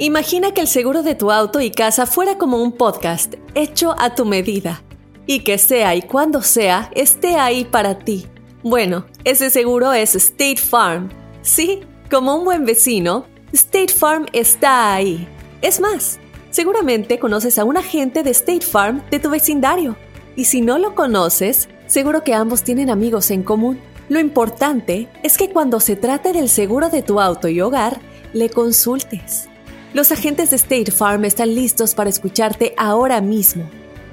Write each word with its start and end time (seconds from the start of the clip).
Imagina 0.00 0.54
que 0.54 0.60
el 0.60 0.68
seguro 0.68 1.02
de 1.02 1.16
tu 1.16 1.32
auto 1.32 1.60
y 1.60 1.72
casa 1.72 2.06
fuera 2.06 2.38
como 2.38 2.62
un 2.62 2.70
podcast 2.70 3.34
hecho 3.56 3.96
a 3.98 4.14
tu 4.14 4.24
medida 4.24 4.84
y 5.26 5.40
que 5.40 5.58
sea 5.58 5.96
y 5.96 6.02
cuando 6.02 6.40
sea 6.40 6.88
esté 6.94 7.34
ahí 7.34 7.64
para 7.64 7.98
ti. 7.98 8.28
Bueno, 8.62 9.06
ese 9.24 9.50
seguro 9.50 9.92
es 9.92 10.14
State 10.14 10.58
Farm. 10.58 11.08
Sí, 11.42 11.80
como 12.08 12.36
un 12.36 12.44
buen 12.44 12.64
vecino, 12.64 13.26
State 13.52 13.92
Farm 13.92 14.26
está 14.32 14.94
ahí. 14.94 15.26
Es 15.62 15.80
más, 15.80 16.20
seguramente 16.50 17.18
conoces 17.18 17.58
a 17.58 17.64
un 17.64 17.76
agente 17.76 18.22
de 18.22 18.30
State 18.30 18.64
Farm 18.64 19.02
de 19.10 19.18
tu 19.18 19.30
vecindario. 19.30 19.96
Y 20.36 20.44
si 20.44 20.60
no 20.60 20.78
lo 20.78 20.94
conoces, 20.94 21.68
seguro 21.86 22.22
que 22.22 22.34
ambos 22.34 22.62
tienen 22.62 22.88
amigos 22.88 23.32
en 23.32 23.42
común. 23.42 23.80
Lo 24.08 24.20
importante 24.20 25.08
es 25.24 25.36
que 25.36 25.50
cuando 25.50 25.80
se 25.80 25.96
trate 25.96 26.32
del 26.32 26.48
seguro 26.48 26.88
de 26.88 27.02
tu 27.02 27.20
auto 27.20 27.48
y 27.48 27.60
hogar, 27.60 27.98
le 28.32 28.48
consultes. 28.48 29.48
Los 29.94 30.12
agentes 30.12 30.50
de 30.50 30.56
State 30.56 30.90
Farm 30.90 31.24
están 31.24 31.54
listos 31.54 31.94
para 31.94 32.10
escucharte 32.10 32.74
ahora 32.76 33.22
mismo, 33.22 33.64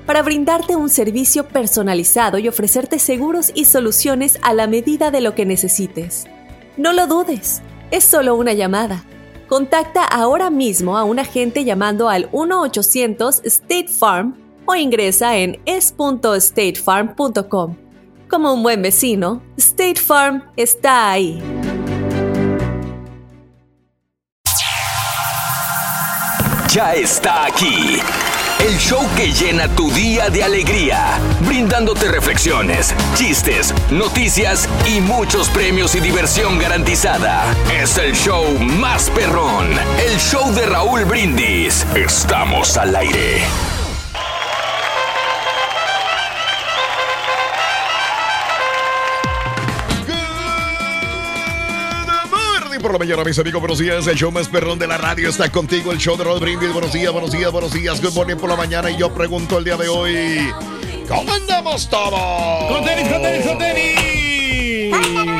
para 0.05 0.21
brindarte 0.21 0.77
un 0.77 0.89
servicio 0.89 1.47
personalizado 1.47 2.37
y 2.37 2.47
ofrecerte 2.47 2.97
seguros 2.97 3.51
y 3.53 3.65
soluciones 3.65 4.39
a 4.41 4.53
la 4.53 4.67
medida 4.67 5.11
de 5.11 5.19
lo 5.19 5.35
que 5.35 5.45
necesites. 5.45 6.27
No 6.77 6.93
lo 6.93 7.07
dudes, 7.07 7.61
es 7.91 8.05
solo 8.05 8.35
una 8.35 8.53
llamada. 8.53 9.03
Contacta 9.49 10.05
ahora 10.05 10.49
mismo 10.49 10.97
a 10.97 11.03
un 11.03 11.19
agente 11.19 11.65
llamando 11.65 12.07
al 12.09 12.31
1-800 12.31 13.41
State 13.43 13.89
Farm 13.89 14.37
o 14.65 14.75
ingresa 14.75 15.35
en 15.37 15.59
es.statefarm.com. 15.65 17.75
Como 18.29 18.53
un 18.53 18.63
buen 18.63 18.81
vecino, 18.81 19.43
State 19.57 19.99
Farm 19.99 20.41
está 20.55 21.11
ahí. 21.11 21.64
Ya 26.75 26.93
está 26.93 27.45
aquí. 27.45 28.01
El 28.59 28.77
show 28.77 29.07
que 29.15 29.31
llena 29.31 29.69
tu 29.69 29.89
día 29.91 30.29
de 30.29 30.43
alegría, 30.43 31.19
brindándote 31.47 32.09
reflexiones, 32.11 32.93
chistes, 33.15 33.73
noticias 33.91 34.67
y 34.85 34.99
muchos 34.99 35.49
premios 35.49 35.95
y 35.95 36.01
diversión 36.01 36.59
garantizada. 36.59 37.45
Es 37.81 37.97
el 37.97 38.13
show 38.13 38.59
más 38.59 39.09
perrón, 39.11 39.67
el 40.05 40.19
show 40.19 40.53
de 40.53 40.65
Raúl 40.65 41.05
Brindis. 41.05 41.85
Estamos 41.95 42.75
al 42.75 42.93
aire. 42.93 43.74
Por 52.85 52.93
la 52.93 52.99
mañana, 52.99 53.23
mis 53.23 53.39
amigos. 53.39 53.61
Buenos 53.61 53.79
días. 53.79 54.05
El 54.05 54.15
show 54.15 54.31
más 54.31 54.47
perrón 54.47 54.77
de 54.77 54.85
la 54.85 54.95
radio 54.95 55.27
está 55.27 55.51
contigo. 55.51 55.91
El 55.91 55.97
show 55.97 56.15
de 56.17 56.23
Rod 56.23 56.39
Brindis. 56.39 56.71
Buenos 56.71 56.93
días, 56.93 57.11
buenos 57.11 57.31
días, 57.31 57.51
buenos 57.51 57.73
días. 57.73 57.99
Good 57.99 58.13
morning 58.13 58.35
por 58.35 58.47
la 58.47 58.55
mañana. 58.55 58.91
Y 58.91 58.97
yo 58.97 59.11
pregunto 59.11 59.57
el 59.57 59.63
día 59.63 59.75
de 59.75 59.87
hoy: 59.87 60.53
¿Cómo 61.07 61.33
andamos 61.33 61.89
todos? 61.89 62.71
¡Con 62.71 62.85
tenis, 62.85 63.11
con 63.11 63.23
tenis, 63.23 63.45
con 63.47 63.57
tenis! 63.57 65.34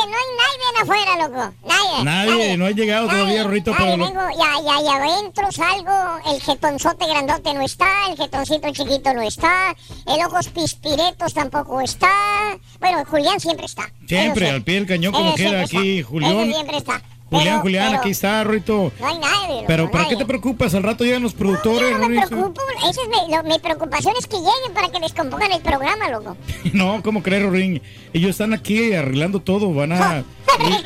Que 0.00 0.06
no 0.06 0.16
hay 0.16 0.24
nadie 0.40 0.82
afuera, 0.82 1.28
loco. 1.28 1.54
Nadie. 1.66 2.04
Nadie, 2.04 2.56
no 2.56 2.66
ha 2.66 2.70
llegado 2.70 3.08
todavía, 3.08 3.44
Rorito, 3.44 3.70
Nadie, 3.72 3.96
pero 3.96 4.04
vengo, 4.06 4.20
ya, 4.30 4.62
ya, 4.64 4.82
ya 4.82 4.96
adentro 4.96 5.52
salgo. 5.52 6.18
El 6.32 6.40
jetonzote 6.40 7.06
grandote 7.06 7.52
no 7.52 7.60
está. 7.60 8.08
El 8.08 8.16
jetoncito 8.16 8.70
chiquito 8.72 9.12
no 9.12 9.22
está. 9.22 9.76
El 10.06 10.24
ojos 10.24 10.48
pispiretos 10.48 11.34
tampoco 11.34 11.80
está. 11.82 12.58
Bueno, 12.78 13.04
Julián 13.04 13.40
siempre 13.40 13.66
está. 13.66 13.92
siempre 14.06 14.46
sí. 14.46 14.52
al 14.52 14.62
pie 14.62 14.74
del 14.76 14.86
cañón, 14.86 15.12
como 15.12 15.34
queda 15.34 15.62
aquí, 15.62 15.98
está. 15.98 16.08
Julián. 16.10 16.52
Siempre 16.52 16.76
está. 16.78 17.02
Julián, 17.30 17.46
Pero- 17.46 17.60
Julián, 17.62 17.86
pero 17.90 18.00
aquí 18.00 18.10
está, 18.10 18.42
Rorito. 18.44 18.92
No 18.98 19.06
hay 19.06 19.18
nadie, 19.18 19.64
Pero 19.66 19.90
¿para 19.90 20.08
qué 20.08 20.16
te 20.16 20.26
preocupas? 20.26 20.74
Al 20.74 20.82
rato 20.82 21.04
llegan 21.04 21.22
los 21.22 21.32
productores, 21.34 21.90
Yo 21.92 21.98
no 21.98 22.08
me 22.08 22.26
preocupo. 22.26 22.60
Esa 22.78 23.00
es 23.02 23.08
mi, 23.08 23.34
lo- 23.34 23.42
mi 23.44 23.58
preocupación 23.60 24.14
es 24.18 24.26
que 24.26 24.36
lleguen 24.38 24.74
para 24.74 24.88
que 24.88 24.98
descompongan 25.00 25.52
el 25.52 25.60
programa, 25.60 26.10
loco. 26.10 26.36
No, 26.72 27.00
¿cómo 27.02 27.22
crees, 27.22 27.42
Rorín? 27.44 27.80
Ellos 28.12 28.30
están 28.30 28.52
aquí 28.52 28.92
arreglando 28.94 29.40
todo, 29.40 29.72
van 29.72 29.92
a... 29.92 30.24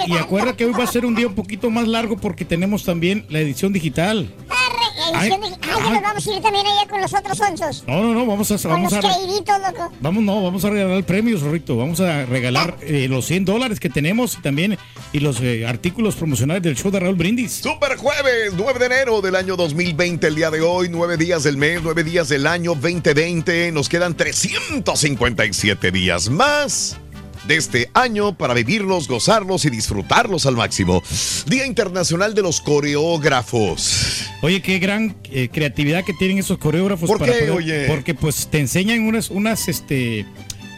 Y, 0.07 0.13
y 0.13 0.17
acuerda 0.19 0.55
que 0.55 0.67
hoy 0.67 0.73
va 0.73 0.85
a 0.85 0.87
ser 0.87 1.07
un 1.07 1.15
día 1.15 1.27
un 1.27 1.35
poquito 1.35 1.71
más 1.71 1.89
largo 1.89 2.17
porque 2.19 2.45
tenemos 2.45 2.85
también 2.85 3.25
la 3.31 3.41
edición 3.41 3.73
digital. 3.73 4.33
Arre, 4.51 4.84
edición 5.11 5.41
Ay, 5.45 5.51
de- 5.51 5.57
Ay, 5.63 5.83
ya 5.85 5.91
nos 5.91 6.03
vamos 6.03 6.27
a 6.27 6.33
ir 6.35 6.43
también 6.43 6.67
allá 6.67 6.89
con 6.89 7.01
los 7.01 7.15
otros 7.15 7.41
onzos. 7.41 7.85
No, 7.87 8.03
no, 8.03 8.15
no, 8.15 8.27
vamos 8.27 8.51
a... 8.51 8.59
Con 8.59 8.71
Vamos 8.71 8.93
los 8.93 9.05
a 9.05 9.59
loco. 9.59 9.93
Vamos, 10.01 10.23
no, 10.23 10.43
vamos 10.43 10.65
a 10.65 10.71
regalar 10.71 11.05
premios, 11.05 11.43
Rorito. 11.43 11.77
Vamos 11.77 12.01
a 12.01 12.25
regalar 12.27 12.77
eh, 12.83 13.07
los 13.09 13.27
100 13.27 13.45
dólares 13.45 13.81
que 13.81 13.89
tenemos 13.91 14.35
y 14.39 14.43
también 14.43 14.79
y 15.13 15.21
los 15.21 15.41
eh, 15.41 15.67
artículos 15.67 16.17
promocionales 16.17 16.63
del 16.63 16.77
show 16.77 16.91
de 16.91 17.01
Raúl 17.01 17.15
Brindis. 17.17 17.53
Super 17.53 17.97
jueves, 17.97 18.53
9 18.57 18.79
de 18.79 18.87
enero 18.87 19.21
del 19.21 19.37
año 19.37 19.57
2020, 19.57 20.27
el 20.27 20.35
día 20.35 20.51
de 20.51 20.61
hoy, 20.61 20.89
9 20.91 21.17
días 21.17 21.43
del 21.45 21.57
mes, 21.57 21.81
9 21.83 22.05
días 22.05 22.29
del 22.29 22.47
año 22.47 22.75
2020. 22.75 23.73
Nos 23.73 23.89
quedan 23.89 24.17
357 24.17 25.91
días 25.91 26.29
más 26.31 26.99
de 27.47 27.57
este 27.57 27.91
año 27.95 28.37
para 28.37 28.55
vivirlos, 28.55 29.09
gozarlos 29.09 29.65
y 29.65 29.71
disfrutarlos 29.71 30.47
al 30.47 30.57
máximo. 30.57 31.03
Día 31.47 31.67
Internacional 31.67 32.35
de 32.35 32.43
los 32.43 32.61
Coreógrafos. 32.61 34.27
Oye, 34.43 34.61
qué 34.63 34.79
gran 34.79 35.17
eh, 35.31 35.49
creatividad 35.53 36.05
que 36.05 36.13
tienen 36.15 36.39
esos 36.39 36.59
coreógrafos. 36.59 37.09
¿Por 37.09 37.19
para 37.19 37.33
qué, 37.33 37.39
poder- 37.41 37.51
oye? 37.53 37.85
Porque 37.87 38.15
pues 38.15 38.49
te 38.51 38.59
enseñan 38.61 39.01
unas, 39.03 39.31
unas, 39.31 39.69
este, 39.69 40.27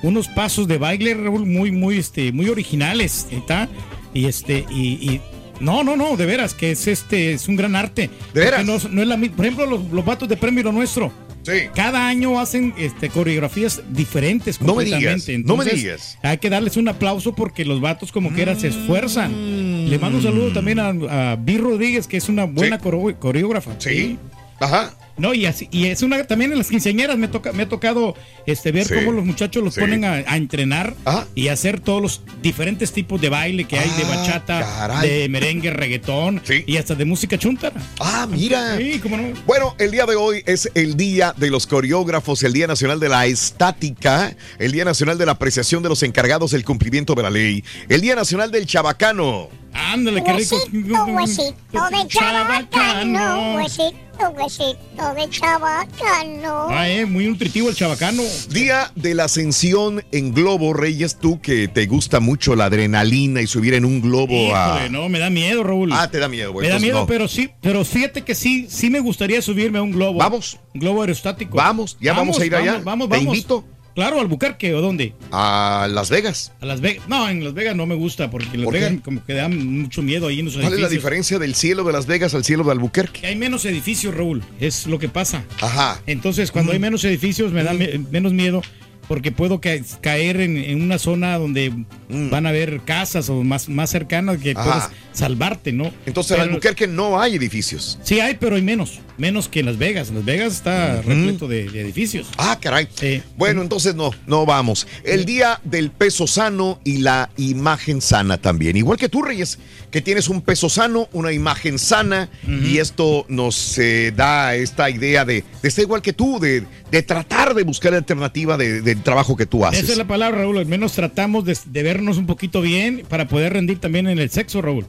unos 0.02 0.28
pasos 0.28 0.68
de 0.68 0.78
baile, 0.78 1.14
Raúl, 1.14 1.46
muy, 1.46 1.70
muy, 1.72 1.98
este, 1.98 2.32
muy 2.32 2.48
originales, 2.48 3.26
¿está? 3.30 3.68
Y 4.14 4.26
este, 4.26 4.64
y, 4.70 4.92
y- 5.12 5.20
no, 5.60 5.82
no, 5.84 5.96
no, 5.96 6.16
de 6.18 6.26
veras, 6.26 6.52
que 6.52 6.72
es 6.72 6.86
este, 6.86 7.32
es 7.32 7.48
un 7.48 7.56
gran 7.56 7.74
arte. 7.76 8.10
¿De 8.34 8.40
veras? 8.40 8.64
No, 8.66 8.78
no 8.90 9.02
es 9.02 9.08
la 9.08 9.16
por 9.16 9.46
ejemplo, 9.46 9.64
los, 9.66 9.84
los 9.90 10.04
vatos 10.04 10.28
de 10.28 10.36
premio 10.36 10.62
lo 10.64 10.72
nuestro. 10.72 11.10
Sí. 11.46 11.68
Cada 11.74 12.08
año 12.08 12.38
hacen 12.40 12.74
este, 12.76 13.08
coreografías 13.08 13.82
diferentes 13.90 14.60
No 14.60 14.74
me 14.74 14.84
digas, 14.84 15.00
completamente. 15.00 15.38
no 15.48 15.56
me 15.56 15.62
Entonces, 15.64 15.82
digas. 15.82 16.18
Hay 16.22 16.38
que 16.38 16.50
darles 16.50 16.76
un 16.76 16.88
aplauso 16.88 17.34
porque 17.34 17.64
los 17.64 17.80
vatos 17.80 18.12
como 18.12 18.30
quiera 18.32 18.54
se 18.56 18.68
esfuerzan. 18.68 19.88
Le 19.88 19.98
mando 19.98 20.18
un 20.18 20.24
saludo 20.24 20.52
también 20.52 20.78
a, 20.80 20.88
a 21.32 21.36
Rodríguez, 21.36 22.06
que 22.06 22.16
es 22.16 22.28
una 22.28 22.44
buena 22.44 22.78
Sí. 22.82 23.14
coreógrafa. 23.18 23.76
Sí. 23.78 24.18
Ajá. 24.60 24.92
No, 25.18 25.32
y 25.34 25.46
así, 25.46 25.68
y 25.70 25.86
es 25.86 26.02
una 26.02 26.24
también 26.26 26.52
en 26.52 26.58
las 26.58 26.68
quinceañeras 26.68 27.16
me 27.16 27.28
toca, 27.28 27.52
me 27.52 27.62
ha 27.64 27.68
tocado 27.68 28.14
este 28.46 28.70
ver 28.72 28.86
Sí. 28.86 28.94
cómo 28.94 29.12
los 29.12 29.24
muchachos 29.24 29.62
los 29.64 29.74
Sí. 29.74 29.80
ponen 29.80 30.04
a, 30.04 30.12
a 30.14 30.36
entrenar 30.36 30.94
Ajá. 31.04 31.26
y 31.34 31.48
hacer 31.48 31.80
todos 31.80 32.02
los 32.02 32.20
diferentes 32.42 32.92
tipos 32.92 33.20
de 33.20 33.28
baile 33.28 33.64
que 33.64 33.78
hay 33.78 33.88
de 33.96 34.04
Ah, 34.04 34.08
bachata, 34.16 34.60
caray. 34.60 35.08
de 35.08 35.28
merengue, 35.28 35.70
reggaetón 35.70 36.42
Sí. 36.44 36.64
y 36.66 36.76
hasta 36.76 36.94
de 36.94 37.04
música 37.04 37.38
chuntara. 37.38 37.80
Ah, 37.98 38.26
mira. 38.30 38.76
Sí, 38.76 38.98
cómo 39.02 39.16
no. 39.16 39.28
Bueno, 39.46 39.74
el 39.78 39.90
día 39.90 40.04
de 40.06 40.16
hoy 40.16 40.42
es 40.46 40.70
el 40.74 40.96
Día 40.96 41.32
de 41.36 41.50
los 41.50 41.66
Coreógrafos, 41.66 42.42
el 42.42 42.52
Día 42.52 42.66
Nacional 42.66 43.00
de 43.00 43.08
la 43.08 43.26
Estática, 43.26 44.36
el 44.58 44.72
Día 44.72 44.84
Nacional 44.84 45.18
de 45.18 45.26
la 45.26 45.32
Apreciación 45.32 45.82
de 45.82 45.88
los 45.88 46.02
Encargados 46.02 46.50
del 46.50 46.64
Cumplimiento 46.64 47.14
de 47.14 47.22
la 47.22 47.30
Ley, 47.30 47.64
el 47.88 48.00
Día 48.00 48.14
Nacional 48.14 48.50
del 48.50 48.66
Chabacano. 48.66 49.48
Ándale, 49.76 50.22
qué 50.24 50.32
rico. 50.32 50.56
Huesito, 50.56 51.06
huesito 51.14 51.90
de 51.90 52.08
chabacano. 52.08 53.56
Huesito, 53.56 54.30
huesito 54.34 55.14
de 55.14 55.28
chabacano. 55.30 56.66
Ah, 56.70 56.88
eh, 56.88 57.06
muy 57.06 57.26
nutritivo 57.26 57.68
el 57.68 57.76
chabacano. 57.76 58.22
Día 58.50 58.90
de 58.94 59.14
la 59.14 59.24
Ascensión 59.24 60.02
en 60.12 60.32
globo, 60.32 60.72
Reyes, 60.72 61.18
tú 61.18 61.40
que 61.40 61.68
te 61.68 61.86
gusta 61.86 62.20
mucho 62.20 62.56
la 62.56 62.66
adrenalina 62.66 63.42
y 63.42 63.46
subir 63.46 63.74
en 63.74 63.84
un 63.84 64.00
globo 64.00 64.54
a... 64.56 64.76
Híjole, 64.76 64.90
no, 64.90 65.08
me 65.08 65.18
da 65.18 65.30
miedo, 65.30 65.62
Raúl. 65.62 65.92
Ah, 65.92 66.10
te 66.10 66.18
da 66.18 66.28
miedo, 66.28 66.52
güey. 66.52 66.66
me 66.66 66.72
da 66.72 66.78
miedo, 66.80 67.00
no. 67.00 67.06
pero 67.06 67.28
sí, 67.28 67.50
pero 67.60 67.84
fíjate 67.84 68.22
que 68.22 68.34
sí, 68.34 68.66
sí 68.70 68.90
me 68.90 69.00
gustaría 69.00 69.42
subirme 69.42 69.78
a 69.78 69.82
un 69.82 69.92
globo. 69.92 70.18
Vamos. 70.18 70.58
Un 70.74 70.80
globo 70.80 71.02
aerostático. 71.02 71.56
Vamos, 71.56 71.96
ya 72.00 72.12
vamos 72.12 72.38
a 72.40 72.46
ir 72.46 72.54
allá. 72.54 72.72
Vamos, 72.72 72.84
vamos, 72.84 73.08
Te 73.10 73.16
vamos. 73.16 73.34
invito. 73.34 73.64
Claro, 73.96 74.20
al 74.20 74.26
Bucarque 74.28 74.72
o 74.74 74.80
dónde? 74.82 75.14
A 75.32 75.88
Las 75.90 76.10
Vegas. 76.10 76.52
A 76.60 76.66
Las 76.66 76.80
Vegas. 76.82 77.08
No, 77.08 77.28
en 77.28 77.42
Las 77.42 77.54
Vegas 77.54 77.74
no 77.74 77.86
me 77.86 77.94
gusta 77.96 78.30
porque 78.30 78.50
en 78.52 78.58
Las 78.58 78.64
¿Por 78.66 78.74
Vegas 78.74 78.90
qué? 78.92 79.00
como 79.00 79.24
que 79.24 79.32
da 79.32 79.48
mucho 79.48 80.02
miedo 80.02 80.28
ahí 80.28 80.38
en 80.40 80.44
los 80.44 80.56
¿Cuál 80.58 80.74
es 80.74 80.80
la 80.80 80.88
diferencia 80.90 81.38
del 81.38 81.54
cielo 81.54 81.82
de 81.82 81.92
Las 81.94 82.06
Vegas 82.06 82.34
al 82.34 82.44
cielo 82.44 82.62
de 82.62 82.72
Albuquerque? 82.72 83.22
Que 83.22 83.26
hay 83.28 83.36
menos 83.36 83.64
edificios, 83.64 84.14
Raúl. 84.14 84.44
Es 84.60 84.86
lo 84.86 84.98
que 84.98 85.08
pasa. 85.08 85.44
Ajá. 85.62 86.00
Entonces, 86.06 86.52
cuando 86.52 86.72
hay 86.72 86.78
menos 86.78 87.02
edificios 87.04 87.52
me 87.52 87.64
da 87.64 87.72
me- 87.72 87.98
menos 88.10 88.32
miedo. 88.34 88.60
Porque 89.08 89.32
puedo 89.32 89.60
ca- 89.60 89.70
caer 90.00 90.40
en, 90.40 90.56
en 90.56 90.82
una 90.82 90.98
zona 90.98 91.38
donde 91.38 91.72
van 92.08 92.46
a 92.46 92.48
haber 92.50 92.80
casas 92.82 93.28
o 93.30 93.42
más, 93.44 93.68
más 93.68 93.90
cercanas 93.90 94.38
que 94.38 94.52
Ajá. 94.56 94.64
puedes 94.64 94.88
salvarte, 95.12 95.72
¿no? 95.72 95.90
Entonces, 96.06 96.36
en 96.36 96.42
Albuquerque 96.42 96.86
no 96.86 97.20
hay 97.20 97.34
edificios. 97.36 97.98
Sí 98.02 98.20
hay, 98.20 98.34
pero 98.34 98.56
hay 98.56 98.62
menos. 98.62 99.00
Menos 99.18 99.48
que 99.48 99.60
en 99.60 99.66
Las 99.66 99.78
Vegas. 99.78 100.08
En 100.10 100.16
Las 100.16 100.24
Vegas 100.24 100.52
está 100.52 101.00
repleto 101.00 101.48
de, 101.48 101.70
de 101.70 101.80
edificios. 101.80 102.28
Ah, 102.36 102.58
caray. 102.60 102.86
Sí. 102.94 103.22
Bueno, 103.36 103.62
entonces 103.62 103.94
no, 103.94 104.10
no 104.26 104.44
vamos. 104.44 104.86
El 105.04 105.24
día 105.24 105.58
del 105.64 105.90
peso 105.90 106.26
sano 106.26 106.80
y 106.84 106.98
la 106.98 107.30
imagen 107.38 108.00
sana 108.02 108.36
también. 108.38 108.76
Igual 108.76 108.98
que 108.98 109.08
tú, 109.08 109.22
Reyes, 109.22 109.58
que 109.96 110.02
tienes 110.02 110.28
un 110.28 110.42
peso 110.42 110.68
sano, 110.68 111.08
una 111.14 111.32
imagen 111.32 111.78
sana, 111.78 112.28
y 112.46 112.76
esto 112.76 113.24
nos 113.30 113.78
eh, 113.78 114.12
da 114.14 114.54
esta 114.54 114.90
idea 114.90 115.24
de, 115.24 115.42
de 115.62 115.70
ser 115.70 115.84
igual 115.84 116.02
que 116.02 116.12
tú, 116.12 116.38
de, 116.38 116.64
de 116.90 117.02
tratar 117.02 117.54
de 117.54 117.62
buscar 117.62 117.92
la 117.92 117.96
alternativa 117.98 118.58
de- 118.58 118.82
del 118.82 119.02
trabajo 119.02 119.38
que 119.38 119.46
tú 119.46 119.64
haces. 119.64 119.84
Esa 119.84 119.92
es 119.92 119.96
la 119.98 120.06
palabra, 120.06 120.40
Raúl. 120.40 120.58
Al 120.58 120.66
menos 120.66 120.92
tratamos 120.92 121.46
de, 121.46 121.56
de 121.64 121.82
vernos 121.82 122.18
un 122.18 122.26
poquito 122.26 122.60
bien 122.60 123.04
para 123.08 123.26
poder 123.26 123.54
rendir 123.54 123.78
también 123.80 124.06
en 124.06 124.18
el 124.18 124.28
sexo, 124.28 124.60
Raúl. 124.60 124.84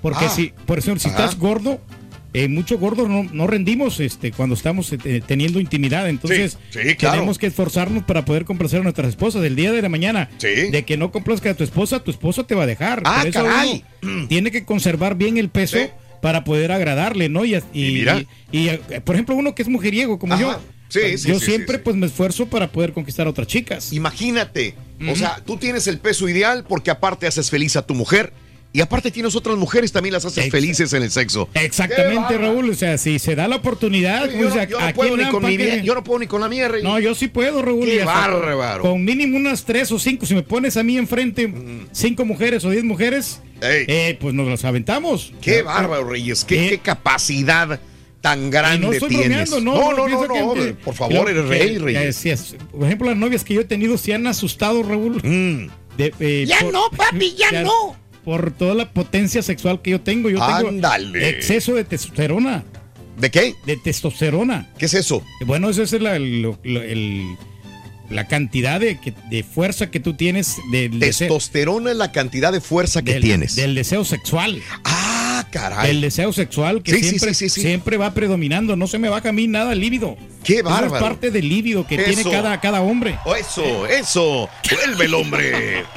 Porque 0.00 0.26
Ah. 0.26 0.30
si, 0.30 0.52
por 0.64 0.78
ejemplo, 0.78 1.00
si 1.00 1.08
Ajá. 1.08 1.24
estás 1.24 1.40
gordo, 1.40 1.80
eh, 2.34 2.48
muchos 2.48 2.80
gordos 2.80 3.08
no, 3.08 3.24
no 3.32 3.46
rendimos 3.46 4.00
este, 4.00 4.32
cuando 4.32 4.54
estamos 4.54 4.92
eh, 4.92 5.22
teniendo 5.26 5.60
intimidad. 5.60 6.08
Entonces, 6.08 6.58
Sí, 6.70 6.78
sí, 6.88 6.94
claro. 6.96 7.16
tenemos 7.16 7.38
que 7.38 7.46
esforzarnos 7.46 8.04
para 8.04 8.24
poder 8.24 8.44
complacer 8.44 8.80
a 8.80 8.82
nuestras 8.82 9.08
esposas. 9.10 9.44
El 9.44 9.54
día 9.56 9.72
de 9.72 9.82
la 9.82 9.88
mañana, 9.88 10.30
Sí. 10.38 10.48
de 10.70 10.84
que 10.84 10.96
no 10.96 11.10
complazca 11.12 11.50
a 11.50 11.54
tu 11.54 11.64
esposa, 11.64 12.02
tu 12.02 12.10
esposa 12.10 12.44
te 12.44 12.54
va 12.54 12.62
a 12.62 12.66
dejar. 12.66 13.02
Ah, 13.04 13.18
Por 13.20 13.28
eso 13.28 13.44
caray. 13.44 13.84
uno 14.02 14.26
tiene 14.28 14.50
que 14.50 14.64
conservar 14.64 15.16
bien 15.16 15.36
el 15.36 15.48
peso 15.50 15.78
para 16.22 16.44
poder 16.44 16.70
agradarle, 16.72 17.28
¿no? 17.28 17.44
Y, 17.44 17.54
y- 17.54 17.60
Y 17.72 17.92
mira. 17.94 18.18
y- 18.52 18.58
y, 18.58 18.68
eh, 18.68 18.80
por 19.04 19.16
ejemplo, 19.16 19.34
uno 19.34 19.54
que 19.54 19.62
es 19.62 19.68
mujeriego 19.68 20.18
como 20.18 20.34
Ajá. 20.34 20.42
yo. 20.42 20.60
Sí, 20.88 21.16
sí, 21.18 21.28
yo 21.28 21.38
sí, 21.40 21.46
siempre 21.46 21.78
pues 21.78 21.96
me 21.96 22.06
esfuerzo 22.06 22.46
para 22.46 22.70
poder 22.70 22.92
conquistar 22.92 23.26
a 23.26 23.30
otras 23.30 23.46
chicas. 23.48 23.92
Imagínate, 23.94 24.74
o 25.10 25.16
sea, 25.16 25.42
tú 25.44 25.56
tienes 25.56 25.86
el 25.86 25.98
peso 25.98 26.28
ideal 26.28 26.64
porque 26.68 26.90
aparte 26.90 27.26
haces 27.26 27.48
feliz 27.50 27.76
a 27.76 27.86
tu 27.86 27.94
mujer 27.94 28.32
y 28.74 28.80
aparte 28.80 29.10
tienes 29.10 29.36
otras 29.36 29.56
mujeres 29.56 29.92
también 29.92 30.14
las 30.14 30.24
haces 30.24 30.50
felices 30.50 30.92
en 30.94 31.02
el 31.02 31.10
sexo. 31.10 31.48
Exactamente. 31.54 32.38
Raúl. 32.38 32.70
O 32.70 32.74
sea, 32.74 32.96
si 32.98 33.18
se 33.18 33.34
da 33.34 33.46
la 33.48 33.56
oportunidad, 33.56 34.30
Yo, 34.30 34.48
no, 34.48 34.64
yo 34.64 34.78
puedo 34.94 35.16
ni 35.16 35.24
con 35.24 35.32
Lampa 35.42 35.48
mi 35.48 35.56
que- 35.58 35.64
mía, 35.64 35.82
yo 35.82 35.94
no 35.94 36.02
puedo 36.04 36.18
ni 36.20 36.26
con 36.26 36.40
la 36.40 36.48
mía, 36.48 36.68
Reyes. 36.68 36.84
No, 36.84 36.98
yo 36.98 37.14
sí 37.14 37.28
puedo, 37.28 37.60
Raúl. 37.62 37.84
Qué 37.86 38.04
bárbaro. 38.04 38.82
Con 38.82 39.04
mínimo 39.04 39.36
unas 39.36 39.64
tres 39.64 39.92
o 39.92 39.98
cinco. 39.98 40.24
Si 40.26 40.34
me 40.34 40.42
pones 40.42 40.76
a 40.76 40.82
mí 40.82 40.96
enfrente 40.96 41.52
cinco 41.92 42.24
mujeres 42.24 42.64
o 42.64 42.70
diez 42.70 42.84
mujeres, 42.84 43.40
Ey. 43.60 43.84
eh, 43.88 44.18
pues 44.20 44.34
nos 44.34 44.48
las 44.48 44.64
aventamos. 44.64 45.32
Qué 45.42 45.62
bárbaro, 45.62 46.04
Reyes. 46.08 46.44
Qué, 46.44 46.66
Eh. 46.66 46.70
qué 46.70 46.78
capacidad 46.78 47.78
tan 48.22 48.50
grande 48.50 48.86
no 48.86 48.92
estoy 48.92 49.08
tienes. 49.08 49.50
bromeando, 49.50 49.60
no. 49.60 49.92
no, 49.96 50.08
no, 50.08 50.26
no, 50.28 50.54
que- 50.54 50.74
por 50.74 50.94
favor, 50.94 51.28
eres 51.28 51.44
rey, 51.46 51.76
Reyes. 51.78 52.18
que- 52.18 52.36
sí, 52.36 52.56
por 52.70 52.84
ejemplo, 52.86 53.08
las 53.08 53.16
novias 53.18 53.42
que 53.44 53.52
yo 53.54 53.60
he 53.60 53.64
tenido 53.64 53.98
se 53.98 54.14
han 54.14 54.26
asustado, 54.28 54.82
Raúl. 54.82 55.16
Mm. 55.22 55.68
de- 55.98 56.14
eh, 56.20 56.44
Ya 56.46 56.62
no, 56.62 56.84
papi, 56.96 57.34
ya 57.36 57.50
no. 57.62 57.96
Por 58.24 58.52
toda 58.52 58.74
la 58.74 58.90
potencia 58.90 59.42
sexual 59.42 59.82
que 59.82 59.90
yo 59.90 60.00
tengo. 60.00 60.30
Yo 60.30 60.38
tengo 60.38 60.68
Ándale. 60.68 61.28
exceso 61.28 61.74
de 61.74 61.84
testosterona. 61.84 62.62
¿De 63.18 63.30
qué? 63.30 63.54
De 63.66 63.76
testosterona. 63.76 64.70
¿Qué 64.78 64.86
es 64.86 64.94
eso? 64.94 65.22
Bueno, 65.44 65.68
esa 65.70 65.82
es 65.82 65.92
la, 66.00 66.16
el- 66.16 67.36
la 68.10 68.28
cantidad 68.28 68.78
de, 68.78 68.98
de 69.30 69.42
fuerza 69.42 69.90
que 69.90 69.98
tú 69.98 70.14
tienes 70.14 70.56
del 70.70 70.98
deseo, 71.00 71.28
Testosterona 71.28 71.92
es 71.92 71.96
la 71.96 72.12
cantidad 72.12 72.52
de 72.52 72.60
fuerza 72.60 73.02
que 73.02 73.14
del- 73.14 73.22
tienes. 73.22 73.56
del 73.56 73.74
deseo 73.74 74.04
sexual. 74.04 74.60
Ah, 74.84 75.46
caray. 75.50 75.90
El 75.90 76.00
deseo 76.02 76.30
sexual 76.32 76.82
que 76.82 76.92
Sí, 76.94 77.00
siempre, 77.04 77.32
sí, 77.34 77.48
sí, 77.48 77.54
sí. 77.54 77.60
siempre 77.62 77.96
va 77.96 78.12
predominando. 78.12 78.76
No 78.76 78.86
se 78.86 78.98
me 78.98 79.08
baja 79.08 79.30
a 79.30 79.32
mí 79.32 79.46
nada 79.46 79.72
el 79.72 79.80
líbido. 79.80 80.16
Qué 80.44 80.56
Eso 80.56 80.64
bárbaro. 80.64 80.96
es 80.96 81.02
parte 81.02 81.30
del 81.30 81.48
líbido 81.48 81.86
que 81.86 81.96
tiene 81.96 82.20
Eso. 82.20 82.30
cada, 82.30 82.60
cada 82.60 82.82
hombre. 82.82 83.18
Eso, 83.38 83.86
eso. 83.86 84.48
Vuelve 84.70 85.06
el 85.06 85.14
hombre. 85.14 85.84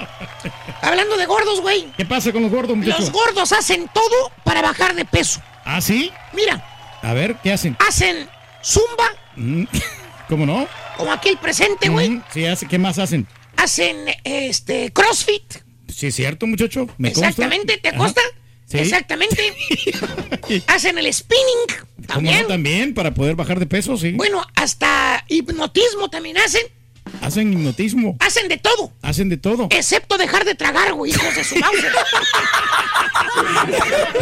Hablando 0.86 1.18
de 1.18 1.26
gordos, 1.26 1.62
güey. 1.62 1.92
¿Qué 1.98 2.06
pasa 2.06 2.32
con 2.32 2.44
los 2.44 2.52
gordos, 2.52 2.76
muchachos? 2.78 3.00
Los 3.02 3.12
gordos 3.12 3.52
hacen 3.52 3.90
todo 3.94 4.32
para 4.44 4.62
bajar 4.62 4.96
de 4.96 5.06
peso. 5.06 5.42
¿Ah, 5.66 5.82
sí? 5.82 6.12
Mira, 6.34 6.64
A 7.02 7.14
ver, 7.14 7.36
¿qué 7.44 7.52
hacen? 7.54 7.76
hacen 7.88 8.30
zumba, 8.64 9.10
Mm, 9.36 9.64
¿Cómo 10.30 10.46
no? 10.46 10.68
como 10.98 11.12
aquí 11.12 11.28
el 11.30 11.38
presente, 11.38 11.90
güey. 11.90 12.10
Mm, 12.10 12.24
sí, 12.34 12.46
hace- 12.46 12.68
¿qué 12.68 12.78
más 12.78 12.98
hacen? 13.00 13.28
Hacen 13.58 14.06
este 14.24 14.92
crossfit. 14.94 15.56
Sí, 15.94 16.08
es 16.08 16.16
cierto, 16.16 16.48
muchacho. 16.48 16.88
¿Me 16.98 17.12
consta? 17.12 17.30
Exactamente, 17.30 17.78
¿te 17.78 17.90
Ajá. 17.90 17.98
consta? 17.98 18.22
Sí. 18.66 18.80
Exactamente. 18.80 19.54
hacen 20.68 20.98
el 20.98 21.14
spinning 21.14 21.68
¿Cómo 21.96 22.08
también. 22.08 22.42
no? 22.44 22.48
También, 22.48 22.94
para 22.94 23.14
poder 23.14 23.36
bajar 23.36 23.60
de 23.60 23.66
peso, 23.66 23.98
sí. 23.98 24.12
Bueno, 24.14 24.42
hasta 24.56 25.24
hipnotismo 25.28 26.10
también 26.10 26.38
hacen. 26.38 26.64
Hacen 27.22 27.54
hipnotismo. 27.54 28.18
Hacen 28.19 28.48
de 28.48 28.57
todo. 28.57 28.92
Hacen 29.02 29.30
de 29.30 29.38
todo. 29.38 29.68
Excepto 29.72 30.18
dejar 30.18 30.46
de 30.46 30.56
tragar, 30.56 30.94
güey, 30.94 31.12
hijos 31.12 31.36
de 31.36 31.44
su 31.44 31.56
mouse. 31.56 31.86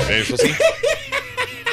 Eso 0.10 0.38
sí. 0.38 0.50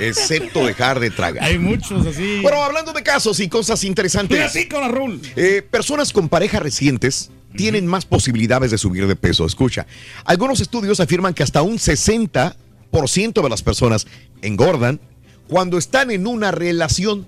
Excepto 0.01 0.65
dejar 0.65 0.99
de 1.01 1.11
tragar. 1.11 1.45
Hay 1.45 1.59
muchos 1.59 2.07
así. 2.07 2.41
Bueno, 2.43 2.63
hablando 2.63 2.93
de 2.93 3.03
casos 3.03 3.39
y 3.41 3.49
cosas 3.49 3.85
interesantes. 3.85 4.41
así 4.41 4.67
con 4.69 4.81
la 4.81 4.89
Raúl. 4.89 5.21
Eh, 5.37 5.63
personas 5.69 6.13
con 6.13 6.29
parejas 6.29 6.63
recientes 6.63 7.31
tienen 7.57 7.87
más 7.87 8.07
posibilidades 8.07 8.71
de 8.71 8.79
subir 8.79 9.07
de 9.07 9.17
peso. 9.17 9.45
Escucha, 9.45 9.87
algunos 10.25 10.61
estudios 10.61 11.01
afirman 11.01 11.35
que 11.35 11.43
hasta 11.43 11.63
un 11.63 11.79
60% 11.79 13.43
de 13.43 13.49
las 13.49 13.63
personas 13.63 14.07
engordan 14.43 15.01
cuando 15.49 15.77
están 15.79 16.11
en 16.11 16.27
una 16.27 16.51
relación. 16.51 17.27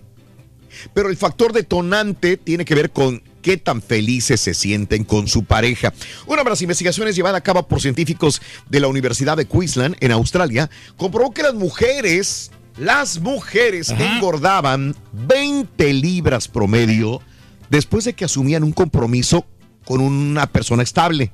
Pero 0.94 1.10
el 1.10 1.16
factor 1.18 1.52
detonante 1.52 2.38
tiene 2.38 2.64
que 2.64 2.74
ver 2.74 2.90
con 2.90 3.22
qué 3.42 3.56
tan 3.58 3.82
felices 3.82 4.40
se 4.40 4.54
sienten 4.54 5.04
con 5.04 5.28
su 5.28 5.44
pareja. 5.44 5.92
Una 6.26 6.42
de 6.42 6.50
las 6.50 6.62
investigaciones 6.62 7.16
llevada 7.16 7.38
a 7.38 7.42
cabo 7.42 7.66
por 7.68 7.82
científicos 7.82 8.40
de 8.68 8.80
la 8.80 8.88
Universidad 8.88 9.36
de 9.36 9.46
Queensland 9.46 9.96
en 10.00 10.12
Australia 10.12 10.70
comprobó 10.96 11.32
que 11.32 11.42
las 11.42 11.54
mujeres, 11.54 12.50
las 12.78 13.20
mujeres 13.20 13.90
Ajá. 13.90 14.16
engordaban 14.16 14.96
20 15.12 15.92
libras 15.92 16.48
promedio 16.48 17.20
después 17.68 18.04
de 18.04 18.14
que 18.14 18.24
asumían 18.24 18.62
un 18.62 18.72
compromiso 18.72 19.44
con 19.84 20.00
una 20.00 20.46
persona 20.46 20.82
estable. 20.82 21.32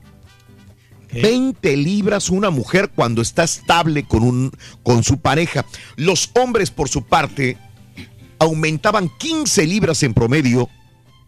Ok. 1.04 1.22
20 1.22 1.76
libras 1.76 2.30
una 2.30 2.50
mujer 2.50 2.90
cuando 2.94 3.22
está 3.22 3.44
estable 3.44 4.04
con, 4.04 4.22
un, 4.22 4.52
con 4.82 5.04
su 5.04 5.20
pareja. 5.20 5.64
Los 5.96 6.30
hombres, 6.34 6.70
por 6.70 6.88
su 6.88 7.04
parte, 7.04 7.56
aumentaban 8.38 9.10
15 9.18 9.66
libras 9.66 10.02
en 10.02 10.14
promedio 10.14 10.68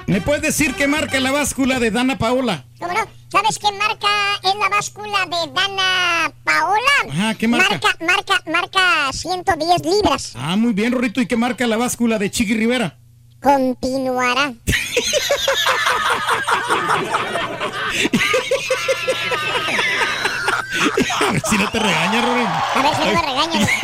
¿Me 0.09 0.21
puedes 0.21 0.41
decir 0.41 0.73
qué 0.75 0.87
marca 0.87 1.19
la 1.19 1.31
báscula 1.31 1.79
de 1.79 1.91
Dana 1.91 2.17
Paola? 2.17 2.65
¿Cómo 2.79 2.93
no? 2.93 3.07
¿Sabes 3.31 3.59
qué 3.59 3.71
marca 3.71 4.07
es 4.43 4.55
la 4.55 4.69
báscula 4.69 5.25
de 5.25 5.51
Dana 5.53 6.33
Paola? 6.43 6.81
Ajá, 7.11 7.35
¿qué 7.35 7.47
marca? 7.47 7.69
Marca, 7.69 7.95
marca, 8.03 8.43
marca 8.51 9.13
110 9.13 9.85
libras. 9.85 10.33
Ah, 10.35 10.55
muy 10.55 10.73
bien, 10.73 10.91
Rorrito. 10.91 11.21
¿Y 11.21 11.27
qué 11.27 11.35
marca 11.35 11.67
la 11.67 11.77
báscula 11.77 12.17
de 12.17 12.31
Chiqui 12.31 12.55
Rivera? 12.55 12.97
Continuará. 13.39 14.53
A 21.21 21.31
ver 21.31 21.41
si 21.47 21.57
no 21.57 21.69
te 21.69 21.79
regaña, 21.79 22.21
Rorín. 22.21 22.47
A 22.47 22.81
ver 22.81 22.95
si 22.95 23.01
no 23.01 23.13
me 23.13 23.21
regañan. 23.21 23.69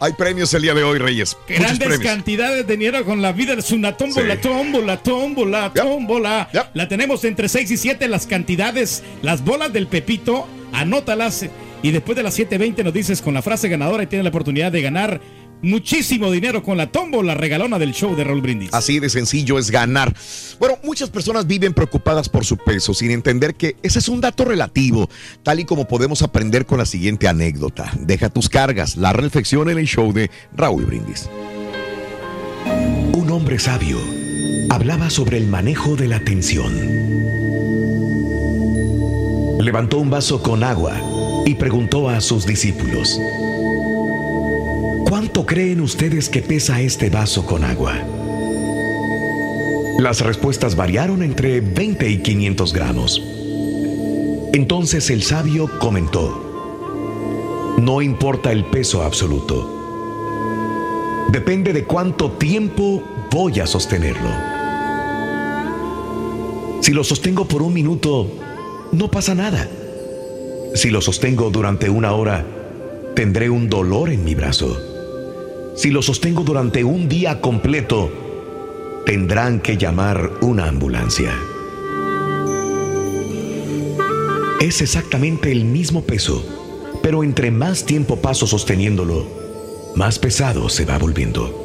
Hay 0.00 0.12
premios 0.14 0.52
el 0.54 0.62
día 0.62 0.74
de 0.74 0.82
hoy, 0.82 0.98
Reyes. 0.98 1.36
Grandes 1.48 2.00
cantidades 2.00 2.66
de 2.66 2.76
dinero 2.76 3.04
con 3.04 3.22
la 3.22 3.30
vida 3.30 3.52
es 3.54 3.70
una 3.70 3.96
tómbola, 3.96 4.34
Sí. 4.34 4.40
tómbola, 4.42 4.96
tómbola, 5.00 5.72
Yep. 5.74 5.84
tómbola. 5.84 6.48
Yep. 6.52 6.66
La 6.74 6.88
tenemos 6.88 7.24
entre 7.24 7.48
6 7.48 7.70
y 7.70 7.76
7 7.76 8.08
las 8.08 8.26
cantidades, 8.26 9.04
las 9.22 9.44
bolas 9.44 9.72
del 9.72 9.86
Pepito, 9.86 10.48
anótalas 10.72 11.46
y 11.84 11.90
después 11.92 12.16
de 12.16 12.24
las 12.24 12.34
7.20 12.36 12.82
nos 12.82 12.92
dices 12.92 13.22
con 13.22 13.32
la 13.34 13.42
frase 13.42 13.68
ganadora 13.68 14.02
y 14.02 14.06
tienes 14.08 14.24
la 14.24 14.30
oportunidad 14.30 14.72
de 14.72 14.82
ganar 14.82 15.20
muchísimo 15.62 16.30
dinero 16.30 16.62
con 16.62 16.76
la 16.76 16.88
tómbola 16.90 17.34
regalona 17.34 17.78
del 17.78 17.92
show 17.92 18.14
de 18.14 18.24
Raúl 18.24 18.42
Brindis. 18.42 18.70
Así 18.72 19.00
de 19.00 19.08
sencillo 19.08 19.58
es 19.58 19.70
ganar. 19.70 20.14
Bueno, 20.58 20.78
muchas 20.82 21.10
personas 21.10 21.46
viven 21.46 21.72
preocupadas 21.72 22.28
por 22.28 22.44
su 22.44 22.56
peso 22.56 22.92
sin 22.94 23.10
entender 23.10 23.54
que 23.54 23.76
ese 23.82 24.00
es 24.00 24.08
un 24.08 24.20
dato 24.20 24.44
relativo, 24.44 25.08
tal 25.42 25.60
y 25.60 25.64
como 25.64 25.86
podemos 25.86 26.22
aprender 26.22 26.66
con 26.66 26.78
la 26.78 26.86
siguiente 26.86 27.28
anécdota. 27.28 27.92
Deja 27.98 28.28
tus 28.28 28.48
cargas, 28.48 28.96
la 28.96 29.12
reflexión 29.12 29.70
en 29.70 29.78
el 29.78 29.86
show 29.86 30.12
de 30.12 30.30
Raúl 30.54 30.84
Brindis. 30.84 31.28
Un 33.14 33.30
hombre 33.30 33.58
sabio 33.58 33.98
hablaba 34.70 35.10
sobre 35.10 35.36
el 35.38 35.46
manejo 35.46 35.96
de 35.96 36.08
la 36.08 36.20
tensión. 36.20 36.72
Levantó 39.60 39.98
un 39.98 40.10
vaso 40.10 40.42
con 40.42 40.64
agua 40.64 41.00
y 41.46 41.54
preguntó 41.54 42.08
a 42.08 42.20
sus 42.20 42.46
discípulos, 42.46 43.18
¿cuánto 45.22 45.46
creen 45.46 45.80
ustedes 45.80 46.28
que 46.28 46.42
pesa 46.42 46.80
este 46.80 47.08
vaso 47.08 47.46
con 47.46 47.62
agua? 47.62 47.94
Las 50.00 50.20
respuestas 50.20 50.74
variaron 50.74 51.22
entre 51.22 51.60
20 51.60 52.10
y 52.10 52.18
500 52.22 52.72
gramos. 52.72 53.22
Entonces 54.52 55.10
el 55.10 55.22
sabio 55.22 55.78
comentó, 55.78 57.76
no 57.78 58.02
importa 58.02 58.50
el 58.50 58.64
peso 58.64 59.04
absoluto, 59.04 59.78
Depende 61.30 61.72
de 61.72 61.84
cuánto 61.84 62.32
tiempo 62.32 63.00
voy 63.30 63.60
a 63.60 63.66
sostenerlo. 63.68 64.28
Si 66.80 66.92
lo 66.92 67.04
sostengo 67.04 67.44
por 67.46 67.62
un 67.62 67.72
minuto, 67.72 68.26
no 68.90 69.08
pasa 69.08 69.36
nada. 69.36 69.68
Si 70.74 70.90
lo 70.90 71.00
sostengo 71.00 71.48
durante 71.50 71.88
una 71.88 72.12
hora, 72.12 72.44
tendré 73.14 73.48
un 73.50 73.68
dolor 73.70 74.10
en 74.10 74.24
mi 74.24 74.34
brazo. 74.34 74.91
Si 75.74 75.90
lo 75.90 76.02
sostengo 76.02 76.42
durante 76.42 76.84
un 76.84 77.08
día 77.08 77.40
completo, 77.40 78.10
tendrán 79.06 79.60
que 79.60 79.78
llamar 79.78 80.30
una 80.42 80.68
ambulancia. 80.68 81.32
Es 84.60 84.82
exactamente 84.82 85.50
el 85.50 85.64
mismo 85.64 86.02
peso, 86.02 86.44
pero 87.02 87.24
entre 87.24 87.50
más 87.50 87.84
tiempo 87.84 88.16
paso 88.16 88.46
sosteniéndolo, 88.46 89.26
más 89.96 90.18
pesado 90.18 90.68
se 90.68 90.84
va 90.84 90.98
volviendo. 90.98 91.58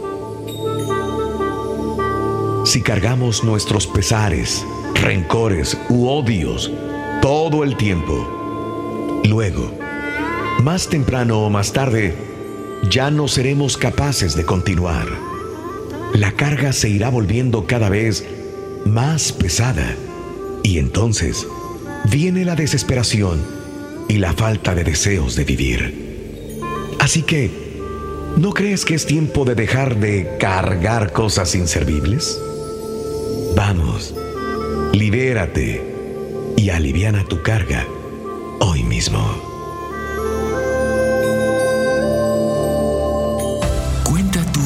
Si 2.66 2.82
cargamos 2.82 3.44
nuestros 3.44 3.88
pesares, 3.88 4.66
rencores 5.02 5.78
u 5.90 6.08
odios 6.08 6.72
todo 7.22 7.64
el 7.64 7.76
tiempo, 7.76 9.22
luego, 9.26 9.72
más 10.64 10.88
temprano 10.88 11.46
o 11.46 11.50
más 11.50 11.74
tarde, 11.74 12.27
ya 12.90 13.12
no 13.12 13.28
seremos 13.28 13.78
capaces 13.78 14.36
de 14.36 14.46
continuar. 14.46 15.08
La 16.14 16.32
carga 16.32 16.74
se 16.74 16.90
irá 16.90 17.10
volviendo 17.10 17.66
cada 17.66 17.90
vez 17.90 18.26
más 18.86 19.32
pesada 19.32 19.96
y 20.64 20.80
entonces 20.80 21.48
viene 22.10 22.46
la 22.46 22.56
desesperación 22.56 23.42
y 24.08 24.18
la 24.18 24.34
falta 24.34 24.74
de 24.74 24.84
deseos 24.84 25.36
de 25.36 25.44
vivir. 25.44 26.08
Así 27.00 27.24
que, 27.24 27.68
¿No 28.38 28.54
crees 28.54 28.86
que 28.86 28.94
es 28.94 29.08
tiempo 29.08 29.46
de 29.46 29.56
dejar 29.56 29.98
de 29.98 30.38
cargar 30.40 31.12
cosas 31.12 31.56
inservibles? 31.56 32.40
Vamos, 33.56 34.14
libérate 34.94 36.54
y 36.56 36.70
aliviana 36.70 37.26
tu 37.26 37.42
carga 37.42 37.88
hoy 38.60 38.84
mismo. 38.84 39.57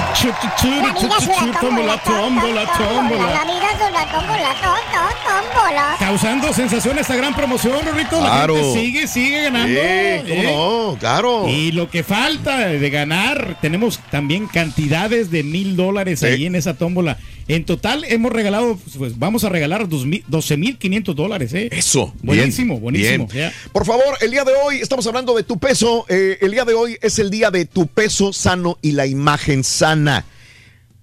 Causando 5.99 6.53
sensación 6.53 6.99
esta 6.99 7.17
gran 7.17 7.35
promoción, 7.35 7.85
Rorrito. 7.85 8.21
La 8.21 8.27
Claro. 8.29 8.55
gente 8.57 8.81
sigue, 8.81 9.07
sigue 9.09 9.43
ganando. 9.45 9.81
¿cómo 10.29 10.41
¿eh? 10.43 10.53
no? 10.93 10.97
Claro. 11.01 11.49
Y 11.49 11.73
lo 11.73 11.89
que 11.91 12.03
falta 12.03 12.59
de 12.69 12.91
ganar, 12.91 13.57
tenemos 13.63 13.99
también 14.11 14.47
cantidades 14.47 15.31
de 15.31 15.43
mil 15.43 15.75
dólares 15.77 16.21
Sí. 16.21 16.27
ahí 16.27 16.47
en 16.47 16.55
esa 16.55 16.75
tómbola. 16.75 17.17
En 17.49 17.65
total 17.65 18.05
hemos 18.09 18.33
regalado, 18.33 18.77
pues 18.99 19.17
vamos 19.21 19.45
a 19.45 19.49
regalar 19.49 19.89
dos 19.89 20.05
mil- 20.05 20.25
12 20.27 20.57
mil 20.57 20.79
500 20.79 21.15
dólares. 21.15 21.55
¿eh? 21.55 21.69
Eso. 21.71 22.13
Buenísimo, 22.23 22.75
bien, 22.75 22.83
buenísimo. 22.83 23.29
bien. 23.33 23.51
Ya. 23.53 23.71
Por 23.73 23.87
favor, 23.87 24.05
el 24.21 24.33
día 24.33 24.43
de 24.45 24.53
hoy 24.65 24.79
estamos 24.81 25.07
hablando 25.07 25.33
de 25.35 25.45
tu 25.45 25.57
peso. 25.57 26.05
Eh, 26.09 26.39
el 26.41 26.51
día 26.51 26.65
de 26.65 26.75
hoy 26.75 26.99
es 27.01 27.19
el 27.21 27.31
día 27.31 27.53
de 27.53 27.65
tu 27.65 27.86
peso 27.87 28.33
sano 28.33 28.79
y 28.83 28.93
la 28.93 29.07
imagen 29.07 29.65
sana. 29.65 30.25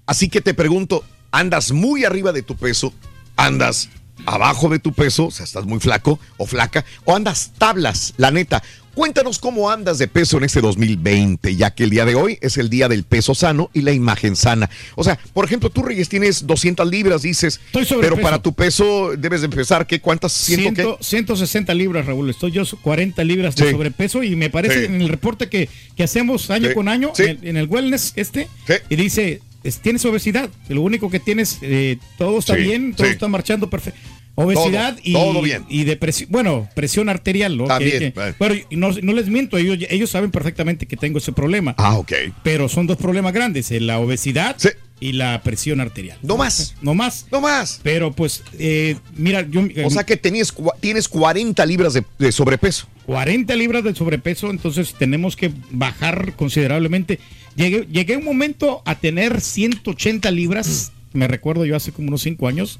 Así 0.06 0.30
que 0.30 0.42
te 0.42 0.54
pregunto, 0.54 1.04
¿andas 1.32 1.72
muy 1.72 2.06
arriba 2.06 2.32
de 2.32 2.44
tu 2.44 2.56
peso? 2.56 2.94
¿Andas 3.36 3.90
abajo 4.25 4.70
de 4.70 4.80
tu 4.80 4.94
peso? 4.94 5.28
O 5.28 5.32
sea, 5.32 5.46
estás 5.46 5.66
muy 5.66 5.80
flaco 5.80 6.20
o 6.38 6.46
flaca. 6.46 6.86
¿O 7.06 7.16
andas 7.16 7.52
tablas? 7.58 8.13
La 8.18 8.32
neta. 8.32 8.63
Cuéntanos 8.94 9.40
cómo 9.40 9.72
andas 9.72 9.98
de 9.98 10.08
peso 10.08 10.38
en 10.38 10.44
este 10.44 10.62
2020, 10.62 11.56
ya 11.56 11.72
que 11.74 11.84
el 11.84 11.90
día 11.90 12.06
de 12.06 12.14
hoy 12.14 12.38
es 12.42 12.58
el 12.58 12.70
día 12.70 12.88
del 12.88 13.04
peso 13.04 13.34
sano 13.34 13.72
y 13.74 13.82
la 13.82 13.92
imagen 13.92 14.36
sana. 14.36 14.70
O 14.96 15.04
sea, 15.04 15.18
por 15.34 15.46
ejemplo, 15.46 15.70
tú, 15.72 15.82
Reyes, 15.82 16.10
tienes 16.10 16.46
200 16.46 16.88
libras, 16.90 17.24
dices, 17.24 17.60
Estoy 17.74 18.00
pero 18.02 18.18
para 18.18 18.42
tu 18.42 18.54
peso 18.54 19.14
debes 19.18 19.42
de 19.42 19.46
empezar, 19.46 19.88
¿qué? 19.88 20.00
¿Cuántas? 20.00 20.32
¿Ciento 20.32 20.70
qué? 20.76 20.82
Ciento- 20.84 20.98
160 21.02 21.74
libras, 21.74 22.06
Raúl. 22.06 22.30
Estoy 22.30 22.52
yo 22.52 22.64
40 22.82 23.24
libras 23.24 23.56
de 23.56 23.72
sobrepeso 23.72 24.22
y 24.22 24.36
me 24.36 24.50
parece 24.52 24.82
Sí. 24.82 24.86
en 24.86 25.02
el 25.02 25.10
reporte 25.10 25.50
que, 25.50 25.70
que 25.96 26.04
hacemos 26.04 26.50
año 26.52 26.70
Sí. 26.70 26.74
con 26.76 26.88
año 26.88 27.12
en, 27.18 27.30
el, 27.30 27.40
en 27.48 27.58
el 27.58 27.68
wellness 27.68 28.14
este 28.16 28.48
y 28.90 28.96
dice 28.96 29.42
es- 29.64 29.80
tienes 29.80 30.04
obesidad. 30.06 30.50
Lo 30.70 30.82
único 30.82 31.10
que 31.10 31.20
tienes 31.20 31.58
eh, 31.62 31.98
todo 32.18 32.38
está 32.40 32.54
bien, 32.56 32.94
todo 32.94 33.08
está 33.08 33.28
marchando 33.28 33.70
perfecto. 33.70 34.00
Obesidad 34.36 34.94
Todo, 34.96 35.02
y, 35.04 35.13
todo 35.13 35.42
bien. 35.42 35.63
y 35.70 35.84
depresión, 35.84 36.30
bueno, 36.32 36.68
presión 36.75 37.08
arterial, 37.10 37.56
¿no? 37.58 37.66
También, 37.66 38.00
Que- 38.00 38.13
que- 38.13 38.34
bueno, 38.40 38.56
y 38.70 38.75
no, 38.75 38.90
no 39.02 39.13
les 39.13 39.28
miento, 39.28 39.58
ellos, 39.58 39.78
ellos 39.90 40.10
saben 40.10 40.32
perfectamente 40.32 40.88
que 40.88 40.98
tengo 40.98 41.20
ese 41.20 41.32
problema, 41.34 41.75
Ah, 41.78 41.98
ok. 41.98 42.12
pero 42.42 42.68
son 42.68 42.88
dos 42.88 42.98
problemas 42.98 43.34
grandes, 43.34 43.70
eh, 43.72 43.80
la 43.80 44.00
obesidad 44.00 44.56
Sí. 44.58 44.70
y 45.00 45.12
la 45.13 45.42
presión 45.44 45.82
arterial. 45.82 46.18
No 46.24 46.38
más. 46.38 46.75
No 46.82 46.96
más. 46.96 47.28
No 47.32 47.42
más. 47.42 47.80
Pero 47.84 48.12
pues, 48.13 48.42
eh, 48.58 48.96
mira, 49.16 49.46
yo... 49.48 49.62
O 49.86 49.90
sea 49.92 50.04
que 50.04 50.18
tenías, 50.18 50.52
tienes 50.80 51.08
40 51.08 51.63
libras 51.66 51.94
de, 51.94 52.04
de 52.18 52.32
sobrepeso. 52.32 52.88
40 53.06 53.54
libras 53.56 53.84
de 53.84 53.94
sobrepeso, 53.94 54.50
entonces 54.50 54.96
tenemos 54.98 55.36
que 55.36 55.52
bajar 55.72 56.34
considerablemente. 56.36 57.20
Llegué, 57.56 57.86
llegué 57.92 58.18
un 58.18 58.25
momento 58.25 58.82
a 58.86 58.96
tener 58.96 59.42
180 59.42 60.32
libras, 60.32 60.92
me 61.12 61.28
recuerdo 61.28 61.66
yo 61.66 61.75
hace 61.75 61.92
como 61.92 62.08
unos 62.08 62.22
5 62.24 62.48
años, 62.48 62.80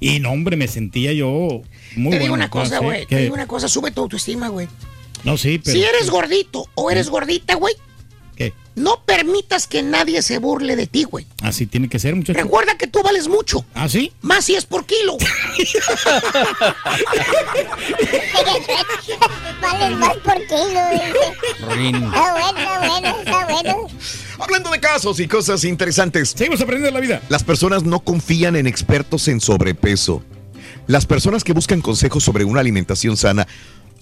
y 0.00 0.20
no, 0.20 0.30
hombre, 0.30 0.56
me 0.56 0.68
sentía 0.68 1.12
yo 1.12 1.62
muy 1.96 2.12
Te 2.12 2.18
digo 2.18 2.34
una 2.34 2.50
cosa, 2.50 2.78
güey. 2.78 3.06
Te 3.06 3.16
digo 3.22 3.34
una 3.34 3.46
cosa, 3.46 3.68
sube 3.68 3.90
tu 3.90 4.02
autoestima, 4.02 4.48
güey. 4.48 4.68
No, 5.24 5.36
sí, 5.36 5.58
pero... 5.58 5.76
Si 5.76 5.84
eres 5.84 6.10
gordito 6.10 6.66
o 6.74 6.90
eres 6.90 7.08
gordita, 7.08 7.54
güey, 7.54 7.74
¿Qué? 8.36 8.54
No 8.76 9.02
permitas 9.04 9.66
que 9.66 9.82
nadie 9.82 10.22
se 10.22 10.38
burle 10.38 10.76
de 10.76 10.86
ti, 10.86 11.02
güey. 11.02 11.26
Así 11.42 11.66
tiene 11.66 11.88
que 11.88 11.98
ser, 11.98 12.14
muchachos. 12.14 12.40
Recuerda 12.40 12.78
que 12.78 12.86
tú 12.86 13.02
vales 13.02 13.26
mucho. 13.26 13.64
¿Ah, 13.74 13.88
sí? 13.88 14.12
Más 14.20 14.44
si 14.44 14.54
es 14.54 14.64
por 14.64 14.86
kilo. 14.86 15.16
Vale 19.60 19.96
más 19.96 20.16
por 20.18 20.36
kilo, 20.46 20.80
dice. 20.92 21.32
Está 21.50 21.66
bueno, 21.66 22.12
está 22.56 22.78
bueno, 22.86 23.18
está 23.18 23.46
bueno. 23.46 23.88
Hablando 24.38 24.70
de 24.70 24.78
casos 24.78 25.18
y 25.18 25.26
cosas 25.26 25.64
interesantes. 25.64 26.30
Seguimos 26.36 26.60
aprendiendo 26.60 26.96
la 26.96 27.04
vida. 27.04 27.22
Las 27.28 27.42
personas 27.42 27.82
no 27.82 28.00
confían 28.00 28.54
en 28.54 28.66
expertos 28.66 29.26
en 29.26 29.40
sobrepeso. 29.40 30.22
Las 30.86 31.06
personas 31.06 31.42
que 31.42 31.52
buscan 31.52 31.80
consejos 31.80 32.22
sobre 32.22 32.44
una 32.44 32.60
alimentación 32.60 33.16
sana 33.16 33.48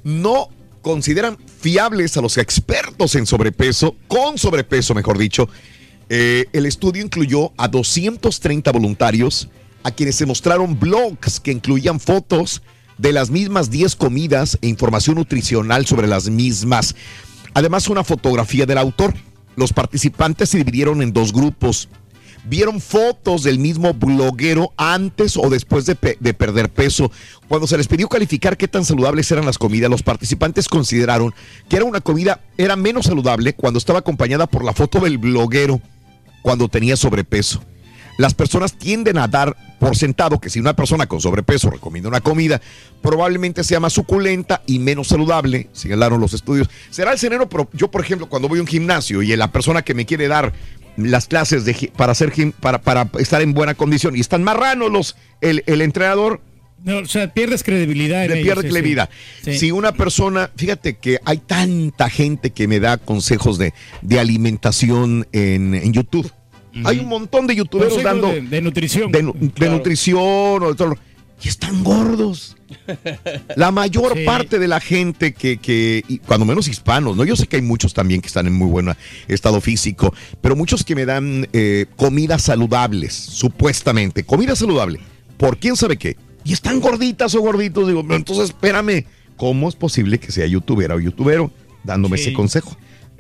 no 0.05 0.49
consideran 0.83 1.39
fiables 1.61 2.17
a 2.17 2.21
los 2.21 2.37
expertos 2.39 3.15
en 3.15 3.27
sobrepeso, 3.27 3.97
con 4.09 4.37
sobrepeso, 4.37 4.95
mejor 4.95 5.19
dicho. 5.19 5.49
Eh, 6.09 6.45
el 6.53 6.67
estudio 6.67 7.03
incluyó 7.03 7.53
a 7.57 7.67
230 7.69 8.71
voluntarios 8.73 9.49
a 9.83 9.91
quienes 9.91 10.17
se 10.17 10.27
mostraron 10.27 10.79
blogs 10.79 11.41
que 11.41 11.51
incluían 11.51 11.99
fotos 11.99 12.63
de 12.99 13.13
las 13.13 13.31
mismas 13.31 13.71
10 13.71 13.97
comidas 13.97 14.59
e 14.61 14.69
información 14.69 15.17
nutricional 15.17 15.87
sobre 15.87 16.07
las 16.07 16.29
mismas. 16.29 16.95
Además, 17.55 17.89
una 17.89 18.05
fotografía 18.05 18.67
del 18.67 18.79
autor. 18.79 19.15
Los 19.57 19.73
participantes 19.73 20.51
se 20.51 20.59
dividieron 20.59 21.03
en 21.03 21.13
dos 21.13 21.33
grupos. 21.33 21.89
Vieron 22.49 22.81
fotos 22.81 23.43
del 23.43 23.59
mismo 23.59 23.93
bloguero 23.93 24.73
antes 24.77 25.37
o 25.37 25.51
después 25.51 25.85
de, 25.85 25.97
pe- 25.97 26.17
de 26.21 26.33
perder 26.33 26.69
peso. 26.71 27.11
Cuando 27.49 27.67
se 27.67 27.77
les 27.77 27.89
pidió 27.89 28.09
calificar 28.09 28.57
qué 28.57 28.69
tan 28.69 28.85
saludables 28.85 29.29
eran 29.33 29.47
las 29.47 29.59
comidas, 29.59 29.91
los 29.91 30.05
participantes 30.05 30.69
consideraron 30.69 31.35
que 31.69 31.75
era 31.75 31.85
una 31.85 32.01
comida, 32.01 32.41
era 32.57 32.77
menos 32.77 33.07
saludable 33.07 33.55
cuando 33.55 33.79
estaba 33.79 33.99
acompañada 33.99 34.47
por 34.47 34.65
la 34.65 34.73
foto 34.75 35.01
del 35.01 35.19
bloguero 35.19 35.81
cuando 36.43 36.69
tenía 36.69 36.97
sobrepeso. 36.97 37.61
Las 38.17 38.35
personas 38.35 38.75
tienden 38.75 39.19
a 39.19 39.27
dar 39.27 39.57
por 39.79 39.97
sentado 39.97 40.41
que 40.41 40.49
si 40.51 40.59
una 40.61 40.75
persona 40.75 41.07
con 41.07 41.21
sobrepeso 41.21 41.71
recomienda 41.71 42.09
una 42.09 42.21
comida, 42.21 42.61
probablemente 43.03 43.63
sea 43.65 43.81
más 43.81 43.93
suculenta 43.93 44.63
y 44.67 44.79
menos 44.79 45.09
saludable, 45.09 45.69
señalaron 45.73 46.21
los 46.21 46.33
estudios. 46.33 46.69
Será 46.91 47.13
el 47.13 47.19
cenero, 47.19 47.49
pero 47.49 47.69
yo, 47.73 47.91
por 47.91 48.01
ejemplo, 48.03 48.29
cuando 48.29 48.49
voy 48.49 48.59
a 48.59 48.63
un 48.63 48.69
gimnasio 48.69 49.23
y 49.23 49.35
la 49.37 49.53
persona 49.53 49.83
que 49.83 49.95
me 49.95 50.07
quiere 50.07 50.29
dar 50.29 50.53
las 50.97 51.27
clases 51.27 51.65
de, 51.67 51.93
para, 51.95 52.13
hacer 52.13 52.33
gim- 52.33 52.53
para, 52.53 52.81
para 52.81 53.11
estar 53.19 53.43
en 53.43 53.53
buena 53.53 53.75
condición 53.75 54.17
y 54.17 54.21
están 54.21 54.43
marranos 54.43 54.91
los, 54.91 55.17
el, 55.43 55.63
el 55.67 55.83
entrenador, 55.83 56.41
No, 56.83 56.99
o 57.01 57.07
sea, 57.07 57.33
pierdes 57.35 57.63
credibilidad. 57.63 58.25
en 58.25 58.31
le 58.31 58.35
ellos, 58.37 58.45
pierde 58.47 58.63
sí, 58.63 58.69
credibilidad. 58.69 59.11
sí. 59.45 59.53
Sí. 59.53 59.59
Si 59.59 59.71
una 59.73 59.93
persona, 59.93 60.51
fíjate 60.57 60.97
que 60.97 61.19
hay 61.27 61.37
tanta 61.39 62.09
gente 62.09 62.51
que 62.51 62.67
me 62.67 62.81
da 62.81 62.97
consejos 62.97 63.59
de, 63.59 63.75
de 64.01 64.19
alimentación 64.21 65.27
en, 65.33 65.75
en 65.75 65.93
YouTube. 65.93 66.31
Hay 66.85 66.99
un 67.01 67.07
montón 67.09 67.47
de 67.47 67.57
youtuberos 67.57 67.95
Consejos 67.95 68.13
dando 68.23 68.29
de, 68.35 68.43
de 68.43 68.61
nutrición. 68.61 69.11
de, 69.13 69.23
nu- 69.23 69.35
de 69.35 69.71
nutrición 69.71 70.19
o 70.63 70.69
de 70.71 70.75
todo. 70.75 70.97
Y 71.45 71.49
están 71.49 71.85
gordos. 71.85 72.57
La 73.57 73.71
mayor 73.71 74.15
Sí. 74.17 74.25
parte 74.25 74.59
de 74.59 74.69
la 74.69 74.81
gente 74.81 75.35
que, 75.35 76.03
cuando 76.27 76.47
menos 76.47 76.67
hispanos, 76.69 77.17
¿no? 77.17 77.25
Yo 77.25 77.37
sé 77.37 77.47
que 77.47 77.57
hay 77.57 77.63
muchos 77.63 77.93
también 77.95 78.21
que 78.23 78.27
están 78.29 78.47
en 78.47 78.55
muy 78.55 78.69
buen 78.69 78.89
estado 79.29 79.61
físico, 79.61 80.15
pero 80.41 80.57
muchos 80.57 80.83
que 80.85 80.95
me 80.95 81.05
dan 81.05 81.47
eh, 81.53 81.87
comidas 81.97 82.43
saludables, 82.43 83.13
supuestamente, 83.15 84.25
comida 84.25 84.57
saludable, 84.57 85.01
por 85.37 85.59
quién 85.59 85.77
sabe 85.77 85.97
qué. 85.99 86.17
Y 86.45 86.53
están 86.53 86.81
gorditas 86.81 87.35
o 87.35 87.41
gorditos, 87.41 87.87
digo, 87.87 88.03
"Pero 88.03 88.17
entonces 88.17 88.47
espérame, 88.47 89.05
¿cómo 89.37 89.69
es 89.69 89.75
posible 89.75 90.19
que 90.19 90.33
sea 90.33 90.47
youtubera 90.47 90.95
o 90.95 91.01
youtubero 91.01 91.51
dándome 91.85 92.17
Sí. 92.17 92.25
ese 92.25 92.33
consejo? 92.33 92.77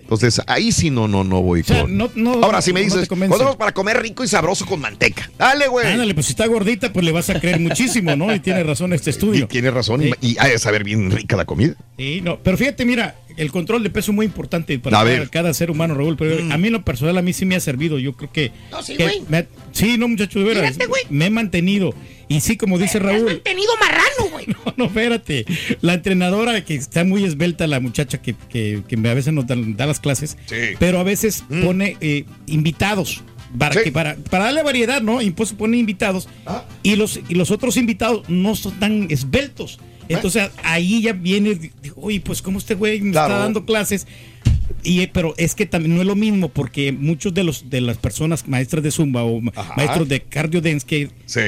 Entonces, 0.06 0.40
ahí 0.46 0.70
sí 0.70 0.88
no, 0.88 1.08
no, 1.08 1.24
no 1.24 1.42
voy 1.42 1.62
O 1.62 1.64
sea, 1.64 1.82
con- 1.82 1.96
no- 1.96 2.08
no- 2.14 2.34
Ahora, 2.44 2.62
si 2.62 2.72
me 2.72 2.78
no 2.86 2.94
dices. 2.94 3.08
"Podemos 3.08 3.56
para 3.56 3.72
comer 3.72 4.00
rico 4.00 4.22
y 4.22 4.28
sabroso 4.28 4.64
con 4.64 4.80
manteca. 4.80 5.28
Dale, 5.36 5.66
güey. 5.66 5.86
Ándale, 5.92 6.14
pues 6.14 6.26
si 6.26 6.32
está 6.32 6.46
gordita, 6.46 6.92
pues 6.92 7.04
le 7.04 7.10
vas 7.10 7.28
a 7.30 7.40
creer 7.40 7.58
muchísimo, 7.58 8.14
¿no? 8.14 8.32
Y 8.32 8.38
tiene 8.38 8.62
razón 8.62 8.92
este 8.92 9.10
Y 9.10 9.12
estudio. 9.12 9.48
tiene 9.48 9.70
razón, 9.72 10.02
y- 10.04 10.12
y 10.20 10.36
ha 10.38 10.46
de 10.46 10.58
saber 10.60 10.84
bien 10.84 11.10
rica 11.10 11.36
la 11.36 11.44
comida. 11.44 11.74
Sí, 11.98 12.20
no, 12.22 12.38
pero 12.38 12.56
fíjate, 12.56 12.84
mira, 12.84 13.16
el 13.36 13.50
control 13.52 13.82
de 13.82 13.90
peso 13.90 14.10
es 14.12 14.14
muy 14.16 14.26
importante 14.26 14.78
para 14.78 14.96
cada, 14.98 15.04
ver. 15.04 15.26
Mm. 15.26 15.28
cada 15.30 15.54
ser 15.54 15.70
humano, 15.70 15.94
Raúl. 15.94 16.16
Pero 16.16 16.52
a 16.52 16.56
mí 16.58 16.66
en 16.68 16.72
lo 16.72 16.82
personal, 16.84 17.16
a 17.18 17.22
mí 17.22 17.32
sí 17.32 17.44
me 17.44 17.56
ha 17.56 17.60
servido. 17.60 17.98
Yo 17.98 18.12
creo 18.14 18.32
que. 18.32 18.52
No, 18.70 18.82
sí, 18.82 18.96
que 18.96 19.02
güey. 19.04 19.22
me 19.28 19.38
ha- 19.38 19.46
sí, 19.72 19.96
no, 19.98 20.08
muchacho, 20.08 20.38
de 20.38 20.44
veras. 20.46 20.74
Fíjate. 20.76 20.92
Me 21.10 21.26
he 21.26 21.30
mantenido. 21.30 21.94
Y 22.28 22.40
sí, 22.40 22.56
como 22.56 22.78
dice 22.78 22.98
Has 22.98 23.04
Raúl. 23.04 23.24
mantenido 23.24 23.70
marrano, 23.80 24.30
güey. 24.32 24.46
No, 24.66 24.74
no, 24.76 24.84
espérate. 24.86 25.44
La 25.80 25.94
entrenadora 25.94 26.64
que 26.64 26.74
está 26.74 27.04
muy 27.04 27.24
esbelta, 27.24 27.66
la 27.66 27.78
muchacha 27.80 28.20
que, 28.20 28.34
que, 28.48 28.82
que 28.88 28.96
a 29.08 29.14
veces 29.14 29.32
nos 29.32 29.46
da, 29.46 29.54
da 29.56 29.86
las 29.86 30.00
clases, 30.00 30.36
Sí. 30.46 30.56
pero 30.78 30.98
a 30.98 31.02
veces 31.04 31.44
pone 31.62 31.96
eh, 32.00 32.24
invitados. 32.46 33.22
Para, 33.56 33.74
Sí. 33.74 33.80
que 33.84 33.92
para, 33.92 34.16
para 34.16 34.44
darle 34.46 34.62
variedad, 34.64 35.00
¿no? 35.00 35.22
Y 35.22 35.30
pues 35.30 35.52
pone 35.52 35.76
invitados. 35.78 36.28
Ah. 36.46 36.64
Y, 36.82 36.96
los, 36.96 37.20
y 37.28 37.34
los 37.36 37.50
otros 37.52 37.76
invitados 37.76 38.28
no 38.28 38.56
son 38.56 38.72
tan 38.80 39.06
esbeltos. 39.08 39.78
Entonces 40.08 40.50
ahí 40.62 41.02
ya 41.02 41.12
viene, 41.12 41.72
oye, 41.96 42.20
pues 42.20 42.42
como 42.42 42.58
este 42.58 42.74
güey 42.74 43.00
me 43.00 43.12
Claro. 43.12 43.32
está 43.34 43.42
dando 43.44 43.64
clases. 43.64 44.06
Y, 44.82 45.06
pero 45.08 45.34
es 45.36 45.54
que 45.54 45.66
también 45.66 45.94
no 45.94 46.00
es 46.00 46.06
lo 46.06 46.14
mismo 46.16 46.48
porque 46.48 46.92
muchos 46.92 47.34
de 47.34 47.42
los 47.44 47.68
de 47.70 47.80
las 47.80 47.96
personas 47.96 48.46
maestras 48.46 48.82
de 48.82 48.90
zumba 48.90 49.24
o 49.24 49.40
Ajá. 49.54 49.74
maestros 49.76 50.08
de 50.08 50.20
cardio 50.22 50.60
dance 50.60 50.86
que 50.86 51.10
Sí. 51.26 51.40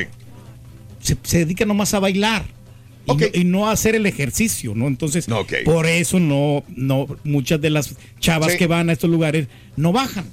se, 1.00 1.16
se 1.22 1.38
dedica 1.38 1.64
nomás 1.64 1.94
a 1.94 2.00
bailar 2.00 2.44
y, 3.06 3.12
no, 3.14 3.26
y 3.32 3.44
no 3.44 3.68
a 3.68 3.72
hacer 3.72 3.94
el 3.94 4.06
ejercicio, 4.06 4.74
¿no? 4.74 4.86
Entonces, 4.88 5.26
por 5.64 5.86
eso 5.86 6.18
no, 6.20 6.64
no, 6.68 7.06
muchas 7.24 7.60
de 7.60 7.70
las 7.70 7.94
chavas 8.20 8.52
Sí. 8.52 8.58
que 8.58 8.66
van 8.66 8.90
a 8.90 8.92
estos 8.92 9.08
lugares 9.10 9.46
no 9.76 9.92
bajan. 9.92 10.24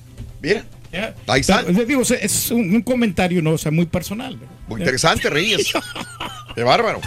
Mira. 0.41 0.65
Ahí 1.27 1.41
está. 1.41 1.63
Pero, 1.65 1.83
digo, 1.85 2.01
es 2.01 2.51
un, 2.51 2.73
un 2.73 2.81
comentario, 2.81 3.41
¿no? 3.41 3.51
O 3.51 3.57
sea, 3.57 3.71
muy 3.71 3.85
personal. 3.85 4.38
muy 4.67 4.79
interesante, 4.81 5.29
Reyes. 5.29 5.71
Qué 6.55 6.63
bárbaro. 6.63 7.01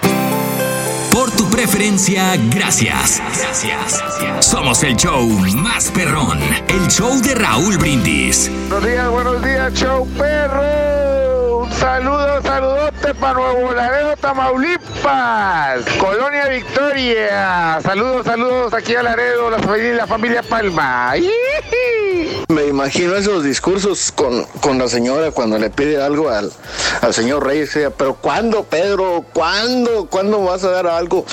Por 1.09 1.31
tu 1.31 1.49
preferencia, 1.49 2.35
gracias. 2.49 3.21
Gracias. 3.37 4.03
Somos 4.41 4.83
el 4.83 4.97
show 4.97 5.25
más 5.55 5.89
perrón. 5.91 6.37
El 6.67 6.85
show 6.89 7.21
de 7.21 7.33
Raúl 7.33 7.77
Brindis. 7.77 8.51
Buenos 8.67 8.85
días, 8.85 9.09
buenos 9.09 9.41
días, 9.41 9.73
show 9.73 10.05
perro. 10.17 11.28
Un 11.69 11.75
saludo, 11.75 12.41
saludote 12.41 13.13
para 13.13 13.34
Nuevo 13.36 13.71
Laredo, 13.73 14.17
Tamaulipas. 14.17 15.86
Colonia 15.99 16.47
Victoria. 16.47 17.79
Saludos, 17.84 18.25
saludos 18.25 18.73
aquí 18.73 18.95
a 18.95 19.03
Laredo, 19.03 19.51
la 19.51 19.60
familia, 19.60 19.93
la 19.93 20.08
familia 20.08 20.41
Palma. 20.41 21.13
Me 22.47 22.65
imagino 22.65 23.15
esos 23.15 23.43
discursos 23.43 24.12
con, 24.12 24.45
con 24.62 24.79
la 24.79 24.88
señora 24.88 25.32
cuando 25.32 25.60
le 25.60 25.69
pide 25.69 26.01
algo 26.01 26.29
al, 26.29 26.51
al 27.01 27.13
señor 27.13 27.45
Reyes. 27.45 27.77
Pero 27.95 28.15
¿cuándo, 28.15 28.63
Pedro? 28.63 29.23
¿Cuándo? 29.32 30.08
¿Cuándo 30.10 30.43
vas 30.43 30.63
a 30.63 30.71
dar 30.71 30.88
algo? 30.88 31.23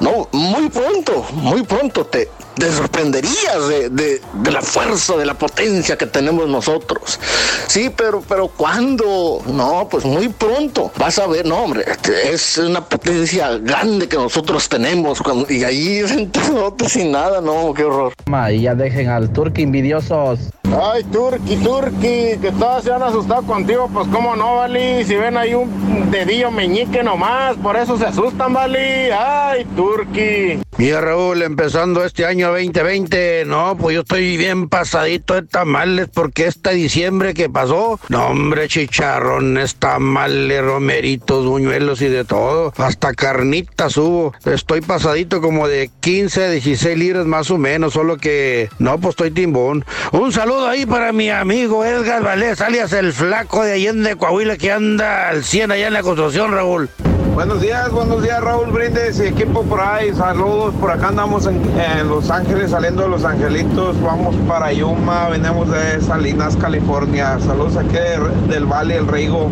No, 0.00 0.28
muy 0.32 0.70
pronto, 0.70 1.26
muy 1.32 1.62
pronto 1.62 2.06
te, 2.06 2.30
te 2.56 2.70
sorprenderías 2.72 3.68
de, 3.68 3.88
de- 3.90 4.20
de 4.32 4.50
la 4.50 4.62
fuerza, 4.62 5.16
de 5.16 5.26
la 5.26 5.34
potencia 5.34 5.96
que 5.98 6.06
tenemos 6.06 6.48
nosotros. 6.48 7.18
Sí, 7.66 7.90
pero, 7.94 8.22
pero 8.28 8.48
¿cuándo? 8.48 9.40
No, 9.46 9.88
pues 9.90 10.04
muy 10.04 10.28
pronto. 10.28 10.92
Vas 10.98 11.18
a 11.18 11.26
ver, 11.26 11.46
no, 11.46 11.56
hombre, 11.64 11.84
es 12.30 12.58
una 12.58 12.84
potencia 12.84 13.58
grande 13.58 14.08
que 14.08 14.16
nosotros 14.16 14.68
tenemos. 14.68 15.20
cuando- 15.20 15.52
y 15.52 15.64
ahí 15.64 16.02
sentados 16.08 16.74
sin 16.92 17.12
nada, 17.12 17.40
no, 17.40 17.72
qué 17.74 17.84
horror. 17.84 18.12
Y 18.52 18.60
ya 18.62 18.74
dejen 18.74 19.08
al 19.08 19.30
turco 19.32 19.60
envidiosos. 19.60 20.38
Ay, 20.72 21.04
Turki, 21.04 21.56
Turki, 21.56 22.38
que 22.40 22.52
todas 22.58 22.84
se 22.84 22.92
han 22.92 23.02
asustado 23.02 23.42
contigo, 23.42 23.88
pues 23.92 24.08
cómo 24.08 24.34
no, 24.34 24.56
Vali. 24.56 25.04
Si 25.04 25.14
ven 25.14 25.36
ahí 25.36 25.54
un 25.54 26.10
dedillo 26.10 26.50
meñique 26.50 27.02
nomás, 27.02 27.56
por 27.56 27.76
eso 27.76 27.96
se 27.96 28.06
asustan, 28.06 28.52
Vali. 28.52 29.10
Ay, 29.12 29.64
Turki. 29.76 30.60
Mira 30.76 31.00
Raúl, 31.00 31.42
empezando 31.42 32.04
este 32.04 32.26
año 32.26 32.50
2020, 32.50 33.44
no, 33.46 33.76
pues 33.76 33.94
yo 33.94 34.00
estoy 34.00 34.36
bien 34.36 34.68
pasadito 34.68 35.34
de 35.34 35.42
tamales 35.42 36.08
porque 36.12 36.46
este 36.46 36.74
diciembre 36.74 37.32
que 37.32 37.48
pasó, 37.48 38.00
no 38.08 38.26
hombre, 38.26 38.66
chicharrones, 38.66 39.76
tamales, 39.76 40.64
romeritos, 40.64 41.46
buñuelos 41.46 42.02
y 42.02 42.08
de 42.08 42.24
todo, 42.24 42.72
hasta 42.76 43.14
carnitas 43.14 43.96
hubo. 43.96 44.32
Estoy 44.44 44.80
pasadito 44.80 45.40
como 45.40 45.68
de 45.68 45.90
15 46.00 46.44
a 46.44 46.50
16 46.50 46.98
libras 46.98 47.26
más 47.26 47.52
o 47.52 47.58
menos, 47.58 47.92
solo 47.92 48.16
que 48.16 48.68
no, 48.80 48.98
pues 48.98 49.10
estoy 49.10 49.30
timbón. 49.30 49.84
Un 50.10 50.32
saludo 50.32 50.53
ahí 50.62 50.86
para 50.86 51.12
mi 51.12 51.30
amigo 51.30 51.84
Edgar 51.84 52.22
Valdés, 52.22 52.60
alias 52.60 52.92
el 52.92 53.12
flaco 53.12 53.62
de 53.64 53.72
Allende, 53.72 54.16
Coahuila, 54.16 54.56
que 54.56 54.72
anda 54.72 55.28
al 55.28 55.44
100 55.44 55.72
allá 55.72 55.86
en 55.88 55.92
la 55.92 56.02
construcción, 56.02 56.52
Raúl. 56.52 56.88
Buenos 57.34 57.60
días, 57.60 57.90
buenos 57.90 58.22
días, 58.22 58.40
Raúl 58.40 58.70
Brindes 58.70 59.18
y 59.18 59.24
equipo 59.24 59.64
por 59.64 59.80
ahí. 59.80 60.14
Saludos, 60.14 60.72
por 60.80 60.92
acá 60.92 61.08
andamos 61.08 61.46
en, 61.46 61.60
Los 62.08 62.30
Ángeles, 62.30 62.70
saliendo 62.70 63.02
de 63.02 63.08
Los 63.08 63.24
Angelitos. 63.24 64.00
Vamos 64.00 64.36
para 64.46 64.72
Yuma, 64.72 65.28
venimos 65.30 65.68
de 65.70 66.00
Salinas, 66.00 66.56
California. 66.56 67.38
Saludos 67.40 67.76
aquí 67.76 67.94
de- 67.96 68.54
del 68.54 68.66
Valle 68.66 68.96
El 68.98 69.08
Rigo, 69.08 69.50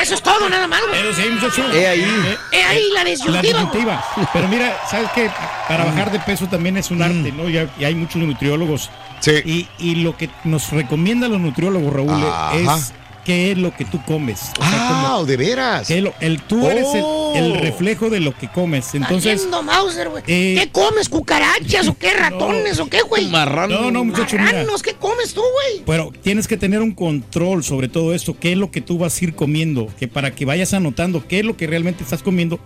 Eso 0.00 0.14
es 0.14 0.22
todo, 0.22 0.48
nada 0.48 0.66
más, 0.66 0.80
güey. 0.88 1.02
Pero 1.02 1.14
sí, 1.14 1.22
muchacho. 1.28 1.72
He 1.72 1.86
ahí. 1.88 2.00
Eh, 2.00 2.36
He 2.52 2.62
ahí 2.62 2.90
la 2.94 3.04
disyuntiva. 3.04 3.42
disyuntiva. 3.42 4.04
Pero 4.32 4.48
mira, 4.48 4.76
¿sabes 4.90 5.10
qué? 5.14 5.30
Para 5.68 5.84
bajar 5.84 6.10
de 6.12 6.20
peso 6.20 6.46
también 6.46 6.76
es 6.76 6.90
un 6.90 6.98
Mm. 6.98 7.02
arte, 7.02 7.32
¿no? 7.32 7.48
Ya, 7.48 7.68
y 7.78 7.84
hay 7.84 7.94
muchos 7.94 8.16
nutriólogos. 8.22 8.90
Sí. 9.20 9.32
Y, 9.44 9.68
y 9.78 9.96
lo 9.96 10.16
que 10.16 10.30
nos 10.44 10.70
recomiendan 10.70 11.32
los 11.32 11.40
nutriólogos, 11.40 11.92
Raúl, 11.92 12.10
Ajá. 12.24 12.56
es 12.56 12.92
qué 13.30 13.52
es 13.52 13.58
lo 13.58 13.72
que 13.76 13.84
tú 13.84 14.02
comes. 14.04 14.40
O 14.58 14.64
sea, 14.64 14.88
Ah, 14.88 15.12
como- 15.14 15.24
de 15.24 15.36
veras. 15.36 15.86
que 15.86 16.00
lo- 16.00 16.12
el, 16.20 16.42
tú 16.42 16.66
eres 16.68 16.92
el- 16.94 17.02
Oh. 17.04 17.32
el, 17.36 17.60
reflejo 17.60 18.10
de 18.10 18.18
lo 18.18 18.36
que 18.36 18.48
comes. 18.50 18.92
Entonces, 18.92 19.36
Haciendo 19.36 19.62
Mauser, 19.62 20.08
güey. 20.08 20.24
eh, 20.26 20.56
¿Qué 20.58 20.68
comes? 20.72 21.08
¿Cucarachas 21.08 21.86
o 21.86 21.96
qué? 21.96 22.10
¿Ratones 22.18 22.80
o 22.80 22.88
qué, 22.88 23.02
güey? 23.02 23.26
No, 23.30 23.90
no, 23.92 24.02
muchacho, 24.04 24.32
mira. 24.36 24.46
Marranos, 24.46 24.82
¿qué 24.82 24.94
comes 24.94 25.32
tú, 25.32 25.42
güey? 25.42 25.84
Pero 25.86 26.10
tienes 26.22 26.48
que 26.48 26.56
tener 26.56 26.82
un 26.82 26.90
control 26.92 27.62
sobre 27.62 27.86
todo 27.88 28.14
esto, 28.14 28.36
qué 28.36 28.50
es 28.50 28.58
lo 28.58 28.72
que 28.72 28.80
tú 28.80 28.98
vas 28.98 29.20
a 29.20 29.24
ir 29.24 29.34
comiendo, 29.36 29.86
que 30.00 30.08
para 30.08 30.32
que 30.32 30.44
vayas 30.44 30.74
anotando 30.74 31.24
qué 31.28 31.38
es 31.38 31.44
lo 31.44 31.56
que 31.56 31.68
realmente 31.68 32.02
estás 32.02 32.24
comiendo. 32.24 32.58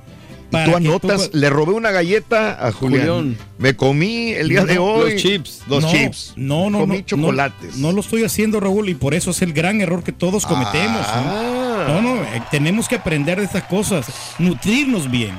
Para 0.55 0.65
Tú 0.71 0.77
anotas, 0.77 1.31
le 1.35 1.51
robé 1.51 1.73
una 1.73 1.91
galleta 1.91 2.67
a 2.67 2.73
Julián. 2.73 3.01
Julián. 3.07 3.39
Me 3.59 3.75
comí 3.77 4.31
el 4.33 4.49
día 4.49 4.61
No, 4.61 4.67
de 4.67 4.79
hoy. 4.79 5.13
los 5.13 5.23
chips. 5.23 5.63
Dos 5.67 5.83
No, 5.85 5.91
chips. 5.93 6.33
No, 6.37 6.71
no, 6.71 6.79
Comí 6.81 6.99
no, 6.99 7.05
chocolates. 7.05 7.77
No, 7.77 7.89
no 7.89 7.93
lo 7.95 8.01
estoy 8.01 8.25
haciendo, 8.25 8.61
Raúl, 8.61 8.89
y 8.89 8.95
por 8.95 9.15
eso 9.15 9.31
es 9.33 9.43
el 9.43 9.53
gran 9.53 9.81
error 9.81 10.03
que 10.03 10.13
todos 10.13 10.47
cometemos. 10.47 11.05
Ah. 11.07 11.85
¿no? 11.89 12.01
No, 12.01 12.15
no, 12.17 12.23
eh, 12.23 12.43
tenemos 12.51 12.89
que 12.89 12.95
aprender 12.95 13.39
de 13.39 13.45
estas 13.45 13.65
cosas, 13.65 14.07
nutrirnos 14.39 15.11
bien. 15.11 15.35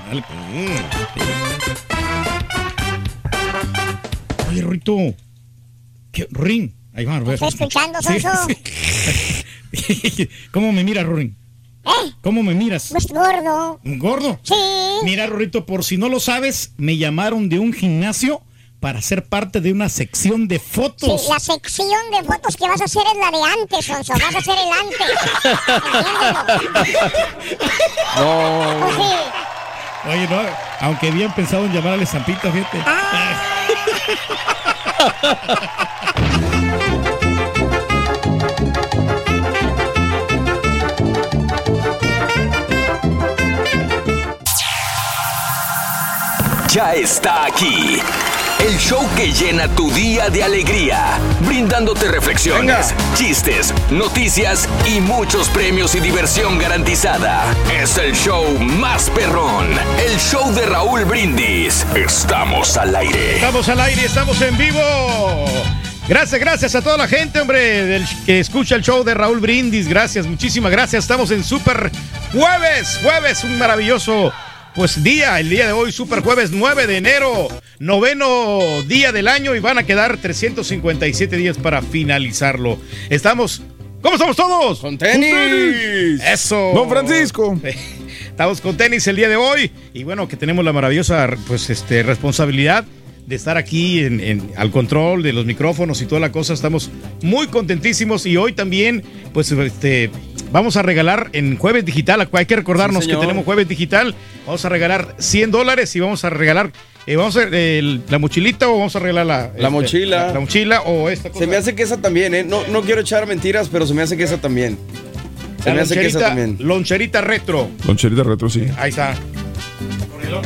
Oye, 4.49 4.61
Rito, 4.61 4.97
¿qué? 6.11 6.27
Rin, 6.31 6.73
ahí 6.93 7.05
va, 7.05 7.15
a 7.15 7.19
ver. 7.21 7.33
Estoy 7.35 7.49
escuchando, 7.49 8.01
Sonso. 8.01 8.29
Sí. 9.73 10.29
¿Cómo 10.51 10.71
me 10.71 10.83
miras, 10.83 11.05
Rorin? 11.05 11.35
¿Eh? 11.85 12.11
¿Cómo 12.21 12.41
me 12.43 12.53
miras? 12.53 12.87
Pues 12.91 13.07
gordo. 13.07 13.79
¿Un 13.83 13.99
gordo? 13.99 14.39
Sí. 14.43 14.53
Mira, 15.03 15.27
Rorito, 15.27 15.65
por 15.65 15.83
si 15.83 15.97
no 15.97 16.09
lo 16.09 16.19
sabes, 16.19 16.71
me 16.77 16.97
llamaron 16.97 17.47
de 17.49 17.59
un 17.59 17.73
gimnasio 17.73 18.41
para 18.79 19.01
ser 19.01 19.25
parte 19.27 19.61
de 19.61 19.71
una 19.71 19.89
sección 19.89 20.47
de 20.47 20.59
Sí, 20.59 20.65
fotos. 20.71 21.27
la 21.29 21.39
sección 21.39 21.89
de 22.11 22.23
fotos 22.23 22.55
que 22.55 22.67
vas 22.67 22.81
a 22.81 22.85
hacer 22.85 23.03
es 23.11 23.17
la 23.19 23.31
de 23.37 23.43
antes, 23.61 23.85
Sonso. 23.85 24.13
Vas 24.13 24.35
a 24.35 24.37
hacer 24.39 24.55
el 24.57 24.71
antes. 24.71 25.07
No. 28.17 28.79
Pues 28.81 28.95
sí. 28.95 29.15
Oye, 30.09 30.27
no, 30.27 30.39
aunque 30.81 31.07
habían 31.07 31.33
pensado 31.33 31.65
en 31.65 31.73
llamar 31.73 31.93
a 31.93 31.97
la 31.97 32.03
estampita, 32.03 32.51
fíjate. 32.51 32.77
Ya 46.75 46.93
está 46.93 47.45
aquí. 47.45 48.01
El 48.59 48.77
show 48.77 49.07
que 49.15 49.31
llena 49.31 49.65
tu 49.69 49.89
día 49.91 50.29
de 50.29 50.43
alegría, 50.43 51.17
brindándote 51.47 52.11
reflexiones, 52.11 52.93
chistes, 53.15 53.73
noticias 53.89 54.67
y 54.85 54.99
muchos 54.99 55.47
premios 55.47 55.95
y 55.95 56.01
diversión 56.01 56.59
garantizada. 56.59 57.45
Es 57.81 57.97
el 57.97 58.13
show 58.13 58.59
más 58.59 59.09
perrón, 59.11 59.67
el 60.05 60.19
show 60.19 60.53
de 60.53 60.65
Raúl 60.65 61.05
Brindis. 61.05 61.85
Estamos 61.95 62.75
al 62.75 62.93
aire. 62.93 63.35
Estamos 63.35 63.69
al 63.69 63.79
aire, 63.79 64.03
estamos 64.03 64.41
en 64.41 64.57
vivo. 64.57 65.45
Gracias, 66.09 66.41
gracias 66.41 66.75
a 66.75 66.81
toda 66.81 66.97
la 66.97 67.07
gente, 67.07 67.39
hombre, 67.39 67.85
del, 67.85 68.05
que 68.25 68.41
escucha 68.41 68.75
el 68.75 68.81
show 68.81 69.01
de 69.05 69.13
Raúl 69.13 69.39
Brindis. 69.39 69.87
Gracias, 69.87 70.27
muchísimas 70.27 70.73
gracias. 70.73 71.05
Estamos 71.05 71.31
en 71.31 71.41
Super 71.41 71.89
Jueves, 72.33 72.99
jueves, 73.01 73.45
un 73.45 73.57
maravilloso 73.57 74.33
pues 74.75 75.01
día, 75.03 75.39
el 75.39 75.49
día 75.49 75.67
de 75.67 75.71
hoy, 75.73 75.91
Super 75.91 76.19
Jueves 76.21 76.51
9 76.51 76.85
de 76.87 76.97
enero, 76.97 77.47
noveno 77.79 78.59
día 78.87 79.11
del 79.13 79.27
año 79.29 79.55
y 79.55 79.59
van 79.59 79.77
a 79.77 79.83
quedar 79.83 80.17
357 80.17 81.37
días 81.37 81.57
para 81.57 81.81
finalizarlo. 81.81 82.77
Estamos, 83.09 83.61
¿cómo 84.01 84.15
estamos 84.15 84.35
todos? 84.35 84.79
Con 84.79 84.97
tenis. 84.97 86.21
Eso. 86.25 86.71
Don 86.75 86.89
Francisco. 86.89 87.57
Estamos 88.27 88.59
con 88.59 88.75
tenis 88.75 89.07
el 89.07 89.15
día 89.15 89.29
de 89.29 89.37
hoy 89.37 89.71
y 89.93 90.03
bueno, 90.03 90.27
que 90.27 90.35
tenemos 90.35 90.65
la 90.65 90.73
maravillosa 90.73 91.29
pues, 91.47 91.69
este, 91.69 92.03
responsabilidad 92.03 92.83
de 93.25 93.35
estar 93.35 93.55
aquí 93.57 94.01
en, 94.01 94.19
en- 94.19 94.51
al 94.57 94.71
control 94.71 95.23
de 95.23 95.31
los 95.31 95.45
micrófonos 95.45 96.01
y 96.01 96.05
toda 96.05 96.19
la 96.19 96.33
cosa. 96.33 96.53
Estamos 96.53 96.91
muy 97.21 97.47
contentísimos 97.47 98.25
y 98.25 98.35
hoy 98.35 98.51
también 98.51 99.03
pues 99.33 99.51
este, 99.53 100.11
vamos 100.55 100.77
a 100.77 100.81
regalar 100.81 101.29
en 101.33 101.57
Jueves 101.57 101.85
Digital. 101.85 102.27
Hay 102.31 102.45
que 102.45 102.55
recordarnos 102.55 103.03
Sí, 103.05 103.11
que 103.11 103.17
tenemos 103.17 103.45
Jueves 103.45 103.67
Digital. 103.67 104.15
Vamos 104.45 104.63
a 104.65 104.69
regalar 104.69 105.15
100 105.19 105.51
dólares 105.51 105.95
y 105.95 105.99
vamos 105.99 106.23
a 106.25 106.29
regalar... 106.29 106.71
eh, 107.05 107.15
¿Vamos 107.15 107.35
a 107.35 107.41
hacer 107.41 107.53
el- 107.53 108.01
la 108.09 108.17
mochilita 108.19 108.67
o 108.69 108.77
vamos 108.77 108.95
a 108.95 108.99
regalar 108.99 109.25
la, 109.25 109.37
La 109.37 109.47
este, 109.55 109.69
mochila. 109.69 110.27
La, 110.27 110.33
la 110.33 110.39
mochila 110.39 110.81
o 110.81 111.09
esta 111.09 111.29
cosa. 111.29 111.43
Se 111.43 111.47
me 111.47 111.55
hace 111.57 111.75
que 111.75 111.83
esa 111.83 111.97
también, 112.01 112.33
¿eh? 112.33 112.43
No, 112.43 112.65
no 112.67 112.81
quiero 112.81 113.01
echar 113.01 113.27
mentiras, 113.27 113.69
pero 113.69 113.85
se 113.85 113.93
me 113.93 114.01
hace 114.01 114.15
que 114.17 114.23
esa 114.23 114.37
también. 114.39 114.77
Se 115.63 115.69
La 115.69 115.75
me 115.75 115.81
hace 115.81 115.95
que 115.95 116.05
esa 116.07 116.19
loncherita- 116.19 116.27
también. 116.27 116.57
Loncherita 116.59 117.21
retro. 117.21 117.69
Loncherita 117.85 118.23
retro, 118.23 118.49
sí. 118.49 118.63
Ahí 118.77 118.89
está. 118.89 119.13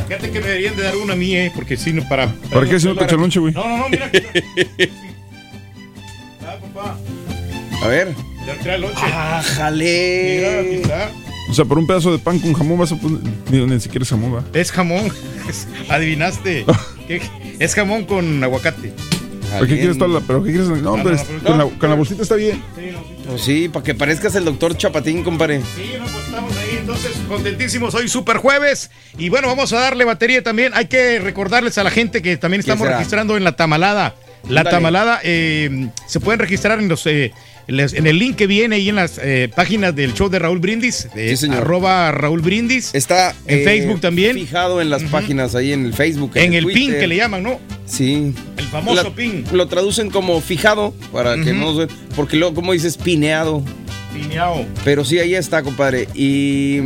Fíjate 0.06 0.30
que 0.30 0.40
me 0.40 0.46
deberían 0.46 0.76
de 0.76 0.82
dar 0.82 0.96
una 0.96 1.14
a 1.14 1.16
mí, 1.16 1.34
eh, 1.34 1.50
porque 1.54 1.76
si 1.76 1.92
no 1.92 2.06
para. 2.08 2.28
¿Para 2.52 2.68
qué 2.68 2.78
si 2.78 2.86
no 2.86 2.94
te 2.96 3.04
echa 3.04 3.16
güey? 3.16 3.52
No, 3.54 3.66
no, 3.66 3.78
no, 3.78 3.88
mira. 3.88 4.10
A 7.82 7.88
ver. 7.88 8.14
Ah, 9.12 9.42
jale. 9.44 10.82
O 11.48 11.54
sea, 11.54 11.64
por 11.64 11.78
un 11.78 11.86
pedazo 11.86 12.12
de 12.12 12.18
pan 12.18 12.38
con 12.38 12.52
jamón 12.54 12.78
vas 12.78 12.92
a 12.92 12.96
poner. 12.96 13.20
Ni, 13.50 13.64
ni 13.66 13.80
siquiera 13.80 14.02
es 14.04 14.10
jamón, 14.10 14.36
va. 14.36 14.44
Es 14.58 14.70
jamón. 14.72 15.10
Adivinaste. 15.88 16.64
¿Qué? 17.08 17.20
Es 17.58 17.74
jamón 17.74 18.04
con 18.04 18.42
aguacate. 18.42 18.92
¿Pero 19.52 19.66
qué 19.66 19.78
quieres 19.78 19.98
toda 19.98 20.08
la- 20.08 20.20
¿Pero 20.26 20.44
qué 20.44 20.50
quieres? 20.52 20.68
No, 20.68 20.96
No, 20.96 21.02
pero 21.02 21.16
es- 21.16 21.22
con, 21.44 21.58
la, 21.58 21.64
con 21.66 21.90
la 21.90 21.96
bolsita 21.96 22.22
está 22.22 22.36
bien. 22.36 22.62
Pues 23.28 23.42
sí, 23.42 23.68
para 23.68 23.82
que 23.84 23.94
parezcas 23.96 24.34
el 24.36 24.44
doctor 24.44 24.76
Chapatín, 24.76 25.24
compadre. 25.24 25.60
Sí, 25.74 25.92
no, 25.98 26.04
pues 26.04 26.24
estamos 26.24 26.56
ahí 26.56 26.76
entonces 26.80 27.12
contentísimos 27.28 27.94
hoy 27.94 28.08
super 28.08 28.36
jueves 28.38 28.90
y 29.18 29.28
bueno 29.28 29.48
vamos 29.48 29.72
a 29.72 29.78
darle 29.80 30.04
batería 30.04 30.42
también 30.42 30.72
hay 30.74 30.86
que 30.86 31.18
recordarles 31.20 31.78
a 31.78 31.84
la 31.84 31.90
gente 31.90 32.22
que 32.22 32.36
también 32.36 32.60
estamos 32.60 32.84
será? 32.84 32.96
registrando 32.98 33.36
en 33.36 33.44
la 33.44 33.54
tamalada 33.54 34.16
la 34.48 34.60
Ándale. 34.62 34.70
tamalada 34.70 35.20
eh, 35.22 35.88
se 36.06 36.18
pueden 36.18 36.40
registrar 36.40 36.80
en 36.80 36.88
los 36.88 37.06
eh, 37.06 37.32
les- 37.70 37.92
en 37.94 38.06
el 38.06 38.18
link 38.18 38.36
que 38.36 38.46
viene 38.46 38.76
ahí 38.76 38.88
en 38.88 38.96
las 38.96 39.18
eh, 39.22 39.50
páginas 39.54 39.94
del 39.96 40.14
show 40.14 40.28
de 40.28 40.38
Raúl 40.38 40.58
Brindis 40.58 41.08
de 41.14 41.30
Sí, 41.30 41.36
señor. 41.36 41.58
arroba 41.58 42.10
Raúl 42.12 42.40
Brindis 42.40 42.90
Está 42.94 43.34
en 43.46 43.60
eh, 43.60 43.64
Facebook 43.64 44.00
también 44.00 44.34
Fijado 44.34 44.80
en 44.80 44.90
las 44.90 45.02
páginas 45.04 45.54
ahí 45.54 45.72
en 45.72 45.84
el 45.86 45.94
Facebook. 45.94 46.32
en 46.34 46.54
el 46.54 46.66
pin 46.66 46.92
que 46.92 47.06
le 47.06 47.16
llaman 47.16 47.42
no 47.42 47.60
Sí. 47.86 48.32
el 48.56 48.64
famoso 48.66 49.02
La- 49.02 49.10
pin 49.14 49.44
Lo 49.52 49.66
traducen 49.68 50.10
como 50.10 50.40
fijado 50.40 50.94
para 51.12 51.34
que 51.36 51.52
Ujú. 51.52 51.54
no 51.60 51.76
se- 51.80 51.88
Porque 52.14 52.36
luego, 52.36 52.54
como 52.54 52.72
dices, 52.72 52.96
pineado. 52.96 53.62
pineado 54.12 54.64
Pero 54.84 55.04
sí, 55.04 55.18
ahí 55.18 55.34
está, 55.34 55.62
compadre. 55.62 56.08
Y 56.14 56.78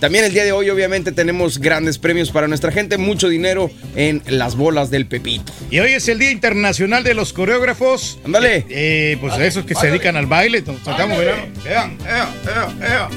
también 0.00 0.24
el 0.24 0.32
día 0.32 0.44
de 0.44 0.52
hoy, 0.52 0.70
obviamente, 0.70 1.12
tenemos 1.12 1.58
grandes 1.58 1.98
premios 1.98 2.30
para 2.30 2.48
nuestra 2.48 2.72
gente. 2.72 2.98
Mucho 2.98 3.28
dinero 3.28 3.70
en 3.94 4.22
las 4.26 4.56
bolas 4.56 4.90
del 4.90 5.06
Pepito. 5.06 5.52
y 5.70 5.78
hoy 5.78 5.92
es 5.92 6.08
el 6.08 6.18
Día 6.18 6.30
Internacional 6.30 7.04
de 7.04 7.14
los 7.14 7.32
Coreógrafos. 7.32 8.18
Ándale. 8.24 8.66
Eh, 8.68 9.16
pues 9.20 9.38
esos 9.38 9.64
que 9.64 9.74
se 9.74 9.88
dedican 9.88 10.16
al 10.16 10.26
baile. 10.26 10.62
Nos 10.66 10.82
sacamos, 10.82 11.18
¿verdad? 11.18 11.44
Ea, 11.66 11.90
ea, 12.06 12.34
ea, 12.44 12.68
ea, 12.80 13.08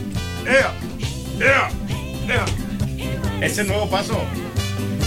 ea, 0.46 0.74
ea, 1.40 1.70
ea. 2.30 2.46
Ese 3.42 3.64
nuevo 3.64 3.90
paso. 3.90 4.22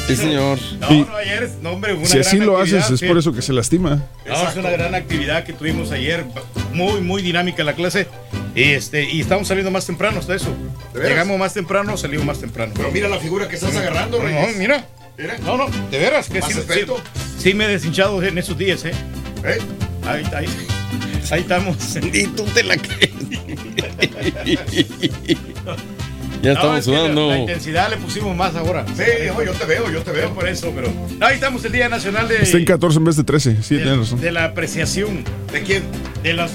Sí, 0.06 0.16
señor. 0.16 0.58
No, 0.80 0.90
no, 0.90 1.16
ayer 1.16 1.48
no, 1.62 1.70
hombre, 1.70 1.94
una 1.94 2.06
Si 2.06 2.18
así 2.18 2.36
gran 2.36 2.48
lo 2.48 2.58
actividad, 2.58 2.80
haces, 2.80 2.94
es 2.94 3.00
sí. 3.00 3.06
por 3.06 3.18
eso 3.18 3.32
que 3.32 3.42
se 3.42 3.52
lastima. 3.52 4.02
No, 4.26 4.48
es 4.48 4.56
una 4.56 4.70
gran 4.70 4.94
actividad 4.94 5.44
que 5.44 5.52
tuvimos 5.52 5.90
ayer, 5.92 6.24
muy, 6.74 7.00
muy 7.00 7.22
dinámica 7.22 7.62
la 7.64 7.74
clase. 7.74 8.06
Y, 8.54 8.62
este, 8.64 9.08
y 9.10 9.20
estamos 9.20 9.48
saliendo 9.48 9.70
más 9.70 9.86
temprano 9.86 10.18
hasta 10.18 10.34
eso. 10.34 10.54
Llegamos 10.94 11.38
más 11.38 11.54
temprano, 11.54 11.96
salimos 11.96 12.26
más 12.26 12.40
temprano. 12.40 12.72
Pero 12.76 12.90
mira 12.90 13.08
la 13.08 13.18
figura 13.18 13.48
que 13.48 13.54
estás 13.54 13.74
agarrando, 13.76 14.18
No, 14.18 14.24
Reyes. 14.24 14.56
mira. 14.56 14.84
Mira. 15.16 15.38
No, 15.44 15.56
no, 15.56 15.66
de 15.90 15.98
veras 15.98 16.28
que 16.28 16.42
sí, 16.42 16.52
sí 17.38 17.54
me 17.54 17.66
he 17.66 17.68
deshinchado 17.68 18.22
en 18.22 18.38
esos 18.38 18.58
días, 18.58 18.84
¿eh? 18.84 18.92
¿Eh? 19.44 19.58
Ahí, 20.06 20.24
ahí, 20.34 20.46
ahí 21.30 21.40
estamos. 21.40 21.76
Y 22.12 22.26
tú 22.28 22.44
te 22.54 22.62
la 22.64 22.76
crees. 22.76 23.12
ya 26.42 26.54
No, 26.54 26.58
estamos 26.60 26.78
es 26.80 26.84
que 26.86 26.90
la- 26.92 26.98
sudando. 26.98 27.28
La, 27.30 27.38
intensidad 27.38 27.90
le 27.90 27.96
pusimos 27.96 28.36
más 28.36 28.54
ahora. 28.56 28.84
Sí, 28.96 29.02
yo 29.46 29.52
te 29.52 29.64
veo, 29.64 29.90
yo 29.90 30.02
te 30.02 30.10
No 30.10 30.16
veo. 30.16 30.34
por 30.34 30.48
eso, 30.48 30.72
pero. 30.74 30.92
Ahí 31.20 31.34
estamos 31.34 31.64
el 31.64 31.72
Día 31.72 31.88
Nacional 31.88 32.28
de, 32.28 32.36
Está 32.42 32.58
en 32.58 32.64
14 32.64 32.98
en 32.98 33.04
vez 33.04 33.16
de 33.16 33.24
13. 33.24 33.62
Sí, 33.62 33.76
de, 33.76 33.82
tienes 33.82 33.98
razón. 34.00 34.20
de 34.20 34.32
la 34.32 34.44
apreciación 34.44 35.24
¿De 35.52 35.62
quién? 35.62 35.82
de 36.22 36.32
los, 36.34 36.50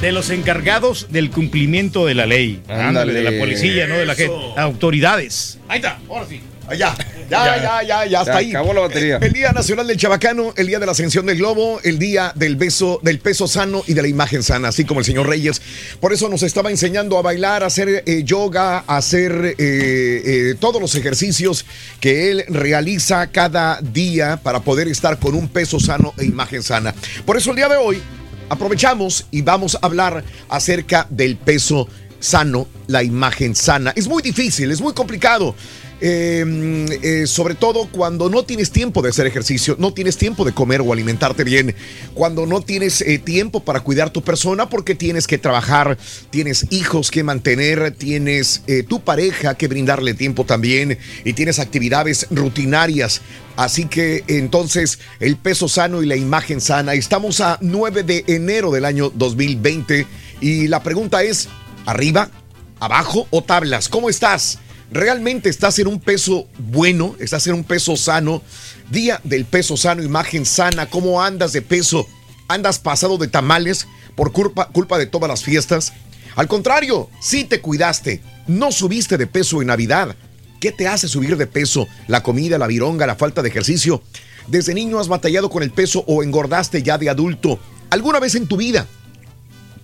de 0.00 0.12
los 0.12 0.30
encargados 0.30 1.06
del 1.10 1.30
cumplimiento 1.30 2.04
de 2.06 2.14
la 2.14 2.26
ley. 2.26 2.62
Ándale. 2.68 3.12
de 3.12 3.22
la 3.22 3.38
policía, 3.38 3.86
¿no? 3.86 3.96
De 3.96 4.06
la 4.06 4.14
gente. 4.14 4.34
Autoridades. 4.56 5.58
Ahí 5.68 5.76
está, 5.78 5.98
ahora 6.08 6.26
sí. 6.28 6.40
Allá. 6.68 6.94
Ya, 7.30 7.56
ya, 7.60 7.82
ya, 7.82 8.06
ya, 8.06 8.36
ahí. 8.36 8.50
acabó 8.50 8.72
la 8.72 8.80
batería. 8.80 9.18
El 9.20 9.32
Día 9.32 9.52
Nacional 9.52 9.86
del 9.86 9.98
Chabacano, 9.98 10.54
el 10.56 10.66
Día 10.66 10.78
de 10.78 10.86
la 10.86 10.92
Ascensión 10.92 11.26
del 11.26 11.36
Globo, 11.36 11.78
el 11.82 11.98
Día 11.98 12.32
del 12.34 12.56
beso, 12.56 13.00
del 13.02 13.18
peso 13.18 13.46
sano 13.46 13.82
y 13.86 13.92
de 13.92 14.00
la 14.00 14.08
imagen 14.08 14.42
sana, 14.42 14.68
así 14.68 14.84
como 14.84 15.00
el 15.00 15.06
señor 15.06 15.28
Reyes. 15.28 15.60
Por 16.00 16.12
eso 16.12 16.28
nos 16.28 16.42
estaba 16.42 16.70
enseñando 16.70 17.18
a 17.18 17.22
bailar, 17.22 17.62
a 17.62 17.66
hacer 17.66 18.02
eh, 18.06 18.22
yoga, 18.24 18.84
a 18.86 18.96
hacer 18.96 19.32
eh, 19.44 19.54
eh, 19.58 20.54
todos 20.58 20.80
los 20.80 20.94
ejercicios 20.94 21.66
que 22.00 22.30
él 22.30 22.44
realiza 22.48 23.26
cada 23.26 23.80
día 23.82 24.38
para 24.42 24.60
poder 24.60 24.88
estar 24.88 25.18
con 25.18 25.34
un 25.34 25.48
peso 25.48 25.78
sano 25.80 26.14
e 26.16 26.24
imagen 26.24 26.62
sana. 26.62 26.94
Por 27.26 27.36
eso 27.36 27.50
el 27.50 27.56
día 27.56 27.68
de 27.68 27.76
hoy 27.76 28.00
aprovechamos 28.48 29.26
y 29.30 29.42
vamos 29.42 29.76
a 29.76 29.86
hablar 29.86 30.24
acerca 30.48 31.06
del 31.10 31.36
peso 31.36 31.88
sano, 32.20 32.66
la 32.86 33.02
imagen 33.02 33.54
sana. 33.54 33.92
Es 33.94 34.08
muy 34.08 34.22
difícil, 34.22 34.70
es 34.70 34.80
muy 34.80 34.92
complicado. 34.92 35.54
Eh, 36.00 36.88
eh, 37.02 37.26
sobre 37.26 37.56
todo 37.56 37.88
cuando 37.90 38.30
no 38.30 38.44
tienes 38.44 38.70
tiempo 38.70 39.02
de 39.02 39.10
hacer 39.10 39.26
ejercicio, 39.26 39.74
no 39.78 39.92
tienes 39.92 40.16
tiempo 40.16 40.44
de 40.44 40.52
comer 40.52 40.80
o 40.80 40.92
alimentarte 40.92 41.42
bien, 41.42 41.74
cuando 42.14 42.46
no 42.46 42.60
tienes 42.60 43.00
eh, 43.00 43.18
tiempo 43.18 43.60
para 43.60 43.80
cuidar 43.80 44.10
tu 44.10 44.22
persona 44.22 44.68
porque 44.68 44.94
tienes 44.94 45.26
que 45.26 45.38
trabajar, 45.38 45.98
tienes 46.30 46.66
hijos 46.70 47.10
que 47.10 47.24
mantener, 47.24 47.90
tienes 47.92 48.62
eh, 48.66 48.84
tu 48.84 49.00
pareja 49.00 49.56
que 49.56 49.68
brindarle 49.68 50.14
tiempo 50.14 50.44
también 50.44 50.98
y 51.24 51.32
tienes 51.32 51.58
actividades 51.58 52.26
rutinarias. 52.30 53.20
Así 53.56 53.86
que 53.86 54.22
entonces 54.28 55.00
el 55.18 55.36
peso 55.36 55.68
sano 55.68 56.02
y 56.02 56.06
la 56.06 56.14
imagen 56.14 56.60
sana. 56.60 56.94
Estamos 56.94 57.40
a 57.40 57.58
9 57.60 58.04
de 58.04 58.24
enero 58.28 58.70
del 58.70 58.84
año 58.84 59.10
2020 59.12 60.06
y 60.40 60.68
la 60.68 60.82
pregunta 60.84 61.24
es, 61.24 61.48
¿arriba, 61.86 62.30
abajo 62.78 63.26
o 63.30 63.42
tablas? 63.42 63.88
¿Cómo 63.88 64.08
estás? 64.08 64.60
¿Realmente 64.90 65.50
estás 65.50 65.78
en 65.78 65.86
un 65.86 66.00
peso 66.00 66.48
bueno? 66.58 67.14
¿Estás 67.18 67.46
en 67.46 67.54
un 67.54 67.64
peso 67.64 67.96
sano? 67.96 68.42
Día 68.90 69.20
del 69.22 69.44
peso 69.44 69.76
sano, 69.76 70.02
imagen 70.02 70.46
sana. 70.46 70.88
¿Cómo 70.88 71.22
andas 71.22 71.52
de 71.52 71.60
peso? 71.60 72.06
¿Andas 72.48 72.78
pasado 72.78 73.18
de 73.18 73.28
tamales 73.28 73.86
por 74.16 74.32
culpa, 74.32 74.98
de 74.98 75.06
todas 75.06 75.28
las 75.28 75.44
fiestas? 75.44 75.92
Al 76.36 76.48
contrario, 76.48 77.10
sí 77.20 77.44
te 77.44 77.60
cuidaste. 77.60 78.22
No 78.46 78.72
subiste 78.72 79.18
de 79.18 79.26
peso 79.26 79.60
en 79.60 79.66
Navidad. 79.68 80.16
¿Qué 80.58 80.72
te 80.72 80.88
hace 80.88 81.06
subir 81.06 81.36
de 81.36 81.46
peso? 81.46 81.86
La 82.06 82.22
comida, 82.22 82.56
la 82.56 82.66
vironga, 82.66 83.06
la 83.06 83.16
falta 83.16 83.42
de 83.42 83.50
ejercicio. 83.50 84.02
Desde 84.46 84.72
niño 84.72 84.98
has 84.98 85.08
batallado 85.08 85.50
con 85.50 85.62
el 85.62 85.70
peso 85.70 86.02
o 86.06 86.22
engordaste 86.22 86.82
ya 86.82 86.96
de 86.96 87.10
adulto. 87.10 87.60
¿Alguna 87.90 88.20
vez 88.20 88.34
en 88.34 88.46
tu 88.46 88.56
vida? 88.56 88.86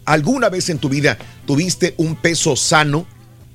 ¿Alguna 0.07 0.49
vez 0.49 0.71
en 0.71 0.79
tu 0.79 0.88
vida 0.88 1.19
tuviste 1.47 1.95
un 1.99 2.17
peso 2.17 2.57
sano? 2.57 3.07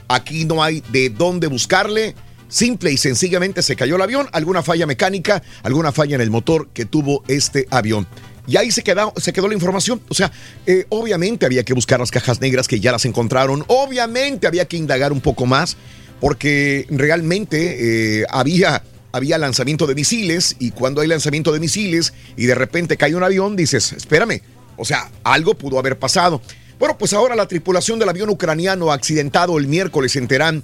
Aquí 0.10 0.43
no 0.43 0.62
hay 0.63 0.84
de 0.91 1.10
dónde 1.10 1.48
buscarle. 1.48 2.13
Simple 2.49 2.91
y 2.91 2.97
sencillamente 2.97 3.62
se 3.62 3.75
cayó 3.75 3.97
el 3.97 4.01
avión, 4.01 4.27
alguna 4.31 4.63
falla 4.63 4.86
mecánica, 4.86 5.43
alguna 5.63 5.91
falla 5.91 6.15
en 6.15 6.21
el 6.21 6.31
motor 6.31 6.69
que 6.73 6.86
tuvo 6.86 7.23
este 7.27 7.67
avión. 7.69 8.07
Y 8.47 8.55
ahí 8.55 8.71
se 8.71 8.81
quedó, 8.81 9.13
la 9.47 9.53
información. 9.53 10.01
O 10.07 10.13
sea, 10.13 10.31
eh, 10.65 10.86
obviamente 10.89 11.45
había 11.45 11.63
que 11.63 11.73
buscar 11.73 11.99
las 11.99 12.12
cajas 12.12 12.39
negras 12.39 12.67
que 12.67 12.79
ya 12.79 12.93
las 12.93 13.03
encontraron. 13.03 13.65
Obviamente 13.67 14.47
había 14.47 14.65
que 14.65 14.77
indagar 14.77 15.12
un 15.12 15.19
poco 15.19 15.45
más 15.45 15.75
porque 16.21 16.88
realmente 16.89 18.21
eh, 18.21 18.25
había, 18.29 18.81
había 19.12 19.38
lanzamiento 19.38 19.86
de 19.86 19.95
misiles 19.95 20.55
y 20.60 20.71
cuando 20.71 21.01
hay 21.01 21.07
lanzamiento 21.10 21.51
de 21.51 21.60
misiles 21.60 22.13
y 22.38 22.45
de 22.45 22.55
repente 22.55 22.95
cae 22.95 23.13
un 23.15 23.23
avión, 23.23 23.57
dices, 23.57 23.91
espérame, 23.91 24.41
o 24.77 24.86
sea, 24.86 25.12
algo 25.23 25.53
pudo 25.55 25.77
haber 25.77 25.99
pasado. 25.99 26.41
Bueno, 26.79 26.97
pues 26.97 27.13
ahora 27.13 27.36
la 27.36 27.47
tripulación 27.47 27.99
del 27.99 28.10
avión 28.10 28.29
ucraniano 28.29 28.91
accidentado 28.91 29.57
el 29.57 29.67
miércoles 29.67 30.15
en 30.15 30.27
Teherán 30.27 30.63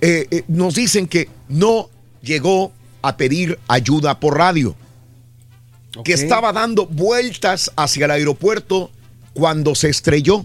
eh, 0.00 0.26
eh, 0.30 0.44
nos 0.48 0.74
dicen 0.74 1.06
que 1.06 1.28
no 1.48 1.90
llegó 2.22 2.72
a 3.02 3.16
pedir 3.16 3.58
ayuda 3.68 4.18
por 4.18 4.36
radio, 4.36 4.74
que 6.04 6.12
estaba 6.12 6.52
dando 6.52 6.86
vueltas 6.86 7.72
hacia 7.76 8.04
el 8.04 8.10
aeropuerto 8.12 8.90
cuando 9.34 9.74
se 9.74 9.88
estrelló. 9.88 10.44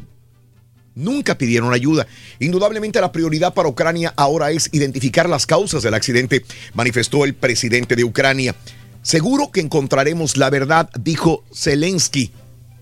Nunca 0.95 1.37
pidieron 1.37 1.73
ayuda. 1.73 2.07
Indudablemente 2.39 3.01
la 3.01 3.11
prioridad 3.11 3.53
para 3.53 3.67
Ucrania 3.67 4.13
ahora 4.15 4.51
es 4.51 4.69
identificar 4.71 5.27
las 5.27 5.45
causas 5.45 5.83
del 5.83 5.93
accidente, 5.93 6.45
manifestó 6.73 7.25
el 7.25 7.33
presidente 7.33 7.95
de 7.97 8.05
Ucrania. 8.05 8.55
Seguro 9.01 9.51
que 9.51 9.59
encontraremos 9.59 10.37
la 10.37 10.49
verdad, 10.49 10.89
dijo 10.97 11.43
Zelensky, 11.53 12.31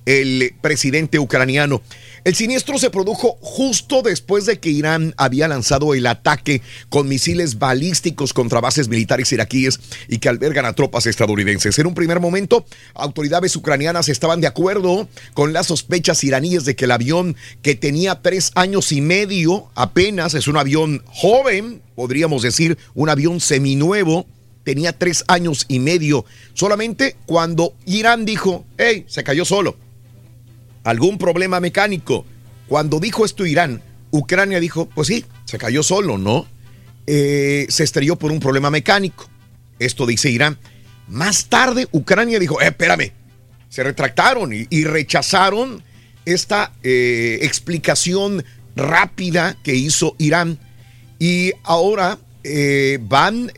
el 0.06 0.56
presidente 0.62 1.20
ucraniano. 1.20 1.82
El 2.24 2.36
siniestro 2.36 2.78
se 2.78 2.90
produjo 2.90 3.38
justo 3.42 4.02
después 4.02 4.46
de 4.46 4.58
que 4.60 4.70
Irán 4.70 5.14
había 5.18 5.50
lanzado 5.50 5.94
el 5.94 6.08
ataque 6.08 6.62
con 6.88 7.10
misiles 7.10 7.60
balísticos 7.60 8.32
contra 8.32 8.62
bases 8.62 8.88
militares 8.88 9.34
iraquíes 9.34 9.82
y 10.08 10.20
que 10.20 10.30
albergan 10.30 10.66
a 10.66 10.72
tropas 10.72 11.06
estadounidenses. 11.06 11.78
En 11.80 11.88
un 11.88 11.94
primer 11.94 12.22
momento, 12.22 12.66
autoridades 12.94 13.56
ucranianas 13.58 14.08
estaban 14.08 14.40
de 14.40 14.48
acuerdo 14.48 15.10
con 15.34 15.52
las 15.52 15.68
sospechas 15.68 16.24
iraníes 16.24 16.64
de 16.64 16.78
que 16.78 16.86
el 16.86 16.92
avión 16.92 17.36
que 17.62 17.76
tenía 17.76 18.22
tres 18.22 18.52
años 18.56 18.94
y 18.94 19.02
medio, 19.02 19.70
apenas 19.76 20.34
es 20.34 20.48
un 20.48 20.56
avión 20.56 21.04
joven, 21.08 21.82
podríamos 21.94 22.42
decir 22.42 22.78
un 22.94 23.10
avión 23.10 23.42
seminuevo, 23.42 24.26
tenía 24.64 24.98
tres 24.98 25.26
años 25.28 25.66
y 25.68 25.80
medio, 25.80 26.24
solamente 26.54 27.18
cuando 27.26 27.74
Irán 27.86 28.24
dijo, 28.24 28.66
hey, 28.78 29.04
se 29.10 29.26
cayó 29.26 29.44
solo 29.44 29.76
algún 30.84 31.18
problema 31.18 31.60
mecánico. 31.60 32.26
Cuando 32.68 33.00
dijo 33.00 33.26
esto 33.26 33.46
Irán, 33.46 33.82
Ucrania 34.12 34.60
dijo, 34.60 34.88
pues 34.88 35.08
sí, 35.08 35.26
se 35.46 35.58
cayó 35.58 35.84
solo, 35.84 36.18
¿no? 36.18 36.48
Eh, 37.08 37.66
se 37.70 37.84
estrelló 37.84 38.16
por 38.16 38.32
un 38.32 38.40
problema 38.40 38.70
mecánico. 38.70 39.30
Esto 39.80 40.06
dice 40.06 40.30
Irán. 40.30 40.58
Más 41.08 41.46
tarde, 41.46 41.88
Ucrania 41.92 42.40
dijo, 42.40 42.62
eh, 42.62 42.68
espérame, 42.68 43.12
se 43.70 43.84
retractaron 43.84 44.52
y, 44.54 44.84
rechazaron 44.84 45.84
esta 46.26 46.72
eh, 46.84 47.40
explicación 47.42 48.46
rápida 48.76 49.58
que 49.64 49.76
hizo 49.76 50.16
Irán. 50.20 50.60
Y 51.20 51.54
ahora 51.64 52.20
van 53.00 53.52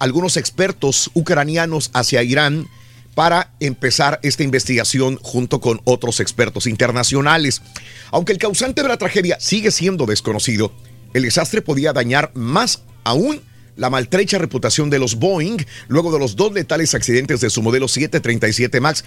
algunos 0.00 0.36
expertos 0.36 1.12
ucranianos 1.14 1.90
hacia 1.94 2.24
Irán 2.24 2.66
para 3.14 3.52
empezar 3.60 4.18
esta 4.22 4.42
investigación 4.42 5.18
junto 5.22 5.60
con 5.60 5.80
otros 5.84 6.20
expertos 6.20 6.66
internacionales. 6.66 7.62
Aunque 8.10 8.32
el 8.32 8.38
causante 8.38 8.82
de 8.82 8.88
la 8.88 8.96
tragedia 8.96 9.38
sigue 9.40 9.70
siendo 9.70 10.06
desconocido, 10.06 10.72
el 11.12 11.22
desastre 11.22 11.62
podía 11.62 11.92
dañar 11.92 12.30
más 12.34 12.82
aún 13.04 13.40
la 13.76 13.90
maltrecha 13.90 14.38
reputación 14.38 14.90
de 14.90 14.98
los 14.98 15.16
Boeing 15.16 15.58
luego 15.88 16.12
de 16.12 16.18
los 16.18 16.36
dos 16.36 16.52
letales 16.52 16.94
accidentes 16.94 17.40
de 17.40 17.50
su 17.50 17.62
modelo 17.62 17.88
737 17.88 18.80
MAX. 18.80 19.04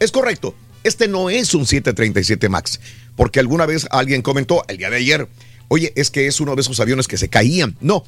Es, 0.00 0.10
correcto, 0.10 0.54
este 0.84 1.08
no 1.08 1.30
es 1.30 1.54
un 1.54 1.66
737 1.66 2.48
MAX, 2.48 2.80
porque 3.16 3.40
alguna 3.40 3.66
vez 3.66 3.86
alguien 3.90 4.22
comentó 4.22 4.64
el 4.68 4.78
día 4.78 4.90
de 4.90 4.96
ayer, 4.96 5.28
oye, 5.68 5.92
es 5.96 6.10
que 6.10 6.26
es 6.26 6.40
uno 6.40 6.54
de 6.54 6.62
esos 6.62 6.80
aviones 6.80 7.06
que 7.06 7.16
se 7.16 7.28
caían. 7.28 7.76
No, 7.80 8.04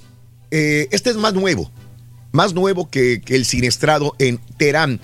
eh, 0.50 0.88
este 0.90 1.10
es 1.10 1.16
más 1.16 1.34
nuevo, 1.34 1.70
más 2.32 2.54
nuevo 2.54 2.90
que, 2.90 3.20
que 3.24 3.36
el 3.36 3.44
siniestrado 3.44 4.14
en 4.18 4.38
Teherán 4.58 5.00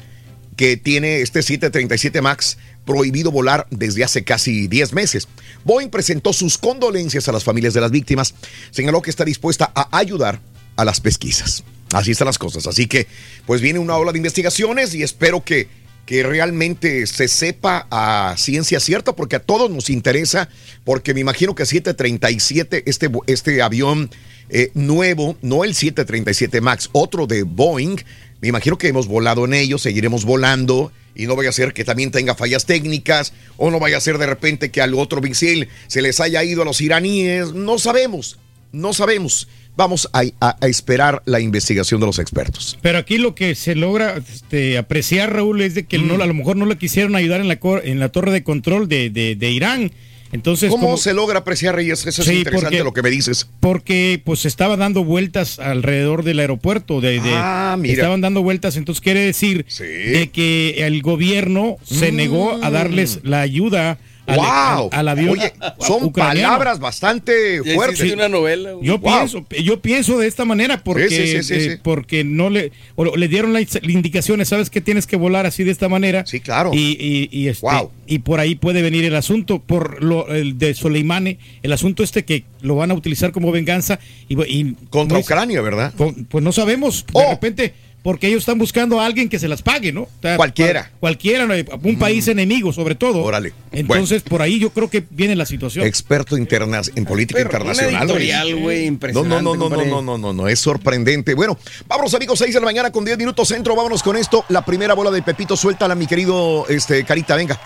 que 0.60 0.76
tiene 0.76 1.22
este 1.22 1.40
737 1.40 2.20
MAX 2.20 2.58
prohibido 2.84 3.30
volar 3.30 3.66
desde 3.70 4.04
hace 4.04 4.24
casi 4.24 4.68
10 4.68 4.92
meses. 4.92 5.26
Boeing 5.64 5.88
presentó 5.88 6.34
sus 6.34 6.58
condolencias 6.58 7.26
a 7.28 7.32
las 7.32 7.44
familias 7.44 7.72
de 7.72 7.80
las 7.80 7.90
víctimas, 7.90 8.34
señaló 8.70 9.00
que 9.00 9.08
está 9.08 9.24
dispuesta 9.24 9.72
a 9.74 9.88
ayudar 9.96 10.42
a 10.76 10.84
las 10.84 11.00
pesquisas. 11.00 11.64
Así 11.94 12.10
están 12.10 12.26
las 12.26 12.36
cosas. 12.36 12.66
Así 12.66 12.86
que, 12.88 13.06
pues 13.46 13.62
viene 13.62 13.78
una 13.78 13.96
ola 13.96 14.12
de 14.12 14.18
investigaciones 14.18 14.94
y 14.94 15.02
espero 15.02 15.42
que, 15.42 15.68
que 16.04 16.24
realmente 16.24 17.06
se 17.06 17.26
sepa 17.28 17.86
a 17.90 18.34
ciencia 18.36 18.80
cierta, 18.80 19.16
porque 19.16 19.36
a 19.36 19.40
todos 19.40 19.70
nos 19.70 19.88
interesa, 19.88 20.50
porque 20.84 21.14
me 21.14 21.20
imagino 21.20 21.54
que 21.54 21.64
737, 21.64 22.82
este, 22.84 23.10
este 23.28 23.62
avión 23.62 24.10
eh, 24.50 24.72
nuevo, 24.74 25.38
no 25.40 25.64
el 25.64 25.74
737 25.74 26.60
MAX, 26.60 26.90
otro 26.92 27.26
de 27.26 27.44
Boeing, 27.44 27.96
me 28.40 28.48
imagino 28.48 28.78
que 28.78 28.88
hemos 28.88 29.06
volado 29.06 29.44
en 29.44 29.54
ellos, 29.54 29.82
seguiremos 29.82 30.24
volando 30.24 30.92
y 31.14 31.26
no 31.26 31.36
vaya 31.36 31.50
a 31.50 31.52
ser 31.52 31.72
que 31.74 31.84
también 31.84 32.10
tenga 32.10 32.34
fallas 32.34 32.64
técnicas 32.64 33.32
o 33.56 33.70
no 33.70 33.78
vaya 33.78 33.98
a 33.98 34.00
ser 34.00 34.18
de 34.18 34.26
repente 34.26 34.70
que 34.70 34.80
al 34.80 34.94
otro 34.94 35.20
misil 35.20 35.68
se 35.88 36.02
les 36.02 36.20
haya 36.20 36.42
ido 36.44 36.62
a 36.62 36.64
los 36.64 36.80
iraníes. 36.80 37.52
No 37.52 37.78
sabemos, 37.78 38.38
no 38.72 38.92
sabemos. 38.92 39.48
Vamos 39.76 40.08
a, 40.12 40.24
esperar 40.66 41.22
la 41.26 41.40
investigación 41.40 42.00
de 42.00 42.06
los 42.06 42.18
expertos. 42.18 42.78
Pero 42.82 42.98
aquí 42.98 43.18
lo 43.18 43.34
que 43.34 43.54
se 43.54 43.74
logra 43.74 44.16
este, 44.16 44.76
apreciar, 44.76 45.32
Raúl, 45.32 45.62
es 45.62 45.74
de 45.74 45.84
que 45.84 45.98
no, 45.98 46.18
mm. 46.18 46.20
a 46.20 46.26
lo 46.26 46.34
mejor 46.34 46.56
no 46.56 46.66
le 46.66 46.76
quisieron 46.76 47.16
ayudar 47.16 47.40
en 47.40 47.48
la, 47.48 47.58
en 47.84 48.00
la 48.00 48.08
torre 48.10 48.32
de 48.32 48.42
control 48.42 48.88
de, 48.88 49.10
de 49.10 49.50
Irán 49.50 49.92
entonces, 50.32 50.70
¿Cómo 50.70 50.96
se 50.96 51.12
logra 51.12 51.40
apreciar, 51.40 51.74
Reyes? 51.74 52.06
Eso 52.06 52.22
es 52.22 52.28
interesante 52.28 52.84
lo 52.84 52.92
que 52.92 53.02
me 53.02 53.10
dices. 53.10 53.48
Porque 53.58 54.22
pues 54.24 54.46
estaba 54.46 54.76
dando 54.76 55.04
vueltas 55.04 55.58
alrededor 55.58 56.22
del 56.22 56.38
aeropuerto. 56.38 57.00
De, 57.00 57.20
ah, 57.34 57.76
mira. 57.78 57.94
Estaban 57.94 58.20
dando 58.20 58.42
vueltas, 58.42 58.76
entonces 58.76 59.00
quiere 59.00 59.20
decir 59.20 59.66
de 59.78 60.30
que 60.32 60.86
el 60.86 61.02
gobierno 61.02 61.76
se 61.84 62.12
negó 62.12 62.58
a 62.62 62.70
darles 62.70 63.20
la 63.22 63.40
ayuda 63.40 63.98
wow. 64.26 64.88
al, 64.92 65.08
avión. 65.08 65.30
Oye, 65.30 65.52
son 65.78 66.12
palabras 66.12 66.78
bastante 66.78 67.62
fuertes. 67.74 68.12
una 68.12 68.28
novela. 68.28 68.72
Yo 68.82 69.00
pienso, 69.00 69.44
yo 69.62 69.80
pienso 69.80 70.18
de 70.18 70.26
esta 70.26 70.44
manera 70.44 70.82
porque, 70.82 71.40
eh, 71.48 71.78
porque 71.82 72.24
no 72.24 72.50
le, 72.50 72.72
le 73.16 73.28
dieron 73.28 73.52
las 73.52 73.78
indicaciones, 73.82 74.48
sabes 74.48 74.70
que 74.70 74.80
tienes 74.80 75.06
que 75.06 75.16
volar 75.16 75.46
así 75.46 75.64
de 75.64 75.70
esta 75.70 75.88
manera. 75.88 76.24
Sí, 76.26 76.40
claro. 76.40 76.70
Y, 76.72 77.28
y, 77.30 77.48
este, 77.48 77.66
y 78.06 78.20
por 78.20 78.40
ahí 78.40 78.54
puede 78.54 78.82
venir 78.82 79.04
el 79.04 79.16
asunto 79.16 79.60
por 79.60 80.02
lo 80.02 80.28
el 80.28 80.58
de 80.58 80.74
Soleimani, 80.74 81.38
el 81.62 81.72
asunto 81.72 82.02
este 82.02 82.24
que 82.24 82.44
lo 82.60 82.76
van 82.76 82.90
a 82.90 82.94
utilizar 82.94 83.32
como 83.32 83.52
venganza 83.52 83.98
y, 84.28 84.74
contra 84.90 85.18
Ucrania, 85.18 85.60
¿verdad? 85.60 85.92
pues 85.96 86.44
no 86.44 86.52
sabemos. 86.52 87.06
De 87.06 87.12
oh. 87.14 87.30
repente 87.30 87.74
porque 88.02 88.28
ellos 88.28 88.40
están 88.40 88.58
buscando 88.58 89.00
a 89.00 89.06
alguien 89.06 89.28
que 89.28 89.38
se 89.38 89.48
las 89.48 89.62
pague, 89.62 89.92
¿no? 89.92 90.08
cualquiera. 90.36 90.90
Cualquiera, 91.00 91.46
un 91.82 91.98
país 91.98 92.26
mm. 92.26 92.30
enemigo 92.30 92.72
sobre 92.72 92.94
todo. 92.94 93.22
Órale. 93.22 93.52
Entonces, 93.72 94.22
por 94.22 94.42
ahí 94.42 94.58
yo 94.58 94.70
creo 94.70 94.88
que 94.88 95.04
viene 95.10 95.36
la 95.36 95.46
situación. 95.46 95.86
Experto 95.86 96.36
interna 96.36 96.80
en 96.94 97.04
política 97.04 97.40
internacional. 97.40 98.06
no, 98.06 99.24
no, 99.24 99.42
no, 99.42 99.54
no, 99.54 99.68
no, 99.68 99.84
no, 99.84 100.02
no, 100.02 100.18
no, 100.18 100.32
no, 100.32 100.48
es 100.48 100.58
sorprendente. 100.58 101.34
Bueno, 101.34 101.58
vámonos 101.86 102.14
amigos, 102.14 102.38
6 102.38 102.54
de 102.54 102.60
la 102.60 102.66
mañana 102.66 102.90
con 102.90 103.04
10 103.04 103.18
minutos 103.18 103.48
centro, 103.48 103.76
vámonos 103.76 104.02
con 104.02 104.16
esto. 104.16 104.44
La 104.48 104.64
primera 104.64 104.94
bola 104.94 105.10
de 105.10 105.22
Pepito, 105.22 105.56
suéltala, 105.56 105.94
mi 105.94 106.06
querido 106.06 106.66
este, 106.68 107.04
Carita, 107.04 107.36
venga. 107.36 107.60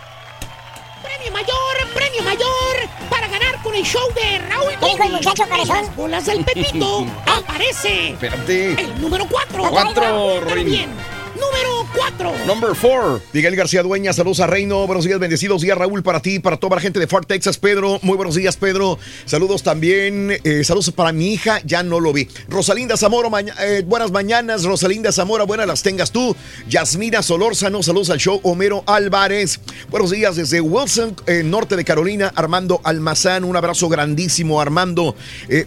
El 3.84 3.90
show 3.90 4.02
de 4.14 4.38
Raúl. 4.48 4.72
¿Qué 4.80 4.86
dijo 4.86 5.04
el 5.04 5.12
muchacho 5.12 5.44
cabezón? 5.46 5.76
Las 5.76 5.96
bolas 5.96 6.26
del 6.26 6.44
Pepito. 6.44 7.06
Aparece. 7.26 8.10
Espérate. 8.10 8.80
El 8.80 9.00
número 9.00 9.26
4. 9.28 9.62
4, 9.70 10.40
También 10.48 11.13
número 11.34 11.86
4. 11.94 12.46
Number 12.46 12.70
4. 12.78 13.20
Miguel 13.32 13.56
García 13.56 13.82
Dueña, 13.82 14.12
saludos 14.12 14.40
a 14.40 14.46
Reino. 14.46 14.86
Buenos 14.86 15.04
días, 15.04 15.18
bendecidos 15.18 15.62
días, 15.62 15.78
Raúl, 15.78 16.02
para 16.02 16.20
ti, 16.20 16.38
para 16.38 16.56
toda 16.56 16.76
la 16.76 16.82
gente 16.82 16.98
de 16.98 17.06
Fort 17.06 17.26
Texas. 17.26 17.58
Pedro, 17.58 17.98
muy 18.02 18.16
buenos 18.16 18.34
días, 18.34 18.56
Pedro. 18.56 18.98
Saludos 19.24 19.62
también. 19.62 20.36
Eh, 20.44 20.64
saludos 20.64 20.90
para 20.90 21.12
mi 21.12 21.32
hija, 21.32 21.60
ya 21.64 21.82
no 21.82 22.00
lo 22.00 22.12
vi. 22.12 22.28
Rosalinda 22.48 22.96
Zamora, 22.96 23.28
eh, 23.60 23.82
buenas 23.86 24.10
mañanas. 24.10 24.64
Rosalinda 24.64 25.12
Zamora, 25.12 25.44
buenas 25.44 25.66
las 25.66 25.82
tengas 25.82 26.10
tú. 26.10 26.36
Yasmina 26.68 27.22
Solórzano, 27.22 27.82
saludos 27.82 28.10
al 28.10 28.18
show. 28.18 28.40
Homero 28.42 28.84
Álvarez, 28.86 29.60
buenos 29.90 30.10
días 30.10 30.36
desde 30.36 30.60
Wilson, 30.60 31.16
eh, 31.26 31.42
norte 31.44 31.76
de 31.76 31.84
Carolina. 31.84 32.32
Armando 32.34 32.80
Almazán, 32.84 33.44
un 33.44 33.56
abrazo 33.56 33.88
grandísimo, 33.88 34.60
Armando. 34.60 35.16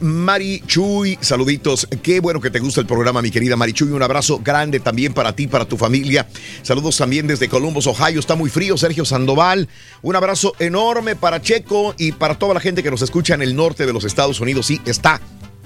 Mari 0.01 0.63
Chuy, 0.67 1.17
saluditos. 1.21 1.88
Qué 2.03 2.19
bueno 2.19 2.41
que 2.41 2.51
te 2.51 2.60
gusta 2.60 2.82
el 2.82 2.88
programa, 2.88 3.21
mi 3.21 3.32
querida 3.32 3.56
Mari 3.56 3.73
Chuy. 3.73 3.91
Un 3.91 4.03
abrazo 4.03 4.39
grande 4.43 4.80
también 4.80 5.13
para 5.13 5.36
ti, 5.36 5.47
para 5.47 5.57
tu 5.65 5.78
familia. 5.78 6.28
Saludos 6.62 6.98
también 6.98 7.28
desde 7.28 7.50
Columbus, 7.50 7.88
Ohio. 7.88 8.20
Está 8.20 8.36
muy 8.36 8.50
frío, 8.50 8.78
Sergio 8.78 9.06
Sandoval. 9.06 9.67
Un 10.02 10.15
abrazo 10.15 10.54
enorme 10.60 11.15
para 11.15 11.41
Checo 11.41 11.96
y 11.98 12.12
para 12.12 12.38
toda 12.38 12.54
la 12.54 12.60
gente 12.60 12.84
que 12.84 12.91
nos 12.91 13.02
escucha 13.02 13.34
en 13.34 13.41
el 13.41 13.56
norte 13.56 13.86
de 13.86 13.93
los 13.93 14.04
Estados 14.04 14.39
Unidos. 14.39 14.67
Sí, 14.67 14.82
está 14.86 15.22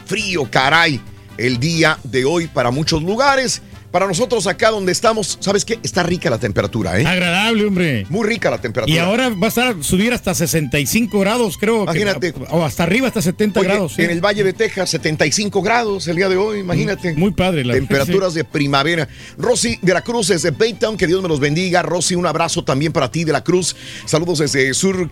frío, 0.06 0.50
caray, 0.50 1.00
el 1.38 1.60
día 1.60 1.98
de 2.04 2.26
hoy 2.26 2.48
para 2.48 2.72
muchos 2.72 3.02
lugares. 3.02 3.62
Para 3.92 4.08
nosotros 4.08 4.48
acá 4.48 4.70
donde 4.72 4.92
estamos, 4.94 5.38
¿sabes 5.42 5.66
qué? 5.66 5.78
Está 5.84 6.02
rica 6.04 6.30
la 6.30 6.38
temperatura, 6.38 6.98
¿eh? 7.00 7.06
Agradable, 7.06 7.66
hombre. 7.66 8.06
Muy 8.10 8.26
rica 8.28 8.50
la 8.50 8.60
temperatura. 8.62 8.96
Y 8.96 9.00
ahora 9.00 9.30
va 9.30 9.48
a 9.48 9.50
estar, 9.50 9.76
subir 9.84 10.14
hasta 10.14 10.34
65 10.34 11.20
grados, 11.20 11.58
creo. 11.58 11.86
que- 11.86 12.00
Imagínate. 12.00 12.34
o 12.52 12.64
hasta 12.64 12.84
arriba, 12.84 13.08
hasta 13.08 13.22
70 13.22 13.60
Oye, 13.60 13.68
grados. 13.70 13.94
sí. 13.96 14.02
En 14.04 14.12
el 14.12 14.22
Valle 14.22 14.44
de 14.46 14.54
Texas, 14.54 14.90
75 14.92 15.62
grados 15.62 16.08
el 16.08 16.16
día 16.16 16.30
de 16.30 16.38
hoy, 16.38 16.60
imagínate. 16.60 17.14
Muy 17.16 17.32
padre. 17.32 17.66
La 17.66 17.74
Temperaturas 17.74 18.34
de 18.34 18.46
primavera. 18.46 19.10
Rosy 19.38 19.78
de 19.82 19.94
la 19.94 20.02
Cruz 20.02 20.30
desde 20.30 20.52
Baytown, 20.52 20.96
que 20.96 21.06
Dios 21.08 21.22
me 21.22 21.28
los 21.28 21.42
bendiga. 21.42 21.82
Rosy, 21.82 22.16
un 22.16 22.26
abrazo 22.26 22.64
también 22.64 22.94
para 22.94 23.12
ti 23.12 23.26
de 23.26 23.34
la 23.34 23.44
Cruz. 23.44 23.76
Saludos 24.06 24.40
desde 24.40 24.74
sur, 24.74 25.10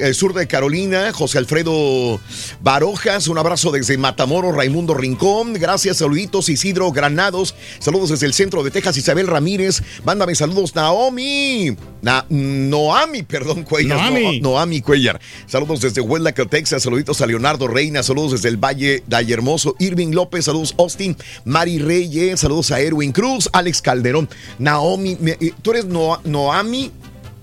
el 0.00 0.14
sur 0.14 0.34
de 0.34 0.46
Carolina. 0.46 1.12
José 1.14 1.38
Alfredo 1.38 2.20
Barojas, 2.60 3.28
un 3.28 3.38
abrazo 3.38 3.70
desde 3.70 3.96
Matamoros, 3.96 4.54
Raimundo 4.54 4.92
Rincón. 4.92 5.54
Gracias, 5.54 5.96
saluditos, 5.98 6.48
Isidro 6.50 6.92
Granados. 6.92 7.54
Saludos 7.86 8.10
desde 8.10 8.26
el 8.26 8.34
centro 8.34 8.64
de 8.64 8.72
Texas, 8.72 8.96
Isabel 8.96 9.28
Ramírez. 9.28 9.80
Mándame 10.04 10.34
saludos, 10.34 10.74
Naomi. 10.74 11.76
Na- 12.02 12.26
Noami, 12.28 13.22
perdón, 13.22 13.62
Cuellar. 13.62 13.96
Noami. 14.10 14.40
No- 14.40 14.50
Noami 14.50 14.80
Cuellar. 14.80 15.20
Saludos 15.46 15.80
desde 15.82 16.00
Huelaca, 16.00 16.44
Texas. 16.46 16.82
Saluditos 16.82 17.20
a 17.20 17.26
Leonardo 17.26 17.68
Reina. 17.68 18.02
Saludos 18.02 18.32
desde 18.32 18.48
el 18.48 18.56
Valle 18.56 19.04
de 19.06 19.32
Hermoso. 19.32 19.76
Irving 19.78 20.08
López. 20.10 20.46
Saludos, 20.46 20.74
Austin. 20.78 21.16
Mari 21.44 21.78
Reyes. 21.78 22.40
Saludos 22.40 22.72
a 22.72 22.80
Erwin 22.80 23.12
Cruz. 23.12 23.48
Alex 23.52 23.80
Calderón. 23.80 24.28
Naomi. 24.58 25.16
me- 25.20 25.36
eh, 25.40 25.52
Tú 25.62 25.70
eres 25.70 25.84
No- 25.84 26.20
Noami. 26.24 26.90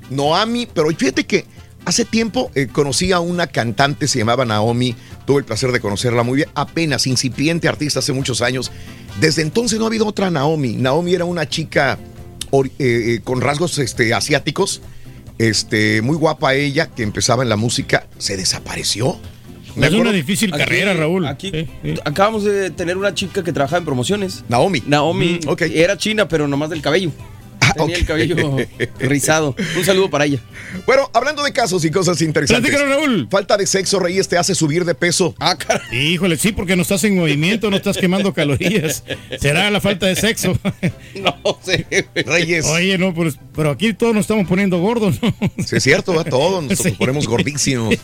Noami. 0.10 0.66
Pero 0.74 0.90
fíjate 0.90 1.24
que 1.26 1.46
hace 1.86 2.04
tiempo 2.04 2.52
eh, 2.56 2.68
conocí 2.68 3.14
a 3.14 3.22
una 3.22 3.48
cantante, 3.48 4.10
se 4.10 4.20
llamaba 4.20 4.44
Naomi. 4.44 4.94
Tuve 5.26 5.40
el 5.40 5.46
placer 5.46 5.72
de 5.72 5.80
conocerla 5.80 6.24
muy 6.24 6.38
bien. 6.38 6.50
Apenas 6.56 7.08
incipiente 7.08 7.68
artista 7.68 8.00
hace 8.00 8.14
muchos 8.14 8.42
años. 8.42 8.72
Desde 9.20 9.42
entonces 9.42 9.80
no 9.80 9.86
ha 9.86 9.88
habido 9.88 10.06
otra 10.08 10.30
Naomi. 10.30 10.74
Naomi 10.74 11.14
era 11.14 11.26
una 11.26 11.48
chica 11.48 11.98
eh, 12.52 12.70
eh, 12.80 13.20
con 13.24 13.42
rasgos 13.42 13.78
este, 13.80 14.14
asiáticos. 14.14 14.82
Este, 15.38 16.02
muy 16.02 16.16
guapa 16.16 16.54
ella, 16.54 16.88
que 16.88 17.04
empezaba 17.04 17.42
en 17.44 17.50
la 17.50 17.56
música, 17.56 18.08
se 18.18 18.38
desapareció. 18.38 19.18
Me 19.76 19.88
Es 19.88 19.94
una 19.94 20.12
difícil 20.12 20.54
Aquí- 20.54 20.60
carrera, 20.64 20.94
Raúl. 20.94 21.26
Aquí 21.26 21.52
acabamos 22.06 22.44
de 22.44 22.70
tener 22.70 22.96
una 22.96 23.16
chica 23.16 23.44
que 23.44 23.52
trabajaba 23.52 23.80
en 23.80 23.86
promociones. 23.86 24.44
Naomi. 24.48 24.84
Naomi 24.86 25.40
Mm, 25.44 25.50
ok. 25.50 25.62
era 25.64 25.98
china, 25.98 26.28
pero 26.28 26.48
nomás 26.48 26.70
del 26.70 26.82
cabello. 26.84 27.12
Tenía 27.76 27.98
el 27.98 28.06
cabello 28.06 28.58
rizado. 29.00 29.56
Un 29.78 29.84
saludo 29.86 30.10
para 30.10 30.26
ella. 30.26 30.40
Bueno, 30.86 31.10
hablando 31.14 31.44
de 31.44 31.52
casos 31.54 31.84
y 31.86 31.92
cosas 31.92 32.22
interesantes. 32.22 32.72
Platícanos, 32.72 32.96
Raúl. 32.98 33.28
Falta 33.30 33.58
de 33.58 33.68
sexo, 33.68 34.00
Reyes, 34.00 34.28
te 34.28 34.38
hace 34.38 34.56
subir 34.56 34.86
de 34.86 34.96
peso. 34.96 35.36
Ah, 35.40 35.58
caray. 35.58 36.14
Híjole, 36.14 36.38
sí, 36.38 36.52
porque 36.52 36.76
no 36.76 36.82
estás 36.82 37.04
en 37.04 37.16
movimiento, 37.18 37.70
no 37.70 37.78
estás 37.78 37.98
quemando 37.98 38.34
calorías. 38.34 39.04
Será 39.40 39.70
la 39.72 39.82
falta 39.82 40.06
de 40.08 40.16
sexo. 40.16 40.58
No 41.16 41.60
sé. 41.64 41.86
Reyes. 42.26 42.66
Oye, 42.66 42.98
no, 42.98 43.14
pero, 43.14 43.32
pero 43.56 43.70
aquí 43.72 43.94
todos 43.94 44.14
nos 44.14 44.22
estamos 44.22 44.48
poniendo 44.48 44.80
gordos, 44.80 45.20
¿no? 45.22 45.34
Sí, 45.64 45.76
es 45.78 45.84
cierto, 45.84 46.20
a 46.20 46.24
todos 46.24 46.64
nos 46.64 46.80
Sí. 46.80 46.92
ponemos 46.92 47.28
gordísimos. 47.28 47.96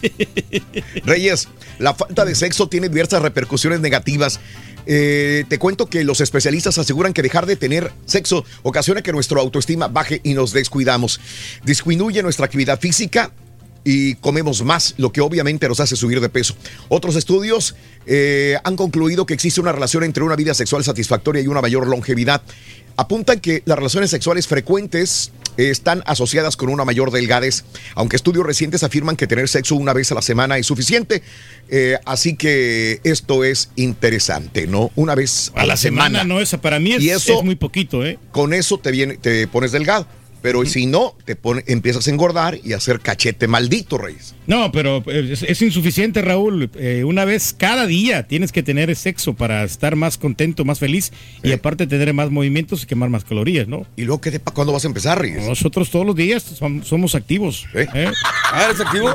Reyes, 1.06 1.48
la 1.80 1.94
falta 1.94 2.26
de 2.26 2.36
sexo 2.36 2.68
tiene 2.70 2.90
diversas 2.90 3.22
repercusiones 3.22 3.80
negativas. 3.80 4.40
Eh, 4.86 5.46
te 5.48 5.60
cuento 5.60 5.88
que 5.88 6.04
los 6.04 6.22
especialistas 6.22 6.78
aseguran 6.78 7.14
que 7.14 7.22
dejar 7.22 7.46
de 7.46 7.56
tener 7.56 7.92
sexo 8.06 8.46
ocasiona 8.64 9.02
que 9.02 9.12
nuestra 9.12 9.40
autoestima 9.40 9.88
baje 9.88 10.22
y 10.24 10.34
nos 10.34 10.54
descuidamos. 10.54 11.20
Disminuye 11.64 12.24
nuestra 12.24 12.46
actividad 12.46 12.80
física 12.80 13.32
y 13.84 14.16
comemos 14.16 14.64
más, 14.64 14.94
lo 14.98 15.12
que 15.12 15.22
obviamente 15.22 15.68
nos 15.68 15.80
hace 15.80 15.96
subir 15.96 16.20
de 16.22 16.30
peso. 16.30 16.56
Otros 16.90 17.16
estudios 17.16 17.76
eh, 18.06 18.58
han 18.64 18.76
concluido 18.76 19.26
que 19.26 19.34
existe 19.34 19.62
una 19.62 19.72
relación 19.72 20.04
entre 20.04 20.24
una 20.24 20.36
vida 20.36 20.54
sexual 20.54 20.84
satisfactoria 20.84 21.42
y 21.42 21.48
una 21.48 21.62
mayor 21.62 21.88
longevidad. 21.88 22.42
Apuntan 23.00 23.40
que 23.40 23.64
las 23.66 23.78
relaciones 23.78 24.10
sexuales 24.12 24.46
frecuentes 24.46 25.32
eh, 25.56 25.70
están 25.70 26.04
asociadas 26.06 26.58
con 26.58 26.68
una 26.68 26.84
mayor 26.84 27.12
delgadez, 27.12 27.64
aunque 27.96 28.18
estudios 28.18 28.46
recientes 28.46 28.84
afirman 28.84 29.16
que 29.16 29.26
tener 29.26 29.48
sexo 29.48 29.76
una 29.76 29.94
vez 29.94 30.12
a 30.12 30.16
la 30.16 30.22
semana 30.22 30.58
es 30.58 30.66
suficiente. 30.68 31.24
Eh, 31.70 31.98
así 32.06 32.36
que 32.36 33.00
esto 33.06 33.46
es 33.46 33.70
interesante, 33.78 34.68
¿no? 34.68 34.92
Una 34.96 35.16
vez 35.16 35.52
a, 35.56 35.62
A 35.62 35.66
la 35.66 35.78
semana, 35.78 36.26
no, 36.26 36.42
esa 36.42 36.60
para 36.60 36.78
mí 36.80 36.92
es, 36.92 37.02
Y 37.02 37.10
eso- 37.10 37.40
es 37.40 37.44
muy 37.46 37.56
poquito, 37.56 38.06
¿eh? 38.06 38.20
Con 38.32 38.54
eso 38.54 38.78
te, 38.80 38.92
viene, 38.92 39.16
te 39.18 39.48
pones 39.48 39.72
delgado. 39.72 40.06
Pero 40.42 40.66
si 40.66 40.86
no, 40.86 41.16
te 41.26 41.36
pone, 41.36 41.64
empiezas 41.68 42.08
a 42.08 42.12
engordar 42.12 42.60
y 42.64 42.74
a 42.74 42.78
hacer 42.78 43.02
cachete 43.02 43.48
maldito, 43.48 43.98
Reyes. 43.98 44.36
No, 44.48 44.72
pero 44.72 45.04
eh, 45.08 45.30
es, 45.34 45.44
es 45.44 45.62
insuficiente, 45.62 46.22
Raúl. 46.22 46.70
Eh, 46.76 47.04
una 47.06 47.26
vez 47.26 47.54
cada 47.58 47.86
día 47.86 48.24
tienes 48.24 48.52
que 48.52 48.64
tener 48.64 48.96
sexo 48.96 49.34
para 49.36 49.64
estar 49.64 49.96
más 49.98 50.18
contento, 50.18 50.64
más 50.66 50.80
feliz 50.80 51.12
y 51.44 51.52
aparte 51.52 51.88
tener 51.88 52.14
más 52.14 52.32
movimientos 52.32 52.84
y 52.84 52.86
quemar 52.86 53.10
más 53.10 53.26
calorías, 53.26 53.68
¿no? 53.68 53.86
¿Y 53.98 54.04
luego 54.04 54.22
qué 54.22 54.32
te, 54.32 54.40
pa- 54.40 54.52
cuándo 54.54 54.72
vas 54.74 54.86
a 54.86 54.88
empezar, 54.88 55.20
Reyes? 55.22 55.46
Nosotros 55.46 55.90
todos 55.90 56.06
los 56.06 56.16
días 56.16 56.60
som- 56.60 56.84
somos 56.84 57.16
activos. 57.16 57.66
¿Eh? 57.74 57.86
¿eh? 57.94 58.12
Ah, 58.52 58.64
¿eres 58.66 58.80
activo? 58.82 59.10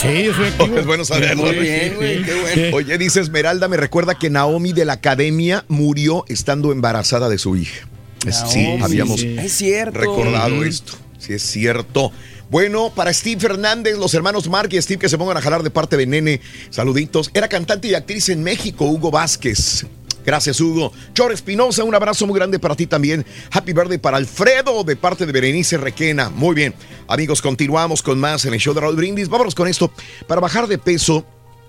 Sí, 0.00 0.24
yo 0.24 0.34
soy 0.34 0.46
activo. 0.46 0.78
Es 0.78 0.86
bueno 0.86 1.04
saberlo. 1.04 1.44
Muy 1.46 1.56
bien, 1.56 1.94
güey, 1.96 2.22
qué 2.22 2.34
bueno. 2.34 2.76
Oye, 2.76 2.96
dice 2.98 3.20
Esmeralda, 3.20 3.66
me 3.68 3.76
recuerda 3.76 4.14
que 4.16 4.30
Naomi 4.30 4.72
de 4.72 4.84
la 4.84 4.92
academia 4.94 5.64
murió 5.68 6.24
estando 6.28 6.70
embarazada 6.70 7.28
de 7.28 7.38
su 7.38 7.56
hija. 7.56 7.88
Es- 8.26 8.44
sí, 8.48 8.62
Naomi, 8.64 8.82
habíamos 8.82 9.20
sí. 9.20 9.36
Es 9.38 9.52
cierto. 9.52 9.98
recordado 9.98 10.64
esto. 10.64 10.92
Sí, 11.18 11.32
es 11.34 11.42
cierto. 11.42 12.12
Bueno, 12.50 12.92
para 12.94 13.12
Steve 13.12 13.40
Fernández, 13.40 13.96
los 13.98 14.14
hermanos 14.14 14.48
Mark 14.48 14.68
y 14.72 14.80
Steve 14.80 15.00
que 15.00 15.08
se 15.08 15.18
pongan 15.18 15.36
a 15.36 15.40
jalar 15.40 15.62
de 15.62 15.70
parte 15.70 15.96
de 15.96 16.06
Nene, 16.06 16.40
saluditos. 16.70 17.30
Era 17.34 17.48
cantante 17.48 17.88
y 17.88 17.94
actriz 17.94 18.28
en 18.28 18.42
México, 18.42 18.84
Hugo 18.84 19.10
Vázquez. 19.10 19.84
Gracias, 20.24 20.60
Hugo. 20.60 20.92
Chor 21.14 21.32
Espinosa, 21.32 21.84
un 21.84 21.94
abrazo 21.94 22.26
muy 22.26 22.36
grande 22.36 22.58
para 22.58 22.74
ti 22.74 22.86
también. 22.86 23.24
Happy 23.52 23.72
birthday 23.72 23.98
para 23.98 24.16
Alfredo 24.16 24.82
de 24.84 24.96
parte 24.96 25.24
de 25.24 25.32
Berenice 25.32 25.76
Requena. 25.76 26.30
Muy 26.30 26.54
bien. 26.54 26.74
Amigos, 27.08 27.40
continuamos 27.40 28.02
con 28.02 28.18
más 28.18 28.44
en 28.44 28.52
el 28.54 28.60
show 28.60 28.74
de 28.74 28.80
Raúl 28.80 28.96
Brindis. 28.96 29.28
Vámonos 29.28 29.54
con 29.54 29.68
esto. 29.68 29.90
Para 30.26 30.40
bajar 30.40 30.66
de 30.66 30.78
peso, 30.78 31.24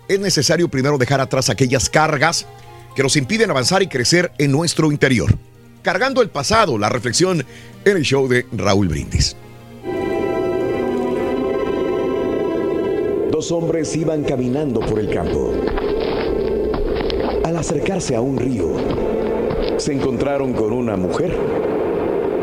es 0.08 0.20
necesario 0.20 0.70
primero 0.70 0.98
dejar 0.98 1.22
atrás 1.22 1.50
aquellas 1.50 1.90
cargas 1.90 2.48
que 2.96 3.04
nos 3.04 3.16
impiden 3.16 3.52
avanzar 3.52 3.84
y 3.84 3.88
crecer 3.88 4.32
en 4.40 4.52
nuestro 4.52 4.92
interior. 4.92 5.38
Cargando 5.82 6.22
el 6.22 6.30
pasado, 6.30 6.78
la 6.78 6.90
reflexión 6.90 7.46
en 7.86 7.98
el 7.98 8.04
show 8.04 8.28
de 8.28 8.46
Raúl 8.52 8.88
Brindis. 8.88 9.36
Dos 13.32 13.52
hombres 13.52 13.96
iban 13.96 14.24
caminando 14.24 14.80
por 14.80 15.00
el 15.00 15.14
campo. 15.14 15.54
Al 17.44 17.56
acercarse 17.56 18.16
a 18.16 18.22
un 18.22 18.38
río, 18.38 18.74
se 19.78 19.94
encontraron 19.94 20.54
con 20.54 20.74
una 20.74 20.98
mujer 20.98 21.38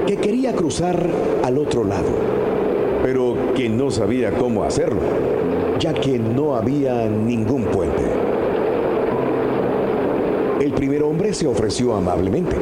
que 0.07 0.16
quería 0.16 0.55
cruzar 0.55 1.05
al 1.43 1.59
otro 1.59 1.85
lado, 1.85 2.11
pero 3.03 3.53
que 3.55 3.68
no 3.68 3.91
sabía 3.91 4.30
cómo 4.32 4.64
hacerlo, 4.64 5.03
ya 5.78 5.93
que 5.93 6.18
no 6.18 6.57
había 6.57 7.07
ningún 7.07 7.64
puente. 7.64 8.05
El 10.61 10.72
primer 10.72 11.03
hombre 11.03 11.35
se 11.35 11.47
ofreció 11.47 11.95
amablemente. 11.95 12.57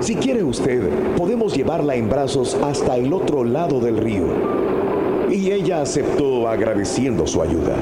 Si 0.00 0.14
quiere 0.16 0.42
usted, 0.42 0.80
podemos 1.18 1.54
llevarla 1.54 1.94
en 1.94 2.08
brazos 2.08 2.56
hasta 2.62 2.96
el 2.96 3.12
otro 3.12 3.44
lado 3.44 3.80
del 3.80 3.98
río. 3.98 4.24
Y 5.30 5.50
ella 5.50 5.82
aceptó 5.82 6.48
agradeciendo 6.48 7.26
su 7.26 7.42
ayuda. 7.42 7.76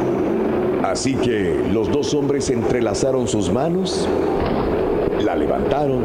Así 0.83 1.15
que 1.15 1.55
los 1.73 1.89
dos 1.93 2.13
hombres 2.15 2.51
entrelazaron 2.51 3.29
sus 3.29 3.53
manos, 3.53 4.09
la 5.25 5.37
levantaron 5.37 6.05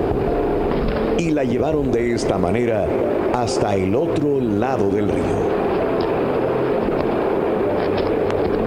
y 1.17 1.31
la 1.31 1.45
llevaron 1.45 1.91
de 1.91 2.13
esta 2.13 2.37
manera 2.37 2.87
hasta 3.33 3.75
el 3.75 3.95
otro 3.95 4.39
lado 4.39 4.89
del 4.89 5.09
río. 5.09 5.63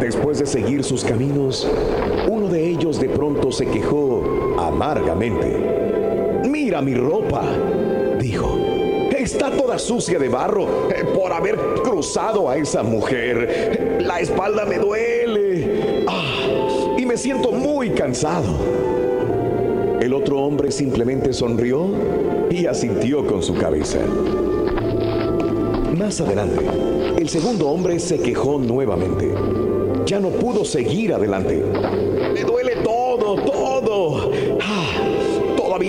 Después 0.01 0.40
de 0.40 0.47
seguir 0.47 0.82
sus 0.82 1.05
caminos, 1.05 1.68
uno 2.28 2.49
de 2.49 2.68
ellos 2.68 3.01
de 3.01 3.09
pronto 3.09 3.53
se 3.53 3.66
quejó 3.66 4.24
amargamente. 4.59 5.76
Mi 6.83 6.95
ropa, 6.95 7.43
dijo. 8.20 8.59
Está 9.16 9.51
toda 9.51 9.79
sucia 9.79 10.18
de 10.18 10.29
barro 10.29 10.91
eh, 10.91 11.05
por 11.14 11.33
haber 11.33 11.57
cruzado 11.83 12.51
a 12.51 12.59
esa 12.59 12.83
mujer. 12.83 13.99
La 14.01 14.20
espalda 14.20 14.64
me 14.66 14.79
duele. 14.79 16.05
Ah, 16.07 16.95
y 16.99 17.07
me 17.07 17.16
siento 17.16 17.51
muy 17.51 17.91
cansado. 17.91 18.55
El 20.01 20.12
otro 20.12 20.39
hombre 20.41 20.70
simplemente 20.70 21.33
sonrió 21.33 21.89
y 22.51 22.66
asintió 22.66 23.27
con 23.27 23.43
su 23.43 23.55
cabeza. 23.55 23.99
Más 25.99 26.20
adelante, 26.20 26.66
el 27.18 27.29
segundo 27.29 27.68
hombre 27.68 27.99
se 27.99 28.18
quejó 28.18 28.59
nuevamente. 28.59 29.33
Ya 30.05 30.20
no 30.20 30.29
pudo 30.29 30.64
seguir 30.64 31.14
adelante. 31.14 31.64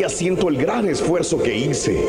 Siento 0.10 0.50
el 0.50 0.58
gran 0.58 0.88
esfuerzo 0.88 1.42
que 1.42 1.58
hice. 1.58 2.04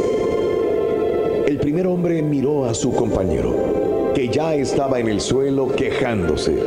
El 1.47 1.59
primer 1.59 1.87
hombre 1.87 2.23
miró 2.23 2.65
a 2.65 2.75
su 2.75 2.93
compañero, 2.93 4.13
que 4.15 4.29
ya 4.29 4.55
estaba 4.55 5.01
en 5.01 5.09
el 5.09 5.21
suelo 5.21 5.69
quejándose, 5.69 6.59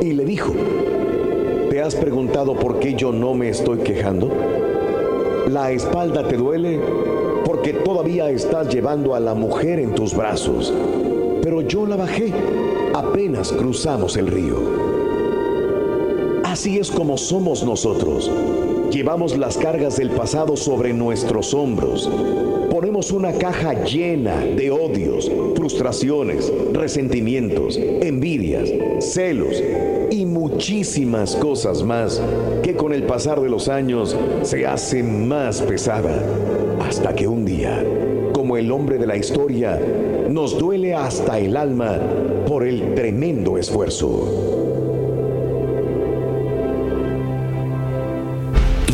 y 0.00 0.12
le 0.12 0.24
dijo, 0.24 0.52
¿te 1.70 1.80
has 1.80 1.94
preguntado 1.94 2.54
por 2.54 2.78
qué 2.78 2.94
yo 2.94 3.12
no 3.12 3.34
me 3.34 3.48
estoy 3.48 3.78
quejando? 3.78 4.30
la 5.48 5.70
espalda 5.70 6.26
te 6.26 6.36
duele 6.36 6.80
porque 7.44 7.72
todavía 7.72 8.28
estás 8.30 8.68
llevando 8.68 9.14
a 9.14 9.20
la 9.20 9.34
mujer 9.34 9.78
en 9.78 9.94
tus 9.94 10.14
brazos. 10.14 10.72
Pero 11.42 11.62
yo 11.62 11.86
la 11.86 11.96
bajé 11.96 12.32
apenas 12.92 13.52
cruzamos 13.52 14.16
el 14.16 14.26
río. 14.26 14.56
Así 16.44 16.78
es 16.78 16.90
como 16.90 17.16
somos 17.16 17.62
nosotros. 17.62 18.30
Llevamos 18.90 19.36
las 19.36 19.58
cargas 19.58 19.96
del 19.96 20.10
pasado 20.10 20.56
sobre 20.56 20.92
nuestros 20.92 21.52
hombros. 21.54 22.08
Ponemos 22.70 23.10
una 23.10 23.32
caja 23.32 23.84
llena 23.84 24.36
de 24.40 24.70
odios, 24.70 25.30
frustraciones, 25.54 26.52
resentimientos, 26.72 27.76
envidias, 27.76 28.70
celos 29.00 29.62
y 30.10 30.24
muchísimas 30.24 31.34
cosas 31.36 31.82
más 31.82 32.22
que 32.62 32.74
con 32.74 32.92
el 32.92 33.02
pasar 33.02 33.40
de 33.40 33.48
los 33.48 33.68
años 33.68 34.16
se 34.42 34.66
hace 34.66 35.02
más 35.02 35.60
pesada. 35.62 36.22
Hasta 36.80 37.14
que 37.14 37.26
un 37.26 37.44
día, 37.44 37.84
como 38.32 38.56
el 38.56 38.70
hombre 38.70 38.98
de 38.98 39.06
la 39.06 39.16
historia, 39.16 39.80
nos 40.30 40.58
duele 40.58 40.94
hasta 40.94 41.38
el 41.38 41.56
alma 41.56 42.00
por 42.46 42.64
el 42.66 42.94
tremendo 42.94 43.58
esfuerzo. 43.58 44.55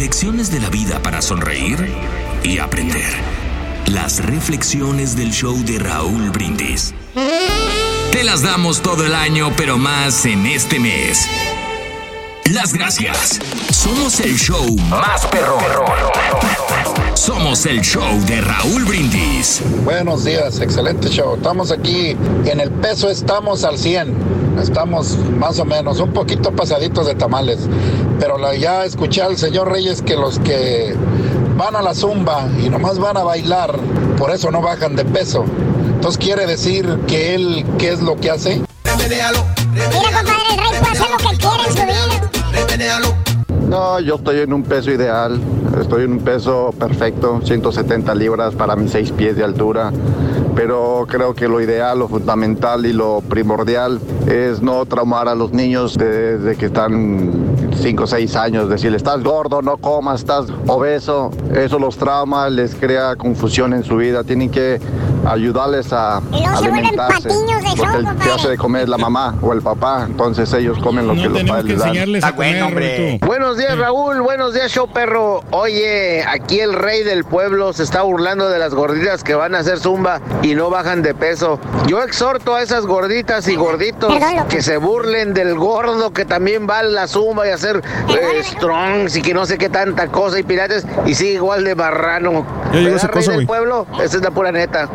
Lecciones 0.03 0.51
de 0.51 0.59
la 0.59 0.69
vida 0.69 1.01
para 1.01 1.23
sonreír 1.23 1.89
y 2.43 2.59
aprender. 2.59 3.15
Las 3.87 4.19
reflexiones 4.27 5.15
del 5.15 5.31
show 5.31 5.57
de 5.65 5.79
Raúl 5.79 6.31
Brindis. 6.31 6.93
Te 8.11 8.25
las 8.25 8.43
damos 8.43 8.83
todo 8.83 9.07
el 9.07 9.15
año, 9.15 9.53
pero 9.57 9.79
más 9.79 10.27
en 10.27 10.47
este 10.47 10.81
mes. 10.81 11.29
Las 12.53 12.73
gracias. 12.75 13.39
Somos 13.71 14.21
el 14.21 14.37
show 14.37 14.77
más 14.91 15.25
perrón. 15.27 15.63
Somos 17.15 17.65
el 17.67 17.81
show 17.81 18.21
de 18.27 18.41
Raúl 18.43 18.85
Brindis. 18.85 19.63
Buenos 19.85 20.25
días, 20.25 20.61
excelente 20.61 21.09
show. 21.09 21.37
Estamos 21.37 21.71
aquí, 21.71 22.17
en 22.45 22.61
el 22.61 22.71
peso 22.71 23.09
estamos 23.09 23.65
al 23.65 23.79
100. 23.79 24.59
Estamos 24.61 25.17
más 25.39 25.59
o 25.61 25.65
menos, 25.65 25.99
un 26.01 26.13
poquito 26.13 26.53
pasaditos 26.53 27.07
de 27.07 27.15
tamales. 27.15 27.59
Pero 28.21 28.37
la- 28.37 28.55
ya 28.55 28.85
escuché 28.85 29.23
al 29.23 29.39
señor 29.39 29.71
Reyes 29.71 30.03
que 30.03 30.17
los 30.17 30.39
que 30.39 30.95
van 31.57 31.75
a 31.75 31.81
la 31.81 31.95
zumba 31.95 32.47
y 32.63 32.69
nomás 32.69 32.99
van 32.99 33.17
a 33.17 33.23
bailar, 33.23 33.79
por 34.19 34.31
eso 34.31 34.51
no 34.51 34.61
bajan 34.61 34.95
de 34.95 35.05
peso. 35.07 35.45
Entonces 35.95 36.19
quiere 36.23 36.47
decir 36.47 36.99
que 37.07 37.35
él, 37.35 37.65
¿qué 37.79 37.93
es 37.93 38.01
lo 38.03 38.17
que 38.17 38.31
hace? 38.31 38.61
Mira, 39.73 39.89
compadre, 39.91 40.43
el 40.53 40.59
rey 40.59 40.81
puede 40.81 40.93
hacer 40.93 41.11
lo 41.11 41.17
que 41.17 41.37
quiera 41.39 41.65
en 41.67 41.73
su 41.73 41.83
vida. 41.87 42.42
No, 43.69 44.01
yo 44.01 44.17
estoy 44.17 44.41
en 44.41 44.53
un 44.53 44.63
peso 44.63 44.91
ideal, 44.91 45.41
estoy 45.81 46.05
en 46.05 46.13
un 46.13 46.19
peso 46.19 46.75
perfecto, 46.79 47.41
170 47.43 48.15
libras 48.15 48.55
para 48.55 48.77
mis 48.77 48.91
6 48.91 49.13
pies 49.13 49.35
de 49.35 49.45
altura, 49.45 49.91
pero 50.55 51.07
creo 51.09 51.35
que 51.35 51.49
lo 51.49 51.59
ideal, 51.59 52.01
lo 52.01 52.09
fundamental 52.09 52.85
y 52.85 52.93
lo 52.93 53.23
primordial 53.23 53.99
es 54.27 54.61
no 54.61 54.85
traumar 54.85 55.27
a 55.29 55.35
los 55.35 55.53
niños 55.53 55.97
desde 55.97 56.55
que 56.57 56.67
están 56.67 57.71
5 57.81 58.05
o 58.05 58.07
6 58.07 58.37
años, 58.37 58.69
decirle, 58.69 58.99
estás 58.99 59.23
gordo, 59.23 59.63
no 59.63 59.79
comas, 59.79 60.21
estás 60.21 60.47
obeso, 60.67 61.31
eso 61.55 61.79
los 61.79 61.97
trauma, 61.97 62.51
les 62.51 62.75
crea 62.75 63.17
confusión 63.17 63.73
en 63.73 63.85
su 63.85 63.97
vida, 63.97 64.23
tienen 64.23 64.51
que 64.51 64.79
ayudarles 65.27 65.93
a 65.93 66.21
Y 66.33 66.43
luego 66.43 66.59
se 66.59 66.69
vuelven 66.69 66.87
alimentarse, 66.87 67.29
patiños 67.29 67.63
de 67.63 67.77
porque 67.77 67.93
show, 67.93 68.01
el 68.01 68.31
hace 68.33 68.49
de 68.49 68.57
comer 68.57 68.83
es 68.83 68.89
la 68.89 68.99
mamá 68.99 69.35
o 69.41 69.53
el 69.53 69.63
papá, 69.63 70.05
entonces 70.09 70.53
ellos 70.53 70.79
comen 70.79 71.07
lo 71.07 71.15
que 71.15 71.29
los 71.29 71.43
padres 71.45 72.09
les 72.09 72.23
dan. 72.23 73.19
Buenos 73.27 73.57
días, 73.57 73.79
Raúl. 73.79 74.21
Buenos 74.21 74.55
días, 74.55 74.71
show 74.71 74.89
perro. 74.89 75.43
Oye, 75.51 76.25
aquí 76.25 76.61
el 76.61 76.75
rey 76.75 77.03
del 77.03 77.25
pueblo 77.25 77.73
se 77.73 77.83
está 77.83 78.03
burlando 78.03 78.49
de 78.49 78.59
las 78.59 78.75
gorditas 78.75 79.23
que 79.23 79.35
van 79.35 79.55
a 79.55 79.59
hacer 79.59 79.79
zumba 79.79 80.21
y 80.43 80.55
no 80.55 80.71
bajan 80.71 81.03
de 81.03 81.15
peso. 81.15 81.59
Yo 81.87 82.03
exhorto 82.03 82.55
a 82.55 82.63
esas 82.63 82.87
gorditas 82.87 83.49
y 83.49 83.57
gorditos 83.57 84.13
que 84.49 84.63
se 84.63 84.77
burlen 84.77 85.35
del 85.35 85.55
gordo 85.55 86.13
que 86.13 86.25
también 86.25 86.67
va 86.69 86.81
a 86.81 86.83
la 86.83 87.07
zumba 87.07 87.47
y 87.47 87.51
a 87.51 87.55
hacer 87.55 87.83
eh, 88.09 88.43
strongs 88.43 89.17
y 89.17 89.23
que 89.23 89.35
no 89.35 89.47
sé 89.47 89.59
qué 89.59 89.69
tanta 89.69 90.09
cosa 90.09 90.39
y 90.39 90.43
pirates 90.43 90.87
y 91.07 91.15
sigue 91.15 91.35
igual 91.35 91.65
de 91.65 91.75
marrano. 91.75 92.45
Ya 92.73 92.79
llegó 92.79 92.95
¿Verdad, 92.95 92.97
esa 92.97 93.07
rey 93.09 93.15
cosa, 93.15 93.31
del 93.33 93.37
güey. 93.39 93.47
pueblo? 93.47 93.87
Esa 94.03 94.17
es 94.17 94.23
la 94.23 94.31
pura 94.31 94.51
neta. 94.53 94.89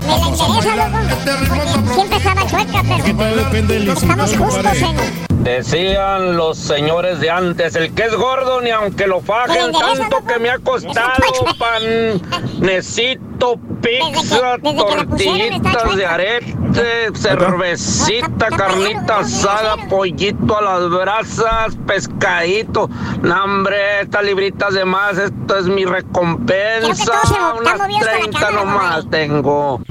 Siempre 1.93 2.17
estaba 2.17 2.47
chueca, 2.47 2.81
pero 3.17 3.93
estamos 3.93 4.37
justos 4.37 4.81
en... 4.81 5.36
Decían 5.47 6.35
los 6.35 6.57
señores 6.57 7.21
de 7.21 7.31
antes, 7.31 7.73
el 7.77 7.93
que 7.93 8.03
es 8.03 8.13
gordo 8.13 8.59
ni 8.59 8.69
aunque 8.69 9.07
lo 9.07 9.21
fajen 9.21 9.71
tanto 9.71 10.21
que 10.25 10.39
me 10.39 10.49
ha 10.49 10.59
costado 10.59 11.23
panecito, 11.57 13.57
pizza, 13.81 14.57
tortillitas 14.61 15.95
de 15.95 16.05
arete, 16.05 17.11
cervecita, 17.15 18.47
carnita 18.47 19.19
asada, 19.19 19.77
pollito 19.87 20.57
a 20.57 20.61
las 20.61 20.89
brasas, 20.89 21.77
pescadito. 21.87 22.89
No, 23.21 23.45
hombre, 23.45 24.01
estas 24.01 24.25
libritas 24.25 24.73
de 24.73 24.83
más, 24.83 25.17
esto 25.17 25.59
es 25.59 25.67
mi 25.67 25.85
recompensa. 25.85 27.21
Unas 27.57 27.79
30 28.01 28.51
nomás 28.51 29.09
tengo. 29.09 29.81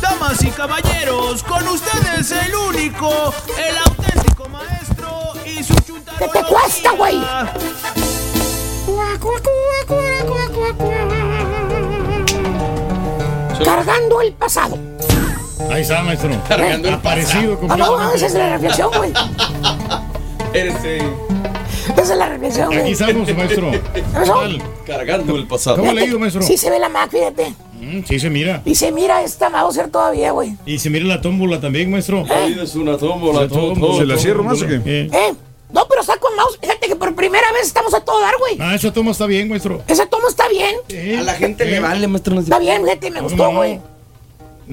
Damas 0.00 0.42
y 0.42 0.50
caballeros, 0.50 1.42
con 1.42 1.66
ustedes 1.68 2.30
el 2.32 2.54
único, 2.54 3.34
el 3.58 3.76
auténtico 3.86 4.48
maestro 4.48 5.32
y 5.44 5.62
su 5.62 5.74
¿Qué 6.18 6.28
te 6.28 6.44
cuesta, 6.44 6.92
güey? 6.92 7.20
Cargando 13.64 14.20
el 14.20 14.32
pasado. 14.32 14.78
Ahí 15.70 15.82
está, 15.82 16.02
maestro. 16.02 16.30
Cargando 16.48 16.88
el 16.88 16.94
Aparecido 16.94 17.58
Ah, 17.68 17.76
no, 17.76 18.12
esa 18.12 18.26
es 18.26 18.34
la 18.34 18.50
reflexión, 18.50 18.90
güey. 18.96 19.12
Eres 20.52 20.74
eh, 20.84 21.12
Esa 21.90 22.12
es 22.12 22.18
la 22.18 22.28
reflexión, 22.28 22.66
güey. 22.66 22.80
Aquí 22.80 22.92
estamos, 22.92 23.36
maestro. 23.36 23.70
Cargando 24.86 25.36
el 25.36 25.46
pasado. 25.46 25.78
¿Cómo 25.78 25.92
le 25.92 26.02
ha 26.02 26.04
ido, 26.04 26.18
maestro? 26.18 26.42
Sí 26.42 26.56
se 26.56 26.70
ve 26.70 26.78
la 26.78 26.88
Mac, 26.88 27.10
fíjate. 27.10 27.54
Mm, 27.80 28.04
sí 28.06 28.20
se 28.20 28.30
mira. 28.30 28.62
Y 28.64 28.74
se 28.74 28.92
mira 28.92 29.22
esta 29.22 29.50
Mauser 29.50 29.88
todavía, 29.90 30.30
güey. 30.30 30.56
Y 30.64 30.78
se 30.78 30.88
mira 30.90 31.04
la 31.04 31.20
tómbola 31.20 31.60
también, 31.60 31.90
maestro. 31.90 32.24
Vida 32.24 32.62
es 32.62 32.74
una 32.74 32.96
tómbola, 32.96 33.48
todo, 33.48 33.74
todo, 33.74 33.98
¿Se 33.98 34.06
la 34.06 34.16
cierro 34.16 34.44
más 34.44 34.62
o 34.62 34.66
qué? 34.66 34.80
Eh. 34.84 35.10
¿Eh? 35.12 35.34
No, 35.72 35.86
pero 35.88 36.02
está 36.02 36.16
con 36.18 36.34
mouse. 36.36 36.58
Fíjate 36.60 36.86
que 36.86 36.96
por 36.96 37.14
primera 37.14 37.50
vez 37.52 37.66
estamos 37.66 37.94
a 37.94 38.00
todo 38.00 38.20
dar, 38.20 38.34
güey. 38.38 38.56
Ah, 38.60 38.74
esa 38.74 38.92
toma 38.92 39.10
está 39.10 39.26
bien, 39.26 39.48
maestro. 39.48 39.82
Esa 39.88 40.06
toma 40.06 40.28
está 40.28 40.48
bien. 40.48 40.76
A 41.18 41.22
la 41.22 41.34
gente 41.34 41.64
le 41.64 41.80
vale, 41.80 42.06
maestro. 42.06 42.38
Está 42.38 42.58
bien, 42.58 42.84
fíjate, 42.84 43.10
me 43.10 43.20
gustó, 43.20 43.50
no? 43.50 43.58
güey. 43.58 43.76
No 43.76 43.91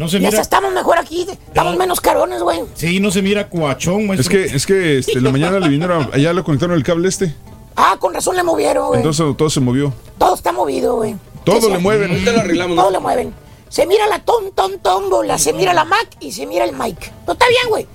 se 0.07 0.17
Y 0.17 0.25
hasta 0.25 0.29
mira. 0.31 0.41
estamos 0.41 0.73
mejor 0.73 0.97
aquí. 0.99 1.25
Estamos 1.47 1.75
menos 1.77 1.99
carones, 2.01 2.41
güey. 2.41 2.61
Sí, 2.75 2.99
no 2.99 3.11
se 3.11 3.21
mira 3.21 3.47
cuachón, 3.49 4.07
maestro. 4.07 4.21
Es 4.39 4.49
que, 4.49 4.55
es 4.55 4.65
que 4.65 4.97
este, 4.99 5.19
la 5.21 5.31
mañana 5.31 5.59
le 5.59 5.69
vinieron, 5.69 6.09
allá 6.13 6.33
le 6.33 6.43
conectaron 6.43 6.75
el 6.75 6.83
cable 6.83 7.07
este. 7.09 7.33
Ah, 7.75 7.95
con 7.99 8.13
razón 8.13 8.35
le 8.35 8.43
movieron, 8.43 8.87
güey. 8.87 8.99
Entonces 8.99 9.25
todo 9.37 9.49
se 9.49 9.59
movió. 9.59 9.93
Todo 10.17 10.35
está 10.35 10.51
movido, 10.51 10.95
güey. 10.97 11.15
Todo 11.43 11.69
le 11.69 11.77
mueven. 11.79 12.11
Ahorita 12.11 12.31
lo 12.33 12.39
arreglamos. 12.41 12.75
Todo 12.77 12.91
le 12.91 12.99
mueven. 12.99 13.33
Se 13.69 13.85
mira 13.85 14.07
la 14.07 14.19
ton, 14.19 14.51
ton, 14.53 14.79
tómbola, 14.79 15.37
se 15.37 15.53
mira 15.53 15.73
la 15.73 15.85
Mac 15.85 16.07
y 16.19 16.31
se 16.31 16.45
mira 16.45 16.65
el 16.65 16.73
mic. 16.75 17.11
No 17.27 17.33
está 17.33 17.47
bien, 17.47 17.69
güey. 17.69 17.87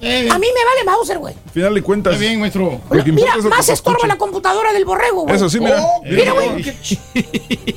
Eh, 0.00 0.28
A 0.30 0.38
mí 0.38 0.46
me 0.54 0.64
vale 0.64 0.84
Mauser, 0.84 1.18
güey. 1.18 1.34
Al 1.46 1.50
final 1.50 1.74
de 1.74 1.82
cuentas. 1.82 2.12
Está 2.14 2.26
bien, 2.26 2.38
maestro. 2.40 2.78
Lo 2.90 3.04
que 3.04 3.10
Mira, 3.10 3.34
es 3.38 3.44
lo 3.44 3.48
más 3.50 3.64
se 3.64 3.72
estorba 3.72 4.06
la 4.06 4.16
computadora 4.18 4.72
del 4.74 4.84
borrego, 4.84 5.22
güey. 5.22 5.34
Eso 5.34 5.48
sí, 5.48 5.58
mira. 5.60 5.82
Oh, 5.82 6.02
mira, 6.04 6.32
güey. 6.32 6.76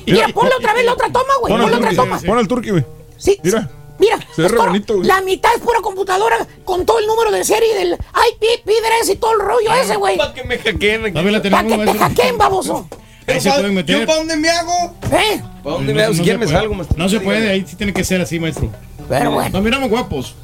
Mira, 0.05 0.28
ponle 0.30 0.51
otra 0.57 0.74
vez 0.74 0.86
la 0.86 0.93
otra 0.93 1.07
toma, 1.11 1.34
güey. 1.39 1.53
Pon 1.53 1.61
Ponle 1.61 1.78
otra 1.78 1.95
toma. 1.95 2.20
pon 2.26 2.38
al 2.38 2.47
turqui, 2.47 2.70
güey. 2.72 2.86
Sí. 3.18 3.39
Mira. 3.43 3.70
Mira, 3.99 4.18
Se 4.36 4.43
ve 4.43 4.47
re 4.47 4.53
estorba. 4.53 4.65
bonito, 4.68 4.95
güey. 4.95 5.07
la 5.07 5.22
mitad 5.22 5.49
es 5.55 5.61
pura 5.61 5.80
computadora 5.82 6.38
con 6.65 6.86
todo 6.86 6.99
el 6.99 7.07
número 7.07 7.32
de 7.32 7.43
serie 7.43 7.74
del 7.74 7.93
IP, 7.93 8.63
Pidres 8.63 9.09
y 9.09 9.15
todo 9.15 9.32
el 9.34 9.39
rollo 9.39 9.74
ese, 9.74 9.95
güey. 9.95 10.18
Para 10.18 10.34
que 10.36 10.43
me 10.43 10.59
hackeen 10.59 11.05
aquí. 11.05 11.13
Para 11.49 11.63
que 11.65 11.78
te 11.78 11.97
hackeen, 11.97 12.38
baboso. 12.38 12.88
Ahí 13.26 13.41
se 13.41 13.49
pueden 13.49 13.65
¿Yo 13.70 13.74
meter. 13.74 14.05
para 14.05 14.20
dónde 14.20 14.38
me 14.38 14.49
hago? 14.49 14.72
¿Eh? 15.11 15.41
¿Para 15.63 15.76
dónde 15.78 15.93
No, 15.93 15.97
me 15.97 16.03
hago? 16.03 16.13
Si 16.13 16.20
no 16.20 16.24
quieren 16.24 16.39
se 16.41 16.45
me 16.45 16.45
puede. 16.45 16.57
salgo, 16.59 16.74
maestro. 16.76 16.97
No 16.97 17.09
se 17.09 17.20
puede, 17.20 17.49
ahí 17.49 17.65
sí 17.68 17.76
tiene 17.76 17.91
que 17.91 18.03
ser 18.03 18.22
así, 18.22 18.39
maestro. 18.39 18.70
Pero 19.09 19.32
bueno. 19.32 19.49
Nos 19.49 19.61
miramos 19.63 19.89
guapos. 19.89 20.36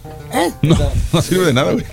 No, 0.63 0.75
no 1.13 1.21
sirve 1.21 1.45
de 1.45 1.53
nada, 1.53 1.73
güey. 1.73 1.85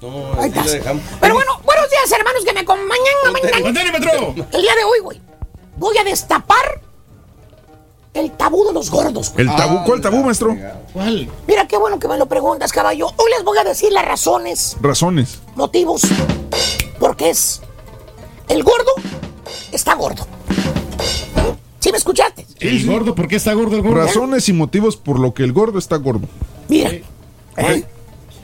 No, 0.00 0.40
Ahí 0.40 0.50
dejamos. 0.50 1.02
Pero 1.20 1.34
bueno, 1.34 1.60
buenos 1.64 1.90
días, 1.90 2.12
hermanos 2.12 2.44
que 2.44 2.52
me 2.52 2.60
acompañan. 2.60 3.62
¡Mantén, 3.64 3.92
maestro! 3.92 4.34
El 4.52 4.62
día 4.62 4.74
de 4.76 4.84
hoy, 4.84 4.98
güey, 5.02 5.20
voy 5.76 5.98
a 5.98 6.04
destapar 6.04 6.80
el 8.18 8.30
tabú 8.32 8.64
de 8.66 8.72
los 8.72 8.90
gordos. 8.90 9.32
güey. 9.32 9.46
El 9.46 9.54
tabú, 9.54 9.84
¿cuál 9.84 10.00
tabú, 10.00 10.22
maestro? 10.22 10.56
¿Cuál? 10.92 11.28
Mira 11.46 11.66
qué 11.66 11.76
bueno 11.76 11.98
que 11.98 12.08
me 12.08 12.16
lo 12.16 12.26
preguntas, 12.26 12.72
caballo. 12.72 13.06
Hoy 13.16 13.30
les 13.36 13.44
voy 13.44 13.58
a 13.58 13.64
decir 13.64 13.92
las 13.92 14.04
razones, 14.04 14.76
Razones. 14.80 15.38
motivos, 15.54 16.02
porque 16.98 17.30
es 17.30 17.60
el 18.48 18.62
gordo 18.62 18.92
está 19.72 19.94
gordo. 19.94 20.26
¿Sí 21.80 21.92
me 21.92 21.98
escuchaste? 21.98 22.46
El 22.58 22.84
gordo, 22.86 23.14
¿por 23.14 23.28
qué 23.28 23.36
está 23.36 23.52
gordo 23.52 23.76
el 23.76 23.82
gordo? 23.82 24.02
Razones 24.06 24.48
y 24.48 24.52
motivos 24.52 24.96
por 24.96 25.20
lo 25.20 25.34
que 25.34 25.44
el 25.44 25.52
gordo 25.52 25.78
está 25.78 25.96
gordo. 25.96 26.26
Mira. 26.68 26.90
¿eh? 26.90 27.84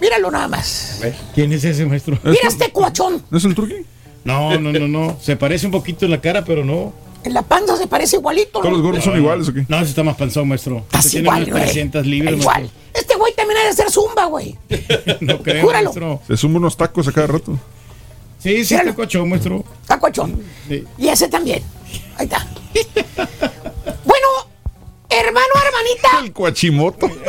Míralo 0.00 0.30
nada 0.30 0.48
más. 0.48 1.00
¿Quién 1.34 1.52
es 1.52 1.64
ese 1.64 1.86
maestro? 1.86 2.18
Mira 2.22 2.48
este 2.48 2.70
cuachón. 2.70 3.22
¿No 3.30 3.38
es 3.38 3.44
el 3.44 3.54
turqui? 3.54 3.86
No, 4.24 4.58
no, 4.58 4.72
no, 4.72 4.86
no. 4.86 5.16
Se 5.20 5.36
parece 5.36 5.66
un 5.66 5.72
poquito 5.72 6.04
en 6.04 6.12
la 6.12 6.20
cara, 6.20 6.44
pero 6.44 6.64
no. 6.64 6.92
En 7.24 7.34
la 7.34 7.42
panza 7.42 7.76
se 7.76 7.86
parece 7.86 8.16
igualito. 8.16 8.58
¿Todos 8.60 8.72
los 8.72 8.82
gordos 8.82 9.04
son 9.04 9.16
iguales 9.16 9.48
o 9.48 9.52
qué? 9.54 9.64
No, 9.68 9.76
ese 9.76 9.90
está 9.90 10.02
más 10.02 10.16
panzón, 10.16 10.48
maestro. 10.48 10.78
Estás 10.78 11.14
igual, 11.14 11.42
unas 11.44 11.50
güey. 11.50 11.62
300 11.64 12.06
libras. 12.06 12.34
Igual. 12.34 12.70
Este 12.94 13.14
güey 13.14 13.32
también 13.34 13.60
ha 13.60 13.64
de 13.66 13.72
ser 13.74 13.90
zumba, 13.90 14.24
güey. 14.26 14.58
No 15.20 15.38
creo, 15.42 15.62
Júralo. 15.64 15.84
maestro. 15.90 16.20
Se 16.26 16.36
suma 16.36 16.58
unos 16.58 16.76
tacos 16.76 17.06
a 17.08 17.12
cada 17.12 17.28
rato. 17.28 17.56
Sí, 18.38 18.64
sí, 18.64 18.74
está 18.74 18.92
cochón, 18.94 19.28
maestro. 19.28 19.64
Está 19.82 20.00
cuachón. 20.00 20.42
Sí. 20.68 20.84
Y 20.98 21.08
ese 21.08 21.28
también. 21.28 21.62
Ahí 22.16 22.24
está. 22.26 22.44
bueno, 24.04 24.28
hermano, 25.08 25.46
hermanita, 25.64 26.08
El 26.24 26.32
cuachimoto. 26.32 27.08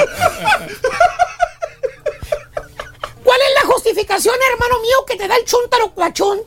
¿cuál 3.23 3.39
es 3.39 3.63
la 3.63 3.73
justificación, 3.73 4.35
hermano 4.53 4.79
mío, 4.81 5.05
que 5.07 5.15
te 5.15 5.27
da 5.27 5.35
el 5.35 5.45
chúntaro 5.45 5.91
cuachón? 5.93 6.39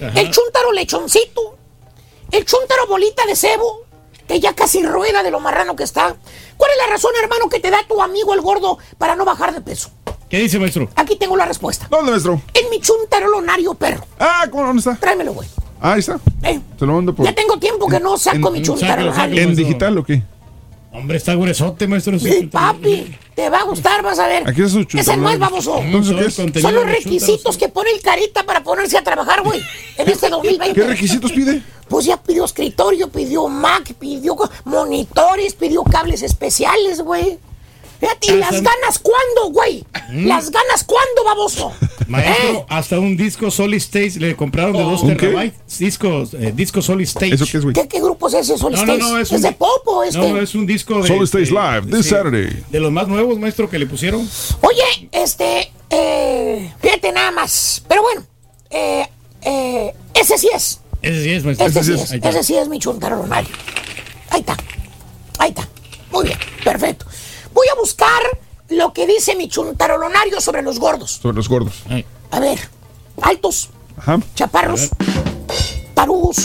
El 0.00 0.30
chúntaro 0.30 0.72
lechoncito. 0.72 1.57
El 2.30 2.44
chúntaro 2.44 2.86
bolita 2.86 3.24
de 3.26 3.36
cebo. 3.36 3.86
Que 4.26 4.40
ya 4.40 4.52
casi 4.54 4.82
rueda 4.82 5.22
de 5.22 5.30
lo 5.30 5.40
marrano 5.40 5.74
que 5.74 5.84
está. 5.84 6.14
¿Cuál 6.58 6.70
es 6.72 6.76
la 6.76 6.92
razón, 6.92 7.12
hermano, 7.22 7.48
que 7.48 7.60
te 7.60 7.70
da 7.70 7.78
tu 7.88 8.02
amigo 8.02 8.34
el 8.34 8.42
gordo 8.42 8.76
para 8.98 9.16
no 9.16 9.24
bajar 9.24 9.54
de 9.54 9.62
peso? 9.62 9.90
¿Qué 10.28 10.40
dice, 10.40 10.58
maestro? 10.58 10.86
Aquí 10.96 11.16
tengo 11.16 11.34
la 11.34 11.46
respuesta. 11.46 11.86
¿Dónde, 11.90 12.10
maestro? 12.10 12.42
En 12.52 12.68
mi 12.68 12.78
chuntarolonario, 12.78 13.72
perro. 13.72 14.04
Ah, 14.18 14.46
¿cómo 14.50 14.66
dónde 14.66 14.80
está? 14.80 14.96
Tráemelo, 14.96 15.32
güey. 15.32 15.48
Ah, 15.80 15.94
ahí 15.94 16.00
está. 16.00 16.20
Eh, 16.42 16.60
Se 16.78 16.84
lo 16.84 16.92
mando 16.92 17.14
por. 17.14 17.24
ya 17.24 17.34
tengo 17.34 17.58
tiempo 17.58 17.88
que 17.88 18.00
no 18.00 18.18
saco 18.18 18.36
mi 18.50 18.58
sácalo, 18.58 18.62
chuntarolonario. 18.64 19.14
sácalo. 19.14 19.40
¿En 19.40 19.56
digital 19.56 19.96
o 19.96 20.04
qué? 20.04 20.22
Hombre, 20.92 21.16
está 21.16 21.34
gruesote, 21.34 21.86
maestro. 21.86 22.18
Sí, 22.18 22.48
papi, 22.52 23.16
te 23.34 23.48
va 23.48 23.60
a 23.60 23.64
gustar, 23.64 24.02
vas 24.02 24.18
a 24.18 24.26
ver. 24.26 24.46
Aquí 24.46 24.62
es 24.62 24.72
su 24.72 24.80
Ese 24.92 25.16
no 25.16 25.30
es 25.30 25.38
baboso. 25.38 25.78
Entonces, 25.78 26.16
¿qué 26.16 26.24
es? 26.26 26.62
Son 26.62 26.74
los 26.74 26.84
requisitos 26.84 27.56
que 27.56 27.68
pone 27.68 27.90
el 27.92 28.02
carita 28.02 28.44
para 28.44 28.62
ponerse 28.62 28.98
a 28.98 29.02
trabajar, 29.04 29.42
güey, 29.42 29.62
en 29.96 30.08
este 30.08 30.28
2020. 30.28 30.74
¿Qué 30.78 30.86
requisitos 30.86 31.32
pide? 31.32 31.62
Pues 31.88 32.04
ya 32.06 32.16
pidió 32.22 32.44
escritorio, 32.44 33.08
pidió 33.08 33.48
Mac, 33.48 33.94
pidió 33.98 34.36
monitores, 34.64 35.54
pidió 35.54 35.82
cables 35.84 36.22
especiales, 36.22 37.00
güey. 37.00 37.38
Fíjate, 38.00 38.32
¿y 38.32 38.36
las 38.36 38.52
ganas 38.62 39.00
cuándo, 39.00 39.50
güey? 39.52 39.84
Mm. 40.10 40.26
¿Las 40.28 40.50
ganas 40.52 40.84
cuándo, 40.84 41.24
baboso? 41.24 41.72
Maestro, 42.06 42.48
¿Eh? 42.60 42.64
hasta 42.68 43.00
un 43.00 43.16
disco 43.16 43.50
Solid 43.50 43.78
State 43.78 44.12
le 44.20 44.36
compraron 44.36 44.72
de 44.74 44.82
dos 44.84 45.02
¿Un 45.02 45.10
qué? 45.10 45.16
terabytes. 45.16 45.78
Discos, 45.78 46.32
eh, 46.34 46.52
disco 46.54 46.80
Solid 46.80 47.04
State. 47.06 47.34
¿Eso 47.34 47.44
qué 47.50 47.56
es, 47.58 47.64
güey? 47.64 47.74
¿Qué, 47.74 47.88
qué 47.88 48.00
grupo 48.00 48.28
es 48.28 48.34
ese, 48.34 48.56
Sol 48.56 48.72
No, 48.72 48.86
no, 48.86 48.96
no, 48.98 49.18
es 49.18 49.32
¿Es, 49.32 49.36
un- 49.38 49.42
de 49.42 49.52
Popo 49.52 50.04
este? 50.04 50.18
No, 50.18 50.38
es 50.40 50.54
un 50.54 50.64
disco 50.64 51.02
de. 51.02 51.08
Solid 51.08 51.22
Stage 51.24 51.46
de- 51.46 51.50
Live, 51.50 51.86
this 51.96 52.04
sí, 52.06 52.10
Saturday. 52.10 52.64
De 52.70 52.78
los 52.80 52.92
más 52.92 53.08
nuevos, 53.08 53.36
maestro, 53.38 53.68
que 53.68 53.78
le 53.80 53.86
pusieron. 53.86 54.20
Oye, 54.60 55.08
este, 55.10 55.72
eh, 55.90 56.72
fíjate 56.80 57.10
nada 57.10 57.32
más. 57.32 57.82
Pero 57.88 58.02
bueno, 58.02 58.22
eh, 58.70 59.08
eh, 59.42 59.92
ese 60.14 60.38
sí 60.38 60.48
es. 60.54 60.80
Ese 61.02 61.22
sí 61.22 61.30
es, 61.32 61.44
maestro. 61.44 61.66
Ese 61.66 61.84
sí 61.84 61.92
es, 61.92 62.12
ese 62.12 62.42
sí 62.42 62.56
es 62.56 62.68
mi 62.68 62.78
chuntaronario. 62.78 63.54
Ahí 64.30 64.40
está. 64.40 64.56
Ahí 65.38 65.50
está. 65.50 65.68
Muy 66.10 66.24
bien, 66.24 66.38
perfecto. 66.64 67.06
Voy 67.52 67.66
a 67.68 67.74
buscar 67.78 68.20
lo 68.68 68.92
que 68.92 69.06
dice 69.06 69.34
mi 69.36 69.48
chuntarolonario 69.48 70.40
sobre 70.40 70.62
los 70.62 70.78
gordos. 70.78 71.12
Sobre 71.22 71.36
los 71.36 71.48
gordos. 71.48 71.74
A 72.30 72.40
ver, 72.40 72.58
altos, 73.22 73.70
Ajá. 73.96 74.18
chaparros, 74.34 74.90
tarugos, 75.94 76.36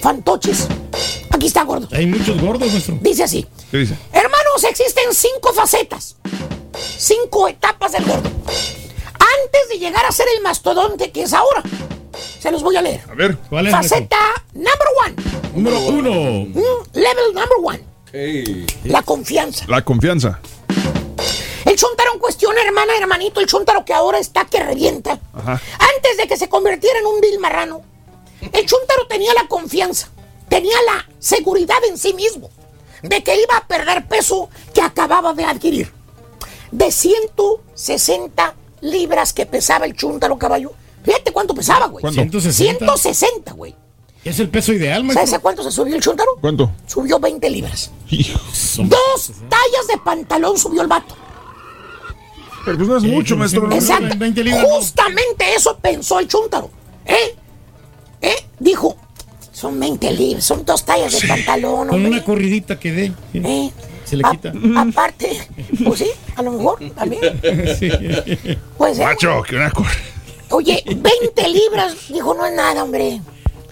fantoches. 0.00 0.66
Aquí 1.30 1.46
está 1.46 1.64
gordo. 1.64 1.88
Hay 1.92 2.06
muchos 2.06 2.40
gordos, 2.40 2.70
maestro. 2.70 2.98
Dice 3.00 3.24
así. 3.24 3.46
¿Qué 3.70 3.78
dice? 3.78 3.96
Hermanos, 4.12 4.64
existen 4.68 5.04
cinco 5.12 5.52
facetas, 5.52 6.16
cinco 6.96 7.48
etapas 7.48 7.92
del 7.92 8.04
gordo. 8.04 8.30
Antes 8.48 9.68
de 9.70 9.78
llegar 9.78 10.04
a 10.06 10.12
ser 10.12 10.26
el 10.36 10.42
mastodonte 10.42 11.10
que 11.10 11.22
es 11.22 11.32
ahora. 11.32 11.62
Se 12.40 12.50
los 12.50 12.62
voy 12.62 12.76
a 12.76 12.82
leer. 12.82 13.02
A 13.10 13.14
ver. 13.14 13.36
¿Cuál 13.48 13.66
es? 13.66 13.72
Faceta 13.72 14.18
number 14.52 14.88
one. 15.06 15.16
Número 15.54 15.80
uno. 15.80 16.10
Mm, 16.46 16.98
level 16.98 17.34
number 17.34 17.58
one. 17.62 17.84
La 18.84 19.02
confianza. 19.02 19.64
La 19.68 19.82
confianza. 19.82 20.40
El 21.64 21.76
chuntaro 21.76 22.12
en 22.12 22.20
cuestión, 22.20 22.54
hermana, 22.58 22.92
hermanito, 22.96 23.40
el 23.40 23.46
chuntaro 23.46 23.84
que 23.84 23.94
ahora 23.94 24.18
está 24.18 24.44
que 24.44 24.62
revienta. 24.62 25.18
Ajá. 25.32 25.60
Antes 25.96 26.16
de 26.18 26.28
que 26.28 26.36
se 26.36 26.48
convirtiera 26.48 26.98
en 26.98 27.06
un 27.06 27.20
vil 27.20 27.38
marrano, 27.40 27.82
el 28.40 28.66
chuntaro 28.66 29.06
tenía 29.08 29.32
la 29.34 29.48
confianza, 29.48 30.10
tenía 30.48 30.76
la 30.86 31.06
seguridad 31.18 31.78
en 31.88 31.98
sí 31.98 32.12
mismo 32.12 32.50
de 33.04 33.22
que 33.22 33.34
iba 33.36 33.56
a 33.56 33.66
perder 33.66 34.06
peso 34.06 34.48
que 34.72 34.80
acababa 34.80 35.34
de 35.34 35.44
adquirir. 35.44 35.92
De 36.70 36.90
160 36.90 38.54
libras 38.80 39.32
que 39.32 39.46
pesaba 39.46 39.84
el 39.86 39.94
chuntaro 39.94 40.38
caballo. 40.38 40.72
Fíjate 41.04 41.32
cuánto 41.32 41.54
pesaba, 41.54 41.86
güey. 41.86 42.00
¿Cuánto? 42.00 42.20
160. 42.20 42.78
160, 42.78 43.52
güey. 43.52 43.74
Es 44.24 44.40
el 44.40 44.48
peso 44.48 44.72
ideal, 44.72 45.02
¿Sabes 45.02 45.14
maestro. 45.16 45.36
a 45.36 45.40
cuánto 45.40 45.62
se 45.62 45.70
subió 45.70 45.94
el 45.96 46.00
chuntaro? 46.02 46.30
¿Cuánto? 46.40 46.70
Subió 46.86 47.18
20 47.20 47.50
libras. 47.50 47.90
Dos 48.10 49.32
tallas 49.50 49.86
de 49.88 49.98
pantalón 50.02 50.56
subió 50.58 50.80
el 50.80 50.88
vato. 50.88 51.14
Pero 52.64 52.78
pues 52.78 52.88
no 52.88 52.96
es 52.96 53.02
mucho, 53.02 53.36
maestro. 53.36 53.70
Exacto. 53.70 54.16
20 54.16 54.42
libras, 54.44 54.62
no. 54.62 54.68
Justamente 54.76 55.44
eso 55.54 55.76
pensó 55.78 56.18
el 56.20 56.28
chúntaro. 56.28 56.70
¿Eh? 57.04 57.36
¿Eh? 58.22 58.34
Dijo, 58.58 58.96
son 59.52 59.78
20 59.78 60.10
libras, 60.12 60.44
son 60.44 60.64
dos 60.64 60.82
tallas 60.86 61.20
de 61.20 61.28
pantalón. 61.28 61.88
Con 61.88 61.96
hombre. 61.96 62.12
una 62.12 62.24
corridita 62.24 62.78
que 62.80 62.92
dé. 62.92 63.12
sí. 63.32 63.38
¿Eh? 63.44 63.70
Se 64.06 64.16
le 64.16 64.22
A- 64.26 64.30
quita. 64.30 64.52
aparte, 64.78 65.48
pues 65.84 65.98
sí, 65.98 66.06
a 66.36 66.42
lo 66.42 66.52
mejor 66.52 66.78
también. 66.94 67.20
Sí. 67.78 67.90
Pues, 68.78 68.98
eh, 68.98 69.04
Macho, 69.04 69.42
que 69.42 69.56
una 69.56 69.70
cor. 69.70 69.86
Oye, 70.50 70.82
20 70.86 71.48
libras, 71.48 71.94
dijo, 72.08 72.34
no 72.34 72.46
es 72.46 72.52
nada, 72.54 72.82
hombre. 72.84 73.20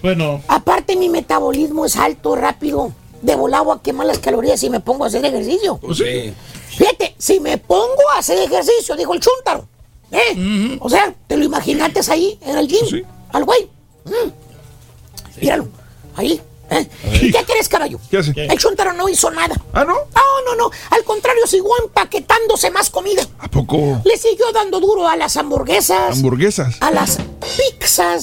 Bueno, 0.03 0.41
Aparte, 0.49 0.97
mi 0.97 1.09
metabolismo 1.09 1.85
es 1.87 1.97
alto, 1.97 2.35
rápido. 2.35 2.93
De 3.21 3.37
volado 3.37 3.71
a 3.71 3.81
quemar 3.81 4.07
las 4.07 4.19
calorías 4.19 4.61
y 4.65 4.71
me 4.71 4.81
pongo 4.81 5.05
a 5.05 5.07
hacer 5.07 5.25
ejercicio. 5.25 5.79
Pues 5.81 5.99
sí. 5.99 6.35
Fíjate, 6.77 7.15
si 7.19 7.39
me 7.39 7.57
pongo 7.57 8.03
a 8.15 8.19
hacer 8.19 8.37
ejercicio, 8.39 8.97
dijo 8.97 9.15
el 9.15 9.21
chúntaro. 9.21 9.65
¿Eh? 10.11 10.77
O 10.81 10.91
sea, 10.91 11.15
te 11.29 11.37
lo 11.37 11.45
imaginaste 11.45 12.01
ahí 12.11 12.37
en 12.43 12.59
el 12.59 12.67
gym, 12.67 12.85
Sí. 12.87 13.03
al 13.31 13.45
güey. 13.45 13.71
Mm. 14.05 15.41
Míralo, 15.41 15.69
ahí. 16.17 16.41
¿Eh? 16.73 16.89
¿Y 17.21 17.31
qué 17.33 17.45
crees, 17.45 17.69
caballo? 17.69 17.99
¿Qué 18.11 18.19
hace? 18.19 18.33
El 18.37 18.59
chúntaro 18.59 18.93
no 18.93 19.09
hizo 19.09 19.31
nada. 19.31 19.55
¿Ah, 19.73 19.85
no? 19.85 19.95
No, 19.95 20.45
no, 20.47 20.57
no. 20.57 20.71
Al 20.91 21.05
contrario, 21.05 21.47
siguió 21.47 21.71
empaquetándose 21.85 22.71
más 22.71 22.91
comida. 22.91 23.23
¿A 23.39 23.49
poco? 23.49 24.01
Le 24.05 24.17
siguió 24.17 24.51
dando 24.53 24.81
duro 24.81 25.07
a 25.09 25.17
las 25.17 25.37
hamburguesas, 25.37 26.17
Hamburguesas. 26.17 26.77
a 26.81 26.91
las 26.91 27.19
pizzas, 27.57 28.23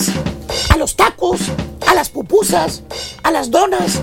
a 0.69 0.77
los 0.77 0.95
tacos, 0.95 1.39
a 1.87 1.93
las 1.93 2.09
pupusas, 2.09 2.83
a 3.23 3.31
las 3.31 3.51
donas, 3.51 3.99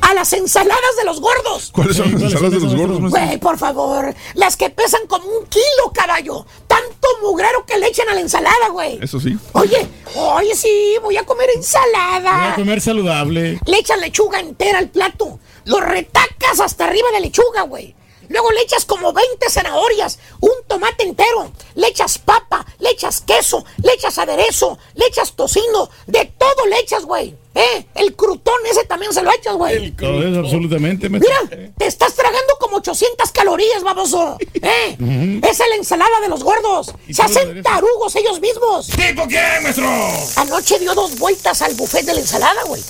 a 0.00 0.14
las 0.14 0.32
ensaladas 0.32 0.96
de 0.98 1.04
los 1.04 1.20
gordos. 1.20 1.70
¿Cuáles 1.72 1.96
son 1.96 2.06
las 2.12 2.20
¿cuáles 2.20 2.32
ensaladas 2.34 2.62
de 2.62 2.68
los 2.68 2.76
gordos? 2.76 3.10
Güey, 3.10 3.38
por 3.38 3.58
favor, 3.58 4.14
las 4.34 4.56
que 4.56 4.70
pesan 4.70 5.06
como 5.06 5.26
un 5.28 5.46
kilo, 5.46 5.92
caballo. 5.92 6.46
Tanto 6.66 7.08
mugrero 7.22 7.64
que 7.66 7.78
le 7.78 7.88
echan 7.88 8.08
a 8.08 8.14
la 8.14 8.20
ensalada, 8.20 8.68
güey. 8.70 8.98
Eso 9.02 9.20
sí. 9.20 9.36
Oye, 9.52 9.86
oye, 10.14 10.54
sí, 10.54 10.94
voy 11.02 11.16
a 11.16 11.24
comer 11.24 11.46
voy 11.46 11.54
a 11.54 11.58
ensalada. 11.58 12.54
comer 12.54 12.80
saludable. 12.80 13.60
Le 13.66 13.78
echas 13.78 13.98
lechuga 13.98 14.40
entera 14.40 14.78
al 14.78 14.88
plato. 14.88 15.38
Lo 15.64 15.80
retacas 15.80 16.60
hasta 16.60 16.84
arriba 16.84 17.10
de 17.12 17.20
lechuga, 17.20 17.62
güey. 17.62 17.94
Luego 18.28 18.50
le 18.52 18.62
echas 18.62 18.84
como 18.86 19.12
20 19.12 19.50
zanahorias, 19.50 20.18
un 20.40 20.50
tomate 20.66 21.04
entero, 21.04 21.52
le 21.74 21.88
echas 21.88 22.18
papa, 22.18 22.64
le 22.78 22.90
echas 22.90 23.20
queso, 23.20 23.64
le 23.82 23.92
echas 23.92 24.18
aderezo, 24.18 24.78
le 24.94 25.06
echas 25.06 25.32
tocino, 25.32 25.90
de 26.06 26.24
todo 26.38 26.66
le 26.66 26.78
echas, 26.78 27.04
güey. 27.04 27.36
¿Eh? 27.54 27.86
El 27.94 28.16
crutón 28.16 28.54
ese 28.68 28.84
también 28.84 29.12
se 29.12 29.22
lo 29.22 29.30
echas, 29.32 29.54
güey. 29.54 29.92
Todo 29.92 30.22
eso, 30.26 30.40
absolutamente, 30.40 31.08
maestro. 31.08 31.32
Mira, 31.48 31.70
te 31.78 31.86
estás 31.86 32.14
tragando 32.14 32.54
como 32.58 32.78
800 32.78 33.30
calorías, 33.30 33.82
baboso. 33.84 34.36
¿Eh? 34.54 35.40
Esa 35.42 35.62
es 35.64 35.70
la 35.70 35.76
ensalada 35.76 36.20
de 36.20 36.28
los 36.28 36.42
gordos. 36.42 36.92
¿Y 37.06 37.14
Se 37.14 37.22
hacen 37.22 37.62
tarugos 37.62 38.16
ellos 38.16 38.40
mismos. 38.40 38.88
¿Tipo 38.88 39.26
quién, 39.28 39.62
maestro? 39.62 39.88
Anoche 40.36 40.78
dio 40.80 40.94
dos 40.94 41.16
vueltas 41.18 41.62
al 41.62 41.74
buffet 41.74 42.04
de 42.04 42.14
la 42.14 42.20
ensalada, 42.20 42.62
güey. 42.66 42.82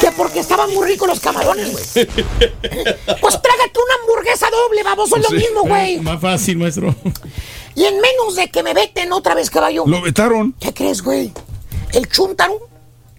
Que 0.00 0.10
porque 0.12 0.40
estaban 0.40 0.72
muy 0.74 0.86
ricos 0.86 1.06
los 1.08 1.20
camarones, 1.20 1.70
güey. 1.72 1.84
Pues 3.20 3.40
trágate 3.42 3.78
una 3.78 3.94
hamburguesa 4.02 4.48
doble, 4.50 4.82
baboso, 4.82 5.16
es 5.16 5.22
lo 5.22 5.28
Sí. 5.28 5.36
mismo, 5.36 5.62
güey. 5.62 5.98
Más 6.00 6.20
fácil, 6.20 6.56
maestro. 6.58 6.94
Y 7.74 7.84
en 7.84 8.00
menos 8.00 8.34
de 8.36 8.48
que 8.50 8.62
me 8.62 8.74
veten 8.74 9.12
otra 9.12 9.34
vez, 9.34 9.50
caballo. 9.50 9.84
Lo 9.86 10.00
vetaron. 10.02 10.54
¿Qué 10.60 10.72
crees, 10.74 11.02
güey? 11.02 11.32
El 11.92 12.08
chuntaro 12.08 12.58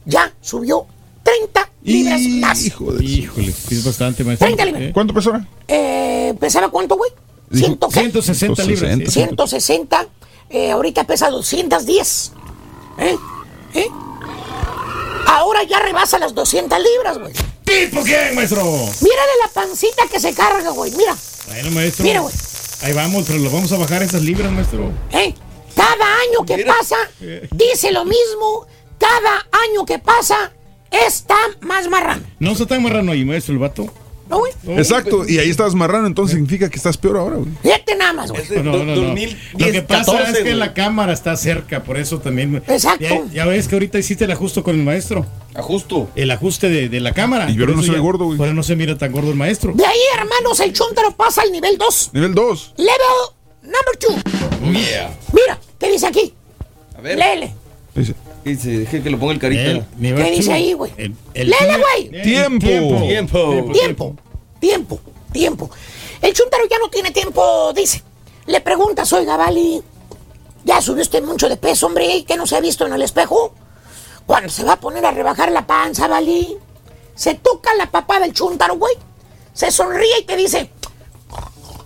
ya 0.05 0.33
subió 0.41 0.85
30 1.23 1.69
libras 1.83 2.21
más. 2.21 2.65
Hijo 2.65 2.91
de... 2.93 3.03
Híjole, 3.05 3.49
es 3.49 3.83
bastante, 3.83 4.23
maestro. 4.23 4.45
30 4.47 4.65
libras. 4.65 4.83
¿Eh? 4.83 4.91
¿Cuánto 4.93 5.13
pesó? 5.13 5.33
Eh, 5.67 6.33
¿Pesaba 6.39 6.69
cuánto, 6.69 6.95
güey? 6.97 7.11
Dijo, 7.49 7.65
¿Ciento 7.67 7.87
qué? 7.89 7.99
160 7.99 8.63
libras. 8.63 8.97
sí. 9.05 9.11
160. 9.11 10.07
eh, 10.49 10.71
ahorita 10.71 11.03
pesa 11.05 11.29
210. 11.29 12.31
¿Eh? 12.99 13.15
¿Eh? 13.75 13.87
Ahora 15.27 15.63
ya 15.63 15.79
rebasa 15.79 16.17
las 16.19 16.33
200 16.33 16.77
libras, 16.79 17.17
güey. 17.19 17.33
¿Tipo 17.63 18.01
quién, 18.03 18.33
maestro? 18.35 18.63
Mírale 18.63 19.31
la 19.45 19.47
pancita 19.53 20.03
que 20.11 20.19
se 20.19 20.33
carga, 20.33 20.71
güey. 20.71 20.91
Mira. 20.95 21.15
Bueno, 21.47 21.71
maestro. 21.71 22.03
Mira, 22.03 22.21
güey. 22.21 22.33
Ahí 22.81 22.93
vamos, 22.93 23.25
pero 23.27 23.39
lo 23.39 23.49
vamos 23.51 23.71
a 23.71 23.77
bajar 23.77 24.01
esas 24.03 24.21
libras, 24.23 24.51
maestro. 24.51 24.91
¿Eh? 25.11 25.33
Cada 25.75 26.05
año 26.21 26.45
que 26.45 26.65
pasa, 26.65 26.97
dice 27.51 27.91
lo 27.91 28.05
mismo. 28.05 28.65
Cada 28.99 29.45
año 29.71 29.85
que 29.85 29.97
pasa, 29.99 30.51
está 30.91 31.35
más 31.61 31.87
marrano. 31.87 32.21
No 32.39 32.51
está 32.51 32.65
tan 32.65 32.83
marrano 32.83 33.11
ahí, 33.11 33.25
maestro, 33.25 33.53
el 33.53 33.59
vato. 33.59 33.91
¿No, 34.29 34.37
güey? 34.37 34.51
Exacto, 34.77 35.27
y 35.27 35.39
ahí 35.39 35.49
estás 35.49 35.73
marrano, 35.73 36.05
entonces 36.05 36.35
significa 36.35 36.69
que 36.69 36.75
estás 36.77 36.97
peor 36.97 37.17
ahora, 37.17 37.37
güey. 37.37 37.49
Fíjate 37.63 37.95
nada 37.95 38.13
más, 38.13 38.29
güey. 38.31 38.43
No, 38.61 38.83
no, 38.83 38.83
no. 38.83 38.95
Lo 38.95 39.71
que 39.71 39.81
pasa 39.81 40.29
es 40.29 40.37
que 40.43 40.53
la 40.53 40.75
cámara 40.75 41.13
está 41.13 41.35
cerca, 41.35 41.81
por 41.83 41.97
eso 41.97 42.19
también. 42.19 42.57
Exacto. 42.67 42.99
Ya, 43.03 43.25
ya 43.33 43.45
ves 43.45 43.67
que 43.67 43.73
ahorita 43.75 43.97
hiciste 43.97 44.25
el 44.25 44.31
ajusto 44.31 44.63
con 44.63 44.75
el 44.75 44.83
maestro. 44.83 45.25
¿Ajusto? 45.55 46.11
El 46.15 46.29
ajuste 46.29 46.69
de, 46.69 46.89
de 46.89 46.99
la 46.99 47.13
cámara. 47.13 47.49
Y 47.49 47.59
ahora 47.59 47.73
Por 47.73 47.87
no 47.87 47.93
ya- 47.93 47.99
gordo, 47.99 48.25
güey. 48.25 48.37
Por 48.37 48.45
eso 48.45 48.53
no 48.53 48.61
se 48.61 48.75
mira 48.75 48.95
tan 48.99 49.11
gordo 49.11 49.31
el 49.31 49.35
maestro. 49.35 49.73
De 49.73 49.83
ahí, 49.83 49.97
hermanos, 50.15 50.59
el 50.59 50.73
chuntaro 50.73 51.15
pasa 51.15 51.41
al 51.41 51.51
nivel 51.51 51.79
2. 51.79 52.11
Nivel 52.13 52.35
2. 52.35 52.73
Level 52.77 52.93
number 53.63 54.23
2. 54.61 54.73
Yeah. 54.73 55.09
Mira, 55.33 55.59
¿qué 55.79 55.91
dice 55.91 56.05
aquí? 56.05 56.33
A 56.95 57.01
ver. 57.01 57.17
Léele. 57.17 57.51
Dice. 57.95 58.13
Dice, 58.43 58.69
deje 58.79 59.03
que 59.03 59.09
lo 59.09 59.19
ponga 59.19 59.33
el 59.33 59.39
carita. 59.39 59.85
¿Qué 59.99 60.31
dice 60.31 60.53
ahí, 60.53 60.73
güey? 60.73 60.91
El- 60.97 61.15
el- 61.33 61.49
Léele, 61.49 61.77
güey. 61.77 62.21
Tiempo. 62.23 62.67
Tiempo. 62.67 63.73
Tiempo, 63.73 64.15
tiempo, 64.59 64.99
tiempo. 65.31 65.69
El 66.21 66.33
chuntaro 66.33 66.63
ya 66.69 66.77
no 66.79 66.89
tiene 66.89 67.11
tiempo, 67.11 67.71
dice. 67.73 68.03
Le 68.45 68.61
preguntas, 68.61 69.11
oiga, 69.13 69.37
Vali, 69.37 69.81
ya 70.65 70.81
subió 70.81 71.01
usted 71.03 71.23
mucho 71.23 71.47
de 71.49 71.57
peso, 71.57 71.85
hombre, 71.87 72.23
que 72.25 72.35
no 72.37 72.47
se 72.47 72.55
ha 72.55 72.59
visto 72.59 72.85
en 72.85 72.93
el 72.93 73.01
espejo. 73.01 73.53
Cuando 74.25 74.49
se 74.49 74.63
va 74.63 74.73
a 74.73 74.79
poner 74.79 75.05
a 75.05 75.11
rebajar 75.11 75.51
la 75.51 75.65
panza, 75.67 76.07
Vali, 76.07 76.57
se 77.15 77.35
toca 77.35 77.73
la 77.75 77.91
papá 77.91 78.19
del 78.19 78.33
chuntaro, 78.33 78.75
güey. 78.77 78.95
Se 79.53 79.71
sonríe 79.71 80.19
y 80.21 80.23
te 80.25 80.35
dice, 80.35 80.69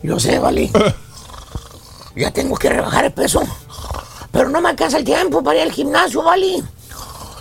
yo 0.03 0.19
sé, 0.19 0.39
Vali, 0.39 0.71
ya 2.15 2.31
tengo 2.31 2.55
que 2.55 2.69
rebajar 2.69 3.05
el 3.05 3.11
peso, 3.13 3.41
pero 4.33 4.49
no 4.49 4.59
me 4.61 4.69
alcanza 4.69 4.97
el 4.97 5.03
tiempo 5.03 5.43
para 5.43 5.59
ir 5.59 5.63
al 5.63 5.71
gimnasio, 5.71 6.23
Vali. 6.23 6.61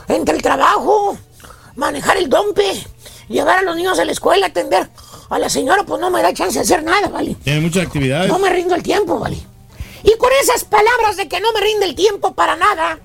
Entre 0.08 0.36
el 0.36 0.42
trabajo, 0.42 1.16
manejar 1.74 2.18
el 2.18 2.28
dompe, 2.28 2.62
llevar 3.28 3.60
a 3.60 3.62
los 3.62 3.74
niños 3.74 3.98
a 3.98 4.04
la 4.04 4.12
escuela, 4.12 4.46
atender 4.48 4.90
a 5.30 5.38
la 5.38 5.48
señora, 5.48 5.84
pues 5.84 5.98
no 6.02 6.10
me 6.10 6.20
da 6.20 6.34
chance 6.34 6.58
de 6.58 6.64
hacer 6.64 6.84
nada, 6.84 7.08
¿vale? 7.08 7.34
Tiene 7.42 7.60
muchas 7.60 7.86
actividades. 7.86 8.30
No 8.30 8.38
me 8.38 8.50
rindo 8.50 8.74
el 8.74 8.82
tiempo, 8.82 9.18
¿vale? 9.18 9.38
Y 10.02 10.18
con 10.18 10.30
esas 10.42 10.64
palabras 10.64 11.16
de 11.16 11.28
que 11.28 11.40
no 11.40 11.50
me 11.54 11.60
rinde 11.62 11.86
el 11.86 11.94
tiempo 11.94 12.34
para 12.34 12.56
nada, 12.56 12.98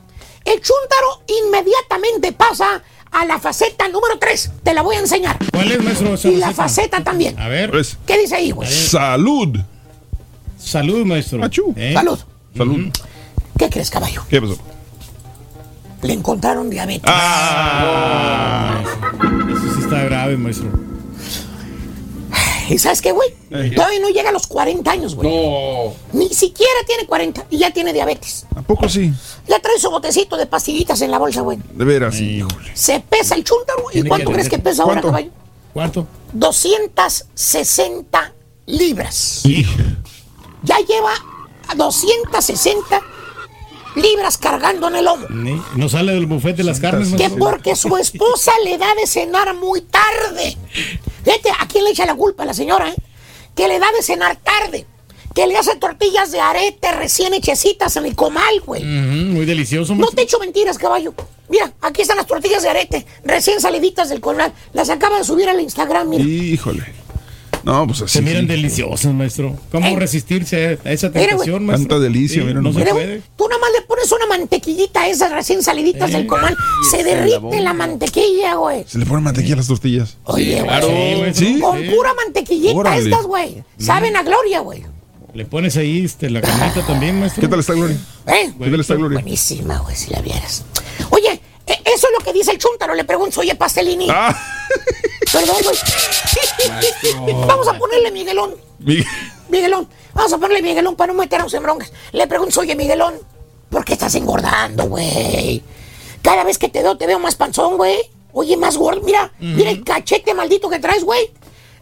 el 0.44 0.62
chúntaro 0.62 1.24
inmediatamente 1.46 2.34
pasa 2.34 2.84
a 3.10 3.26
la 3.26 3.40
faceta 3.40 3.88
número 3.88 4.20
3. 4.20 4.52
Te 4.64 4.74
la 4.74 4.82
voy 4.82 4.98
a 4.98 5.00
enseñar. 5.00 5.40
¿Cuál 5.54 5.72
es, 5.72 5.82
maestro? 5.82 6.30
Y 6.30 6.36
la 6.36 6.52
faceta 6.52 7.02
también. 7.06 7.40
A 7.40 7.48
ver. 7.48 7.72
Pues, 7.72 7.98
¿Qué 8.06 8.18
dice 8.18 8.36
ahí, 8.36 8.52
güey? 8.52 8.70
salud. 8.70 9.58
Salud, 10.60 11.06
maestro. 11.06 11.42
Achú. 11.42 11.74
¿Eh? 11.78 11.94
Salud. 11.94 12.20
Salud. 12.58 12.92
¿Qué 13.58 13.70
crees, 13.70 13.89
caballo? 13.89 14.24
¿Qué 14.30 14.41
pasó? 14.41 14.58
Le 16.03 16.14
encontraron 16.14 16.70
diabetes. 16.70 17.10
Ah. 17.12 18.84
Eso 19.49 19.74
sí 19.76 19.82
está 19.82 20.03
grave, 20.03 20.38
maestro. 20.38 20.70
¿Y 22.70 22.78
sabes 22.80 23.01
qué, 23.01 23.14
güey? 23.14 23.30
Todavía 23.74 23.99
no 24.01 24.10
llega 24.10 24.28
a 24.30 24.34
los 24.34 24.45
40 24.45 24.91
años, 24.91 25.16
güey. 25.16 25.30
No. 25.30 25.93
Ni 26.12 26.28
siquiera 26.30 26.74
tiene 26.86 27.05
40 27.08 27.45
y 27.49 27.58
ya 27.60 27.72
tiene 27.72 27.93
diabetes. 27.93 28.45
¿A 28.55 28.62
poco 28.62 28.89
sí? 28.89 29.14
Ya 29.47 29.58
trae 29.60 29.80
su 29.80 29.89
botecito 29.89 30.36
de 30.36 30.47
pastillitas 30.47 30.99
en 31.01 31.12
la 31.12 31.18
bolsa, 31.18 31.39
güey. 31.41 31.58
De 31.74 31.86
veras, 31.86 32.20
híjole. 32.20 32.72
Se 32.74 32.99
pesa 32.99 33.36
el 33.36 33.45
chúntaro. 33.45 33.84
¿Y 33.93 34.03
cuánto 34.03 34.28
que- 34.28 34.34
crees 34.34 34.49
que 34.49 34.60
pesa 34.60 34.84
ahora, 34.84 34.99
caballo? 35.01 35.32
¿Cuánto? 35.74 36.05
260 36.34 38.34
libras. 38.66 39.45
Hijo. 39.45 39.72
Ya 40.64 40.76
lleva 40.80 41.14
a 41.70 41.76
260 41.76 43.01
libras 43.98 44.38
cargando 44.38 44.88
en 44.88 44.95
el 44.95 45.08
hombro. 45.08 45.30
Ni- 45.30 45.62
No 45.76 45.89
sale 45.89 46.14
del 46.14 46.26
buffet 46.26 46.56
de 46.56 46.64
las 46.64 46.80
carnes, 46.80 47.10
Que 47.10 47.18
maestro. 47.30 47.39
porque 47.39 47.76
su 47.76 47.98
esposa 47.98 48.52
le 48.64 48.78
da 48.78 48.93
de 48.95 49.06
cenar 49.08 49.54
muy 49.56 49.82
tarde. 49.82 50.58
Fíjate, 51.24 51.50
¿a 51.60 51.68
quién 51.68 51.84
le 51.84 51.89
echa 51.91 52.06
la 52.06 52.16
culpa? 52.16 52.43
A 52.43 52.45
la 52.45 52.54
señora, 52.54 52.89
¿eh? 52.89 52.95
Que 53.56 53.68
le 53.68 53.80
da 53.80 53.88
de 53.95 54.02
cenar 54.04 54.38
tarde. 54.38 54.86
Que 55.36 55.45
le 55.45 55.56
hace 55.58 55.76
tortillas 55.76 56.32
de 56.32 56.39
arete 56.39 56.91
recién 56.93 57.34
hechecitas 57.34 57.95
en 57.98 58.06
el 58.06 58.16
comal, 58.16 58.62
güey. 58.66 58.82
Ujú, 58.82 59.34
muy 59.36 59.45
delicioso, 59.45 59.93
No 59.93 60.00
maestro. 60.00 60.16
te 60.16 60.22
echo 60.24 60.39
mentiras, 60.39 60.78
caballo. 60.80 61.14
Mira, 61.50 61.72
aquí 61.82 62.02
están 62.02 62.18
las 62.18 62.26
tortillas 62.26 62.64
de 62.64 62.70
arete, 62.70 63.06
recién 63.24 63.62
saliditas 63.62 64.10
del 64.10 64.20
comal. 64.20 64.52
Las 64.74 64.89
acaba 64.89 65.18
de 65.20 65.24
subir 65.24 65.48
al 65.48 65.60
Instagram, 65.62 66.10
mira. 66.10 66.24
Híjole. 66.24 66.84
No, 67.68 67.86
pues 67.86 68.01
así. 68.01 68.13
Se 68.13 68.22
miran 68.22 68.43
sí. 68.43 68.47
deliciosas, 68.47 69.13
maestro. 69.13 69.55
¿Cómo 69.72 69.88
Eh. 69.88 69.95
resistirse 69.99 70.80
a 70.86 70.91
esa 70.91 71.09
Mira, 71.09 71.28
tentación, 71.28 71.65
maestro? 71.65 71.88
Tanta 71.89 72.03
delicia, 72.03 72.43
mira 72.43 72.61
no 72.61 72.72
se 72.72 72.80
nomás. 72.80 72.84
Mira, 72.84 72.91
puede. 72.93 73.22
tú 73.36 73.47
nada 73.49 73.59
más 73.59 73.70
le 73.78 73.82
pones 73.86 74.11
una 74.11 74.26
mantequillita 74.26 75.01
a 75.01 75.07
esas 75.09 75.32
recién 75.34 75.61
saliditas 75.61 76.11
del 76.11 76.26
comal. 76.28 76.55
Se 76.89 77.03
derrite 77.03 77.59
la 77.61 77.74
mantequilla, 77.74 78.55
güey. 78.55 78.86
Se 78.88 78.97
le 78.97 79.05
pone 79.05 79.22
mantequilla 79.22 79.55
a 79.55 79.57
las 79.57 79.68
tortillas. 79.68 80.18
Oye, 80.24 80.61
Claro. 80.63 80.88
güey. 80.88 81.34
Sí. 81.34 81.55
¿Sí? 81.55 81.59
Con 81.59 81.78
pura 81.88 82.13
mantequillita 82.13 82.74
Órale. 82.78 83.01
estas, 83.03 83.24
güey. 83.26 83.63
Saben 83.78 84.15
a 84.15 84.24
gloria, 84.24 84.61
güey. 84.61 84.84
Le 85.34 85.45
pones 85.45 85.76
ahí 85.78 86.03
este, 86.05 86.30
la 86.30 86.41
carnita 86.41 86.82
también, 86.88 87.20
maestro. 87.20 87.41
¿Qué 87.41 87.47
tal 87.47 87.59
está 87.59 87.74
Gloria? 87.74 87.97
¿Eh? 88.28 88.51
¿Qué 88.57 88.70
tal 88.72 88.80
está 88.80 88.95
Gloria? 88.95 89.20
Buenísima, 89.20 89.78
güey, 89.80 89.95
si 89.95 90.09
la 90.09 90.22
vieras. 90.22 90.63
Oye, 91.11 91.26
eso 91.98 92.08
es 92.08 92.14
lo 92.18 92.24
que 92.24 92.34
dice 92.34 92.52
el 92.52 92.58
chúntaro. 92.58 92.93
Le 92.93 93.04
pregunto, 93.04 93.41
oye, 93.41 93.56
Pastelini. 93.56 94.08
Ah, 94.10 94.36
Perdón, 95.32 95.56
güey. 95.64 95.76
Vamos 97.48 97.68
a 97.68 97.78
ponerle 97.78 98.12
Miguelón. 98.12 98.56
mi- 98.80 99.04
Miguelón, 99.50 99.88
vamos 100.14 100.34
a 100.34 100.38
ponerle 100.38 100.62
Miguelón 100.62 100.95
para 100.95 101.14
no 101.14 101.20
meternos 101.20 101.54
en 101.54 101.64
broncas. 101.64 101.91
Le 102.12 102.28
pregunto, 102.28 102.60
oye, 102.60 102.76
Miguelón, 102.76 103.16
¿por 103.70 103.86
qué 103.86 103.93
estás 103.93 104.14
engordando, 104.16 104.86
güey? 104.86 105.64
Cada 106.22 106.43
vez 106.43 106.58
que 106.58 106.68
te 106.70 106.84
veo, 106.84 106.98
te 106.98 107.08
veo 107.08 107.20
más 107.20 107.36
panzón, 107.36 107.78
güey. 107.78 107.98
Oye, 108.34 108.58
más 108.58 108.78
gordo. 108.78 109.02
Mira, 109.02 109.32
mira 109.39 109.70
el 109.72 109.84
cachete 109.84 110.34
maldito 110.34 110.70
que 110.70 110.80
traes, 110.80 111.04
güey. 111.04 111.32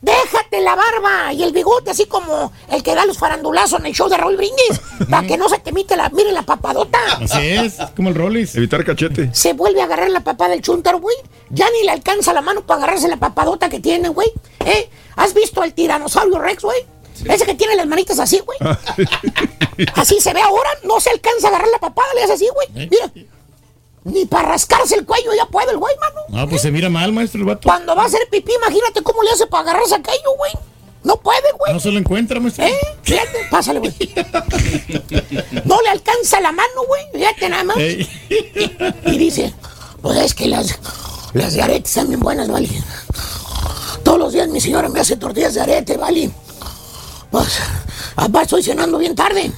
Déjate 0.06 0.62
la 0.62 0.76
barba 0.76 1.34
y 1.34 1.42
el 1.42 1.52
bigote, 1.52 1.90
así 1.90 2.06
como 2.06 2.52
el 2.70 2.84
que 2.84 2.94
da 2.94 3.06
los 3.08 3.18
farandulazos 3.18 3.80
en 3.80 3.88
el 3.88 3.94
show 3.94 4.08
de 4.08 4.18
Raúl 4.18 4.38
Brindis. 4.38 4.80
para 5.10 5.26
que 5.26 5.36
no 5.36 5.50
se 5.50 5.58
te 5.58 5.72
mite 5.72 5.98
la. 5.98 6.10
Mire 6.10 6.32
la 6.32 6.44
papadota. 6.44 7.00
Así 7.20 7.48
es, 7.50 7.80
es 7.80 7.90
como 7.96 8.10
el 8.10 8.16
Rollis. 8.16 8.56
evitar 8.56 8.86
cachete. 8.86 9.34
Se 9.34 9.54
vuelve 9.54 9.82
a 9.82 9.86
agarrar 9.86 10.12
la 10.12 10.20
papada 10.20 10.52
del 10.52 10.62
chúntaro, 10.62 11.00
güey. 11.00 11.16
Ya 11.50 11.68
ni 11.72 11.84
le 11.84 11.92
alcanza 11.92 12.34
la 12.34 12.42
mano 12.42 12.62
para 12.62 12.84
agarrarse 12.84 13.08
la 13.08 13.18
papadota 13.18 13.68
que 13.68 13.80
tiene, 13.80 14.10
güey. 14.10 14.32
¿Eh? 14.60 14.90
¿Has 15.16 15.34
visto 15.34 15.64
al 15.64 15.74
tiranosaurio 15.74 16.38
Rex, 16.38 16.62
güey? 16.64 16.86
Ese 17.26 17.46
que 17.46 17.56
tiene 17.56 17.76
las 17.76 17.88
manitas 17.88 18.20
así, 18.20 18.40
güey. 18.46 18.60
Así 19.96 20.20
se 20.20 20.34
ve 20.34 20.42
ahora, 20.42 20.70
no 20.84 21.00
se 21.00 21.10
alcanza 21.10 21.48
a 21.48 21.50
agarrar 21.50 21.70
la 21.70 21.80
papada, 21.80 22.08
le 22.14 22.24
hace 22.24 22.34
así, 22.34 22.48
güey. 22.54 22.88
Mira. 22.90 23.12
Ni 24.06 24.26
para 24.26 24.50
rascarse 24.50 24.96
el 24.96 25.04
cuello 25.06 25.34
ya 25.36 25.48
puede 25.48 25.72
el 25.72 25.78
güey, 25.78 25.96
mano. 25.98 26.22
No, 26.30 26.48
pues 26.48 26.62
se 26.62 26.72
mira 26.72 26.90
mal, 26.90 27.12
maestro, 27.12 27.40
el 27.40 27.46
vato. 27.48 27.68
Cuando 27.68 27.96
va 27.96 28.04
a 28.04 28.06
hacer 28.06 28.22
pipí, 28.30 28.54
imagínate 28.54 29.02
cómo 29.02 29.24
le 29.24 29.32
hace 29.32 29.48
para 29.48 29.64
agarrarse 29.64 29.96
aquello, 29.96 30.36
güey. 30.38 30.52
No 31.04 31.18
puede, 31.18 31.52
güey. 31.58 31.74
No 31.74 31.80
se 31.80 31.92
lo 31.92 31.98
encuentra, 31.98 32.40
maestro. 32.40 32.66
¿Eh? 32.66 32.80
Fíjate, 33.02 33.48
pásale, 33.50 33.80
güey. 33.80 33.94
No 35.66 35.82
le 35.82 35.90
alcanza 35.90 36.40
la 36.40 36.52
mano, 36.52 36.84
güey. 36.88 37.04
Fíjate 37.14 37.50
nada 37.50 37.64
más. 37.64 37.78
Ey. 37.78 38.08
Y 39.08 39.18
dice, 39.18 39.54
pues 40.04 40.20
es 40.20 40.34
que 40.36 40.48
las, 40.48 40.78
las 41.34 41.54
de 41.54 41.64
arete 41.64 41.88
están 41.88 42.08
bien 42.08 42.20
buenas, 42.20 42.48
¿vale? 42.48 42.70
Todos 44.04 44.20
los 44.20 44.34
días 44.34 44.48
mi 44.50 44.62
señora 44.62 44.88
me 44.88 45.00
hace 45.00 45.18
tortillas 45.18 45.56
de 45.56 45.62
arete, 45.62 45.98
¿vale? 45.98 46.30
Pues, 47.32 47.60
apá, 48.16 48.44
estoy 48.44 48.62
cenando 48.62 49.00
bien 49.00 49.16
tarde. 49.16 49.52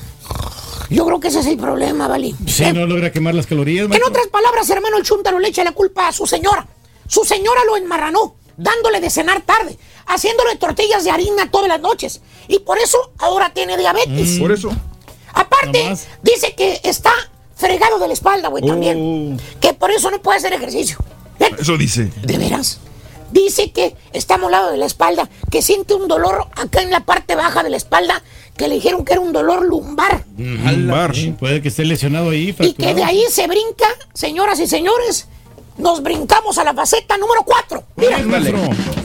Yo 0.89 1.05
creo 1.05 1.19
que 1.19 1.27
ese 1.27 1.39
es 1.39 1.47
el 1.47 1.57
problema, 1.57 2.07
¿vale? 2.07 2.33
Sí, 2.45 2.63
no 2.73 2.85
logra 2.85 3.11
quemar 3.11 3.35
las 3.35 3.45
calorías, 3.45 3.85
En 3.91 4.03
otras 4.03 4.27
palabras, 4.27 4.69
hermano, 4.69 4.97
el 4.97 5.03
chúntaro 5.03 5.39
le 5.39 5.49
echa 5.49 5.63
la 5.63 5.73
culpa 5.73 6.07
a 6.07 6.13
su 6.13 6.25
señora. 6.25 6.67
Su 7.07 7.23
señora 7.23 7.61
lo 7.65 7.77
enmarranó, 7.77 8.35
dándole 8.57 8.99
de 8.99 9.09
cenar 9.09 9.41
tarde, 9.41 9.77
haciéndole 10.05 10.55
tortillas 10.55 11.03
de 11.03 11.11
harina 11.11 11.49
todas 11.51 11.67
las 11.67 11.81
noches. 11.81 12.21
Y 12.47 12.59
por 12.59 12.77
eso 12.77 13.11
ahora 13.17 13.53
tiene 13.53 13.77
diabetes. 13.77 14.39
Por 14.39 14.51
eso. 14.51 14.69
Aparte, 15.33 15.95
dice 16.23 16.55
que 16.55 16.79
está 16.83 17.11
fregado 17.55 17.99
de 17.99 18.07
la 18.07 18.13
espalda, 18.13 18.49
güey, 18.49 18.65
también. 18.65 19.39
Que 19.59 19.73
por 19.73 19.91
eso 19.91 20.09
no 20.11 20.21
puede 20.21 20.37
hacer 20.37 20.53
ejercicio. 20.53 20.97
Fíjate, 21.37 21.61
Eso 21.61 21.77
dice. 21.77 22.11
¿De 22.23 22.37
veras? 22.37 22.79
Dice 23.31 23.71
que 23.71 23.95
está 24.13 24.37
molado 24.37 24.71
de 24.71 24.77
la 24.77 24.85
espalda, 24.85 25.29
que 25.51 25.61
siente 25.61 25.93
un 25.93 26.07
dolor 26.07 26.47
acá 26.55 26.81
en 26.81 26.91
la 26.91 27.01
parte 27.01 27.35
baja 27.35 27.61
de 27.61 27.69
la 27.69 27.77
espalda, 27.77 28.23
que 28.57 28.67
le 28.67 28.75
dijeron 28.75 29.05
que 29.05 29.13
era 29.13 29.21
un 29.21 29.31
dolor 29.31 29.65
lumbar. 29.65 30.23
Lumbar. 30.37 31.15
Sí, 31.15 31.33
puede 31.37 31.61
que 31.61 31.67
esté 31.69 31.85
lesionado 31.85 32.31
ahí, 32.31 32.49
Y 32.49 32.53
que 32.53 32.63
de 32.63 32.73
fracturado. 32.73 33.05
ahí 33.05 33.23
se 33.29 33.47
brinca, 33.47 33.85
señoras 34.13 34.59
y 34.59 34.67
señores, 34.67 35.27
nos 35.77 36.01
brincamos 36.03 36.57
a 36.57 36.63
la 36.63 36.73
faceta 36.73 37.17
número 37.17 37.43
4. 37.45 37.83
Mira. 37.95 38.17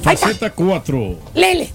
Faceta 0.02 0.50
4. 0.50 1.18
lele. 1.34 1.70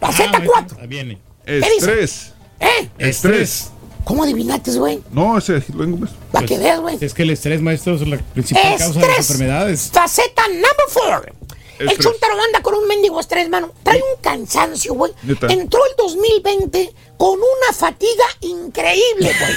Faceta 0.00 0.42
4. 0.44 0.78
Ahí 0.80 0.86
viene. 0.86 1.18
Estrés. 1.46 2.32
¿Eh? 2.58 2.88
Estrés. 2.98 3.70
¿Cómo 4.04 4.24
adivinaste, 4.24 4.72
güey? 4.72 5.00
No, 5.12 5.38
ese 5.38 5.62
lo 5.74 5.84
tengo, 5.84 5.98
pues. 5.98 6.10
Para 6.32 6.44
que 6.46 6.58
veas, 6.58 6.80
güey. 6.80 6.98
Es 7.00 7.14
que 7.14 7.22
el 7.22 7.30
estrés, 7.30 7.60
maestro, 7.62 7.94
es 7.94 8.06
la 8.06 8.16
principal 8.18 8.76
causa 8.76 8.98
de 8.98 9.06
las 9.06 9.18
enfermedades. 9.18 9.90
Faceta 9.92 10.42
number 10.48 10.72
4. 10.92 11.32
El 11.78 11.98
chuntaro 11.98 12.34
anda 12.40 12.62
con 12.62 12.74
un 12.74 12.86
mendigo 12.86 13.18
estrés, 13.20 13.48
mano. 13.48 13.72
Trae 13.82 13.98
un 13.98 14.20
cansancio, 14.22 14.94
güey. 14.94 15.12
Entró 15.48 15.84
el 15.86 15.92
2020 15.96 16.92
con 17.16 17.38
una 17.38 17.72
fatiga 17.74 18.24
increíble, 18.40 19.32
güey. 19.38 19.54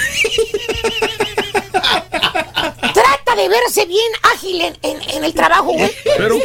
Trata 2.94 3.36
de 3.36 3.48
verse 3.48 3.84
bien 3.86 4.12
ágil 4.34 4.60
en, 4.62 4.76
en- 4.82 5.02
en 5.10 5.24
el 5.24 5.34
trabajo, 5.34 5.72
güey. 5.72 5.90
Pero- 6.16 6.36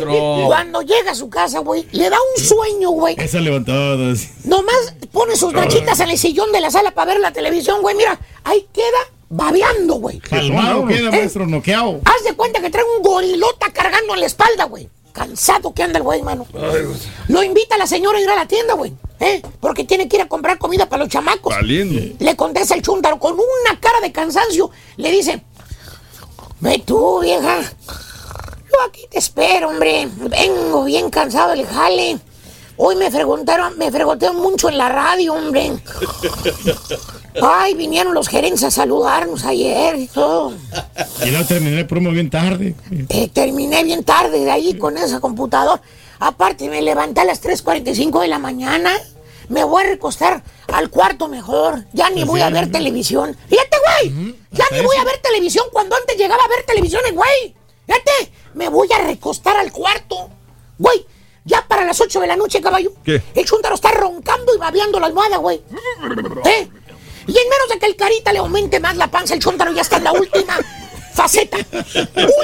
Cuando 0.48 0.82
llega 0.82 1.12
a 1.12 1.16
su 1.16 1.30
casa, 1.30 1.60
güey, 1.60 1.88
le 1.92 2.10
da 2.10 2.18
un 2.36 2.44
sueño, 2.44 2.90
güey. 2.92 3.16
Esa 3.18 3.40
levantada. 3.40 3.98
Nomás 4.44 4.94
pone 5.12 5.36
sus 5.36 5.54
nachitas 5.54 6.00
en 6.00 6.10
el 6.10 6.18
sillón 6.18 6.52
de 6.52 6.60
la 6.62 6.72
sala 6.72 6.92
para 6.92 7.14
ver 7.14 7.22
la 7.22 7.32
televisión, 7.32 7.82
güey. 7.82 7.96
Mira, 7.96 8.20
ahí 8.44 8.68
queda 8.74 8.98
babeando, 9.30 9.96
güey. 9.96 10.20
Palmado 10.20 10.86
queda, 10.88 11.08
¿Eh? 11.10 11.12
maestro, 11.12 11.48
noqueado. 11.48 12.02
Haz 12.06 12.24
de 12.26 12.34
cuenta 12.34 12.60
que 12.62 12.70
trae 12.70 12.84
un 12.98 13.02
gorilota 13.04 13.72
cargando 13.72 14.14
en 14.14 14.20
la 14.20 14.26
espalda, 14.26 14.66
güey. 14.66 14.90
Cansado 15.12 15.74
que 15.74 15.84
anda 15.84 15.98
el 15.98 16.04
güey, 16.04 16.22
mano. 16.22 16.48
Lo 17.28 17.44
invita 17.44 17.76
a 17.76 17.78
la 17.78 17.88
señora 17.88 18.18
a 18.18 18.22
ir 18.22 18.30
a 18.30 18.36
la 18.36 18.48
tienda, 18.48 18.74
güey. 18.74 18.94
¿Eh? 19.20 19.42
Porque 19.60 19.84
tiene 19.84 20.08
que 20.08 20.16
ir 20.18 20.22
a 20.24 20.28
comprar 20.28 20.58
comida 20.58 20.88
para 20.90 21.04
los 21.04 21.12
chamacos. 21.12 21.54
Le 22.20 22.36
contesta 22.36 22.74
el 22.74 22.82
chúntaro 22.82 23.20
con 23.20 23.34
una 23.34 23.80
cara 23.80 24.00
de 24.02 24.12
cansancio. 24.12 24.72
Le 24.98 25.12
dice, 25.12 25.44
ve 26.60 26.82
tú, 26.86 27.20
vieja. 27.20 27.62
Yo 27.62 28.82
aquí 28.88 29.06
te 29.10 29.20
espero, 29.20 29.70
hombre. 29.70 30.08
Vengo 30.16 30.86
bien 30.86 31.10
cansado 31.10 31.52
del 31.52 31.68
jale. 31.68 32.20
Hoy 32.84 32.96
me 32.96 33.12
fregotearon, 33.12 33.78
me 33.78 33.92
fregotearon 33.92 34.38
mucho 34.38 34.68
en 34.68 34.76
la 34.76 34.90
radio, 34.90 35.36
hombre. 35.36 35.72
Ay, 37.40 37.76
vinieron 37.76 38.16
los 38.16 38.28
gerentes 38.28 38.64
a 38.64 38.72
saludarnos 38.72 39.46
ayer 39.46 39.98
y 39.98 40.08
todo. 40.08 40.54
Y 41.24 41.30
no 41.30 41.46
terminé 41.46 41.82
el 41.82 41.86
promo 41.86 42.10
bien 42.10 42.32
tarde. 42.32 42.74
Eh, 43.10 43.30
terminé 43.32 43.84
bien 43.84 44.04
tarde 44.04 44.40
de 44.40 44.50
ahí 44.50 44.80
con 44.80 44.98
esa 44.98 45.20
computadora. 45.20 45.80
Aparte, 46.18 46.70
me 46.70 46.82
levanté 46.82 47.22
a 47.22 47.26
las 47.26 47.44
3.45 47.44 48.20
de 48.20 48.28
la 48.28 48.40
mañana. 48.40 48.90
Me 49.48 49.64
voy 49.64 49.84
a 49.84 49.90
recostar 49.90 50.42
al 50.74 50.90
cuarto 50.90 51.28
mejor. 51.28 51.86
Ya 51.94 52.10
ni 52.10 52.24
voy 52.24 52.42
a 52.42 52.50
ver 52.50 52.72
televisión. 52.72 53.38
Fíjate, 53.48 53.78
güey. 53.78 54.36
Ya 54.54 54.66
ni 54.72 54.82
voy 54.82 54.98
a 54.98 55.04
ver 55.04 55.20
televisión 55.22 55.68
cuando 55.72 55.96
antes 55.96 56.18
llegaba 56.18 56.44
a 56.44 56.48
ver 56.48 56.66
televisión, 56.66 57.04
güey. 57.14 57.56
Fíjate, 57.86 58.32
me 58.56 58.70
voy 58.70 58.88
a 58.92 59.04
recostar 59.04 59.56
al 59.56 59.72
cuarto. 59.72 60.32
Güey, 60.80 61.06
ya 61.46 61.66
para 61.68 61.86
las 61.86 62.00
8 62.00 62.20
de 62.22 62.28
la 62.28 62.36
noche, 62.36 62.62
caballo. 62.62 62.92
¿Qué? 63.04 63.22
El 63.36 63.46
chúntaro 63.46 63.76
está 63.76 63.92
roncando 63.92 64.54
y 64.56 64.58
babeando 64.60 65.00
la 65.00 65.08
almohada, 65.08 65.38
güey. 65.38 65.58
¿Eh? 66.46 66.68
Y 67.28 67.32
en 67.38 67.50
menos 67.50 67.70
de 67.72 67.80
que 67.80 67.86
el 67.86 67.96
carita 67.96 68.32
le 68.34 68.40
aumente 68.40 68.80
más 68.80 68.98
la 68.98 69.10
panza, 69.10 69.34
el 69.34 69.40
chúntaro 69.40 69.72
ya 69.74 69.82
está 69.82 69.98
en 69.98 70.04
la 70.06 70.12
última 70.14 70.58
faceta. 71.14 71.58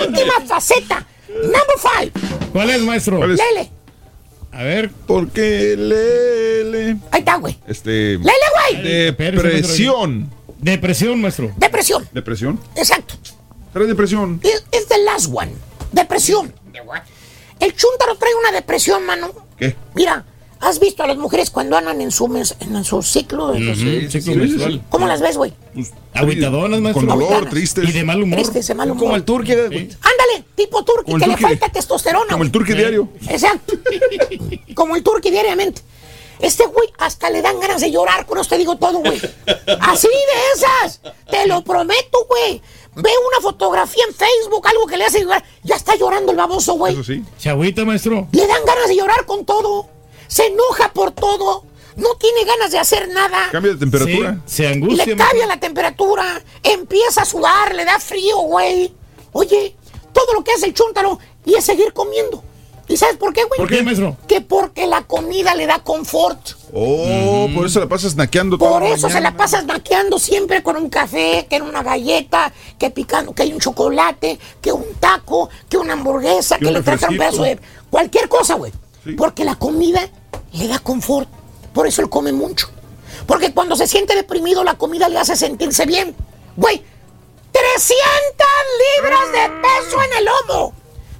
última 0.02 0.34
faceta. 0.46 1.06
Number 1.30 1.78
five. 1.80 2.12
¿Cuál 2.52 2.70
es, 2.70 2.82
maestro? 2.82 3.18
¿Cuál 3.18 3.32
es? 3.32 3.40
Lele. 3.40 3.72
A 4.52 4.64
ver. 4.64 4.90
Porque 5.06 5.76
lele. 5.78 6.98
Ahí 7.12 7.20
está, 7.20 7.36
güey. 7.36 7.58
Este. 7.68 8.18
Lele, 8.18 8.32
güey. 8.72 8.84
Depresión. 9.12 10.32
Depresión, 10.60 11.22
maestro. 11.22 11.52
Depresión. 11.58 12.08
¿Depresión? 12.12 12.60
Exacto. 12.76 13.14
¿Trae 13.74 13.86
depresión? 13.86 14.40
Es 14.44 14.64
es 14.72 14.88
the 14.88 14.98
last 15.04 15.28
one. 15.32 15.52
Depresión. 15.92 16.54
El 17.60 17.76
chúntaro 17.76 18.16
trae 18.18 18.34
una 18.36 18.52
depresión, 18.52 19.04
mano. 19.06 19.32
¿Qué? 19.58 19.76
Mira, 19.96 20.26
¿has 20.60 20.80
visto 20.80 21.04
a 21.04 21.08
las 21.08 21.18
mujeres 21.18 21.50
cuando 21.50 21.76
andan 21.78 22.00
en 22.02 22.12
su, 22.12 22.28
mes- 22.28 22.56
en 22.60 22.84
su 22.84 23.02
ciclo? 23.02 23.48
Ujú, 23.52 23.76
Sí, 23.76 24.08
ciclo 24.10 24.34
sí, 24.34 24.40
menstrual. 24.40 24.74
sí. 24.74 24.82
¿Cómo 24.90 25.08
las 25.08 25.22
ves, 25.22 25.38
güey? 25.38 25.54
Aguitadonas, 26.14 26.80
maestro. 26.82 27.08
Con 27.08 27.20
dolor, 27.20 27.50
tristes. 27.50 27.90
Y 27.90 27.92
de 27.92 28.04
mal 28.04 28.22
humor. 28.24 28.38
Tristes, 28.40 28.68
de 28.68 28.74
mal 28.76 28.92
humor. 28.92 29.04
Como 29.04 29.16
el 29.16 29.24
turque. 29.24 29.54
Ándale, 29.54 30.46
tipo 30.56 30.80
el 31.06 31.20
que 31.22 31.28
le 31.28 31.38
falta 31.38 31.70
testosterona. 31.70 32.32
Como 32.32 32.44
el 32.44 32.52
turque 32.52 32.74
diario. 32.74 33.10
Exacto. 33.30 33.74
Como 34.76 34.96
el 34.96 35.04
turqui 35.04 35.30
diariamente. 35.32 35.82
Este 36.40 36.66
güey 36.68 36.88
hasta 37.00 37.32
le 37.32 37.42
dan 37.42 37.60
ganas 37.60 37.82
de 37.82 37.90
llorar, 37.90 38.28
con 38.28 38.38
eso 38.38 38.48
te 38.50 38.60
digo 38.60 38.76
todo, 38.78 39.00
güey. 39.00 39.20
Así 39.80 40.08
de 40.08 40.14
esas. 40.56 41.02
Te 41.32 41.48
lo 41.48 41.64
prometo, 41.64 42.26
güey. 42.30 42.62
Ve 42.98 43.12
una 43.28 43.42
fotografía 43.42 44.04
en 44.08 44.16
Facebook, 44.16 44.68
algo 44.68 44.88
que 44.88 44.98
le 44.98 45.06
hace 45.06 45.22
llorar. 45.22 45.44
Ya 45.64 45.76
está 45.76 45.96
llorando 45.96 46.32
el 46.32 46.38
baboso, 46.38 46.74
güey. 46.74 46.94
Eso 46.94 47.04
sí. 47.04 47.24
Se 47.38 47.50
agüita, 47.50 47.86
maestro. 47.86 48.28
Le 48.32 48.48
dan 48.48 48.66
ganas 48.66 48.88
de 48.88 48.96
llorar 48.96 49.26
con 49.28 49.46
todo. 49.46 49.88
Se 50.28 50.48
enoja 50.48 50.92
por 50.94 51.12
todo. 51.12 51.64
No 51.96 52.16
tiene 52.16 52.44
ganas 52.44 52.72
de 52.72 52.80
hacer 52.80 53.08
nada. 53.10 53.50
Cambia 53.52 53.74
de 53.74 53.80
temperatura. 53.80 54.42
Sí, 54.46 54.56
se 54.56 54.68
angustia. 54.68 55.06
Le 55.06 55.16
cambia 55.16 55.48
la 55.48 55.60
temperatura, 55.60 56.44
empieza 56.62 57.22
a 57.22 57.26
sudar, 57.26 57.74
le 57.74 57.86
da 57.86 58.00
frío, 58.00 58.38
güey. 58.38 58.94
Oye, 59.32 59.76
todo 60.14 60.34
lo 60.34 60.44
que 60.44 60.52
hace 60.52 60.68
el 60.68 60.74
chúntaro 60.74 61.20
y 61.46 61.56
es 61.56 61.66
seguir 61.66 61.94
comiendo. 61.94 62.44
¿Y 62.90 62.96
sabes 62.96 63.18
por 63.18 63.34
qué, 63.34 63.44
güey? 63.44 63.58
¿Por 63.58 63.68
qué, 63.68 63.84
maestro? 63.84 64.16
Que 64.28 64.40
porque 64.40 64.88
la 64.88 65.02
comida 65.02 65.54
le 65.56 65.66
da 65.66 65.80
confort. 65.80 66.40
Oh, 66.74 67.50
por 67.54 67.66
eso 67.66 67.80
la 67.80 67.88
pasas 67.88 68.16
naqueando 68.16 68.58
toda 68.58 68.72
Por 68.72 68.84
la 68.84 68.96
eso 68.96 69.10
se 69.10 69.20
la 69.20 69.36
pasas 69.36 69.66
maqueando 69.66 70.20
siempre 70.20 70.64
con 70.64 70.78
un 70.78 70.90
café, 70.90 71.48
que 71.50 71.58
en 71.58 71.64
una 71.64 71.84
galleta, 71.84 72.54
que 72.78 72.90
picando, 72.90 73.34
que 73.34 73.44
hay 73.44 73.52
un 73.52 73.60
chocolate, 73.60 74.40
que 74.62 74.72
un 74.72 74.86
taco, 75.00 75.50
que 75.68 75.78
una 75.78 75.94
hamburguesa, 75.94 76.58
Que 76.58 76.68
un 76.68 76.74
le 76.74 76.82
tratan 76.82 77.12
un 77.12 77.18
pedazo 77.18 77.44
de 77.44 77.60
cualquier 77.90 78.30
cosa, 78.30 78.56
güey. 78.56 78.72
Sí. 79.04 79.14
Porque 79.14 79.44
la 79.44 79.56
comida 79.56 80.08
le 80.54 80.68
da 80.68 80.80
confort. 80.80 81.28
Por 81.74 81.88
eso 81.88 82.02
él 82.02 82.10
come 82.10 82.32
mucho. 82.32 82.70
Porque 83.26 83.54
cuando 83.54 83.76
se 83.76 83.88
siente 83.88 84.16
deprimido, 84.16 84.64
la 84.64 84.76
comida 84.76 85.10
le 85.10 85.20
hace 85.20 85.36
sentirse 85.36 85.86
bien. 85.86 86.16
Güey, 86.56 86.82
300 87.52 87.98
libras 88.96 89.32
de 89.32 89.62
peso 89.62 89.98
en 90.04 90.18
el 90.20 90.26
lomo. 90.26 90.74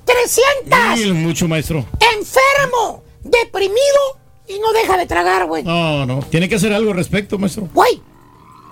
300. 0.08 1.00
Sí, 1.00 1.12
mucho, 1.12 1.48
maestro. 1.48 1.86
Enfermo, 2.16 3.04
deprimido 3.24 3.78
y 4.48 4.58
no 4.60 4.72
deja 4.72 4.98
de 4.98 5.06
tragar, 5.06 5.46
güey. 5.46 5.64
No, 5.64 6.06
no. 6.06 6.20
Tiene 6.30 6.50
que 6.50 6.56
hacer 6.56 6.74
algo 6.74 6.92
al 6.92 6.98
respecto, 6.98 7.38
maestro. 7.38 7.68
Güey, 7.74 8.02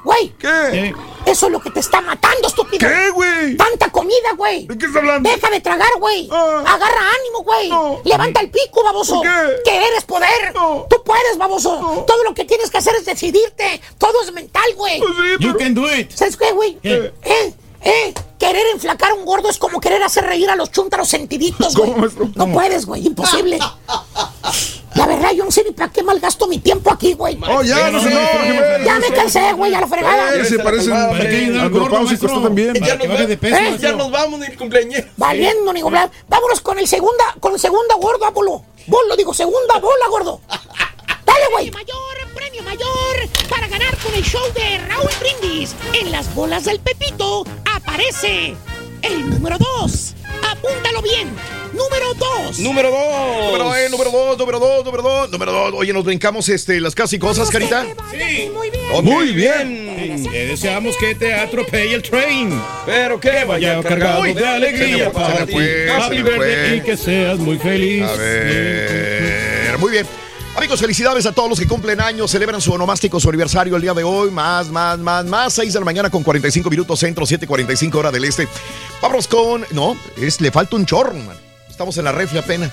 güey. 0.03 0.33
¿Qué? 0.39 0.47
Eh, 0.87 0.93
Eso 1.25 1.47
es 1.47 1.51
lo 1.51 1.59
que 1.59 1.69
te 1.71 1.79
está 1.81 1.99
matando, 2.01 2.47
estúpido. 2.47 2.87
¿Qué, 2.87 3.09
güey? 3.09 3.57
Tanta 3.57 3.89
comida, 3.91 4.31
güey. 4.37 4.65
¿De 4.67 4.77
qué 4.77 4.85
está 4.85 4.99
hablando? 4.99 5.29
Deja 5.29 5.49
de 5.49 5.59
tragar, 5.59 5.89
güey. 5.99 6.29
Ah. 6.31 6.63
Agarra 6.65 7.01
ánimo, 7.19 7.43
güey. 7.43 7.69
No. 7.69 7.99
Levanta 8.05 8.39
el 8.41 8.49
pico, 8.49 8.83
baboso. 8.83 9.15
¿Por 9.15 9.23
qué? 9.23 9.61
Querer 9.65 9.93
es 9.97 10.05
poder. 10.05 10.53
No. 10.53 10.85
Tú 10.89 11.01
puedes, 11.03 11.37
baboso. 11.37 11.81
No. 11.81 12.03
Todo 12.05 12.23
lo 12.23 12.33
que 12.33 12.45
tienes 12.45 12.69
que 12.69 12.77
hacer 12.77 12.95
es 12.95 13.05
decidirte. 13.05 13.81
Todo 13.97 14.21
es 14.23 14.31
mental, 14.31 14.63
güey. 14.75 14.99
Pues 14.99 15.11
sí, 15.11 15.31
you 15.43 15.47
pero- 15.53 15.57
can 15.57 15.73
do 15.73 15.93
it. 15.93 16.11
¿Sabes 16.11 16.37
qué, 16.37 16.51
güey? 16.53 16.77
¿Qué? 16.81 17.11
Eh, 17.23 17.53
eh. 17.85 18.13
Querer 18.37 18.65
enflacar 18.73 19.11
a 19.11 19.13
un 19.13 19.25
gordo 19.25 19.49
es 19.49 19.57
como 19.57 19.79
querer 19.79 20.03
hacer 20.03 20.25
reír 20.25 20.49
a 20.49 20.55
los 20.55 20.69
chúntaros 20.69 21.07
sentiditos, 21.07 21.73
güey. 21.75 21.89
¿Cómo, 21.89 22.01
maestro? 22.01 22.29
No 22.35 22.51
puedes, 22.51 22.85
güey. 22.85 23.07
Imposible. 23.07 23.57
La 24.95 25.07
verdad, 25.07 25.31
yo 25.31 25.43
no 25.45 25.51
sé 25.51 25.63
ni 25.63 25.71
para 25.71 25.91
qué 25.91 26.03
malgasto 26.03 26.47
mi 26.47 26.59
tiempo 26.59 26.91
aquí, 26.91 27.13
güey. 27.13 27.37
Oh, 27.49 27.61
ya, 27.63 27.91
no 27.91 28.01
se 28.01 28.09
enoje, 28.09 28.83
Ya 28.85 28.99
me 28.99 29.07
cansé, 29.09 29.53
güey, 29.53 29.73
a 29.73 29.81
la 29.81 29.87
fregada. 29.87 30.35
Eh, 30.35 30.45
se 30.45 30.59
parecen 30.59 30.93
maestro. 30.93 32.11
está 32.11 32.27
también. 32.41 32.73
Que 32.73 33.07
baje 33.07 33.27
de 33.27 33.37
peso, 33.37 33.55
¿Eh? 33.55 33.77
Ya 33.79 33.93
nos 33.93 34.11
vamos 34.11 34.39
del 34.39 34.57
cumpleaños. 34.57 35.03
Valiendo, 35.17 35.73
ni. 35.73 35.81
Vámonos 35.81 36.61
con 36.61 36.79
el 36.79 36.87
segunda, 36.87 37.23
con 37.39 37.53
el 37.53 37.59
segunda 37.59 37.95
gordo, 37.95 38.31
bolo. 38.31 38.63
Bolo, 38.87 39.15
digo, 39.15 39.33
segunda 39.33 39.79
bola, 39.79 40.07
gordo. 40.09 40.41
Dale, 41.25 41.45
güey. 41.51 41.71
mayor, 41.71 42.33
premio 42.33 42.63
mayor 42.63 43.29
para 43.49 43.67
ganar 43.67 43.95
con 43.97 44.13
el 44.13 44.23
show 44.23 44.41
de 44.53 44.77
Raúl 44.87 45.09
Brindis. 45.19 45.75
En 45.93 46.11
las 46.11 46.33
bolas 46.33 46.65
del 46.65 46.79
Pepito 46.79 47.45
aparece 47.65 48.55
el 49.01 49.29
número 49.29 49.57
2. 49.57 50.13
Apúntalo 50.51 51.01
bien. 51.01 51.29
Número 51.73 52.13
2. 52.13 52.59
Número 52.59 52.89
dos. 52.89 53.45
Número, 53.51 53.75
eh, 53.75 53.89
número 53.89 54.09
dos, 54.11 54.37
número 54.37 54.59
dos, 54.59 54.85
número 54.85 55.03
dos, 55.03 55.29
número 55.31 55.51
dos. 55.51 55.73
Oye, 55.75 55.91
nos 55.91 56.05
brincamos 56.05 56.47
este, 56.47 56.79
las 56.79 56.95
casi 56.95 57.19
cosas, 57.19 57.49
Carita. 57.49 57.85
Sí. 58.11 58.49
Muy 58.53 58.69
bien. 58.69 59.03
Muy 59.03 59.31
bien. 59.33 60.31
Le 60.31 60.47
deseamos 60.47 60.95
que 60.97 61.15
te 61.15 61.33
atropelle 61.33 61.95
el 61.95 62.01
train. 62.01 62.61
Pero 62.85 63.19
que 63.19 63.43
Vaya 63.45 63.81
cargado 63.83 64.21
Uy, 64.21 64.33
de 64.33 64.47
alegría 64.47 65.11
para 65.11 65.45
ti. 65.45 65.53
Happy 65.91 66.23
fue. 66.23 66.75
y 66.77 66.81
que 66.81 66.95
seas 66.95 67.37
muy 67.39 67.57
feliz. 67.57 68.03
A 68.03 68.13
ver, 68.15 69.77
muy 69.77 69.91
bien. 69.91 70.07
Amigos, 70.55 70.79
felicidades 70.79 71.25
a 71.25 71.33
todos 71.33 71.49
los 71.49 71.59
que 71.59 71.67
cumplen 71.67 71.99
años, 71.99 72.31
celebran 72.31 72.61
su 72.61 72.71
onomástico, 72.71 73.19
su 73.19 73.27
aniversario 73.27 73.75
el 73.75 73.81
día 73.81 73.93
de 73.93 74.05
hoy. 74.05 74.31
Más, 74.31 74.69
más, 74.69 74.97
más, 74.97 75.25
más. 75.25 75.53
6 75.53 75.73
de 75.73 75.79
la 75.79 75.85
mañana 75.85 76.09
con 76.09 76.23
45 76.23 76.69
minutos 76.69 76.97
centro, 76.97 77.25
7.45 77.25 77.95
hora 77.95 78.11
del 78.11 78.23
este. 78.23 78.47
Vámonos 79.01 79.27
con. 79.27 79.65
No, 79.71 79.97
es, 80.15 80.39
le 80.39 80.51
falta 80.51 80.77
un 80.77 80.85
chorro, 80.85 81.13
man. 81.13 81.37
Estamos 81.69 81.97
en 81.97 82.05
la 82.05 82.13
refle 82.13 82.39
apenas. 82.39 82.71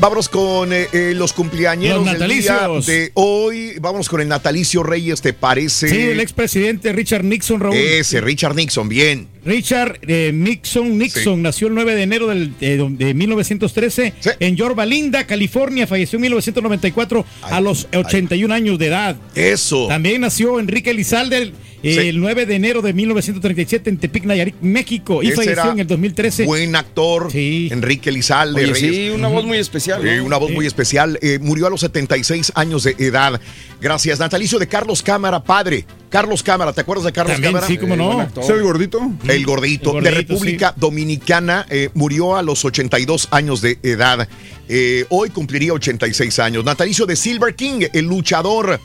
Vámonos 0.00 0.30
con 0.30 0.72
eh, 0.72 0.88
eh, 0.94 1.12
los 1.14 1.34
cumpleaños 1.34 2.04
del 2.18 2.30
día 2.30 2.66
de 2.86 3.10
hoy. 3.12 3.74
Vámonos 3.80 4.08
con 4.08 4.22
el 4.22 4.28
natalicio 4.28 4.82
Reyes, 4.82 5.20
¿te 5.20 5.34
parece? 5.34 5.90
Sí, 5.90 5.96
el 5.98 6.20
expresidente 6.20 6.90
Richard 6.92 7.22
Nixon, 7.22 7.60
Raúl. 7.60 7.76
Ese, 7.76 8.22
Richard 8.22 8.54
Nixon, 8.54 8.88
bien. 8.88 9.28
Richard 9.44 9.98
eh, 10.08 10.30
Nixon 10.32 10.96
Nixon 10.96 11.36
Sí. 11.36 11.42
nació 11.42 11.66
el 11.68 11.74
9 11.74 11.94
de 11.94 12.02
enero 12.02 12.28
del- 12.28 12.58
de, 12.58 12.76
de 12.90 13.14
1913 13.14 14.14
Sí. 14.20 14.30
en 14.40 14.56
Yorba 14.56 14.86
Linda, 14.86 15.26
California. 15.26 15.86
Falleció 15.86 16.16
en 16.16 16.22
1994 16.22 17.26
a 17.42 17.60
los 17.60 17.86
81 17.94 18.54
años 18.54 18.78
de 18.78 18.86
edad. 18.86 19.16
Eso. 19.34 19.86
También 19.88 20.22
nació 20.22 20.60
Enrique 20.60 20.90
Elizalde, 20.90 21.52
El 21.82 22.20
9 22.20 22.46
de 22.46 22.54
enero 22.56 22.82
de 22.82 22.92
1937 22.92 23.90
en 23.90 23.98
Tepic, 23.98 24.24
Nayarit, 24.24 24.56
México. 24.60 25.22
Y 25.22 25.28
Ese 25.28 25.36
falleció 25.36 25.62
era 25.62 25.72
en 25.72 25.80
el 25.80 25.86
2013. 25.86 26.44
Buen 26.44 26.76
actor, 26.76 27.28
Enrique 27.34 28.12
Lizalde. 28.12 28.64
Oye, 28.64 28.74
sí, 28.74 29.10
una 29.10 29.28
voz 29.28 29.44
muy 29.44 29.58
especial. 29.58 30.02
Una 30.24 30.36
voz 30.36 30.50
muy 30.50 30.66
especial. 30.66 31.18
Eh, 31.22 31.38
murió 31.40 31.66
a 31.66 31.70
los 31.70 31.80
76 31.80 32.52
años 32.54 32.84
de 32.84 32.96
edad. 32.98 33.40
Gracias. 33.80 34.18
Natalicio 34.18 34.58
de 34.58 34.68
Carlos 34.68 35.02
Cámara, 35.02 35.42
padre. 35.42 35.86
Carlos 36.10 36.42
Cámara, 36.42 36.72
¿te 36.72 36.80
acuerdas 36.80 37.04
de 37.04 37.12
Carlos 37.12 37.34
También, 37.34 37.52
Cámara? 37.52 37.66
sí, 37.68 37.78
cómo 37.78 37.94
no. 37.96 38.04
Eh, 38.10 38.14
buen 38.14 38.20
actor. 38.26 38.44
¿Es 38.44 38.50
el 38.50 38.62
gordito? 38.62 39.12
El 39.28 39.46
gordito, 39.46 39.98
El 39.98 40.04
de 40.04 40.10
República 40.10 40.74
Dominicana 40.76 41.66
eh, 41.70 41.88
murió 41.94 42.36
a 42.36 42.42
los 42.42 42.64
82 42.64 43.28
años 43.30 43.60
de 43.60 43.78
edad. 43.82 44.28
Eh, 44.68 45.04
hoy 45.08 45.30
cumpliría 45.30 45.72
86 45.72 46.38
años. 46.40 46.64
Natalicio 46.64 47.06
de 47.06 47.16
Silver 47.16 47.54
King, 47.54 47.86
el 47.92 48.06
luchador 48.06 48.80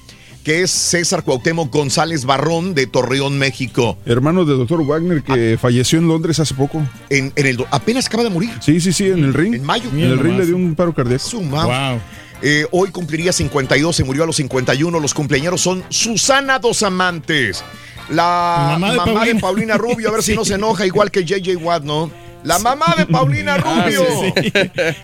que 0.46 0.62
es 0.62 0.70
César 0.70 1.24
Cuauhtémoc 1.24 1.74
González 1.74 2.24
Barrón 2.24 2.76
de 2.76 2.86
Torreón, 2.86 3.38
México. 3.40 3.98
Hermano 4.06 4.46
de 4.46 4.54
Dr. 4.54 4.86
Wagner 4.86 5.24
que 5.24 5.58
falleció 5.60 5.98
en 5.98 6.08
Londres 6.08 6.40
hace 6.40 6.54
poco. 6.54 6.88
En, 7.10 7.34
en 7.36 7.46
el, 7.48 7.66
apenas 7.72 8.06
acaba 8.06 8.24
de 8.24 8.30
morir. 8.30 8.52
Sí, 8.62 8.80
sí, 8.80 8.94
sí, 8.94 9.10
en 9.10 9.24
el 9.24 9.34
ring. 9.34 9.56
En 9.56 9.64
mayo. 9.64 9.90
En 9.92 10.00
el 10.02 10.20
ring 10.20 10.38
le 10.38 10.46
dio 10.46 10.56
un 10.56 10.76
paro 10.76 10.94
cardíaco. 10.94 11.24
Su 11.28 11.42
mam- 11.42 12.00
Eh, 12.44 12.68
hoy 12.72 12.92
cumpliría 12.92 13.34
52, 13.34 13.96
se 13.96 14.04
murió 14.04 14.22
a 14.24 14.28
los 14.28 14.36
51. 14.36 15.00
Los 15.00 15.14
cumpleaños 15.16 15.60
son 15.62 15.84
Susana 15.90 16.60
Dos 16.60 16.84
Amantes. 16.84 17.64
La 18.10 18.78
Mamá 18.80 18.94
mamá, 18.94 18.96
de 19.26 19.34
de, 19.34 19.40
Paulina. 19.40 19.40
Paulina 19.42 19.78
Rubio, 19.80 20.10
a 20.10 20.12
ver 20.12 20.22
si 20.22 20.36
no 20.36 20.46
se 20.46 20.54
enoja, 20.54 20.86
igual 20.86 21.10
que 21.10 21.26
JJ 21.26 21.56
Watt, 21.58 21.84
¿no? 21.84 22.12
La 22.46 22.60
mamá 22.60 22.94
de 22.98 23.06
Paulina 23.06 23.56
Ah, 23.66 23.84
Rubio. 23.86 24.06
sí, 24.36 24.42
sí. 24.44 24.52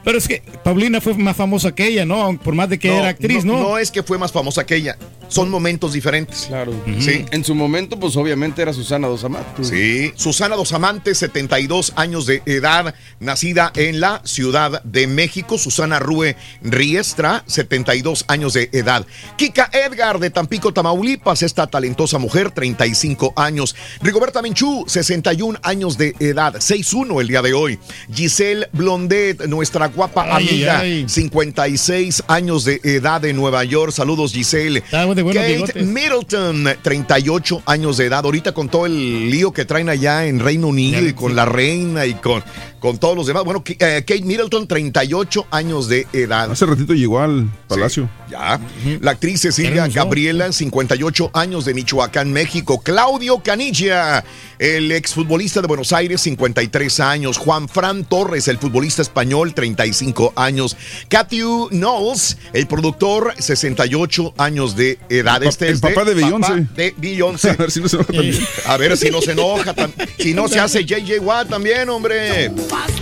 Pero 0.03 0.17
es 0.17 0.27
que 0.27 0.41
Paulina 0.63 1.01
fue 1.01 1.13
más 1.15 1.35
famosa 1.35 1.73
que 1.73 1.87
ella, 1.87 2.05
¿no? 2.05 2.37
Por 2.43 2.53
más 2.55 2.69
de 2.69 2.77
que 2.79 2.95
era 2.95 3.09
actriz, 3.09 3.43
¿no? 3.43 3.59
No 3.59 3.77
es 3.77 3.89
que 3.91 4.03
fue 4.03 4.17
más 4.17 4.31
famosa 4.31 4.65
que 4.65 4.75
ella. 4.75 4.97
Son 5.27 5.49
momentos 5.49 5.93
diferentes. 5.93 6.45
Claro. 6.47 6.73
Sí. 6.99 7.25
En 7.31 7.43
su 7.45 7.55
momento, 7.55 7.97
pues 7.99 8.15
obviamente 8.17 8.61
era 8.61 8.73
Susana 8.73 9.07
Dos 9.07 9.23
Amantes. 9.23 9.69
Sí, 9.69 10.11
Susana 10.15 10.55
Dos 10.57 10.73
Amantes, 10.73 11.17
72 11.19 11.93
años 11.95 12.25
de 12.25 12.41
edad, 12.45 12.93
nacida 13.19 13.71
en 13.75 14.01
la 14.01 14.21
Ciudad 14.25 14.83
de 14.83 15.07
México. 15.07 15.57
Susana 15.57 15.99
Rue 15.99 16.35
Riestra, 16.61 17.43
72 17.47 18.25
años 18.27 18.53
de 18.53 18.69
edad. 18.73 19.05
Kika 19.37 19.69
Edgar 19.71 20.19
de 20.19 20.29
Tampico, 20.29 20.73
Tamaulipas, 20.73 21.43
esta 21.43 21.67
talentosa 21.67 22.17
mujer, 22.19 22.51
35 22.51 23.33
años. 23.37 23.75
Rigoberta 24.01 24.41
Menchú, 24.41 24.83
61 24.87 25.59
años 25.63 25.97
de 25.97 26.13
edad, 26.19 26.55
6'1 26.55 27.21
el 27.21 27.30
día 27.31 27.41
de 27.41 27.53
hoy. 27.53 27.79
Giselle 28.13 28.67
Blondet, 28.73 29.47
nuestra 29.47 29.87
guapa 29.87 30.25
Ay, 30.35 30.47
amiga, 30.49 30.79
ay. 30.79 31.05
56 31.07 32.23
años 32.27 32.65
de 32.65 32.79
edad 32.83 33.21
de 33.21 33.33
Nueva 33.33 33.63
York. 33.63 33.91
Saludos, 33.91 34.33
Giselle. 34.33 34.83
de 34.91 35.05
buenos 35.05 35.33
Kate 35.33 35.53
bigotes. 35.53 35.85
Middleton, 35.85 36.67
38 36.81 37.63
años 37.65 37.97
de 37.97 38.05
edad. 38.05 38.23
Ahorita 38.25 38.53
con 38.53 38.69
todo 38.69 38.85
el 38.85 39.29
lío 39.29 39.51
que 39.51 39.65
traen 39.65 39.89
allá 39.89 40.25
en 40.25 40.39
Reino 40.39 40.67
Unido 40.67 41.07
y 41.07 41.13
con 41.13 41.35
la 41.35 41.45
reina 41.45 42.05
y 42.05 42.13
con, 42.15 42.43
con 42.79 42.97
todos 42.97 43.15
los 43.15 43.27
demás. 43.27 43.43
Bueno, 43.43 43.63
eh, 43.67 44.03
Kate 44.05 44.21
Middleton, 44.23 44.67
38 44.67 45.47
años 45.51 45.87
de 45.87 46.07
edad. 46.13 46.51
Hace 46.51 46.65
ratito 46.65 46.93
llegó 46.93 47.19
al 47.21 47.49
palacio. 47.67 48.09
Ya. 48.29 48.59
La 48.99 49.11
actriz 49.11 49.41
Cecilia 49.41 49.87
Gabriela, 49.87 50.51
58 50.51 51.31
años 51.33 51.65
de 51.65 51.73
Michoacán, 51.73 52.31
México. 52.33 52.81
Claudio 52.81 53.39
Canilla, 53.43 54.23
el 54.59 54.91
exfutbolista 54.91 55.61
de 55.61 55.67
Buenos 55.67 55.93
Aires, 55.93 56.21
53 56.21 56.99
años. 56.99 57.20
Juan 57.37 57.67
Fran 57.67 58.03
Torres, 58.05 58.47
el 58.47 58.57
futbolista 58.57 59.01
español, 59.01 59.53
35 59.53 60.33
años. 60.35 60.75
Cathy 61.07 61.41
Knowles, 61.69 62.37
el 62.53 62.67
productor, 62.67 63.33
68 63.37 64.33
años 64.37 64.75
de 64.75 64.99
edad. 65.09 65.41
El 65.41 65.49
Este 65.49 65.69
es 65.69 65.75
el 65.75 65.79
papá 65.79 66.03
de 66.03 66.13
Beyoncé. 66.13 66.67
De 66.75 66.93
Beyoncé. 66.97 67.51
A 67.55 67.55
ver 67.57 67.71
si 67.71 67.79
no 67.81 67.87
se 67.89 67.97
enoja 67.97 68.03
también. 68.03 68.47
A 68.65 68.77
ver 68.77 68.97
si 68.97 69.09
no 69.09 69.21
se 69.21 69.31
enoja. 69.31 69.75
Si 70.17 70.33
no 70.33 70.47
se 70.47 70.59
hace 70.59 70.85
JJ 70.85 71.19
Watt 71.19 71.49
también, 71.49 71.89
hombre. 71.89 72.51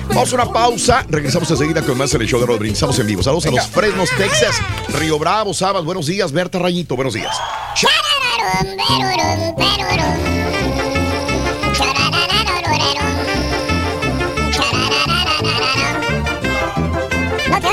Vamos 0.08 0.32
a 0.32 0.36
una 0.36 0.52
pausa. 0.52 1.06
Regresamos 1.10 1.50
enseguida 1.52 1.82
con 1.82 1.98
más 1.98 2.14
en 2.14 2.22
el 2.22 2.28
show 2.28 2.40
de 2.40 2.46
Rodríguez. 2.46 2.76
Estamos 2.76 2.98
en 3.00 3.08
vivo. 3.08 3.24
Saludos 3.24 3.46
a 3.46 3.52
los 3.52 3.68
Fresnos, 3.68 4.10
Texas. 4.18 4.56
Río 5.00 5.20
Bravo, 5.20 5.54
Sabas. 5.54 5.84
Buenos 5.84 6.08
días. 6.08 6.32
Berta 6.32 6.60
Rayito. 6.60 6.96
Buenos 6.96 7.14
días. 7.14 7.36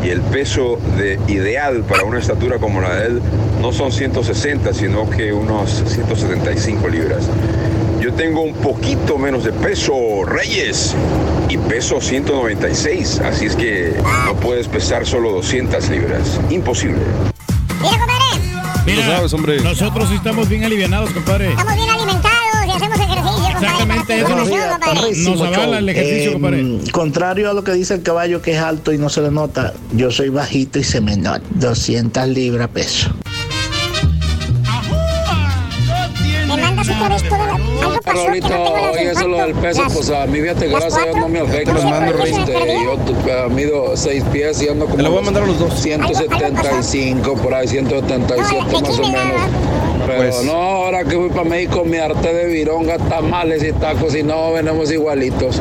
y 0.02 0.08
el 0.08 0.22
peso 0.22 0.80
de, 0.98 1.20
ideal 1.28 1.84
para 1.84 2.06
una 2.06 2.20
estatura 2.20 2.58
como 2.58 2.80
la 2.80 2.96
de 2.96 3.08
él 3.08 3.22
no 3.62 3.74
son 3.74 3.92
160, 3.92 4.74
sino 4.74 5.10
que 5.10 5.34
unos 5.34 5.84
175 5.88 6.88
libras. 6.88 7.26
Yo 8.00 8.14
tengo 8.14 8.44
un 8.44 8.54
poquito 8.54 9.18
menos 9.18 9.44
de 9.44 9.52
peso, 9.52 10.24
Reyes, 10.26 10.96
y 11.50 11.58
peso 11.58 12.00
196, 12.00 13.20
así 13.20 13.48
es 13.48 13.58
que 13.58 13.94
no 14.26 14.36
puedes 14.36 14.70
pesar 14.70 15.06
solo 15.06 15.32
200 15.34 15.90
libras. 15.90 16.40
Imposible. 16.50 17.02
Mira, 18.86 19.06
sabes, 19.06 19.34
hombre. 19.34 19.60
nosotros 19.62 20.10
estamos 20.12 20.48
bien 20.48 20.64
alivianados, 20.64 21.10
compadre. 21.10 21.50
Estamos 21.50 21.76
bien 21.76 21.90
alimentados 21.90 22.35
Exactamente, 23.62 24.20
eso 24.20 24.36
nos, 24.36 25.18
nos 25.18 25.42
avala 25.42 25.80
el 25.80 25.90
ejercicio, 25.90 26.30
Eh, 26.30 26.34
compadre. 26.34 26.92
Contrario 26.92 27.50
a 27.50 27.54
lo 27.54 27.64
que 27.64 27.74
dice 27.74 27.94
el 27.94 28.04
caballo 28.04 28.42
que 28.42 28.54
es 28.54 28.60
alto 28.60 28.92
y 28.94 28.98
no 28.98 29.10
se 29.10 29.22
le 29.22 29.32
nota, 29.32 29.74
yo 29.94 30.12
soy 30.12 30.30
bajito 30.30 30.80
y 30.80 30.84
se 30.84 31.02
me 31.02 31.16
nota. 31.18 31.42
200 31.52 32.28
libras 32.28 32.68
peso. 32.70 33.16
Me 36.48 36.58
mandas 36.62 36.90
otra 36.90 37.10
vez 37.10 37.24
toda 37.30 37.45
pasó 38.06 38.26
que 38.32 38.40
no 38.42 38.48
Raulito, 38.48 38.48
tengo 38.94 39.12
eso 39.12 39.28
lo 39.28 39.38
del 39.38 39.54
peso, 39.56 39.84
Las- 39.84 39.94
pues 39.94 40.10
a 40.12 40.26
mí 40.28 40.40
fíjate, 40.42 40.68
gracias 40.68 40.98
a 40.98 41.04
Dios 41.04 41.16
no 41.18 41.30
me 41.30 41.40
afecta, 41.40 41.78
se 41.78 41.86
me 41.86 42.30
este, 42.30 42.84
yo 42.84 42.98
tu- 42.98 43.50
mido 43.54 43.98
6 43.98 44.24
pies 44.32 44.62
y 44.62 44.70
ando 44.70 44.86
como... 44.86 44.98
Te 45.04 45.10
voy 45.10 45.18
a 45.20 45.22
mandar 45.22 45.44
a 45.44 45.48
los 45.48 45.60
dos. 45.60 45.74
175, 45.82 47.34
por 47.36 47.54
ahí, 47.54 47.68
177 47.68 48.82
más 48.82 49.00
o 49.00 49.02
menos. 49.04 49.42
Pero 50.06 50.18
Pues- 50.18 50.44
no, 50.44 50.52
ahora 50.54 51.04
que 51.04 51.16
fui 51.18 51.30
para 51.30 51.44
México 51.46 51.84
me 51.86 52.00
harté 52.00 52.34
de 52.34 52.46
vironga, 52.46 52.98
tamales 52.98 53.64
y 53.64 53.72
tacos 53.74 54.16
y 54.16 54.24
no, 54.24 54.52
venimos 54.54 54.92
igualitos. 54.92 55.60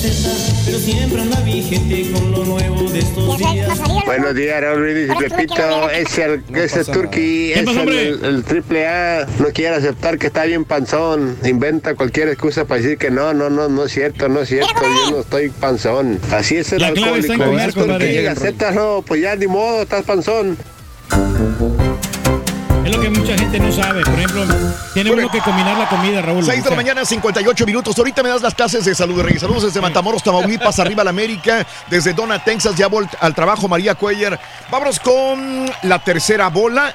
Pero 0.00 0.78
siempre 0.78 1.22
anda 1.22 1.40
vigente 1.40 2.12
con 2.12 2.30
lo 2.30 2.44
nuevo 2.44 2.88
de 2.90 3.00
estos 3.00 3.36
días. 3.38 3.68
Buenos 4.06 4.34
días, 4.34 4.60
Raúl 4.60 4.82
Brindis 4.82 5.10
y 5.10 5.24
Pepito. 5.28 5.90
Es 5.90 6.18
el, 6.18 6.42
ese 6.54 6.84
Turkey, 6.84 7.52
¿Qué 7.52 7.60
es 7.60 7.64
pasó, 7.64 7.82
el, 7.82 7.88
el, 7.88 8.24
el 8.24 8.44
triple 8.44 8.86
A. 8.86 9.26
No 9.40 9.46
quiere 9.52 9.74
aceptar 9.74 10.16
que 10.18 10.28
está 10.28 10.44
bien 10.44 10.64
panzón. 10.64 11.36
Inventa 11.44 11.96
cualquier 11.96 12.28
excusa 12.28 12.64
para 12.64 12.80
decir 12.80 12.96
que 12.96 13.10
no, 13.10 13.34
no, 13.34 13.50
no, 13.50 13.68
no 13.68 13.84
es 13.86 13.92
cierto, 13.92 14.28
no 14.28 14.42
es 14.42 14.48
cierto. 14.50 14.72
Yo 14.82 15.10
no 15.10 15.20
estoy 15.20 15.48
panzón. 15.48 16.20
Así 16.30 16.56
es 16.56 16.72
el 16.72 16.80
La 16.80 16.92
clave 16.92 17.18
está 17.18 17.34
en 17.34 17.42
alcohólico. 17.42 17.50
comer, 17.50 17.68
Es 17.68 17.74
compadre. 17.74 18.28
acéptalo, 18.28 19.04
pues 19.04 19.20
ya 19.22 19.34
ni 19.34 19.48
modo, 19.48 19.82
estás 19.82 20.04
panzón. 20.04 20.56
Es 22.84 22.94
lo 22.96 23.00
que 23.02 23.10
mucha 23.10 23.36
gente 23.36 23.58
no 23.60 23.72
sabe. 23.72 24.02
Por 24.02 24.14
ejemplo, 24.14 24.44
tiene 24.94 25.10
uno 25.10 25.30
que 25.30 25.40
combinar 25.40 25.76
la 25.78 25.88
comida, 25.88 26.22
Raúl. 26.22 26.44
6 26.44 26.64
de 26.64 26.70
la 26.70 26.76
mañana, 26.76 27.04
58 27.04 27.66
minutos. 27.66 27.98
Ahorita 27.98 28.22
me 28.22 28.28
das 28.30 28.40
las 28.42 28.54
clases 28.54 28.84
de 28.84 28.94
salud, 28.94 29.20
Reyes. 29.20 29.40
Saludos 29.42 29.64
desde 29.64 29.80
Matamoros, 29.80 30.22
Tamaulipas, 30.22 30.78
arriba 30.78 31.04
la 31.04 31.10
América. 31.10 31.66
Desde 31.90 32.12
Dona, 32.14 32.42
Texas, 32.42 32.76
ya 32.76 32.88
vol- 32.88 33.08
al 33.20 33.34
trabajo, 33.34 33.68
María 33.68 33.94
Cuellar. 33.94 34.40
Vámonos 34.70 34.98
con 35.00 35.70
la 35.82 35.98
tercera 36.02 36.48
bola. 36.48 36.94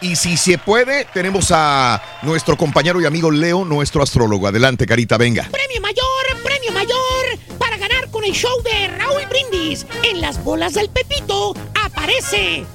Y 0.00 0.16
si 0.16 0.36
se 0.36 0.58
puede, 0.58 1.06
tenemos 1.06 1.50
a 1.50 2.02
nuestro 2.22 2.56
compañero 2.58 3.00
y 3.00 3.06
amigo 3.06 3.30
Leo, 3.30 3.64
nuestro 3.64 4.02
astrólogo. 4.02 4.46
Adelante, 4.48 4.86
Carita, 4.86 5.16
venga. 5.16 5.44
Premio 5.50 5.80
mayor, 5.80 6.42
premio 6.42 6.72
mayor 6.72 7.56
para 7.58 7.78
ganar 7.78 8.10
con 8.10 8.22
el 8.24 8.32
show 8.32 8.50
de 8.64 8.88
Raúl 8.88 9.22
Brindis. 9.30 9.86
En 10.02 10.20
las 10.20 10.42
bolas 10.44 10.74
del 10.74 10.90
Pepito 10.90 11.54
aparece 11.82 12.66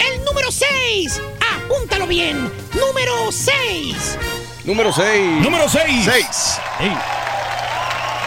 el 0.00 0.24
número 0.24 0.50
6. 0.50 1.22
Apúntalo 1.56 2.06
bien. 2.06 2.50
Número 2.74 3.30
6. 3.30 4.18
Número 4.64 4.92
6. 4.92 5.42
Número 5.42 5.68
6. 5.68 6.04
6. 6.04 6.60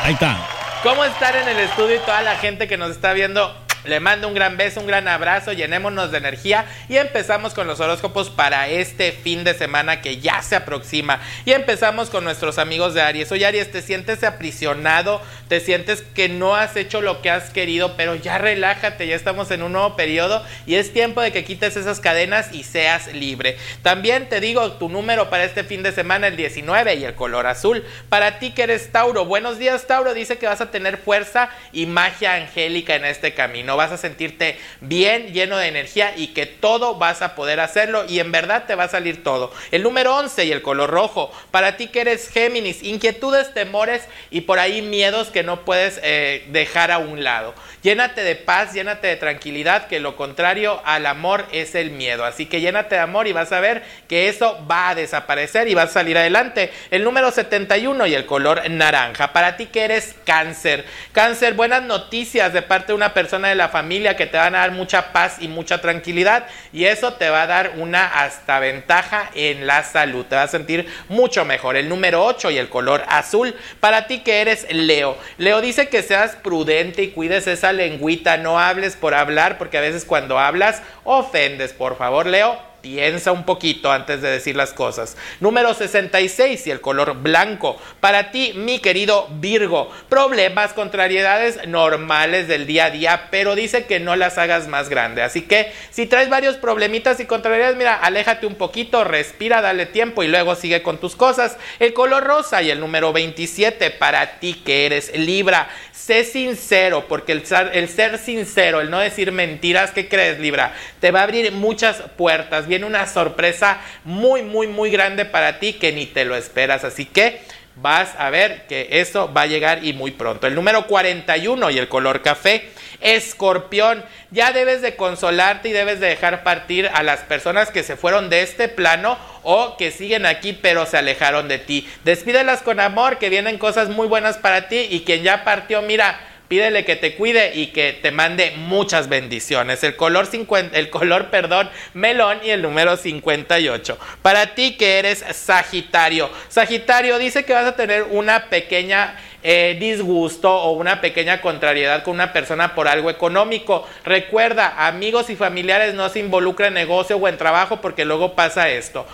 Ahí 0.04 0.14
está. 0.14 0.38
¿Cómo 0.84 1.04
estar 1.04 1.36
en 1.36 1.48
el 1.48 1.60
estudio 1.60 1.98
y 1.98 2.00
toda 2.00 2.22
la 2.22 2.38
gente 2.38 2.68
que 2.68 2.78
nos 2.78 2.92
está 2.92 3.14
viendo 3.14 3.54
Le 3.90 4.00
mando 4.00 4.28
un 4.28 4.36
gran 4.36 4.56
beso, 4.56 4.82
un 4.82 4.86
gran 4.86 5.08
abrazo, 5.08 5.52
llenémonos 5.52 6.12
de 6.12 6.20
energía 6.20 6.66
y 6.88 6.98
empezamos 6.98 7.56
con 7.56 7.66
los 7.66 7.80
horóscopos 7.80 8.30
para 8.30 8.68
este 8.68 9.12
fin 9.12 9.44
de 9.44 9.56
semana 9.56 10.00
que 10.02 10.20
ya 10.20 10.44
se 10.44 10.56
aproxima. 10.56 11.20
Y 11.44 11.54
empezamos 11.54 12.12
con 12.12 12.24
nuestros 12.24 12.60
amigos 12.60 12.94
de 12.94 13.02
Aries. 13.02 13.32
Oye 13.32 13.48
Aries, 13.48 13.72
te 13.72 13.82
sientes 13.82 14.24
aprisionado, 14.24 15.24
te 15.48 15.60
sientes 15.60 16.04
que 16.04 16.30
no 16.30 16.56
has 16.56 16.76
hecho 16.76 17.02
lo 17.02 17.24
que 17.24 17.32
has 17.32 17.50
querido, 17.50 17.98
pero 17.98 18.14
ya 18.14 18.38
relájate, 18.38 19.08
ya 19.08 19.16
estamos 19.16 19.50
en 19.50 19.64
un 19.64 19.72
nuevo 19.72 19.96
periodo 19.96 20.46
y 20.68 20.76
es 20.76 20.94
tiempo 20.94 21.22
de 21.22 21.32
que 21.32 21.44
quites 21.44 21.76
esas 21.76 22.00
cadenas 22.00 22.54
y 22.54 22.64
seas 22.64 23.12
libre. 23.12 23.58
También 23.82 24.30
te 24.30 24.40
digo 24.40 24.74
tu 24.74 24.90
número 24.90 25.32
para 25.32 25.46
este 25.46 25.64
fin 25.64 25.82
de 25.82 25.94
semana, 25.94 26.28
el 26.28 26.36
19 26.36 26.94
y 26.94 27.06
el 27.06 27.16
color 27.16 27.48
azul. 27.48 27.84
Para 28.08 28.38
ti 28.38 28.52
que 28.52 28.62
eres 28.62 28.92
Tauro, 28.92 29.26
buenos 29.26 29.58
días 29.58 29.88
Tauro, 29.88 30.14
dice 30.14 30.38
que 30.38 30.46
vas 30.46 30.62
a 30.62 30.70
tener 30.70 30.98
fuerza 30.98 31.50
y 31.72 31.88
magia 31.88 32.36
angélica 32.36 32.94
en 32.94 33.06
este 33.06 33.34
camino. 33.34 33.79
Vas 33.80 33.94
a 33.94 33.98
sentirte 33.98 34.58
bien, 34.82 35.32
lleno 35.32 35.56
de 35.56 35.70
energía 35.70 36.14
y 36.18 36.28
que 36.34 36.46
todo 36.46 36.96
vas 36.96 37.22
a 37.22 37.34
poder 37.34 37.62
hacerlo 37.62 38.04
y 38.10 38.20
en 38.20 38.30
verdad 38.34 38.66
te 38.68 38.76
va 38.76 38.84
a 38.84 38.90
salir 38.90 39.24
todo. 39.24 39.54
El 39.72 39.84
número 39.84 40.18
11 40.18 40.44
y 40.44 40.52
el 40.52 40.62
color 40.62 40.90
rojo, 40.90 41.32
para 41.50 41.78
ti 41.78 41.88
que 41.88 42.02
eres 42.02 42.30
Géminis, 42.30 42.84
inquietudes, 42.84 43.54
temores 43.54 44.04
y 44.32 44.42
por 44.42 44.60
ahí 44.60 44.82
miedos 44.82 45.30
que 45.30 45.44
no 45.44 45.64
puedes 45.64 45.98
eh, 46.04 46.46
dejar 46.50 46.92
a 46.92 46.98
un 46.98 47.24
lado. 47.24 47.56
Llénate 47.82 48.24
de 48.24 48.36
paz, 48.36 48.74
llénate 48.74 49.08
de 49.08 49.16
tranquilidad, 49.16 49.88
que 49.88 50.02
lo 50.02 50.18
contrario 50.18 50.82
al 50.84 51.06
amor 51.06 51.46
es 51.54 51.76
el 51.76 51.92
miedo. 51.92 52.26
Así 52.26 52.46
que 52.46 52.60
llénate 52.60 52.96
de 52.96 53.02
amor 53.02 53.28
y 53.28 53.32
vas 53.32 53.54
a 53.54 53.62
ver 53.62 53.84
que 54.10 54.28
eso 54.28 54.60
va 54.70 54.90
a 54.90 54.96
desaparecer 54.96 55.70
y 55.70 55.76
vas 55.76 55.92
a 55.92 55.94
salir 55.94 56.18
adelante. 56.18 56.72
El 56.92 57.06
número 57.06 57.32
71 57.32 58.08
y 58.08 58.16
el 58.16 58.26
color 58.26 58.70
naranja. 58.70 59.32
Para 59.32 59.56
ti 59.56 59.68
que 59.68 59.86
eres 59.86 60.16
cáncer. 60.26 60.84
Cáncer, 61.14 61.54
buenas 61.54 61.84
noticias 61.84 62.52
de 62.52 62.62
parte 62.62 62.88
de 62.88 62.96
una 62.96 63.14
persona 63.14 63.48
de 63.48 63.56
la 63.60 63.70
familia 63.70 64.18
que 64.18 64.26
te 64.26 64.38
van 64.38 64.56
a 64.56 64.60
dar 64.60 64.72
mucha 64.72 65.14
paz 65.14 65.38
y 65.40 65.48
mucha 65.48 65.80
tranquilidad. 65.82 66.48
Y 66.74 66.86
eso 66.86 67.14
te 67.14 67.30
va 67.30 67.44
a 67.44 67.48
dar 67.48 67.74
una 67.78 68.08
hasta 68.08 68.60
ventaja 68.60 69.30
en 69.36 69.68
la 69.68 69.84
salud. 69.84 70.26
Te 70.26 70.36
vas 70.36 70.46
a 70.46 70.58
sentir 70.58 70.88
mucho 71.10 71.46
mejor. 71.46 71.76
El 71.76 71.88
número 71.88 72.26
8 72.26 72.50
y 72.50 72.58
el 72.58 72.70
color 72.70 73.04
azul. 73.08 73.54
Para 73.80 74.08
ti 74.08 74.20
que 74.20 74.42
eres 74.42 74.66
Leo. 74.72 75.16
Leo 75.38 75.62
dice 75.62 75.90
que 75.90 76.02
seas 76.02 76.36
prudente 76.36 77.04
y 77.04 77.12
cuides 77.12 77.46
esa 77.46 77.72
lengüita, 77.74 78.38
no 78.38 78.60
hables 78.60 78.96
por 78.96 79.14
hablar, 79.14 79.58
porque 79.60 79.78
a 79.78 79.82
veces 79.82 80.06
cuando 80.06 80.40
hablas 80.40 80.82
ofendes. 81.04 81.74
Por 81.74 81.98
favor, 81.98 82.26
Leo, 82.26 82.69
Piensa 82.82 83.32
un 83.32 83.44
poquito 83.44 83.92
antes 83.92 84.22
de 84.22 84.30
decir 84.30 84.56
las 84.56 84.74
cosas. 84.74 85.18
Número 85.40 85.74
66 85.74 86.68
y 86.68 86.72
el 86.72 86.82
color 86.82 87.16
blanco. 87.16 87.78
Para 88.00 88.32
ti, 88.32 88.54
mi 88.56 88.80
querido 88.80 89.28
Virgo, 89.32 89.92
problemas, 90.08 90.74
contrariedades 90.74 91.68
normales 91.68 92.48
del 92.48 92.66
día 92.66 92.86
a 92.86 92.92
día, 92.92 93.28
pero 93.32 93.56
dice 93.56 93.86
que 93.86 94.00
no 94.00 94.16
las 94.16 94.38
hagas 94.38 94.68
más 94.68 94.90
grandes. 94.90 95.26
Así 95.26 95.42
que 95.42 95.72
si 95.92 96.06
traes 96.06 96.30
varios 96.30 96.56
problemitas 96.56 97.20
y 97.20 97.26
contrariedades, 97.26 97.76
mira, 97.76 97.96
aléjate 97.96 98.46
un 98.46 98.56
poquito, 98.56 99.04
respira, 99.04 99.62
dale 99.62 99.86
tiempo 99.86 100.24
y 100.24 100.28
luego 100.28 100.56
sigue 100.56 100.82
con 100.82 101.00
tus 101.00 101.16
cosas. 101.16 101.58
El 101.80 101.94
color 101.94 102.24
rosa 102.24 102.62
y 102.62 102.72
el 102.72 102.80
número 102.80 103.12
27 103.12 103.92
para 103.92 104.40
ti 104.40 104.54
que 104.54 104.86
eres 104.86 105.16
Libra. 105.18 105.70
Sé 106.00 106.24
sincero, 106.24 107.08
porque 107.10 107.34
el 107.34 107.46
ser, 107.46 107.72
el 107.74 107.90
ser 107.90 108.18
sincero, 108.18 108.80
el 108.80 108.90
no 108.90 109.00
decir 109.00 109.34
mentiras, 109.34 109.92
¿qué 109.92 110.08
crees, 110.08 110.40
Libra? 110.40 110.74
Te 111.02 111.12
va 111.12 111.20
a 111.20 111.24
abrir 111.24 111.52
muchas 111.52 112.02
puertas 112.16 112.68
viene 112.68 112.86
una 112.86 113.06
sorpresa 113.06 113.82
muy, 114.06 114.42
muy, 114.42 114.68
muy 114.68 114.92
grande 114.92 115.26
para 115.26 115.60
ti 115.60 115.74
que 115.74 115.92
ni 115.92 116.06
te 116.06 116.24
lo 116.24 116.38
esperas. 116.38 116.86
Así 116.86 117.06
que 117.06 117.42
vas 117.82 118.14
a 118.18 118.30
ver 118.30 118.68
que 118.68 118.88
eso 118.92 119.32
va 119.34 119.42
a 119.42 119.48
llegar 119.48 119.84
y 119.84 119.94
muy 119.94 120.12
pronto. 120.12 120.48
El 120.48 120.56
número 120.56 120.88
41 120.88 121.70
y 121.72 121.78
el 121.78 121.88
color 121.88 122.22
café, 122.22 122.70
escorpión. 123.00 124.04
Ya 124.32 124.52
debes 124.52 124.82
de 124.82 124.96
consolarte 124.96 125.70
y 125.70 125.72
debes 125.72 126.00
de 126.00 126.08
dejar 126.08 126.44
partir 126.44 126.90
a 126.94 127.04
las 127.04 127.22
personas 127.22 127.72
que 127.72 127.84
se 127.84 127.96
fueron 127.96 128.30
de 128.30 128.42
este 128.42 128.68
plano 128.68 129.18
o 129.44 129.78
que 129.78 129.92
siguen 129.92 130.26
aquí 130.26 130.54
pero 130.54 130.86
se 130.86 130.98
alejaron 130.98 131.48
de 131.48 131.60
ti. 131.60 131.90
Despídelas 132.04 132.62
con 132.62 132.80
amor, 132.80 133.18
que 133.18 133.30
vienen 133.30 133.58
cosas 133.58 133.90
muy 133.90 134.08
buenas 134.08 134.38
para 134.38 134.68
ti 134.68 134.88
y 134.90 135.02
quien 135.02 135.24
ya 135.24 135.44
partió, 135.44 135.82
mira, 135.82 136.20
pídele 136.50 136.84
que 136.84 136.98
te 136.98 137.16
cuide 137.16 137.56
y 137.56 137.68
que 137.68 137.94
te 137.94 138.12
mande 138.12 138.52
muchas 138.58 139.08
bendiciones. 139.08 139.82
El 139.86 139.96
color 139.96 140.26
50, 140.26 140.78
el 140.78 140.90
color, 140.90 141.28
perdón, 141.32 141.70
melón 141.94 142.40
y 142.44 142.50
el 142.50 142.62
número 142.62 142.98
58. 142.98 143.98
Para 144.22 144.56
ti 144.56 144.76
que 144.76 145.00
eres 145.00 145.24
Sagitario. 145.32 146.30
Sagitario 146.50 147.18
dice 147.18 147.46
que 147.46 147.54
vas 147.54 147.66
a 147.66 147.76
tener 147.76 148.04
una 148.04 148.50
pequeña 148.50 149.16
eh, 149.42 149.78
disgusto 149.80 150.54
o 150.54 150.72
una 150.72 151.00
pequeña 151.00 151.40
contrariedad 151.40 152.04
con 152.04 152.16
una 152.16 152.34
persona 152.34 152.76
por 152.76 152.90
algo 152.90 153.10
económico. 153.10 153.88
Recuerda, 154.04 154.86
amigos 154.86 155.30
y 155.30 155.38
familiares 155.38 155.94
no 155.94 156.10
se 156.10 156.20
involucran 156.20 156.70
en 156.70 156.74
negocio 156.74 157.16
o 157.16 157.28
en 157.28 157.38
trabajo 157.38 157.80
porque 157.80 158.04
luego 158.04 158.34
pasa 158.34 158.68
esto. 158.68 159.08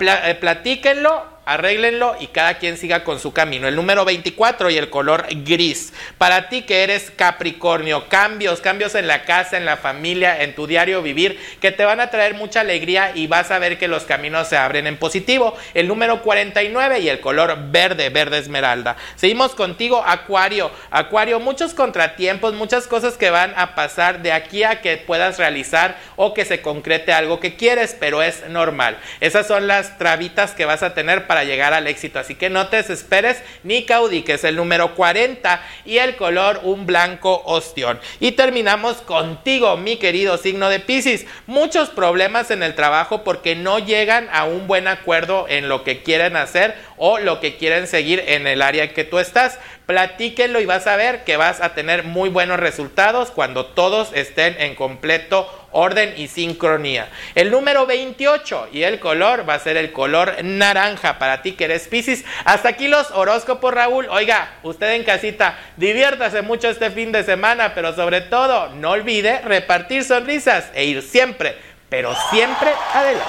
Eh, 0.00 0.34
platíquenlo 0.34 1.24
arréglenlo 1.44 2.16
y 2.20 2.28
cada 2.28 2.58
quien 2.58 2.76
siga 2.76 3.04
con 3.04 3.18
su 3.18 3.32
camino. 3.32 3.66
El 3.66 3.76
número 3.76 4.04
24 4.04 4.70
y 4.70 4.76
el 4.76 4.90
color 4.90 5.26
gris. 5.44 5.92
Para 6.18 6.48
ti 6.48 6.62
que 6.62 6.82
eres 6.82 7.10
Capricornio, 7.14 8.08
cambios, 8.08 8.60
cambios 8.60 8.94
en 8.94 9.06
la 9.06 9.24
casa, 9.24 9.56
en 9.56 9.64
la 9.64 9.76
familia, 9.76 10.42
en 10.42 10.54
tu 10.54 10.66
diario 10.66 11.02
vivir, 11.02 11.38
que 11.60 11.72
te 11.72 11.84
van 11.84 12.00
a 12.00 12.10
traer 12.10 12.34
mucha 12.34 12.60
alegría 12.60 13.12
y 13.14 13.26
vas 13.26 13.50
a 13.50 13.58
ver 13.58 13.78
que 13.78 13.88
los 13.88 14.04
caminos 14.04 14.48
se 14.48 14.56
abren 14.56 14.86
en 14.86 14.96
positivo. 14.96 15.56
El 15.74 15.88
número 15.88 16.22
49 16.22 17.00
y 17.00 17.08
el 17.08 17.20
color 17.20 17.56
verde, 17.70 18.10
verde 18.10 18.38
esmeralda. 18.38 18.96
Seguimos 19.16 19.54
contigo, 19.54 20.02
Acuario. 20.06 20.70
Acuario, 20.90 21.40
muchos 21.40 21.74
contratiempos, 21.74 22.54
muchas 22.54 22.86
cosas 22.86 23.16
que 23.16 23.30
van 23.30 23.52
a 23.56 23.74
pasar 23.74 24.22
de 24.22 24.32
aquí 24.32 24.62
a 24.62 24.80
que 24.80 24.98
puedas 24.98 25.38
realizar 25.38 25.96
o 26.16 26.34
que 26.34 26.44
se 26.44 26.60
concrete 26.60 27.12
algo 27.12 27.40
que 27.40 27.56
quieres, 27.56 27.96
pero 27.98 28.22
es 28.22 28.48
normal. 28.48 28.98
Esas 29.20 29.46
son 29.46 29.66
las 29.66 29.98
trabitas 29.98 30.52
que 30.52 30.64
vas 30.64 30.82
a 30.82 30.94
tener 30.94 31.26
para 31.30 31.44
llegar 31.44 31.72
al 31.74 31.86
éxito. 31.86 32.18
Así 32.18 32.34
que 32.34 32.50
no 32.50 32.66
te 32.66 32.78
desesperes 32.78 33.40
ni 33.62 33.84
caudiques. 33.84 34.42
El 34.42 34.56
número 34.56 34.96
40 34.96 35.64
y 35.84 35.98
el 35.98 36.16
color 36.16 36.58
un 36.64 36.86
blanco 36.86 37.42
ostión. 37.44 38.00
Y 38.18 38.32
terminamos 38.32 38.96
contigo, 38.96 39.76
mi 39.76 39.96
querido 39.96 40.38
signo 40.38 40.68
de 40.68 40.80
Pisces. 40.80 41.26
Muchos 41.46 41.88
problemas 41.90 42.50
en 42.50 42.64
el 42.64 42.74
trabajo 42.74 43.22
porque 43.22 43.54
no 43.54 43.78
llegan 43.78 44.28
a 44.32 44.42
un 44.42 44.66
buen 44.66 44.88
acuerdo 44.88 45.46
en 45.48 45.68
lo 45.68 45.84
que 45.84 46.02
quieren 46.02 46.34
hacer 46.34 46.74
o 47.02 47.18
lo 47.18 47.40
que 47.40 47.56
quieren 47.56 47.86
seguir 47.86 48.22
en 48.26 48.46
el 48.46 48.60
área 48.60 48.84
en 48.84 48.92
que 48.92 49.04
tú 49.04 49.18
estás. 49.18 49.58
Platíquenlo 49.86 50.60
y 50.60 50.66
vas 50.66 50.86
a 50.86 50.96
ver 50.96 51.24
que 51.24 51.38
vas 51.38 51.62
a 51.62 51.72
tener 51.72 52.04
muy 52.04 52.28
buenos 52.28 52.60
resultados 52.60 53.30
cuando 53.30 53.64
todos 53.64 54.12
estén 54.12 54.54
en 54.60 54.74
completo 54.74 55.48
orden 55.72 56.12
y 56.18 56.28
sincronía. 56.28 57.08
El 57.34 57.50
número 57.50 57.86
28 57.86 58.68
y 58.72 58.82
el 58.82 59.00
color 59.00 59.48
va 59.48 59.54
a 59.54 59.58
ser 59.60 59.78
el 59.78 59.92
color 59.92 60.44
naranja 60.44 61.18
para 61.18 61.40
ti 61.40 61.52
que 61.52 61.64
eres 61.64 61.88
Pisces. 61.88 62.22
Hasta 62.44 62.68
aquí 62.68 62.86
los 62.86 63.10
horóscopos, 63.12 63.72
Raúl. 63.72 64.06
Oiga, 64.10 64.58
usted 64.62 64.92
en 64.92 65.04
casita, 65.04 65.58
diviértase 65.78 66.42
mucho 66.42 66.68
este 66.68 66.90
fin 66.90 67.12
de 67.12 67.24
semana, 67.24 67.72
pero 67.74 67.94
sobre 67.94 68.20
todo 68.20 68.68
no 68.74 68.90
olvide 68.90 69.40
repartir 69.40 70.04
sonrisas 70.04 70.70
e 70.74 70.84
ir 70.84 71.00
siempre, 71.00 71.56
pero 71.88 72.14
siempre 72.30 72.70
adelante. 72.92 73.24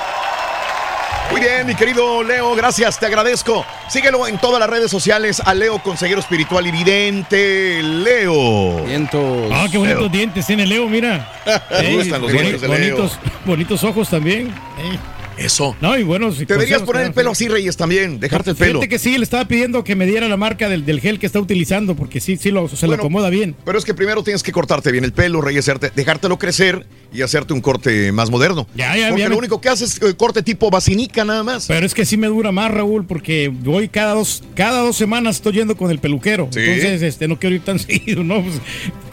Muy 1.32 1.40
bien, 1.40 1.66
mi 1.66 1.76
querido 1.76 2.24
Leo, 2.24 2.54
gracias, 2.56 3.00
te 3.00 3.06
agradezco. 3.06 3.66
Síguelo 3.88 4.28
en 4.28 4.38
todas 4.38 4.60
las 4.60 4.70
redes 4.70 4.92
sociales 4.92 5.42
a 5.44 5.54
Leo 5.54 5.82
Consejero 5.82 6.20
Espiritual 6.20 6.68
y 6.68 6.72
Vidente. 6.72 7.82
Leo. 7.82 8.84
Vientos. 8.84 9.50
Ah, 9.52 9.68
qué 9.72 9.78
bonitos 9.78 10.12
dientes 10.12 10.46
tiene 10.46 10.66
Leo, 10.66 10.88
mira. 10.90 11.32
Me 11.72 11.96
gustan 11.96 12.22
los 12.22 12.32
dientes 12.32 12.62
de 12.62 12.68
Leo. 12.68 12.98
Bonitos, 12.98 13.20
bonitos 13.46 13.84
ojos 13.86 14.10
también. 14.10 14.54
Eso. 15.46 15.76
No, 15.82 15.98
y 15.98 16.04
bueno, 16.04 16.32
si 16.32 16.46
Te 16.46 16.54
deberías 16.54 16.82
poner 16.84 17.06
el 17.08 17.14
pelo 17.14 17.32
así, 17.32 17.48
Reyes, 17.48 17.78
también. 17.78 18.20
Dejarte 18.20 18.52
el 18.52 18.56
pelo. 18.56 18.74
Fíjate 18.80 18.89
que 18.89 19.00
sí, 19.00 19.18
le 19.18 19.24
estaba 19.24 19.46
pidiendo 19.46 19.84
que 19.84 19.96
me 19.96 20.06
diera 20.06 20.28
la 20.28 20.38
marca 20.38 20.70
del, 20.70 20.86
del 20.86 21.00
gel 21.00 21.20
que 21.20 21.26
está 21.26 21.39
utilizando, 21.39 21.96
porque 21.96 22.20
sí, 22.20 22.38
sí 22.38 22.52
lo, 22.52 22.68
se 22.68 22.76
lo 22.86 22.92
Bueno, 22.92 23.02
acomoda 23.04 23.30
bien. 23.30 23.56
Pero 23.66 23.78
es 23.78 23.86
que 23.86 23.94
primero 23.94 24.24
tienes 24.24 24.44
que 24.44 24.52
cortarte 24.52 24.92
bien 24.92 25.04
el 25.04 25.14
pelo, 25.14 25.42
Reyes, 25.42 25.70
dejártelo 25.96 26.38
crecer 26.38 26.86
y 27.14 27.22
hacerte 27.24 27.54
un 27.54 27.62
corte 27.62 28.12
más 28.12 28.30
moderno. 28.30 28.68
Ya, 28.76 28.96
ya, 28.96 29.10
Porque 29.10 29.22
ya 29.24 29.30
lo 29.30 29.36
me- 29.36 29.39
único 29.39 29.60
que 29.62 29.70
haces 29.70 29.96
es 29.96 30.02
eh, 30.10 30.16
corte 30.16 30.44
tipo 30.44 30.70
vacinica 30.70 31.26
nada 31.26 31.44
más. 31.44 31.68
Pero 31.68 31.86
es 31.86 31.94
que 31.94 32.06
sí 32.06 32.18
me 32.18 32.28
dura 32.28 32.52
más, 32.52 32.72
Raúl, 32.72 33.06
porque 33.06 33.50
voy 33.54 33.89
cada 33.89 34.14
dos, 34.14 34.44
cada 34.56 34.82
dos 34.82 34.96
semanas 34.96 35.38
estoy 35.38 35.54
yendo 35.54 35.76
con 35.76 35.92
el 35.92 36.00
peluquero. 36.00 36.48
Sí. 36.52 36.60
Entonces, 36.60 37.02
este, 37.02 37.28
no 37.28 37.38
quiero 37.39 37.56
ir 37.56 37.62
tan 37.64 37.80
seguido, 37.80 38.24
¿no? 38.24 38.42
Pues, 38.44 38.56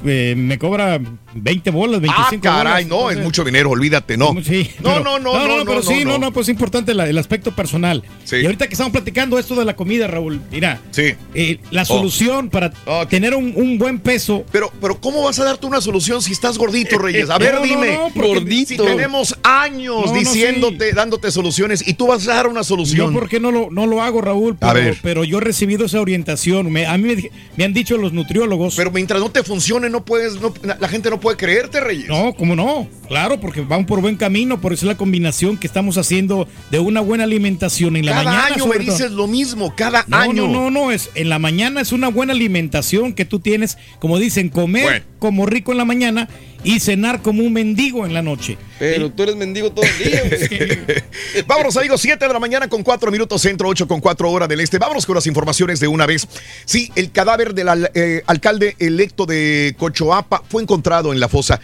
eh, 0.06 0.34
me 0.36 0.58
cobra 0.58 1.00
20 1.42 1.70
bolas, 1.70 2.00
25 2.00 2.48
Ah, 2.48 2.56
caray, 2.56 2.84
bolas, 2.84 2.86
no, 2.86 3.10
es 3.10 3.18
mucho 3.24 3.44
dinero, 3.44 3.70
olvídate, 3.70 4.16
no. 4.16 4.34
Sí, 4.42 4.70
no, 4.82 4.90
pero- 4.90 5.04
no, 5.04 5.18
no, 5.18 5.46
no, 5.48 5.58
no, 5.58 5.64
pero 5.64 5.82
sí, 5.82 6.04
no, 6.04 6.12
no, 6.12 6.18
no, 6.18 6.32
pues 6.32 6.48
es 6.48 6.52
importante 6.52 6.94
la- 6.94 7.08
el 7.08 7.18
aspecto 7.18 7.54
personal. 7.54 8.02
Y 8.30 8.44
ahorita 8.44 8.66
que 8.68 8.74
estamos 8.74 8.92
platicando 8.92 9.38
esto 9.38 9.54
de 9.54 9.64
la 9.64 9.74
comida, 9.76 10.06
Raúl, 10.06 10.40
mira, 10.50 10.80
Sí. 10.90 11.14
eh, 11.34 11.58
la 11.70 11.82
Oh. 11.82 11.86
solución 11.86 12.50
para 12.50 12.70
tener 13.08 13.34
un, 13.34 13.52
un 13.56 13.78
buen 13.78 13.98
peso. 13.98 14.44
Pero, 14.52 14.72
pero, 14.80 15.00
¿cómo 15.00 15.22
vas 15.22 15.38
a 15.38 15.44
darte 15.44 15.66
una 15.66 15.80
solución 15.80 16.22
si 16.22 16.32
estás 16.32 16.58
gordito, 16.58 16.98
Reyes? 16.98 17.30
A 17.30 17.38
ver, 17.38 17.54
No, 17.54 17.60
no, 17.60 17.66
dime. 17.66 17.92
no, 17.94 18.10
porque- 18.14 18.66
Si 18.68 18.76
tenemos 18.76 19.36
años 19.42 20.06
No, 20.06 20.12
no, 20.12 20.18
diciéndote, 20.18 20.92
dándote 20.92 21.30
soluciones 21.30 21.86
y 21.86 21.94
tú 21.94 22.06
vas 22.08 22.26
a 22.28 22.34
dar 22.34 22.46
una 22.48 22.62
solución. 22.64 23.12
Yo 23.12 23.18
porque 23.18 23.40
no 23.40 23.50
lo, 23.50 23.70
no 23.70 23.86
lo 23.86 24.02
hago, 24.02 24.20
Raúl, 24.20 24.56
pero, 24.58 24.70
A 24.70 24.74
ver. 24.74 24.98
pero 25.02 25.24
yo 25.24 25.38
he 25.38 25.40
recibido 25.40 25.86
esa 25.86 26.00
orientación. 26.00 26.70
Me- 26.72 26.86
a 26.86 26.96
mí 26.98 27.14
me, 27.14 27.30
me 27.56 27.64
han 27.64 27.72
dicho 27.72 27.96
los 27.96 28.12
nutriólogos. 28.12 28.74
Pero 28.76 28.90
mientras 28.90 29.20
no 29.20 29.30
te 29.30 29.42
funcione, 29.42 29.88
no 29.90 30.04
puedes, 30.04 30.40
no- 30.40 30.52
la 30.62 30.88
gente 30.88 31.10
no 31.10 31.20
puede 31.20 31.27
creerte, 31.36 31.80
Reyes. 31.80 32.08
No, 32.08 32.32
¿cómo 32.34 32.54
no? 32.56 32.88
Claro, 33.08 33.40
porque 33.40 33.60
van 33.62 33.86
por 33.86 34.00
buen 34.00 34.16
camino, 34.16 34.60
por 34.60 34.72
eso 34.72 34.84
es 34.84 34.88
la 34.88 34.96
combinación 34.96 35.56
que 35.56 35.66
estamos 35.66 35.96
haciendo 35.98 36.46
de 36.70 36.78
una 36.78 37.00
buena 37.00 37.24
alimentación 37.24 37.96
en 37.96 38.06
la 38.06 38.12
Cada 38.12 38.24
mañana. 38.24 38.54
año 38.54 38.66
me 38.66 38.78
dices 38.78 39.10
lo 39.12 39.26
mismo, 39.26 39.74
cada 39.74 40.04
No, 40.08 40.16
año. 40.18 40.46
no, 40.46 40.48
no, 40.48 40.70
no, 40.70 40.92
es 40.92 41.10
en 41.14 41.28
la 41.28 41.38
mañana 41.38 41.80
es 41.80 41.92
una 41.92 42.08
buena 42.08 42.32
alimentación 42.32 43.12
que 43.14 43.24
tú 43.24 43.40
tienes, 43.40 43.78
como 43.98 44.18
dicen, 44.18 44.48
comer 44.50 44.84
Bueno. 44.84 45.04
como 45.18 45.46
rico 45.46 45.72
en 45.72 45.78
la 45.78 45.84
mañana 45.84 46.28
y 46.64 46.80
cenar 46.80 47.22
como 47.22 47.42
un 47.42 47.52
mendigo 47.52 48.04
en 48.04 48.12
la 48.14 48.22
noche. 48.22 48.58
Pero 48.78 49.10
tú 49.10 49.22
eres 49.22 49.36
mendigo 49.36 49.70
todo 49.72 49.84
el 49.84 49.98
día. 49.98 50.22
Vámonos, 51.46 51.76
amigos, 51.76 52.00
7 52.00 52.26
de 52.26 52.32
la 52.32 52.38
mañana 52.40 52.68
con 52.68 52.82
4 52.82 53.10
minutos 53.10 53.40
centro, 53.42 53.68
8 53.68 53.86
con 53.86 54.00
4 54.00 54.30
horas 54.30 54.48
del 54.48 54.60
este. 54.60 54.78
Vámonos 54.78 55.06
con 55.06 55.14
las 55.14 55.26
informaciones 55.26 55.80
de 55.80 55.88
una 55.88 56.06
vez. 56.06 56.26
Sí, 56.64 56.90
el 56.96 57.12
cadáver 57.12 57.54
del 57.54 57.68
al- 57.68 57.90
eh, 57.94 58.22
alcalde 58.26 58.76
electo 58.78 59.24
de 59.26 59.74
Cochoapa 59.78 60.42
fue 60.48 60.62
encontrado 60.62 61.12
en 61.12 61.20
la 61.20 61.28
fosa. 61.28 61.60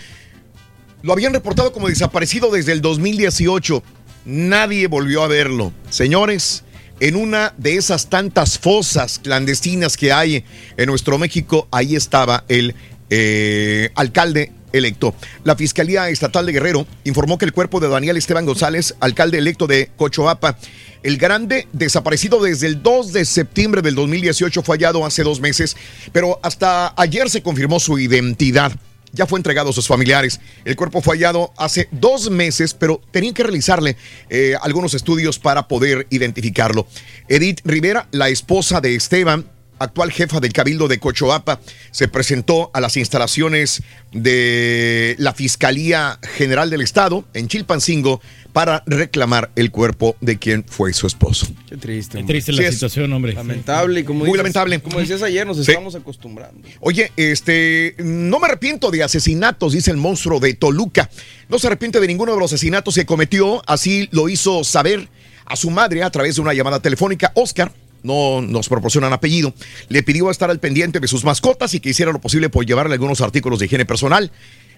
Lo 1.02 1.12
habían 1.12 1.32
reportado 1.34 1.72
como 1.72 1.88
desaparecido 1.88 2.50
desde 2.50 2.72
el 2.72 2.80
2018. 2.80 3.82
Nadie 4.24 4.86
volvió 4.86 5.22
a 5.22 5.28
verlo. 5.28 5.72
Señores, 5.90 6.64
en 7.00 7.16
una 7.16 7.52
de 7.58 7.76
esas 7.76 8.08
tantas 8.08 8.58
fosas 8.58 9.18
clandestinas 9.18 9.96
que 9.96 10.12
hay 10.12 10.44
en 10.76 10.86
nuestro 10.86 11.18
México, 11.18 11.68
ahí 11.70 11.94
estaba 11.94 12.44
el 12.48 12.74
eh, 13.10 13.90
alcalde 13.96 14.52
electo. 14.74 15.14
La 15.44 15.56
Fiscalía 15.56 16.08
Estatal 16.08 16.44
de 16.44 16.52
Guerrero 16.52 16.86
informó 17.04 17.38
que 17.38 17.44
el 17.44 17.52
cuerpo 17.52 17.80
de 17.80 17.88
Daniel 17.88 18.16
Esteban 18.16 18.44
González, 18.44 18.94
alcalde 19.00 19.38
electo 19.38 19.66
de 19.66 19.90
Cochoapa, 19.96 20.58
el 21.02 21.16
grande, 21.18 21.68
desaparecido 21.72 22.42
desde 22.42 22.66
el 22.66 22.82
2 22.82 23.12
de 23.12 23.24
septiembre 23.24 23.82
del 23.82 23.94
2018, 23.94 24.62
fue 24.62 24.76
hallado 24.76 25.04
hace 25.04 25.22
dos 25.22 25.40
meses, 25.40 25.76
pero 26.12 26.40
hasta 26.42 26.94
ayer 26.96 27.30
se 27.30 27.42
confirmó 27.42 27.78
su 27.78 27.98
identidad 27.98 28.72
ya 29.14 29.26
fue 29.26 29.38
entregado 29.38 29.70
a 29.70 29.72
sus 29.72 29.86
familiares. 29.86 30.40
El 30.64 30.76
cuerpo 30.76 31.00
fue 31.00 31.16
hallado 31.16 31.52
hace 31.56 31.88
dos 31.92 32.30
meses, 32.30 32.74
pero 32.74 33.00
tenían 33.12 33.32
que 33.32 33.44
realizarle 33.44 33.96
eh, 34.28 34.56
algunos 34.60 34.92
estudios 34.94 35.38
para 35.38 35.68
poder 35.68 36.06
identificarlo. 36.10 36.86
Edith 37.28 37.60
Rivera, 37.64 38.08
la 38.10 38.28
esposa 38.28 38.80
de 38.80 38.96
Esteban, 38.96 39.46
actual 39.84 40.10
jefa 40.12 40.40
del 40.40 40.52
Cabildo 40.52 40.88
de 40.88 40.98
Cochoapa, 40.98 41.60
se 41.90 42.08
presentó 42.08 42.70
a 42.74 42.80
las 42.80 42.96
instalaciones 42.96 43.82
de 44.12 45.14
la 45.18 45.32
Fiscalía 45.34 46.18
General 46.36 46.70
del 46.70 46.80
Estado 46.80 47.24
en 47.34 47.48
Chilpancingo 47.48 48.20
para 48.52 48.82
reclamar 48.86 49.50
el 49.56 49.70
cuerpo 49.72 50.16
de 50.20 50.38
quien 50.38 50.64
fue 50.64 50.92
su 50.92 51.06
esposo. 51.06 51.46
Qué 51.68 51.76
triste. 51.76 52.18
Qué 52.18 52.24
triste 52.24 52.52
la 52.52 52.70
situación, 52.70 53.12
hombre. 53.12 53.32
Lamentable. 53.34 54.00
y 54.00 54.04
Como 54.04 54.20
Muy 54.20 54.28
dices- 54.28 54.36
lamentable. 54.38 54.80
Como 54.80 54.98
decías 55.00 55.22
ayer, 55.22 55.46
nos 55.46 55.56
Sí. 55.56 55.62
estamos 55.70 55.94
acostumbrando. 55.94 56.66
Oye, 56.80 57.10
este, 57.16 57.94
no 57.98 58.38
me 58.38 58.46
arrepiento 58.46 58.90
de 58.92 59.02
asesinatos, 59.02 59.72
dice 59.72 59.90
el 59.90 59.96
monstruo 59.96 60.38
de 60.40 60.54
Toluca. 60.54 61.10
No 61.48 61.58
se 61.58 61.66
arrepiente 61.66 61.98
de 62.00 62.06
ninguno 62.06 62.32
de 62.32 62.38
los 62.38 62.52
asesinatos 62.52 62.94
que 62.94 63.04
cometió, 63.04 63.62
así 63.66 64.08
lo 64.12 64.28
hizo 64.28 64.62
saber 64.62 65.08
a 65.46 65.56
su 65.56 65.70
madre 65.70 66.02
a 66.02 66.10
través 66.10 66.36
de 66.36 66.40
una 66.42 66.54
llamada 66.54 66.80
telefónica. 66.80 67.32
Oscar, 67.34 67.72
no 68.04 68.40
nos 68.40 68.68
proporcionan 68.68 69.12
apellido, 69.12 69.52
le 69.88 70.04
pidió 70.04 70.30
estar 70.30 70.50
al 70.50 70.60
pendiente 70.60 71.00
de 71.00 71.08
sus 71.08 71.24
mascotas 71.24 71.74
y 71.74 71.80
que 71.80 71.90
hiciera 71.90 72.12
lo 72.12 72.20
posible 72.20 72.48
por 72.50 72.64
llevarle 72.64 72.92
algunos 72.94 73.20
artículos 73.20 73.58
de 73.58 73.66
higiene 73.66 73.84
personal. 73.86 74.30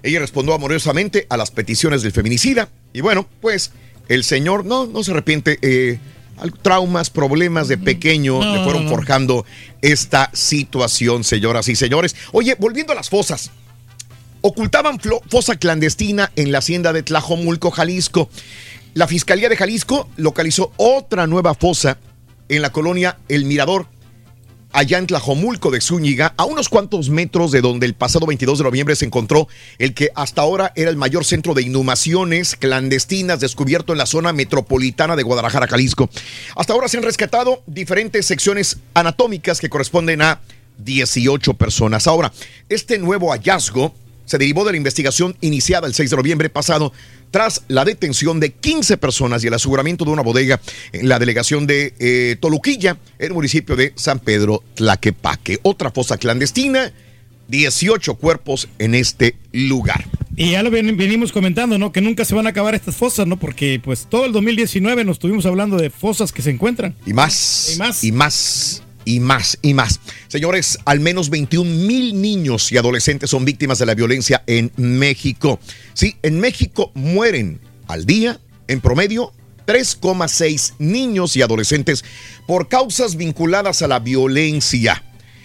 Ella 0.03 0.21
respondió 0.21 0.55
amorosamente 0.55 1.27
a 1.29 1.37
las 1.37 1.51
peticiones 1.51 2.03
del 2.03 2.13
feminicida 2.13 2.71
y 2.95 3.03
bueno, 3.03 3.29
pues 3.41 3.73
el 4.09 4.25
señor 4.25 4.65
no, 4.65 4.87
no 4.87 5.05
se 5.05 5.11
arrepiente. 5.11 5.59
eh, 5.61 5.99
traumas, 6.63 7.11
problemas 7.11 7.67
de 7.67 7.79
pequeño 7.79 8.41
No, 8.41 8.55
le 8.57 8.63
fueron 8.63 8.85
no, 8.85 8.91
no. 8.91 8.97
forjando 8.97 9.47
esta 9.83 10.31
situación, 10.33 11.25
señoras 11.25 11.69
y 11.69 11.77
señores. 11.77 12.15
Oye, 12.33 12.57
volviendo 12.59 12.93
a 12.93 12.97
las 12.97 13.11
fosas. 13.11 13.51
Ocultaban 14.43 15.01
fosa 15.29 15.57
clandestina 15.57 16.31
en 16.37 16.53
la 16.53 16.59
hacienda 16.59 16.93
de 16.93 17.03
Tlajomulco, 17.03 17.71
Jalisco. 17.71 18.29
La 18.95 19.09
Fiscalía 19.09 19.49
de 19.49 19.57
Jalisco 19.57 20.09
localizó 20.17 20.73
otra 20.77 21.27
nueva 21.27 21.55
fosa 21.55 21.99
en 22.49 22.63
la 22.63 22.71
colonia 22.71 23.19
El 23.29 23.45
Mirador, 23.45 23.87
allá 24.73 24.99
en 24.99 25.07
Tlajomulco 25.07 25.71
de 25.71 25.81
Zúñiga, 25.81 26.35
a 26.37 26.45
unos 26.45 26.69
cuantos 26.69 27.09
metros 27.09 27.51
de 27.51 27.61
donde 27.61 27.87
el 27.87 27.95
pasado 27.95 28.27
22 28.27 28.59
de 28.59 28.65
noviembre 28.65 28.97
se 28.97 29.07
encontró 29.07 29.49
el 29.79 29.95
que 29.95 30.11
hasta 30.15 30.43
ahora 30.43 30.73
era 30.77 30.91
el 30.91 30.97
mayor 30.97 31.25
centro 31.25 31.55
de 31.55 31.63
inhumaciones 31.63 32.57
clandestinas 32.57 33.41
descubierto 33.41 33.93
en 33.93 33.99
la 33.99 34.07
zona 34.07 34.33
metropolitana 34.33 35.17
de 35.17 35.23
Guadalajara, 35.23 35.67
Jalisco. 35.67 36.11
Hasta 36.57 36.73
ahora 36.73 36.89
se 36.89 36.99
han 36.99 37.05
rescatado 37.05 37.63
diferentes 37.67 38.27
secciones 38.27 38.79
anatómicas 38.95 39.61
que 39.61 39.71
corresponden 39.71 40.23
a 40.23 40.41
18 40.79 41.55
personas. 41.55 42.07
Ahora, 42.07 42.33
este 42.69 42.99
nuevo 42.99 43.31
hallazgo 43.31 43.95
se 44.27 44.37
derivó 44.39 44.65
de 44.67 44.73
la 44.73 44.77
investigación 44.77 45.35
iniciada 45.41 45.87
el 45.87 45.95
6 45.95 46.11
de 46.11 46.17
noviembre 46.17 46.51
pasado 46.51 46.93
tras 47.31 47.63
la 47.69 47.85
detención 47.85 48.39
de 48.39 48.53
15 48.53 48.99
personas 48.99 49.43
y 49.43 49.47
el 49.47 49.55
aseguramiento 49.55 50.05
de 50.05 50.11
una 50.11 50.23
bodega 50.23 50.61
en 50.93 51.09
la 51.09 51.19
delegación 51.19 51.67
de 51.67 51.95
eh, 51.99 52.37
Toluquilla, 52.41 52.99
el 53.19 53.33
municipio 53.33 53.75
de 53.77 53.93
San 53.97 54.19
Pedro 54.21 54.63
Tlaquepaque. 54.75 55.59
Otra 55.63 55.91
fosa 55.91 56.19
clandestina, 56.19 56.93
18 57.49 58.15
cuerpos 58.17 58.69
en 58.79 58.95
este 58.95 59.37
lugar. 59.53 60.05
Y 60.37 60.51
ya 60.53 60.63
lo 60.63 60.71
ven- 60.71 60.97
venimos 60.97 61.33
comentando, 61.33 61.79
¿no? 61.79 61.93
Que 61.93 62.01
nunca 62.01 62.25
se 62.25 62.35
van 62.35 62.47
a 62.47 62.51
acabar 62.51 62.75
estas 62.75 62.95
fosas, 62.97 63.27
¿no? 63.27 63.39
Porque 63.39 63.81
pues 63.83 64.07
todo 64.09 64.27
el 64.27 64.33
2019 64.33 65.05
nos 65.05 65.15
estuvimos 65.17 65.47
hablando 65.47 65.77
de 65.77 65.89
fosas 65.91 66.33
que 66.33 66.43
se 66.43 66.51
encuentran. 66.51 66.95
Y 67.07 67.13
más. 67.13 67.73
Y 67.75 67.79
más. 67.79 68.05
Y 68.05 68.13
más. 68.13 68.83
Y 69.07 69.21
más. 69.21 69.57
Y 69.63 69.73
más. 69.73 70.01
Señores, 70.29 70.79
al 70.85 71.01
menos 71.01 71.31
21 71.31 71.71
mil 71.87 72.21
niños 72.21 72.71
y 72.73 72.77
adolescentes 72.77 73.31
son 73.31 73.47
víctimas 73.47 73.79
de 73.79 73.87
la 73.87 73.95
violencia 73.95 74.43
en 74.47 74.71
México. 74.77 75.59
Sí, 75.95 76.17
en 76.23 76.41
México 76.41 76.91
mueren 76.95 77.61
al 77.87 78.05
día, 78.05 78.39
en 78.69 78.81
promedio, 78.83 79.33
3,6 79.65 80.75
niños 80.81 81.37
y 81.37 81.43
adolescentes 81.43 82.05
por 82.47 82.69
causas 82.69 83.17
vinculadas 83.17 83.81
a 83.81 83.89
la 83.89 84.01
violencia. 84.01 85.03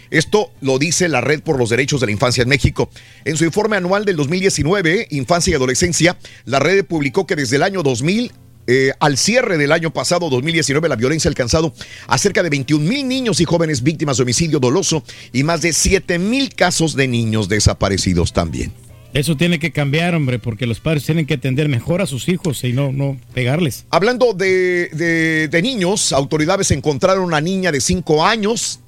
Esto 0.10 0.52
lo 0.60 0.78
dice 0.78 1.08
la 1.08 1.22
Red 1.22 1.42
por 1.42 1.58
los 1.58 1.70
Derechos 1.70 2.02
de 2.02 2.08
la 2.08 2.12
Infancia 2.12 2.42
en 2.42 2.50
México. 2.50 2.90
En 3.26 3.38
su 3.38 3.46
informe 3.46 3.78
anual 3.78 4.06
del 4.06 4.18
2019, 4.18 5.08
Infancia 5.12 5.52
y 5.52 5.54
Adolescencia, 5.56 6.18
la 6.46 6.60
red 6.60 6.84
publicó 6.84 7.26
que 7.26 7.38
desde 7.38 7.56
el 7.56 7.64
año 7.64 7.82
2000 7.82 8.34
eh, 8.68 8.92
al 9.00 9.18
cierre 9.18 9.58
del 9.58 9.72
año 9.72 9.92
pasado, 9.92 10.30
2019, 10.30 10.88
la 10.90 10.96
violencia 10.96 11.28
ha 11.28 11.32
alcanzado 11.32 11.74
a 12.08 12.18
cerca 12.18 12.44
de 12.44 12.50
21 12.50 12.88
mil 12.88 13.08
niños 13.08 13.42
y 13.42 13.46
jóvenes 13.46 13.84
víctimas 13.84 14.18
de 14.18 14.24
homicidio 14.24 14.60
doloso 14.60 15.04
y 15.34 15.44
más 15.44 15.62
de 15.62 15.74
7 15.74 16.20
mil 16.20 16.54
casos 16.54 16.96
de 16.96 17.08
niños 17.08 17.50
desaparecidos 17.50 18.34
también. 18.34 18.72
Eso 19.14 19.36
tiene 19.36 19.60
que 19.60 19.72
cambiar, 19.72 20.16
hombre, 20.16 20.40
porque 20.40 20.66
los 20.66 20.80
padres 20.80 21.04
tienen 21.04 21.26
que 21.26 21.34
atender 21.34 21.68
mejor 21.68 22.02
a 22.02 22.06
sus 22.06 22.30
hijos 22.30 22.64
y 22.64 22.72
no, 22.72 22.94
no 22.94 23.20
pegarles. 23.34 23.86
Hablando 23.90 24.32
de, 24.34 24.88
de- 24.94 25.50
de 25.50 25.62
niños, 25.62 26.14
autoridades 26.14 26.72
encontraron 26.72 27.24
a 27.24 27.28
una 27.28 27.42
niña 27.42 27.74
de 27.74 27.82
5 27.82 28.26
años 28.26 28.80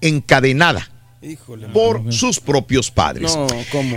encadenada 0.00 0.89
Híjole. 1.22 1.68
por 1.68 2.12
sus 2.12 2.40
propios 2.40 2.90
padres. 2.90 3.36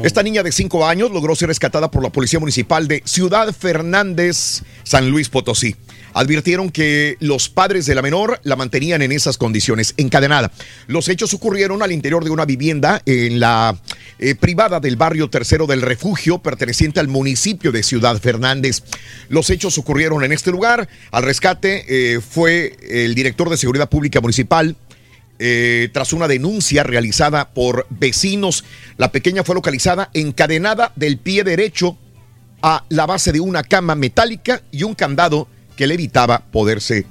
Esta 0.04 0.24
niña 0.24 0.44
de 0.44 0.52
5 0.52 0.86
años 0.86 1.10
logró 1.12 1.36
ser 1.36 1.48
rescatada 1.48 1.90
por 1.90 2.04
la 2.04 2.10
Policía 2.10 2.40
Municipal 2.40 2.88
de 2.88 3.02
Ciudad 3.06 3.54
Fernández, 3.54 4.64
San 4.84 5.10
Luis 5.10 5.30
Potosí. 5.30 5.76
Advirtieron 6.14 6.70
que 6.70 7.18
los 7.20 7.50
padres 7.50 7.86
de 7.86 7.96
la 7.96 8.02
menor 8.02 8.40
la 8.44 8.56
mantenían 8.56 9.02
en 9.02 9.12
esas 9.12 9.38
condiciones, 9.38 9.94
encadenada. 9.98 10.52
Los 10.88 11.10
hechos 11.10 11.34
ocurrieron 11.34 11.82
al 11.82 11.92
interior 11.92 12.24
de 12.24 12.30
una 12.30 12.46
vivienda 12.46 13.02
en 13.06 13.40
la 13.40 13.76
eh, 14.20 14.36
privada 14.36 14.80
del 14.80 14.96
barrio 14.96 15.30
tercero 15.30 15.66
del 15.66 15.82
refugio, 15.82 16.40
perteneciente 16.40 17.00
al 17.00 17.08
municipio 17.08 17.72
de 17.72 17.82
Ciudad 17.82 18.20
Fernández. 18.20 18.84
Los 19.30 19.50
hechos 19.50 19.78
ocurrieron 19.78 20.24
en 20.24 20.34
este 20.34 20.52
lugar. 20.52 20.88
Al 21.12 21.24
rescate 21.24 21.86
eh, 21.88 22.20
fue 22.22 22.78
el 22.88 23.16
director 23.16 23.50
de 23.50 23.58
Seguridad 23.58 23.90
Pública 23.90 24.22
Municipal, 24.22 24.76
eh, 25.46 25.90
tras 25.92 26.14
una 26.14 26.30
denuncia 26.30 26.84
realizada 26.84 27.50
por 27.50 27.86
vecinos. 27.90 28.64
La 28.96 29.12
pequeña 29.12 29.44
fue 29.44 29.56
localizada 29.56 30.10
encadenada 30.14 30.94
del 30.96 31.18
pie 31.18 31.44
derecho 31.44 31.98
a 32.62 32.86
la 32.88 33.06
base 33.06 33.34
de 33.34 33.42
una 33.42 33.62
cama 33.62 33.94
metálica 33.94 34.62
y 34.72 34.84
un 34.84 34.96
candado 34.96 35.50
que 35.76 35.86
le 35.86 35.96
evitaba 35.96 36.46
poderse 36.46 37.06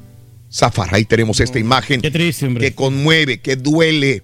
zafar. 0.50 0.94
Ahí 0.94 1.04
tenemos 1.04 1.40
esta 1.40 1.59
imagen 1.59 2.00
que 2.00 2.72
conmueve, 2.74 3.40
que 3.40 3.56
duele. 3.56 4.22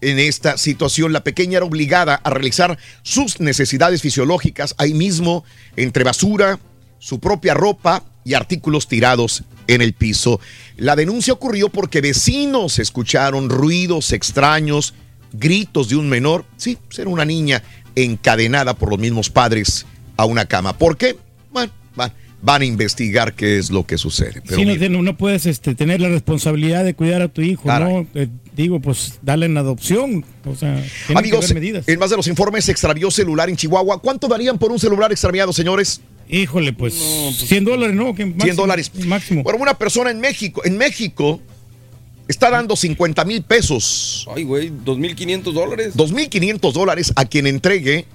En 0.00 0.18
esta 0.18 0.56
situación, 0.56 1.12
la 1.12 1.22
pequeña 1.22 1.58
era 1.58 1.66
obligada 1.66 2.14
a 2.24 2.30
realizar 2.30 2.78
sus 3.02 3.38
necesidades 3.38 4.00
fisiológicas 4.00 4.74
ahí 4.78 4.94
mismo, 4.94 5.44
entre 5.76 6.04
basura, 6.04 6.58
su 6.98 7.20
propia 7.20 7.52
ropa 7.52 8.02
y 8.24 8.34
artículos 8.34 8.88
tirados 8.88 9.44
en 9.66 9.82
el 9.82 9.92
piso. 9.92 10.40
La 10.76 10.96
denuncia 10.96 11.32
ocurrió 11.32 11.68
porque 11.68 12.00
vecinos 12.00 12.78
escucharon 12.78 13.48
ruidos 13.48 14.12
extraños, 14.12 14.94
gritos 15.32 15.88
de 15.88 15.96
un 15.96 16.08
menor. 16.08 16.44
Sí, 16.56 16.78
era 16.96 17.08
una 17.08 17.24
niña 17.24 17.62
encadenada 17.94 18.74
por 18.74 18.90
los 18.90 18.98
mismos 18.98 19.30
padres 19.30 19.86
a 20.16 20.24
una 20.24 20.46
cama. 20.46 20.76
¿Por 20.76 20.96
qué? 20.96 21.16
Bueno, 21.50 21.72
bueno, 21.94 22.14
van 22.42 22.62
a 22.62 22.64
investigar 22.64 23.34
qué 23.34 23.56
es 23.56 23.70
lo 23.70 23.86
que 23.86 23.96
sucede. 23.96 24.42
Pero 24.44 24.56
Sí, 24.56 24.64
no, 24.64 24.72
mira, 24.72 24.88
no, 24.88 25.02
no 25.02 25.16
puedes 25.16 25.46
este, 25.46 25.74
tener 25.74 26.00
la 26.00 26.08
responsabilidad 26.08 26.84
de 26.84 26.94
cuidar 26.94 27.22
a 27.22 27.28
tu 27.28 27.40
hijo, 27.40 27.68
¿no? 27.68 28.06
Eh, 28.14 28.28
digo, 28.54 28.80
pues 28.80 29.20
dale 29.22 29.46
en 29.46 29.56
adopción. 29.56 30.24
O 30.44 30.56
sea, 30.56 30.84
que 31.06 31.14
Amigos, 31.16 31.44
haber 31.44 31.54
medidas. 31.54 31.88
en 31.88 31.98
más 31.98 32.10
de 32.10 32.16
los 32.16 32.26
informes, 32.26 32.64
se 32.64 32.72
extravió 32.72 33.10
celular 33.10 33.48
en 33.48 33.56
Chihuahua. 33.56 34.00
¿Cuánto 34.02 34.26
darían 34.26 34.58
por 34.58 34.72
un 34.72 34.78
celular 34.80 35.12
extraviado, 35.12 35.52
señores? 35.52 36.00
Híjole, 36.28 36.72
pues 36.72 36.94
100 36.94 37.64
dólares, 37.64 37.94
¿no? 37.94 38.14
Que 38.14 38.24
100 38.24 38.36
máximo, 38.36 38.56
dólares. 38.56 38.92
Máximo. 39.06 39.42
Bueno, 39.44 39.58
una 39.60 39.74
persona 39.74 40.10
en 40.10 40.18
México, 40.18 40.62
en 40.64 40.76
México, 40.78 41.40
está 42.26 42.50
dando 42.50 42.74
50 42.74 43.24
mil 43.24 43.42
pesos. 43.42 44.26
Ay, 44.34 44.42
güey, 44.42 44.70
2.500 44.70 45.52
dólares. 45.52 45.94
2.500 45.94 46.72
dólares 46.72 47.12
a 47.14 47.24
quien 47.24 47.46
entregue 47.46 48.06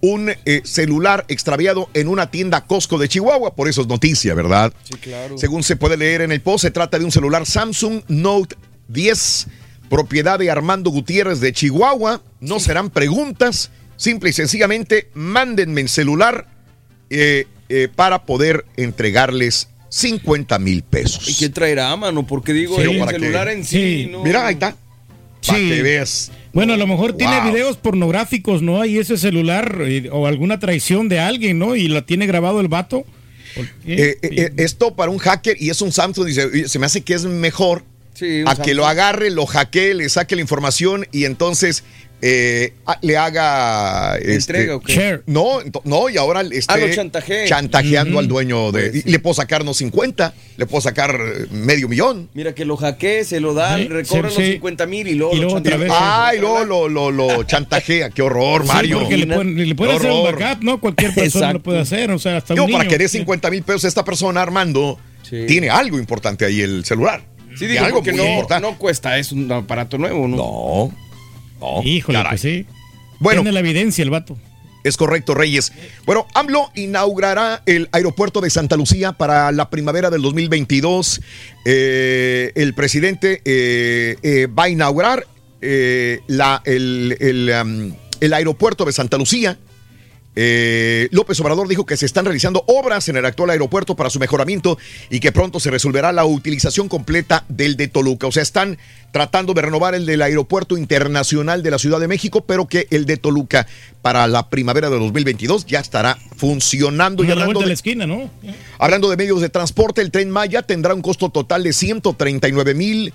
un 0.00 0.30
eh, 0.30 0.60
celular 0.64 1.24
extraviado 1.28 1.88
en 1.94 2.08
una 2.08 2.30
tienda 2.30 2.64
Costco 2.66 2.98
de 2.98 3.08
Chihuahua. 3.08 3.54
Por 3.54 3.68
eso 3.68 3.82
es 3.82 3.86
noticia, 3.86 4.34
¿verdad? 4.34 4.72
Sí, 4.84 4.94
claro. 4.94 5.38
Según 5.38 5.62
se 5.62 5.76
puede 5.76 5.96
leer 5.96 6.20
en 6.20 6.32
el 6.32 6.40
post, 6.40 6.62
se 6.62 6.70
trata 6.70 6.98
de 6.98 7.04
un 7.04 7.12
celular 7.12 7.46
Samsung 7.46 8.02
Note 8.08 8.56
10, 8.88 9.46
propiedad 9.88 10.38
de 10.38 10.50
Armando 10.50 10.90
Gutiérrez 10.90 11.40
de 11.40 11.52
Chihuahua. 11.52 12.22
No 12.40 12.60
serán 12.60 12.90
preguntas, 12.90 13.70
simple 13.96 14.30
y 14.30 14.32
sencillamente 14.32 15.08
mándenme 15.14 15.80
el 15.80 15.88
celular 15.88 16.46
eh, 17.10 17.46
eh, 17.68 17.88
para 17.94 18.24
poder 18.24 18.64
entregarles 18.76 19.68
50 19.88 20.58
mil 20.58 20.82
pesos. 20.82 21.28
¿Y 21.28 21.34
quién 21.34 21.52
traerá 21.52 21.94
mano? 21.96 22.26
Porque 22.26 22.52
digo, 22.52 22.76
Sí, 22.76 22.82
el 22.82 23.08
celular 23.08 23.48
en 23.48 23.64
sí, 23.64 24.08
no. 24.10 24.22
Mira, 24.22 24.46
ahí 24.46 24.54
está. 24.54 24.76
Para 25.46 25.58
que 25.58 25.82
veas. 25.82 26.30
Bueno, 26.56 26.72
a 26.72 26.78
lo 26.78 26.86
mejor 26.86 27.12
tiene 27.12 27.38
videos 27.42 27.76
pornográficos, 27.76 28.62
¿no? 28.62 28.80
Ahí 28.80 28.96
ese 28.96 29.18
celular 29.18 29.76
eh, 29.82 30.08
o 30.10 30.26
alguna 30.26 30.58
traición 30.58 31.06
de 31.10 31.20
alguien, 31.20 31.58
¿no? 31.58 31.76
Y 31.76 31.86
lo 31.88 32.02
tiene 32.02 32.26
grabado 32.26 32.60
el 32.60 32.68
vato. 32.68 33.04
Eh, 33.86 34.16
eh, 34.22 34.52
esto 34.56 34.96
para 34.96 35.10
un 35.10 35.18
hacker 35.18 35.58
y 35.60 35.68
es 35.68 35.82
un 35.82 35.92
Samsung, 35.92 36.26
dice, 36.26 36.46
"Oye, 36.46 36.66
se 36.66 36.78
me 36.78 36.86
hace 36.86 37.02
que 37.02 37.12
es 37.12 37.26
mejor 37.26 37.84
Sí, 38.14 38.42
a 38.46 38.56
que 38.56 38.72
lo 38.72 38.86
agarre, 38.86 39.28
lo 39.28 39.44
hackee, 39.44 39.92
le 39.92 40.08
saque 40.08 40.34
la 40.34 40.40
información 40.40 41.06
y 41.12 41.26
entonces 41.26 41.84
eh, 42.22 42.72
le 43.02 43.16
haga 43.16 44.16
este, 44.16 44.34
¿Entrega 44.34 44.76
o 44.76 44.80
qué? 44.80 44.92
Share. 44.94 45.22
No, 45.26 45.58
no, 45.84 46.08
y 46.08 46.16
ahora 46.16 46.40
esté 46.40 46.72
Ah, 46.72 46.78
chantajee. 46.94 47.46
chantajeando 47.46 48.18
al 48.18 48.26
dueño 48.26 48.72
de. 48.72 48.90
Pues 48.90 49.06
y 49.06 49.10
le 49.10 49.18
puedo 49.18 49.34
sacarnos 49.34 49.76
50, 49.76 50.32
le 50.56 50.66
puedo 50.66 50.80
sacar 50.80 51.14
eh, 51.20 51.46
medio 51.50 51.88
millón. 51.88 52.28
Mira 52.34 52.54
que 52.54 52.64
lo 52.64 52.76
hackee, 52.76 53.24
se 53.24 53.38
lo 53.40 53.52
dan, 53.54 53.82
Sí, 54.04 54.16
los 54.22 54.34
sí. 54.34 54.52
50 54.52 54.86
mil 54.86 55.06
y 55.08 55.14
luego 55.14 55.34
lo 55.34 55.50
chantajea. 55.50 56.26
Ay, 56.28 56.38
luego 56.40 56.64
lo, 56.64 56.88
lo, 56.88 57.10
lo 57.10 57.42
chantajea, 57.44 58.10
qué 58.10 58.22
horror, 58.22 58.62
Sí, 58.62 58.68
Mario. 58.68 59.00
porque 59.00 59.16
le 59.18 59.26
pueden, 59.26 59.68
le 59.68 59.74
pueden 59.74 59.96
hacer 59.96 60.10
un 60.10 60.16
horror. 60.26 60.40
backup, 60.40 60.64
¿no? 60.64 60.80
Cualquier 60.80 61.14
persona 61.14 61.52
lo 61.52 61.62
puede 61.62 61.80
hacer, 61.80 62.10
o 62.10 62.18
sea, 62.18 62.38
hasta 62.38 62.54
un 62.54 62.56
Digo, 62.56 62.66
niño. 62.68 62.78
para 62.78 62.88
que 62.88 62.98
dé 62.98 63.08
50 63.08 63.50
mil 63.50 63.62
pesos 63.62 63.84
esta 63.84 64.04
persona, 64.04 64.40
Armando, 64.42 64.98
tiene 65.28 65.68
algo 65.68 65.98
importante 65.98 66.44
ahí 66.46 66.60
el 66.62 66.84
celular. 66.84 67.22
Sí, 67.58 67.66
digo, 67.66 67.84
algo 67.84 68.02
muy 68.02 68.12
no, 68.12 68.24
importante. 68.26 68.68
no 68.70 68.78
cuesta, 68.78 69.18
es 69.18 69.32
un 69.32 69.50
aparato 69.50 69.96
nuevo, 69.98 70.26
¿no? 70.28 70.36
No. 70.36 71.05
No, 71.60 71.82
Híjole, 71.82 72.18
caray. 72.18 72.30
pues 72.32 72.40
sí. 72.40 72.66
Bueno. 73.20 73.40
Tiene 73.42 73.52
la 73.52 73.60
evidencia 73.60 74.02
el 74.02 74.10
vato. 74.10 74.36
Es 74.84 74.96
correcto, 74.96 75.34
Reyes. 75.34 75.72
Bueno, 76.04 76.26
AMLO 76.34 76.70
inaugurará 76.76 77.62
el 77.66 77.88
aeropuerto 77.90 78.40
de 78.40 78.50
Santa 78.50 78.76
Lucía 78.76 79.12
para 79.12 79.50
la 79.50 79.68
primavera 79.68 80.10
del 80.10 80.22
2022. 80.22 81.20
Eh, 81.64 82.52
el 82.54 82.72
presidente 82.74 83.42
eh, 83.44 84.16
eh, 84.22 84.46
va 84.46 84.64
a 84.64 84.68
inaugurar 84.68 85.26
eh, 85.60 86.20
la- 86.28 86.62
el, 86.64 87.16
el, 87.18 87.50
um, 87.60 87.92
el 88.20 88.32
aeropuerto 88.32 88.84
de 88.84 88.92
Santa 88.92 89.16
Lucía. 89.18 89.58
Eh, 90.38 91.08
López 91.12 91.40
Obrador 91.40 91.66
dijo 91.66 91.86
que 91.86 91.96
se 91.96 92.04
están 92.04 92.26
realizando 92.26 92.62
obras 92.66 93.08
en 93.08 93.16
el 93.16 93.24
actual 93.24 93.50
aeropuerto 93.50 93.96
para 93.96 94.10
su 94.10 94.20
mejoramiento 94.20 94.76
y 95.08 95.20
que 95.20 95.32
pronto 95.32 95.58
se 95.60 95.70
resolverá 95.70 96.12
la 96.12 96.26
utilización 96.26 96.88
completa 96.88 97.44
del 97.48 97.76
de 97.76 97.88
Toluca. 97.88 98.26
O 98.26 98.32
sea, 98.32 98.42
están 98.42 98.76
tratando 99.12 99.54
de 99.54 99.62
renovar 99.62 99.94
el 99.94 100.04
del 100.04 100.20
aeropuerto 100.20 100.76
internacional 100.76 101.62
de 101.62 101.70
la 101.70 101.78
Ciudad 101.78 102.00
de 102.00 102.06
México, 102.06 102.44
pero 102.44 102.68
que 102.68 102.86
el 102.90 103.06
de 103.06 103.16
Toluca 103.16 103.66
para 104.02 104.26
la 104.26 104.50
primavera 104.50 104.90
de 104.90 104.98
2022 104.98 105.64
ya 105.64 105.80
estará 105.80 106.18
funcionando. 106.36 107.24
Y 107.24 107.28
Una 107.28 107.40
hablando 107.40 107.60
de 107.60 107.66
la 107.66 107.72
esquina, 107.72 108.06
¿no? 108.06 108.30
hablando 108.78 109.08
de 109.08 109.16
medios 109.16 109.40
de 109.40 109.48
transporte, 109.48 110.02
el 110.02 110.10
tren 110.10 110.30
Maya 110.30 110.60
tendrá 110.62 110.92
un 110.92 111.00
costo 111.00 111.30
total 111.30 111.62
de 111.62 111.72
139 111.72 112.74
mil 112.74 113.14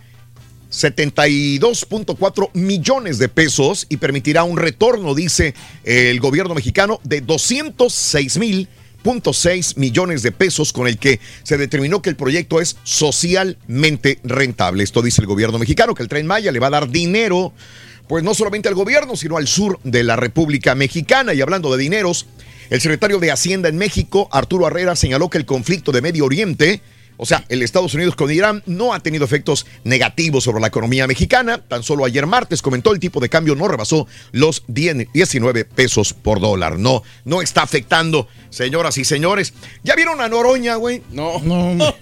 72.4 0.71 2.49
millones 2.53 3.17
de 3.17 3.29
pesos 3.29 3.85
y 3.89 3.97
permitirá 3.97 4.43
un 4.43 4.57
retorno, 4.57 5.13
dice 5.13 5.53
el 5.83 6.19
gobierno 6.19 6.55
mexicano, 6.55 6.99
de 7.03 7.21
206 7.21 8.37
mil 8.37 8.67
millones 9.75 10.21
de 10.21 10.31
pesos 10.31 10.71
con 10.73 10.87
el 10.87 10.97
que 10.97 11.19
se 11.43 11.57
determinó 11.57 12.01
que 12.01 12.09
el 12.09 12.15
proyecto 12.15 12.61
es 12.61 12.77
socialmente 12.83 14.19
rentable. 14.23 14.83
Esto 14.83 15.01
dice 15.01 15.21
el 15.21 15.27
gobierno 15.27 15.57
mexicano, 15.57 15.95
que 15.95 16.03
el 16.03 16.09
tren 16.09 16.27
Maya 16.27 16.51
le 16.51 16.59
va 16.59 16.67
a 16.67 16.71
dar 16.71 16.89
dinero, 16.89 17.53
pues 18.07 18.23
no 18.23 18.33
solamente 18.33 18.69
al 18.69 18.75
gobierno, 18.75 19.15
sino 19.15 19.37
al 19.37 19.47
sur 19.47 19.79
de 19.83 20.03
la 20.03 20.15
República 20.15 20.75
Mexicana. 20.75 21.33
Y 21.33 21.41
hablando 21.41 21.71
de 21.75 21.81
dineros, 21.81 22.27
el 22.69 22.79
secretario 22.79 23.19
de 23.19 23.31
Hacienda 23.31 23.69
en 23.69 23.77
México, 23.77 24.29
Arturo 24.31 24.67
Herrera, 24.67 24.95
señaló 24.95 25.29
que 25.29 25.37
el 25.37 25.45
conflicto 25.45 25.91
de 25.91 26.01
Medio 26.01 26.25
Oriente 26.25 26.81
o 27.23 27.25
sea, 27.27 27.45
el 27.49 27.61
Estados 27.61 27.93
Unidos 27.93 28.15
con 28.15 28.31
Irán 28.31 28.63
no 28.65 28.95
ha 28.95 28.99
tenido 28.99 29.23
efectos 29.23 29.67
negativos 29.83 30.43
sobre 30.43 30.59
la 30.59 30.65
economía 30.65 31.05
mexicana. 31.05 31.59
Tan 31.59 31.83
solo 31.83 32.03
ayer 32.03 32.25
martes 32.25 32.63
comentó 32.63 32.91
el 32.91 32.99
tipo 32.99 33.19
de 33.19 33.29
cambio 33.29 33.53
no 33.53 33.67
rebasó 33.67 34.07
los 34.31 34.63
10 34.67 35.13
19 35.13 35.65
pesos 35.65 36.15
por 36.15 36.39
dólar. 36.39 36.79
No, 36.79 37.03
no 37.23 37.43
está 37.43 37.61
afectando, 37.61 38.27
señoras 38.49 38.97
y 38.97 39.05
señores. 39.05 39.53
¿Ya 39.83 39.93
vieron 39.93 40.19
a 40.19 40.29
Noroña, 40.29 40.77
güey? 40.77 41.03
No. 41.11 41.39
No, 41.41 41.93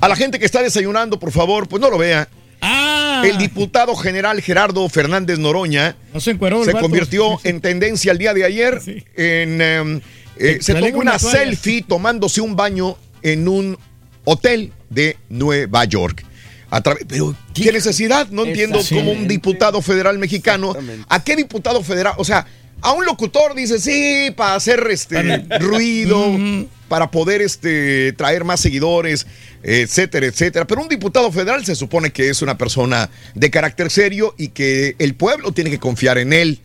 A 0.00 0.08
la 0.08 0.16
gente 0.16 0.40
que 0.40 0.44
está 0.44 0.60
desayunando, 0.60 1.20
por 1.20 1.30
favor, 1.30 1.68
pues 1.68 1.80
no 1.80 1.88
lo 1.88 1.96
vea. 1.96 2.28
Ah. 2.60 3.22
El 3.24 3.38
diputado 3.38 3.94
general 3.94 4.42
Gerardo 4.42 4.88
Fernández 4.88 5.38
Noroña 5.38 5.94
No 6.12 6.18
se 6.18 6.32
encueró 6.32 6.64
convirtió 6.80 7.38
en 7.44 7.60
tendencia 7.60 8.10
el 8.10 8.18
día 8.18 8.34
de 8.34 8.44
ayer. 8.44 8.82
En, 9.14 9.60
em, 9.60 10.00
eh, 10.36 10.58
se 10.60 10.74
tomó 10.74 10.98
una 10.98 11.20
selfie 11.20 11.82
tomándose 11.82 12.40
un 12.40 12.56
baño 12.56 12.96
en 13.22 13.46
un 13.46 13.78
hotel 14.24 14.72
de 14.88 15.16
Nueva 15.28 15.84
York. 15.84 16.24
A 16.70 16.80
través- 16.82 17.04
pero 17.08 17.34
qué 17.52 17.72
necesidad, 17.72 18.28
no 18.30 18.44
entiendo 18.44 18.80
cómo 18.88 19.10
un 19.12 19.26
diputado 19.26 19.82
federal 19.82 20.18
mexicano, 20.18 20.74
¿a 21.08 21.24
qué 21.24 21.34
diputado 21.36 21.82
federal? 21.82 22.14
O 22.16 22.24
sea, 22.24 22.46
a 22.80 22.92
un 22.92 23.04
locutor 23.04 23.54
dice 23.54 23.78
sí 23.80 24.30
para 24.36 24.54
hacer 24.54 24.86
este 24.90 25.38
ruido, 25.58 26.24
para 26.88 27.10
poder 27.10 27.42
este 27.42 28.12
traer 28.14 28.44
más 28.44 28.60
seguidores, 28.60 29.26
etcétera, 29.62 30.26
etcétera. 30.26 30.64
Pero 30.66 30.80
un 30.82 30.88
diputado 30.88 31.30
federal 31.32 31.64
se 31.64 31.74
supone 31.74 32.10
que 32.10 32.30
es 32.30 32.40
una 32.40 32.56
persona 32.56 33.10
de 33.34 33.50
carácter 33.50 33.90
serio 33.90 34.34
y 34.38 34.48
que 34.48 34.94
el 34.98 35.14
pueblo 35.14 35.52
tiene 35.52 35.70
que 35.70 35.78
confiar 35.78 36.18
en 36.18 36.32
él. 36.32 36.60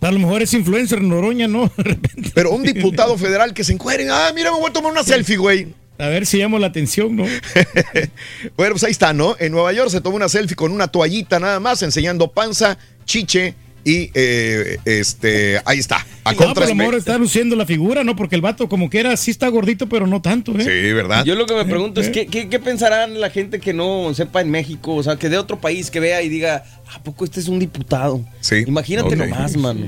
A 0.00 0.10
lo 0.12 0.18
mejor 0.18 0.42
es 0.42 0.52
influencer 0.52 1.00
Noroña, 1.00 1.48
¿no? 1.48 1.72
Pero 2.34 2.50
un 2.50 2.62
diputado 2.62 3.16
federal 3.16 3.54
que 3.54 3.64
se 3.64 3.72
encuere, 3.72 4.06
ah, 4.10 4.32
mira, 4.34 4.52
me 4.52 4.58
voy 4.58 4.68
a 4.68 4.72
tomar 4.72 4.92
una 4.92 5.02
selfie, 5.02 5.36
güey. 5.38 5.68
A 5.98 6.08
ver 6.08 6.26
si 6.26 6.38
llamo 6.38 6.58
la 6.58 6.66
atención, 6.68 7.14
¿no? 7.16 7.24
Bueno, 8.56 8.72
pues 8.72 8.84
ahí 8.84 8.90
está, 8.90 9.12
¿no? 9.12 9.36
En 9.38 9.52
Nueva 9.52 9.72
York 9.72 9.90
se 9.90 10.00
tomó 10.00 10.16
una 10.16 10.28
selfie 10.28 10.56
con 10.56 10.72
una 10.72 10.88
toallita 10.88 11.38
nada 11.38 11.60
más, 11.60 11.82
enseñando 11.82 12.30
panza, 12.30 12.76
chiche 13.04 13.54
y 13.86 14.10
eh, 14.14 14.78
este, 14.86 15.60
ahí 15.64 15.78
está. 15.78 16.04
A 16.24 16.32
No, 16.32 16.38
pero 16.38 16.50
a 16.50 16.54
contras- 16.54 16.68
lo 16.70 16.74
mejor 16.74 16.94
está 16.94 17.18
luciendo 17.18 17.54
la 17.54 17.66
figura, 17.66 18.02
¿no? 18.02 18.16
Porque 18.16 18.34
el 18.34 18.40
vato 18.40 18.66
como 18.68 18.88
que 18.88 18.98
era, 18.98 19.14
sí 19.16 19.30
está 19.30 19.46
gordito, 19.48 19.88
pero 19.88 20.06
no 20.06 20.22
tanto, 20.22 20.52
¿eh? 20.58 20.62
Sí, 20.64 20.92
¿verdad? 20.94 21.24
Yo 21.24 21.34
lo 21.34 21.44
que 21.46 21.54
me 21.54 21.66
pregunto 21.66 22.00
es 22.00 22.08
¿qué, 22.08 22.26
qué, 22.26 22.48
qué 22.48 22.58
pensarán 22.58 23.20
la 23.20 23.28
gente 23.30 23.60
que 23.60 23.74
no 23.74 24.12
sepa 24.14 24.40
en 24.40 24.50
México, 24.50 24.94
o 24.94 25.02
sea, 25.02 25.16
que 25.16 25.28
de 25.28 25.36
otro 25.36 25.60
país 25.60 25.90
que 25.90 26.00
vea 26.00 26.22
y 26.22 26.28
diga, 26.30 26.64
¿a 26.94 27.02
poco 27.02 27.24
este 27.24 27.40
es 27.40 27.48
un 27.48 27.58
diputado? 27.58 28.24
Sí. 28.40 28.64
Imagínate 28.66 29.14
Ok. 29.14 29.16
nomás, 29.16 29.56
mano. 29.56 29.86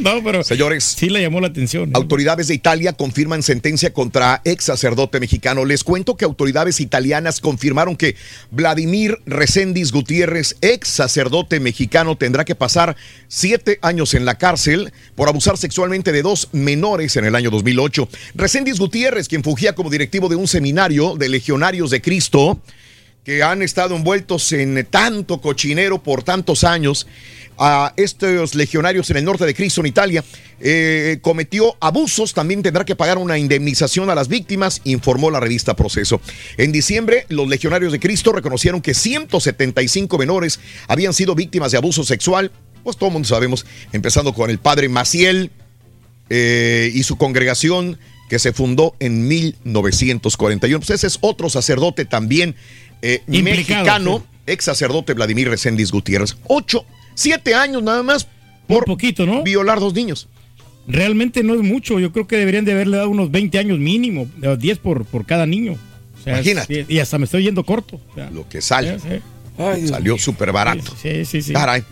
No, 0.00 0.22
pero 0.22 0.44
Señores, 0.44 0.84
sí 0.84 1.08
le 1.08 1.20
llamó 1.22 1.40
la 1.40 1.48
atención. 1.48 1.90
¿no? 1.90 1.98
Autoridades 1.98 2.48
de 2.48 2.54
Italia 2.54 2.92
confirman 2.92 3.42
sentencia 3.42 3.92
contra 3.92 4.40
ex 4.44 4.64
sacerdote 4.64 5.18
mexicano. 5.18 5.64
Les 5.64 5.82
cuento 5.82 6.16
que 6.16 6.24
autoridades 6.24 6.80
italianas 6.80 7.40
confirmaron 7.40 7.96
que 7.96 8.14
Vladimir 8.50 9.18
Reséndiz 9.26 9.90
Gutiérrez, 9.90 10.56
ex 10.60 10.88
sacerdote 10.88 11.58
mexicano, 11.60 12.16
tendrá 12.16 12.44
que 12.44 12.54
pasar 12.54 12.96
siete 13.28 13.78
años 13.82 14.14
en 14.14 14.24
la 14.24 14.36
cárcel 14.36 14.92
por 15.16 15.28
abusar 15.28 15.56
sexualmente 15.56 16.12
de 16.12 16.22
dos 16.22 16.48
menores 16.52 17.16
en 17.16 17.24
el 17.24 17.34
año 17.34 17.50
2008. 17.50 18.08
Reséndiz 18.34 18.78
Gutiérrez, 18.78 19.26
quien 19.28 19.42
fungía 19.42 19.74
como 19.74 19.90
directivo 19.90 20.28
de 20.28 20.36
un 20.36 20.46
seminario 20.46 21.16
de 21.16 21.28
legionarios 21.28 21.90
de 21.90 22.00
Cristo, 22.00 22.60
que 23.28 23.42
han 23.42 23.60
estado 23.60 23.94
envueltos 23.94 24.50
en 24.52 24.86
tanto 24.90 25.42
cochinero 25.42 26.02
por 26.02 26.22
tantos 26.22 26.64
años. 26.64 27.06
A 27.58 27.92
estos 27.98 28.54
legionarios 28.54 29.10
en 29.10 29.18
el 29.18 29.24
norte 29.26 29.44
de 29.44 29.52
Cristo, 29.52 29.82
en 29.82 29.88
Italia, 29.88 30.24
eh, 30.60 31.18
cometió 31.20 31.76
abusos, 31.78 32.32
también 32.32 32.62
tendrá 32.62 32.86
que 32.86 32.96
pagar 32.96 33.18
una 33.18 33.36
indemnización 33.36 34.08
a 34.08 34.14
las 34.14 34.28
víctimas, 34.28 34.80
informó 34.84 35.30
la 35.30 35.40
revista 35.40 35.76
Proceso. 35.76 36.22
En 36.56 36.72
diciembre, 36.72 37.26
los 37.28 37.46
legionarios 37.48 37.92
de 37.92 38.00
Cristo 38.00 38.32
reconocieron 38.32 38.80
que 38.80 38.94
175 38.94 40.16
menores 40.16 40.58
habían 40.86 41.12
sido 41.12 41.34
víctimas 41.34 41.72
de 41.72 41.76
abuso 41.76 42.04
sexual, 42.04 42.50
pues 42.82 42.96
todo 42.96 43.08
el 43.08 43.12
mundo 43.12 43.28
sabemos, 43.28 43.66
empezando 43.92 44.32
con 44.32 44.48
el 44.48 44.58
padre 44.58 44.88
Maciel, 44.88 45.50
eh, 46.30 46.90
y 46.94 47.02
su 47.02 47.18
congregación 47.18 47.98
que 48.28 48.38
se 48.38 48.52
fundó 48.52 48.94
en 49.00 49.26
1941. 49.26 50.80
Pues 50.80 50.90
ese 50.90 51.06
es 51.06 51.18
otro 51.20 51.50
sacerdote 51.50 52.04
también 52.04 52.54
eh, 53.02 53.22
mexicano, 53.26 54.24
ex 54.46 54.64
sacerdote 54.64 55.14
Vladimir 55.14 55.48
Reséndiz 55.48 55.90
Gutiérrez. 55.90 56.36
Ocho, 56.46 56.84
siete 57.14 57.54
años 57.54 57.82
nada 57.82 58.02
más 58.02 58.26
por 58.66 58.84
poquito, 58.84 59.26
¿no? 59.26 59.42
violar 59.42 59.80
dos 59.80 59.94
niños. 59.94 60.28
Realmente 60.86 61.42
no 61.42 61.54
es 61.54 61.60
mucho. 61.60 62.00
Yo 62.00 62.12
creo 62.12 62.26
que 62.26 62.36
deberían 62.36 62.64
de 62.64 62.72
haberle 62.72 62.96
dado 62.96 63.10
unos 63.10 63.30
20 63.30 63.58
años 63.58 63.78
mínimo, 63.78 64.26
eh, 64.42 64.56
10 64.58 64.78
por, 64.78 65.04
por 65.04 65.26
cada 65.26 65.44
niño. 65.44 65.72
O 66.18 66.22
sea, 66.22 66.34
Imagínate. 66.34 66.86
Y, 66.88 66.94
y 66.94 66.98
hasta 66.98 67.18
me 67.18 67.26
estoy 67.26 67.42
yendo 67.42 67.62
corto. 67.62 68.00
O 68.10 68.14
sea, 68.14 68.30
Lo 68.30 68.48
que 68.48 68.62
sale. 68.62 68.98
Sí, 68.98 69.08
sí. 69.10 69.88
Salió 69.88 70.16
súper 70.18 70.52
barato. 70.52 70.94
Sí, 71.00 71.24
sí, 71.24 71.42
sí. 71.42 71.52
Caray. 71.52 71.82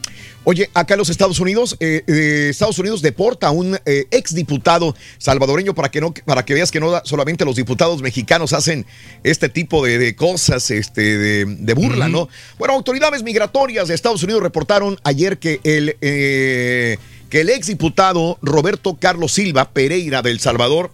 Oye, 0.48 0.70
acá 0.74 0.94
en 0.94 0.98
los 0.98 1.08
Estados 1.10 1.40
Unidos, 1.40 1.76
eh, 1.80 2.04
eh, 2.06 2.46
Estados 2.50 2.78
Unidos 2.78 3.02
deporta 3.02 3.48
a 3.48 3.50
un 3.50 3.76
eh, 3.84 4.06
exdiputado 4.12 4.94
salvadoreño 5.18 5.74
para 5.74 5.90
que 5.90 6.00
no, 6.00 6.14
para 6.24 6.44
que 6.44 6.54
veas 6.54 6.70
que 6.70 6.78
no 6.78 6.92
da- 6.92 7.02
solamente 7.04 7.44
los 7.44 7.56
diputados 7.56 8.00
mexicanos 8.00 8.52
hacen 8.52 8.86
este 9.24 9.48
tipo 9.48 9.84
de, 9.84 9.98
de 9.98 10.14
cosas, 10.14 10.70
este, 10.70 11.18
de, 11.18 11.44
de 11.46 11.74
burla, 11.74 12.08
¿no? 12.08 12.28
Bueno, 12.60 12.74
autoridades 12.74 13.24
migratorias 13.24 13.88
de 13.88 13.94
Estados 13.96 14.22
Unidos 14.22 14.40
reportaron 14.40 14.96
ayer 15.02 15.38
que 15.38 15.58
el 15.64 15.96
eh, 16.00 16.96
que 17.28 17.40
el 17.40 17.50
exdiputado 17.50 18.38
Roberto 18.40 18.96
Carlos 19.00 19.32
Silva 19.32 19.70
Pereira 19.70 20.22
del 20.22 20.38
Salvador 20.38 20.92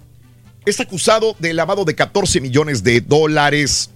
es 0.65 0.81
acusado 0.81 1.37
de 1.41 1.53
lavado 1.53 1.85
de 1.85 1.95
14 1.95 2.41
millones 2.41 2.83
de 2.85 3.03
dólares. 3.03 3.91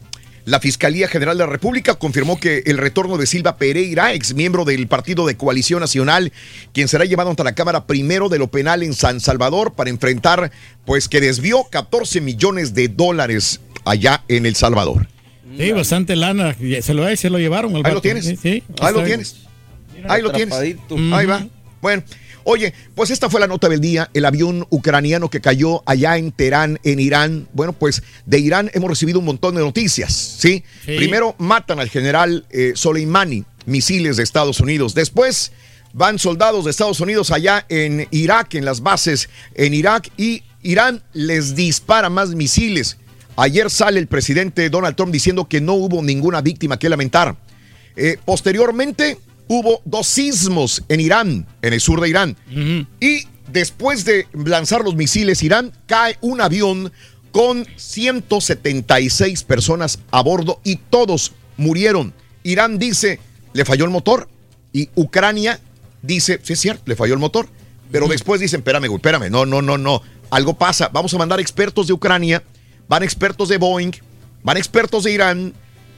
La 0.46 0.60
Fiscalía 0.60 1.08
General 1.08 1.36
de 1.36 1.44
la 1.44 1.50
República 1.50 1.96
confirmó 1.96 2.38
que 2.38 2.62
el 2.66 2.78
retorno 2.78 3.18
de 3.18 3.26
Silva 3.26 3.56
Pereira, 3.56 4.14
ex 4.14 4.32
miembro 4.32 4.64
del 4.64 4.86
Partido 4.86 5.26
de 5.26 5.36
Coalición 5.36 5.80
Nacional, 5.80 6.32
quien 6.72 6.86
será 6.86 7.04
llevado 7.04 7.30
ante 7.30 7.42
la 7.42 7.56
Cámara 7.56 7.84
primero 7.88 8.28
de 8.28 8.38
lo 8.38 8.46
penal 8.46 8.84
en 8.84 8.94
San 8.94 9.18
Salvador 9.18 9.74
para 9.74 9.90
enfrentar, 9.90 10.52
pues 10.84 11.08
que 11.08 11.20
desvió 11.20 11.64
14 11.68 12.20
millones 12.20 12.74
de 12.74 12.86
dólares 12.86 13.60
allá 13.84 14.22
en 14.28 14.46
El 14.46 14.54
Salvador. 14.54 15.08
Sí, 15.58 15.72
bastante 15.72 16.14
lana. 16.14 16.54
Se 16.80 16.94
lo, 16.94 17.16
se 17.16 17.28
lo 17.28 17.38
llevaron 17.38 17.72
al 17.74 17.78
Ahí 17.78 17.82
lo 17.82 17.88
vato. 17.96 18.02
tienes. 18.02 18.24
Sí, 18.24 18.36
sí. 18.40 18.62
Ahí 18.80 18.94
lo 18.94 19.02
tienes. 19.02 19.36
Ahí 20.08 20.22
lo 20.22 20.30
tienes. 20.30 20.54
Ahí 21.12 21.26
va. 21.26 21.44
Bueno, 21.82 22.04
oye, 22.46 22.72
pues 22.94 23.10
esta 23.10 23.28
fue 23.28 23.40
la 23.40 23.46
nota 23.46 23.68
del 23.68 23.80
día. 23.80 24.08
El 24.14 24.24
avión 24.24 24.66
ucraniano 24.70 25.28
que 25.28 25.40
cayó 25.40 25.82
allá 25.84 26.16
en 26.16 26.32
Teherán, 26.32 26.78
en 26.84 27.00
Irán. 27.00 27.48
Bueno, 27.52 27.72
pues 27.72 28.02
de 28.24 28.38
Irán 28.38 28.70
hemos 28.72 28.88
recibido 28.88 29.18
un 29.18 29.26
montón 29.26 29.54
de 29.56 29.60
noticias, 29.60 30.12
¿sí? 30.12 30.64
Sí. 30.84 30.96
Primero 30.96 31.34
matan 31.38 31.80
al 31.80 31.90
general 31.90 32.46
eh, 32.50 32.72
Soleimani, 32.74 33.44
misiles 33.66 34.16
de 34.16 34.22
Estados 34.22 34.60
Unidos. 34.60 34.94
Después 34.94 35.52
van 35.92 36.18
soldados 36.18 36.64
de 36.64 36.70
Estados 36.70 37.00
Unidos 37.00 37.30
allá 37.30 37.66
en 37.68 38.06
Irak, 38.10 38.54
en 38.54 38.64
las 38.64 38.80
bases 38.80 39.28
en 39.54 39.74
Irak, 39.74 40.10
y 40.16 40.42
Irán 40.62 41.02
les 41.12 41.56
dispara 41.56 42.10
más 42.10 42.30
misiles. 42.30 42.96
Ayer 43.36 43.70
sale 43.70 43.98
el 44.00 44.06
presidente 44.06 44.70
Donald 44.70 44.96
Trump 44.96 45.12
diciendo 45.12 45.46
que 45.48 45.60
no 45.60 45.74
hubo 45.74 46.02
ninguna 46.02 46.40
víctima 46.40 46.78
que 46.78 46.88
lamentar. 46.88 47.36
Eh, 47.96 48.18
posteriormente 48.24 49.18
hubo 49.48 49.80
dos 49.84 50.06
sismos 50.06 50.82
en 50.88 51.00
Irán, 51.00 51.46
en 51.62 51.72
el 51.72 51.80
sur 51.80 52.00
de 52.00 52.08
Irán. 52.08 52.36
Y 53.00 53.24
después 53.52 54.04
de 54.04 54.26
lanzar 54.32 54.82
los 54.82 54.94
misiles, 54.94 55.42
Irán 55.42 55.72
cae 55.86 56.16
un 56.20 56.40
avión 56.40 56.92
con 57.32 57.66
176 57.76 59.42
personas 59.44 59.98
a 60.10 60.22
bordo 60.22 60.60
y 60.64 60.76
todos 60.76 61.32
murieron. 61.56 62.14
Irán 62.42 62.78
dice, 62.78 63.20
le 63.52 63.64
falló 63.64 63.84
el 63.84 63.90
motor. 63.90 64.28
Y 64.72 64.90
Ucrania 64.94 65.60
dice, 66.02 66.40
sí 66.42 66.54
es 66.54 66.60
cierto, 66.60 66.84
le 66.86 66.96
falló 66.96 67.14
el 67.14 67.20
motor. 67.20 67.48
Pero 67.90 68.08
después 68.08 68.40
dicen, 68.40 68.60
espérame, 68.60 68.86
güey, 68.86 68.96
espérame, 68.96 69.30
no, 69.30 69.46
no, 69.46 69.62
no, 69.62 69.78
no. 69.78 70.02
Algo 70.30 70.54
pasa. 70.54 70.90
Vamos 70.92 71.14
a 71.14 71.18
mandar 71.18 71.40
expertos 71.40 71.86
de 71.86 71.92
Ucrania, 71.92 72.42
van 72.88 73.02
expertos 73.02 73.48
de 73.48 73.58
Boeing, 73.58 73.92
van 74.42 74.56
expertos 74.56 75.04
de 75.04 75.12
Irán, 75.12 75.54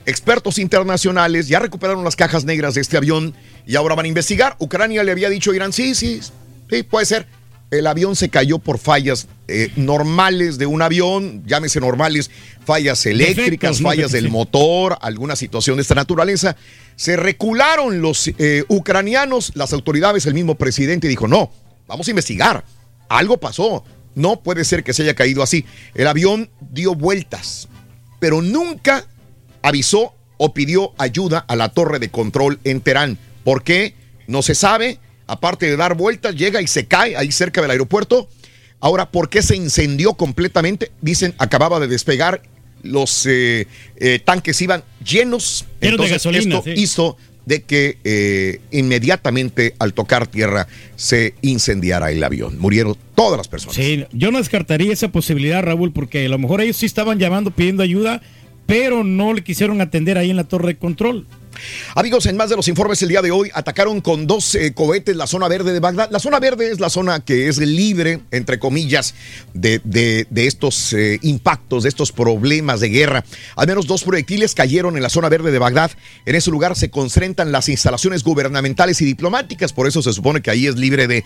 expertos 0.08 0.58
internacionales, 0.58 1.48
ya 1.48 1.58
recuperaron 1.58 2.02
las 2.02 2.16
cajas 2.16 2.44
negras 2.44 2.74
de 2.74 2.80
este 2.80 2.96
avión 2.96 3.34
y 3.66 3.76
ahora 3.76 3.94
van 3.94 4.06
a 4.06 4.08
investigar. 4.08 4.56
Ucrania 4.58 5.04
le 5.04 5.12
había 5.12 5.28
dicho 5.28 5.50
a 5.50 5.56
Irán, 5.56 5.72
sí, 5.72 5.94
sí, 5.94 6.20
sí, 6.70 6.82
puede 6.82 7.04
ser. 7.04 7.26
El 7.70 7.86
avión 7.86 8.16
se 8.16 8.30
cayó 8.30 8.58
por 8.58 8.78
fallas 8.78 9.28
eh, 9.46 9.70
normales 9.76 10.56
de 10.56 10.64
un 10.64 10.80
avión, 10.80 11.42
llámese 11.46 11.78
normales, 11.80 12.30
fallas 12.64 13.04
eléctricas, 13.04 13.44
Defectos, 13.44 13.80
¿no? 13.82 13.88
fallas 13.90 14.10
del 14.10 14.30
motor, 14.30 14.96
alguna 15.02 15.36
situación 15.36 15.76
de 15.76 15.82
esta 15.82 15.94
naturaleza. 15.94 16.56
Se 16.96 17.18
recularon 17.18 18.00
los 18.00 18.28
eh, 18.38 18.64
ucranianos, 18.68 19.52
las 19.54 19.74
autoridades, 19.74 20.24
el 20.24 20.32
mismo 20.32 20.54
presidente 20.54 21.08
dijo, 21.08 21.28
no, 21.28 21.52
vamos 21.86 22.08
a 22.08 22.10
investigar, 22.10 22.64
algo 23.10 23.36
pasó, 23.36 23.84
no 24.14 24.40
puede 24.40 24.64
ser 24.64 24.82
que 24.82 24.94
se 24.94 25.02
haya 25.02 25.14
caído 25.14 25.42
así. 25.42 25.66
El 25.94 26.06
avión 26.06 26.48
dio 26.70 26.94
vueltas, 26.94 27.68
pero 28.18 28.40
nunca 28.40 29.04
avisó 29.68 30.14
o 30.38 30.54
pidió 30.54 30.92
ayuda 30.98 31.44
a 31.46 31.56
la 31.56 31.68
torre 31.70 31.98
de 31.98 32.10
control 32.10 32.58
en 32.64 32.80
Teherán. 32.80 33.18
¿Por 33.44 33.62
qué? 33.62 33.94
No 34.26 34.42
se 34.42 34.54
sabe. 34.54 34.98
Aparte 35.26 35.66
de 35.66 35.76
dar 35.76 35.94
vueltas, 35.94 36.34
llega 36.34 36.62
y 36.62 36.66
se 36.66 36.86
cae 36.86 37.16
ahí 37.16 37.30
cerca 37.32 37.60
del 37.60 37.70
aeropuerto. 37.70 38.28
Ahora, 38.80 39.10
¿por 39.10 39.28
qué 39.28 39.42
se 39.42 39.56
incendió 39.56 40.14
completamente? 40.14 40.90
Dicen, 41.02 41.34
acababa 41.38 41.80
de 41.80 41.88
despegar, 41.88 42.42
los 42.82 43.26
eh, 43.26 43.66
eh, 43.96 44.20
tanques 44.24 44.60
iban 44.62 44.84
llenos. 45.04 45.66
Llenos 45.80 45.80
de 45.80 45.88
Entonces, 45.88 46.12
gasolina, 46.12 46.56
esto 46.58 46.64
sí. 46.64 46.80
hizo 46.80 47.16
de 47.44 47.62
que 47.62 47.98
eh, 48.04 48.60
inmediatamente 48.70 49.74
al 49.78 49.94
tocar 49.94 50.26
tierra 50.26 50.68
se 50.96 51.34
incendiara 51.40 52.10
el 52.10 52.22
avión. 52.22 52.58
Murieron 52.58 52.96
todas 53.14 53.38
las 53.38 53.48
personas. 53.48 53.74
Sí, 53.74 54.04
yo 54.12 54.30
no 54.30 54.38
descartaría 54.38 54.92
esa 54.92 55.08
posibilidad, 55.08 55.62
Raúl, 55.62 55.92
porque 55.92 56.26
a 56.26 56.28
lo 56.28 56.38
mejor 56.38 56.60
ellos 56.60 56.76
sí 56.76 56.86
estaban 56.86 57.18
llamando 57.18 57.50
pidiendo 57.50 57.82
ayuda, 57.82 58.22
pero 58.68 59.02
no 59.02 59.32
le 59.32 59.42
quisieron 59.42 59.80
atender 59.80 60.18
ahí 60.18 60.28
en 60.28 60.36
la 60.36 60.44
torre 60.44 60.66
de 60.66 60.76
control. 60.76 61.26
Amigos, 61.94 62.26
en 62.26 62.36
más 62.36 62.50
de 62.50 62.56
los 62.56 62.68
informes 62.68 63.02
el 63.02 63.08
día 63.08 63.22
de 63.22 63.30
hoy, 63.30 63.50
atacaron 63.54 64.00
con 64.00 64.26
dos 64.26 64.54
eh, 64.54 64.72
cohetes 64.74 65.16
la 65.16 65.26
zona 65.26 65.48
verde 65.48 65.72
de 65.72 65.80
Bagdad. 65.80 66.10
La 66.10 66.18
zona 66.18 66.40
verde 66.40 66.70
es 66.70 66.80
la 66.80 66.90
zona 66.90 67.20
que 67.24 67.48
es 67.48 67.58
libre, 67.58 68.20
entre 68.30 68.58
comillas, 68.58 69.14
de, 69.54 69.80
de- 69.84 70.26
estos 70.46 70.92
eh, 70.92 71.18
impactos, 71.22 71.82
de 71.82 71.88
estos 71.90 72.12
problemas 72.12 72.80
de 72.80 72.88
guerra. 72.88 73.24
Al 73.56 73.66
menos 73.66 73.86
dos 73.86 74.02
proyectiles 74.04 74.54
cayeron 74.54 74.96
en 74.96 75.02
la 75.02 75.10
zona 75.10 75.28
verde 75.28 75.50
de 75.50 75.58
Bagdad. 75.58 75.90
En 76.24 76.34
ese 76.34 76.50
lugar 76.50 76.76
se 76.76 76.90
concentran 76.90 77.52
las 77.52 77.68
instalaciones 77.68 78.22
gubernamentales 78.24 79.00
y 79.02 79.04
diplomáticas, 79.04 79.72
por 79.72 79.86
eso 79.86 80.00
se 80.02 80.12
supone 80.12 80.40
que 80.40 80.50
ahí 80.50 80.66
es 80.66 80.76
libre 80.76 81.06
de... 81.06 81.24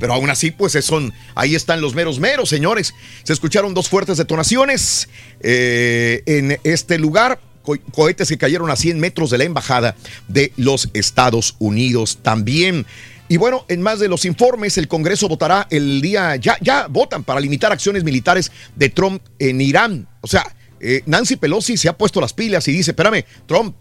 Pero 0.00 0.14
aún 0.14 0.30
así, 0.30 0.50
pues 0.52 0.72
son, 0.84 1.12
ahí 1.34 1.54
están 1.54 1.80
los 1.80 1.94
meros 1.94 2.18
meros, 2.18 2.48
señores. 2.48 2.94
Se 3.24 3.32
escucharon 3.32 3.74
dos 3.74 3.88
fuertes 3.88 4.16
detonaciones 4.16 5.08
eh, 5.40 6.22
en 6.26 6.58
este 6.64 6.98
lugar 6.98 7.40
co- 7.66 7.76
cohetes 7.92 8.28
que 8.30 8.38
cayeron 8.38 8.70
a 8.70 8.76
100 8.76 8.98
metros 8.98 9.28
de 9.28 9.36
la 9.38 9.44
embajada 9.44 9.94
de 10.28 10.52
los 10.56 10.88
Estados 10.94 11.56
Unidos 11.58 12.20
también. 12.22 12.86
Y 13.28 13.36
bueno, 13.36 13.64
en 13.68 13.82
más 13.82 13.98
de 13.98 14.08
los 14.08 14.24
informes, 14.24 14.78
el 14.78 14.86
Congreso 14.88 15.28
votará 15.28 15.66
el 15.70 16.00
día, 16.00 16.36
ya, 16.36 16.56
ya 16.62 16.86
votan 16.86 17.24
para 17.24 17.40
limitar 17.40 17.72
acciones 17.72 18.04
militares 18.04 18.52
de 18.76 18.88
Trump 18.88 19.20
en 19.40 19.60
Irán. 19.60 20.06
O 20.20 20.28
sea, 20.28 20.46
eh, 20.80 21.02
Nancy 21.06 21.34
Pelosi 21.36 21.76
se 21.76 21.88
ha 21.88 21.98
puesto 21.98 22.20
las 22.20 22.32
pilas 22.32 22.68
y 22.68 22.72
dice, 22.72 22.92
espérame, 22.92 23.24
Trump, 23.46 23.74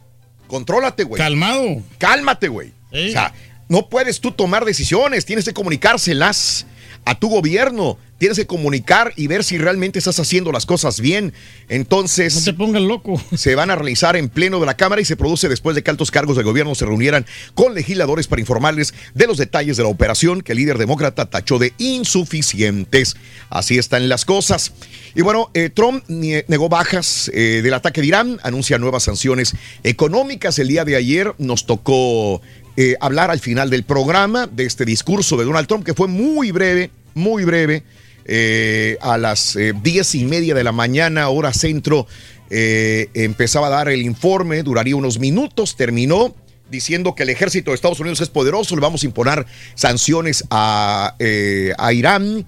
contrólate, 0.47 1.03
güey. 1.03 1.19
Calmado. 1.21 1.81
Cálmate, 1.99 2.47
güey. 2.47 2.73
O 2.91 3.11
sea, 3.11 3.33
no 3.69 3.87
puedes 3.89 4.19
tú 4.19 4.31
tomar 4.31 4.65
decisiones, 4.65 5.25
tienes 5.25 5.45
que 5.45 5.53
comunicárselas 5.53 6.65
a 7.05 7.13
tu 7.19 7.29
gobierno. 7.29 7.97
Tienes 8.17 8.37
que 8.37 8.47
comunicar 8.47 9.11
y 9.17 9.27
ver 9.27 9.43
si 9.43 9.57
realmente 9.57 9.99
estás 9.99 10.19
haciendo 10.19 10.53
las 10.53 10.65
cosas 10.65 11.01
bien. 11.01 11.33
Entonces. 11.67 12.35
No 12.35 12.43
te 12.43 12.53
pongas 12.53 12.81
loco. 12.81 13.21
Se 13.35 13.55
van 13.55 13.71
a 13.71 13.75
realizar 13.75 14.15
en 14.15 14.29
pleno 14.29 14.59
de 14.61 14.65
la 14.65 14.77
Cámara 14.77 15.01
y 15.01 15.05
se 15.05 15.17
produce 15.17 15.49
después 15.49 15.75
de 15.75 15.83
que 15.83 15.91
altos 15.91 16.11
cargos 16.11 16.37
del 16.37 16.45
gobierno 16.45 16.75
se 16.75 16.85
reunieran 16.85 17.25
con 17.55 17.73
legisladores 17.73 18.27
para 18.27 18.39
informarles 18.39 18.93
de 19.13 19.27
los 19.27 19.37
detalles 19.37 19.75
de 19.75 19.83
la 19.83 19.89
operación 19.89 20.41
que 20.41 20.53
el 20.53 20.59
líder 20.59 20.77
demócrata 20.77 21.25
tachó 21.25 21.59
de 21.59 21.73
insuficientes. 21.77 23.17
Así 23.49 23.77
están 23.77 24.07
las 24.07 24.23
cosas. 24.23 24.71
Y 25.13 25.21
bueno, 25.21 25.49
eh, 25.53 25.69
Trump 25.69 26.03
negó 26.07 26.69
bajas 26.69 27.29
eh, 27.33 27.61
del 27.61 27.73
ataque 27.73 28.01
de 28.01 28.07
Irán, 28.07 28.39
anuncia 28.43 28.77
nuevas 28.77 29.03
sanciones 29.03 29.55
económicas. 29.83 30.57
El 30.59 30.69
día 30.69 30.85
de 30.85 30.95
ayer 30.95 31.33
nos 31.37 31.65
tocó 31.65 32.41
eh, 32.77 32.95
hablar 32.99 33.31
al 33.31 33.39
final 33.39 33.69
del 33.69 33.83
programa 33.83 34.47
de 34.47 34.65
este 34.65 34.85
discurso 34.85 35.37
de 35.37 35.45
Donald 35.45 35.67
Trump, 35.67 35.85
que 35.85 35.93
fue 35.93 36.07
muy 36.07 36.51
breve, 36.51 36.91
muy 37.13 37.43
breve. 37.43 37.83
Eh, 38.27 38.97
a 39.01 39.19
las 39.19 39.55
eh, 39.55 39.73
diez 39.83 40.15
y 40.15 40.25
media 40.25 40.55
de 40.55 40.63
la 40.63 40.71
mañana, 40.71 41.29
hora 41.29 41.53
centro, 41.53 42.07
eh, 42.49 43.09
empezaba 43.13 43.67
a 43.67 43.69
dar 43.69 43.89
el 43.89 44.01
informe, 44.01 44.63
duraría 44.63 44.95
unos 44.95 45.19
minutos, 45.19 45.75
terminó 45.75 46.35
diciendo 46.71 47.13
que 47.13 47.23
el 47.23 47.29
ejército 47.29 47.69
de 47.69 47.75
Estados 47.75 47.99
Unidos 47.99 48.21
es 48.21 48.29
poderoso, 48.29 48.75
le 48.75 48.81
vamos 48.81 49.03
a 49.03 49.05
imponer 49.05 49.45
sanciones 49.75 50.43
a, 50.49 51.15
eh, 51.19 51.73
a 51.77 51.93
Irán. 51.93 52.45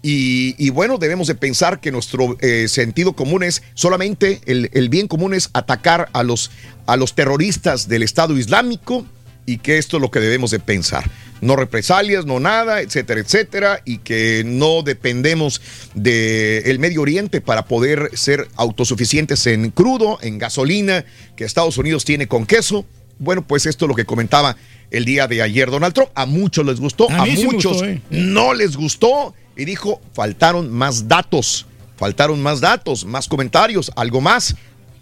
Y, 0.00 0.54
y 0.58 0.70
bueno, 0.70 0.96
debemos 0.96 1.26
de 1.26 1.34
pensar 1.34 1.80
que 1.80 1.90
nuestro 1.90 2.38
sentido 2.68 3.14
común 3.14 3.42
es 3.42 3.62
solamente 3.74 4.40
el, 4.46 4.70
el 4.72 4.88
bien 4.88 5.08
común 5.08 5.34
es 5.34 5.50
atacar 5.52 6.08
a 6.12 6.22
los, 6.22 6.52
a 6.86 6.96
los 6.96 7.16
terroristas 7.16 7.88
del 7.88 8.04
Estado 8.04 8.38
Islámico 8.38 9.04
y 9.44 9.58
que 9.58 9.78
esto 9.78 9.96
es 9.96 10.00
lo 10.00 10.10
que 10.10 10.20
debemos 10.20 10.52
de 10.52 10.60
pensar. 10.60 11.10
No 11.40 11.56
represalias, 11.56 12.26
no 12.26 12.40
nada, 12.40 12.80
etcétera, 12.80 13.20
etcétera, 13.20 13.82
y 13.84 13.98
que 13.98 14.42
no 14.44 14.82
dependemos 14.82 15.60
del 15.94 16.78
Medio 16.78 17.02
Oriente 17.02 17.40
para 17.40 17.64
poder 17.66 18.10
ser 18.14 18.48
autosuficientes 18.56 19.46
en 19.46 19.70
crudo, 19.70 20.18
en 20.22 20.38
gasolina, 20.38 21.04
que 21.36 21.44
Estados 21.44 21.78
Unidos 21.78 22.04
tiene 22.04 22.26
con 22.28 22.46
queso. 22.46 22.84
Bueno, 23.18 23.46
pues 23.46 23.66
esto 23.66 23.84
es 23.84 23.88
lo 23.88 23.94
que 23.94 24.04
comentaba 24.04 24.56
el 24.90 25.04
día 25.04 25.26
de 25.26 25.42
ayer 25.42 25.70
Donald 25.70 25.94
Trump. 25.94 26.10
A 26.14 26.26
muchos 26.26 26.64
les 26.64 26.80
gustó, 26.80 27.10
A 27.10 27.24
sí 27.26 27.44
muchos 27.44 27.72
gustó, 27.72 27.86
eh. 27.86 28.00
no 28.10 28.54
les 28.54 28.76
gustó 28.76 29.34
y 29.56 29.64
dijo, 29.64 30.00
faltaron 30.12 30.72
más 30.72 31.08
datos, 31.08 31.66
faltaron 31.96 32.40
más 32.40 32.60
datos, 32.60 33.04
más 33.04 33.28
comentarios, 33.28 33.90
algo 33.96 34.20
más. 34.20 34.54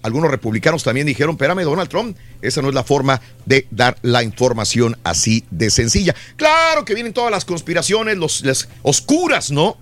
Algunos 0.07 0.31
republicanos 0.31 0.85
también 0.85 1.05
dijeron, 1.05 1.33
espérame, 1.33 1.65
Donald 1.65 1.91
Trump, 1.91 2.17
esa 2.41 2.63
no 2.63 2.69
es 2.69 2.75
la 2.75 2.85
forma 2.85 3.21
de 3.45 3.67
dar 3.73 3.99
la 4.03 4.23
información 4.23 4.97
así 5.03 5.45
de 5.51 5.69
sencilla. 5.69 6.15
Claro 6.37 6.85
que 6.85 6.95
vienen 6.95 7.13
todas 7.13 7.33
las 7.33 7.45
conspiraciones, 7.45 8.17
los, 8.17 8.45
las 8.45 8.69
oscuras, 8.83 9.51
¿no? 9.51 9.77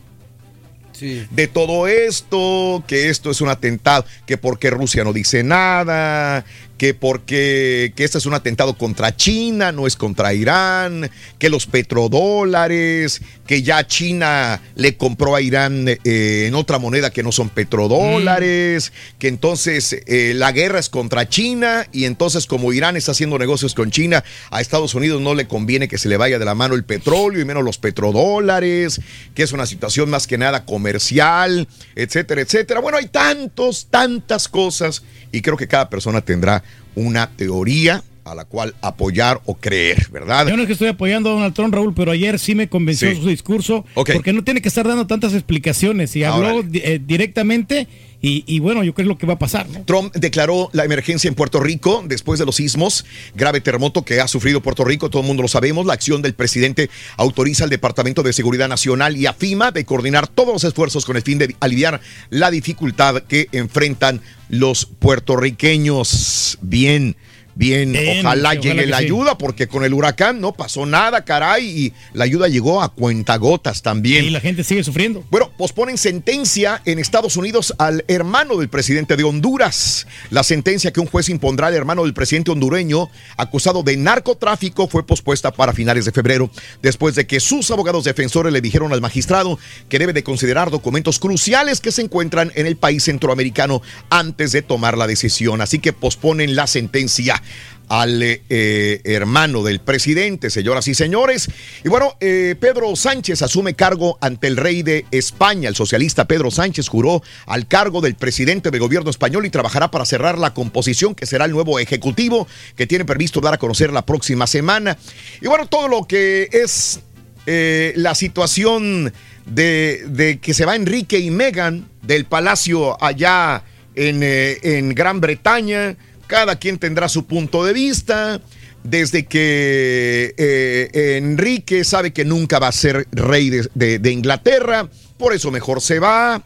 de 1.01 1.48
todo 1.48 1.88
esto, 1.88 2.82
que 2.86 3.10
esto 3.10 3.30
es 3.30 3.40
un 3.40 3.48
atentado, 3.48 4.06
que 4.26 4.38
porque 4.38 4.70
Rusia 4.70 5.05
no 5.05 5.12
dice 5.12 5.42
nada, 5.42 6.44
que 6.78 6.94
porque 6.94 7.92
que 7.94 8.05
este 8.05 8.18
es 8.18 8.26
un 8.26 8.34
atentado 8.34 8.76
contra 8.76 9.16
China, 9.16 9.72
no 9.72 9.86
es 9.86 9.96
contra 9.96 10.34
Irán, 10.34 11.10
que 11.38 11.48
los 11.48 11.66
petrodólares, 11.66 13.20
que 13.46 13.62
ya 13.62 13.86
China 13.86 14.60
le 14.74 14.96
compró 14.96 15.36
a 15.36 15.40
Irán 15.40 15.86
eh, 15.88 16.44
en 16.46 16.55
otra 16.55 16.78
moneda 16.78 17.10
que 17.10 17.22
no 17.22 17.32
son 17.32 17.48
petrodólares, 17.48 18.92
que 19.18 19.28
entonces 19.28 19.96
eh, 20.06 20.32
la 20.34 20.52
guerra 20.52 20.78
es 20.78 20.88
contra 20.88 21.28
China 21.28 21.86
y 21.92 22.06
entonces 22.06 22.46
como 22.46 22.72
Irán 22.72 22.96
está 22.96 23.12
haciendo 23.12 23.38
negocios 23.38 23.74
con 23.74 23.90
China, 23.90 24.24
a 24.51 24.60
Estados 24.60 24.94
Unidos 24.94 25.20
no 25.20 25.34
le 25.34 25.46
conviene 25.46 25.88
que 25.88 25.98
se 25.98 26.09
le 26.09 26.16
vaya 26.16 26.38
de 26.38 26.44
la 26.44 26.55
mano 26.55 26.74
el 26.74 26.84
petróleo 26.84 27.40
y 27.40 27.44
menos 27.44 27.62
los 27.62 27.78
petrodólares, 27.78 29.01
que 29.34 29.44
es 29.44 29.52
una 29.52 29.66
situación 29.66 30.10
más 30.10 30.26
que 30.26 30.38
nada 30.38 30.64
comercial, 30.64 31.68
etcétera, 31.94 32.40
etcétera. 32.40 32.80
Bueno, 32.80 32.98
hay 32.98 33.06
tantos, 33.06 33.86
tantas 33.90 34.48
cosas 34.48 35.02
y 35.30 35.42
creo 35.42 35.56
que 35.56 35.68
cada 35.68 35.88
persona 35.88 36.20
tendrá 36.20 36.63
una 36.94 37.30
teoría 37.30 38.02
a 38.24 38.34
la 38.34 38.46
cual 38.46 38.74
apoyar 38.80 39.40
o 39.44 39.54
creer, 39.54 40.08
¿verdad? 40.10 40.46
Yo 40.48 40.56
no 40.56 40.62
es 40.62 40.66
que 40.66 40.72
estoy 40.72 40.88
apoyando 40.88 41.28
a 41.30 41.34
Donald 41.34 41.52
Trump, 41.54 41.74
Raúl, 41.74 41.92
pero 41.94 42.10
ayer 42.10 42.38
sí 42.38 42.54
me 42.54 42.68
convenció 42.70 43.10
Sí. 43.10 43.20
su 43.20 43.28
discurso, 43.28 43.84
porque 43.94 44.32
no 44.32 44.42
tiene 44.42 44.62
que 44.62 44.68
estar 44.68 44.88
dando 44.88 45.06
tantas 45.06 45.34
explicaciones 45.34 46.16
y 46.16 46.24
habló 46.24 46.64
eh, 46.72 47.00
directamente 47.06 47.86
y, 48.26 48.59
bueno, 48.60 48.82
yo 48.82 48.94
creo 48.94 48.94
que 48.94 49.02
es 49.02 49.09
lo 49.09 49.18
que 49.18 49.26
va 49.26 49.34
a 49.34 49.38
pasar. 49.38 49.66
Trump 49.84 50.14
declaró 50.14 50.70
la 50.72 50.84
emergencia 50.84 51.28
en 51.28 51.34
Puerto 51.34 51.60
Rico 51.60 52.02
después 52.06 52.38
de 52.38 52.46
los 52.46 52.56
sismos, 52.56 53.05
grave 53.34 53.60
terremoto 53.60 54.02
que 54.02 54.20
ha 54.20 54.28
sufrido 54.28 54.62
Puerto 54.62 54.82
Rico, 54.82 55.10
todo 55.10 55.20
el 55.20 55.28
mundo 55.28 55.42
lo 55.42 55.48
sabemos. 55.48 55.84
La 55.84 55.92
acción 55.92 56.22
del 56.22 56.32
presidente 56.32 56.88
autoriza 57.18 57.64
al 57.64 57.70
Departamento 57.70 58.22
de 58.22 58.32
Seguridad 58.32 58.68
Nacional 58.68 59.18
y 59.18 59.26
a 59.26 59.34
FIMA 59.34 59.72
de 59.72 59.84
coordinar 59.84 60.26
todos 60.26 60.55
los 60.55 60.64
esfuerzos 60.64 61.05
con 61.05 61.16
el 61.16 61.22
fin 61.22 61.36
de 61.36 61.55
aliviar 61.60 62.01
la 62.30 62.51
dificultad 62.51 63.22
que 63.24 63.48
enfrentan 63.52 64.22
los 64.48 64.86
puertorriqueños. 64.86 66.59
Bien. 66.62 67.16
Bien, 67.56 67.93
Bien, 67.93 68.24
ojalá 68.24 68.55
llegue 68.55 68.86
la 68.86 68.98
sí. 68.98 69.05
ayuda, 69.05 69.39
porque 69.39 69.68
con 69.68 69.85
el 69.85 69.94
huracán 69.94 70.40
no 70.40 70.52
pasó 70.52 70.86
nada, 70.86 71.24
caray, 71.24 71.64
y 71.64 71.93
la 72.12 72.24
ayuda 72.24 72.48
llegó 72.48 72.82
a 72.82 72.89
cuentagotas 72.89 73.82
también. 73.82 74.24
Y 74.24 74.31
la 74.31 74.40
gente 74.40 74.64
sigue 74.64 74.82
sufriendo. 74.82 75.24
Bueno, 75.31 75.52
posponen 75.56 75.97
sentencia 75.97 76.82
en 76.85 76.98
Estados 76.98 77.36
Unidos 77.36 77.74
al 77.78 78.05
hermano 78.09 78.56
del 78.56 78.68
presidente 78.68 79.16
de 79.16 79.24
Honduras. 79.24 80.06
La 80.31 80.43
sentencia 80.43 80.93
que 80.93 81.01
un 81.01 81.06
juez 81.06 81.28
impondrá 81.28 81.68
al 81.68 81.74
hermano 81.74 82.02
del 82.02 82.14
presidente 82.14 82.51
hondureño 82.51 83.09
acusado 83.36 83.82
de 83.82 83.97
narcotráfico 83.97 84.89
fue 84.89 85.06
pospuesta 85.06 85.52
para 85.52 85.72
finales 85.72 86.05
de 86.05 86.12
febrero, 86.12 86.51
después 86.82 87.14
de 87.14 87.26
que 87.26 87.39
sus 87.39 87.70
abogados 87.70 88.05
defensores 88.05 88.52
le 88.52 88.60
dijeron 88.60 88.93
al 88.93 89.01
magistrado 89.01 89.59
que 89.89 89.98
debe 89.98 90.12
de 90.12 90.24
considerar 90.24 90.70
documentos 90.70 91.18
cruciales 91.20 91.81
que 91.81 91.93
se 91.93 92.02
encuentran 92.02 92.51
en 92.56 92.66
el 92.66 92.76
país 92.76 93.05
centroamericano 93.05 93.81
antes 94.10 94.51
de 94.51 94.62
tomar 94.62 94.98
la 94.98 95.06
decisión. 95.06 95.60
Así 95.60 95.78
que 95.78 95.93
posponen 95.93 96.56
la 96.56 96.66
sentencia 96.66 97.43
al 97.88 98.22
eh, 98.22 98.42
eh, 98.48 99.00
hermano 99.04 99.62
del 99.62 99.80
presidente, 99.80 100.50
señoras 100.50 100.88
y 100.88 100.94
señores. 100.94 101.48
Y 101.84 101.88
bueno, 101.88 102.16
eh, 102.20 102.56
Pedro 102.58 102.94
Sánchez 102.96 103.42
asume 103.42 103.74
cargo 103.74 104.18
ante 104.20 104.46
el 104.46 104.56
rey 104.56 104.82
de 104.82 105.06
España. 105.10 105.68
El 105.68 105.76
socialista 105.76 106.26
Pedro 106.26 106.50
Sánchez 106.50 106.88
juró 106.88 107.22
al 107.46 107.66
cargo 107.66 108.00
del 108.00 108.14
presidente 108.14 108.70
del 108.70 108.80
gobierno 108.80 109.10
español 109.10 109.46
y 109.46 109.50
trabajará 109.50 109.90
para 109.90 110.04
cerrar 110.04 110.38
la 110.38 110.54
composición 110.54 111.14
que 111.14 111.26
será 111.26 111.44
el 111.44 111.52
nuevo 111.52 111.78
ejecutivo 111.78 112.46
que 112.76 112.86
tiene 112.86 113.04
previsto 113.04 113.40
dar 113.40 113.54
a 113.54 113.58
conocer 113.58 113.92
la 113.92 114.06
próxima 114.06 114.46
semana. 114.46 114.96
Y 115.40 115.46
bueno, 115.46 115.66
todo 115.66 115.88
lo 115.88 116.04
que 116.04 116.48
es 116.52 117.00
la 117.46 118.14
situación 118.14 119.12
de, 119.44 120.38
que 120.40 120.54
se 120.54 120.64
va 120.64 120.76
Enrique 120.76 121.18
y 121.18 121.30
Meghan 121.30 121.86
del 122.00 122.24
palacio 122.24 123.02
allá 123.04 123.62
en, 123.94 124.22
en 124.22 124.94
Gran 124.94 125.20
Bretaña. 125.20 125.94
Cada 126.35 126.56
quien 126.56 126.78
tendrá 126.78 127.09
su 127.09 127.27
punto 127.27 127.65
de 127.65 127.73
vista. 127.73 128.40
Desde 128.82 129.24
que 129.27 130.35
eh, 130.36 131.16
Enrique 131.16 131.85
sabe 131.85 132.12
que 132.12 132.24
nunca 132.24 132.59
va 132.59 132.66
a 132.69 132.73
ser 132.73 133.06
rey 133.12 133.51
de, 133.51 133.69
de- 133.74 133.98
de 134.01 134.11
Inglaterra, 134.11 134.89
por 135.16 135.32
eso 135.32 135.52
mejor 135.52 135.81
se 135.81 136.01
va. 136.01 136.43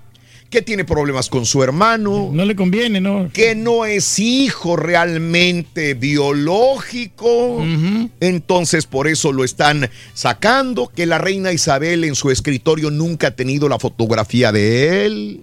Que 0.50 0.60
tiene 0.62 0.84
problemas 0.84 1.28
con 1.30 1.44
su 1.46 1.62
hermano. 1.62 2.30
No 2.32 2.44
le 2.44 2.54
conviene, 2.54 3.00
¿no? 3.00 3.30
Que 3.32 3.54
no 3.54 3.84
es 3.86 4.18
hijo 4.18 4.76
realmente 4.76 5.94
biológico. 5.94 7.64
Entonces 8.20 8.86
por 8.86 9.08
eso 9.08 9.32
lo 9.32 9.42
están 9.44 9.90
sacando. 10.14 10.88
Que 10.94 11.06
la 11.06 11.18
reina 11.18 11.52
Isabel 11.52 12.04
en 12.04 12.14
su 12.14 12.30
escritorio 12.30 12.90
nunca 12.90 13.28
ha 13.28 13.30
tenido 13.36 13.68
la 13.68 13.78
fotografía 13.78 14.52
de 14.52 15.06
él. 15.06 15.40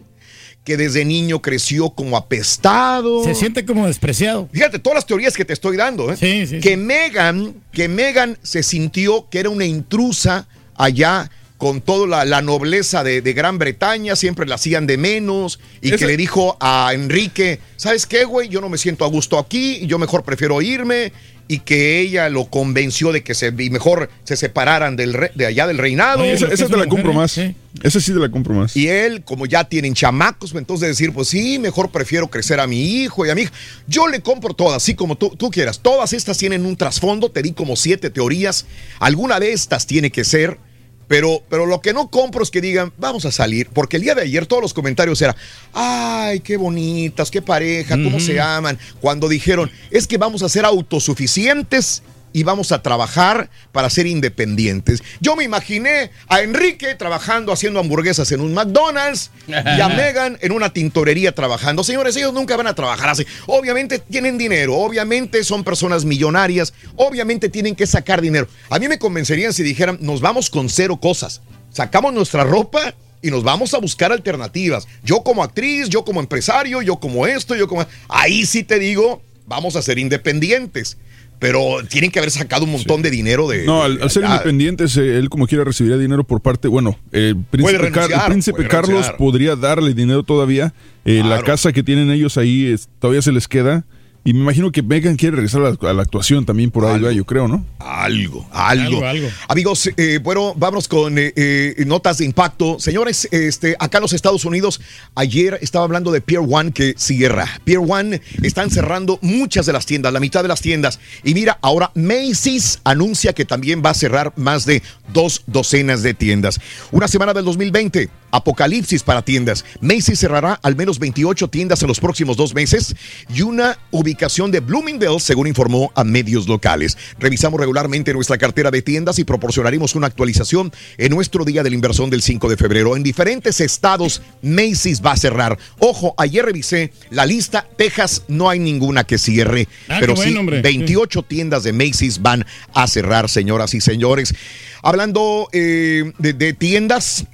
Que 0.66 0.76
desde 0.76 1.06
niño 1.06 1.42
creció 1.42 1.92
como 1.92 2.18
apestado. 2.18 3.24
Se 3.24 3.36
siente 3.36 3.66
como 3.66 3.88
despreciado. 3.88 4.50
Fíjate, 4.52 4.80
todas 4.80 4.96
las 4.96 5.06
teorías 5.06 5.38
que 5.38 5.46
te 5.46 5.54
estoy 5.54 5.78
dando. 5.78 6.12
¿eh? 6.12 6.60
que 6.62 6.76
Megan, 6.76 7.54
que 7.72 7.88
Megan 7.88 8.38
se 8.42 8.64
sintió 8.64 9.30
que 9.30 9.40
era 9.40 9.50
una 9.50 9.66
intrusa 9.66 10.48
allá 10.76 11.30
con 11.58 11.80
toda 11.82 12.06
la, 12.06 12.26
la 12.26 12.42
nobleza 12.42 13.04
de, 13.04 13.22
de 13.22 13.34
Gran 13.34 13.58
Bretaña, 13.58 14.16
siempre 14.16 14.46
la 14.46 14.56
hacían 14.56 14.88
de 14.88 14.98
menos, 14.98 15.60
y 15.82 15.92
que 15.92 16.06
le 16.06 16.18
dijo 16.18 16.58
a 16.60 16.92
Enrique, 16.94 17.60
¿sabes 17.78 18.06
qué, 18.06 18.26
güey? 18.26 18.50
Yo 18.50 18.60
no 18.60 18.68
me 18.68 18.78
siento 18.78 19.06
a 19.06 19.08
gusto 19.08 19.40
aquí, 19.40 19.86
yo 19.88 19.98
mejor 19.98 20.24
prefiero 20.24 20.62
irme, 20.62 21.14
y 21.48 21.60
que 21.60 22.00
ella 22.00 22.30
lo 22.30 22.46
convenció 22.46 23.12
de 23.12 23.24
que 23.24 23.36
se, 23.36 23.54
y 23.58 23.70
mejor 23.70 24.10
se 24.24 24.36
separaran 24.36 24.96
del 24.96 25.14
re- 25.14 25.32
de 25.36 25.46
allá 25.46 25.68
del 25.68 25.78
reinado. 25.78 26.24
esa 26.24 26.48
esa 26.48 26.68
te 26.68 26.76
la 26.78 26.88
compro 26.88 27.14
más. 27.14 27.38
Esa 27.84 28.00
sí 28.00 28.14
te 28.14 28.20
la 28.20 28.30
compro 28.32 28.54
más. 28.56 28.76
Y 28.76 28.88
él, 28.88 29.22
como 29.24 29.46
ya 29.46 29.64
tienen 29.66 29.94
chamacos, 29.94 30.52
pues 30.52 30.62
entonces 30.62 30.88
decir, 30.90 31.14
pues 31.14 31.28
sí, 31.28 31.60
mejor 31.60 31.92
prefiero 31.92 32.28
crecer 32.30 32.60
a 32.60 32.68
mi 32.68 33.02
hijo 33.04 33.26
y 33.26 33.30
a 33.30 33.36
mi 33.36 33.44
hija. 33.44 33.52
Yo 33.88 34.08
le 34.08 34.22
compro 34.22 34.54
todas, 34.54 34.78
así 34.78 34.96
como 34.96 35.18
tú, 35.18 35.36
tú 35.38 35.52
quieras. 35.52 35.80
Todas 35.80 36.14
estas 36.14 36.38
tienen 36.38 36.66
un 36.66 36.78
trasfondo, 36.78 37.30
te 37.30 37.42
di 37.42 37.52
como 37.52 37.76
siete 37.76 38.10
teorías. 38.10 38.66
Alguna 39.00 39.40
de 39.40 39.52
estas 39.52 39.86
tiene 39.86 40.10
que 40.12 40.24
ser, 40.24 40.58
pero, 41.07 41.41
pero 41.49 41.65
lo 41.65 41.82
que 41.82 41.94
no 41.94 42.10
compro 42.10 42.44
es 42.44 42.52
que 42.52 42.61
digan, 42.61 42.94
vamos 42.98 43.26
a 43.26 43.32
salir. 43.32 43.69
Porque 43.69 43.98
el 43.98 44.03
día 44.03 44.15
de 44.15 44.23
ayer 44.23 44.45
todos 44.45 44.61
los 44.61 44.73
comentarios 44.73 45.22
eran, 45.22 45.36
ay, 45.73 46.40
qué 46.40 46.57
bonitas, 46.57 47.32
qué 47.32 47.41
pareja, 47.41 47.95
cómo 47.95 48.19
se 48.19 48.40
aman. 48.40 48.77
Cuando 49.02 49.27
dijeron, 49.27 49.72
es 49.91 50.07
que 50.07 50.18
vamos 50.18 50.44
a 50.44 50.49
ser 50.49 50.65
autosuficientes 50.65 52.03
y 52.36 52.44
vamos 52.44 52.74
a 52.74 52.82
trabajar 52.82 53.49
para 53.72 53.90
ser 53.90 54.07
independientes. 54.07 55.02
Yo 55.22 55.38
me 55.38 55.45
imaginé 55.45 56.12
a 56.28 56.41
Enrique 56.41 56.94
trabajando 56.95 57.53
haciendo 57.53 57.80
hamburguesas 57.80 58.30
en 58.34 58.41
un 58.41 58.53
McDonald's 58.53 59.32
y 59.48 59.53
a 59.53 59.88
Megan 59.95 60.38
en 60.41 60.52
una 60.52 60.74
tintorería 60.74 61.32
trabajando. 61.34 61.82
Señores, 61.86 62.14
ellos 62.18 62.34
nunca 62.34 62.57
van 62.57 62.68
a 62.68 62.76
trabajar 62.76 63.07
así. 63.07 63.26
Obviamente 63.48 63.99
tienen 63.99 64.38
dinero, 64.38 64.76
obviamente 64.76 65.45
son 65.45 65.64
personas 65.64 66.03
millonarias, 66.03 66.74
obviamente 66.98 67.48
tienen 67.48 67.74
que 67.74 67.88
sacar 67.88 68.20
dinero. 68.20 68.49
A 68.70 68.80
mí 68.80 68.90
me 68.90 68.99
convencerían 68.99 69.53
si 69.53 69.64
dijeran, 69.64 69.98
nos 70.02 70.20
vamos 70.20 70.49
con 70.49 70.68
cero 70.68 70.98
cosas. 70.98 71.40
Sacamos 71.72 72.14
nuestra 72.14 72.44
ropa 72.44 72.94
y 73.22 73.32
nos 73.32 73.44
vamos 73.44 73.74
a 73.74 73.78
buscar 73.78 74.12
alternativas. 74.12 74.90
Yo 75.06 75.24
como 75.24 75.41
actriz, 75.41 75.88
yo 75.88 76.03
como 76.03 76.20
empresario, 76.20 76.82
yo 76.82 76.98
como 76.98 77.28
esto, 77.28 77.56
yo 77.56 77.70
como... 77.70 77.88
Ahí 78.10 78.45
sí 78.45 78.66
te 78.66 78.78
digo, 78.78 79.22
vamos 79.48 79.78
a 79.78 79.82
ser 79.82 79.99
independientes. 79.99 80.98
Pero 81.40 81.78
tienen 81.90 82.12
que 82.12 82.20
haber 82.20 82.32
sacado 82.32 82.64
un 82.66 82.72
montón 82.72 83.02
de 83.02 83.12
dinero 83.12 83.48
de... 83.48 83.66
No, 83.66 83.84
al, 83.84 83.98
de 83.98 84.03
al 84.03 84.10
ser 84.10 84.24
independientes, 84.24 84.95
eh, 84.98 85.18
él 85.18 85.30
como 85.30 85.48
quiera 85.48 85.64
recibiría 85.64 85.98
dinero 85.98 86.24
por 86.24 86.41
parte, 86.41 86.68
bueno, 86.68 86.98
el 87.12 87.36
príncipe, 87.49 87.91
Car- 87.91 88.12
el 88.12 88.20
príncipe 88.32 88.68
Carlos 88.68 88.90
renunciar. 88.90 89.18
podría 89.18 89.56
darle 89.56 89.94
dinero 89.94 90.24
todavía. 90.24 90.74
Eh, 91.03 91.22
La 91.26 91.41
casa 91.44 91.74
que 91.74 91.84
tienen 91.84 92.10
ellos 92.10 92.38
ahí 92.38 92.68
es- 92.68 92.88
todavía 92.99 93.22
se 93.22 93.32
les 93.32 93.48
queda. 93.48 93.86
Y 94.27 94.34
me 94.34 94.39
imagino 94.39 94.72
que 94.72 94.81
Megan 94.81 95.18
quiere 95.18 95.35
regresar 95.35 95.61
a 95.61 95.69
la, 95.69 95.89
a 95.91 95.93
la 95.93 96.02
actuación 96.02 96.47
también 96.47 96.72
por 96.72 96.84
ahí, 96.84 97.15
yo 97.15 97.26
creo, 97.26 97.47
¿no? 97.47 97.64
Algo, 97.77 98.43
algo. 98.52 98.95
Algo, 98.95 99.06
algo. 99.06 99.27
Amigos, 99.47 99.91
eh, 99.97 100.18
bueno, 100.18 100.56
vamos 100.57 100.88
con 100.88 101.19
eh, 101.19 101.31
eh, 101.35 101.84
notas 101.85 102.18
de 102.18 102.26
impacto. 102.26 102.80
Señores, 102.80 103.27
este, 103.30 103.76
acá 103.77 103.99
en 103.99 104.02
los 104.02 104.14
Estados 104.14 104.43
Unidos, 104.43 104.81
ayer 105.14 105.60
estaba 105.61 105.85
hablando 105.85 106.11
de 106.11 106.22
Pier 106.22 106.39
One 106.39 106.72
que 106.72 106.95
cierra. 106.97 107.47
Pier 107.65 107.77
One 107.77 108.19
están 108.41 108.72
cerrando 108.72 109.19
muchas 109.22 109.68
de 109.68 109.73
las 109.73 109.85
tiendas, 109.85 110.11
la 110.11 110.19
mitad 110.19 110.41
de 110.41 110.47
las 110.47 110.60
tiendas. 110.60 110.99
Y 111.23 111.35
mira, 111.35 111.60
ahora 111.61 111.91
Macy's 111.93 112.80
anuncia 112.84 113.31
que 113.31 113.45
también 113.45 113.84
va 113.85 113.91
a 113.91 113.93
cerrar 113.93 114.34
más 114.38 114.65
de 114.65 114.81
dos 115.14 115.43
docenas 115.45 116.02
de 116.02 116.15
tiendas. 116.15 116.60
Una 116.91 117.07
semana 117.07 117.31
del 117.31 117.45
2020, 117.45 118.10
apocalipsis 118.31 119.03
para 119.03 119.22
tiendas. 119.22 119.65
Macy's 119.81 120.18
cerrará 120.18 120.60
al 120.64 120.76
menos 120.76 120.97
28 120.97 121.47
tiendas 121.49 121.84
en 121.84 121.89
los 121.89 121.99
próximos 121.99 122.38
dos 122.38 122.56
meses 122.56 122.95
y 123.31 123.43
una 123.43 123.77
ubicación 123.91 124.15
de 124.16 124.60
Bloomingdale, 124.60 125.20
según 125.20 125.48
informó 125.48 125.92
a 125.94 126.04
medios 126.04 126.48
locales. 126.48 126.98
Revisamos 127.20 127.60
regularmente 127.60 128.14
nuestra 128.14 128.38
cartera 128.38 128.72
de 128.72 128.82
tiendas 128.82 129.20
y 129.20 129.24
proporcionaremos 129.24 129.94
una 129.96 130.08
actualización 130.08 130.72
en 130.98 131.12
nuestro 131.12 131.44
día 131.44 131.64
de 131.64 131.70
la 131.70 131.76
inversión 131.76 132.10
del 132.10 132.22
5 132.22 132.50
de 132.50 132.58
febrero. 132.58 132.96
En 132.96 133.04
diferentes 133.04 133.60
estados, 133.60 134.22
Macy's 134.42 135.02
va 135.06 135.12
a 135.12 135.18
cerrar. 135.18 135.58
Ojo, 135.80 136.16
ayer 136.18 136.46
revisé 136.46 136.92
la 137.10 137.26
lista. 137.26 137.68
Texas 137.78 138.24
no 138.28 138.50
hay 138.50 138.60
ninguna 138.60 139.04
que 139.04 139.18
cierre, 139.18 139.68
Ah, 139.90 139.98
pero 140.00 140.16
sí 140.16 140.24
bueno, 140.24 140.40
hombre. 140.40 140.62
28 140.62 141.24
tiendas 141.24 141.64
de 141.64 141.74
Macy's 141.74 142.22
van 142.22 142.46
a 142.74 142.88
cerrar, 142.88 143.30
señoras 143.30 143.74
y 143.74 143.82
señores. 143.82 144.34
Hablando 144.82 145.50
eh, 145.52 146.12
de, 146.20 146.34
de 146.34 146.54
tiendas, 146.54 147.26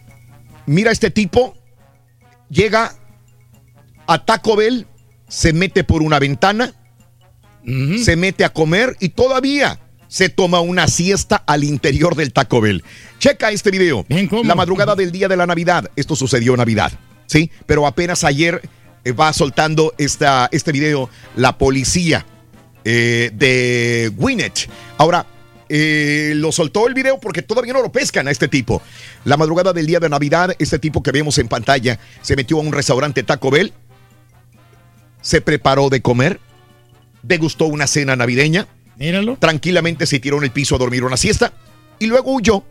mira 0.66 0.91
este 0.91 1.12
tipo, 1.12 1.56
llega 2.49 2.95
a 4.08 4.26
Taco 4.26 4.56
Bell, 4.56 4.88
se 5.32 5.53
mete 5.53 5.86
por 5.86 6.03
una 6.03 6.20
ventana, 6.20 6.74
se 8.03 8.16
mete 8.18 8.44
a 8.44 8.52
comer 8.52 8.98
y 8.99 9.10
todavía 9.10 9.80
se 10.10 10.28
toma 10.28 10.60
una 10.60 10.90
siesta 10.90 11.38
al 11.38 11.64
interior 11.64 12.16
del 12.16 12.34
Taco 12.34 12.60
Bell. 12.60 12.84
Checa 13.18 13.49
este 13.49 13.72
video. 13.72 14.06
La 14.44 14.56
madrugada 14.56 14.94
del 14.94 15.12
día 15.14 15.30
de 15.30 15.38
la 15.38 15.48
Navidad. 15.48 15.90
Esto 15.95 16.18
sucedió 16.18 16.52
en 16.53 16.58
Navidad, 16.58 16.91
¿sí? 17.28 17.49
Pero 17.66 17.88
apenas 17.88 18.26
ayer 18.26 18.62
eh, 19.06 19.14
va 19.14 19.32
soltando 19.32 19.94
esta, 19.98 20.49
este 20.52 20.74
video 20.74 21.10
la 21.38 21.58
policía 21.58 22.26
eh, 22.84 23.32
de 23.34 24.12
Winnet. 24.18 24.70
Ahora, 24.98 25.26
eh, 25.70 26.34
lo 26.36 26.52
soltó 26.52 26.88
el 26.90 26.94
video 26.94 27.22
porque 27.22 27.41
todavía 27.41 27.72
no 27.72 27.82
lo 27.82 27.91
pescan 27.94 28.28
a 28.28 28.32
este 28.32 28.49
tipo. 28.49 28.82
La 29.24 29.38
madrugada 29.38 29.72
del 29.72 29.86
día 29.86 30.02
de 30.02 30.10
Navidad, 30.10 30.53
este 30.60 30.78
tipo 30.78 31.02
que 31.02 31.14
vemos 31.14 31.38
en 31.38 31.48
pantalla 31.48 31.99
se 32.22 32.36
metió 32.36 32.58
a 32.58 32.62
un 32.62 32.74
restaurante 32.74 33.24
Taco 33.24 33.49
Bell, 33.49 33.72
se 35.22 35.41
preparó 35.41 35.89
de 35.89 36.02
comer, 36.02 36.39
degustó 37.23 37.65
una 37.65 37.88
cena 37.88 38.15
navideña, 38.15 38.68
Míralo. 38.98 39.38
tranquilamente 39.39 40.06
se 40.06 40.19
tiró 40.19 40.38
en 40.38 40.43
el 40.43 40.52
piso 40.52 40.76
a 40.76 40.77
dormir 40.80 41.03
una 41.03 41.18
siesta 41.18 41.53
y 41.99 42.07
luego 42.07 42.34
huyó 42.34 42.64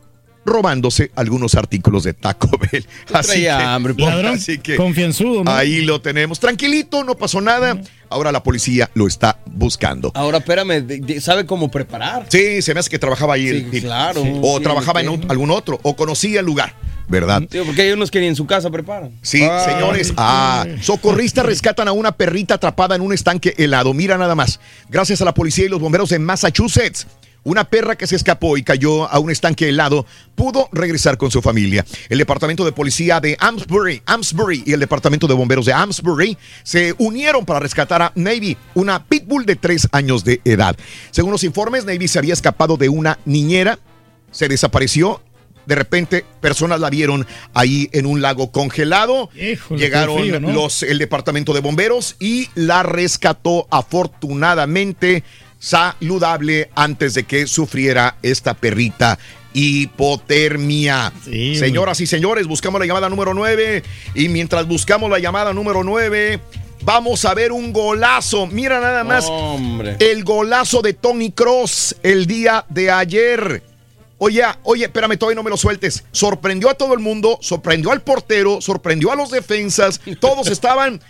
robándose 0.45 1.11
algunos 1.17 1.55
artículos 1.55 2.05
de 2.05 2.15
Taco 2.15 2.51
Bell. 2.73 2.87
Así 3.13 3.29
traía 3.31 3.59
que, 3.59 3.65
hambre, 3.65 3.95
po. 3.95 4.07
Ladrón 4.07 4.35
así 4.35 4.59
que 4.59 4.77
confianzudo, 4.77 5.45
¿no? 5.45 5.51
ahí 5.51 5.83
lo 5.83 6.01
tenemos. 6.01 6.41
Tranquilito, 6.41 7.05
no 7.05 7.15
pasó 7.17 7.41
nada. 7.41 7.81
Ahora 8.11 8.33
la 8.33 8.43
policía 8.43 8.91
lo 8.95 9.07
está 9.07 9.39
buscando. 9.47 10.11
Ahora, 10.15 10.39
espérame, 10.39 10.85
¿sabe 11.21 11.47
cómo 11.47 11.71
preparar? 11.71 12.27
Sí, 12.29 12.61
se 12.61 12.75
me 12.75 12.81
hace 12.81 12.91
que 12.91 12.99
trabajaba 12.99 13.35
ahí. 13.35 13.49
Sí, 13.49 13.69
el- 13.73 13.83
claro. 13.83 14.23
O 14.43 14.57
Sí, 14.59 14.63
trabajaba 14.65 15.01
en 15.01 15.09
un- 15.11 15.27
algún 15.31 15.51
otro, 15.51 15.79
o 15.83 15.95
conocía 15.97 16.41
el 16.41 16.47
lugar, 16.47 16.75
¿verdad? 17.09 17.43
Porque 17.65 17.83
hay 17.83 17.93
unos 17.93 18.11
que 18.11 18.21
ni 18.21 18.27
en 18.27 18.37
su 18.37 18.47
casa 18.47 18.69
preparan. 18.71 19.13
Sí, 19.23 19.47
señores. 19.65 20.13
Ah, 20.17 20.67
socorristas 20.83 21.47
rescatan 21.47 21.89
a 21.89 21.93
una 21.93 22.13
perrita 22.13 22.55
atrapada 22.55 22.97
en 22.97 23.03
un 23.03 23.13
estanque 23.13 23.55
helado. 23.59 23.95
Mira 23.95 24.19
nada 24.19 24.35
más. 24.35 24.61
Gracias 24.89 25.23
a 25.23 25.25
la 25.25 25.33
policía 25.35 25.67
y 25.67 25.69
los 25.69 25.81
bomberos 25.81 26.09
de 26.11 26.19
Massachusetts. 26.19 27.07
Una 27.43 27.65
perra 27.65 27.97
que 27.97 28.07
se 28.07 28.17
escapó 28.17 28.57
y 28.57 28.63
cayó 28.63 29.11
a 29.11 29.19
un 29.19 29.31
estanque 29.31 29.69
helado 29.69 30.05
pudo 30.35 30.69
regresar 30.73 31.17
con 31.17 31.31
su 31.31 31.41
familia. 31.41 31.85
El 32.09 32.19
departamento 32.19 32.65
de 32.65 32.73
policía 32.73 33.21
de 33.21 33.37
Amesbury 33.41 34.63
y 34.67 34.73
el 34.73 34.81
departamento 34.81 35.27
de 35.27 35.35
bomberos 35.35 35.67
de 35.67 35.73
Amesbury 35.73 36.37
se 36.63 36.95
unieron 36.99 37.47
para 37.47 37.61
rescatar 37.61 38.03
a 38.03 38.13
Navy, 38.15 38.57
una 38.75 39.05
pitbull 39.05 39.47
de 39.47 39.57
tres 39.57 39.89
años 39.93 40.25
de 40.25 40.41
edad. 40.45 40.77
Según 41.11 41.33
los 41.33 41.45
informes, 41.45 41.85
Navy 41.85 42.09
se 42.09 42.19
había 42.19 42.35
escapado 42.35 42.77
de 42.77 42.89
una 42.89 43.19
niñera, 43.25 43.79
se 44.31 44.49
desapareció. 44.49 45.23
De 45.67 45.75
repente, 45.75 46.25
personas 46.41 46.81
la 46.81 46.91
vieron 46.91 47.27
ahí 47.55 47.89
en 47.93 48.07
un 48.07 48.21
lago 48.23 48.51
congelado. 48.51 49.31
Híjole, 49.35 49.81
Llegaron 49.81 50.17
qué 50.17 50.23
frío, 50.23 50.41
¿no? 50.41 50.53
los 50.53 50.83
el 50.83 50.99
departamento 50.99 51.53
de 51.53 51.61
bomberos 51.61 52.17
y 52.19 52.49
la 52.55 52.83
rescató 52.83 53.69
afortunadamente 53.71 55.23
saludable 55.61 56.71
antes 56.75 57.15
de 57.15 57.25
que 57.25 57.47
sufriera 57.47 58.17
esta 58.23 58.55
perrita 58.55 59.19
hipotermia. 59.53 61.13
Sí, 61.25 61.57
Señoras 61.57 62.01
y 62.01 62.07
señores, 62.07 62.47
buscamos 62.47 62.81
la 62.81 62.87
llamada 62.87 63.09
número 63.09 63.35
9 63.35 63.83
y 64.15 64.29
mientras 64.29 64.67
buscamos 64.67 65.11
la 65.11 65.19
llamada 65.19 65.53
número 65.53 65.85
9 65.85 66.41
vamos 66.83 67.25
a 67.25 67.35
ver 67.35 67.53
un 67.53 67.73
golazo. 67.73 68.47
Mira 68.47 68.81
nada 68.81 69.05
más 69.05 69.27
Hombre. 69.29 69.97
el 70.01 70.25
golazo 70.25 70.83
de 70.83 70.95
Tony 70.95 71.31
Cross 71.31 71.97
el 72.03 72.27
día 72.27 72.65
de 72.69 72.91
ayer. 72.91 73.63
Oye, 74.23 74.43
oye, 74.65 74.85
espérame, 74.85 75.17
todavía 75.17 75.37
no 75.37 75.43
me 75.43 75.51
lo 75.51 75.57
sueltes. 75.57 76.05
Sorprendió 76.13 76.69
a 76.69 76.75
todo 76.75 76.93
el 76.95 77.01
mundo, 77.01 77.39
sorprendió 77.41 77.91
al 77.91 78.03
portero, 78.03 78.61
sorprendió 78.61 79.13
a 79.13 79.17
los 79.17 79.31
defensas. 79.31 80.01
Todos 80.21 80.49
estaban 80.49 81.01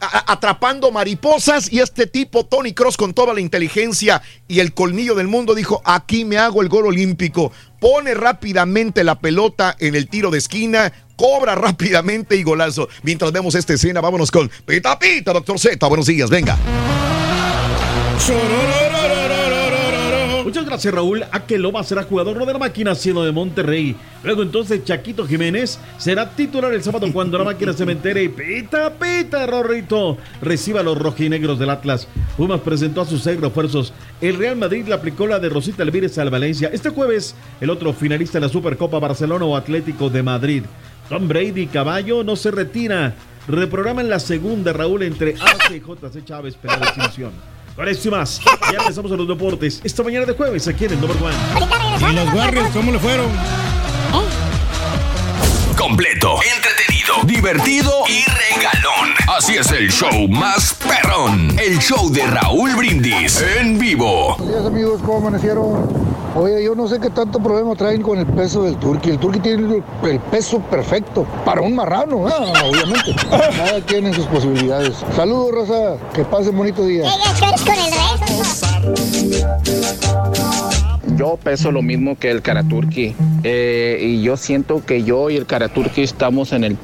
atrapando 0.00 0.90
mariposas 0.90 1.72
y 1.72 1.80
este 1.80 2.06
tipo, 2.06 2.44
Tony 2.46 2.72
Cross, 2.72 2.96
con 2.96 3.14
toda 3.14 3.34
la 3.34 3.40
inteligencia 3.40 4.22
y 4.48 4.60
el 4.60 4.74
colmillo 4.74 5.14
del 5.14 5.28
mundo, 5.28 5.54
dijo, 5.54 5.82
aquí 5.84 6.24
me 6.24 6.38
hago 6.38 6.62
el 6.62 6.68
gol 6.68 6.86
olímpico. 6.86 7.52
Pone 7.80 8.14
rápidamente 8.14 9.02
la 9.02 9.18
pelota 9.18 9.76
en 9.78 9.94
el 9.94 10.08
tiro 10.08 10.30
de 10.30 10.38
esquina, 10.38 10.92
cobra 11.16 11.54
rápidamente 11.54 12.36
y 12.36 12.42
golazo. 12.42 12.88
Mientras 13.02 13.32
vemos 13.32 13.54
esta 13.54 13.74
escena, 13.74 14.00
vámonos 14.00 14.30
con 14.30 14.50
Pita 14.64 14.98
Pita, 14.98 15.32
doctor 15.32 15.58
Z. 15.58 15.86
Buenos 15.86 16.06
días, 16.06 16.30
venga. 16.30 16.58
Muchas 20.44 20.66
gracias, 20.66 20.92
Raúl. 20.92 21.24
Aqueloba 21.30 21.84
será 21.84 22.02
jugador 22.02 22.44
de 22.44 22.52
la 22.52 22.58
máquina 22.58 22.94
cielo 22.96 23.22
de 23.22 23.30
Monterrey. 23.30 23.94
Luego 24.24 24.42
entonces 24.42 24.84
Chaquito 24.84 25.26
Jiménez 25.26 25.78
será 25.98 26.30
titular 26.30 26.72
el 26.72 26.82
sábado 26.82 27.06
cuando 27.12 27.38
la 27.38 27.44
máquina 27.44 27.72
se 27.72 27.84
entere. 27.84 28.28
Pita, 28.28 28.92
pita, 28.94 29.46
Rorrito. 29.46 30.18
Reciba 30.40 30.82
los 30.82 30.98
rojinegros 30.98 31.58
del 31.58 31.70
Atlas. 31.70 32.08
Pumas 32.36 32.60
presentó 32.60 33.02
a 33.02 33.06
sus 33.06 33.22
seis 33.22 33.40
refuerzos. 33.40 33.92
El 34.20 34.36
Real 34.36 34.56
Madrid 34.56 34.86
le 34.86 34.94
aplicó 34.94 35.28
la 35.28 35.38
de 35.38 35.48
Rosita 35.48 35.84
Elvírez 35.84 36.18
al 36.18 36.30
Valencia. 36.30 36.70
Este 36.72 36.90
jueves, 36.90 37.36
el 37.60 37.70
otro 37.70 37.92
finalista 37.92 38.38
de 38.38 38.46
la 38.46 38.52
Supercopa 38.52 38.98
Barcelona 38.98 39.44
o 39.44 39.56
Atlético 39.56 40.10
de 40.10 40.22
Madrid. 40.24 40.64
Tom 41.08 41.28
Brady 41.28 41.66
Caballo 41.66 42.24
no 42.24 42.34
se 42.34 42.50
retira. 42.50 43.14
Reprograman 43.46 44.08
la 44.08 44.18
segunda, 44.18 44.72
Raúl, 44.72 45.02
entre 45.02 45.34
Arce 45.40 45.76
y 45.76 45.80
JC 45.80 46.24
Chávez 46.24 46.56
la 46.62 46.74
extinción. 46.74 47.32
Con 47.74 47.88
esto 47.88 48.08
y 48.08 48.10
más, 48.10 48.38
ya 48.70 48.78
regresamos 48.80 49.10
a 49.12 49.16
los 49.16 49.26
deportes. 49.26 49.80
Esta 49.82 50.02
mañana 50.02 50.26
de 50.26 50.34
jueves 50.34 50.68
aquí 50.68 50.84
en 50.84 50.92
el 50.92 51.00
Number 51.00 51.16
One. 51.22 51.34
¿Y 52.10 52.14
los 52.14 52.34
Warriors 52.34 52.68
cómo 52.74 52.92
le 52.92 52.98
fueron? 52.98 53.30
Completo, 55.78 56.36
entretenido, 56.54 57.14
divertido 57.24 57.90
y 58.08 58.24
regalón. 58.24 59.14
Así 59.38 59.54
es 59.54 59.70
el 59.70 59.90
show 59.90 60.28
más 60.28 60.74
perrón. 60.74 61.58
El 61.58 61.78
show 61.78 62.10
de 62.12 62.26
Raúl 62.26 62.76
Brindis 62.76 63.42
en 63.58 63.78
vivo. 63.78 64.36
Buenos 64.36 64.54
días 64.54 64.66
amigos, 64.66 65.00
¿cómo 65.00 65.28
amanecieron? 65.28 66.11
Oye, 66.34 66.64
yo 66.64 66.74
no 66.74 66.88
sé 66.88 66.98
qué 66.98 67.10
tanto 67.10 67.38
problema 67.40 67.74
traen 67.74 68.00
con 68.02 68.18
el 68.18 68.26
peso 68.26 68.62
del 68.62 68.76
turqui. 68.76 69.10
El 69.10 69.18
turqui 69.18 69.38
tiene 69.40 69.76
el- 69.76 70.08
el 70.10 70.18
peso 70.20 70.60
perfecto 70.60 71.26
para 71.44 71.60
un 71.60 71.74
marrano, 71.74 72.26
ah, 72.26 72.52
obviamente. 72.64 73.14
Cada 73.30 73.80
quien 73.82 74.06
en 74.06 74.14
sus 74.14 74.26
posibilidades. 74.26 74.96
Saludos, 75.14 75.52
Rosa. 75.52 75.96
Que 76.14 76.24
pasen 76.24 76.56
bonito 76.56 76.84
día. 76.84 77.04
Yo 81.16 81.36
peso 81.36 81.70
lo 81.70 81.82
mismo 81.82 82.18
que 82.18 82.30
el 82.30 82.42
Karaturki 82.42 83.14
eh, 83.44 83.98
y 84.00 84.22
yo 84.22 84.36
siento 84.36 84.84
que 84.84 85.02
yo 85.02 85.30
y 85.30 85.36
el 85.36 85.46
Karaturki 85.46 86.02
estamos 86.02 86.52
en 86.52 86.64
el 86.64 86.76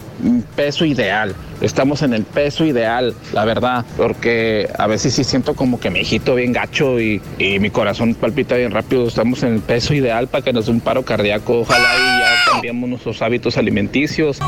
peso 0.57 0.85
ideal, 0.85 1.35
estamos 1.61 2.03
en 2.03 2.13
el 2.13 2.25
peso 2.25 2.65
ideal, 2.65 3.15
la 3.33 3.45
verdad, 3.45 3.85
porque 3.97 4.69
a 4.79 4.87
veces 4.87 5.15
sí 5.15 5.25
siento 5.25 5.55
como 5.55 5.81
que 5.81 5.91
me 5.91 6.01
hijito 6.01 6.35
bien 6.35 6.53
gacho 6.53 7.01
y, 7.01 7.23
y 7.39 7.59
mi 7.59 7.71
corazón 7.71 8.15
palpita 8.15 8.57
bien 8.57 8.71
rápido, 8.71 9.07
estamos 9.07 9.43
en 9.43 9.55
el 9.55 9.61
peso 9.61 9.95
ideal 9.95 10.29
para 10.29 10.45
que 10.45 10.53
nos 10.53 10.67
dé 10.67 10.73
un 10.73 10.81
paro 10.81 11.05
cardíaco, 11.05 11.61
ojalá 11.61 11.89
y 11.97 12.21
ya 12.21 12.53
cambiemos 12.53 12.89
nuestros 12.89 13.23
hábitos 13.23 13.57
alimenticios. 13.57 14.39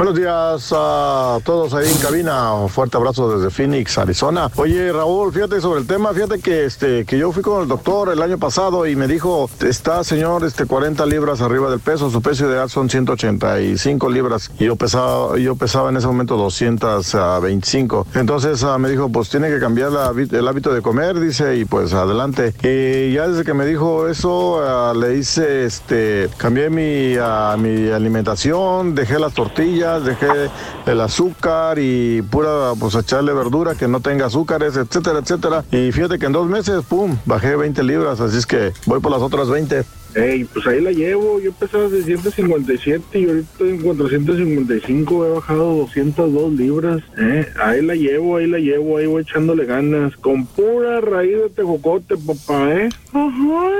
Buenos 0.00 0.16
días 0.16 0.72
a 0.74 1.40
todos 1.44 1.74
ahí 1.74 1.86
en 1.86 1.98
cabina. 1.98 2.54
Un 2.54 2.70
fuerte 2.70 2.96
abrazo 2.96 3.36
desde 3.36 3.50
Phoenix, 3.50 3.98
Arizona. 3.98 4.50
Oye, 4.56 4.90
Raúl, 4.90 5.30
fíjate 5.30 5.60
sobre 5.60 5.80
el 5.80 5.86
tema. 5.86 6.14
Fíjate 6.14 6.40
que 6.40 6.64
este 6.64 7.04
que 7.04 7.18
yo 7.18 7.30
fui 7.32 7.42
con 7.42 7.60
el 7.60 7.68
doctor 7.68 8.08
el 8.08 8.22
año 8.22 8.38
pasado 8.38 8.86
y 8.86 8.96
me 8.96 9.06
dijo, 9.06 9.50
está 9.60 10.02
señor, 10.02 10.42
este 10.46 10.64
40 10.64 11.04
libras 11.04 11.42
arriba 11.42 11.68
del 11.68 11.80
peso. 11.80 12.08
Su 12.08 12.22
peso 12.22 12.48
ideal 12.48 12.70
son 12.70 12.88
185 12.88 14.08
libras. 14.08 14.50
Y 14.58 14.64
yo 14.64 14.76
pesaba, 14.76 15.36
yo 15.36 15.54
pesaba 15.56 15.90
en 15.90 15.98
ese 15.98 16.06
momento 16.06 16.38
225. 16.38 18.06
Entonces 18.14 18.64
ah, 18.64 18.78
me 18.78 18.88
dijo, 18.88 19.10
pues 19.10 19.28
tiene 19.28 19.50
que 19.50 19.60
cambiar 19.60 19.90
el 20.16 20.48
hábito 20.48 20.72
de 20.72 20.80
comer, 20.80 21.20
dice, 21.20 21.56
y 21.58 21.66
pues 21.66 21.92
adelante. 21.92 22.54
Y 22.62 23.12
ya 23.12 23.28
desde 23.28 23.44
que 23.44 23.52
me 23.52 23.66
dijo 23.66 24.08
eso, 24.08 24.62
ah, 24.62 24.94
le 24.96 25.18
hice, 25.18 25.66
este, 25.66 26.30
cambié 26.38 26.70
mi, 26.70 27.16
ah, 27.20 27.54
mi 27.58 27.90
alimentación, 27.90 28.94
dejé 28.94 29.18
las 29.18 29.34
tortillas, 29.34 29.89
dejé 29.98 30.50
el 30.86 31.00
azúcar 31.00 31.78
y 31.78 32.22
pura, 32.22 32.72
pues 32.78 32.94
echarle 32.94 33.32
verdura 33.32 33.74
que 33.74 33.88
no 33.88 34.00
tenga 34.00 34.26
azúcares, 34.26 34.76
etcétera, 34.76 35.18
etcétera. 35.18 35.64
Y 35.72 35.90
fíjate 35.90 36.18
que 36.18 36.26
en 36.26 36.32
dos 36.32 36.48
meses, 36.48 36.84
pum, 36.84 37.16
bajé 37.26 37.56
20 37.56 37.82
libras, 37.82 38.20
así 38.20 38.38
es 38.38 38.46
que 38.46 38.72
voy 38.86 39.00
por 39.00 39.10
las 39.10 39.22
otras 39.22 39.48
20. 39.48 39.84
Ey, 40.14 40.44
pues 40.44 40.66
ahí 40.66 40.80
la 40.80 40.90
llevo. 40.90 41.40
Yo 41.40 41.52
pesaba 41.52 41.88
de 41.88 42.02
157 42.02 43.18
y 43.18 43.28
ahorita 43.28 43.48
estoy 43.52 43.70
en 43.70 43.82
455. 43.82 45.26
He 45.26 45.30
bajado 45.30 45.74
202 45.76 46.52
libras. 46.52 47.02
Eh, 47.16 47.46
ahí 47.62 47.82
la 47.82 47.94
llevo, 47.94 48.36
ahí 48.36 48.48
la 48.48 48.58
llevo, 48.58 48.98
ahí 48.98 49.06
voy 49.06 49.22
echándole 49.22 49.66
ganas. 49.66 50.16
Con 50.16 50.46
pura 50.46 51.00
raíz 51.00 51.36
de 51.36 51.50
tejocote, 51.50 52.16
papá, 52.16 52.74
¿eh? 52.74 52.88
Ajá. 53.12 53.70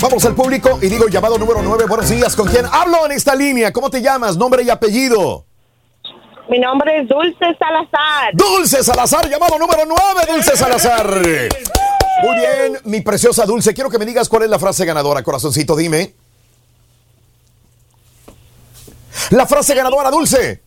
Vamos 0.00 0.24
al 0.24 0.34
público 0.34 0.78
y 0.80 0.88
digo 0.88 1.08
llamado 1.08 1.38
número 1.38 1.62
9. 1.62 1.84
Buenos 1.86 2.08
días. 2.08 2.34
¿Con 2.34 2.48
quién 2.48 2.64
hablo 2.70 3.04
en 3.06 3.12
esta 3.12 3.34
línea? 3.34 3.72
¿Cómo 3.72 3.90
te 3.90 4.00
llamas? 4.00 4.36
Nombre 4.36 4.62
y 4.62 4.70
apellido. 4.70 5.44
Mi 6.48 6.58
nombre 6.58 7.00
es 7.00 7.08
Dulce 7.08 7.56
Salazar. 7.58 8.32
Dulce 8.32 8.82
Salazar, 8.82 9.28
llamado 9.28 9.56
número 9.56 9.82
9, 9.86 10.32
Dulce 10.32 10.56
Salazar. 10.56 11.08
Muy 12.22 12.36
bien, 12.36 12.78
mi 12.84 13.00
preciosa 13.02 13.46
Dulce. 13.46 13.72
Quiero 13.72 13.88
que 13.88 13.98
me 13.98 14.04
digas 14.04 14.28
cuál 14.28 14.42
es 14.42 14.50
la 14.50 14.58
frase 14.58 14.84
ganadora, 14.84 15.22
corazoncito. 15.22 15.76
Dime. 15.76 16.14
La 19.30 19.46
frase 19.46 19.74
ganadora, 19.74 20.10
Dulce. 20.10 20.62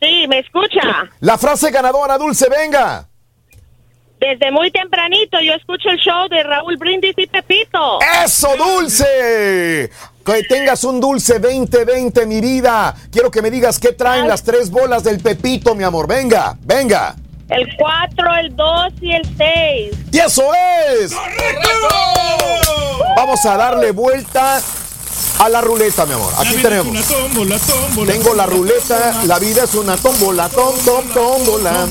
Sí, 0.00 0.26
me 0.26 0.38
escucha. 0.38 1.10
La 1.20 1.36
frase 1.36 1.70
ganadora, 1.70 2.16
Dulce, 2.16 2.48
venga. 2.48 3.08
Desde 4.22 4.52
muy 4.52 4.70
tempranito 4.70 5.40
yo 5.40 5.52
escucho 5.54 5.88
el 5.90 5.98
show 5.98 6.28
de 6.28 6.44
Raúl 6.44 6.76
Brindis 6.76 7.14
y 7.16 7.26
Pepito. 7.26 7.98
¡Eso, 8.24 8.50
Dulce! 8.56 9.90
Que 10.24 10.44
tengas 10.44 10.84
un 10.84 11.00
dulce 11.00 11.40
2020, 11.40 12.24
mi 12.26 12.40
vida. 12.40 12.94
Quiero 13.10 13.32
que 13.32 13.42
me 13.42 13.50
digas 13.50 13.80
qué 13.80 13.90
traen 13.90 14.28
las 14.28 14.44
tres 14.44 14.70
bolas 14.70 15.02
del 15.02 15.18
Pepito, 15.18 15.74
mi 15.74 15.82
amor. 15.82 16.06
Venga, 16.06 16.56
venga. 16.60 17.16
El 17.48 17.68
4, 17.76 18.36
el 18.42 18.54
2 18.54 18.92
y 19.00 19.12
el 19.12 19.36
6. 19.36 19.94
¡Y 20.12 20.18
eso 20.20 20.44
es! 20.88 21.16
Vamos 23.16 23.44
a 23.44 23.56
darle 23.56 23.90
vuelta 23.90 24.62
a 25.40 25.48
la 25.48 25.60
ruleta, 25.60 26.06
mi 26.06 26.12
amor. 26.12 26.32
Aquí 26.38 26.54
tenemos. 26.62 26.86
Una 26.86 27.02
tómbola, 27.02 27.58
tómbola. 27.58 28.12
Tengo 28.12 28.34
la 28.36 28.46
ruleta, 28.46 29.24
la 29.24 29.40
vida 29.40 29.64
es 29.64 29.74
una 29.74 29.96
tómbola, 29.96 30.48
tom, 30.48 30.76
tom, 30.84 31.08
tómbola. 31.12 31.88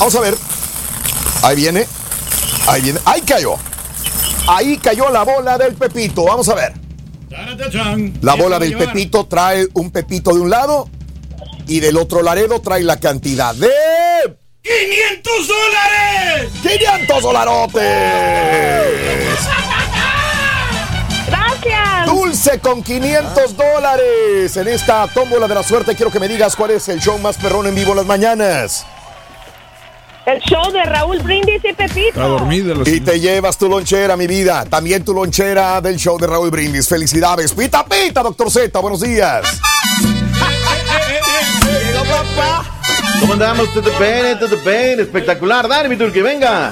Vamos 0.00 0.16
a 0.16 0.20
ver. 0.20 0.34
Ahí 1.42 1.56
viene. 1.56 1.86
Ahí 2.66 2.82
viene. 2.82 3.00
Ahí 3.04 3.20
cayó. 3.22 3.54
Ahí 4.46 4.78
cayó 4.78 5.10
la 5.10 5.22
bola 5.24 5.58
del 5.58 5.74
Pepito. 5.74 6.24
Vamos 6.24 6.48
a 6.48 6.54
ver. 6.54 6.72
La 8.20 8.34
bola 8.34 8.58
del 8.58 8.76
Pepito 8.76 9.26
trae 9.26 9.66
un 9.74 9.90
Pepito 9.90 10.34
de 10.34 10.40
un 10.40 10.50
lado 10.50 10.88
y 11.66 11.80
del 11.80 11.96
otro 11.96 12.22
Laredo 12.22 12.60
trae 12.60 12.82
la 12.82 12.98
cantidad 12.98 13.54
de... 13.54 13.70
¡500 14.62 15.46
dólares! 15.48 16.52
¡500 16.62 17.20
dolarotes! 17.20 17.82
Gracias. 21.26 22.06
Dulce 22.06 22.58
con 22.60 22.82
500 22.82 23.56
dólares. 23.56 24.56
En 24.56 24.68
esta 24.68 25.08
tómbola 25.08 25.48
de 25.48 25.54
la 25.54 25.62
suerte 25.62 25.96
quiero 25.96 26.12
que 26.12 26.20
me 26.20 26.28
digas 26.28 26.54
cuál 26.54 26.72
es 26.72 26.88
el 26.88 27.00
show 27.00 27.18
más 27.18 27.36
perrón 27.38 27.66
en 27.66 27.74
vivo 27.74 27.94
las 27.94 28.06
mañanas. 28.06 28.86
El 30.24 30.40
show 30.40 30.70
de 30.70 30.84
Raúl 30.84 31.18
Brindis 31.18 31.60
y 31.64 31.72
Pepito. 31.72 32.48
Y 32.86 33.00
te 33.00 33.18
llevas 33.18 33.58
tu 33.58 33.68
lonchera, 33.68 34.16
mi 34.16 34.28
vida. 34.28 34.64
También 34.64 35.04
tu 35.04 35.12
lonchera 35.12 35.80
del 35.80 35.96
show 35.96 36.16
de 36.18 36.28
Raúl 36.28 36.50
Brindis. 36.50 36.88
Felicidades. 36.88 37.52
Pita, 37.52 37.84
pita, 37.84 38.22
doctor 38.22 38.50
Z. 38.50 38.78
Buenos 38.78 39.00
días. 39.00 39.42
¿Cómo 43.20 43.32
andamos? 43.32 43.72
Todo 43.74 43.90
bien, 43.98 44.38
todo 44.38 44.56
bien. 44.58 45.00
Espectacular. 45.00 45.68
Dale, 45.68 45.88
mi 45.88 45.96
turqui, 45.96 46.20
venga. 46.20 46.70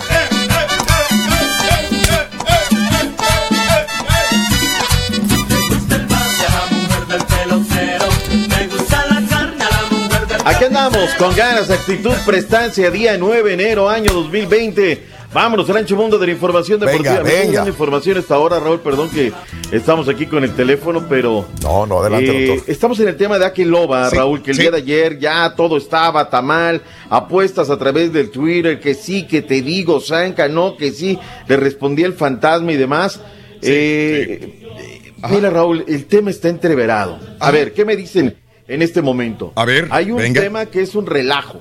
Con 11.18 11.34
ganas, 11.36 11.70
actitud, 11.70 12.12
prestancia, 12.26 12.90
día 12.90 13.16
9 13.18 13.48
de 13.48 13.54
enero, 13.54 13.88
año 13.88 14.12
2020. 14.12 15.02
Vámonos, 15.32 15.68
Rancho 15.68 15.94
Mundo 15.94 16.18
de 16.18 16.26
la 16.26 16.32
Información 16.32 16.80
Deportiva. 16.80 17.20
Venga, 17.20 17.30
venga. 17.30 17.52
dando 17.58 17.70
información 17.70 18.18
hasta 18.18 18.34
ahora, 18.34 18.58
Raúl, 18.58 18.80
perdón 18.80 19.08
que 19.10 19.32
estamos 19.70 20.08
aquí 20.08 20.26
con 20.26 20.42
el 20.42 20.54
teléfono, 20.54 21.06
pero... 21.08 21.46
No, 21.62 21.86
no, 21.86 22.00
adelante, 22.00 22.44
Eh, 22.44 22.46
doctor. 22.48 22.70
Estamos 22.72 22.98
en 23.00 23.08
el 23.08 23.16
tema 23.16 23.38
de 23.38 23.46
Aquiloba, 23.46 24.10
Sí, 24.10 24.16
Raúl, 24.16 24.42
que 24.42 24.50
el 24.50 24.56
sí. 24.56 24.62
día 24.62 24.70
de 24.72 24.78
ayer 24.78 25.18
ya 25.20 25.54
todo 25.54 25.76
estaba 25.76 26.28
tamal, 26.28 26.82
apuestas 27.08 27.70
a 27.70 27.78
través 27.78 28.12
del 28.12 28.30
Twitter, 28.30 28.80
que 28.80 28.94
sí, 28.94 29.26
que 29.26 29.42
te 29.42 29.62
digo, 29.62 30.00
Sanca, 30.00 30.48
no, 30.48 30.76
que 30.76 30.90
sí, 30.90 31.18
le 31.46 31.56
respondí 31.56 32.02
el 32.02 32.14
fantasma 32.14 32.72
y 32.72 32.76
demás. 32.76 33.20
Eh, 33.62 34.38
eh, 34.76 35.12
Mira, 35.30 35.50
Raúl, 35.50 35.84
el 35.86 36.06
tema 36.06 36.30
está 36.30 36.48
entreverado. 36.48 37.18
A 37.38 37.50
ver, 37.52 37.72
¿qué 37.74 37.84
me 37.84 37.94
dicen 37.94 38.34
en 38.70 38.82
este 38.82 39.02
momento? 39.02 39.52
A 39.56 39.64
ver, 39.64 39.88
Hay 39.90 40.10
un 40.10 40.18
venga. 40.18 40.40
tema 40.40 40.66
que 40.66 40.80
es 40.80 40.94
un 40.94 41.06
relajo. 41.06 41.60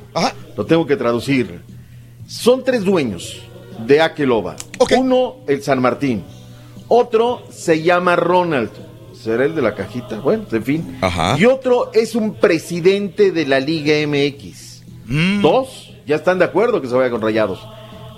Lo 0.55 0.65
tengo 0.65 0.85
que 0.85 0.95
traducir. 0.95 1.59
Son 2.27 2.63
tres 2.63 2.83
dueños 2.83 3.41
de 3.85 4.01
Akeloba. 4.01 4.55
Uno, 4.97 5.37
el 5.47 5.63
San 5.63 5.81
Martín. 5.81 6.23
Otro 6.87 7.43
se 7.51 7.81
llama 7.81 8.15
Ronald. 8.15 8.69
¿Será 9.13 9.45
el 9.45 9.55
de 9.55 9.61
la 9.61 9.75
cajita? 9.75 10.19
Bueno, 10.19 10.45
en 10.51 10.63
fin. 10.63 10.99
Y 11.37 11.45
otro 11.45 11.91
es 11.93 12.15
un 12.15 12.35
presidente 12.35 13.31
de 13.31 13.45
la 13.45 13.59
Liga 13.59 13.95
MX. 14.07 14.83
Dos 15.41 15.93
ya 16.05 16.15
están 16.15 16.39
de 16.39 16.45
acuerdo 16.45 16.81
que 16.81 16.87
se 16.87 16.95
vaya 16.95 17.09
con 17.09 17.21
rayados. 17.21 17.59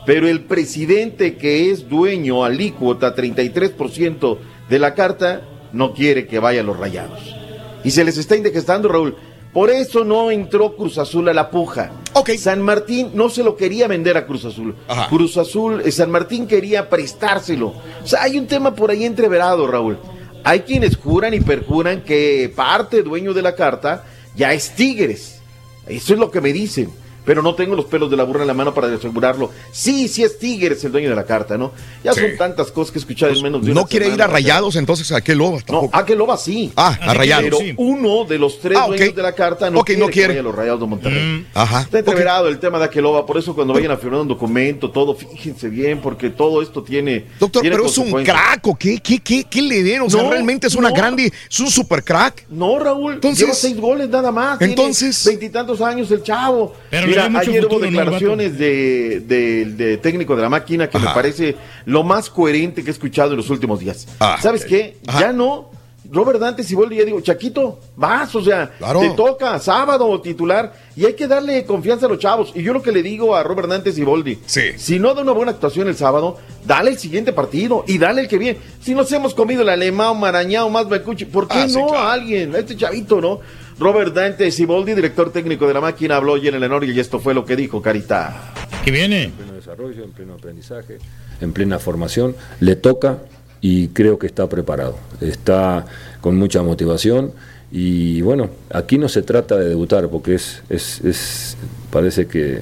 Pero 0.05 0.27
el 0.27 0.41
presidente 0.41 1.37
que 1.37 1.71
es 1.71 1.87
dueño 1.87 2.43
alícuota 2.43 3.15
33% 3.15 4.37
de 4.69 4.79
la 4.79 4.93
carta 4.95 5.41
no 5.73 5.93
quiere 5.93 6.27
que 6.27 6.39
vaya 6.39 6.61
a 6.61 6.63
los 6.63 6.77
rayados. 6.77 7.35
Y 7.83 7.91
se 7.91 8.03
les 8.03 8.17
está 8.17 8.35
indigestando, 8.35 8.87
Raúl. 8.87 9.15
Por 9.53 9.69
eso 9.69 10.05
no 10.05 10.31
entró 10.31 10.77
Cruz 10.77 10.97
Azul 10.97 11.27
a 11.27 11.33
la 11.33 11.49
puja. 11.51 11.91
San 12.37 12.61
Martín 12.61 13.11
no 13.13 13.29
se 13.29 13.43
lo 13.43 13.57
quería 13.57 13.87
vender 13.87 14.15
a 14.15 14.25
Cruz 14.25 14.45
Azul. 14.45 14.75
Cruz 15.09 15.35
Azul, 15.37 15.81
eh, 15.83 15.91
San 15.91 16.09
Martín 16.09 16.47
quería 16.47 16.89
prestárselo. 16.89 17.73
O 18.01 18.07
sea, 18.07 18.23
hay 18.23 18.39
un 18.39 18.47
tema 18.47 18.73
por 18.73 18.91
ahí 18.91 19.03
entreverado, 19.03 19.67
Raúl. 19.67 19.97
Hay 20.45 20.61
quienes 20.61 20.95
juran 20.95 21.33
y 21.33 21.41
perjuran 21.41 22.01
que 22.01 22.51
parte 22.55 23.03
dueño 23.03 23.33
de 23.33 23.41
la 23.41 23.53
carta 23.53 24.05
ya 24.35 24.53
es 24.53 24.71
Tigres. 24.71 25.41
Eso 25.85 26.13
es 26.13 26.19
lo 26.19 26.31
que 26.31 26.39
me 26.39 26.53
dicen. 26.53 26.89
Pero 27.25 27.41
no 27.41 27.53
tengo 27.55 27.75
los 27.75 27.85
pelos 27.85 28.09
de 28.09 28.17
la 28.17 28.23
burra 28.23 28.41
en 28.41 28.47
la 28.47 28.53
mano 28.53 28.73
para 28.73 28.87
asegurarlo. 28.93 29.51
Sí, 29.71 30.07
sí 30.07 30.23
es 30.23 30.39
Tigres 30.39 30.83
el 30.83 30.91
dueño 30.91 31.09
de 31.09 31.15
la 31.15 31.23
carta, 31.25 31.57
¿no? 31.57 31.71
Ya 32.03 32.13
Sí. 32.13 32.21
son 32.21 32.37
tantas 32.37 32.71
cosas 32.71 32.91
que 32.91 32.97
he 32.99 33.01
escuchado 33.01 33.31
en 33.31 33.43
menos 33.43 33.61
de 33.61 33.73
No 33.73 33.81
una 33.81 33.87
quiere 33.89 34.07
ir 34.09 34.21
a 34.21 34.27
rayados, 34.27 34.75
entonces 34.75 35.11
a 35.11 35.21
qué 35.21 35.35
loba. 35.35 35.59
No, 35.69 35.89
a 35.93 36.05
que 36.05 36.15
loba 36.15 36.37
sí. 36.37 36.71
Ah, 36.75 36.97
a 37.01 37.13
rayados. 37.13 37.43
Pero 37.45 37.57
Sí. 37.59 37.73
uno 37.77 38.25
de 38.25 38.39
los 38.39 38.59
tres 38.59 38.77
Ah, 38.81 38.87
dueños 38.87 39.15
de 39.15 39.21
la 39.21 39.33
carta 39.33 39.69
no 39.69 39.79
Ok, 39.79 39.85
quiere, 39.87 39.99
no 40.01 40.07
que 40.07 40.13
quiere. 40.13 40.27
vaya 40.29 40.39
a 40.39 40.43
los 40.43 40.55
rayados 40.55 40.79
de 40.79 40.85
Monterrey. 40.87 41.47
Ajá. 41.53 41.81
Está 41.81 41.99
entreverado 41.99 42.47
el 42.47 42.59
tema 42.59 42.79
de 42.79 42.85
Aqueloba, 42.85 43.25
por 43.25 43.37
eso 43.37 43.53
cuando 43.53 43.73
vayan 43.73 43.91
a 43.91 43.97
firmar 43.97 44.21
un 44.21 44.27
documento, 44.27 44.89
todo, 44.89 45.13
fíjense 45.15 45.69
bien, 45.69 46.01
porque 46.01 46.29
todo 46.31 46.61
esto 46.61 46.81
tiene. 46.81 47.25
Doctor, 47.39 47.61
tiene 47.61 47.75
pero 47.75 47.87
es 47.87 47.97
un 47.97 48.11
crack, 48.23 48.65
¿o 48.67 48.75
qué? 48.75 48.99
¿Qué, 48.99 49.19
qué, 49.19 49.43
qué 49.43 49.61
le? 49.61 49.81
O 50.01 50.09
sea, 50.09 50.23
No, 50.23 50.29
realmente 50.29 50.67
es 50.67 50.75
una 50.75 50.89
no. 50.89 50.95
grande, 50.95 51.31
es 51.49 51.59
un 51.59 51.69
super 51.69 52.03
crack. 52.03 52.45
No, 52.49 52.79
Raúl, 52.79 53.13
Entonces- 53.15 53.39
lleva 53.39 53.53
seis 53.53 53.77
goles 53.79 54.09
nada 54.09 54.31
más. 54.31 54.59
Entonces- 54.61 55.23
Veintitantos 55.25 55.81
años 55.81 56.09
el 56.11 56.23
chavo. 56.23 56.73
Pero 56.89 57.10
Mira, 57.11 57.39
ayer 57.39 57.65
hubo 57.65 57.69
futuro, 57.69 57.79
¿no, 57.79 57.85
el 57.87 57.93
declaraciones 57.93 58.57
de, 58.57 59.19
de- 59.21 59.65
de 59.65 59.97
técnico 59.97 60.35
de 60.35 60.41
la 60.41 60.49
máquina 60.49 60.89
que 60.89 60.99
me 60.99 61.05
parece 61.07 61.55
lo 61.85 62.03
más 62.03 62.29
coherente 62.29 62.83
que 62.83 62.89
he 62.89 62.93
escuchado 62.93 63.31
en 63.31 63.37
los 63.37 63.49
últimos 63.49 63.79
días. 63.79 64.07
Ah, 64.19 64.37
¿Sabes 64.41 64.65
qué? 64.65 64.97
Ajá. 65.07 65.19
Ya 65.19 65.33
no, 65.33 65.69
Robert 66.11 66.39
Dante 66.39 66.63
Siboldi, 66.63 66.97
ya 66.97 67.05
digo, 67.05 67.21
Chaquito, 67.21 67.79
vas, 67.95 68.35
o 68.35 68.41
sea, 68.43 68.71
Claro. 68.79 68.99
te 68.99 69.11
toca 69.11 69.57
sábado 69.59 70.19
titular 70.19 70.73
y 70.95 71.05
hay 71.05 71.13
que 71.13 71.25
darle 71.27 71.63
confianza 71.63 72.07
a 72.07 72.09
los 72.09 72.19
chavos. 72.19 72.51
Y 72.53 72.63
yo 72.63 72.73
lo 72.73 72.81
que 72.81 72.91
le 72.91 73.01
digo 73.01 73.33
a 73.35 73.43
Robert 73.43 73.69
Dante 73.69 73.93
Siboldi, 73.93 74.39
si 74.45 74.99
no 74.99 75.13
da 75.13 75.21
una 75.21 75.31
buena 75.31 75.51
actuación 75.51 75.87
el 75.87 75.95
sábado, 75.95 76.37
dale 76.65 76.89
el 76.91 76.97
siguiente 76.97 77.31
partido 77.31 77.85
y 77.87 77.97
dale 77.97 78.21
el 78.21 78.27
que 78.27 78.37
viene. 78.37 78.59
Si 78.81 78.93
nos 78.93 79.09
hemos 79.13 79.33
comido 79.33 79.61
el 79.61 79.69
alemán, 79.69 80.19
marañao, 80.19 80.69
más 80.69 80.89
Becuchi, 80.89 81.25
¿por 81.25 81.47
qué 81.47 81.59
Ah, 81.59 81.69
sí, 81.69 81.75
no 81.75 81.87
claro. 81.87 82.03
a 82.03 82.13
alguien, 82.13 82.55
a 82.55 82.59
este 82.59 82.75
chavito, 82.75 83.21
no? 83.21 83.39
Robert 83.81 84.13
Dante 84.13 84.51
Siboldi, 84.51 84.93
director 84.93 85.31
técnico 85.31 85.67
de 85.67 85.73
la 85.73 85.81
máquina, 85.81 86.15
habló 86.17 86.33
hoy 86.33 86.47
en 86.47 86.53
el 86.53 86.61
Enorio 86.61 86.93
y 86.93 86.99
esto 86.99 87.19
fue 87.19 87.33
lo 87.33 87.43
que 87.43 87.55
dijo, 87.55 87.81
Carita. 87.81 88.53
Que 88.85 88.91
viene. 88.91 89.23
En 89.23 89.31
pleno 89.31 89.53
desarrollo, 89.53 90.03
en 90.03 90.11
pleno 90.11 90.35
aprendizaje, 90.35 90.99
en 91.41 91.51
plena 91.51 91.79
formación, 91.79 92.35
le 92.59 92.75
toca 92.75 93.17
y 93.59 93.87
creo 93.87 94.19
que 94.19 94.27
está 94.27 94.47
preparado. 94.47 94.97
Está 95.19 95.87
con 96.21 96.37
mucha 96.37 96.61
motivación 96.61 97.31
y 97.71 98.21
bueno, 98.21 98.51
aquí 98.71 98.99
no 98.99 99.09
se 99.09 99.23
trata 99.23 99.57
de 99.57 99.69
debutar 99.69 100.09
porque 100.09 100.35
es, 100.35 100.61
es, 100.69 101.01
es- 101.03 101.57
parece 101.89 102.27
que 102.27 102.59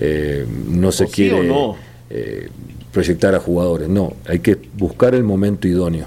eh, 0.00 0.46
no 0.66 0.92
se 0.92 1.04
¿O 1.04 1.08
quiere 1.08 1.44
no? 1.46 1.76
eh, 2.08 2.48
proyectar 2.90 3.34
a 3.34 3.40
jugadores. 3.40 3.90
No, 3.90 4.14
hay 4.26 4.38
que 4.38 4.56
buscar 4.78 5.14
el 5.14 5.24
momento 5.24 5.68
idóneo. 5.68 6.06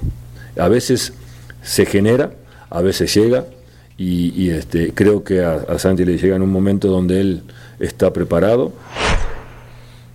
A 0.58 0.68
veces 0.68 1.14
se 1.62 1.86
genera, 1.86 2.32
a 2.72 2.82
veces 2.82 3.14
llega 3.14 3.46
y, 4.04 4.50
este, 4.50 4.94
creo 4.94 5.24
que 5.24 5.44
a, 5.44 5.66
a 5.68 5.78
Santi 5.78 6.06
le 6.06 6.18
llega 6.18 6.36
en 6.36 6.42
un 6.42 6.52
momento 6.52 6.88
donde 6.88 7.22
él 7.22 7.44
está 7.80 8.12
preparado. 8.12 8.74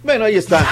Bueno, 0.02 0.24
ahí 0.24 0.36
está. 0.36 0.66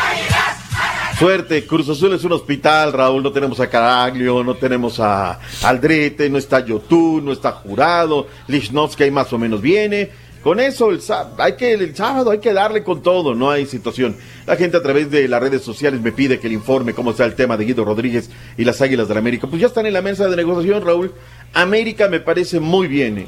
Suerte, 1.19 1.65
Cruz 1.65 1.89
Azul 1.89 2.13
es 2.15 2.25
un 2.25 2.33
hospital, 2.33 2.93
Raúl. 2.93 3.23
No 3.23 3.33
tenemos 3.33 3.61
a 3.61 3.69
Caraglio, 3.69 4.43
no 4.43 4.55
tenemos 4.55 4.99
a 4.99 5.39
Aldrete, 5.63 6.29
no 6.29 6.39
está 6.39 6.65
Yotun, 6.65 7.25
no 7.25 7.33
está 7.33 7.53
Jurado, 7.53 8.27
Lichnowsky 8.49 9.11
más 9.13 9.33
o 9.33 9.39
menos 9.39 9.61
viene. 9.61 10.11
Con 10.43 10.61
eso, 10.61 10.91
el, 10.91 11.01
hay 11.39 11.55
que, 11.55 11.73
el 11.73 11.97
sábado 11.97 12.31
hay 12.31 12.39
que 12.39 12.53
darle 12.53 12.83
con 12.83 13.03
todo, 13.03 13.35
no 13.35 13.51
hay 13.51 13.65
situación. 13.65 14.15
La 14.47 14.57
gente 14.57 14.77
a 14.77 14.83
través 14.83 15.11
de 15.11 15.27
las 15.27 15.41
redes 15.41 15.63
sociales 15.63 16.03
me 16.03 16.13
pide 16.13 16.39
que 16.39 16.49
le 16.49 16.55
informe 16.55 16.93
cómo 16.93 17.13
está 17.13 17.25
el 17.25 17.35
tema 17.35 17.57
de 17.57 17.65
Guido 17.65 17.83
Rodríguez 17.83 18.29
y 18.59 18.65
las 18.65 18.83
Águilas 18.83 19.09
de 19.09 19.15
la 19.15 19.21
América. 19.21 19.47
Pues 19.47 19.63
ya 19.63 19.69
están 19.69 19.87
en 19.87 19.95
la 19.95 20.03
mesa 20.03 20.29
de 20.29 20.37
negociación, 20.37 20.85
Raúl. 20.85 21.15
América 21.55 22.09
me 22.09 22.21
parece 22.21 22.61
muy 22.61 22.89
bien. 22.89 23.19
¿eh? 23.19 23.27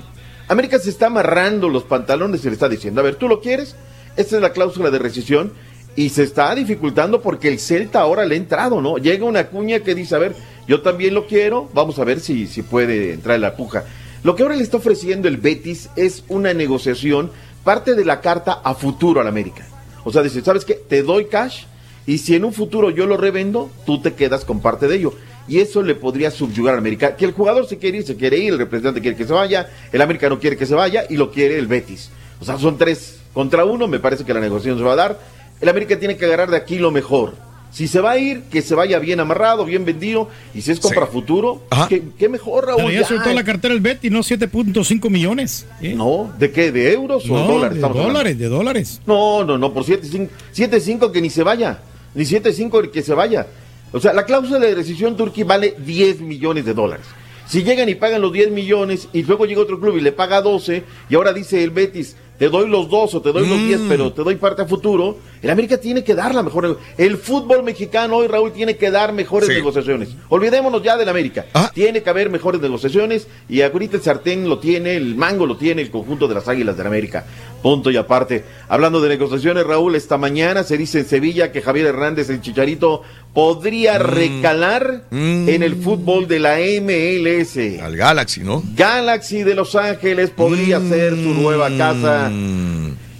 América 0.48 0.78
se 0.78 0.90
está 0.90 1.06
amarrando 1.06 1.68
los 1.68 1.84
pantalones 1.84 2.44
y 2.44 2.48
le 2.48 2.54
está 2.54 2.68
diciendo, 2.68 3.00
a 3.00 3.04
ver, 3.04 3.16
¿tú 3.16 3.28
lo 3.28 3.40
quieres? 3.40 3.76
Esta 4.16 4.36
es 4.36 4.42
la 4.42 4.52
cláusula 4.52 4.90
de 4.90 4.98
rescisión 4.98 5.52
y 5.94 6.10
se 6.10 6.24
está 6.24 6.54
dificultando 6.54 7.22
porque 7.22 7.48
el 7.48 7.58
Celta 7.58 8.00
ahora 8.00 8.26
le 8.26 8.34
ha 8.34 8.38
entrado, 8.38 8.80
¿no? 8.80 8.98
Llega 8.98 9.24
una 9.24 9.46
cuña 9.46 9.80
que 9.80 9.94
dice, 9.94 10.14
a 10.14 10.18
ver, 10.18 10.34
yo 10.68 10.82
también 10.82 11.14
lo 11.14 11.26
quiero, 11.26 11.70
vamos 11.72 11.98
a 11.98 12.04
ver 12.04 12.20
si, 12.20 12.46
si 12.46 12.62
puede 12.62 13.12
entrar 13.12 13.36
en 13.36 13.42
la 13.42 13.56
puja. 13.56 13.84
Lo 14.22 14.34
que 14.34 14.42
ahora 14.42 14.56
le 14.56 14.62
está 14.62 14.76
ofreciendo 14.76 15.28
el 15.28 15.36
Betis 15.36 15.88
es 15.96 16.24
una 16.28 16.52
negociación, 16.52 17.30
parte 17.64 17.94
de 17.94 18.04
la 18.04 18.20
carta 18.20 18.60
a 18.64 18.74
futuro 18.74 19.20
al 19.20 19.28
América. 19.28 19.66
O 20.04 20.12
sea, 20.12 20.22
dice, 20.22 20.42
¿sabes 20.42 20.64
qué? 20.64 20.74
Te 20.74 21.02
doy 21.02 21.26
cash 21.26 21.64
y 22.06 22.18
si 22.18 22.34
en 22.34 22.44
un 22.44 22.52
futuro 22.52 22.90
yo 22.90 23.06
lo 23.06 23.16
revendo, 23.16 23.70
tú 23.84 24.00
te 24.00 24.14
quedas 24.14 24.44
con 24.44 24.60
parte 24.60 24.86
de 24.88 24.96
ello. 24.96 25.14
Y 25.48 25.58
eso 25.60 25.82
le 25.82 25.94
podría 25.94 26.30
subyugar 26.30 26.74
al 26.74 26.78
América. 26.80 27.16
Que 27.16 27.24
el 27.24 27.32
jugador 27.32 27.66
se 27.68 27.78
quiere 27.78 27.98
ir, 27.98 28.06
se 28.06 28.16
quiere 28.16 28.38
ir, 28.38 28.52
el 28.52 28.58
representante 28.58 29.00
quiere 29.00 29.16
que 29.16 29.26
se 29.26 29.32
vaya, 29.32 29.68
el 29.92 30.02
América 30.02 30.28
no 30.28 30.38
quiere 30.40 30.56
que 30.56 30.66
se 30.66 30.74
vaya 30.74 31.04
y 31.08 31.16
lo 31.16 31.30
quiere 31.30 31.58
el 31.58 31.66
Betis. 31.66 32.10
O 32.40 32.44
sea, 32.44 32.58
son 32.58 32.76
tres 32.78 33.18
contra 33.32 33.64
uno, 33.64 33.86
me 33.86 33.98
parece 34.00 34.24
que 34.24 34.34
la 34.34 34.40
negociación 34.40 34.78
se 34.78 34.84
va 34.84 34.92
a 34.94 34.96
dar. 34.96 35.20
El 35.60 35.68
América 35.68 35.98
tiene 35.98 36.16
que 36.16 36.24
agarrar 36.24 36.50
de 36.50 36.56
aquí 36.56 36.78
lo 36.78 36.90
mejor. 36.90 37.34
Si 37.72 37.88
se 37.88 38.00
va 38.00 38.12
a 38.12 38.18
ir, 38.18 38.42
que 38.44 38.62
se 38.62 38.74
vaya 38.74 38.98
bien 38.98 39.20
amarrado, 39.20 39.64
bien 39.66 39.84
vendido. 39.84 40.28
Y 40.54 40.62
si 40.62 40.70
es 40.72 40.80
compra 40.80 41.06
futuro, 41.06 41.62
¿qué, 41.90 42.02
qué 42.18 42.28
mejor, 42.28 42.64
Raúl. 42.66 42.76
Pero 42.78 42.90
ya 42.90 43.00
Ya. 43.00 43.06
soltó 43.08 43.32
la 43.34 43.44
cartera 43.44 43.74
el 43.74 43.80
Betty, 43.80 44.08
¿no? 44.08 44.20
7.5 44.20 45.10
millones. 45.10 45.66
¿eh? 45.82 45.92
No, 45.94 46.32
¿de 46.38 46.50
qué? 46.52 46.72
¿De 46.72 46.92
euros 46.92 47.28
o 47.28 47.34
No, 47.34 47.46
dólares? 47.46 47.78
de 47.78 47.84
hablando? 47.84 48.08
dólares, 48.08 48.38
de 48.38 48.48
dólares. 48.48 49.00
No, 49.06 49.44
no, 49.44 49.58
no, 49.58 49.74
por 49.74 49.84
7.5 49.84 51.10
que 51.12 51.20
ni 51.20 51.28
se 51.30 51.42
vaya. 51.42 51.78
Ni 52.14 52.24
7.5 52.24 52.80
el 52.84 52.90
que 52.90 53.02
se 53.02 53.12
vaya. 53.14 53.46
O 53.92 54.00
sea, 54.00 54.12
la 54.12 54.24
cláusula 54.24 54.58
de 54.58 54.74
rescisión 54.74 55.16
Turquía 55.16 55.44
vale 55.44 55.74
10 55.78 56.20
millones 56.20 56.64
de 56.64 56.74
dólares. 56.74 57.06
Si 57.46 57.62
llegan 57.62 57.88
y 57.88 57.94
pagan 57.94 58.20
los 58.20 58.32
10 58.32 58.50
millones 58.50 59.08
y 59.12 59.22
luego 59.22 59.46
llega 59.46 59.60
otro 59.62 59.78
club 59.78 59.96
y 59.96 60.00
le 60.00 60.10
paga 60.10 60.42
12 60.42 60.82
y 61.08 61.14
ahora 61.14 61.32
dice 61.32 61.62
el 61.62 61.70
Betis, 61.70 62.16
te 62.40 62.48
doy 62.48 62.68
los 62.68 62.90
dos 62.90 63.14
o 63.14 63.22
te 63.22 63.32
doy 63.32 63.46
los 63.48 63.58
10, 63.58 63.80
pero 63.88 64.12
te 64.12 64.22
doy 64.22 64.34
parte 64.34 64.62
a 64.62 64.66
futuro, 64.66 65.16
el 65.40 65.48
América 65.48 65.78
tiene 65.78 66.02
que 66.04 66.14
dar 66.14 66.34
la 66.34 66.42
mejor. 66.42 66.78
El 66.98 67.16
fútbol 67.16 67.62
mexicano 67.62 68.16
hoy, 68.16 68.26
Raúl, 68.26 68.52
tiene 68.52 68.76
que 68.76 68.90
dar 68.90 69.12
mejores 69.12 69.48
Sí. 69.48 69.54
negociaciones. 69.54 70.08
Olvidémonos 70.28 70.82
ya 70.82 70.96
del 70.98 71.08
América. 71.08 71.46
Tiene 71.72 72.02
que 72.02 72.10
haber 72.10 72.28
mejores 72.28 72.60
negociaciones 72.60 73.26
y 73.48 73.62
ahorita 73.62 73.96
el 73.96 74.02
sartén 74.02 74.48
lo 74.48 74.58
tiene, 74.58 74.96
el 74.96 75.14
mango 75.14 75.46
lo 75.46 75.56
tiene 75.56 75.80
el 75.82 75.90
conjunto 75.90 76.26
de 76.28 76.34
las 76.34 76.48
Águilas 76.48 76.76
del 76.76 76.88
América. 76.88 77.24
Punto 77.66 77.90
y 77.90 77.96
aparte. 77.96 78.44
Hablando 78.68 79.00
de 79.00 79.08
negociaciones, 79.08 79.66
Raúl, 79.66 79.96
esta 79.96 80.16
mañana 80.16 80.62
se 80.62 80.78
dice 80.78 81.00
en 81.00 81.04
Sevilla 81.04 81.50
que 81.50 81.62
Javier 81.62 81.86
Hernández, 81.86 82.30
el 82.30 82.40
Chicharito, 82.40 83.02
podría 83.34 83.98
recalar 83.98 85.02
en 85.10 85.62
el 85.64 85.74
fútbol 85.74 86.28
de 86.28 86.38
la 86.38 86.58
MLS. 86.58 87.82
Al 87.82 87.96
Galaxy, 87.96 88.44
¿no? 88.44 88.62
Galaxy 88.76 89.42
de 89.42 89.56
Los 89.56 89.74
Ángeles 89.74 90.30
podría 90.30 90.78
ser 90.78 91.16
su 91.16 91.34
nueva 91.34 91.68
casa. 91.76 92.30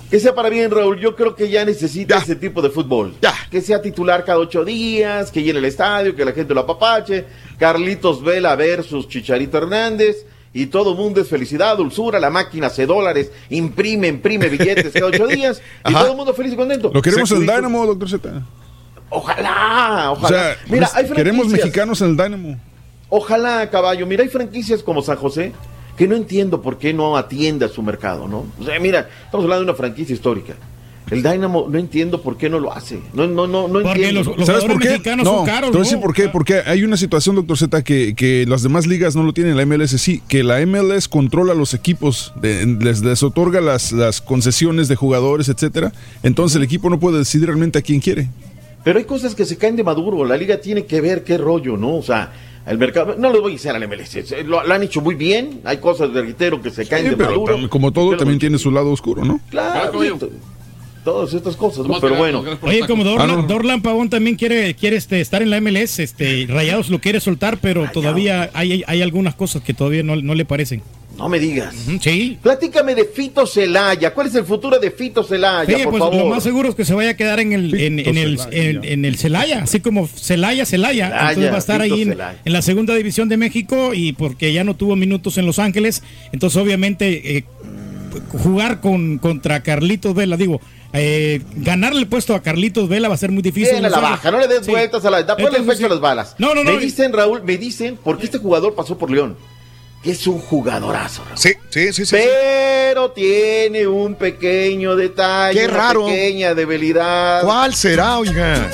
Que 0.09 0.21
sea 0.21 0.33
para 0.33 0.49
bien, 0.49 0.71
Raúl. 0.71 1.01
Yo 1.01 1.17
creo 1.17 1.35
que 1.35 1.51
ya 1.51 1.65
necesita 1.65 2.19
ese 2.19 2.37
tipo 2.37 2.63
de 2.63 2.71
fútbol. 2.71 3.17
Que 3.51 3.61
sea 3.61 3.83
titular 3.83 4.25
cada 4.25 4.39
ocho 4.39 4.65
días, 4.65 5.33
que 5.33 5.43
llene 5.43 5.59
el 5.59 5.65
estadio, 5.65 6.15
que 6.15 6.25
la 6.25 6.31
gente 6.31 6.55
lo 6.55 6.61
apapache. 6.61 7.25
Carlitos 7.59 8.23
Vela 8.23 8.55
versus 8.55 9.09
Chicharito 9.09 9.59
Hernández. 9.59 10.25
Y 10.57 10.67
todo 10.67 10.95
mundo 10.95 11.21
es 11.21 11.29
felicidad, 11.29 11.77
dulzura. 11.77 12.19
La 12.19 12.31
máquina 12.31 12.69
hace 12.69 12.87
dólares, 12.87 13.31
imprime, 13.51 14.09
imprime 14.09 14.49
billetes 14.49 14.91
cada 14.93 15.07
ocho 15.07 15.27
días. 15.29 15.61
Y 15.85 15.91
Ajá. 15.91 16.01
todo 16.01 16.11
el 16.13 16.17
mundo 16.17 16.33
feliz 16.33 16.55
y 16.55 16.57
contento. 16.57 16.91
Lo 16.95 17.03
queremos 17.03 17.31
en 17.31 17.41
Dynamo, 17.41 17.85
doctor 17.87 18.09
Z. 18.09 18.43
Ojalá, 19.11 20.11
O 20.11 20.13
ojalá. 20.15 20.29
sea, 20.29 20.57
Mira, 20.69 20.89
hay 20.95 21.07
queremos 21.11 21.49
mexicanos 21.49 22.01
en 22.01 22.09
el 22.11 22.17
Dynamo. 22.17 22.59
Ojalá, 23.09 23.69
caballo. 23.71 24.07
Mira, 24.07 24.23
hay 24.23 24.29
franquicias 24.31 24.83
como 24.83 25.03
San 25.03 25.17
José 25.17 25.53
que 25.97 26.09
no 26.09 26.17
entiendo 26.17 26.61
por 26.61 26.79
qué 26.79 26.93
no 26.93 27.17
atiende 27.17 27.65
a 27.65 27.69
su 27.69 27.83
mercado, 27.83 28.27
¿no? 28.27 28.47
O 28.61 28.65
sea, 28.65 28.79
mira, 28.81 29.09
estamos 29.25 29.45
hablando 29.45 29.65
de 29.65 29.71
una 29.71 29.77
franquicia 29.77 30.15
histórica. 30.15 30.55
El 31.11 31.23
Dynamo 31.23 31.67
no 31.71 31.79
entiendo 31.79 32.21
por 32.21 32.37
qué 32.37 32.49
no 32.51 32.59
lo 32.59 32.73
hace. 32.73 32.99
No, 33.15 33.27
no, 33.29 33.47
no, 33.47 33.69
no 33.69 33.81
entiendo. 33.81 34.35
¿Sabes 34.45 34.65
por 34.65 34.81
qué? 34.81 34.99
no, 35.17 35.45
te 35.45 35.51
voy 35.71 35.77
a 35.77 35.79
decir 35.79 36.01
por 36.01 36.13
qué. 36.13 36.29
Porque 36.29 36.63
hay 36.67 36.83
una 36.83 36.97
situación, 36.97 37.37
doctor 37.37 37.57
Z, 37.57 37.85
que, 37.85 38.15
que 38.17 38.45
las 38.49 38.63
demás 38.65 38.87
ligas 38.89 39.15
no 39.15 39.23
lo 39.23 39.33
tienen, 39.33 39.57
la 39.57 39.65
MLS 39.65 39.91
sí, 40.01 40.21
que 40.29 40.43
la 40.43 40.65
MLS 40.67 41.07
controla 41.09 41.55
los 41.55 41.75
equipos, 41.75 42.33
de- 42.43 42.67
les, 42.81 43.03
les 43.03 43.23
otorga 43.23 43.61
las, 43.61 43.93
las 43.93 44.21
concesiones 44.21 44.89
de 44.89 44.97
jugadores, 44.97 45.49
etcétera. 45.49 45.93
Entonces 46.25 46.57
el 46.57 46.65
equipo 46.65 46.91
no 46.91 46.99
puede 46.99 47.19
decidir 47.19 47.47
realmente 47.47 47.79
a 47.79 47.83
quién 47.83 48.01
quiere. 48.01 48.29
Pero 48.83 48.99
hay 48.99 49.05
cosas 49.05 49.35
que 49.35 49.45
se 49.45 49.57
caen 49.57 49.77
de 49.77 49.85
maduro. 49.85 50.25
La 50.25 50.37
liga 50.37 50.61
tiene 50.61 50.87
que 50.87 51.01
ver 51.01 51.23
qué 51.25 51.39
rollo, 51.39 51.77
¿no? 51.77 51.95
O 51.97 52.03
sea, 52.03 52.33
el 52.67 52.79
mercado. 52.79 53.15
No 53.17 53.31
lo 53.33 53.43
voy 53.43 53.53
a 53.53 53.55
decir 53.55 53.71
al 53.71 53.87
MLS. 53.89 54.09
se- 54.27 54.43
Lo, 54.45 54.65
lo 54.67 54.75
han 54.75 54.83
hecho 54.83 55.01
muy 55.01 55.15
bien. 55.15 55.61
Hay 55.65 55.77
cosas, 55.79 56.11
reitero, 56.13 56.61
que 56.61 56.71
se 56.71 56.85
caen 56.87 57.05
Sí, 57.05 57.11
de 57.11 57.17
pero 57.17 57.31
maduro. 57.31 57.59
tam- 57.59 57.69
como 57.69 57.93
todo, 57.93 58.17
también 58.17 58.41
tiene 58.41 58.59
su 58.59 58.73
lado 58.73 58.91
oscuro, 58.91 59.25
¿no? 59.25 59.41
Claro, 59.51 59.91
t- 60.19 60.29
todas 61.07 61.33
estas 61.33 61.55
cosas, 61.57 61.87
¿no? 61.87 62.01
Pero 62.01 62.17
bueno. 62.17 62.45
Oye, 62.63 62.81
como 62.87 63.03
Ah, 63.05 63.07
Dorlan, 63.07 63.47
Dorlan 63.47 63.81
Pavón 63.81 64.11
también 64.11 64.35
quiere, 64.35 64.75
quiere 64.75 64.97
este, 64.97 65.21
estar 65.21 65.41
en 65.41 65.51
la 65.51 65.61
MLS, 65.61 66.01
este, 66.01 66.47
Rayados 66.49 66.91
lo 66.91 67.01
quiere 67.01 67.21
soltar, 67.21 67.59
pero 67.59 67.89
todavía 67.93 68.51
hay, 68.53 68.83
hay 68.87 69.03
algunas 69.03 69.37
cosas 69.37 69.63
que 69.63 69.73
todavía 69.73 70.03
no, 70.03 70.17
no 70.17 70.35
le 70.35 70.45
parecen. 70.45 70.83
No 71.17 71.29
me 71.31 71.39
digas. 71.39 71.75
Sí. 72.03 72.37
Platícame 72.43 72.95
de 72.95 73.05
Fito 73.07 73.47
Celaya. 73.47 74.13
¿Cuál 74.13 74.27
es 74.27 74.35
el 74.35 74.45
futuro 74.45 74.79
de 74.79 74.91
Fito 74.91 75.23
Celaya, 75.23 75.79
Sí, 75.79 75.85
por 75.85 75.93
pues 75.93 76.01
favor? 76.01 76.17
lo 76.17 76.27
más 76.27 76.43
seguro 76.43 76.69
es 76.69 76.75
que 76.75 76.85
se 76.85 76.93
vaya 76.93 77.11
a 77.11 77.17
quedar 77.17 77.39
en 77.41 77.53
el, 77.53 77.73
en, 77.75 77.99
en 78.01 78.19
el, 78.19 78.39
en, 78.51 78.85
en 78.85 79.05
el 79.07 79.17
Celaya, 79.17 79.63
así 79.63 79.81
como 79.81 80.09
Celaya, 80.09 80.67
Celaya. 80.67 81.07
Celaya, 81.07 81.29
Entonces 81.31 81.53
va 81.53 81.57
a 81.57 81.59
estar 81.59 81.83
Fito 81.83 81.95
ahí 81.95 82.03
en 82.45 82.53
la 82.53 82.61
segunda 82.63 82.95
división 82.97 83.29
de 83.31 83.37
México 83.39 83.95
y 83.95 84.13
porque 84.13 84.53
ya 84.53 84.65
no 84.65 84.75
tuvo 84.75 84.95
minutos 84.97 85.39
en 85.39 85.47
Los 85.47 85.59
Ángeles, 85.61 86.03
entonces 86.33 86.61
obviamente 86.61 87.39
eh, 87.39 87.45
jugar 88.43 88.81
con 88.81 89.17
contra 89.19 89.63
Carlitos 89.63 90.15
Vela, 90.15 90.37
digo, 90.37 90.61
eh, 90.97 91.43
ganarle 91.57 92.01
el 92.01 92.07
puesto 92.09 92.35
a 92.35 92.43
Carlitos 92.43 92.89
Vela 92.89 93.09
va 93.09 93.15
a 93.15 93.19
ser 93.19 93.31
muy 93.31 93.43
difícil. 93.43 93.85
A 93.85 93.89
la 93.89 94.01
baja, 94.01 94.31
no 94.31 94.39
le 94.41 94.49
des 94.49 94.65
Sí. 94.65 94.71
vueltas 94.71 95.05
a 95.05 95.11
la. 95.11 95.23
Da, 95.23 95.37
ponle 95.37 95.61
pecho 95.61 95.87
a 95.87 95.89
las 95.89 96.01
balas. 96.01 96.35
No, 96.39 96.55
no, 96.55 96.65
no. 96.65 96.73
Me 96.73 96.79
dicen, 96.79 97.13
Raúl, 97.13 97.43
me 97.43 97.57
dicen, 97.59 97.99
porque 98.03 98.25
este 98.27 98.39
jugador 98.39 98.75
pasó 98.75 98.97
por 98.99 99.11
León, 99.11 99.37
que 100.03 100.13
es 100.13 100.27
un 100.27 100.39
jugadorazo. 100.39 101.23
Raúl. 101.25 101.39
Sí, 101.39 101.53
sí, 101.71 101.93
sí, 101.93 102.07
sí. 102.07 102.17
Pero 102.17 103.11
tiene 103.11 103.87
un 103.87 104.15
pequeño 104.15 104.97
detalle, 104.97 105.59
Qué 105.61 105.67
una 105.67 105.77
raro. 105.77 106.07
pequeña 106.07 106.55
debilidad. 106.55 107.43
¿Cuál 107.43 107.75
será, 107.75 108.19
oiga? 108.19 108.71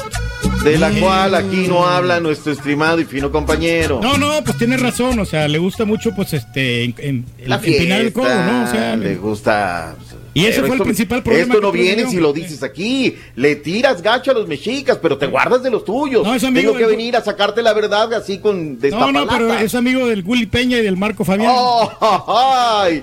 De 0.64 0.78
la 0.78 0.90
cual 0.92 1.34
aquí 1.34 1.66
no 1.66 1.84
habla 1.88 2.20
nuestro 2.20 2.52
estimado 2.52 3.00
y 3.00 3.04
fino 3.04 3.32
compañero. 3.32 3.98
No, 4.00 4.16
no, 4.16 4.44
pues 4.44 4.56
tiene 4.58 4.76
razón, 4.76 5.18
o 5.18 5.24
sea, 5.24 5.48
le 5.48 5.58
gusta 5.58 5.84
mucho, 5.84 6.14
pues, 6.14 6.34
este, 6.34 6.84
en, 6.84 6.94
en- 6.98 7.26
La 7.46 7.56
empinar 7.56 8.00
el 8.00 8.12
fiesta, 8.12 8.20
codo, 8.20 8.52
¿no? 8.52 8.64
O 8.64 8.66
sea, 8.70 8.96
le 8.96 9.16
gusta 9.16 9.96
Y 10.34 10.46
ese 10.46 10.56
Pero 10.62 10.66
fue 10.68 10.76
el 10.76 10.82
principal 10.82 11.22
problema 11.22 11.54
Esto 11.54 11.60
no 11.66 11.72
viene 11.72 12.06
si 12.08 12.16
lo 12.16 12.32
dices 12.32 12.62
aquí. 12.62 13.16
Le 13.36 13.56
tiras 13.56 14.00
gacho 14.00 14.30
a 14.30 14.34
los 14.34 14.48
mexicas, 14.48 14.98
pero 15.00 15.18
te 15.18 15.26
guardas 15.26 15.62
de 15.62 15.70
los 15.70 15.84
tuyos. 15.84 16.24
No, 16.26 16.34
es 16.34 16.42
amigo 16.42 16.72
Tengo 16.72 16.78
que 16.78 16.86
del- 16.86 16.96
venir 16.96 17.16
a 17.16 17.22
sacarte 17.22 17.60
la 17.62 17.74
verdad 17.74 18.12
así 18.14 18.38
con 18.38 18.78
No, 18.78 19.12
no, 19.12 19.26
pero 19.26 19.52
es 19.52 19.74
amigo 19.74 20.06
del 20.06 20.22
Willy 20.24 20.46
Peña 20.46 20.78
y 20.78 20.82
del 20.82 20.96
Marco 20.96 21.24
Fabián. 21.24 21.52
Oh, 21.54 22.82
ay. 22.82 23.02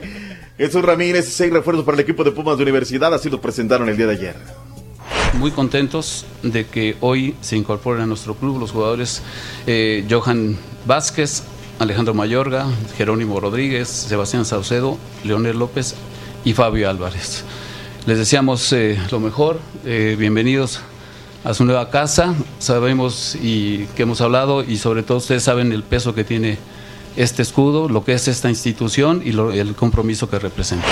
Jesús 0.58 0.82
Ramírez, 0.82 1.26
seis 1.32 1.54
refuerzos 1.54 1.86
para 1.86 1.96
el 1.96 2.02
equipo 2.02 2.24
de 2.24 2.32
Pumas 2.32 2.58
de 2.58 2.64
Universidad, 2.64 3.14
así 3.14 3.30
lo 3.30 3.40
presentaron 3.40 3.88
el 3.88 3.96
día 3.96 4.08
de 4.08 4.14
ayer. 4.14 4.36
Muy 5.36 5.52
contentos 5.52 6.26
de 6.44 6.66
que 6.66 6.98
hoy 7.00 7.36
se 7.42 7.56
incorporen 7.56 8.02
a 8.02 8.06
nuestro 8.06 8.34
club 8.36 8.60
los 8.60 8.72
jugadores 8.72 9.22
eh, 9.68 10.06
Johan 10.10 10.58
Vázquez, 10.86 11.44
Alejandro 11.78 12.14
Mayorga, 12.14 12.66
Jerónimo 12.98 13.40
Rodríguez, 13.40 13.88
Sebastián 13.88 14.44
Saucedo, 14.44 14.98
Leonel 15.24 15.58
López 15.60 15.96
y 16.45 16.53
Fabio 16.53 16.90
Álvarez. 16.90 17.44
Les 18.06 18.18
deseamos 18.18 18.72
eh, 18.74 18.98
lo 19.11 19.20
mejor, 19.20 19.60
eh, 19.86 20.16
bienvenidos 20.18 20.80
a 21.44 21.53
su 21.53 21.66
nueva 21.66 21.90
casa, 21.90 22.34
sabemos 22.60 23.36
y 23.41 23.86
que 23.95 24.03
hemos 24.03 24.22
hablado 24.22 24.64
y 24.64 24.78
sobre 24.78 25.03
todo 25.03 25.18
ustedes 25.20 25.44
saben 25.44 25.72
el 25.72 25.84
peso 25.84 26.14
que 26.16 26.24
tiene 26.24 26.57
este 27.16 27.41
escudo, 27.41 27.90
lo 27.90 28.03
que 28.03 28.14
es 28.14 28.28
esta 28.28 28.49
institución 28.49 29.22
y 29.26 29.32
lo- 29.32 29.52
el 29.52 29.76
compromiso 29.76 30.30
que 30.30 30.40
representa. 30.40 30.88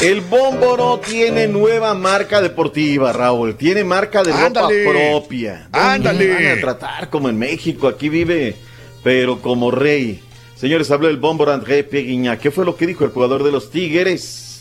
El 0.00 0.22
Bómboro 0.22 0.98
tiene 0.98 1.46
nueva 1.46 1.94
marca 1.94 2.40
deportiva, 2.40 3.12
Raúl. 3.12 3.54
Tiene 3.56 3.84
marca 3.84 4.22
de 4.22 4.32
Ándale. 4.32 4.84
ropa 4.84 4.98
propia. 4.98 5.68
¿Dónde 5.70 5.78
Ándale. 5.88 6.34
Van 6.34 6.58
a 6.58 6.60
tratar 6.60 7.10
como 7.10 7.28
en 7.28 7.38
México. 7.38 7.86
Aquí 7.86 8.08
vive, 8.08 8.56
pero 9.02 9.40
como 9.42 9.70
rey. 9.70 10.22
Señores, 10.60 10.90
habló 10.90 11.08
el 11.08 11.16
Bómboro 11.16 11.52
André 11.52 11.82
Peguiña. 11.84 12.38
¿Qué 12.38 12.50
fue 12.50 12.64
lo 12.66 12.76
que 12.76 12.86
dijo 12.86 13.04
el 13.04 13.10
jugador 13.10 13.42
de 13.44 13.50
los 13.50 13.70
Tigres? 13.70 14.60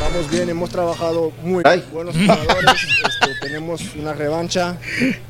Vamos 0.00 0.28
bien, 0.30 0.48
hemos 0.48 0.68
trabajado 0.70 1.32
muy 1.44 1.62
Ay. 1.64 1.84
buenos 1.92 2.16
jugadores, 2.16 2.72
este, 2.74 3.34
tenemos 3.40 3.82
una 3.94 4.12
revancha 4.14 4.78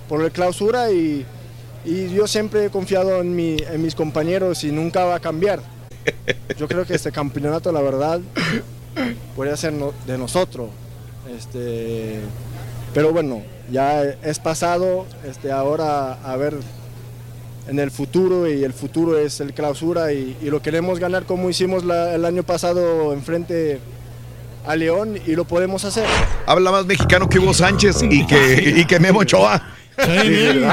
por 0.08 0.22
el 0.24 0.32
clausura 0.32 0.90
y, 0.90 1.26
y 1.84 2.08
yo 2.14 2.26
siempre 2.26 2.64
he 2.64 2.70
confiado 2.70 3.20
en, 3.20 3.36
mi, 3.36 3.56
en 3.70 3.82
mis 3.82 3.94
compañeros 3.94 4.64
y 4.64 4.72
nunca 4.72 5.04
va 5.04 5.16
a 5.16 5.20
cambiar. 5.20 5.60
Yo 6.58 6.66
creo 6.68 6.86
que 6.86 6.94
este 6.94 7.12
campeonato, 7.12 7.70
la 7.70 7.82
verdad, 7.82 8.20
puede 9.36 9.56
ser 9.58 9.74
no- 9.74 9.92
de 10.06 10.16
nosotros. 10.16 10.70
Este, 11.36 12.18
pero 12.94 13.12
bueno, 13.12 13.42
ya 13.70 14.02
es 14.02 14.38
pasado, 14.38 15.06
este, 15.28 15.52
ahora 15.52 16.14
a 16.14 16.36
ver 16.36 16.54
en 17.68 17.78
el 17.78 17.90
futuro 17.90 18.48
y 18.50 18.64
el 18.64 18.72
futuro 18.72 19.16
es 19.18 19.40
el 19.40 19.52
clausura 19.54 20.12
y, 20.12 20.36
y 20.42 20.46
lo 20.50 20.60
queremos 20.62 20.98
ganar 20.98 21.24
como 21.24 21.48
hicimos 21.48 21.84
la- 21.84 22.14
el 22.14 22.24
año 22.24 22.42
pasado 22.42 23.12
enfrente 23.12 23.78
a 24.66 24.76
León 24.76 25.18
y 25.26 25.34
lo 25.34 25.44
podemos 25.44 25.84
hacer. 25.84 26.04
Habla 26.46 26.70
más 26.72 26.86
mexicano 26.86 27.28
que 27.28 27.38
Hugo 27.38 27.54
Sánchez 27.54 28.02
y 28.02 28.26
que, 28.26 28.74
y 28.78 28.84
que 28.84 28.98
Memo 29.00 29.20
Ochoa. 29.20 29.62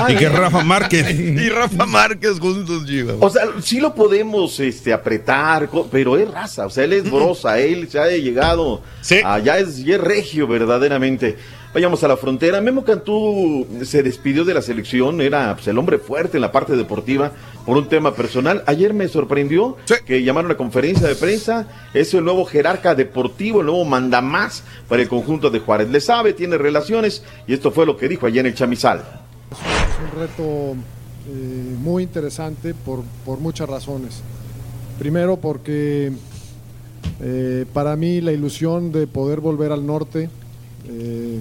Y 0.09 0.15
que 0.15 0.29
Rafa 0.29 0.63
Márquez. 0.63 1.11
y 1.19 1.49
Rafa 1.49 1.85
Márquez 1.85 2.39
juntos, 2.39 2.85
Chihuahua. 2.85 3.25
O 3.27 3.29
sea, 3.29 3.43
sí 3.61 3.79
lo 3.79 3.93
podemos 3.93 4.59
este, 4.59 4.93
apretar, 4.93 5.69
pero 5.91 6.17
es 6.17 6.29
raza, 6.31 6.65
o 6.65 6.69
sea, 6.69 6.85
él 6.85 6.93
es 6.93 7.11
brosa, 7.11 7.59
él 7.59 7.89
se 7.89 7.99
ha 7.99 8.07
llegado 8.07 8.81
allá, 9.25 9.59
es, 9.59 9.79
es 9.79 9.99
regio 10.01 10.47
verdaderamente. 10.47 11.37
Vayamos 11.73 12.03
a 12.03 12.07
la 12.07 12.17
frontera. 12.17 12.61
Memo 12.61 12.83
Cantú 12.83 13.67
se 13.83 14.01
despidió 14.01 14.43
de 14.43 14.55
la 14.55 14.61
selección, 14.61 15.21
era 15.21 15.53
pues, 15.53 15.67
el 15.67 15.77
hombre 15.77 15.99
fuerte 15.99 16.37
en 16.37 16.41
la 16.41 16.51
parte 16.51 16.75
deportiva 16.75 17.31
por 17.63 17.77
un 17.77 17.87
tema 17.87 18.15
personal. 18.15 18.63
Ayer 18.65 18.93
me 18.93 19.07
sorprendió 19.07 19.77
que 20.05 20.23
llamaron 20.23 20.49
a 20.49 20.57
conferencia 20.57 21.07
de 21.07 21.15
prensa. 21.15 21.67
Es 21.93 22.11
el 22.15 22.23
nuevo 22.23 22.45
jerarca 22.45 22.95
deportivo, 22.95 23.59
el 23.59 23.67
nuevo 23.67 23.85
mandamás 23.85 24.63
para 24.87 25.03
el 25.03 25.07
conjunto 25.07 25.51
de 25.51 25.59
Juárez. 25.59 25.89
Le 25.89 26.01
sabe, 26.01 26.33
tiene 26.33 26.57
relaciones 26.57 27.23
y 27.45 27.53
esto 27.53 27.69
fue 27.69 27.85
lo 27.85 27.97
que 27.97 28.07
dijo 28.07 28.25
ayer 28.25 28.39
en 28.39 28.51
el 28.51 28.55
chamizal. 28.55 29.03
Es 29.51 30.11
un 30.11 30.19
reto 30.19 30.75
eh, 31.27 31.75
muy 31.79 32.01
interesante 32.01 32.73
por, 32.73 33.03
por 33.25 33.39
muchas 33.39 33.69
razones. 33.69 34.23
Primero 34.97 35.37
porque 35.37 36.11
eh, 37.21 37.65
para 37.73 37.95
mí 37.95 38.21
la 38.21 38.31
ilusión 38.31 38.91
de 38.91 39.05
poder 39.05 39.39
volver 39.39 39.71
al 39.71 39.85
norte, 39.85 40.29
eh, 40.87 41.39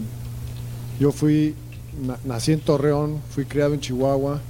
yo 0.99 1.13
fui, 1.13 1.55
na- 2.03 2.19
nací 2.25 2.53
en 2.53 2.61
Torreón, 2.61 3.21
fui 3.31 3.45
criado 3.45 3.75
en 3.75 3.81
Chihuahua 3.81 4.41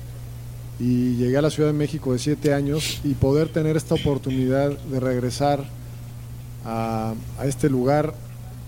y 0.81 1.17
llegué 1.17 1.37
a 1.39 1.43
la 1.43 1.51
Ciudad 1.51 1.69
de 1.71 1.75
México 1.75 2.13
de 2.13 2.19
siete 2.19 2.55
años 2.55 3.01
y 3.05 3.15
poder 3.15 3.49
tener 3.49 3.77
esta 3.77 3.95
oportunidad 3.95 4.71
de 4.71 5.01
regresar 5.01 5.65
a, 6.65 7.15
este 7.45 7.69
lugar 7.69 8.15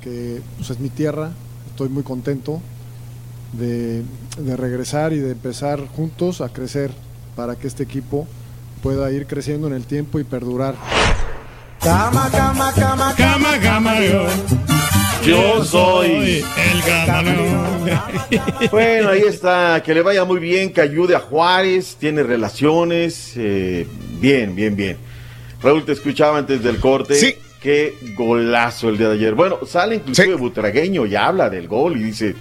que 0.02 0.40
pues, 0.56 0.70
es 0.70 0.80
mi 0.80 0.88
tierra, 0.88 1.30
estoy 1.70 1.88
muy 1.88 2.02
contento 2.02 2.60
de, 3.52 4.02
de 4.38 4.56
regresar 4.56 5.12
y 5.12 5.18
de 5.18 5.32
empezar 5.32 5.86
juntos 5.88 6.40
a 6.40 6.48
crecer 6.48 6.90
para 7.36 7.56
que 7.56 7.66
este 7.66 7.82
equipo 7.82 8.26
pueda 8.82 9.10
ir 9.12 9.26
creciendo 9.26 9.66
en 9.66 9.74
el 9.74 9.84
tiempo 9.84 10.18
y 10.18 10.24
perdurar. 10.24 10.74
Cama, 11.80 12.28
cama, 12.30 12.72
cama, 12.74 13.14
cama, 13.16 13.58
cama, 13.60 13.94
yo. 15.24 15.58
Yo 15.58 15.64
soy 15.64 16.44
el 16.72 17.06
camaleón. 17.06 17.70
Bueno, 18.70 19.08
ahí 19.10 19.22
está, 19.26 19.82
que 19.84 19.94
le 19.94 20.02
vaya 20.02 20.24
muy 20.24 20.38
bien, 20.38 20.72
que 20.72 20.80
ayude 20.80 21.16
a 21.16 21.20
Juárez, 21.20 21.96
tiene 21.98 22.22
relaciones, 22.22 23.32
eh, 23.36 23.86
bien, 24.20 24.54
bien, 24.54 24.76
bien. 24.76 24.96
Raúl, 25.62 25.84
te 25.84 25.92
escuchaba 25.92 26.38
antes 26.38 26.62
del 26.62 26.78
corte. 26.78 27.14
Sí. 27.14 27.34
Qué 27.60 27.94
golazo 28.16 28.88
el 28.88 28.96
día 28.96 29.08
de 29.08 29.14
ayer. 29.16 29.34
Bueno, 29.34 29.58
sale 29.66 29.96
inclusive 29.96 30.34
Butragueño 30.34 31.04
y 31.04 31.14
habla 31.14 31.50
del 31.50 31.68
gol 31.68 31.98
y 31.98 32.04
dice, 32.04 32.34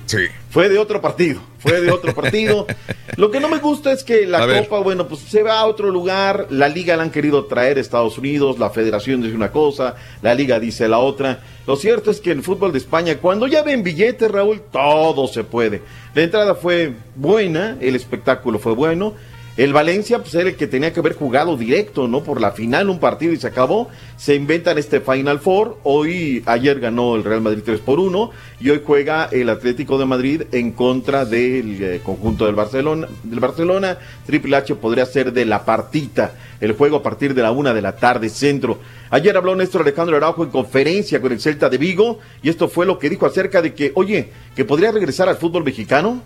fue 0.50 0.70
de 0.70 0.78
otro 0.78 1.02
partido, 1.02 1.42
fue 1.58 1.82
de 1.82 1.92
otro 1.92 2.16
partido. 2.16 2.66
Lo 3.18 3.30
que 3.30 3.42
no 3.42 3.50
me 3.50 3.58
gusta 3.58 3.92
es 3.92 4.06
que 4.06 4.26
la 4.26 4.44
A 4.44 4.46
ver. 4.46 4.64
Copa, 4.64 4.80
bueno, 4.80 5.10
pues 5.10 5.20
se 5.20 5.44
va 5.44 5.60
a 5.60 5.66
otro 5.66 5.90
lugar, 5.90 6.48
la 6.52 6.70
Liga 6.70 6.96
la 6.96 7.04
han 7.04 7.12
querido 7.12 7.48
traer 7.48 7.78
a 7.78 7.82
Estados 7.82 8.18
Unidos, 8.18 8.60
la 8.60 8.70
Federación 8.70 9.22
dice 9.22 9.36
una 9.36 9.52
cosa, 9.52 9.96
la 10.22 10.34
Liga 10.34 10.58
dice 10.58 10.88
la 10.88 11.00
otra. 11.00 11.42
Lo 11.68 11.76
cierto 11.76 12.12
es 12.12 12.22
que 12.22 12.32
el 12.32 12.42
fútbol 12.42 12.72
de 12.72 12.78
España, 12.78 13.18
cuando 13.18 13.46
ya 13.46 13.62
ven 13.62 13.84
billetes, 13.84 14.32
Raúl, 14.32 14.62
todo 14.72 15.28
se 15.28 15.44
puede. 15.44 15.82
La 16.16 16.22
entrada 16.22 16.56
fue 16.56 16.94
buena, 17.16 17.76
el 17.82 17.98
espectáculo 17.98 18.58
fue 18.58 18.74
bueno. 18.74 19.16
El 19.60 19.74
Valencia, 19.74 20.20
pues 20.20 20.34
era 20.36 20.48
el 20.48 20.56
que 20.56 20.68
tenía 20.68 20.94
que 20.94 21.02
haber 21.02 21.16
jugado 21.16 21.58
directo, 21.58 22.08
¿no? 22.08 22.24
Por 22.24 22.40
la 22.40 22.52
final, 22.52 22.90
un 22.90 22.98
partido 22.98 23.34
y 23.34 23.38
se 23.38 23.48
acabó. 23.48 23.90
Se 24.16 24.34
inventan 24.34 24.78
este 24.78 25.02
Final 25.02 25.42
Four. 25.42 25.80
Hoy, 25.84 26.42
ayer 26.46 26.80
ganó 26.80 27.18
el 27.18 27.26
Real 27.26 27.42
Madrid 27.42 27.64
3 27.66 27.82
por 27.82 28.00
1 28.00 28.32
y 28.62 28.70
hoy 28.70 28.82
juega 28.86 29.26
el 29.26 29.50
Atlético 29.50 29.98
de 29.98 30.06
Madrid 30.06 30.44
en 30.54 30.72
contra 30.72 31.26
del 31.26 31.84
eh, 31.84 32.02
conjunto 32.02 32.46
del 32.46 32.56
Barcelona. 32.56 33.10
Del 33.24 33.42
Barcelona, 33.42 33.98
Triple 34.26 34.56
H 34.56 34.76
podría 34.76 35.06
ser 35.06 35.34
de 35.34 35.44
la 35.44 35.66
partita. 35.66 36.36
El 36.62 36.72
juego 36.72 36.96
a 36.96 37.04
partir 37.04 37.34
de 37.34 37.42
la 37.42 37.52
una 37.52 37.74
de 37.74 37.82
la 37.82 37.98
tarde, 37.98 38.30
centro. 38.30 38.80
Ayer 39.10 39.36
habló 39.36 39.58
Néstor 39.58 39.82
Alejandro 39.82 40.16
Araujo 40.16 40.46
en 40.46 40.52
conferencia 40.52 41.20
con 41.20 41.34
el 41.34 41.42
Celta 41.42 41.70
de 41.70 41.78
Vigo 41.78 42.20
y 42.42 42.48
esto 42.48 42.70
fue 42.70 42.86
lo 42.86 42.98
que 42.98 43.10
dijo 43.10 43.26
acerca 43.26 43.62
de 43.62 43.74
que, 43.74 43.92
oye, 43.96 44.30
que 44.56 44.64
podría 44.64 44.94
regresar 44.94 45.28
al 45.28 45.36
fútbol 45.36 45.66
mexicano. 45.66 46.22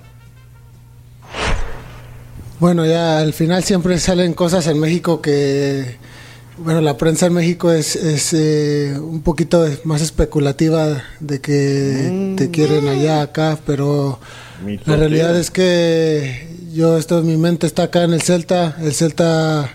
Bueno, 2.63 2.85
ya 2.85 3.17
al 3.19 3.33
final 3.33 3.61
siempre 3.65 3.99
salen 3.99 4.33
cosas 4.33 4.67
en 4.67 4.79
México 4.79 5.19
que, 5.21 5.97
bueno, 6.57 6.79
la 6.79 6.95
prensa 6.95 7.25
en 7.25 7.33
México 7.33 7.73
es, 7.73 7.97
es 7.97 8.31
eh, 8.33 8.97
un 8.97 9.21
poquito 9.21 9.67
más 9.83 10.01
especulativa 10.01 11.03
de 11.19 11.41
que 11.41 12.33
te 12.37 12.51
quieren 12.51 12.87
allá, 12.87 13.21
acá, 13.21 13.59
pero 13.65 14.17
la 14.85 14.95
realidad 14.95 15.37
es 15.37 15.51
que 15.51 16.47
yo, 16.73 16.97
esto, 16.97 17.21
mi 17.21 17.35
mente 17.35 17.67
está 17.67 17.83
acá 17.83 18.03
en 18.05 18.13
el 18.13 18.21
Celta, 18.21 18.77
el 18.81 18.93
Celta 18.93 19.69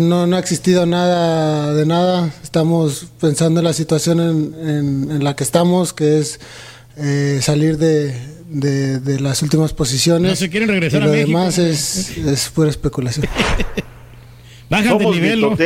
no, 0.00 0.26
no 0.26 0.36
ha 0.36 0.40
existido 0.40 0.86
nada 0.86 1.74
de 1.74 1.84
nada, 1.84 2.30
estamos 2.42 3.08
pensando 3.20 3.60
en 3.60 3.64
la 3.64 3.74
situación 3.74 4.20
en, 4.20 4.54
en- 4.70 5.10
en 5.10 5.22
la 5.22 5.36
que 5.36 5.44
estamos, 5.44 5.92
que 5.92 6.18
es 6.20 6.40
eh, 6.96 7.40
salir 7.42 7.76
de, 7.76 8.14
de- 8.48 9.00
de 9.00 9.20
las 9.20 9.42
últimas 9.42 9.72
posiciones. 9.72 10.30
No 10.30 10.36
se 10.36 10.48
quieren 10.50 10.68
regresar 10.68 11.00
y 11.00 11.04
a 11.04 11.06
lo 11.06 11.12
México. 11.12 11.28
demás 11.38 11.58
es, 11.58 12.16
es 12.18 12.48
pura 12.48 12.70
especulación. 12.70 13.26
Bájate 14.70 14.88
Somos 14.88 15.16
el 15.16 15.22
nivel. 15.22 15.40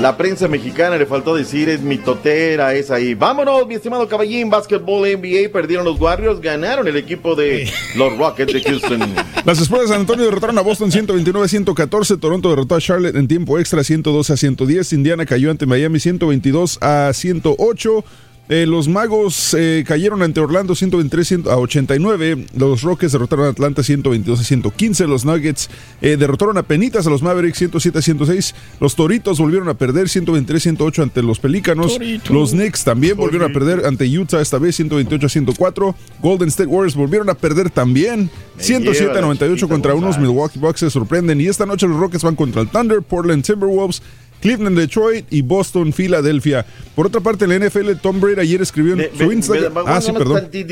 La 0.00 0.16
prensa 0.16 0.48
mexicana 0.48 0.96
le 0.96 1.04
faltó 1.04 1.34
decir 1.34 1.68
es 1.68 1.82
mitotera, 1.82 2.72
es 2.74 2.90
ahí. 2.90 3.12
Vámonos, 3.12 3.66
mi 3.66 3.74
estimado 3.74 4.08
caballín, 4.08 4.48
básquetbol 4.48 5.06
NBA, 5.06 5.52
perdieron 5.52 5.84
los 5.84 6.00
Warriors, 6.00 6.40
ganaron 6.40 6.88
el 6.88 6.96
equipo 6.96 7.34
de 7.34 7.70
los 7.96 8.16
Rockets 8.16 8.50
de 8.50 8.62
Houston. 8.62 9.00
Las 9.44 9.60
Espuelas 9.60 9.88
de 9.88 9.92
San 9.92 10.00
Antonio 10.00 10.24
derrotaron 10.24 10.56
a 10.56 10.62
Boston 10.62 10.90
129-114. 10.90 12.18
Toronto 12.18 12.48
derrotó 12.48 12.76
a 12.76 12.80
Charlotte 12.80 13.14
en 13.14 13.28
tiempo 13.28 13.58
extra 13.58 13.84
112 13.84 14.32
a 14.32 14.36
110. 14.38 14.94
Indiana 14.94 15.26
cayó 15.26 15.50
ante 15.50 15.66
Miami 15.66 16.00
122 16.00 16.78
a 16.80 17.10
108. 17.12 18.02
Eh, 18.50 18.66
los 18.66 18.88
Magos 18.88 19.54
eh, 19.54 19.84
cayeron 19.86 20.22
ante 20.22 20.40
Orlando 20.40 20.74
123 20.74 21.46
a 21.46 21.56
89. 21.56 22.46
Los 22.56 22.82
Rockets 22.82 23.12
derrotaron 23.12 23.46
a 23.46 23.50
Atlanta 23.50 23.84
122 23.84 24.40
a 24.40 24.42
115. 24.42 25.06
Los 25.06 25.24
Nuggets 25.24 25.70
eh, 26.02 26.16
derrotaron 26.16 26.58
a 26.58 26.64
Penitas 26.64 27.06
a 27.06 27.10
los 27.10 27.22
Mavericks 27.22 27.58
107 27.58 28.00
a 28.00 28.02
106. 28.02 28.54
Los 28.80 28.96
Toritos 28.96 29.38
volvieron 29.38 29.68
a 29.68 29.74
perder 29.74 30.08
123 30.08 30.60
a 30.60 30.64
108 30.64 31.02
ante 31.04 31.22
los 31.22 31.38
Pelícanos. 31.38 31.92
Torito. 31.92 32.32
Los 32.34 32.50
Knicks 32.50 32.82
también 32.82 33.16
volvieron 33.16 33.48
a 33.48 33.54
perder 33.54 33.86
ante 33.86 34.04
Utah 34.18 34.40
esta 34.40 34.58
vez 34.58 34.74
128 34.74 35.26
a 35.26 35.28
104. 35.28 35.94
Golden 36.20 36.48
State 36.48 36.68
Warriors 36.68 36.96
volvieron 36.96 37.30
a 37.30 37.34
perder 37.34 37.70
también 37.70 38.30
107 38.58 38.90
a 38.90 39.00
lleva 39.00 39.14
la 39.14 39.20
98 39.20 39.54
chiquita 39.54 39.72
contra 39.72 39.94
unos. 39.94 40.18
Milwaukee 40.18 40.58
Bucks 40.58 40.80
se 40.80 40.90
sorprenden. 40.90 41.40
Y 41.40 41.46
esta 41.46 41.66
noche 41.66 41.86
los 41.86 42.00
Rockets 42.00 42.24
van 42.24 42.34
contra 42.34 42.62
el 42.62 42.68
Thunder, 42.68 43.00
Portland 43.00 43.44
Timberwolves. 43.44 44.02
Cleveland, 44.40 44.78
Detroit 44.78 45.26
y 45.30 45.42
Boston, 45.42 45.92
Filadelfia. 45.92 46.64
Por 46.94 47.06
otra 47.06 47.20
parte, 47.20 47.46
la 47.46 47.58
NFL, 47.58 47.92
Tom 48.02 48.20
Brady 48.20 48.40
ayer 48.40 48.62
escribió 48.62 48.94
en 48.94 49.08
su 49.16 49.30
Instagram. 49.32 49.72
ah, 49.86 50.00
sí, 50.00 50.12
perdón. 50.12 50.36
antes 50.38 50.66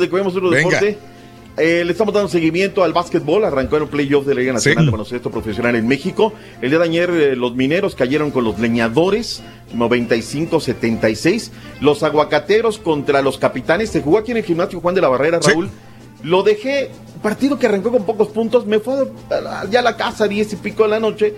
de 0.00 0.06
que 0.06 0.12
vayamos 0.12 0.34
a 0.34 0.38
otro 0.38 0.50
deporte. 0.50 0.98
Eh, 1.58 1.84
le 1.84 1.92
estamos 1.92 2.14
dando 2.14 2.30
seguimiento 2.30 2.82
al 2.82 2.94
básquetbol. 2.94 3.44
Arrancó 3.44 3.76
en 3.76 3.82
el 3.82 3.88
playoff 3.90 4.24
de 4.24 4.34
la 4.34 4.40
Liga 4.40 4.52
Nacional 4.54 4.84
Sí. 4.84 4.86
de 4.86 4.90
Baloncesto 4.90 5.30
Profesional 5.30 5.76
en 5.76 5.86
México. 5.86 6.32
El 6.62 6.70
día 6.70 6.78
de 6.78 6.84
ayer 6.86 7.10
eh, 7.10 7.36
los 7.36 7.54
mineros 7.54 7.94
cayeron 7.94 8.30
con 8.30 8.42
los 8.44 8.58
leñadores, 8.58 9.42
95-76. 9.76 11.50
Los 11.80 12.02
aguacateros 12.02 12.78
contra 12.78 13.22
los 13.22 13.38
capitanes. 13.38 13.90
Se 13.90 14.00
jugó 14.00 14.18
aquí 14.18 14.30
en 14.30 14.38
el 14.38 14.44
gimnasio 14.44 14.80
Juan 14.80 14.94
de 14.94 15.00
la 15.00 15.08
Barrera, 15.08 15.40
Raúl. 15.40 15.68
Lo 16.22 16.42
dejé, 16.42 16.90
partido 17.22 17.58
que 17.58 17.66
arrancó 17.66 17.90
con 17.90 18.06
pocos 18.06 18.28
puntos. 18.28 18.66
Me 18.66 18.78
fue 18.78 19.08
a 19.30 19.66
ya 19.70 19.80
a 19.80 19.82
la 19.82 19.96
casa, 19.96 20.28
10 20.28 20.52
y 20.52 20.56
pico 20.56 20.84
de 20.84 20.88
la 20.88 21.00
noche. 21.00 21.34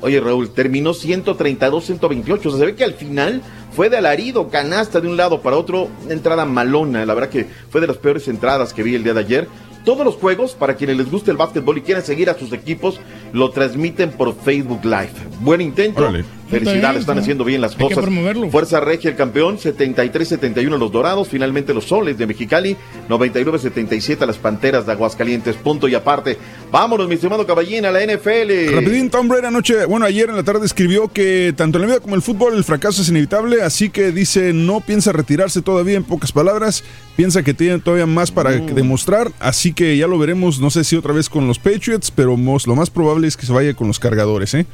Oye, 0.00 0.20
Raúl, 0.20 0.50
terminó 0.50 0.92
132-128. 0.92 2.46
O 2.46 2.50
sea, 2.50 2.58
se 2.58 2.66
ve 2.66 2.74
que 2.74 2.84
al 2.84 2.94
final 2.94 3.42
fue 3.72 3.90
de 3.90 3.96
alarido, 3.96 4.48
canasta 4.48 5.00
de 5.00 5.08
un 5.08 5.16
lado 5.16 5.42
para 5.42 5.56
otro, 5.56 5.88
entrada 6.08 6.44
malona. 6.44 7.04
La 7.04 7.14
verdad 7.14 7.30
que 7.30 7.46
fue 7.70 7.80
de 7.80 7.86
las 7.86 7.96
peores 7.96 8.28
entradas 8.28 8.72
que 8.72 8.82
vi 8.82 8.94
el 8.94 9.04
día 9.04 9.14
de 9.14 9.20
ayer. 9.20 9.48
Todos 9.84 10.04
los 10.04 10.16
juegos, 10.16 10.52
para 10.52 10.76
quienes 10.76 10.96
les 10.96 11.10
guste 11.10 11.30
el 11.30 11.36
básquetbol 11.36 11.78
y 11.78 11.82
quieran 11.82 12.04
seguir 12.04 12.28
a 12.28 12.38
sus 12.38 12.52
equipos, 12.52 13.00
lo 13.32 13.50
transmiten 13.50 14.10
por 14.10 14.34
Facebook 14.36 14.84
Live. 14.84 15.12
Buen 15.40 15.60
intento. 15.60 16.02
Órale. 16.02 16.37
Felicidades, 16.50 17.00
están 17.00 17.18
haciendo 17.18 17.44
bien 17.44 17.60
las 17.60 17.74
cosas. 17.74 18.04
Fuerza 18.50 18.80
Regia, 18.80 19.10
el 19.10 19.16
campeón, 19.16 19.58
73-71 19.58 20.78
los 20.78 20.92
Dorados. 20.92 21.28
Finalmente 21.28 21.74
los 21.74 21.84
Soles 21.84 22.16
de 22.16 22.26
Mexicali, 22.26 22.76
99-77 23.08 24.26
las 24.26 24.38
Panteras 24.38 24.86
de 24.86 24.92
Aguascalientes. 24.92 25.56
Punto 25.56 25.88
y 25.88 25.94
aparte. 25.94 26.38
Vámonos, 26.70 27.08
mi 27.08 27.14
estimado 27.14 27.46
caballín, 27.46 27.84
a 27.86 27.90
la 27.90 28.00
NFL. 28.00 28.74
Rapidín, 28.74 29.10
Tom 29.10 29.28
Brady 29.28 29.46
anoche, 29.46 29.84
bueno, 29.86 30.06
ayer 30.06 30.28
en 30.28 30.36
la 30.36 30.42
tarde 30.42 30.66
escribió 30.66 31.08
que 31.08 31.52
tanto 31.56 31.78
en 31.78 31.82
la 31.82 31.88
vida 31.88 32.00
como 32.00 32.14
en 32.14 32.18
el 32.18 32.22
fútbol 32.22 32.54
el 32.54 32.64
fracaso 32.64 33.02
es 33.02 33.08
inevitable, 33.08 33.62
así 33.62 33.90
que 33.90 34.12
dice 34.12 34.52
no 34.52 34.80
piensa 34.80 35.12
retirarse 35.12 35.62
todavía, 35.62 35.96
en 35.96 36.04
pocas 36.04 36.32
palabras, 36.32 36.84
piensa 37.16 37.42
que 37.42 37.54
tiene 37.54 37.78
todavía 37.78 38.06
más 38.06 38.30
para 38.30 38.50
demostrar, 38.52 39.32
así 39.40 39.72
que 39.72 39.96
ya 39.96 40.06
lo 40.06 40.18
veremos, 40.18 40.60
no 40.60 40.70
sé 40.70 40.84
si 40.84 40.96
otra 40.96 41.12
vez 41.12 41.28
con 41.28 41.46
los 41.46 41.58
Patriots, 41.58 42.10
pero 42.10 42.36
lo 42.36 42.74
más 42.74 42.90
probable 42.90 43.28
es 43.28 43.36
que 43.36 43.46
se 43.46 43.52
vaya 43.52 43.74
con 43.74 43.86
los 43.86 43.98
cargadores, 43.98 44.54
¿eh? 44.54 44.66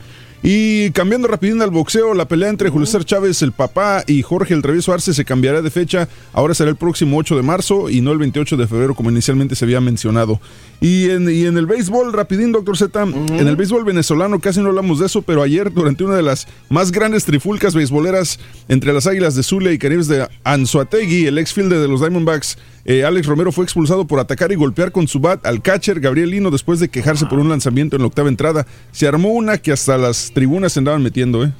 Y 0.47 0.91
cambiando 0.91 1.27
rapidín 1.27 1.63
al 1.63 1.71
boxeo, 1.71 2.13
la 2.13 2.29
pelea 2.29 2.51
entre 2.51 2.69
Julio 2.69 2.85
César 2.85 3.07
Chávez, 3.07 3.41
el 3.41 3.53
papá, 3.53 4.05
y 4.07 4.21
Jorge 4.21 4.53
el 4.53 4.61
Travieso 4.61 4.93
Arce 4.93 5.15
se 5.15 5.25
cambiará 5.25 5.63
de 5.63 5.71
fecha. 5.71 6.07
Ahora 6.35 6.53
será 6.53 6.69
el 6.69 6.77
próximo 6.77 7.17
8 7.17 7.37
de 7.37 7.43
marzo 7.43 7.89
y 7.89 8.03
no 8.03 8.13
el 8.13 8.19
28 8.19 8.59
de 8.59 8.67
febrero 8.67 8.95
como 8.95 9.11
inicialmente 9.11 9.57
se 9.57 9.65
había 9.65 9.81
mencionado. 9.81 10.43
Y 10.83 11.09
en, 11.09 11.31
y 11.31 11.47
en 11.47 11.57
el 11.57 11.65
béisbol, 11.65 12.13
rapidín, 12.13 12.53
doctor 12.53 12.77
Z, 12.77 13.05
en 13.05 13.49
el 13.49 13.57
béisbol 13.57 13.87
venezolano 13.87 14.39
casi 14.39 14.61
no 14.61 14.69
hablamos 14.69 14.99
de 14.99 15.07
eso, 15.07 15.23
pero 15.23 15.43
ayer 15.43 15.73
durante 15.73 16.05
una 16.05 16.15
de 16.15 16.23
las 16.23 16.47
más 16.69 16.93
grandes 16.93 17.25
trifulcas 17.25 17.75
beisboleras 17.75 18.39
entre 18.69 18.93
las 18.93 19.07
Águilas 19.07 19.37
de 19.37 19.45
Zulia 19.45 19.73
y 19.73 19.79
Caribes 19.79 20.09
de 20.09 20.29
Anzuategui, 20.45 21.25
el 21.25 21.39
ex 21.39 21.55
fielder 21.55 21.79
de 21.79 21.89
los 21.89 22.01
Diamondbacks, 22.01 22.59
eh, 22.85 23.05
Alex 23.05 23.27
Romero 23.27 23.53
fue 23.53 23.65
expulsado 23.65 24.07
por 24.07 24.21
atacar 24.21 24.53
y 24.53 24.57
golpear 24.57 24.93
con 24.93 25.09
su 25.09 25.21
bat 25.21 25.45
al 25.47 25.63
catcher 25.63 26.01
Gabriel 26.01 26.31
Lino 26.31 26.51
después 26.51 26.81
de 26.81 26.89
quejarse 26.89 27.27
por 27.27 27.39
un 27.39 27.49
lanzamiento 27.49 27.97
en 27.97 28.03
la 28.03 28.09
octava 28.09 28.29
entrada. 28.29 28.67
Se 28.93 29.07
armó 29.07 29.31
una 29.31 29.59
que 29.59 29.73
hasta 29.73 29.97
las 29.97 30.33
tribunas 30.33 30.73
se 30.73 30.81
andaban 30.81 31.03
metiendo, 31.03 31.45
¿eh? 31.45 31.53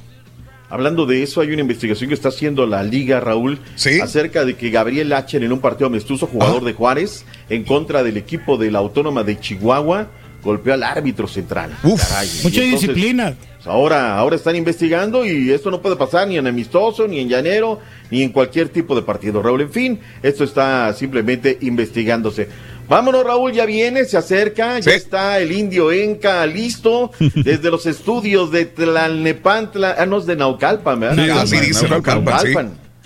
Hablando 0.69 1.05
de 1.05 1.21
eso, 1.21 1.41
hay 1.41 1.51
una 1.51 1.61
investigación 1.61 2.09
que 2.09 2.15
está 2.15 2.29
haciendo 2.29 2.65
la 2.65 2.83
Liga, 2.83 3.19
Raúl, 3.19 3.59
acerca 4.01 4.45
de 4.45 4.55
que 4.55 4.71
Gabriel 4.71 5.13
Achen 5.13 5.43
en 5.43 5.53
un 5.53 5.59
partido 5.59 5.87
amistoso, 5.87 6.25
jugador 6.25 6.63
de 6.63 6.73
Juárez, 6.73 7.23
en 7.49 7.63
contra 7.63 8.03
del 8.03 8.17
equipo 8.17 8.57
de 8.57 8.71
la 8.71 8.79
Autónoma 8.79 9.23
de 9.23 9.39
Chihuahua, 9.39 10.09
golpeó 10.45 10.73
al 10.73 10.83
árbitro 10.83 11.27
central. 11.27 11.71
Caray. 11.81 12.29
Y 12.39 12.43
Mucha 12.43 12.63
entonces, 12.63 12.69
disciplina. 12.89 13.35
pues, 13.55 13.67
Ahora, 13.67 14.15
ahora 14.15 14.35
están 14.35 14.55
investigando 14.55 15.25
y 15.25 15.51
esto 15.51 15.71
no 15.71 15.81
puede 15.81 15.95
pasar 15.95 16.27
ni 16.27 16.37
en 16.37 16.45
amistoso, 16.45 17.07
ni 17.07 17.19
en 17.19 17.27
llanero, 17.27 17.79
ni 18.11 18.21
en 18.21 18.31
cualquier 18.31 18.69
tipo 18.69 18.95
de 18.95 19.01
partido, 19.01 19.41
Raúl. 19.41 19.61
En 19.61 19.71
fin, 19.71 19.99
esto 20.21 20.43
está 20.43 20.93
simplemente 20.93 21.57
investigándose. 21.61 22.47
Vámonos, 22.87 23.23
Raúl, 23.23 23.51
ya 23.51 23.65
viene, 23.65 24.05
se 24.05 24.15
acerca, 24.17 24.77
ya 24.79 24.91
está 24.93 25.39
el 25.39 25.51
indio 25.51 25.91
Enca 25.91 26.45
listo 26.45 27.09
desde 27.35 27.71
los 27.71 27.87
estudios 27.87 28.51
de 28.51 28.65
Tlalnepantla, 28.65 29.95
ah, 29.97 30.05
no, 30.05 30.19
es 30.19 30.27
de 30.27 30.35
Naucalpan, 30.35 30.99
¿verdad? 30.99 31.23
Sí, 31.23 31.55
así 31.55 31.65
dice, 31.65 31.89
Naucalpan, 31.89 32.39
sí. 32.41 32.53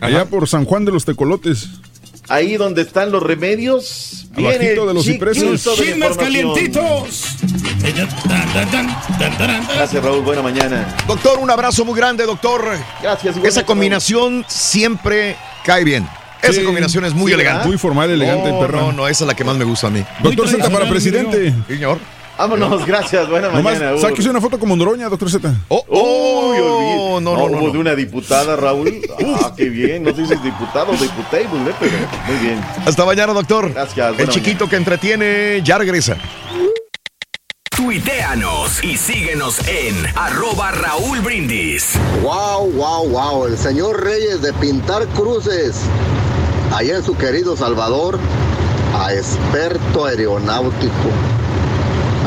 Allá 0.01 0.25
por 0.25 0.47
San 0.47 0.65
Juan 0.65 0.83
de 0.83 0.91
los 0.91 1.05
Tecolotes. 1.05 1.69
Ahí 2.29 2.57
donde 2.57 2.83
están 2.83 3.11
los 3.11 3.23
remedios, 3.23 4.27
viene 4.35 4.53
Abajito 4.55 4.85
de 4.85 4.93
los 4.93 5.03
cipreses. 5.05 5.63
Chismes 5.75 6.15
calientitos. 6.15 7.25
Gracias, 9.75 10.03
Raúl, 10.03 10.21
buena 10.21 10.41
mañana. 10.41 10.95
Doctor, 11.07 11.39
un 11.39 11.49
abrazo 11.49 11.83
muy 11.85 11.95
grande, 11.97 12.25
doctor. 12.25 12.65
Gracias. 13.01 13.35
Esa 13.43 13.65
combinación 13.65 14.45
siempre 14.47 15.35
cae 15.65 15.83
bien. 15.83 16.07
Esa 16.41 16.53
Sí. 16.53 16.63
combinación 16.63 17.03
es 17.03 17.13
muy 17.13 17.31
Sí, 17.31 17.33
elegante. 17.33 17.67
muy 17.67 17.77
formal, 17.77 18.09
elegante, 18.09 18.49
no, 18.51 18.59
perrón. 18.59 18.81
No, 18.81 18.91
no, 18.93 19.07
esa 19.07 19.23
es 19.25 19.27
la 19.27 19.33
que 19.33 19.43
más 19.43 19.57
me 19.57 19.65
gusta 19.65 19.87
a 19.87 19.89
mí. 19.89 20.03
Doctor 20.23 20.47
Z 20.47 20.69
para 20.69 20.87
presidente. 20.87 21.53
Señor. 21.67 21.99
Vámonos, 22.39 22.85
gracias, 22.85 23.27
buena 23.29 23.49
Nomás, 23.49 23.63
mañana. 23.65 23.93
Ur. 23.95 23.99
sáquese 23.99 24.29
una 24.29 24.39
foto 24.39 24.57
como 24.57 24.73
Noroña, 24.73 25.09
doctor 25.09 25.29
Z. 25.29 25.53
Oh, 25.67 25.83
Uy, 25.89 26.57
olvidé. 26.57 26.95
no, 26.95 27.19
no, 27.19 27.35
no, 27.35 27.43
hubo 27.57 27.67
no. 27.67 27.73
de 27.73 27.77
una 27.79 27.95
diputada, 27.95 28.55
Raúl. 28.55 29.01
Ah, 29.41 29.53
qué 29.55 29.65
bien. 29.69 30.03
No 30.03 30.15
sé 30.15 30.25
si 30.25 30.33
es 30.33 30.41
diputado 30.41 30.91
o 30.91 30.95
diputable, 30.95 31.73
pero 31.79 31.91
muy 32.27 32.37
bien. 32.37 32.61
Hasta 32.85 33.03
mañana, 33.05 33.33
doctor. 33.33 33.71
Gracias. 33.73 34.17
El 34.19 34.29
chiquito 34.29 34.69
que 34.69 34.77
entretiene 34.77 35.61
ya 35.63 35.77
regresa. 35.77 36.15
Tuiteanos 37.69 38.83
y 38.83 38.95
síguenos 38.97 39.59
en 39.67 39.95
arroba 40.15 40.71
Raúl 40.71 41.19
Brindis. 41.19 41.93
Wow, 42.23 42.71
wow, 42.71 43.07
wow. 43.09 43.45
El 43.47 43.57
señor 43.57 44.01
Reyes 44.03 44.41
de 44.41 44.53
pintar 44.53 45.05
cruces. 45.09 45.81
Allá 46.73 46.95
en 46.97 47.03
su 47.03 47.17
querido 47.17 47.55
Salvador, 47.57 48.17
a 48.95 49.13
experto 49.13 50.05
aeronáutico, 50.05 51.09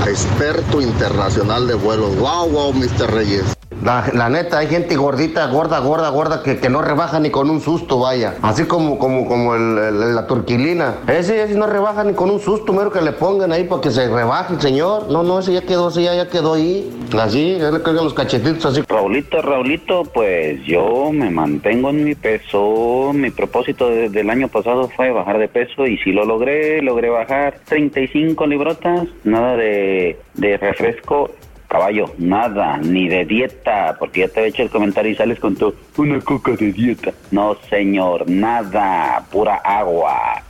experto 0.07 0.81
internacional 0.81 1.67
de 1.67 1.75
vuelos. 1.75 2.17
Wow, 2.17 2.49
wow, 2.49 2.73
Mr. 2.73 3.11
Reyes. 3.11 3.62
La, 3.85 4.05
la 4.15 4.29
neta, 4.29 4.59
hay 4.59 4.69
gente 4.69 4.95
gordita, 4.97 5.47
gorda, 5.49 5.81
gorda, 5.81 6.09
gorda, 6.11 6.43
que, 6.45 6.59
que 6.59 6.69
no 6.69 6.83
rebaja 6.83 7.19
ni 7.19 7.31
con 7.31 7.51
un 7.51 7.61
susto, 7.61 7.99
vaya. 7.99 8.35
Así 8.41 8.65
como, 8.65 8.97
como, 8.99 9.27
como 9.27 9.55
el- 9.57 9.77
el- 9.79 10.15
la 10.15 10.27
turquilina. 10.29 10.95
Ese, 11.09 11.43
ese 11.43 11.55
no 11.57 11.67
rebaja 11.67 12.05
ni 12.05 12.13
con 12.15 12.31
un 12.31 12.39
susto, 12.39 12.73
mero 12.73 12.93
que 12.93 13.01
le 13.01 13.11
pongan 13.13 13.51
ahí 13.51 13.65
para 13.65 13.81
que 13.81 13.91
se 13.91 14.09
rebaje 14.09 14.55
señor. 14.61 15.11
No, 15.11 15.25
no, 15.25 15.41
ese 15.41 15.53
ya 15.53 15.63
quedó, 15.63 15.89
ese 15.89 16.05
ya, 16.05 16.15
ya 16.15 16.29
quedó 16.29 16.55
ahí. 16.55 16.91
Así, 17.19 17.59
ya 17.59 17.71
le 17.73 17.83
cargan 17.83 18.05
los 18.05 18.15
cachetitos 18.15 18.65
así. 18.67 18.83
Raulito, 18.89 19.43
Raulito, 19.43 20.05
pues 20.05 20.63
yo 20.65 21.11
me 21.13 21.31
mantengo 21.31 21.91
en 21.91 22.05
mi 22.05 22.15
peso. 22.15 23.11
Mi 23.13 23.31
propósito 23.31 23.89
desde 23.91 24.21
el 24.21 24.31
año 24.31 24.47
pasado 24.49 24.89
fue 24.95 25.11
bajar 25.11 25.39
de 25.39 25.49
peso 25.49 25.87
y 25.87 25.99
si 25.99 26.13
lo 26.13 26.25
logré, 26.25 26.81
logré 26.83 27.11
bajar 27.11 27.55
35 27.67 28.47
librotas, 28.47 29.09
nada 29.25 29.57
de, 29.57 30.19
de 30.35 30.57
refresco. 30.57 31.31
Caballo, 31.73 32.13
nada, 32.19 32.77
ni 32.77 33.09
de 33.09 33.25
dieta, 33.25 33.97
porque 33.99 34.21
ya 34.21 34.29
te 34.29 34.43
he 34.43 34.49
hecho 34.49 34.63
el 34.63 34.69
comentario 34.69 35.11
y 35.11 35.15
sales 35.15 35.41
con 35.41 35.57
tu 35.57 35.75
una 35.97 36.21
coca 36.21 36.53
de 36.53 36.71
dieta. 36.71 37.15
No, 37.31 37.57
señor, 37.71 38.29
nada, 38.29 39.25
pura 39.31 39.55
agua. 39.55 40.43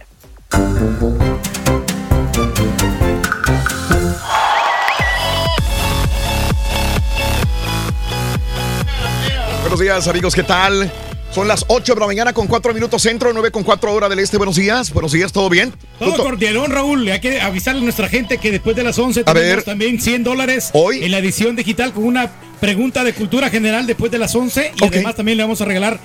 Buenos 9.60 9.78
días, 9.78 10.08
amigos, 10.08 10.34
¿qué 10.34 10.42
tal? 10.42 10.90
Son 11.32 11.48
las 11.48 11.64
8 11.68 11.94
de 11.94 12.00
la 12.00 12.06
mañana 12.06 12.34
con 12.34 12.46
4 12.46 12.74
minutos 12.74 13.00
centro, 13.00 13.32
9 13.32 13.50
con 13.50 13.64
4 13.64 13.94
hora 13.94 14.10
del 14.10 14.18
este. 14.18 14.36
Buenos 14.36 14.56
días, 14.56 14.92
buenos 14.92 15.12
días, 15.12 15.32
¿todo 15.32 15.48
bien? 15.48 15.72
Todo 15.98 16.18
cordialón, 16.18 16.70
Raúl. 16.70 17.08
Hay 17.08 17.20
que 17.20 17.40
avisarle 17.40 17.80
a 17.80 17.84
nuestra 17.84 18.06
gente 18.10 18.36
que 18.36 18.50
después 18.50 18.76
de 18.76 18.84
las 18.84 18.98
11 18.98 19.22
A 19.24 19.32
ver. 19.32 19.62
también 19.62 19.98
100 19.98 20.24
dólares 20.24 20.70
en 20.74 21.10
la 21.10 21.18
edición 21.18 21.56
digital 21.56 21.94
con 21.94 22.04
una 22.04 22.30
pregunta 22.60 23.02
de 23.02 23.14
cultura 23.14 23.48
general 23.48 23.86
después 23.86 24.12
de 24.12 24.18
las 24.18 24.34
11 24.34 24.72
y 24.76 24.84
además 24.84 25.16
también 25.16 25.38
le 25.38 25.44
vamos 25.44 25.62
a 25.62 25.64
regalar 25.64 25.98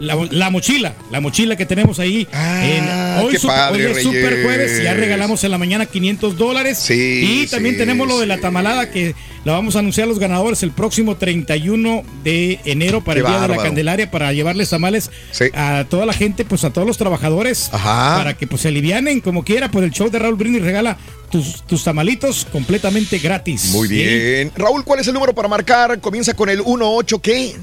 La, 0.00 0.16
la 0.30 0.50
mochila, 0.50 0.94
la 1.12 1.20
mochila 1.20 1.54
que 1.56 1.64
tenemos 1.66 1.98
ahí. 2.00 2.26
Ah, 2.32 2.64
en, 2.64 3.24
hoy, 3.24 3.32
qué 3.32 3.38
su- 3.38 3.46
padre, 3.46 3.86
hoy 3.86 3.92
es 3.92 4.02
Super. 4.02 4.42
Jueves, 4.42 4.82
ya 4.82 4.94
regalamos 4.94 5.44
en 5.44 5.50
la 5.52 5.58
mañana 5.58 5.86
500 5.86 6.36
dólares. 6.36 6.78
Sí, 6.78 7.42
y 7.44 7.46
también 7.46 7.76
sí, 7.76 7.78
tenemos 7.78 8.08
lo 8.08 8.18
de 8.18 8.26
la 8.26 8.38
tamalada 8.38 8.90
que 8.90 9.14
la 9.44 9.52
vamos 9.52 9.76
a 9.76 9.80
anunciar 9.80 10.06
a 10.06 10.08
los 10.08 10.18
ganadores 10.18 10.62
el 10.64 10.72
próximo 10.72 11.16
31 11.16 12.02
de 12.24 12.58
enero 12.64 13.02
para 13.04 13.20
Qué 13.20 13.26
el 13.26 13.26
Día 13.32 13.42
de 13.42 13.48
la. 13.48 13.62
Candelaria, 13.62 14.10
para 14.10 14.32
llevarles 14.32 14.70
tamales 14.70 15.10
a 15.54 15.84
toda 15.88 16.04
la 16.06 16.12
gente, 16.12 16.44
pues 16.44 16.64
a 16.64 16.70
todos 16.72 16.86
los 16.86 16.98
trabajadores, 16.98 17.70
para 17.70 18.36
que 18.36 18.46
pues 18.48 18.62
se 18.62 18.68
alivianen 18.68 19.20
como 19.20 19.44
quiera. 19.44 19.70
Pues 19.70 19.84
el 19.84 19.92
show 19.92 20.10
de 20.10 20.18
Raúl 20.18 20.34
Brindis 20.34 20.62
regala 20.62 20.96
tus, 21.30 21.62
tus 21.64 21.84
tamalitos 21.84 22.44
completamente 22.50 23.18
gratis. 23.18 23.66
Muy 23.66 23.86
¿sí? 23.88 23.94
bien. 23.94 24.52
Raúl, 24.56 24.84
¿cuál 24.84 25.00
es 25.00 25.06
el 25.06 25.14
número 25.14 25.32
para 25.34 25.48
marcar? 25.48 26.00
Comienza 26.00 26.34
con 26.34 26.48
el 26.48 26.58
18 26.64 27.20
¿qué? 27.20 27.54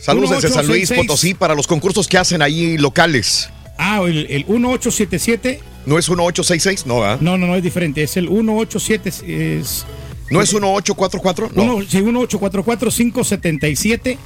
Saludos 0.00 0.30
desde 0.30 0.48
San 0.48 0.66
Luis 0.66 0.90
1866. 0.90 1.06
Potosí 1.06 1.34
para 1.34 1.54
los 1.54 1.66
concursos 1.66 2.08
que 2.08 2.18
hacen 2.18 2.42
ahí 2.42 2.78
locales. 2.78 3.50
Ah, 3.78 4.00
el, 4.04 4.26
el 4.30 4.44
1877. 4.46 5.60
¿No 5.86 5.98
es 5.98 6.08
1866? 6.08 6.86
No, 6.86 7.04
¿ah? 7.04 7.18
No, 7.20 7.38
no, 7.38 7.46
no 7.46 7.56
es 7.56 7.62
diferente. 7.62 8.02
Es 8.02 8.16
el 8.16 8.28
187. 8.28 9.08
Es, 9.08 9.86
¿No 10.30 10.42
es 10.42 10.52
1844? 10.52 11.50
No. 11.54 11.62
uno, 11.62 11.86
sí, 11.88 12.02
1844 12.02 12.90
577 12.90 14.18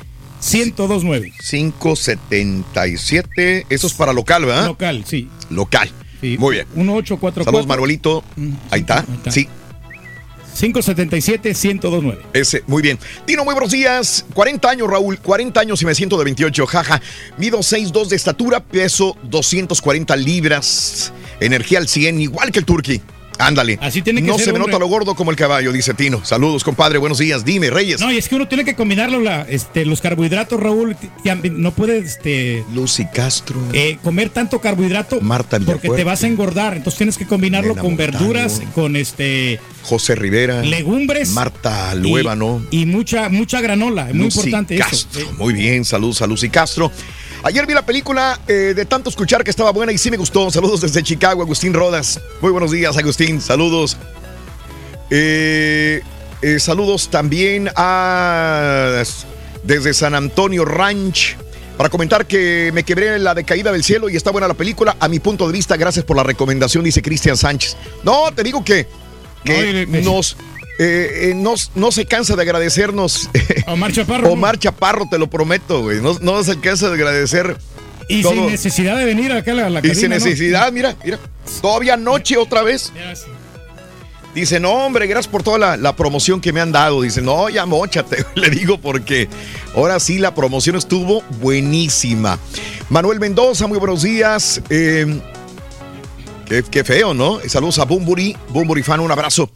1029. 0.43 1.33
577. 1.39 3.67
Eso 3.69 3.87
es 3.87 3.95
para 3.95 4.13
local, 4.13 4.45
¿verdad? 4.45 4.67
Local, 4.67 5.05
sí. 5.07 5.29
Local. 5.51 5.91
Muy 6.21 6.55
bien. 6.55 6.67
1844 6.75 7.45
Saludos, 7.45 7.67
Manuelito. 7.67 8.25
Ahí 8.71 8.81
está. 8.81 9.05
Sí. 9.31 9.49
577 10.55 11.55
1029. 11.55 12.23
Ese, 12.33 12.63
muy 12.67 12.83
bien. 12.83 12.99
Tino, 13.25 13.45
muy 13.45 13.55
buenos 13.55 13.71
días. 13.73 14.25
40 14.35 14.69
años, 14.69 14.89
Raúl. 14.89 15.19
40 15.19 15.61
años 15.61 15.83
y 15.83 15.87
me 15.87 15.95
siento 15.95 16.19
de 16.19 16.25
28. 16.25 16.67
Jaja. 16.67 17.01
Mido 17.39 17.59
6'2 17.59 18.09
de 18.09 18.17
estatura, 18.17 18.61
peso 18.61 19.17
240 19.25 20.17
libras. 20.17 21.13
Energía 21.41 21.79
al 21.79 21.89
100, 21.89 22.21
igual 22.21 22.53
que 22.53 22.61
el 22.61 22.65
turqui. 22.65 23.01
Ándale. 23.39 23.79
Así 23.81 24.03
tiene 24.03 24.21
que 24.21 24.29
no 24.29 24.37
ser, 24.37 24.47
se 24.47 24.53
me 24.53 24.59
nota 24.59 24.79
lo 24.79 24.87
gordo 24.87 25.15
como 25.15 25.31
el 25.31 25.37
caballo, 25.37 25.73
dice 25.73 25.95
Tino. 25.95 26.25
Saludos, 26.25 26.63
compadre. 26.65 26.99
Buenos 26.99 27.19
días. 27.19 27.45
Dime, 27.45 27.71
Reyes. 27.71 28.01
No, 28.01 28.13
y 28.13 28.17
es 28.19 28.29
que 28.29 28.35
uno 28.37 28.47
tiene 28.49 28.65
que 28.65 28.75
combinarlo, 28.75 29.21
la, 29.21 29.43
este, 29.43 29.85
los 29.85 30.01
carbohidratos, 30.01 30.61
Raúl. 30.61 30.97
No 31.53 31.73
puedes 31.73 32.05
este, 32.05 32.65
Lucy 32.75 33.07
Castro. 33.13 33.57
eh, 33.73 33.99
comer 34.03 34.31
tanto 34.31 34.61
carbohidrato 34.61 35.21
Marta 35.21 35.59
porque 35.61 35.89
te 35.91 36.05
vas 36.05 36.23
a 36.25 36.27
engordar. 36.27 36.77
Entonces 36.77 36.99
tienes 36.99 37.19
que 37.19 37.27
combinarlo 37.27 37.73
Elena 37.73 37.83
con 37.83 37.91
Montaño. 37.93 38.13
verduras, 38.19 38.63
con 38.75 38.97
este 38.97 39.61
José 39.83 40.15
Rivera. 40.15 40.63
legumbres. 40.63 41.31
Marta 41.31 41.95
Luébano. 41.95 42.65
Y 42.71 42.87
mucha, 42.87 43.29
mucha 43.29 43.61
granola. 43.61 44.09
Es 44.09 44.15
muy 44.15 44.25
Lucy 44.27 44.39
importante 44.39 44.75
eso. 44.77 44.85
Castro. 44.89 45.33
Muy 45.39 45.53
bien, 45.55 45.85
saludos 45.85 46.23
a 46.23 46.27
Lucy 46.27 46.49
Castro. 46.49 46.93
Ayer 47.45 47.67
vi 47.67 47.75
la 47.75 47.85
película 47.85 48.39
eh, 48.47 48.73
de 48.75 48.85
tanto 48.85 49.11
escuchar 49.11 49.43
que 49.43 49.51
estaba 49.51 49.73
buena 49.73 49.91
y 49.91 49.99
sí 49.99 50.13
me 50.13 50.17
gustó. 50.17 50.49
Saludos 50.53 50.81
desde 50.81 51.03
Chicago, 51.03 51.43
Agustín 51.43 51.75
Rodas. 51.75 52.21
Muy 52.41 52.53
buenos 52.53 52.71
días, 52.71 52.97
Agustín. 52.97 53.41
Saludos. 53.41 53.97
Eh, 55.11 56.03
eh, 56.41 56.61
saludos 56.61 57.11
también 57.11 57.69
a 57.75 59.03
desde 59.65 59.93
San 59.93 60.15
Antonio 60.15 60.65
Ranch. 60.65 61.37
Para 61.77 61.89
comentar 61.89 62.27
que 62.27 62.71
me 62.73 62.85
quebré 62.85 63.17
en 63.17 63.25
la 63.25 63.35
decaída 63.35 63.73
del 63.73 63.83
cielo 63.83 64.09
y 64.09 64.15
está 64.15 64.31
buena 64.31 64.47
la 64.47 64.55
película. 64.55 64.97
A 65.01 65.09
mi 65.09 65.19
punto 65.19 65.49
de 65.49 65.53
vista, 65.53 65.77
gracias 65.77 66.05
por 66.05 66.17
la 66.17 66.23
recomendación, 66.23 66.85
dice 66.85 67.03
Cristian 67.03 67.37
Sánchez. 67.37 67.77
No, 68.05 68.31
te 68.33 68.45
digo 68.45 68.65
que, 68.65 68.87
que 69.43 69.89
nos, 70.05 70.37
eh, 70.79 71.31
eh, 71.31 71.33
nos- 71.35 71.71
no 71.75 71.93
se 71.93 72.07
cansa 72.07 72.35
de 72.37 72.43
agradecernos. 72.43 73.29
Omar 73.67 73.93
Chaparro. 73.93 74.31
Omar 74.31 74.59
Chaparro, 74.59 75.07
te 75.11 75.19
lo 75.19 75.29
prometo, 75.29 75.83
güey. 75.83 76.01
No, 76.01 76.19
no 76.21 76.43
se 76.45 76.59
cansa 76.61 76.89
de 76.89 76.95
agradecer. 76.95 77.57
Y 78.09 78.23
todo. 78.23 78.33
sin 78.33 78.47
necesidad 78.47 78.97
de 78.99 79.05
venir 79.05 79.33
acá 79.33 79.53
a 79.53 79.55
la, 79.55 79.71
la 79.71 79.81
Y 79.87 79.95
sin 79.95 80.09
¿no? 80.11 80.17
necesidad, 80.17 80.73
mira, 80.73 80.97
mira. 81.05 81.19
Todavía 81.61 81.95
anoche 81.95 82.37
otra 82.37 82.63
vez. 82.63 82.93
Dice, 84.35 84.59
no, 84.61 84.73
hombre, 84.73 85.07
gracias 85.07 85.31
por 85.31 85.43
toda 85.43 85.59
la, 85.59 85.77
la 85.77 85.95
promoción 85.95 86.41
que 86.41 86.53
me 86.55 86.61
han 86.61 86.73
dado. 86.73 87.03
Dice, 87.03 87.21
no, 87.21 87.51
ya 87.51 87.67
mochate, 87.67 88.25
le 88.35 88.49
digo, 88.51 88.79
porque 88.81 89.29
ahora 89.77 90.01
sí 90.01 90.19
la 90.19 90.35
promoción 90.35 90.75
estuvo 90.77 91.23
buenísima. 91.41 92.39
Manuel 92.89 93.21
Mendoza, 93.21 93.67
muy 93.67 93.79
buenos 93.79 94.03
días. 94.03 94.63
Eh, 94.71 95.21
qué, 96.47 96.63
qué 96.71 96.83
feo, 96.83 97.13
¿no? 97.13 97.41
Saludos 97.47 97.79
a 97.79 97.85
Bumburi, 97.85 98.35
Bumburi 98.49 98.83
fan, 98.83 99.01
un 99.01 99.11
abrazo. 99.13 99.51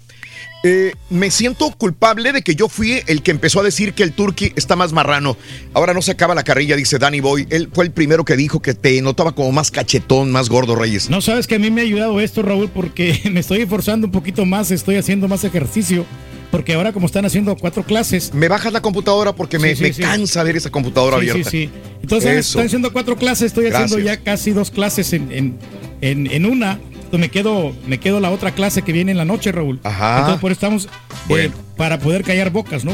Eh, 0.64 0.94
me 1.10 1.30
siento 1.30 1.70
culpable 1.70 2.32
de 2.32 2.42
que 2.42 2.56
yo 2.56 2.68
fui 2.68 3.00
el 3.06 3.22
que 3.22 3.30
empezó 3.30 3.60
a 3.60 3.62
decir 3.62 3.92
que 3.92 4.02
el 4.02 4.12
turqui 4.12 4.52
está 4.56 4.74
más 4.74 4.92
marrano. 4.92 5.36
Ahora 5.74 5.94
no 5.94 6.02
se 6.02 6.10
acaba 6.12 6.34
la 6.34 6.42
carrilla, 6.42 6.74
dice 6.74 6.98
Danny 6.98 7.20
Boy. 7.20 7.46
Él 7.50 7.68
fue 7.72 7.84
el 7.84 7.92
primero 7.92 8.24
que 8.24 8.36
dijo 8.36 8.60
que 8.60 8.74
te 8.74 9.00
notaba 9.00 9.32
como 9.32 9.52
más 9.52 9.70
cachetón, 9.70 10.32
más 10.32 10.48
gordo, 10.48 10.74
Reyes. 10.74 11.08
No 11.08 11.20
sabes 11.20 11.46
que 11.46 11.54
a 11.54 11.58
mí 11.60 11.70
me 11.70 11.82
ha 11.82 11.84
ayudado 11.84 12.20
esto, 12.20 12.42
Raúl, 12.42 12.68
porque 12.68 13.20
me 13.30 13.40
estoy 13.40 13.60
esforzando 13.60 14.06
un 14.08 14.12
poquito 14.12 14.44
más, 14.44 14.70
estoy 14.72 14.96
haciendo 14.96 15.28
más 15.28 15.44
ejercicio. 15.44 16.04
Porque 16.50 16.74
ahora, 16.74 16.92
como 16.92 17.06
están 17.06 17.24
haciendo 17.26 17.54
cuatro 17.56 17.82
clases. 17.84 18.32
Me 18.32 18.48
bajas 18.48 18.72
la 18.72 18.80
computadora 18.80 19.34
porque 19.34 19.58
me, 19.58 19.70
Sí, 19.70 19.76
sí, 19.76 19.82
me 19.82 19.92
sí. 19.92 20.02
cansa 20.02 20.42
ver 20.42 20.56
esa 20.56 20.70
computadora 20.70 21.16
abierta. 21.16 21.50
sí, 21.50 21.64
sí. 21.66 21.70
Entonces, 22.02 22.30
Eso. 22.30 22.48
estoy 22.50 22.66
haciendo 22.66 22.92
cuatro 22.92 23.16
clases, 23.16 23.46
estoy 23.48 23.66
haciendo 23.66 23.98
ya 23.98 24.16
casi 24.18 24.52
dos 24.52 24.70
clases 24.70 25.12
en, 25.12 25.30
en, 25.32 25.58
en, 26.00 26.28
en 26.30 26.46
una. 26.46 26.78
Entonces 27.06 27.20
me 27.20 27.30
quedo, 27.30 27.72
me 27.86 27.98
quedo 27.98 28.18
la 28.18 28.32
otra 28.32 28.50
clase 28.50 28.82
que 28.82 28.90
viene 28.92 29.12
en 29.12 29.18
la 29.18 29.24
noche, 29.24 29.52
Raúl. 29.52 29.78
Ajá. 29.84 30.18
Entonces, 30.18 30.40
por 30.40 30.50
eso 30.50 30.56
estamos 30.56 30.88
eh, 31.28 31.50
para 31.76 32.00
poder 32.00 32.24
callar 32.24 32.50
bocas, 32.50 32.84
¿no? 32.84 32.92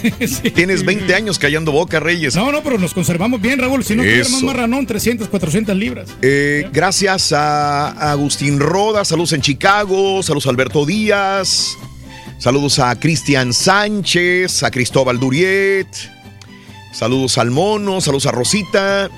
Tienes 0.54 0.84
20 0.84 1.14
años 1.14 1.38
callando 1.38 1.72
boca, 1.72 2.00
Reyes. 2.00 2.36
No, 2.36 2.52
no, 2.52 2.62
pero 2.62 2.78
nos 2.78 2.92
conservamos 2.92 3.40
bien, 3.40 3.58
Raúl. 3.58 3.82
Si 3.82 3.94
no 3.96 4.02
más 4.02 4.42
marranón, 4.42 4.86
300, 4.86 5.28
400 5.28 5.74
libras. 5.74 6.10
Eh, 6.20 6.68
gracias 6.70 7.32
a 7.32 8.12
Agustín 8.12 8.60
Roda, 8.60 9.06
saludos 9.06 9.32
en 9.32 9.40
Chicago, 9.40 10.22
saludos 10.22 10.46
a 10.46 10.50
Alberto 10.50 10.84
Díaz, 10.84 11.78
saludos 12.36 12.78
a 12.78 12.94
Cristian 13.00 13.54
Sánchez, 13.54 14.62
a 14.62 14.70
Cristóbal 14.70 15.18
Duriet, 15.18 15.88
saludos 16.92 17.38
al 17.38 17.50
Mono, 17.50 18.02
saludos 18.02 18.26
a 18.26 18.32
Rosita. 18.32 19.10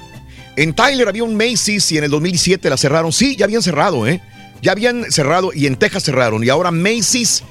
En 0.56 0.74
Tyler 0.74 1.08
había 1.08 1.24
un 1.24 1.36
Macy's 1.36 1.90
y 1.92 1.98
en 1.98 2.04
el 2.04 2.10
2007 2.10 2.68
la 2.68 2.76
cerraron. 2.76 3.12
Sí, 3.12 3.36
ya 3.36 3.46
habían 3.46 3.62
cerrado, 3.62 4.06
¿eh? 4.06 4.20
Ya 4.60 4.72
habían 4.72 5.10
cerrado 5.10 5.52
y 5.54 5.66
en 5.66 5.76
Texas 5.76 6.04
cerraron. 6.04 6.44
Y 6.44 6.48
ahora 6.48 6.70
Macy's 6.70 7.42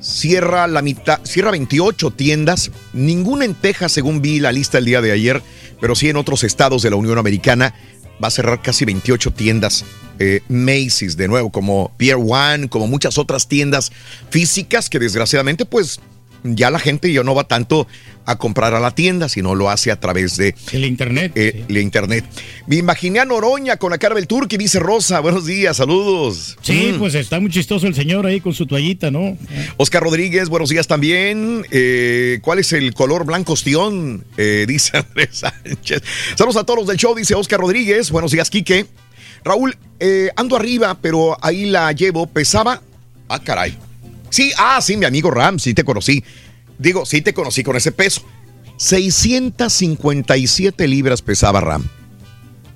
cierra 0.00 0.66
la 0.66 0.80
mitad, 0.82 1.20
cierra 1.24 1.50
28 1.50 2.10
tiendas, 2.12 2.70
ninguna 2.92 3.44
en 3.44 3.54
Texas 3.54 3.92
según 3.92 4.22
vi 4.22 4.40
la 4.40 4.52
lista 4.52 4.78
el 4.78 4.86
día 4.86 5.02
de 5.02 5.12
ayer, 5.12 5.42
pero 5.80 5.94
sí 5.94 6.08
en 6.08 6.16
otros 6.16 6.42
estados 6.44 6.82
de 6.82 6.90
la 6.90 6.96
Unión 6.96 7.18
Americana 7.18 7.74
va 8.22 8.28
a 8.28 8.30
cerrar 8.30 8.62
casi 8.62 8.84
28 8.84 9.32
tiendas 9.32 9.84
eh, 10.18 10.42
Macy's 10.48 11.16
de 11.16 11.28
nuevo, 11.28 11.50
como 11.50 11.92
Pier 11.96 12.16
One, 12.16 12.68
como 12.68 12.86
muchas 12.86 13.18
otras 13.18 13.48
tiendas 13.48 13.92
físicas 14.30 14.88
que 14.90 14.98
desgraciadamente 14.98 15.64
pues 15.64 16.00
ya 16.44 16.70
la 16.70 16.78
gente 16.78 17.12
ya 17.12 17.22
no 17.22 17.34
va 17.34 17.44
tanto 17.44 17.86
a 18.26 18.36
comprar 18.38 18.74
a 18.74 18.80
la 18.80 18.92
tienda, 18.92 19.28
sino 19.28 19.54
lo 19.54 19.70
hace 19.70 19.90
a 19.90 19.98
través 19.98 20.36
de 20.36 20.54
el 20.72 20.84
internet. 20.84 21.32
eh, 21.34 21.64
el 21.68 21.78
internet. 21.78 22.24
Me 22.66 22.76
imaginé 22.76 23.18
a 23.20 23.24
Noroña 23.24 23.76
con 23.76 23.90
la 23.90 23.98
cara 23.98 24.14
del 24.14 24.26
Turqui, 24.26 24.56
dice 24.56 24.78
Rosa. 24.78 25.20
Buenos 25.20 25.46
días, 25.46 25.76
saludos. 25.78 26.56
Sí, 26.62 26.92
Mm. 26.94 26.98
pues 26.98 27.14
está 27.14 27.40
muy 27.40 27.50
chistoso 27.50 27.86
el 27.86 27.94
señor 27.94 28.26
ahí 28.26 28.40
con 28.40 28.52
su 28.54 28.66
toallita, 28.66 29.10
¿no? 29.10 29.36
Oscar 29.78 30.02
Rodríguez, 30.02 30.48
buenos 30.48 30.68
días 30.70 30.86
también. 30.86 31.64
Eh, 31.70 32.38
¿Cuál 32.42 32.58
es 32.60 32.72
el 32.72 32.94
color 32.94 33.24
blanco 33.24 33.54
ostión? 33.54 34.24
Eh, 34.36 34.64
dice 34.68 34.96
Andrés 34.98 35.30
Sánchez. 35.32 36.02
Saludos 36.36 36.56
a 36.56 36.64
todos 36.64 36.80
los 36.80 36.88
del 36.88 36.98
show, 36.98 37.14
dice 37.14 37.34
Oscar 37.34 37.58
Rodríguez. 37.60 38.10
Buenos 38.10 38.30
días, 38.32 38.48
Quique. 38.50 38.86
Raúl, 39.44 39.74
eh, 39.98 40.30
ando 40.36 40.54
arriba, 40.56 40.96
pero 41.00 41.36
ahí 41.42 41.64
la 41.64 41.90
llevo. 41.92 42.26
Pesaba. 42.26 42.82
Ah, 43.28 43.40
caray. 43.42 43.76
Sí, 44.30 44.52
ah, 44.56 44.80
sí, 44.80 44.96
mi 44.96 45.04
amigo 45.04 45.30
Ram, 45.30 45.58
sí 45.58 45.74
te 45.74 45.84
conocí. 45.84 46.24
Digo, 46.78 47.04
sí 47.04 47.20
te 47.20 47.34
conocí 47.34 47.62
con 47.62 47.76
ese 47.76 47.92
peso. 47.92 48.22
657 48.78 50.88
libras 50.88 51.20
pesaba 51.20 51.60
Ram. 51.60 51.86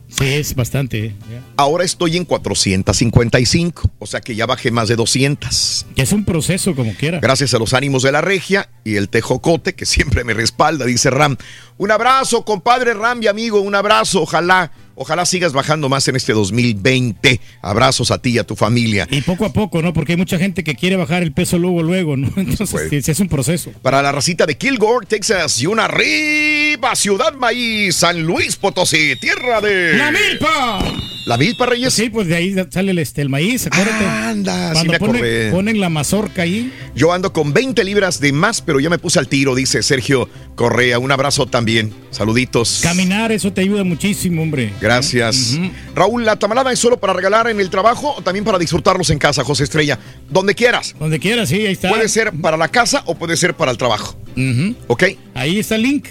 Sí, 0.09 0.26
es 0.26 0.55
bastante. 0.55 1.06
¿eh? 1.06 1.16
Ahora 1.56 1.85
estoy 1.85 2.16
en 2.16 2.24
455, 2.24 3.90
o 3.98 4.06
sea 4.06 4.20
que 4.20 4.35
ya 4.35 4.47
bajé 4.47 4.70
más 4.70 4.89
de 4.89 4.97
200. 4.97 5.86
Que 5.94 6.02
es 6.02 6.12
un 6.12 6.24
proceso 6.24 6.74
como 6.74 6.94
quiera. 6.94 7.20
Gracias 7.20 7.55
a 7.55 7.59
los 7.59 7.74
ánimos 7.74 8.02
de 8.02 8.10
la 8.12 8.20
regia 8.20 8.68
y 8.85 8.97
el 8.97 9.09
tejocote 9.09 9.74
que 9.74 9.86
siempre 9.86 10.24
me 10.24 10.35
respalda, 10.35 10.85
dice 10.85 11.10
Ram. 11.10 11.36
Un 11.78 11.90
abrazo, 11.90 12.44
compadre 12.44 12.94
Ram 12.94 13.22
y 13.22 13.28
amigo, 13.28 13.60
un 13.60 13.74
abrazo. 13.74 14.22
Ojalá, 14.22 14.72
ojalá 14.97 15.26
sigas 15.26 15.52
bajando 15.52 15.89
más 15.89 16.06
en 16.09 16.16
este 16.16 16.32
2020. 16.32 17.40
Abrazos 17.62 18.10
a 18.10 18.18
ti 18.20 18.31
y 18.31 18.39
a 18.39 18.44
tu 18.44 18.56
familia. 18.56 19.06
Y 19.10 19.22
poco 19.22 19.44
a 19.44 19.52
poco, 19.52 19.81
¿no? 19.82 19.93
Porque 19.93 20.12
hay 20.12 20.18
mucha 20.18 20.39
gente 20.39 20.64
que 20.64 20.74
quiere 20.74 20.97
bajar 20.97 21.22
el 21.22 21.32
peso 21.32 21.59
luego, 21.59 21.82
luego, 21.82 22.16
¿no? 22.16 22.32
Entonces, 22.36 22.70
Pues. 22.89 23.09
es 23.09 23.20
un 23.20 23.28
proceso. 23.28 23.70
Para 23.82 24.02
la 24.02 24.12
racita 24.12 24.47
de 24.47 24.56
Kilgore, 24.56 25.06
Texas 25.06 25.60
y 25.62 25.66
una 25.66 25.85
arriba 25.85 26.94
Ciudad 26.97 27.35
Maíz, 27.35 27.97
San 27.97 28.22
Luis 28.22 28.56
Potosí, 28.56 29.14
tierra 29.20 29.60
de... 29.60 29.94
¡La 29.97 30.10
milpa! 30.10 30.78
¿La 31.26 31.39
milpa, 31.46 31.66
Reyes? 31.66 31.94
Sí, 31.94 32.10
pues 32.10 32.28
de 32.28 32.36
ahí 32.36 32.54
sale 32.70 32.92
el, 32.92 32.98
este, 32.98 33.22
el 33.22 33.28
maíz, 33.28 33.66
acuérdate. 33.66 34.04
Anda, 34.06 34.68
sí 34.68 34.86
Cuando 34.86 34.92
me 34.92 34.98
ponen, 34.98 35.52
ponen 35.52 35.80
la 35.80 35.88
mazorca 35.88 36.42
ahí. 36.42 36.72
Yo 36.94 37.12
ando 37.12 37.32
con 37.32 37.52
20 37.52 37.82
libras 37.84 38.20
de 38.20 38.32
más, 38.32 38.62
pero 38.62 38.80
ya 38.80 38.90
me 38.90 38.98
puse 38.98 39.18
al 39.18 39.28
tiro, 39.28 39.54
dice 39.54 39.82
Sergio 39.82 40.28
Correa. 40.54 40.98
Un 40.98 41.12
abrazo 41.12 41.46
también. 41.46 41.92
Saluditos. 42.10 42.80
Caminar, 42.82 43.32
eso 43.32 43.52
te 43.52 43.60
ayuda 43.60 43.84
muchísimo, 43.84 44.42
hombre. 44.42 44.72
Gracias. 44.80 45.58
Raúl, 45.94 46.24
¿la 46.24 46.36
tamalada 46.36 46.72
es 46.72 46.78
solo 46.78 46.98
para 46.98 47.12
regalar 47.12 47.48
en 47.48 47.60
el 47.60 47.70
trabajo 47.70 48.14
o 48.16 48.22
también 48.22 48.44
para 48.44 48.58
disfrutarlos 48.58 49.10
en 49.10 49.18
casa, 49.18 49.44
José 49.44 49.64
Estrella? 49.64 49.98
Donde 50.30 50.54
quieras. 50.54 50.94
Donde 50.98 51.18
quieras, 51.18 51.48
sí, 51.48 51.56
ahí 51.66 51.72
está. 51.72 51.88
Puede 51.88 52.08
ser 52.08 52.32
para 52.32 52.56
la 52.56 52.68
casa 52.68 53.02
o 53.06 53.14
puede 53.14 53.36
ser 53.36 53.54
para 53.54 53.70
el 53.70 53.78
trabajo. 53.78 54.16
¿Ok? 54.86 55.04
Ahí 55.34 55.58
está 55.58 55.76
el 55.76 55.82
link. 55.82 56.06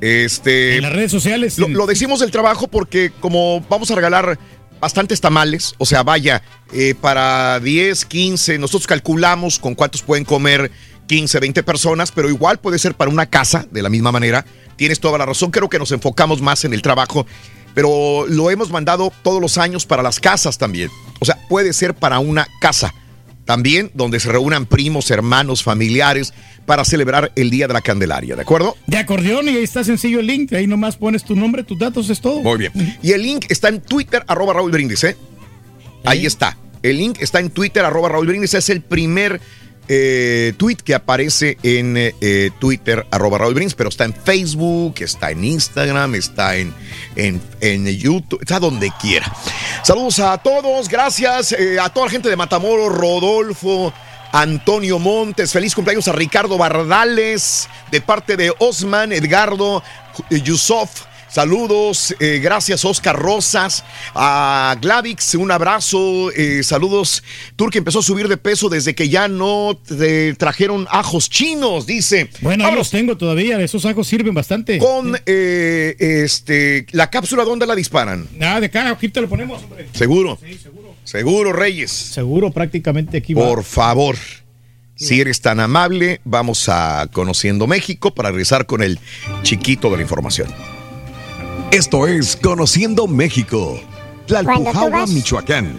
Este, 0.00 0.76
En 0.76 0.82
las 0.82 0.92
redes 0.92 1.10
sociales. 1.10 1.58
Lo, 1.58 1.68
lo 1.68 1.86
decimos 1.86 2.20
del 2.20 2.30
trabajo 2.30 2.68
porque 2.68 3.10
como 3.20 3.64
vamos 3.70 3.90
a 3.90 3.94
regalar 3.94 4.38
bastantes 4.80 5.20
tamales, 5.20 5.74
o 5.78 5.86
sea, 5.86 6.02
vaya, 6.02 6.42
eh, 6.72 6.94
para 7.00 7.60
10, 7.60 8.04
15, 8.04 8.58
nosotros 8.58 8.86
calculamos 8.86 9.58
con 9.58 9.74
cuántos 9.74 10.02
pueden 10.02 10.24
comer 10.24 10.70
15, 11.06 11.40
20 11.40 11.62
personas, 11.62 12.12
pero 12.12 12.28
igual 12.28 12.58
puede 12.58 12.78
ser 12.78 12.94
para 12.94 13.10
una 13.10 13.26
casa 13.26 13.66
de 13.70 13.82
la 13.82 13.88
misma 13.88 14.12
manera. 14.12 14.44
Tienes 14.76 15.00
toda 15.00 15.18
la 15.18 15.26
razón, 15.26 15.50
creo 15.50 15.68
que 15.68 15.78
nos 15.78 15.92
enfocamos 15.92 16.40
más 16.40 16.64
en 16.64 16.74
el 16.74 16.82
trabajo, 16.82 17.26
pero 17.74 18.26
lo 18.28 18.50
hemos 18.50 18.70
mandado 18.70 19.12
todos 19.22 19.40
los 19.40 19.58
años 19.58 19.86
para 19.86 20.02
las 20.02 20.20
casas 20.20 20.58
también. 20.58 20.90
O 21.20 21.24
sea, 21.24 21.38
puede 21.48 21.72
ser 21.72 21.94
para 21.94 22.18
una 22.18 22.46
casa 22.60 22.94
también 23.44 23.90
donde 23.94 24.20
se 24.20 24.32
reúnan 24.32 24.66
primos, 24.66 25.10
hermanos, 25.10 25.62
familiares 25.62 26.32
para 26.66 26.84
celebrar 26.84 27.32
el 27.36 27.50
Día 27.50 27.66
de 27.66 27.74
la 27.74 27.80
Candelaria, 27.80 28.36
¿de 28.36 28.42
acuerdo? 28.42 28.76
De 28.86 28.96
acordeón 28.96 29.48
y 29.48 29.56
ahí 29.56 29.64
está 29.64 29.84
sencillo 29.84 30.20
el 30.20 30.26
link. 30.26 30.52
Ahí 30.52 30.66
nomás 30.66 30.96
pones 30.96 31.24
tu 31.24 31.36
nombre, 31.36 31.64
tus 31.64 31.78
datos, 31.78 32.08
es 32.10 32.20
todo. 32.20 32.40
Muy 32.40 32.58
bien. 32.58 32.98
Y 33.02 33.12
el 33.12 33.22
link 33.22 33.46
está 33.48 33.68
en 33.68 33.80
Twitter, 33.80 34.24
arroba 34.26 34.54
Raúl 34.54 34.70
Brindis, 34.70 35.04
¿eh? 35.04 35.16
Ahí 36.04 36.26
está. 36.26 36.56
El 36.82 36.98
link 36.98 37.18
está 37.20 37.40
en 37.40 37.50
Twitter, 37.50 37.84
arroba 37.84 38.10
Raúl 38.10 38.26
Brindis. 38.26 38.54
Es 38.54 38.68
el 38.68 38.82
primer 38.82 39.40
eh, 39.88 40.54
tweet 40.56 40.76
que 40.76 40.94
aparece 40.94 41.58
en 41.62 41.94
eh, 41.96 42.50
Twitter, 42.58 43.06
arroba 43.10 43.38
Raúl 43.38 43.54
Brindis, 43.54 43.74
pero 43.74 43.88
está 43.88 44.04
en 44.04 44.14
Facebook, 44.14 44.94
está 45.00 45.30
en 45.30 45.44
Instagram, 45.44 46.14
está 46.14 46.56
en, 46.56 46.72
en, 47.16 47.40
en 47.60 47.86
YouTube, 47.86 48.40
está 48.40 48.58
donde 48.58 48.90
quiera. 49.00 49.30
Saludos 49.82 50.20
a 50.20 50.38
todos, 50.38 50.88
gracias 50.88 51.52
eh, 51.52 51.78
a 51.78 51.88
toda 51.90 52.06
la 52.06 52.12
gente 52.12 52.28
de 52.28 52.36
Matamoros, 52.36 52.92
Rodolfo. 52.92 53.92
Antonio 54.34 54.98
Montes, 54.98 55.52
feliz 55.52 55.76
cumpleaños 55.76 56.08
a 56.08 56.12
Ricardo 56.12 56.58
Bardales, 56.58 57.68
de 57.92 58.00
parte 58.00 58.36
de 58.36 58.52
Osman, 58.58 59.12
Edgardo, 59.12 59.80
Yusuf, 60.28 60.90
Saludos, 61.34 62.14
eh, 62.20 62.38
gracias 62.40 62.84
Oscar 62.84 63.16
Rosas, 63.16 63.82
a 64.14 64.76
Glavix, 64.80 65.34
un 65.34 65.50
abrazo, 65.50 66.30
eh, 66.30 66.62
saludos. 66.62 67.24
Turque 67.56 67.78
empezó 67.78 67.98
a 67.98 68.02
subir 68.02 68.28
de 68.28 68.36
peso 68.36 68.68
desde 68.68 68.94
que 68.94 69.08
ya 69.08 69.26
no 69.26 69.76
te 69.76 70.34
trajeron 70.34 70.86
ajos 70.90 71.28
chinos, 71.28 71.86
dice. 71.86 72.30
Bueno, 72.40 72.64
ahí 72.64 72.76
los 72.76 72.90
tengo 72.90 73.16
todavía, 73.16 73.60
esos 73.60 73.84
ajos 73.84 74.06
sirven 74.06 74.32
bastante. 74.32 74.78
Con 74.78 75.18
eh, 75.26 75.96
este, 75.98 76.86
la 76.92 77.10
cápsula, 77.10 77.42
¿dónde 77.42 77.66
la 77.66 77.74
disparan? 77.74 78.28
Nada, 78.36 78.60
de 78.60 78.66
acá, 78.66 78.88
aquí 78.90 79.08
te 79.08 79.20
lo 79.20 79.28
ponemos, 79.28 79.60
hombre. 79.64 79.88
¿Seguro? 79.92 80.38
Sí, 80.40 80.56
seguro. 80.56 80.83
Seguro, 81.04 81.52
Reyes. 81.52 81.90
Seguro, 81.90 82.50
prácticamente 82.50 83.18
aquí 83.18 83.34
va. 83.34 83.46
Por 83.46 83.62
favor. 83.62 84.16
Si 84.96 85.20
eres 85.20 85.40
tan 85.40 85.60
amable, 85.60 86.20
vamos 86.24 86.68
a 86.68 87.08
Conociendo 87.12 87.66
México 87.66 88.14
para 88.14 88.30
regresar 88.30 88.66
con 88.66 88.82
el 88.82 88.98
chiquito 89.42 89.90
de 89.90 89.96
la 89.96 90.02
información. 90.02 90.48
Esto 91.72 92.06
es 92.06 92.36
Conociendo 92.36 93.06
México. 93.06 93.80
Tlalpujahua, 94.26 95.06
Michoacán. 95.08 95.74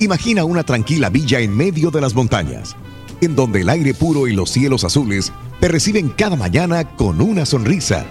Imagina 0.00 0.44
una 0.44 0.64
tranquila 0.64 1.08
villa 1.08 1.38
en 1.38 1.56
medio 1.56 1.90
de 1.90 2.00
las 2.00 2.14
montañas, 2.14 2.76
en 3.20 3.36
donde 3.36 3.60
el 3.60 3.68
aire 3.68 3.94
puro 3.94 4.26
y 4.26 4.34
los 4.34 4.50
cielos 4.50 4.82
azules 4.82 5.32
te 5.60 5.68
reciben 5.68 6.08
cada 6.08 6.34
mañana 6.34 6.84
con 6.96 7.20
una 7.20 7.46
sonrisa. 7.46 8.04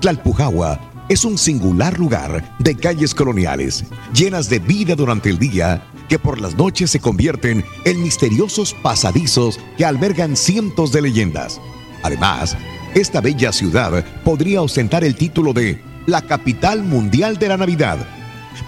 Tlalpujahua 0.00 0.91
es 1.08 1.24
un 1.24 1.38
singular 1.38 1.98
lugar 1.98 2.56
de 2.58 2.76
calles 2.76 3.14
coloniales, 3.14 3.84
llenas 4.14 4.48
de 4.48 4.58
vida 4.58 4.94
durante 4.94 5.30
el 5.30 5.38
día, 5.38 5.84
que 6.08 6.18
por 6.18 6.40
las 6.40 6.56
noches 6.56 6.90
se 6.90 7.00
convierten 7.00 7.64
en 7.84 8.02
misteriosos 8.02 8.74
pasadizos 8.74 9.58
que 9.76 9.84
albergan 9.84 10.36
cientos 10.36 10.92
de 10.92 11.02
leyendas. 11.02 11.60
Además, 12.02 12.56
esta 12.94 13.20
bella 13.20 13.52
ciudad 13.52 14.04
podría 14.24 14.62
ostentar 14.62 15.04
el 15.04 15.14
título 15.14 15.52
de 15.52 15.80
la 16.06 16.22
capital 16.22 16.82
mundial 16.82 17.38
de 17.38 17.48
la 17.48 17.56
Navidad, 17.56 17.98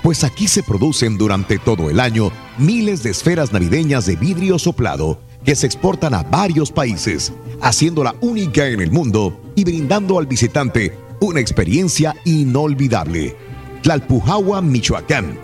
pues 0.02 0.24
aquí 0.24 0.48
se 0.48 0.62
producen 0.62 1.18
durante 1.18 1.58
todo 1.58 1.90
el 1.90 2.00
año 2.00 2.30
miles 2.58 3.02
de 3.02 3.10
esferas 3.10 3.52
navideñas 3.52 4.06
de 4.06 4.16
vidrio 4.16 4.58
soplado 4.58 5.20
que 5.44 5.54
se 5.54 5.66
exportan 5.66 6.14
a 6.14 6.22
varios 6.22 6.70
países, 6.72 7.32
haciéndola 7.60 8.14
única 8.20 8.66
en 8.68 8.80
el 8.80 8.90
mundo 8.90 9.40
y 9.54 9.64
brindando 9.64 10.18
al 10.18 10.26
visitante 10.26 11.03
una 11.24 11.40
experiencia 11.40 12.14
inolvidable. 12.24 13.34
Tlalpujahua, 13.82 14.60
Michoacán. 14.62 15.38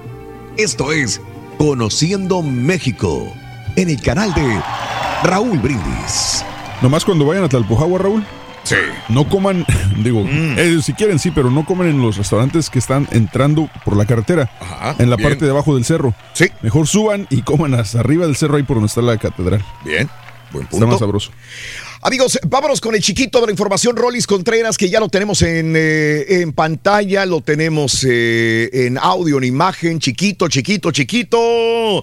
Esto 0.56 0.92
es 0.92 1.20
Conociendo 1.58 2.42
México, 2.42 3.32
en 3.76 3.90
el 3.90 4.00
canal 4.00 4.32
de 4.34 4.60
Raúl 5.24 5.58
Brindis. 5.58 6.44
Nomás 6.82 7.04
cuando 7.04 7.24
vayan 7.26 7.44
a 7.44 7.48
Tlalpujahua, 7.48 7.98
Raúl. 7.98 8.24
Sí. 8.64 8.76
No 9.08 9.26
coman, 9.28 9.64
digo, 10.04 10.22
Mm. 10.24 10.58
eh, 10.58 10.78
si 10.82 10.92
quieren 10.92 11.18
sí, 11.18 11.30
pero 11.30 11.50
no 11.50 11.64
coman 11.64 11.88
en 11.88 12.00
los 12.02 12.16
restaurantes 12.18 12.68
que 12.70 12.78
están 12.78 13.08
entrando 13.10 13.68
por 13.84 13.96
la 13.96 14.04
carretera, 14.04 14.50
en 14.98 15.08
la 15.10 15.16
bien. 15.16 15.28
parte 15.30 15.44
de 15.46 15.50
abajo 15.50 15.74
del 15.74 15.84
cerro. 15.84 16.14
Sí. 16.34 16.46
Mejor 16.62 16.86
suban 16.86 17.26
y 17.30 17.42
coman 17.42 17.74
hasta 17.74 18.00
arriba 18.00 18.26
del 18.26 18.36
cerro 18.36 18.56
ahí 18.56 18.62
por 18.62 18.76
donde 18.76 18.88
está 18.88 19.00
la 19.02 19.16
catedral. 19.18 19.64
Bien, 19.84 20.08
buen 20.52 20.64
Está 20.64 20.70
punto. 20.72 20.86
más 20.88 20.98
sabroso. 20.98 21.30
Amigos, 22.02 22.38
vámonos 22.48 22.80
con 22.80 22.94
el 22.94 23.02
chiquito 23.02 23.40
de 23.40 23.46
la 23.46 23.52
información, 23.52 23.94
Rollis 23.94 24.26
Contreras, 24.26 24.78
que 24.78 24.88
ya 24.88 25.00
lo 25.00 25.10
tenemos 25.10 25.42
en, 25.42 25.74
eh, 25.76 26.24
en 26.40 26.54
pantalla, 26.54 27.26
lo 27.26 27.42
tenemos 27.42 28.06
eh, 28.08 28.70
en 28.72 28.96
audio, 28.96 29.36
en 29.36 29.44
imagen, 29.44 29.98
chiquito, 30.00 30.48
chiquito, 30.48 30.92
chiquito. 30.92 32.02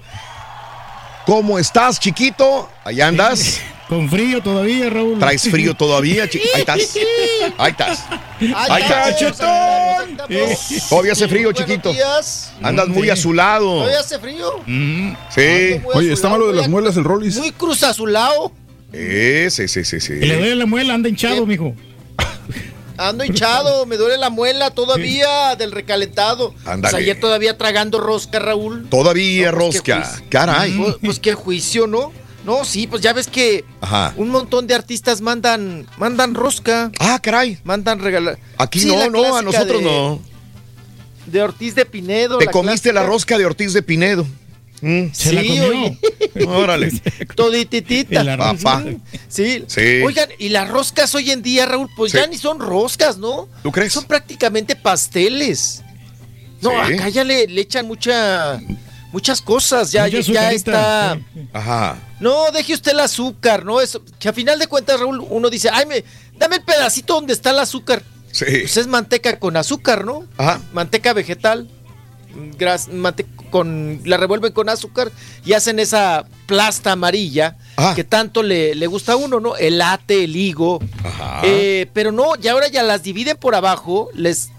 ¿Cómo 1.25 1.57
estás, 1.57 1.99
chiquito? 1.99 2.69
Ahí 2.83 3.01
andas. 3.01 3.59
Con 3.89 4.07
frío 4.07 4.41
todavía, 4.43 4.87
Raúl. 4.91 5.17
¿Traes 5.17 5.41
frío 5.49 5.73
todavía? 5.73 6.29
chi- 6.29 6.41
Ahí 6.53 6.59
estás. 6.61 6.95
Ahí 7.57 7.71
estás. 7.71 8.03
Ahí 8.55 8.81
estás. 8.83 9.17
Todavía 10.89 11.13
hace 11.13 11.27
frío, 11.27 11.51
chiquito. 11.53 11.91
Andas 12.61 12.87
muy 12.87 13.09
azulado. 13.09 13.65
¿Todavía 13.79 13.99
hace 14.01 14.19
frío? 14.19 14.61
Sí. 15.33 15.81
Oye, 15.95 16.13
está 16.13 16.29
malo 16.29 16.47
de 16.47 16.53
las 16.53 16.69
muelas 16.69 16.95
el 16.97 17.03
Rollis. 17.03 17.37
Muy 17.37 17.51
cruz 17.51 17.81
azulado. 17.81 18.51
Eh, 18.93 19.47
sí, 19.51 19.67
sí, 19.67 19.83
sí, 19.83 19.99
sí. 19.99 20.13
Y 20.13 20.25
le 20.25 20.37
duele 20.37 20.55
la 20.55 20.65
muela, 20.65 20.93
anda 20.93 21.09
hinchado, 21.09 21.45
mijo. 21.45 21.75
Ando 22.97 23.23
hinchado, 23.23 23.85
me 23.85 23.95
duele 23.95 24.17
la 24.17 24.31
muela 24.31 24.71
todavía 24.71 25.55
del 25.55 25.71
recalentado. 25.71 26.55
Ándale. 26.65 26.81
Pues 26.81 26.93
ayer 26.95 27.19
todavía 27.19 27.55
tragando 27.57 27.99
rosca, 27.99 28.39
Raúl. 28.39 28.87
Todavía 28.89 29.51
No, 29.51 29.57
pues, 29.59 29.75
rosca. 29.75 30.11
Caray. 30.29 30.71
Pues, 30.77 30.95
pues 31.03 31.19
qué 31.19 31.33
juicio, 31.35 31.85
¿no? 31.85 32.11
No, 32.43 32.63
sí, 32.65 32.87
pues 32.87 33.01
ya 33.03 33.13
ves 33.13 33.27
que 33.27 33.65
Ajá. 33.81 34.13
un 34.17 34.29
montón 34.29 34.65
de 34.67 34.73
artistas 34.73 35.21
mandan 35.21 35.85
mandan 35.97 36.33
rosca. 36.33 36.91
Ah, 36.97 37.19
caray. 37.21 37.59
Mandan 37.65 37.99
regalar. 37.99 38.39
Aquí 38.57 38.79
Sí, 38.79 38.87
no, 38.87 39.09
no, 39.11 39.35
a 39.35 39.41
nosotros 39.41 39.79
de- 39.79 39.85
no. 39.85 40.21
De 41.27 41.41
Ortiz 41.43 41.75
de 41.75 41.85
Pinedo. 41.85 42.37
Te 42.37 42.45
la 42.45 42.51
comiste 42.51 42.93
la 42.93 43.03
rosca 43.03 43.37
de 43.37 43.45
Ortiz 43.45 43.73
de 43.73 43.83
Pinedo. 43.83 44.25
Mm. 44.81 45.07
Se 45.11 45.33
la 45.33 45.41
Sí, 45.41 45.47
comió. 45.47 45.67
oye. 45.69 45.99
Órale. 46.47 46.91
Todititita. 47.35 48.37
Papá. 48.37 48.83
Sí. 49.27 49.63
Sí. 49.67 50.01
Oigan, 50.05 50.29
y 50.37 50.49
las 50.49 50.69
roscas 50.69 51.13
hoy 51.15 51.31
en 51.31 51.41
día, 51.41 51.65
Raúl, 51.65 51.89
pues 51.95 52.11
Sí. 52.11 52.17
ya 52.19 52.27
ni 52.27 52.37
son 52.37 52.59
roscas, 52.59 53.17
¿no? 53.17 53.47
¿Tú 53.63 53.71
crees? 53.71 53.93
Son 53.93 54.05
prácticamente 54.05 54.75
pasteles. 54.75 55.83
No, 56.61 56.71
Sí. 56.87 56.93
acá 56.93 57.09
ya 57.09 57.23
le, 57.23 57.47
le 57.47 57.61
echan 57.61 57.87
mucha 57.87 58.59
muchas 59.13 59.41
cosas, 59.41 59.91
ya, 59.91 60.07
ya, 60.07 60.19
ya 60.19 60.51
está. 60.51 61.17
Ajá. 61.53 61.97
No, 62.19 62.51
deje 62.51 62.73
usted 62.73 62.91
el 62.91 62.99
azúcar, 62.99 63.63
¿no? 63.65 63.79
Eso, 63.79 64.03
que 64.19 64.27
a 64.29 64.33
final 64.33 64.59
de 64.59 64.67
cuentas, 64.67 64.99
Raúl, 64.99 65.25
uno 65.29 65.49
dice, 65.49 65.69
ay, 65.71 65.85
me, 65.85 66.03
dame 66.37 66.57
el 66.57 66.61
pedacito 66.63 67.13
donde 67.15 67.33
está 67.33 67.51
el 67.51 67.59
azúcar. 67.59 68.03
Sí. 68.31 68.45
Pues 68.45 68.77
es 68.77 68.85
manteca 68.87 69.39
con 69.39 69.55
azúcar, 69.57 70.03
¿no? 70.05 70.25
Ajá. 70.37 70.61
Manteca 70.73 71.13
vegetal. 71.13 71.67
Gras, 72.57 72.89
mante- 72.89 73.25
con, 73.49 74.01
la 74.05 74.17
revuelven 74.17 74.51
con 74.51 74.69
azúcar 74.69 75.11
y 75.45 75.53
hacen 75.53 75.79
esa 75.79 76.25
plasta 76.45 76.91
amarilla 76.91 77.57
Ah. 77.77 77.93
que 77.95 78.03
tanto 78.03 78.43
le, 78.43 78.75
le 78.75 78.87
gusta 78.87 79.13
a 79.13 79.15
uno, 79.15 79.39
¿no? 79.39 79.55
El 79.55 79.77
late, 79.79 80.23
el 80.25 80.35
higo. 80.35 80.79
Ajá. 81.03 81.41
Eh, 81.43 81.87
pero 81.93 82.11
no, 82.11 82.33
y 82.41 82.47
ahora 82.47 82.67
ya 82.67 82.83
las 82.83 83.03
dividen 83.03 83.37
por 83.37 83.55
abajo, 83.55 84.09
les 84.13 84.49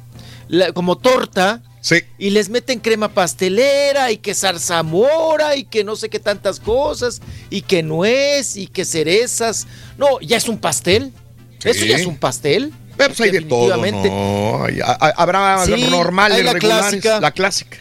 la- 0.48 0.72
como 0.72 0.96
torta. 0.98 1.62
Sí. 1.80 1.96
Y 2.18 2.30
les 2.30 2.48
meten 2.48 2.80
crema 2.80 3.08
pastelera 3.08 4.10
y 4.10 4.16
que 4.18 4.34
zarzamora 4.34 5.56
y 5.56 5.64
que 5.64 5.84
no 5.84 5.94
sé 5.96 6.08
qué 6.10 6.18
tantas 6.18 6.58
cosas 6.60 7.20
y 7.50 7.62
que 7.62 7.82
nuez 7.82 8.56
y 8.56 8.66
que 8.66 8.84
cerezas. 8.84 9.66
No, 9.96 10.20
ya 10.20 10.36
es 10.36 10.48
un 10.48 10.58
pastel. 10.58 11.12
Sí. 11.60 11.68
Eso 11.70 11.84
ya 11.86 11.96
es 11.96 12.06
un 12.06 12.16
pastel. 12.16 12.72
Pues 13.06 13.20
hay 13.20 13.30
de 13.30 13.40
todo. 13.42 13.76
¿no? 13.76 14.64
Hay- 14.64 14.80
Habrá 15.16 15.64
Sí, 15.64 15.86
normales, 15.90 16.38
hay 16.38 16.44
la 16.44 16.52
regulares. 16.52 16.82
clásica. 17.00 17.20
La 17.20 17.30
clásica. 17.32 17.78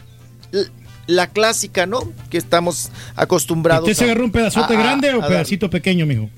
la 1.07 1.27
clásica, 1.27 1.85
¿no? 1.85 2.11
Que 2.29 2.37
estamos 2.37 2.89
acostumbrados. 3.15 3.83
¿Usted 3.89 3.97
se 3.97 4.03
agarró 4.03 4.25
un 4.25 4.31
pedazote 4.31 4.73
a- 4.75 4.77
a- 4.77 4.81
grande 4.81 5.09
o 5.13 5.17
a 5.17 5.19
dar. 5.21 5.29
pedacito 5.29 5.69
pequeño, 5.69 6.05
mijo? 6.05 6.29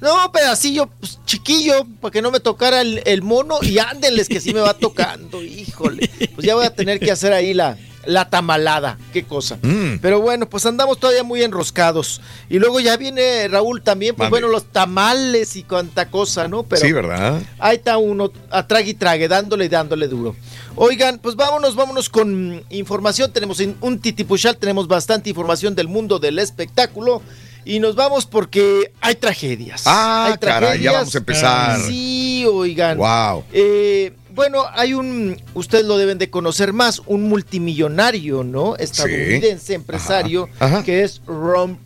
No, 0.00 0.32
pedacillo 0.32 0.86
pues, 0.98 1.20
chiquillo, 1.26 1.86
para 2.00 2.10
que 2.10 2.22
no 2.22 2.30
me 2.32 2.40
tocara 2.40 2.80
el, 2.80 3.02
el 3.04 3.22
mono 3.22 3.58
y 3.62 3.78
ándenles 3.78 4.28
que 4.28 4.40
sí 4.40 4.52
me 4.52 4.60
va 4.60 4.74
tocando, 4.74 5.42
híjole. 5.44 6.10
Pues 6.34 6.46
ya 6.46 6.54
voy 6.56 6.64
a 6.64 6.74
tener 6.74 6.98
que 6.98 7.12
hacer 7.12 7.32
ahí 7.32 7.54
la, 7.54 7.76
la 8.04 8.28
tamalada, 8.28 8.98
qué 9.12 9.24
cosa. 9.24 9.58
Mm. 9.62 9.98
Pero 10.00 10.20
bueno, 10.20 10.48
pues 10.48 10.66
andamos 10.66 10.98
todavía 10.98 11.22
muy 11.22 11.42
enroscados. 11.42 12.20
Y 12.48 12.58
luego 12.58 12.80
ya 12.80 12.96
viene 12.96 13.48
Raúl 13.48 13.82
también, 13.82 14.14
pues 14.14 14.30
bueno, 14.30 14.48
los 14.48 14.64
tamales 14.64 15.56
y 15.56 15.62
cuanta 15.62 16.10
cosa, 16.10 16.48
¿no? 16.48 16.62
Pero 16.64 16.82
sí, 16.82 16.92
¿verdad? 16.92 17.42
Ahí 17.58 17.76
está 17.76 17.98
uno, 17.98 18.32
a 18.50 18.66
trague 18.66 18.90
y 18.90 18.94
trague, 18.94 19.28
dándole 19.28 19.66
y 19.66 19.68
dándole 19.68 20.08
duro. 20.08 20.36
Oigan, 20.76 21.18
pues 21.18 21.36
vámonos, 21.36 21.76
vámonos 21.76 22.08
con 22.08 22.64
información. 22.70 23.32
Tenemos 23.32 23.60
un 23.80 24.00
titipuchal, 24.00 24.56
tenemos 24.56 24.88
bastante 24.88 25.28
información 25.28 25.74
del 25.74 25.88
mundo 25.88 26.18
del 26.18 26.38
espectáculo. 26.38 27.22
Y 27.64 27.78
nos 27.78 27.94
vamos 27.94 28.26
porque 28.26 28.92
hay 29.00 29.14
tragedias. 29.14 29.84
Ah, 29.86 30.30
hay 30.32 30.38
caray, 30.38 30.80
ya 30.80 30.92
vamos 30.92 31.14
a 31.14 31.18
empezar. 31.18 31.80
Sí, 31.80 32.44
oigan. 32.50 32.98
Wow. 32.98 33.44
Eh, 33.52 34.12
bueno, 34.34 34.64
hay 34.72 34.94
un, 34.94 35.40
ustedes 35.54 35.84
lo 35.84 35.98
deben 35.98 36.18
de 36.18 36.30
conocer 36.30 36.72
más, 36.72 37.00
un 37.06 37.28
multimillonario, 37.28 38.44
¿no? 38.44 38.76
Estadounidense, 38.76 39.74
empresario, 39.74 40.48
Ajá, 40.58 40.76
ajá. 40.76 40.84
que 40.84 41.02
es 41.02 41.20
Ron 41.26 41.78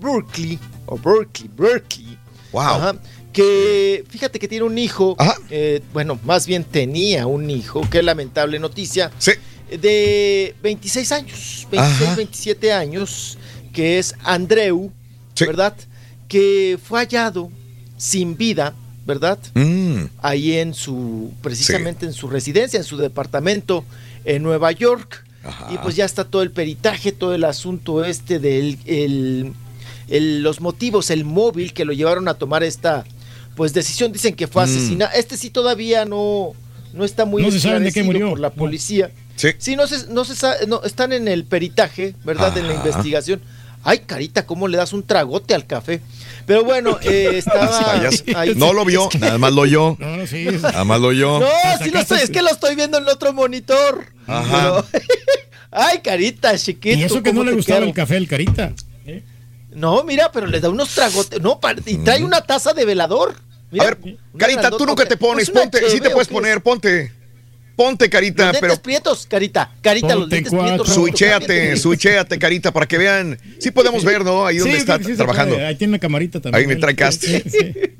Berkeley, 0.00 0.58
o 0.86 0.98
Berkeley, 0.98 1.50
Berkeley. 1.56 2.18
Wow. 2.52 2.62
Ajá, 2.62 2.96
que 3.32 4.04
fíjate 4.08 4.38
que 4.38 4.46
tiene 4.46 4.64
un 4.64 4.78
hijo, 4.78 5.16
eh, 5.50 5.82
bueno, 5.92 6.18
más 6.24 6.46
bien 6.46 6.62
tenía 6.64 7.26
un 7.26 7.50
hijo, 7.50 7.82
qué 7.90 8.02
lamentable 8.02 8.58
noticia, 8.58 9.10
de 9.68 10.54
26 10.62 11.12
años, 11.12 11.66
26, 11.70 12.02
Ajá. 12.08 12.14
27 12.14 12.72
años, 12.72 13.38
que 13.72 13.98
es 13.98 14.14
Andreu, 14.22 14.92
¿verdad? 15.40 15.74
Que 16.28 16.78
fue 16.82 17.00
hallado 17.00 17.50
sin 17.96 18.36
vida, 18.36 18.74
¿verdad? 19.06 19.38
Mm. 19.54 20.04
Ahí 20.22 20.52
en 20.58 20.74
su, 20.74 21.32
precisamente 21.42 22.06
en 22.06 22.12
su 22.12 22.28
residencia, 22.28 22.78
en 22.78 22.84
su 22.84 22.96
departamento 22.96 23.84
en 24.24 24.42
Nueva 24.42 24.72
York. 24.72 25.24
Y 25.70 25.76
pues 25.78 25.94
ya 25.94 26.06
está 26.06 26.24
todo 26.24 26.40
el 26.42 26.50
peritaje, 26.50 27.12
todo 27.12 27.34
el 27.34 27.44
asunto 27.44 28.02
este 28.04 28.38
del 28.38 28.78
el- 28.86 29.52
el- 30.08 30.42
los 30.42 30.60
motivos, 30.62 31.10
el 31.10 31.24
móvil 31.26 31.74
que 31.74 31.84
lo 31.84 31.92
llevaron 31.92 32.28
a 32.28 32.34
tomar 32.34 32.62
esta 32.62 33.04
pues 33.54 33.74
decisión. 33.74 34.10
Dicen 34.10 34.34
que 34.34 34.46
fue 34.46 34.62
Mm. 34.62 34.64
asesinado. 34.64 35.12
Este 35.14 35.36
sí 35.36 35.50
todavía 35.50 36.06
no, 36.06 36.52
no 36.94 37.04
está 37.04 37.26
muy 37.26 37.42
No 37.42 37.50
se 37.50 37.60
sabe 37.60 37.74
de 37.74 37.80
qué 37.84 37.88
esclarecido 38.00 38.12
murió. 38.12 38.30
por 38.30 38.40
la 38.40 38.50
policía. 38.50 39.10
Sí. 39.36 39.76
no 39.76 39.86
se, 39.86 40.06
no 40.08 40.24
se 40.24 40.34
sabe, 40.36 40.66
no, 40.66 40.82
están 40.84 41.12
en 41.12 41.28
el 41.28 41.44
peritaje, 41.44 42.14
¿verdad? 42.24 42.56
En 42.56 42.66
la 42.68 42.74
investigación. 42.74 43.40
Ay, 43.84 44.00
carita, 44.00 44.46
¿cómo 44.46 44.66
le 44.66 44.78
das 44.78 44.92
un 44.92 45.02
tragote 45.06 45.54
al 45.54 45.66
café? 45.66 46.00
Pero 46.46 46.64
bueno, 46.64 46.98
eh, 47.02 47.32
estaba 47.34 47.66
Vayas. 47.94 48.24
ahí- 48.34 48.54
No 48.56 48.72
lo 48.72 48.84
vio, 48.84 49.08
nada 49.20 49.38
más 49.38 49.52
lo 49.52 49.62
oyó. 49.62 49.96
No, 49.98 50.16
no, 50.16 50.26
sí. 50.26 50.46
Nada 50.62 50.84
más 50.84 51.00
lo 51.00 51.08
oyó. 51.08 51.40
No, 51.40 51.46
sí 51.82 51.90
lo 51.90 52.00
estoy, 52.00 52.18
es 52.20 52.30
que 52.30 52.42
lo 52.42 52.50
estoy 52.50 52.74
viendo 52.76 52.96
en 52.98 53.04
el 53.04 53.10
otro 53.10 53.32
monitor. 53.32 54.06
Ajá. 54.26 54.84
Pero- 54.90 55.04
Ay, 55.70 55.98
carita, 56.00 56.56
chiquito. 56.56 56.96
Y 56.98 57.02
eso 57.02 57.22
que 57.22 57.30
¿cómo 57.30 57.42
no 57.42 57.50
le 57.50 57.56
gustaba 57.56 57.78
quiero? 57.78 57.88
el 57.90 57.94
café 57.94 58.16
al 58.16 58.28
carita. 58.28 58.72
No, 59.72 60.04
mira, 60.04 60.30
pero 60.30 60.46
le 60.46 60.60
da 60.60 60.70
unos 60.70 60.90
tragotes. 60.90 61.40
No, 61.40 61.58
y 61.84 61.96
trae 61.98 62.22
una 62.22 62.42
taza 62.42 62.72
de 62.72 62.84
velador. 62.84 63.34
Mira, 63.72 63.86
a 63.86 63.88
ver, 63.88 63.98
Carita, 64.36 64.70
tú 64.70 64.86
nunca 64.86 65.04
te 65.04 65.16
pones, 65.16 65.50
ponte, 65.50 65.90
sí 65.90 66.00
te 66.00 66.10
puedes 66.10 66.28
poner, 66.28 66.62
ponte. 66.62 67.12
Ponte, 67.76 68.08
Carita, 68.08 68.52
Los 68.52 68.60
pero 68.60 68.76
prietos, 68.82 69.26
carita. 69.26 69.72
Carita, 69.82 70.14
los 70.14 70.24
Ponte 70.24 70.36
lentes 70.36 70.52
prietos. 70.52 70.88
Switchéate, 70.94 71.76
switchéate, 71.76 72.38
Carita, 72.38 72.72
para 72.72 72.86
que 72.86 72.98
vean. 72.98 73.38
Sí 73.58 73.70
podemos 73.70 74.04
ver, 74.04 74.24
¿no? 74.24 74.46
Ahí 74.46 74.58
donde 74.58 74.76
está 74.76 74.98
sí, 75.02 75.14
trabajando. 75.16 75.56
puede. 75.56 75.66
Ahí 75.66 75.74
tiene 75.74 75.92
una 75.92 75.98
camarita 75.98 76.40
también. 76.40 76.60
Ahí 76.60 76.66
me 76.66 76.76
trae 76.76 76.94
caste. 76.94 77.42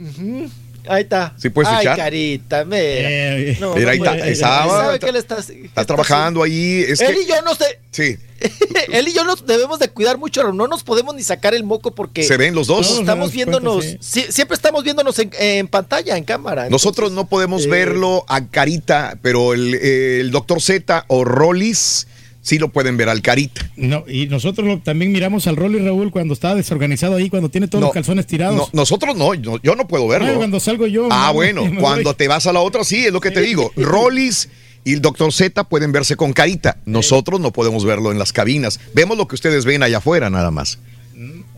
Ujú. 0.00 0.50
Ahí 0.86 1.02
está. 1.02 1.34
¿Sí 1.38 1.48
puedes 1.50 1.70
Ay, 1.72 1.86
carita, 1.86 2.64
mira. 2.64 3.58
No, 3.60 3.74
Mira, 3.74 3.92
ahí 3.92 3.98
no 3.98 4.04
está, 4.12 4.28
estaba-. 4.28 4.94
Estás 4.94 5.86
trabajando 5.86 6.42
ahí. 6.42 6.84
Es 6.86 7.00
Él 7.00 7.14
que, 7.14 7.22
y 7.22 7.26
yo 7.26 7.40
no 7.42 7.54
sé. 7.54 7.80
sí, 7.90 8.18
Él 8.92 9.08
y 9.08 9.12
yo 9.14 9.24
nos 9.24 9.46
debemos 9.46 9.78
de 9.78 9.88
cuidar 9.88 10.18
mucho, 10.18 10.52
no 10.52 10.66
nos 10.68 10.82
podemos 10.82 11.14
ni 11.14 11.22
sacar 11.22 11.54
el 11.54 11.64
moco 11.64 11.94
porque 11.94 12.24
Se 12.24 12.36
ven 12.36 12.54
los 12.54 12.66
dos. 12.66 12.86
pues, 12.88 12.98
estamos 13.00 13.32
viéndonos, 13.32 13.84
Cuenta, 13.84 14.02
sí, 14.04 14.24
siempre 14.28 14.54
estamos 14.56 14.84
viéndonos 14.84 15.18
en, 15.18 15.30
en 15.38 15.68
pantalla, 15.68 16.16
en 16.16 16.24
cámara. 16.24 16.68
nosotros 16.68 17.12
no 17.12 17.26
podemos 17.26 17.64
eh, 17.64 17.68
verlo 17.68 18.24
a 18.28 18.46
Carita, 18.46 19.18
pero 19.22 19.54
el, 19.54 19.74
el 19.74 20.30
doctor 20.30 20.60
Z 20.60 21.04
o 21.08 21.24
Rollis 21.24 22.06
sí 22.44 22.58
lo 22.58 22.68
pueden 22.68 22.96
ver 22.96 23.08
al 23.08 23.22
Carita. 23.22 23.68
No, 23.74 24.04
y 24.06 24.26
nosotros 24.26 24.66
lo- 24.68 24.78
también 24.78 25.10
miramos 25.10 25.46
al 25.48 25.56
Rolly 25.56 25.78
Raúl 25.78 26.10
cuando 26.12 26.34
estaba 26.34 26.54
desorganizado 26.54 27.16
ahí, 27.16 27.30
cuando 27.30 27.48
tiene 27.48 27.66
todos 27.68 27.80
No, 27.80 27.86
los 27.88 27.94
calzones 27.94 28.26
tirados. 28.26 28.54
No, 28.56 28.68
nosotros 28.72 29.16
no, 29.16 29.32
yo, 29.34 29.58
yo 29.62 29.74
no 29.74 29.88
puedo 29.88 30.06
verlo. 30.06 30.28
Ay, 30.28 30.34
cuando 30.36 30.60
salgo 30.60 30.86
yo. 30.86 31.08
Ah, 31.10 31.28
no, 31.28 31.34
bueno, 31.34 31.62
cuando 31.80 32.10
voy. 32.10 32.14
te 32.16 32.28
vas 32.28 32.46
a 32.46 32.52
la 32.52 32.60
otra, 32.60 32.84
sí, 32.84 33.06
es 33.06 33.12
lo 33.12 33.20
que 33.20 33.30
te 33.32 33.40
digo. 33.40 33.72
Rollis 33.76 34.48
y 34.84 34.92
el 34.92 35.00
doctor 35.00 35.32
Z 35.32 35.64
pueden 35.64 35.90
verse 35.92 36.14
con 36.16 36.34
carita. 36.34 36.76
Nosotros 36.84 37.40
no 37.40 37.50
podemos 37.50 37.84
verlo 37.86 38.12
en 38.12 38.18
las 38.18 38.32
cabinas. 38.34 38.78
Vemos 38.92 39.16
lo 39.16 39.26
que 39.26 39.34
ustedes 39.36 39.64
ven 39.64 39.82
allá 39.82 39.96
afuera, 39.98 40.28
nada 40.28 40.50
más. 40.50 40.78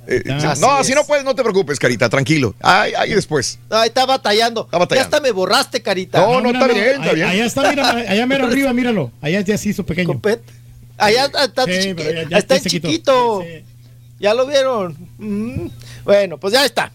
Eh, 0.09 0.23
Ah, 0.31 0.55
no, 0.61 0.71
así 0.77 0.91
si 0.93 0.95
no 0.95 1.03
puedes, 1.05 1.25
no 1.25 1.35
te 1.35 1.43
preocupes, 1.43 1.81
carita, 1.81 2.09
tranquilo. 2.09 2.55
Ahí, 2.61 2.93
ahí 2.97 3.11
después. 3.13 3.59
Ay, 3.69 3.89
está 3.89 4.07
batallando. 4.07 4.63
batallando. 4.71 4.95
Ya 4.95 5.01
hasta 5.03 5.21
me 5.21 5.33
borraste, 5.33 5.83
carita. 5.83 6.21
No, 6.21 6.41
no, 6.41 6.51
está 6.53 6.69
bien, 6.69 6.87
está 7.01 7.09
Ahí- 7.09 7.15
bien. 7.17 7.27
Allá 7.29 7.45
está, 7.45 7.69
mira, 7.71 7.89
allá 8.09 8.27
mero 8.27 8.47
arriba, 8.47 8.73
míralo. 8.73 9.11
Allá 9.21 9.41
ya 9.41 9.59
se 9.59 9.71
hizo 9.71 9.85
pequeño. 9.85 10.21
Allá 10.98 11.27
está, 11.44 11.64
Sí, 11.64 11.70
chiqui- 11.73 12.28
ya- 12.28 12.39
está 12.39 12.56
ya 12.56 12.62
en 12.62 12.68
chiquito. 12.68 13.44
¿Ya 14.18 14.32
lo 14.35 14.47
vieron? 14.47 14.97
Mm. 15.18 15.68
Bueno, 16.05 16.39
pues 16.39 16.52
ya 16.55 16.64
está. 16.64 16.90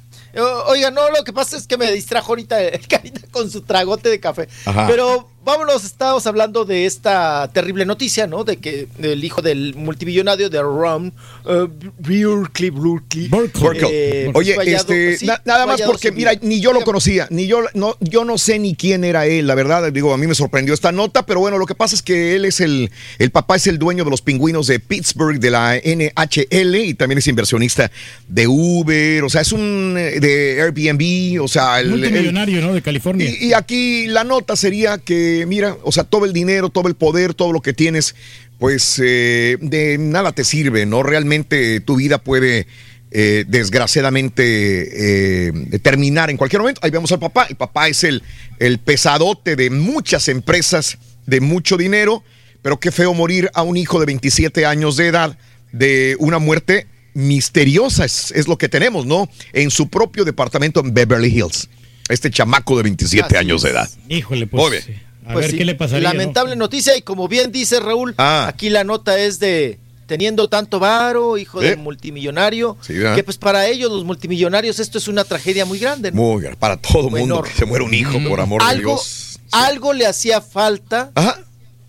Oiga, 0.67 0.89
no, 0.91 1.09
lo 1.11 1.23
que 1.23 1.33
pasa 1.33 1.57
es 1.57 1.67
que 1.67 1.77
me 1.77 1.91
distrajo 1.91 2.29
ahorita 2.31 2.61
el 2.61 2.87
carita 2.87 3.21
con 3.31 3.51
su 3.51 3.61
tragote 3.61 4.09
de 4.09 4.19
café. 4.19 4.47
Ajá. 4.65 4.87
Pero 4.87 5.29
vámonos, 5.43 5.83
estamos 5.85 6.25
hablando 6.27 6.65
de 6.65 6.85
esta 6.85 7.49
terrible 7.53 7.85
noticia, 7.85 8.27
¿no? 8.27 8.43
De 8.43 8.57
que 8.57 8.87
el 9.01 9.23
hijo 9.23 9.41
del 9.41 9.73
multimillonario 9.75 10.49
de 10.49 10.61
Ron, 10.61 11.13
uh, 11.45 11.67
Berkeley, 11.99 12.69
Berkeley, 12.69 13.27
Burkle. 13.27 13.79
eh, 13.91 14.31
Oye, 14.33 14.55
fue 14.55 14.65
hallado- 14.65 14.93
este, 14.93 15.17
sí, 15.17 15.25
na- 15.25 15.41
nada 15.45 15.65
más 15.65 15.81
porque, 15.81 16.11
mira, 16.11 16.33
ni 16.41 16.59
yo 16.61 16.73
lo 16.73 16.81
conocía, 16.81 17.27
ni 17.29 17.47
yo 17.47 17.61
no, 17.73 17.95
yo 17.99 18.23
no 18.25 18.37
sé 18.37 18.59
ni 18.59 18.75
quién 18.75 19.03
era 19.03 19.25
él, 19.25 19.47
la 19.47 19.55
verdad. 19.55 19.91
Digo, 19.91 20.13
a 20.13 20.17
mí 20.17 20.27
me 20.27 20.35
sorprendió 20.35 20.73
esta 20.73 20.91
nota, 20.91 21.25
pero 21.25 21.39
bueno, 21.39 21.57
lo 21.57 21.65
que 21.65 21.75
pasa 21.75 21.95
es 21.95 22.01
que 22.01 22.35
él 22.35 22.45
es 22.45 22.59
el, 22.61 22.91
el 23.19 23.31
papá 23.31 23.55
es 23.55 23.67
el 23.67 23.79
dueño 23.79 24.03
de 24.03 24.11
los 24.11 24.21
pingüinos 24.21 24.67
de 24.67 24.79
Pittsburgh, 24.79 25.39
de 25.39 25.49
la 25.51 25.75
NHL, 25.77 26.75
y 26.85 26.93
también 26.93 27.17
es 27.19 27.27
inversionista 27.27 27.91
de 28.27 28.47
Uber, 28.47 29.23
o 29.23 29.29
sea, 29.29 29.41
es 29.41 29.51
un 29.51 29.95
eh, 29.97 30.19
de 30.19 30.61
Airbnb, 30.61 31.41
o 31.43 31.47
sea, 31.47 31.79
el, 31.79 31.85
el- 31.87 31.91
Multimillonario, 31.91 32.61
¿no? 32.61 32.73
De 32.73 32.81
California. 32.81 33.27
y, 33.29 33.47
y 33.47 33.53
aquí 33.53 34.07
la 34.07 34.23
nota 34.23 34.55
sería 34.55 34.97
que, 34.97 35.30
mira, 35.47 35.77
o 35.83 35.91
sea, 35.91 36.03
todo 36.03 36.25
el 36.25 36.33
dinero, 36.33 36.69
todo 36.69 36.87
el 36.87 36.95
poder, 36.95 37.33
todo 37.33 37.53
lo 37.53 37.61
que 37.61 37.73
tienes, 37.73 38.15
pues 38.59 39.01
eh, 39.03 39.57
de 39.59 39.97
nada 39.97 40.31
te 40.31 40.43
sirve, 40.43 40.85
¿no? 40.85 41.03
Realmente 41.03 41.79
tu 41.79 41.95
vida 41.95 42.19
puede, 42.19 42.67
eh, 43.11 43.45
desgraciadamente, 43.47 45.47
eh, 45.47 45.79
terminar 45.81 46.29
en 46.29 46.37
cualquier 46.37 46.61
momento. 46.61 46.81
Ahí 46.83 46.91
vemos 46.91 47.11
al 47.11 47.19
papá. 47.19 47.47
El 47.49 47.55
papá 47.55 47.87
es 47.87 48.03
el, 48.03 48.23
el 48.59 48.79
pesadote 48.79 49.55
de 49.55 49.69
muchas 49.69 50.27
empresas 50.27 50.97
de 51.25 51.41
mucho 51.41 51.77
dinero, 51.77 52.23
pero 52.61 52.79
qué 52.79 52.91
feo 52.91 53.13
morir 53.13 53.49
a 53.53 53.63
un 53.63 53.77
hijo 53.77 53.99
de 53.99 54.05
27 54.05 54.65
años 54.65 54.97
de 54.97 55.07
edad 55.07 55.37
de 55.71 56.15
una 56.19 56.39
muerte 56.39 56.87
misteriosa, 57.13 58.05
es, 58.05 58.31
es 58.31 58.47
lo 58.47 58.57
que 58.57 58.69
tenemos, 58.69 59.05
¿no? 59.05 59.29
En 59.53 59.71
su 59.71 59.89
propio 59.89 60.23
departamento 60.23 60.79
en 60.81 60.93
Beverly 60.93 61.29
Hills. 61.29 61.69
Este 62.09 62.29
chamaco 62.29 62.77
de 62.77 62.83
27 62.83 63.25
Así 63.25 63.35
años 63.35 63.63
de 63.63 63.71
edad. 63.71 63.89
Híjole, 64.09 64.47
pues. 64.47 64.61
Muy 64.61 64.71
bien. 64.71 64.83
sí. 64.83 64.93
A 65.25 65.33
Pues 65.33 65.43
ver 65.45 65.51
sí, 65.51 65.57
qué 65.57 65.65
le 65.65 65.75
pasaría. 65.75 66.07
¿no? 66.09 66.13
Lamentable 66.13 66.55
noticia 66.55 66.97
y 66.97 67.01
como 67.01 67.27
bien 67.27 67.51
dice 67.51 67.79
Raúl, 67.79 68.15
Ah. 68.17 68.45
aquí 68.47 68.69
la 68.69 68.83
nota 68.83 69.19
es 69.19 69.39
de 69.39 69.79
teniendo 70.07 70.49
tanto 70.49 70.79
varo, 70.79 71.37
hijo 71.37 71.61
Eh. 71.61 71.69
del 71.69 71.77
multimillonario, 71.77 72.75
Sí, 72.81 72.95
que 73.15 73.23
pues 73.23 73.37
para 73.37 73.67
ellos 73.67 73.89
los 73.91 74.03
multimillonarios 74.03 74.79
esto 74.79 74.97
es 74.97 75.07
una 75.07 75.23
tragedia 75.23 75.65
muy 75.65 75.79
grande. 75.79 76.11
¿no? 76.11 76.17
Muy 76.21 76.41
bien. 76.41 76.55
Para 76.57 76.75
todo 76.77 77.09
mundo 77.09 77.41
que 77.43 77.51
se 77.53 77.65
muera 77.65 77.85
un 77.85 77.93
hijo, 77.93 78.19
por 78.27 78.41
amor 78.41 78.61
de 78.67 78.79
Dios. 78.79 79.39
algo 79.51 79.93
le 79.93 80.05
hacía 80.07 80.41
falta 80.41 81.11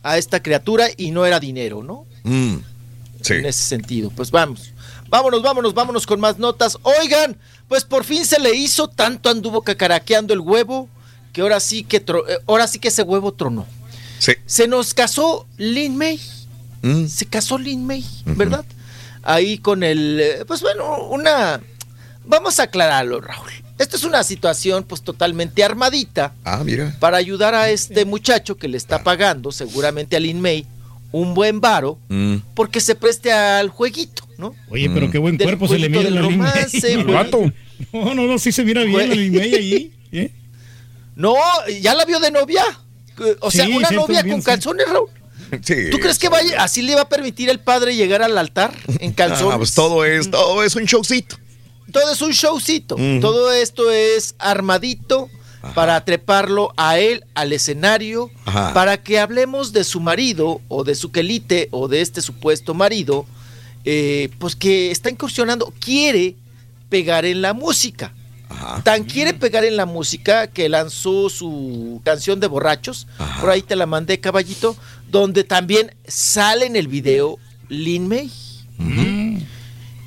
a 0.05 0.19
esta 0.19 0.41
criatura 0.43 0.87
y 0.97 1.11
no 1.11 1.25
era 1.27 1.41
dinero, 1.41 1.83
¿no? 1.83 2.07
Mm, 2.25 2.57
sí. 3.23 3.35
En 3.35 3.47
ese 3.47 3.63
sentido. 3.63 4.11
Pues 4.15 4.31
vamos. 4.31 4.73
Vámonos, 5.09 5.43
vámonos, 5.43 5.75
vámonos 5.75 6.07
con 6.07 6.21
más 6.21 6.39
notas. 6.39 6.79
Oigan, 6.83 7.37
pues 7.69 7.85
por 7.85 8.05
fin 8.05 8.25
se 8.25 8.39
le 8.41 8.55
hizo, 8.55 8.89
tanto 8.89 9.29
anduvo 9.31 9.63
cacaraqueando 9.63 10.33
el 10.33 10.41
huevo, 10.41 10.89
que 11.33 11.41
ahora 11.41 11.61
sí 11.61 11.83
que, 11.85 12.05
tro- 12.05 12.25
eh, 12.29 12.39
ahora 12.47 12.67
sí 12.67 12.79
que 12.79 12.89
ese 12.89 13.03
huevo 13.03 13.33
tronó. 13.33 13.67
Sí. 14.19 14.33
Se 14.47 14.69
nos 14.69 14.95
casó 14.95 15.47
Lin 15.57 15.97
May. 15.97 16.21
Mm. 16.83 17.07
Se 17.07 17.27
casó 17.27 17.59
Lin 17.59 17.87
May, 17.87 18.05
¿verdad? 18.25 18.65
Ahí 19.23 19.59
con 19.59 19.83
el, 19.83 20.19
eh, 20.21 20.45
pues 20.47 20.61
bueno, 20.63 21.09
una... 21.09 21.61
Vamos 22.25 22.61
a 22.61 22.65
aclararlo, 22.65 23.21
Raúl. 23.21 23.51
Esta 23.79 23.97
es 23.97 24.05
una 24.05 24.23
situación 24.23 24.85
pues 24.85 25.03
totalmente 25.03 25.65
armadita 25.65 26.35
Ah, 26.45 26.63
mira. 26.65 26.95
para 27.01 27.17
ayudar 27.17 27.55
a 27.55 27.69
este 27.71 28.05
muchacho 28.05 28.57
que 28.57 28.69
le 28.69 28.77
está 28.77 29.03
pagando 29.03 29.51
seguramente 29.51 30.15
a 30.17 30.21
Lin 30.21 30.41
May 30.41 30.67
un 31.11 31.35
buen 31.35 31.61
varo 31.61 31.99
Mm. 32.09 32.37
porque 32.55 32.81
se 32.81 32.95
preste 32.95 33.33
al 33.33 33.69
jueguito, 33.71 34.27
¿no? 34.39 34.55
Oye, 34.71 34.89
pero 34.91 35.11
qué 35.11 35.19
buen 35.19 35.37
Del 35.37 35.47
cuerpo 35.49 35.67
se 35.69 35.79
le 35.81 35.89
mira 35.89 36.09
Al 36.09 36.23
güey. 36.25 37.05
vato. 37.05 37.53
No, 37.93 38.15
no, 38.15 38.27
no, 38.27 38.39
sí 38.39 38.53
se 38.53 38.65
mira 38.65 38.83
bien 38.83 38.93
Güey. 38.93 39.09
la 39.09 39.15
línea 39.15 39.43
ahí. 39.43 39.93
¿eh? 40.13 40.31
No, 41.15 41.35
ya 41.81 41.95
la 41.95 42.05
vio 42.05 42.21
de 42.21 42.31
novia. 42.31 42.65
O 43.41 43.51
sea, 43.51 43.67
Sí, 43.67 43.73
una 43.73 43.91
novia 43.91 44.23
bien, 44.23 44.37
con 44.37 44.43
sí. 44.43 44.47
calzones, 44.47 44.89
Raúl. 44.89 45.09
Sí. 45.63 45.91
¿Tú 45.91 45.99
crees 45.99 46.19
que 46.19 46.31
vaya, 46.31 46.63
así 46.63 46.81
le 46.81 46.95
va 46.95 47.03
a 47.03 47.09
permitir 47.09 47.51
el 47.51 47.61
padre 47.61 47.95
llegar 47.95 48.23
al 48.23 48.39
altar 48.39 48.73
en 49.01 49.13
calzones? 49.15 49.55
Ah, 49.55 49.59
pues 49.59 49.75
todo 49.75 50.05
es, 50.05 50.31
todo 50.31 50.63
es 50.65 50.75
un 50.77 50.85
showcito. 50.85 51.37
Todo 51.93 52.11
es 52.13 52.23
un 52.23 52.31
showcito. 52.33 52.97
Todo 53.21 53.53
esto 53.53 53.91
es 53.91 54.35
armadito 54.39 55.29
para 55.75 56.03
treparlo 56.07 56.73
a 56.79 56.99
él 56.99 57.25
al 57.35 57.53
escenario, 57.53 58.31
Ajá. 58.47 58.73
para 58.73 59.03
que 59.03 59.19
hablemos 59.19 59.73
de 59.73 59.85
su 59.85 60.01
marido 60.01 60.61
o 60.69 60.85
de 60.85 60.95
su 60.95 61.13
quelite 61.13 61.69
o 61.71 61.87
de 61.87 62.01
este 62.01 62.23
supuesto 62.23 62.73
marido, 62.73 63.27
eh, 63.85 64.31
pues 64.39 64.57
que 64.57 64.91
está 64.91 65.11
incursionando, 65.11 65.73
quiere 65.79 66.35
pegar 66.89 67.27
en 67.27 67.43
la 67.43 67.53
música. 67.53 68.15
Tan 68.85 69.05
quiere 69.05 69.35
pegar 69.35 69.65
en 69.65 69.77
la 69.77 69.87
música 69.87 70.47
que 70.47 70.69
lanzó 70.69 71.29
su 71.29 72.01
canción 72.05 72.41
de 72.41 72.47
borrachos, 72.47 73.07
por 73.41 73.51
ahí 73.51 73.63
te 73.63 73.77
la 73.77 73.87
mandé 73.87 74.21
caballito, 74.21 74.77
donde 75.11 75.45
también 75.45 75.95
sale 76.07 76.67
en 76.67 76.77
el 76.77 76.89
video 76.89 77.39
Lin 77.69 78.09
May. 78.09 78.31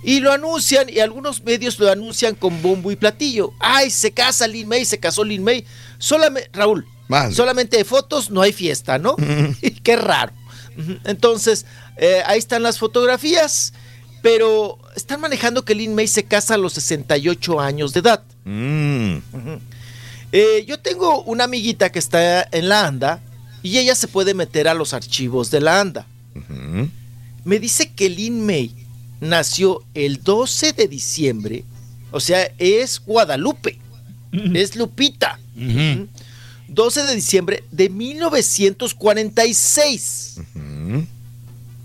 Y 0.04 0.20
lo 0.20 0.32
anuncian, 0.32 0.88
y 0.88 1.00
algunos 1.00 1.44
medios 1.44 1.80
lo 1.80 1.90
anuncian 1.90 2.36
con 2.36 2.62
bombo 2.62 2.92
y 2.92 2.96
platillo. 2.96 3.54
Ay, 3.60 3.90
se 3.90 4.12
casa 4.12 4.48
Lin 4.48 4.68
May, 4.68 4.86
se 4.86 5.00
casó 5.00 5.24
Lin 5.24 5.44
May. 5.44 5.66
Solamente, 5.98 6.50
Raúl, 6.54 6.86
Madre. 7.08 7.34
solamente 7.34 7.78
de 7.78 7.86
fotos, 7.86 8.30
no 8.30 8.42
hay 8.42 8.54
fiesta, 8.54 9.00
¿no? 9.00 9.16
Qué 9.84 9.96
raro. 9.96 10.32
Entonces, 11.06 11.66
eh, 11.98 12.22
ahí 12.26 12.38
están 12.38 12.62
las 12.62 12.78
fotografías, 12.78 13.74
pero 14.26 14.78
están 14.96 15.22
manejando 15.22 15.64
que 15.64 15.76
Lin 15.76 15.94
May 15.94 16.08
se 16.08 16.24
casa 16.24 16.56
a 16.56 16.58
los 16.58 16.74
68 16.74 17.62
años 17.62 17.94
de 17.94 18.00
edad. 18.00 18.24
Mm. 18.44 19.18
Eh, 20.32 20.66
yo 20.68 20.80
tengo 20.80 21.22
una 21.26 21.44
amiguita 21.44 21.92
que 21.92 22.00
está 22.00 22.42
en 22.52 22.68
la 22.68 22.88
ANDA 22.88 23.22
y 23.62 23.78
ella 23.78 23.94
se 23.94 24.08
puede 24.08 24.34
meter 24.34 24.68
a 24.68 24.74
los 24.74 24.96
archivos 24.96 25.52
de 25.52 25.62
la 25.62 25.80
ANDA. 25.80 26.08
Me 27.44 27.60
dice 27.60 27.92
que 27.92 28.10
Lin 28.10 28.44
May 28.44 28.72
nació 29.22 29.84
el 29.94 30.24
12 30.24 30.74
de 30.74 30.88
diciembre, 30.88 31.64
o 32.10 32.20
sea, 32.20 32.52
es 32.58 33.00
Guadalupe, 33.06 33.78
es 34.56 34.76
Lupita. 34.76 35.40
Ujú. 35.56 36.08
12 36.70 37.04
de 37.04 37.14
diciembre 37.14 37.64
de 37.70 37.90
1946. 37.90 40.40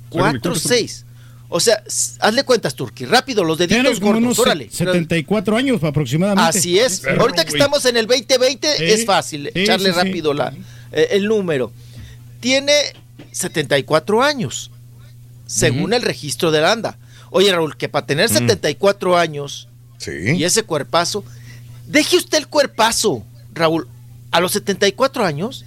4, 0.08 0.54
6. 0.54 1.04
O 1.52 1.58
sea, 1.58 1.82
hazle 2.20 2.44
cuentas, 2.44 2.76
Turki. 2.76 3.04
Rápido, 3.04 3.42
los 3.42 3.58
deditos 3.58 3.98
como 3.98 4.12
gordos, 4.12 4.22
unos 4.22 4.38
órale. 4.38 4.70
74 4.70 5.56
años 5.56 5.82
aproximadamente. 5.82 6.58
Así 6.58 6.78
es. 6.78 7.04
Ahorita 7.04 7.44
que 7.44 7.50
estamos 7.50 7.84
en 7.86 7.96
el 7.96 8.06
2020 8.06 8.76
Sí, 8.76 8.84
es 8.84 9.04
fácil 9.04 9.50
sí, 9.52 9.60
echarle 9.60 9.92
sí, 9.92 9.98
sí. 9.98 10.06
rápido 10.06 10.32
la, 10.32 10.54
eh, 10.92 11.08
el 11.10 11.26
número. 11.26 11.72
Tiene 12.38 12.72
74 13.32 14.22
años, 14.22 14.70
según 15.44 15.92
el 15.92 16.02
registro 16.02 16.52
de 16.52 16.60
la 16.60 16.70
ANDA. 16.70 16.98
Oye, 17.30 17.52
Raúl, 17.52 17.76
que 17.76 17.88
para 17.88 18.06
tener 18.06 18.28
74 18.28 19.18
años 19.18 19.68
y 20.06 20.44
ese 20.44 20.62
cuerpazo, 20.62 21.24
deje 21.86 22.16
usted 22.16 22.38
el 22.38 22.46
cuerpazo, 22.46 23.24
Raúl, 23.52 23.88
a 24.30 24.40
los 24.40 24.52
74 24.52 25.24
años, 25.24 25.64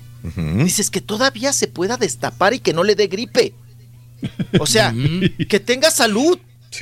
dices 0.63 0.89
que 0.89 1.01
todavía 1.01 1.51
se 1.51 1.67
pueda 1.67 1.97
destapar 1.97 2.53
y 2.53 2.59
que 2.59 2.71
no 2.71 2.85
le 2.85 2.95
dé 2.95 3.07
gripe. 3.07 3.53
O 4.59 4.65
sea, 4.65 4.93
que 5.49 5.59
tenga 5.59 5.91
salud. 5.91 6.39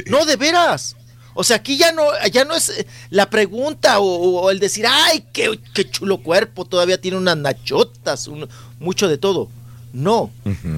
No, 0.07 0.25
de 0.25 0.35
veras. 0.35 0.95
O 1.33 1.43
sea, 1.45 1.57
aquí 1.57 1.77
ya 1.77 1.91
no, 1.93 2.03
ya 2.31 2.43
no 2.43 2.55
es 2.55 2.69
eh, 2.69 2.85
la 3.09 3.29
pregunta 3.29 3.99
o, 3.99 4.05
o 4.41 4.51
el 4.51 4.59
decir, 4.59 4.85
ay, 4.87 5.23
qué, 5.31 5.57
qué 5.73 5.89
chulo 5.89 6.21
cuerpo, 6.21 6.65
todavía 6.65 6.99
tiene 6.99 7.15
unas 7.17 7.37
nachotas, 7.37 8.27
un- 8.27 8.49
mucho 8.79 9.07
de 9.07 9.17
todo. 9.17 9.49
No, 9.93 10.29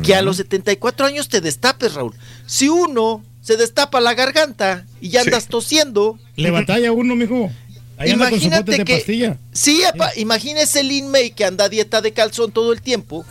que 0.04 0.16
a 0.16 0.22
los 0.24 0.38
74 0.38 1.06
años 1.06 1.30
te 1.30 1.40
destapes, 1.42 1.94
Raúl. 1.94 2.16
Si 2.48 2.68
uno 2.70 3.24
se 3.42 3.58
destapa 3.58 4.00
la 4.02 4.14
garganta 4.16 4.86
y 5.02 5.10
ya 5.10 5.22
andas 5.22 5.48
tosiendo. 5.48 6.18
Le 6.36 6.50
batalla 6.50 6.92
uno, 6.92 7.16
mijo. 7.16 7.52
Ahí 7.98 8.10
anda 8.12 8.30
con 8.32 8.40
su 8.40 8.46
bote 8.46 8.56
Imagínate 8.56 8.72
de 8.78 8.86
que. 8.86 8.96
pastilla. 8.96 9.38
Sí, 9.52 9.84
apa, 9.84 10.12
imagínese 10.16 10.82
Lin 10.84 11.10
May 11.10 11.30
que 11.32 11.46
anda 11.46 11.66
a 11.66 11.70
dieta 11.70 12.02
de 12.02 12.12
calzón 12.12 12.52
todo 12.52 12.74
el 12.74 12.82
tiempo. 12.82 13.24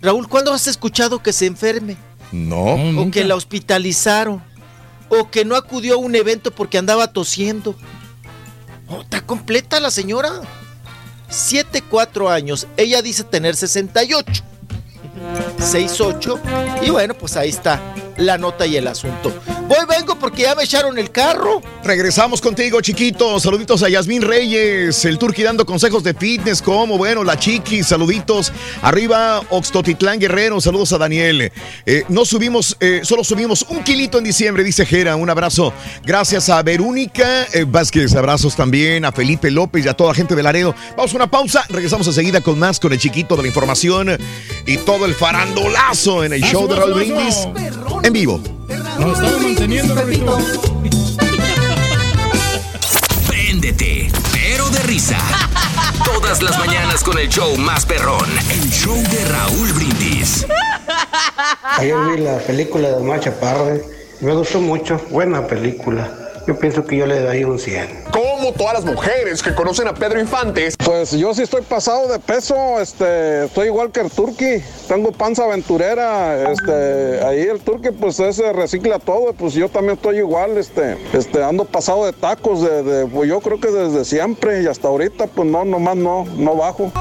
Raúl, 0.00 0.26
¿cuándo 0.28 0.52
has 0.54 0.66
escuchado 0.68 1.22
que 1.22 1.32
se 1.34 1.44
enferme? 1.46 1.96
No. 2.32 2.74
o 3.00 3.10
que 3.10 3.24
la 3.24 3.36
hospitalizaron. 3.36 4.42
O 5.08 5.30
que 5.30 5.44
no 5.44 5.56
acudió 5.56 5.94
a 5.94 5.98
un 5.98 6.14
evento 6.14 6.50
porque 6.50 6.78
andaba 6.78 7.12
tosiendo. 7.12 7.76
Oh, 8.88 9.02
está 9.02 9.20
completa 9.20 9.80
la 9.80 9.90
señora. 9.90 10.40
7, 11.28 11.82
4 11.88 12.30
años. 12.30 12.66
Ella 12.76 13.02
dice 13.02 13.24
tener 13.24 13.56
68. 13.56 14.42
6, 15.58 16.00
8. 16.00 16.40
Y 16.82 16.90
bueno, 16.90 17.14
pues 17.14 17.36
ahí 17.36 17.50
está 17.50 17.80
la 18.16 18.38
nota 18.38 18.66
y 18.66 18.76
el 18.76 18.86
asunto. 18.86 19.32
Voy, 19.66 19.78
vengo 19.88 20.18
porque 20.18 20.42
ya 20.42 20.54
me 20.54 20.64
echaron 20.64 20.98
el 20.98 21.10
carro. 21.10 21.62
Regresamos 21.82 22.40
contigo, 22.40 22.80
chiquito. 22.80 23.40
Saluditos 23.40 23.82
a 23.82 23.88
Yasmín 23.88 24.22
Reyes, 24.22 25.04
el 25.04 25.18
Turqui 25.18 25.42
dando 25.42 25.64
consejos 25.64 26.04
de 26.04 26.12
fitness, 26.12 26.60
como, 26.60 26.98
bueno, 26.98 27.24
la 27.24 27.38
Chiqui, 27.38 27.82
saluditos. 27.82 28.52
Arriba, 28.82 29.40
Oxtotitlán 29.48 30.18
Guerrero, 30.18 30.60
saludos 30.60 30.92
a 30.92 30.98
Daniel. 30.98 31.50
Eh, 31.86 32.04
no 32.08 32.24
subimos, 32.24 32.76
eh, 32.80 33.00
solo 33.04 33.24
subimos 33.24 33.64
un 33.70 33.82
kilito 33.82 34.18
en 34.18 34.24
diciembre, 34.24 34.64
dice 34.64 34.84
Jera. 34.84 35.16
Un 35.16 35.30
abrazo. 35.30 35.72
Gracias 36.04 36.50
a 36.50 36.62
Verónica 36.62 37.46
eh, 37.52 37.64
Vázquez, 37.66 38.14
abrazos 38.14 38.56
también 38.56 39.04
a 39.04 39.12
Felipe 39.12 39.50
López 39.50 39.86
y 39.86 39.88
a 39.88 39.94
toda 39.94 40.10
la 40.10 40.14
gente 40.14 40.34
de 40.34 40.42
Laredo. 40.42 40.74
Vamos 40.96 41.12
a 41.14 41.16
una 41.16 41.30
pausa, 41.30 41.64
regresamos 41.70 42.06
enseguida 42.06 42.42
con 42.42 42.58
más, 42.58 42.78
con 42.78 42.92
el 42.92 42.98
chiquito 42.98 43.34
de 43.36 43.42
la 43.42 43.48
información 43.48 44.18
y 44.66 44.76
todo 44.78 45.06
el 45.06 45.14
farandolazo 45.14 46.24
en 46.24 46.34
el 46.34 46.44
Eso, 46.44 46.52
show 46.52 46.68
de 46.68 46.76
Raúl. 46.76 46.94
Brindis 46.94 47.48
en 48.04 48.12
vivo. 48.12 48.40
Nos 48.98 49.18
estamos 49.18 49.42
manteniendo, 49.42 49.94
Rorrito. 49.94 50.38
Préndete, 53.26 54.10
pero 54.32 54.68
de 54.68 54.78
risa. 54.80 55.18
Todas 56.04 56.42
las 56.42 56.58
mañanas 56.58 57.02
con 57.02 57.18
el 57.18 57.28
show 57.28 57.56
más 57.56 57.86
perrón. 57.86 58.28
El 58.50 58.70
show 58.70 58.96
de 58.96 59.24
Raúl 59.24 59.72
Brindis. 59.72 60.46
Ayer 61.78 61.96
vi 62.10 62.22
la 62.22 62.38
película 62.38 62.88
de 62.88 62.94
Omar 62.94 63.20
Chaparro 63.20 63.70
eh, 63.70 63.82
me 64.20 64.34
gustó 64.34 64.60
mucho. 64.60 65.00
Buena 65.10 65.46
película. 65.46 66.10
Yo 66.46 66.58
pienso 66.58 66.84
que 66.84 66.96
yo 66.96 67.06
le 67.06 67.20
daría 67.22 67.46
un 67.46 67.58
100. 67.58 68.04
Como 68.12 68.52
todas 68.52 68.74
las 68.74 68.84
mujeres 68.84 69.42
que 69.42 69.54
conocen 69.54 69.88
a 69.88 69.94
Pedro 69.94 70.20
Infantes. 70.20 70.74
Pues 70.84 71.12
yo 71.12 71.32
sí 71.34 71.42
estoy 71.42 71.62
pasado 71.62 72.06
de 72.08 72.18
peso, 72.18 72.80
este, 72.80 73.46
estoy 73.46 73.68
igual 73.68 73.90
que 73.90 74.00
el 74.00 74.10
turqui, 74.10 74.62
tengo 74.86 75.10
panza 75.12 75.44
aventurera, 75.44 76.50
este, 76.52 77.24
ahí 77.24 77.40
el 77.42 77.60
turqui 77.60 77.90
pues 77.92 78.20
ese 78.20 78.52
recicla 78.52 78.98
todo, 78.98 79.32
pues 79.32 79.54
yo 79.54 79.68
también 79.70 79.94
estoy 79.94 80.18
igual, 80.18 80.58
este, 80.58 80.98
este, 81.14 81.42
ando 81.42 81.64
pasado 81.64 82.04
de 82.04 82.12
tacos, 82.12 82.60
de, 82.62 82.82
de- 82.82 83.06
pues 83.06 83.28
yo 83.28 83.40
creo 83.40 83.58
que 83.58 83.68
desde 83.70 84.04
siempre 84.04 84.62
y 84.62 84.66
hasta 84.66 84.88
ahorita 84.88 85.26
pues 85.28 85.48
no, 85.48 85.64
nomás 85.64 85.96
no, 85.96 86.26
no 86.36 86.56
bajo. 86.56 86.92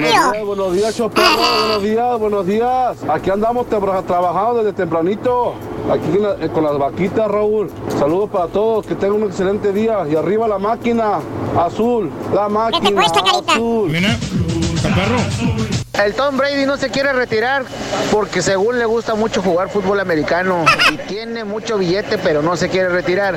Buenos 0.00 0.32
días, 0.32 0.44
buenos 0.46 0.72
días, 0.72 0.96
Choperro, 0.96 1.28
buenos 1.60 1.82
días, 1.82 2.18
buenos 2.18 2.46
días. 2.46 2.96
Aquí 3.08 3.30
andamos 3.30 3.66
trabajando 3.68 4.58
desde 4.62 4.72
tempranito, 4.72 5.54
aquí 5.90 6.18
la- 6.18 6.36
eh, 6.44 6.48
con 6.52 6.64
las 6.64 6.78
vaquitas, 6.78 7.28
Raúl. 7.28 7.70
Saludos 7.98 8.30
para 8.30 8.46
todos, 8.46 8.86
que 8.86 8.94
tengan 8.94 9.22
un 9.22 9.28
excelente 9.28 9.72
día. 9.72 10.06
Y 10.10 10.16
arriba 10.16 10.48
la 10.48 10.58
máquina 10.58 11.18
azul, 11.58 12.10
la 12.34 12.48
máquina 12.48 12.88
azul. 13.46 13.90
El 15.98 16.14
Tom 16.14 16.36
Brady 16.38 16.64
no 16.66 16.76
se 16.76 16.88
quiere 16.88 17.12
retirar 17.12 17.64
porque 18.10 18.42
según 18.42 18.78
le 18.78 18.86
gusta 18.86 19.14
mucho 19.14 19.42
jugar 19.42 19.68
fútbol 19.68 20.00
americano 20.00 20.64
y 20.90 20.96
tiene 20.96 21.44
mucho 21.44 21.78
billete 21.78 22.16
pero 22.16 22.42
no 22.42 22.56
se 22.56 22.68
quiere 22.68 22.88
retirar. 22.88 23.36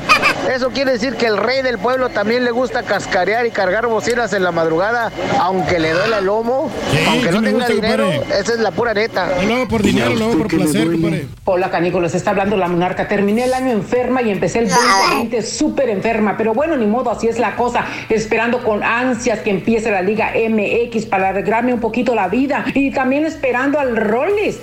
Eso 0.49 0.69
quiere 0.69 0.93
decir 0.93 1.15
que 1.15 1.25
el 1.25 1.37
rey 1.37 1.61
del 1.61 1.77
pueblo 1.77 2.09
también 2.09 2.45
le 2.45 2.51
gusta 2.51 2.83
cascarear 2.83 3.45
y 3.45 3.51
cargar 3.51 3.87
bocinas 3.87 4.31
en 4.33 4.43
la 4.43 4.51
madrugada 4.51 5.11
aunque 5.41 5.79
le 5.79 5.91
duela 5.91 6.19
el 6.19 6.25
lomo, 6.25 6.71
aunque 7.09 7.31
no 7.31 7.41
tenga 7.41 7.65
gusta, 7.67 7.73
dinero, 7.73 8.09
esa 8.09 8.53
es 8.53 8.59
la 8.59 8.71
pura 8.71 8.93
neta. 8.93 9.29
No 9.45 9.67
por 9.67 9.81
dinero, 9.81 10.13
lo 10.15 10.25
hago 10.25 10.37
por 10.37 10.47
placer, 10.47 10.91
compadre. 10.91 11.27
Hola 11.45 11.69
canícolas, 11.69 12.15
está 12.15 12.29
hablando 12.31 12.55
la 12.55 12.67
monarca. 12.67 13.07
Terminé 13.07 13.43
el 13.45 13.53
año 13.53 13.71
enferma 13.71 14.21
y 14.21 14.29
empecé 14.29 14.59
el 14.59 14.69
2020 14.69 15.41
súper 15.41 15.89
enferma. 15.89 16.37
Pero 16.37 16.53
bueno, 16.53 16.77
ni 16.77 16.85
modo, 16.85 17.11
así 17.11 17.27
es 17.27 17.39
la 17.39 17.55
cosa. 17.55 17.85
Esperando 18.09 18.63
con 18.63 18.83
ansias 18.83 19.39
que 19.39 19.49
empiece 19.49 19.91
la 19.91 20.01
Liga 20.01 20.31
MX 20.33 21.05
para 21.07 21.29
arreglarme 21.29 21.73
un 21.73 21.81
poquito 21.81 22.15
la 22.15 22.29
vida. 22.29 22.52
Y 22.75 22.91
también 22.91 23.25
esperando 23.25 23.79
al 23.79 23.95
Rollis. 23.95 24.57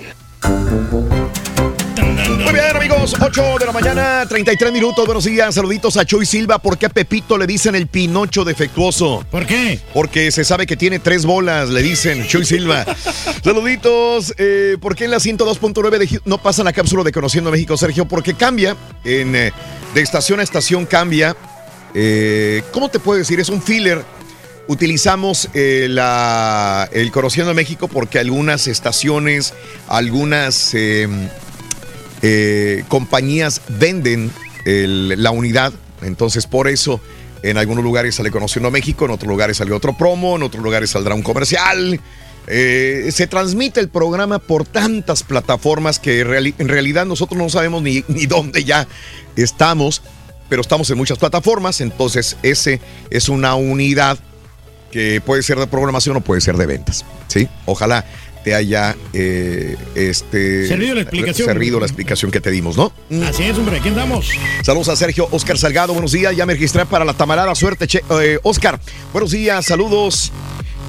Muy 2.43 2.53
bien, 2.53 2.75
amigos, 2.75 2.91
Amigos, 2.91 3.15
8 3.19 3.59
de 3.59 3.65
la 3.65 3.71
mañana, 3.71 4.25
33 4.27 4.71
minutos. 4.71 5.05
Buenos 5.05 5.25
días, 5.25 5.55
saluditos 5.55 5.97
a 5.97 6.05
Chuy 6.05 6.25
Silva. 6.25 6.59
¿Por 6.59 6.77
qué 6.77 6.87
a 6.87 6.89
Pepito 6.89 7.37
le 7.37 7.47
dicen 7.47 7.75
el 7.75 7.87
Pinocho 7.87 8.43
defectuoso? 8.43 9.23
¿Por 9.29 9.45
qué? 9.45 9.79
Porque 9.93 10.31
se 10.31 10.43
sabe 10.43 10.65
que 10.65 10.75
tiene 10.75 10.99
tres 10.99 11.25
bolas, 11.25 11.69
le 11.69 11.81
dicen 11.81 12.27
Chuy 12.27 12.43
Silva. 12.45 12.85
saluditos. 13.43 14.33
Eh, 14.37 14.77
¿Por 14.81 14.95
qué 14.95 15.05
en 15.05 15.11
la 15.11 15.17
102.9 15.17 16.21
no 16.25 16.37
pasa 16.37 16.63
la 16.63 16.73
cápsula 16.73 17.03
de 17.03 17.11
Conociendo 17.11 17.51
México, 17.51 17.77
Sergio? 17.77 18.05
Porque 18.07 18.33
cambia, 18.33 18.75
en, 19.03 19.35
eh, 19.35 19.53
de 19.93 20.01
estación 20.01 20.39
a 20.39 20.43
estación 20.43 20.85
cambia. 20.85 21.35
Eh, 21.93 22.63
¿Cómo 22.71 22.89
te 22.89 22.99
puedo 22.99 23.19
decir? 23.19 23.39
Es 23.39 23.49
un 23.49 23.61
filler 23.61 24.03
utilizamos 24.71 25.49
eh, 25.53 25.87
el 26.93 27.11
Conociendo 27.11 27.53
México 27.53 27.89
porque 27.89 28.19
algunas 28.19 28.67
estaciones, 28.67 29.53
algunas 29.89 30.73
eh, 30.73 31.09
eh, 32.21 32.85
compañías 32.87 33.61
venden 33.67 34.31
la 34.63 35.31
unidad. 35.31 35.73
Entonces, 36.03 36.47
por 36.47 36.69
eso, 36.69 37.01
en 37.43 37.57
algunos 37.57 37.83
lugares 37.83 38.15
sale 38.15 38.31
Conociendo 38.31 38.71
México, 38.71 39.05
en 39.05 39.11
otros 39.11 39.27
lugares 39.27 39.57
sale 39.57 39.73
otro 39.73 39.97
promo, 39.97 40.37
en 40.37 40.43
otros 40.43 40.63
lugares 40.63 40.91
saldrá 40.91 41.15
un 41.15 41.21
comercial. 41.21 41.99
Eh, 42.47 43.09
se 43.11 43.27
transmite 43.27 43.81
el 43.81 43.89
programa 43.89 44.39
por 44.39 44.65
tantas 44.65 45.23
plataformas 45.23 45.99
que 45.99 46.21
en 46.21 46.67
realidad 46.69 47.05
nosotros 47.05 47.37
no 47.37 47.49
sabemos 47.49 47.83
ni 47.83 48.25
dónde 48.25 48.63
ya 48.63 48.87
estamos, 49.35 50.01
pero 50.47 50.61
estamos 50.61 50.89
en 50.89 50.97
muchas 50.97 51.17
plataformas, 51.17 51.81
entonces 51.81 52.37
ese 52.41 52.81
es 53.09 53.29
una 53.29 53.55
unidad 53.55 54.17
que 54.91 55.21
puede 55.21 55.43
ser 55.43 55.57
de 55.57 55.67
programación 55.67 56.17
o 56.17 56.21
puede 56.21 56.41
ser 56.41 56.57
de 56.57 56.65
ventas, 56.65 57.05
¿sí? 57.27 57.47
Ojalá 57.65 58.05
te 58.43 58.55
haya 58.55 58.95
eh, 59.13 59.75
este, 59.93 60.67
Servido 60.67 60.95
la 60.95 61.01
explicación. 61.01 61.47
servido 61.47 61.79
la 61.79 61.85
explicación 61.85 62.31
que 62.31 62.41
te 62.41 62.49
dimos, 62.49 62.75
¿no? 62.75 62.91
Así 63.27 63.43
es, 63.43 63.57
hombre, 63.57 63.77
aquí 63.77 63.89
andamos. 63.89 64.29
Saludos 64.63 64.89
a 64.89 64.95
Sergio 64.95 65.27
Oscar 65.31 65.57
Salgado, 65.57 65.93
buenos 65.93 66.11
días, 66.11 66.35
ya 66.35 66.45
me 66.47 66.53
registré 66.53 66.85
para 66.85 67.05
la 67.05 67.13
tamarada, 67.13 67.53
suerte, 67.55 67.87
che- 67.87 68.03
eh, 68.21 68.39
Oscar, 68.43 68.79
buenos 69.13 69.31
días, 69.31 69.63
saludos. 69.65 70.31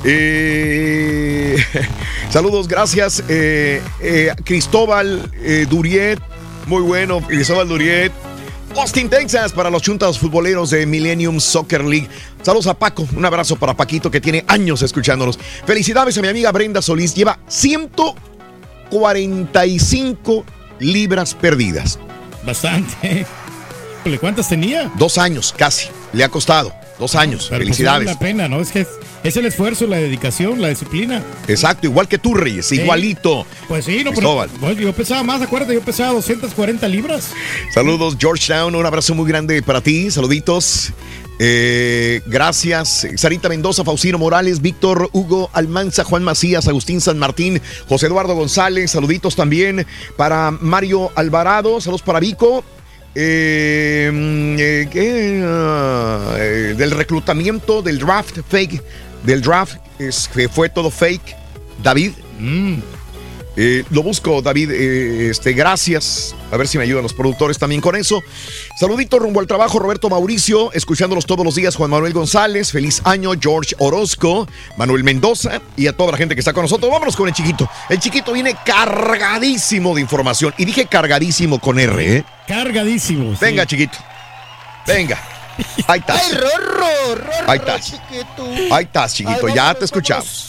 Eh, 0.04 1.56
saludos, 2.30 2.68
gracias. 2.68 3.22
Cristóbal 4.44 5.30
Duriet, 5.68 6.18
muy 6.66 6.82
bueno, 6.82 7.20
Cristóbal 7.20 7.68
Duriet. 7.68 8.12
Austin, 8.76 9.10
Texas, 9.10 9.52
para 9.52 9.70
los 9.70 9.82
chuntas 9.82 10.18
futboleros 10.18 10.70
de 10.70 10.86
Millennium 10.86 11.38
Soccer 11.40 11.84
League. 11.84 12.08
Saludos 12.42 12.66
a 12.66 12.74
Paco, 12.74 13.06
un 13.14 13.24
abrazo 13.24 13.54
para 13.56 13.76
Paquito 13.76 14.10
que 14.10 14.20
tiene 14.20 14.44
años 14.48 14.82
escuchándonos. 14.82 15.38
Felicidades 15.66 16.18
a 16.18 16.22
mi 16.22 16.26
amiga 16.28 16.50
Brenda 16.52 16.82
Solís, 16.82 17.14
lleva 17.14 17.38
145 17.48 20.44
libras 20.80 21.34
perdidas. 21.34 21.98
Bastante. 22.44 23.24
¿Cuántas 24.20 24.48
tenía? 24.48 24.90
Dos 24.96 25.16
años, 25.18 25.54
casi. 25.56 25.86
Le 26.12 26.24
ha 26.24 26.28
costado. 26.28 26.81
Dos 27.02 27.16
años. 27.16 27.48
Pero, 27.50 27.64
pues, 27.64 27.76
Felicidades. 27.76 28.04
vale 28.06 28.14
la 28.14 28.18
pena, 28.18 28.48
¿no? 28.48 28.60
Es 28.60 28.70
que 28.70 28.82
es, 28.82 28.88
es 29.24 29.36
el 29.36 29.44
esfuerzo, 29.46 29.88
la 29.88 29.96
dedicación, 29.96 30.62
la 30.62 30.68
disciplina. 30.68 31.20
Exacto, 31.48 31.88
igual 31.88 32.06
que 32.06 32.16
tú, 32.18 32.32
Reyes, 32.34 32.66
Sí. 32.66 32.76
igualito. 32.76 33.44
Pues 33.66 33.84
sí, 33.86 34.04
no, 34.04 34.12
pero 34.12 34.34
bueno, 34.60 34.72
yo 34.80 34.92
pesaba 34.92 35.24
más, 35.24 35.42
acuérdate, 35.42 35.74
yo 35.74 35.80
pesaba 35.80 36.12
240 36.12 36.86
libras. 36.86 37.30
Saludos, 37.74 38.16
Georgetown. 38.20 38.76
Un 38.76 38.86
abrazo 38.86 39.16
muy 39.16 39.28
grande 39.28 39.60
para 39.64 39.80
ti. 39.80 40.12
Saluditos. 40.12 40.92
Eh, 41.40 42.20
gracias. 42.26 43.04
Sarita 43.16 43.48
Mendoza, 43.48 43.82
Faustino 43.82 44.16
Morales, 44.16 44.60
Víctor 44.62 45.10
Hugo 45.12 45.50
Almanza, 45.54 46.04
Juan 46.04 46.22
Macías, 46.22 46.68
Agustín 46.68 47.00
San 47.00 47.18
Martín, 47.18 47.60
José 47.88 48.06
Eduardo 48.06 48.36
González. 48.36 48.92
Saluditos 48.92 49.34
también 49.34 49.84
para 50.16 50.52
Mario 50.52 51.10
Alvarado. 51.16 51.80
Saludos 51.80 52.02
para 52.02 52.20
Vico. 52.20 52.64
Eh, 53.14 54.10
mm, 54.12 54.56
eh. 54.58 55.42
Ah, 55.44 56.34
eh, 56.38 56.74
del 56.76 56.90
reclutamiento 56.92 57.82
del 57.82 57.98
draft 57.98 58.38
fake. 58.48 58.82
Del 59.24 59.42
draft 59.42 59.78
es, 59.98 60.28
que 60.28 60.48
fue 60.48 60.68
todo 60.68 60.90
fake. 60.90 61.36
David. 61.82 62.12
Eh, 63.54 63.84
lo 63.90 64.02
busco, 64.02 64.40
David. 64.40 64.70
eh, 64.70 65.28
este, 65.30 65.52
gracias. 65.52 66.34
A 66.50 66.56
ver 66.56 66.66
si 66.68 66.78
me 66.78 66.84
ayudan 66.84 67.02
los 67.02 67.12
productores 67.12 67.58
también 67.58 67.80
con 67.82 67.94
eso. 67.96 68.22
Saludito 68.80 69.18
rumbo 69.18 69.40
al 69.40 69.46
trabajo, 69.46 69.78
Roberto 69.78 70.08
Mauricio, 70.08 70.72
escuchándolos 70.72 71.26
todos 71.26 71.44
los 71.44 71.54
días, 71.54 71.76
Juan 71.76 71.90
Manuel 71.90 72.12
González, 72.14 72.72
feliz 72.72 73.02
año, 73.04 73.32
George 73.38 73.74
Orozco, 73.78 74.48
Manuel 74.78 75.04
Mendoza 75.04 75.60
y 75.76 75.86
a 75.86 75.92
toda 75.96 76.12
la 76.12 76.18
gente 76.18 76.34
que 76.34 76.40
está 76.40 76.52
con 76.54 76.62
nosotros. 76.62 76.90
Vámonos 76.90 77.14
con 77.14 77.28
el 77.28 77.34
chiquito. 77.34 77.68
El 77.90 77.98
chiquito 77.98 78.32
viene 78.32 78.56
cargadísimo 78.64 79.94
de 79.94 80.00
información. 80.00 80.54
Y 80.56 80.64
dije 80.64 80.86
cargadísimo 80.86 81.58
con 81.58 81.78
R, 81.78 82.16
¿eh? 82.16 82.24
Cargadísimo. 82.48 83.32
sí. 83.32 83.38
Venga, 83.40 83.66
chiquito. 83.66 83.98
Venga. 84.86 85.20
Ahí 85.86 86.00
estás. 86.00 86.22
¡Ay, 86.24 86.32
Rorro! 86.38 87.14
¡Rorro, 87.14 87.32
Ahí 87.50 87.58
estás. 87.58 87.84
chiquito! 87.84 88.74
Ahí 88.74 88.84
estás, 88.84 89.14
chiquito. 89.14 89.46
Ay, 89.46 89.54
ya 89.54 89.74
te 89.74 89.84
escuchamos. 89.84 90.48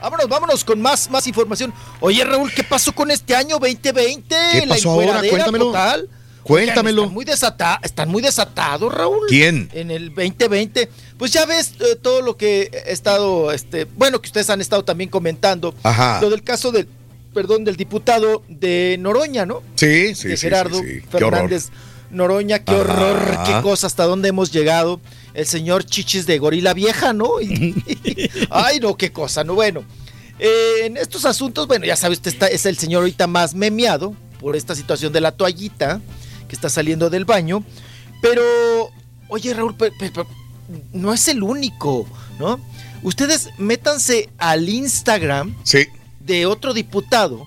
Vámonos, 0.00 0.28
vámonos 0.28 0.64
con 0.64 0.80
más, 0.80 1.10
más 1.10 1.26
información. 1.26 1.72
Oye, 2.00 2.24
Raúl, 2.24 2.52
¿qué 2.52 2.62
pasó 2.64 2.92
con 2.94 3.10
este 3.10 3.34
año 3.34 3.58
2020? 3.58 4.34
¿Qué 4.52 4.60
La 4.66 4.74
pasó 4.74 4.90
ahora? 4.90 5.04
encueradera 5.06 5.30
Cuéntamelo. 5.30 5.64
total. 5.66 6.08
Cuéntamelo. 6.42 7.02
Están 7.02 7.14
muy, 7.14 7.24
desata- 7.24 7.80
están 7.82 8.08
muy 8.08 8.22
desatados, 8.22 8.92
Raúl. 8.94 9.26
¿Quién? 9.28 9.68
En 9.72 9.90
el 9.90 10.08
2020. 10.14 10.88
Pues 11.18 11.32
ya 11.32 11.44
ves 11.44 11.72
eh, 11.80 11.96
todo 12.00 12.22
lo 12.22 12.36
que 12.36 12.70
he 12.86 12.92
estado, 12.92 13.52
este, 13.52 13.84
bueno, 13.84 14.20
que 14.22 14.28
ustedes 14.28 14.48
han 14.48 14.60
estado 14.60 14.84
también 14.84 15.10
comentando. 15.10 15.74
Ajá. 15.82 16.20
Lo 16.22 16.30
del 16.30 16.42
caso 16.42 16.72
del, 16.72 16.88
perdón, 17.34 17.64
del 17.64 17.76
diputado 17.76 18.42
de 18.48 18.96
Noroña, 18.98 19.44
¿no? 19.44 19.62
Sí, 19.74 20.14
sí, 20.14 20.28
de 20.28 20.36
Gerardo 20.38 20.78
sí, 20.80 20.86
sí. 20.86 21.00
Qué. 21.02 21.18
Fernández 21.18 21.68
Noroña, 22.10 22.60
qué 22.60 22.72
Ajá. 22.72 22.80
horror, 22.80 23.38
qué 23.44 23.60
cosa, 23.62 23.86
hasta 23.86 24.04
dónde 24.04 24.28
hemos 24.30 24.50
llegado. 24.52 25.00
El 25.34 25.46
señor 25.46 25.84
Chichis 25.84 26.26
de 26.26 26.38
Gorila 26.38 26.72
Vieja, 26.74 27.12
¿no? 27.12 27.40
Y- 27.40 27.74
ay, 28.50 28.80
no, 28.80 28.96
qué 28.96 29.12
cosa, 29.12 29.44
no, 29.44 29.54
bueno. 29.54 29.84
eh, 30.40 30.84
en 30.86 30.96
estos 30.96 31.24
asuntos, 31.24 31.66
bueno, 31.66 31.84
ya 31.84 31.96
sabe 31.96 32.14
usted, 32.14 32.32
está, 32.32 32.46
es 32.46 32.64
el 32.66 32.78
señor 32.78 33.00
ahorita 33.02 33.26
más 33.26 33.54
memeado 33.54 34.14
por 34.40 34.54
esta 34.56 34.74
situación 34.74 35.12
de 35.12 35.20
la 35.20 35.32
toallita 35.32 36.00
que 36.48 36.54
está 36.54 36.68
saliendo 36.70 37.10
del 37.10 37.24
baño. 37.24 37.64
Pero, 38.22 38.42
oye, 39.28 39.52
Raúl, 39.52 39.74
no 40.92 41.12
es 41.12 41.26
el 41.28 41.42
único, 41.42 42.06
¿no? 42.38 42.60
Ustedes 43.02 43.50
métanse 43.58 44.28
al 44.38 44.68
Instagram 44.68 45.54
Sí. 45.64 45.86
de 46.20 46.46
otro 46.46 46.72
diputado 46.72 47.46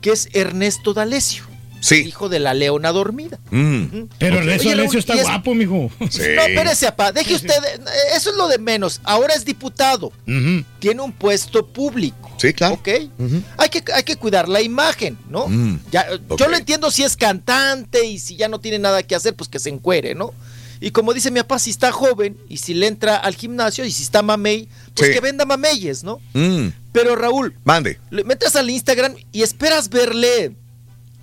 que 0.00 0.10
es 0.12 0.28
Ernesto 0.32 0.92
D'Alessio. 0.94 1.44
Sí. 1.82 1.96
Hijo 1.96 2.28
de 2.28 2.38
la 2.38 2.54
leona 2.54 2.92
dormida. 2.92 3.38
Mm. 3.50 4.04
Pero 4.18 4.36
Ok. 4.36 4.42
Ernesto 4.42 4.62
Oye, 4.68 4.72
Alessio 4.72 4.76
Raúl, 4.84 4.96
está 4.98 5.14
es- 5.14 5.22
guapo, 5.22 5.54
mijo. 5.54 5.90
No, 5.98 6.06
espérese, 6.06 6.86
apá. 6.86 7.10
Deje 7.12 7.34
usted. 7.34 7.50
eh, 7.50 7.80
Eso 8.16 8.30
es 8.30 8.36
lo 8.36 8.46
de 8.48 8.58
menos. 8.58 9.00
Ahora 9.02 9.34
es 9.34 9.44
diputado. 9.44 10.12
Tiene 10.78 11.02
un 11.02 11.12
puesto 11.12 11.66
público. 11.66 12.30
Sí, 12.38 12.52
claro. 12.54 12.74
¿Ok? 12.74 12.88
hay, 13.58 13.68
que, 13.68 13.82
hay 13.92 14.02
que 14.04 14.16
cuidar 14.16 14.48
la 14.48 14.60
imagen, 14.62 15.18
¿no? 15.28 15.48
Mm. 15.48 15.80
Ya, 15.90 16.02
eh. 16.02 16.18
Yo 16.38 16.48
lo 16.48 16.56
entiendo 16.56 16.90
si 16.92 17.02
es 17.02 17.16
cantante 17.16 18.04
y 18.06 18.18
si 18.20 18.36
ya 18.36 18.48
no 18.48 18.60
tiene 18.60 18.78
nada 18.78 19.02
que 19.02 19.14
hacer, 19.16 19.34
pues 19.34 19.48
que 19.50 19.58
se 19.58 19.68
encuere, 19.68 20.14
¿no? 20.14 20.32
Y 20.80 20.90
como 20.90 21.12
dice 21.14 21.30
mi 21.30 21.38
papá, 21.40 21.58
si 21.60 21.70
está 21.70 21.92
joven 21.92 22.36
y 22.48 22.56
si 22.58 22.74
le 22.74 22.88
entra 22.88 23.16
al 23.16 23.36
gimnasio 23.36 23.84
y 23.84 23.92
si 23.92 24.02
está 24.02 24.22
mamey, 24.22 24.68
pues 24.94 25.08
Sí. 25.08 25.14
que 25.14 25.20
venda 25.20 25.44
mameyes, 25.44 26.02
¿no? 26.02 26.20
Mm. 26.32 26.68
Pero 26.92 27.14
Raúl, 27.16 27.54
Mande. 27.64 27.98
le 28.10 28.24
metes 28.24 28.56
al 28.56 28.68
Instagram 28.68 29.14
y 29.30 29.42
esperas 29.42 29.88
verle 29.88 30.56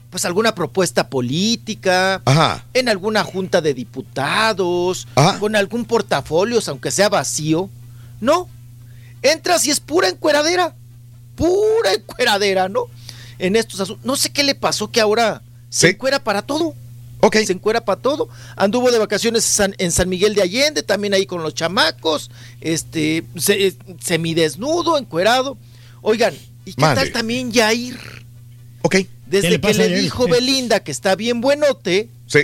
pues 0.09 0.25
alguna 0.25 0.55
propuesta 0.55 1.07
política, 1.09 2.21
Ajá. 2.25 2.65
en 2.73 2.89
alguna 2.89 3.23
junta 3.23 3.61
de 3.61 3.73
diputados, 3.73 5.07
Ajá. 5.15 5.39
con 5.39 5.55
algún 5.55 5.85
portafolio, 5.85 6.59
aunque 6.67 6.91
sea 6.91 7.09
vacío. 7.09 7.69
No. 8.21 8.49
Entras 9.21 9.65
y 9.67 9.71
es 9.71 9.79
pura 9.79 10.07
encueradera. 10.09 10.75
Pura 11.35 11.93
encueradera, 11.93 12.69
¿no? 12.69 12.85
En 13.37 13.55
estos 13.55 13.79
asuntos. 13.79 14.05
No 14.05 14.15
sé 14.15 14.31
qué 14.31 14.43
le 14.43 14.55
pasó 14.55 14.89
que 14.91 14.99
ahora 15.01 15.41
se 15.69 15.87
Sí. 15.87 15.93
encuera 15.93 16.19
para 16.23 16.41
todo. 16.41 16.73
Ok. 17.21 17.35
Se 17.45 17.53
encuera 17.53 17.81
para 17.85 18.01
todo. 18.01 18.29
Anduvo 18.55 18.91
de 18.91 18.97
vacaciones 18.97 19.43
San- 19.43 19.75
en 19.77 19.91
San 19.91 20.09
Miguel 20.09 20.35
de 20.35 20.41
Allende, 20.41 20.83
también 20.83 21.13
ahí 21.13 21.25
con 21.25 21.43
los 21.43 21.53
chamacos, 21.53 22.31
este, 22.61 23.25
se- 23.37 23.67
eh, 23.67 23.75
semidesnudo, 24.01 24.97
encuerado. 24.97 25.57
Oigan, 26.01 26.33
¿y 26.65 26.73
qué 26.73 26.81
tal 26.81 27.11
también 27.11 27.51
Yair? 27.51 27.97
Ok. 28.81 28.95
Desde 29.29 29.49
le 29.51 29.61
que 29.61 29.73
le 29.73 29.89
dijo 29.89 30.27
Belinda 30.27 30.79
que 30.81 30.91
está 30.91 31.15
bien 31.15 31.39
buenote, 31.41 32.09
Sí. 32.27 32.39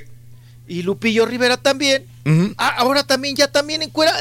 y 0.68 0.82
Lupillo 0.84 1.26
Rivera 1.26 1.57
también. 1.57 2.06
Ah, 2.57 2.76
ahora 2.78 3.03
también, 3.03 3.36
ya 3.36 3.48
también 3.52 3.82
encuera. 3.82 4.14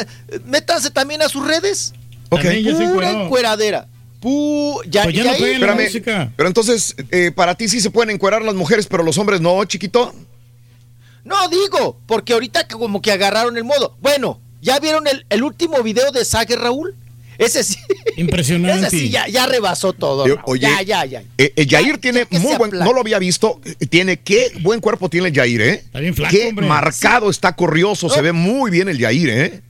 Métanse 0.44 0.90
también 0.90 1.22
a 1.22 1.28
sus 1.28 1.46
redes. 1.46 1.92
Ok. 2.30 2.42
Pura 2.92 3.10
encueradera. 3.10 3.86
Pu- 4.20 4.82
ya, 4.88 5.02
Pues 5.04 5.14
ya 5.14 5.24
ya 5.24 5.58
no 5.58 5.66
la. 5.66 6.32
Pero 6.36 6.48
entonces, 6.48 6.96
eh, 7.10 7.30
para 7.34 7.54
ti 7.54 7.68
sí 7.68 7.80
se 7.80 7.90
pueden 7.90 8.10
encuerar 8.10 8.42
las 8.42 8.54
mujeres, 8.54 8.86
pero 8.86 9.02
los 9.02 9.18
hombres 9.18 9.40
no, 9.42 9.62
chiquito. 9.66 10.14
No 11.24 11.36
digo, 11.48 11.98
porque 12.06 12.32
ahorita 12.34 12.66
que 12.66 12.74
como 12.74 13.00
que 13.02 13.12
agarraron 13.12 13.56
el 13.56 13.64
modo. 13.64 13.96
Bueno, 14.00 14.40
¿ya 14.60 14.78
vieron 14.80 15.06
el, 15.06 15.24
el 15.30 15.42
último 15.42 15.82
video 15.82 16.10
de 16.12 16.24
Sague 16.24 16.56
Raúl? 16.56 16.94
Ese 17.38 17.64
sí. 17.64 17.76
Impresionante. 18.16 18.86
Ese 18.88 18.96
sí, 18.98 19.10
ya, 19.10 19.26
ya 19.28 19.46
rebasó 19.46 19.92
todo. 19.92 20.26
Yo- 20.26 20.36
Raúl. 20.36 20.44
oye, 20.46 20.62
ya, 20.68 20.82
ya, 20.82 21.04
ya. 21.04 21.22
Eh, 21.38 21.52
el 21.56 21.68
Jair 21.68 21.98
tiene 21.98 22.26
muy 22.30 22.56
buen, 22.56 22.70
no 22.70 22.92
lo 22.92 23.00
había 23.00 23.18
visto, 23.18 23.60
eh, 23.64 23.86
tiene, 23.86 24.18
qué 24.20 24.52
buen 24.62 24.80
cuerpo 24.80 25.08
tiene 25.08 25.28
el 25.28 25.34
Jair, 25.34 25.60
¿eh? 25.60 25.72
Está 25.84 26.00
bien 26.00 26.14
flaco, 26.14 26.30
Qué 26.34 26.48
hombre. 26.48 26.66
marcado, 26.66 27.30
está 27.30 27.54
corrioso, 27.56 28.08
se 28.08 28.20
ve 28.22 28.32
muy 28.32 28.70
bien 28.70 28.88
el 28.88 28.98
Jair, 29.00 29.28
¿eh? 29.30 29.62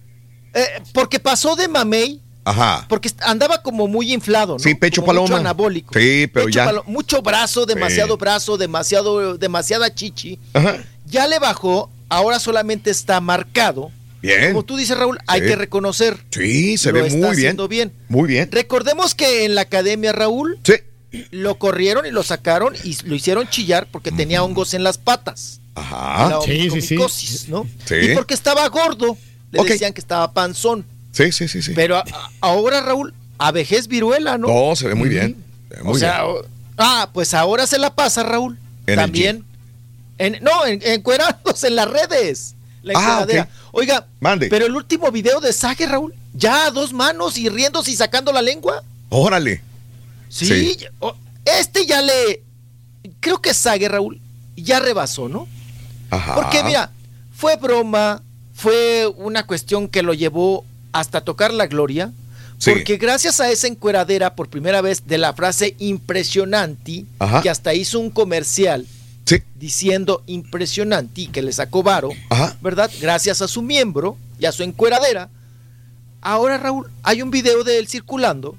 Eh, 0.55 0.67
porque 0.93 1.19
pasó 1.19 1.57
de 1.57 1.67
mamey, 1.69 2.21
Ajá. 2.45 2.85
porque 2.89 3.11
andaba 3.23 3.63
como 3.63 3.89
muy 3.89 4.13
inflado, 4.13 4.53
¿no? 4.55 4.59
Sí, 4.59 4.75
pecho 4.75 5.01
Como 5.03 5.13
Mucho 5.15 5.25
paloma. 5.25 5.41
anabólico. 5.41 5.93
Sí, 5.99 6.27
pero 6.33 6.47
Pecho 6.47 6.57
ya. 6.57 6.65
palo- 6.67 6.85
mucho 6.87 7.23
brazo, 7.23 7.67
demasiado 7.67 8.15
Sí. 8.15 8.21
brazo, 8.21 8.57
demasiado, 8.57 9.37
demasiada 9.39 9.93
chichi. 9.95 10.39
Ajá. 10.53 10.77
Ya 11.07 11.27
le 11.27 11.39
bajó, 11.39 11.91
ahora 12.09 12.39
solamente 12.39 12.91
está 12.91 13.21
marcado. 13.21 13.91
Bien. 14.27 14.53
Como 14.53 14.65
tú 14.65 14.77
dices, 14.77 14.97
Raúl, 14.97 15.19
hay 15.27 15.41
Sí. 15.43 15.47
que 15.49 15.57
reconocer. 15.57 16.17
Sí, 16.31 16.79
se 16.79 16.93
lo 16.93 17.01
ve 17.03 17.09
está 17.09 17.19
muy 17.19 17.21
bien. 17.27 17.33
haciendo 17.37 17.69
bien. 17.69 17.93
Muy 18.09 18.29
bien. 18.29 18.49
Recordemos 18.51 19.15
que 19.15 19.45
en 19.45 19.55
la 19.55 19.63
academia, 19.63 20.13
Raúl, 20.13 20.59
Sí. 20.65 20.75
lo 21.31 21.59
corrieron 21.59 22.07
y 22.07 22.11
lo 22.11 22.23
sacaron 22.23 22.75
y 22.85 22.97
lo 23.05 23.15
hicieron 23.15 23.49
chillar 23.49 23.87
porque 23.91 24.11
tenía 24.13 24.43
hongos 24.43 24.73
en 24.75 24.83
las 24.83 24.99
patas. 24.99 25.61
Ajá. 25.75 26.29
La 26.31 26.41
Sí, 26.43 26.71
sí, 26.71 26.81
sí. 26.81 26.97
¿no? 27.49 27.67
Sí. 27.85 27.95
Y 27.97 28.15
porque 28.15 28.35
estaba 28.35 28.67
gordo, 28.69 29.17
le 29.53 29.63
decían 29.65 29.93
que 29.93 30.01
estaba 30.01 30.33
panzón. 30.33 30.85
Sí, 31.13 31.31
sí, 31.31 31.47
sí, 31.47 31.63
sí. 31.63 31.73
Pero 31.75 31.97
a- 31.99 32.05
ahora, 32.41 32.81
Raúl, 32.81 33.13
a 33.39 33.53
vejez 33.53 33.87
viruela, 33.89 34.39
¿no? 34.39 34.49
No, 34.49 34.75
se 34.77 34.89
ve 34.89 34.95
muy 34.95 35.09
bien. 35.09 35.37
Se 35.69 35.77
ve 35.77 35.83
muy 35.83 35.95
o 35.97 35.99
sea, 35.99 36.23
bien. 36.25 36.37
ah, 36.79 37.11
pues 37.13 37.35
ahora 37.35 37.67
se 37.67 37.79
la 37.79 37.95
pasa, 37.95 38.23
Raúl. 38.23 38.59
En 38.87 38.95
el 38.95 38.97
también. 38.97 39.45
En, 40.19 40.39
no, 40.43 40.65
en, 40.67 40.81
encuerados 40.85 41.63
en 41.65 41.77
las 41.77 41.89
redes. 41.91 42.55
La 42.85 42.95
Ah. 42.97 43.49
Oiga, 43.73 44.07
Mande. 44.21 44.49
pero 44.49 44.67
el 44.67 44.75
último 44.77 45.11
video 45.11 45.41
de 45.41 45.53
Sage, 45.53 45.87
Raúl, 45.87 46.15
ya 46.35 46.67
a 46.67 46.71
dos 46.71 46.93
manos 46.93 47.37
y 47.39 47.49
riéndose 47.49 47.91
y 47.91 47.97
sacando 47.97 48.31
la 48.33 48.43
lengua. 48.43 48.83
Órale. 49.09 49.63
Sí, 50.29 50.47
Sí. 50.47 50.79
este 51.45 51.87
ya 51.87 52.01
le. 52.03 52.43
Creo 53.21 53.41
que 53.41 53.55
Sage, 53.55 53.89
Raúl, 53.89 54.21
ya 54.57 54.81
rebasó, 54.81 55.29
¿no? 55.29 55.49
Ajá. 56.11 56.35
Porque 56.35 56.63
mira, 56.63 56.91
fue 57.35 57.57
broma, 57.57 58.23
fue 58.55 59.07
una 59.17 59.45
cuestión 59.47 59.89
que 59.89 60.03
lo 60.03 60.15
llevó 60.15 60.65
hasta 60.93 61.23
tocar 61.23 61.53
la 61.53 61.67
gloria. 61.67 62.13
Sí. 62.59 62.71
Porque 62.71 62.97
gracias 62.99 63.41
a 63.41 63.51
esa 63.51 63.67
encueradera, 63.67 64.35
por 64.37 64.49
primera 64.49 64.81
vez, 64.81 65.07
de 65.07 65.19
la 65.19 65.33
frase 65.33 65.75
impresionante, 65.79 67.05
Ajá. 67.19 67.43
que 67.43 67.51
hasta 67.51 67.75
hizo 67.75 67.99
un 67.99 68.11
comercial 68.11 68.87
Sí. 69.27 69.43
diciendo 69.55 70.23
impresionante 70.27 71.23
y 71.23 71.27
que 71.29 71.41
le 71.43 71.53
sacó 71.53 71.83
varo, 71.83 72.11
Ajá. 72.29 72.57
¿verdad? 72.61 72.91
Gracias 73.01 73.41
a 73.41 73.49
su 73.49 73.63
miembro 73.63 74.19
y 74.39 74.45
a 74.45 74.53
su 74.53 74.63
encueradera. 74.63 75.31
Ahora, 76.21 76.59
Raúl, 76.59 76.91
hay 77.03 77.23
un 77.23 77.31
video 77.31 77.65
de 77.65 77.79
él 77.79 77.89
circulando 77.89 78.57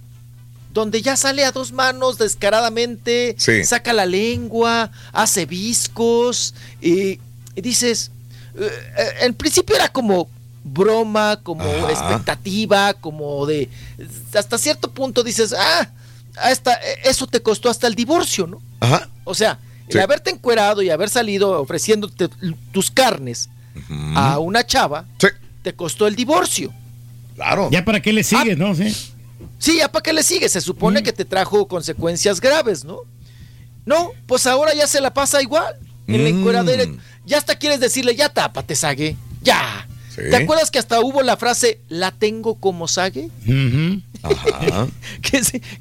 donde 0.74 1.02
ya 1.02 1.16
sale 1.16 1.46
a 1.46 1.52
dos 1.52 1.72
manos 1.72 2.18
descaradamente, 2.18 3.36
Sí. 3.38 3.64
saca 3.64 3.94
la 3.94 4.06
lengua, 4.06 4.92
hace 5.14 5.46
viscos 5.46 6.54
y, 6.82 7.20
y 7.56 7.62
dices, 7.62 8.12
eh, 8.58 8.70
eh, 8.98 9.10
en 9.22 9.34
principio 9.36 9.76
era 9.76 9.88
como 9.90 10.28
broma, 10.64 11.40
como 11.44 11.64
Ajá. 11.64 11.92
expectativa, 11.92 12.94
como 12.96 13.46
de, 13.46 13.70
hasta 14.34 14.58
cierto 14.58 14.92
punto 14.92 15.24
dices, 15.24 15.54
ah, 15.58 15.90
hasta, 16.38 16.74
eh, 16.74 16.98
eso 17.06 17.26
te 17.28 17.42
costó 17.42 17.70
hasta 17.70 17.88
el 17.88 17.96
divorcio, 17.96 18.46
¿no? 18.48 18.62
Ajá. 18.82 19.08
O 19.24 19.34
sea, 19.34 19.60
el 19.88 19.94
Sí. 19.94 20.00
haberte 20.00 20.30
encuerado 20.32 20.82
y 20.82 20.90
haber 20.90 21.10
salido 21.10 21.62
ofreciéndote 21.62 22.30
tus 22.72 22.90
carnes 22.92 23.50
a 24.16 24.40
una 24.40 24.66
chava, 24.66 25.06
Sí. 25.20 25.28
te 25.64 25.74
costó 25.74 26.08
el 26.08 26.16
divorcio. 26.16 26.74
Claro. 27.36 27.70
¿Ya 27.72 27.84
para 27.84 28.02
qué 28.02 28.14
le 28.14 28.24
sigues, 28.24 28.58
no? 28.58 28.74
Sí. 28.76 28.96
Sí, 29.60 29.78
¿ya 29.78 29.92
para 29.92 30.02
qué 30.04 30.14
le 30.14 30.24
sigue? 30.24 30.48
Se 30.50 30.62
supone 30.62 31.04
que 31.04 31.12
te 31.12 31.26
trajo 31.26 31.68
consecuencias 31.68 32.40
graves, 32.40 32.84
¿no? 32.86 33.00
No, 33.86 34.12
pues 34.26 34.48
ahora 34.48 34.74
ya 34.74 34.88
se 34.88 35.02
la 35.02 35.14
pasa 35.14 35.42
igual. 35.42 35.76
En 36.08 36.24
la 36.24 36.30
Mm. 36.30 36.40
encueradera. 36.40 36.86
Ya 37.26 37.38
hasta 37.38 37.56
quieres 37.56 37.80
decirle, 37.80 38.16
ya 38.16 38.30
tápate, 38.30 38.76
Sague. 38.76 39.16
Ya. 39.42 39.88
Sí. 40.16 40.22
¿Te 40.30 40.36
acuerdas 40.38 40.72
que 40.72 40.80
hasta 40.80 41.02
hubo 41.02 41.22
la 41.24 41.36
frase, 41.38 41.80
la 41.90 42.12
tengo 42.12 42.56
como 42.56 42.88
Sague? 42.88 43.30
Ajá. 44.24 44.88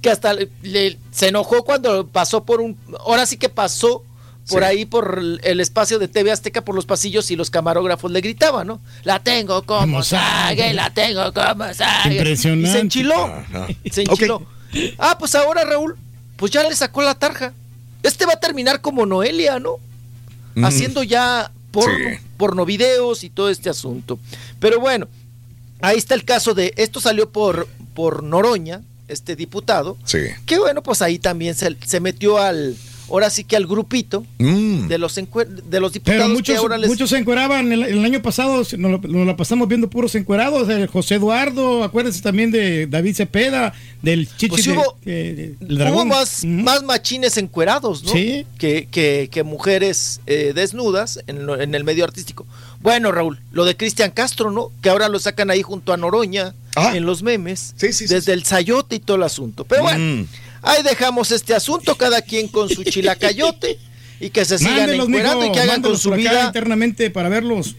que, 0.00 0.10
hasta 0.10 0.34
le- 0.62 0.98
se 1.12 1.28
enojó 1.28 1.64
cuando 1.64 2.06
pasó 2.08 2.44
por 2.44 2.60
un. 2.60 2.76
Ahora 3.00 3.26
sí 3.26 3.36
que 3.36 3.48
pasó 3.48 4.02
por 4.48 4.60
Sí. 4.62 4.66
ahí, 4.66 4.84
por 4.84 5.18
el- 5.42 5.60
espacio 5.60 5.98
de 5.98 6.08
TV 6.08 6.30
Azteca, 6.32 6.62
por 6.62 6.74
los 6.74 6.84
pasillos 6.84 7.30
y 7.30 7.36
los 7.36 7.48
camarógrafos 7.50 8.10
le 8.10 8.20
gritaban, 8.20 8.66
¿no? 8.66 8.80
La 9.04 9.20
tengo 9.22 9.62
como 9.62 9.80
Como 9.80 10.02
Sague, 10.02 10.60
Sague. 10.62 10.74
la 10.74 10.90
tengo 10.92 11.32
como 11.32 11.72
Sague. 11.72 12.16
Impresionante. 12.16 12.68
Y 12.68 12.72
se 12.72 12.80
enchiló. 12.80 13.24
Ajá. 13.24 13.66
Se 13.90 14.02
enchiló. 14.02 14.42
Ah, 14.98 15.16
pues 15.18 15.34
ahora, 15.34 15.64
Raúl, 15.64 15.96
pues 16.36 16.50
ya 16.52 16.62
le 16.68 16.74
sacó 16.74 17.00
la 17.02 17.14
tarja. 17.14 17.52
Este 18.02 18.26
va 18.26 18.34
a 18.34 18.40
terminar 18.40 18.80
como 18.82 19.06
Noelia, 19.06 19.58
¿no? 19.60 19.76
Mm. 20.56 20.64
Haciendo 20.64 21.02
ya 21.02 21.50
porno, 21.70 21.96
Sí. 22.10 22.18
Porno 22.36 22.64
videos 22.64 23.24
y 23.24 23.30
todo 23.30 23.50
este 23.50 23.70
asunto. 23.70 24.18
Pero 24.60 24.80
bueno, 24.80 25.08
ahí 25.80 25.98
está 25.98 26.14
el 26.14 26.24
caso 26.24 26.54
de. 26.54 26.72
Esto 26.76 27.00
salió 27.00 27.30
por, 27.30 27.68
por 27.94 28.22
Noroña, 28.22 28.82
este 29.08 29.36
diputado. 29.36 29.96
Sí. 30.04 30.20
Que 30.46 30.58
bueno, 30.58 30.82
pues 30.82 31.02
ahí 31.02 31.18
también 31.18 31.54
se, 31.54 31.76
se 31.84 32.00
metió 32.00 32.38
al. 32.38 32.76
Ahora 33.10 33.28
sí 33.30 33.44
que 33.44 33.56
al 33.56 33.66
grupito 33.66 34.24
Mm. 34.38 34.88
de 34.88 34.98
los, 34.98 35.18
encue- 35.18 35.46
de 35.46 35.80
los 35.80 35.92
diputados 35.92 36.16
Pero 36.18 36.26
que 36.28 36.32
muchos, 36.34 36.56
ahora 36.58 36.78
les. 36.78 36.88
muchos 36.88 37.10
se 37.10 37.18
encueraban. 37.18 37.70
El, 37.72 37.82
el 37.82 38.04
año 38.04 38.22
pasado 38.22 38.56
nos, 38.58 38.72
lo- 38.72 38.98
nos 38.98 39.26
la 39.26 39.36
pasamos 39.36 39.68
viendo 39.68 39.90
puros 39.90 40.14
encuerados. 40.14 40.68
El 40.68 40.86
José 40.86 41.16
Eduardo, 41.16 41.84
acuérdense 41.84 42.22
también 42.22 42.50
de 42.50 42.86
David 42.86 43.14
Cepeda, 43.16 43.74
del 44.02 44.26
Chichi 44.28 44.48
Pues 44.48 44.66
hubo- 44.68 44.96
de- 45.04 45.34
de- 45.34 45.54
del 45.60 45.72
Hubo 45.72 45.76
dragón. 45.76 46.08
más, 46.08 46.44
más 46.44 46.82
machines 46.82 47.36
encuerados, 47.36 48.02
¿no? 48.04 48.12
Sí. 48.12 48.46
Que, 48.58 48.88
que, 48.90 49.28
que 49.30 49.42
mujeres 49.42 50.20
eh, 50.26 50.52
desnudas 50.54 51.20
en, 51.26 51.46
lo- 51.46 51.60
en 51.60 51.74
el 51.74 51.84
medio 51.84 52.04
artístico. 52.04 52.46
Bueno, 52.80 53.12
Raúl, 53.12 53.38
lo 53.52 53.64
de 53.64 53.76
Cristian 53.76 54.10
Castro, 54.10 54.50
¿no? 54.50 54.70
Que 54.82 54.90
ahora 54.90 55.08
lo 55.08 55.18
sacan 55.18 55.50
ahí 55.50 55.62
junto 55.62 55.92
a 55.92 55.96
Noroña 55.96 56.54
Ah. 56.76 56.92
en 56.96 57.06
los 57.06 57.22
memes. 57.22 57.72
Sí, 57.76 57.92
sí, 57.92 58.08
sí, 58.08 58.14
desde 58.14 58.32
el 58.32 58.44
sayote 58.44 58.96
y 58.96 58.98
todo 58.98 59.16
el 59.16 59.22
asunto. 59.22 59.64
Pero 59.64 59.82
bueno, 59.84 59.98
Mm. 60.22 60.26
Ahí 60.64 60.82
dejamos 60.82 61.30
este 61.30 61.54
asunto, 61.54 61.94
cada 61.96 62.22
quien 62.22 62.48
con 62.48 62.68
su 62.68 62.82
chilacayote 62.84 63.78
y 64.20 64.30
que 64.30 64.44
se 64.44 64.58
sigan 64.58 64.76
Mándelos, 64.78 65.08
encuerando 65.08 65.40
mijo, 65.40 65.52
y 65.52 65.54
que 65.54 65.60
hagan 65.60 65.82
con 65.82 65.98
su 65.98 66.08
por 66.10 66.18
vida. 66.18 66.44
internamente 66.46 67.10
para 67.10 67.28
verlos. 67.28 67.76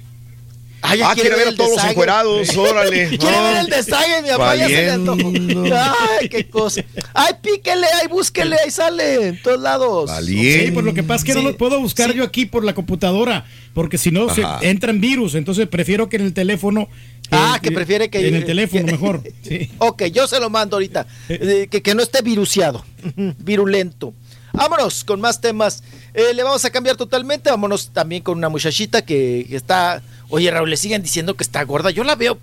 Ah, 0.87 0.95
ya 0.95 1.09
Ah, 1.09 1.15
quiere 1.15 1.31
ver 1.35 1.47
a 1.47 1.49
el 1.49 1.55
todos 1.55 1.69
los 1.69 1.77
desague. 1.77 1.91
encuerados, 1.93 2.55
órale. 2.57 3.07
Quiere 3.17 3.41
ver 3.41 3.57
el 3.57 3.67
desague, 3.67 4.21
mi 4.21 4.29
papá, 4.29 4.55
ya 4.55 4.67
se 4.67 4.97
le. 4.97 5.73
Ay, 5.73 6.29
qué 6.29 6.47
cosa. 6.47 6.83
Ay, 7.11 7.33
píquele, 7.41 7.87
ay, 7.99 8.07
búsquele, 8.07 8.55
ahí 8.63 8.69
sale, 8.69 9.29
en 9.29 9.41
todos 9.41 9.59
lados. 9.59 10.11
Sí, 10.23 10.69
pues 10.71 10.85
lo 10.85 10.93
que 10.93 11.01
pasa 11.01 11.19
es 11.19 11.23
que 11.23 11.33
no 11.33 11.39
Sí, 11.39 11.45
lo 11.47 11.57
puedo 11.57 11.79
buscar 11.79 12.11
sí. 12.11 12.17
yo 12.17 12.23
aquí 12.23 12.45
por 12.45 12.63
la 12.63 12.75
computadora, 12.75 13.45
porque 13.73 13.97
si 13.97 14.11
no 14.11 14.29
se 14.29 14.43
entran 14.61 15.01
virus, 15.01 15.33
entonces 15.33 15.67
prefiero 15.67 16.07
que 16.07 16.17
en 16.17 16.23
el 16.23 16.33
teléfono. 16.33 16.87
Ah, 17.31 17.59
que 17.61 17.71
prefiere 17.71 18.09
que- 18.09 18.27
En 18.27 18.35
el 18.35 18.45
teléfono 18.45 18.85
que- 18.85 18.91
mejor. 18.91 19.23
Sí. 19.43 19.71
Ok, 19.79 20.03
yo 20.05 20.27
se 20.27 20.39
lo 20.39 20.49
mando 20.49 20.75
ahorita. 20.75 21.05
Eh, 21.29 21.67
que, 21.69 21.81
que 21.81 21.95
no 21.95 22.01
esté 22.03 22.21
viruciado, 22.21 22.83
virulento. 23.39 24.13
Vámonos 24.53 25.03
con 25.03 25.19
más 25.19 25.41
temas. 25.41 25.83
Eh, 26.13 26.33
le 26.33 26.43
vamos 26.43 26.63
a 26.63 26.69
cambiar 26.69 26.95
totalmente. 26.95 27.49
Vámonos 27.49 27.89
también 27.91 28.23
con 28.23 28.37
una 28.37 28.47
muchachita 28.49 29.03
que, 29.03 29.45
que 29.49 29.55
está. 29.57 30.01
Oye, 30.29 30.49
Raúl, 30.49 30.69
le 30.69 30.77
siguen 30.77 31.01
diciendo 31.03 31.35
que 31.35 31.43
está 31.43 31.61
gorda. 31.63 31.91
Yo 31.91 32.03
la 32.05 32.15
veo 32.15 32.33
O, 32.33 32.37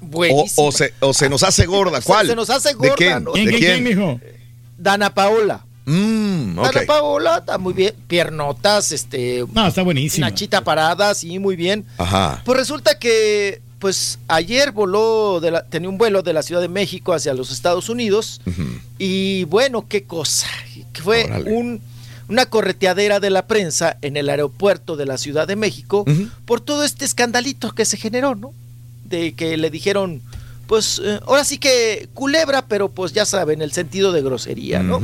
buenísima. 0.00 0.66
o 0.68 0.72
se, 0.72 0.94
o 1.00 1.12
se 1.12 1.28
nos 1.28 1.42
hace 1.42 1.66
gorda. 1.66 2.00
Se- 2.00 2.06
¿Cuál? 2.06 2.26
se 2.26 2.34
nos 2.36 2.48
hace 2.48 2.70
¿De 2.70 2.74
gorda, 2.74 2.94
quién? 2.96 3.24
¿no? 3.24 3.32
¿Quién, 3.32 3.44
¿De 3.46 3.50
quién, 3.52 3.60
quién, 3.60 3.84
quién? 3.84 3.98
mijo? 3.98 4.20
Dana 4.78 5.12
Paola. 5.12 5.64
Mm, 5.84 6.58
ok. 6.58 6.72
Dana 6.72 6.86
Paola 6.86 7.36
está 7.38 7.58
muy 7.58 7.74
bien. 7.74 7.94
Piernotas, 8.08 8.90
este. 8.92 9.44
No, 9.52 9.66
está 9.66 9.82
buenísimo. 9.82 10.26
Nachita 10.26 10.64
parada, 10.64 11.14
sí, 11.14 11.38
muy 11.38 11.54
bien. 11.54 11.84
Ajá. 11.98 12.40
Pues 12.46 12.58
resulta 12.58 12.98
que, 12.98 13.60
pues 13.78 14.18
ayer 14.28 14.72
voló, 14.72 15.38
de 15.40 15.50
la- 15.50 15.64
tenía 15.64 15.88
un 15.88 15.98
vuelo 15.98 16.22
de 16.22 16.32
la 16.32 16.42
Ciudad 16.42 16.60
de 16.62 16.68
México 16.68 17.12
hacia 17.12 17.34
los 17.34 17.50
Estados 17.52 17.88
Unidos 17.88 18.40
y 18.98 19.44
bueno, 19.44 19.86
qué 19.88 20.04
cosa, 20.04 20.46
fue 21.02 21.24
un, 21.52 21.80
una 22.28 22.46
correteadera 22.46 23.20
de 23.20 23.30
la 23.30 23.46
prensa 23.46 23.98
en 24.02 24.16
el 24.16 24.28
aeropuerto 24.30 24.96
de 24.96 25.04
la 25.06 25.18
Ciudad 25.18 25.46
de 25.46 25.56
México 25.56 26.04
por 26.46 26.60
todo 26.60 26.84
este 26.84 27.04
escandalito 27.04 27.72
que 27.72 27.84
se 27.84 27.96
generó, 27.96 28.34
¿no? 28.34 28.52
De 29.04 29.34
que 29.34 29.56
le 29.56 29.70
dijeron, 29.70 30.22
pues 30.66 31.00
eh, 31.04 31.20
ahora 31.26 31.44
sí 31.44 31.58
que 31.58 32.08
culebra, 32.14 32.66
pero 32.66 32.88
pues 32.88 33.12
ya 33.12 33.24
saben, 33.26 33.60
el 33.62 33.72
sentido 33.72 34.10
de 34.10 34.22
grosería, 34.22 34.82
¿no? 34.82 35.00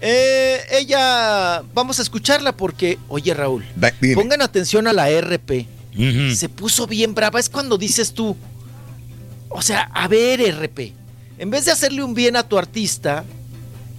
Eh, 0.00 0.58
ella, 0.72 1.62
vamos 1.74 2.00
a 2.00 2.02
escucharla 2.02 2.50
porque, 2.56 2.98
oye 3.08 3.32
Raúl, 3.34 3.64
pongan 4.16 4.42
atención 4.42 4.88
a 4.88 4.92
la 4.92 5.08
RP 5.08 5.66
Se 5.94 6.48
puso 6.48 6.86
bien 6.86 7.14
brava. 7.14 7.38
Es 7.38 7.48
cuando 7.48 7.76
dices 7.78 8.12
tú, 8.12 8.36
o 9.48 9.62
sea, 9.62 9.90
a 9.92 10.08
ver, 10.08 10.40
RP, 10.40 10.94
en 11.38 11.50
vez 11.50 11.66
de 11.66 11.72
hacerle 11.72 12.02
un 12.02 12.14
bien 12.14 12.36
a 12.36 12.42
tu 12.42 12.58
artista, 12.58 13.24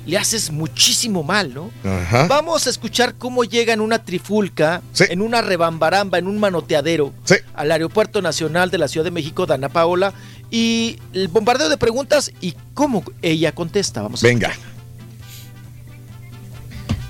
le 0.06 0.18
haces 0.18 0.52
muchísimo 0.52 1.24
mal, 1.24 1.54
¿no? 1.54 1.72
Ajá. 1.84 2.28
Vamos 2.28 2.68
a 2.68 2.70
escuchar 2.70 3.16
cómo 3.16 3.44
llega 3.44 3.74
en 3.74 3.82
una 3.82 4.04
trifulca, 4.04 4.82
en 5.00 5.22
una 5.22 5.42
rebambaramba, 5.42 6.18
en 6.18 6.28
un 6.28 6.40
manoteadero, 6.40 7.14
al 7.54 7.72
Aeropuerto 7.72 8.22
Nacional 8.22 8.70
de 8.70 8.78
la 8.80 8.88
Ciudad 8.88 9.06
de 9.06 9.12
México, 9.12 9.46
Dana 9.46 9.70
Paola, 9.70 10.14
y 10.50 10.98
el 11.14 11.30
bombardeo 11.30 11.70
de 11.70 11.78
preguntas 11.78 12.32
y 12.42 12.56
cómo 12.74 13.04
ella 13.22 13.54
contesta. 13.54 14.02
Vamos 14.02 14.24
a 14.24 14.28
Venga. 14.28 14.54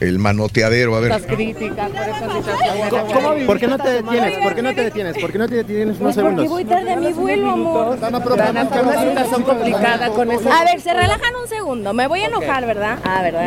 El 0.03 0.19
manoteadero, 0.19 0.95
a 0.95 0.99
ver. 0.99 1.21
críticas 1.25 1.89
por 1.89 2.01
esa 2.01 2.33
situación. 2.33 3.45
¿Por 3.45 3.59
qué 3.59 3.67
no 3.67 3.77
te 3.77 3.89
detienes? 3.89 4.37
¿Por 4.43 4.55
qué 4.55 4.61
no 4.61 4.75
te 4.75 4.83
detienes? 4.83 5.17
¿Por 5.17 5.31
qué 5.31 5.37
no 5.37 5.47
te 5.47 5.55
detienes 5.55 5.99
unos 5.99 6.13
Pues 6.13 6.15
porque 6.15 6.29
segundos? 6.29 6.49
voy 6.49 6.65
tarde 6.65 6.91
a 6.91 6.95
mi 6.97 7.13
vuelo, 7.13 7.51
amor. 7.51 7.99
Dana, 7.99 8.19
por 8.19 8.33
una 8.33 9.01
situación 9.01 9.43
complicada 9.43 10.09
con 10.09 10.31
eso. 10.31 10.51
A 10.51 10.65
ver, 10.65 10.81
se 10.81 10.93
relajan 10.93 11.35
un 11.41 11.47
segundo. 11.47 11.93
Me 11.93 12.07
voy 12.07 12.19
a 12.21 12.25
enojar, 12.27 12.65
¿verdad? 12.65 12.97
Ah, 13.03 13.21
¿verdad? 13.21 13.43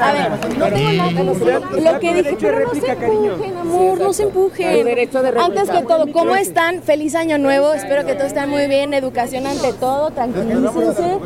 A 0.00 0.12
ver, 0.12 0.30
no 0.56 1.08
tengo 1.08 1.34
nada. 1.34 1.92
Lo 1.92 2.00
que 2.00 2.14
dije, 2.14 2.36
pero 2.40 2.60
no 2.60 2.74
se 2.74 2.92
empujen, 2.92 3.56
amor, 3.56 4.00
no 4.00 4.12
se 4.12 4.22
empujen. 4.22 4.88
Antes 5.38 5.70
que 5.70 5.82
todo, 5.82 6.12
¿cómo 6.12 6.36
están? 6.36 6.82
Feliz 6.82 7.14
año 7.14 7.38
nuevo. 7.38 7.72
Espero 7.72 8.06
que 8.06 8.14
todos 8.14 8.28
estén 8.28 8.48
muy 8.48 8.66
bien. 8.68 8.94
Educación 8.94 9.46
ante 9.46 9.72
todo. 9.72 10.10
Tranquilícense. 10.12 11.18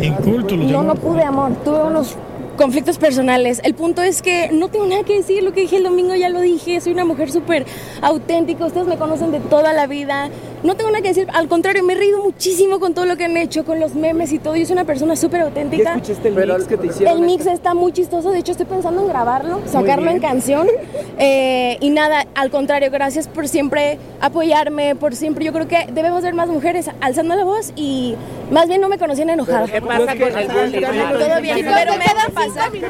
Inculto 0.00 0.56
No, 0.56 0.82
no 0.82 0.94
pude, 0.94 1.22
amor. 1.22 1.52
Tuve 1.64 1.82
unos 1.82 2.16
conflictos 2.60 2.98
personales. 2.98 3.62
El 3.64 3.74
punto 3.74 4.02
es 4.02 4.20
que 4.20 4.50
no 4.52 4.68
tengo 4.68 4.84
nada 4.84 5.02
que 5.02 5.16
decir. 5.16 5.42
Lo 5.42 5.52
que 5.52 5.62
dije 5.62 5.78
el 5.78 5.84
domingo 5.84 6.14
ya 6.14 6.28
lo 6.28 6.40
dije. 6.40 6.78
Soy 6.82 6.92
una 6.92 7.06
mujer 7.06 7.32
súper 7.32 7.64
auténtica. 8.02 8.66
Ustedes 8.66 8.86
me 8.86 8.98
conocen 8.98 9.32
de 9.32 9.40
toda 9.40 9.72
la 9.72 9.86
vida. 9.86 10.28
No 10.62 10.76
tengo 10.76 10.90
nada 10.90 11.02
que 11.02 11.08
decir. 11.08 11.26
Al 11.32 11.48
contrario, 11.48 11.82
me 11.82 11.94
he 11.94 11.96
reído 11.96 12.22
muchísimo 12.22 12.80
con 12.80 12.92
todo 12.94 13.06
lo 13.06 13.16
que 13.16 13.24
han 13.24 13.36
hecho, 13.36 13.64
con 13.64 13.80
los 13.80 13.94
memes 13.94 14.32
y 14.32 14.38
todo. 14.38 14.56
Yo 14.56 14.66
soy 14.66 14.74
una 14.74 14.84
persona 14.84 15.16
súper 15.16 15.40
auténtica. 15.42 15.82
¿Ya 15.84 15.94
escuchaste 15.94 16.28
el 16.28 16.34
mix 16.34 16.66
que 16.66 16.76
te 16.76 16.86
hicieron? 16.86 17.16
El 17.16 17.22
mix 17.24 17.46
está 17.46 17.74
muy 17.74 17.92
chistoso. 17.92 18.30
De 18.30 18.38
hecho, 18.38 18.52
estoy 18.52 18.66
pensando 18.66 19.00
en 19.02 19.08
grabarlo, 19.08 19.60
sacarlo 19.66 20.10
en 20.10 20.20
canción. 20.20 20.68
Eh, 21.22 21.76
y 21.80 21.90
nada, 21.90 22.24
al 22.34 22.50
contrario, 22.50 22.90
gracias 22.90 23.28
por 23.28 23.46
siempre 23.46 23.98
apoyarme, 24.22 24.94
por 24.96 25.14
siempre. 25.14 25.44
Yo 25.44 25.52
creo 25.52 25.68
que 25.68 25.86
debemos 25.92 26.22
ver 26.22 26.32
más 26.32 26.48
mujeres 26.48 26.88
alzando 27.02 27.36
la 27.36 27.44
voz 27.44 27.74
y 27.76 28.14
más 28.50 28.68
bien 28.68 28.80
no 28.80 28.88
me 28.88 28.96
conocían 28.96 29.28
enojada. 29.28 29.66
¿Qué 29.66 29.82
pasa 29.82 30.16
con 30.16 30.22
el? 30.22 30.46
Todo 30.80 31.40
bien, 31.42 31.58
pero 31.62 31.92
me 31.98 32.04
da 32.06 32.26
pasar. 32.32 32.70
Cinco 32.72 32.88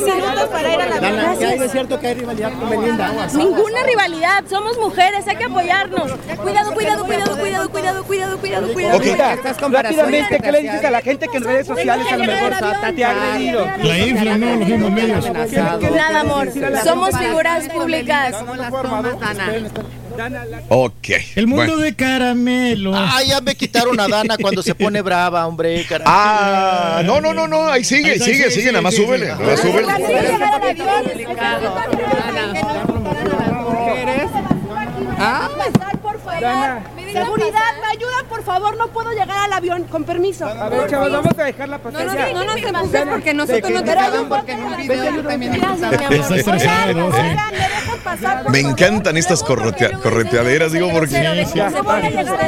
minutos 0.00 0.48
para 0.52 0.74
ir 0.74 0.80
a 0.80 0.86
la 0.86 1.00
Dana, 1.00 1.22
Gracias. 1.22 1.58
¿ya 1.58 1.64
es 1.64 1.72
cierto 1.72 1.98
que 1.98 2.06
hay 2.08 2.14
rivalidad 2.14 2.52
con 2.52 2.68
Belinda? 2.68 3.28
Ninguna 3.34 3.82
rivalidad, 3.84 4.44
somos 4.48 4.78
mujeres, 4.78 5.17
hay 5.26 5.36
que 5.36 5.44
apoyarnos. 5.44 6.12
Cuidado, 6.42 6.72
cuidado, 6.74 7.04
cuidado, 7.04 7.36
cuidado, 7.38 7.68
cuidado, 7.70 8.04
cuidado, 8.04 8.38
cuidado, 8.38 8.68
cuidado. 8.72 9.00
Rápidamente, 9.70 10.38
¿qué 10.40 10.52
le 10.52 10.62
dices 10.62 10.84
a 10.84 10.90
la 10.90 11.00
gente 11.00 11.26
que 11.28 11.38
en 11.38 11.44
redes 11.44 11.66
sociales 11.66 12.06
a 12.10 12.16
lo 12.16 12.24
mejor 12.24 12.52
te 12.94 13.04
ha 13.04 13.10
agredido? 13.10 13.66
La 13.82 13.98
infla, 13.98 14.38
no, 14.38 14.56
los 14.56 14.68
mismos 14.68 14.90
medios. 14.92 15.30
Nada, 15.94 16.20
amor, 16.20 16.48
somos 16.84 17.16
figuras 17.18 17.68
públicas. 17.68 18.34
Ok. 20.68 21.08
El 21.36 21.46
mundo 21.46 21.64
Bueno. 21.64 21.76
de 21.82 21.94
caramelo. 21.94 22.92
Ah, 22.94 23.20
ya 23.24 23.40
me 23.40 23.54
quitaron 23.54 23.98
a 24.00 24.08
Dana 24.08 24.36
cuando 24.40 24.62
se 24.62 24.74
pone 24.74 25.00
brava, 25.00 25.46
hombre. 25.46 25.84
caray. 25.88 26.04
Ah, 26.08 27.02
no, 27.04 27.20
no, 27.20 27.32
no, 27.32 27.46
no, 27.46 27.68
ahí 27.68 27.84
sigue, 27.84 28.12
Ahí 28.12 28.18
sigue, 28.18 28.50
sigue, 28.50 28.62
sí, 28.62 28.66
nada 28.66 28.80
más 28.82 28.94
sí, 28.94 29.04
súbele, 29.04 29.26
sí. 29.26 29.32
nada 29.32 29.44
más 29.46 29.60
súbele. 29.60 29.86
¿Ah? 35.18 35.48
Pasar, 35.56 35.98
por 35.98 36.20
favor. 36.20 36.40
Seguridad, 37.12 37.60
¿me 37.80 37.86
ayudan, 37.90 38.26
por 38.28 38.42
favor? 38.44 38.76
No 38.76 38.88
puedo 38.88 39.10
llegar 39.12 39.30
al 39.38 39.52
avión, 39.52 39.84
con 39.84 40.04
permiso. 40.04 40.46
A 40.46 40.68
ver, 40.68 40.88
chavos, 40.88 41.10
vamos 41.10 41.38
a 41.38 41.44
dejar 41.44 41.68
la 41.68 41.78
No, 41.78 41.84
no, 41.84 41.90
paciencia. 41.92 42.32
no, 42.32 42.44
no 42.44 42.44
nos 42.44 42.62
empujes 42.62 43.06
porque 43.08 43.34
nosotros 43.34 43.70
no 43.70 43.82
te 43.84 43.96
porque 44.28 44.52
en 44.52 44.64
un 44.64 44.76
video 44.76 45.22
también 45.22 45.52
sí. 45.54 45.60
Me 48.50 48.60
encantan 48.60 49.16
estas 49.16 49.42
corretea- 49.44 49.98
correteaderas, 50.00 50.72
digo, 50.72 50.90
porque 50.90 51.16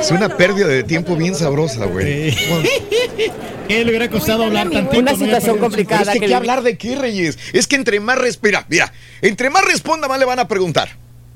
es 0.00 0.10
una 0.10 0.28
pérdida 0.28 0.66
de 0.66 0.82
tiempo 0.82 1.16
bien 1.16 1.34
sabrosa, 1.34 1.86
güey. 1.86 2.34
¿Qué 3.68 3.84
le 3.84 3.90
hubiera 3.90 4.08
costado 4.10 4.44
hablar 4.44 4.68
tantito? 4.70 4.98
Una 4.98 5.12
no? 5.12 5.18
situación 5.18 5.58
complicada. 5.58 6.12
Es 6.12 6.20
que, 6.20 6.26
¿qué 6.26 6.34
hablar 6.34 6.62
de 6.62 6.76
qué, 6.76 6.96
Reyes? 6.96 7.38
Es 7.52 7.66
que 7.68 7.76
entre 7.76 8.00
más 8.00 8.18
respira, 8.18 8.64
mira, 8.68 8.92
entre 9.22 9.48
más 9.48 9.64
responda, 9.64 10.08
más 10.08 10.18
le 10.18 10.24
van 10.24 10.40
a 10.40 10.48
preguntar. 10.48 10.88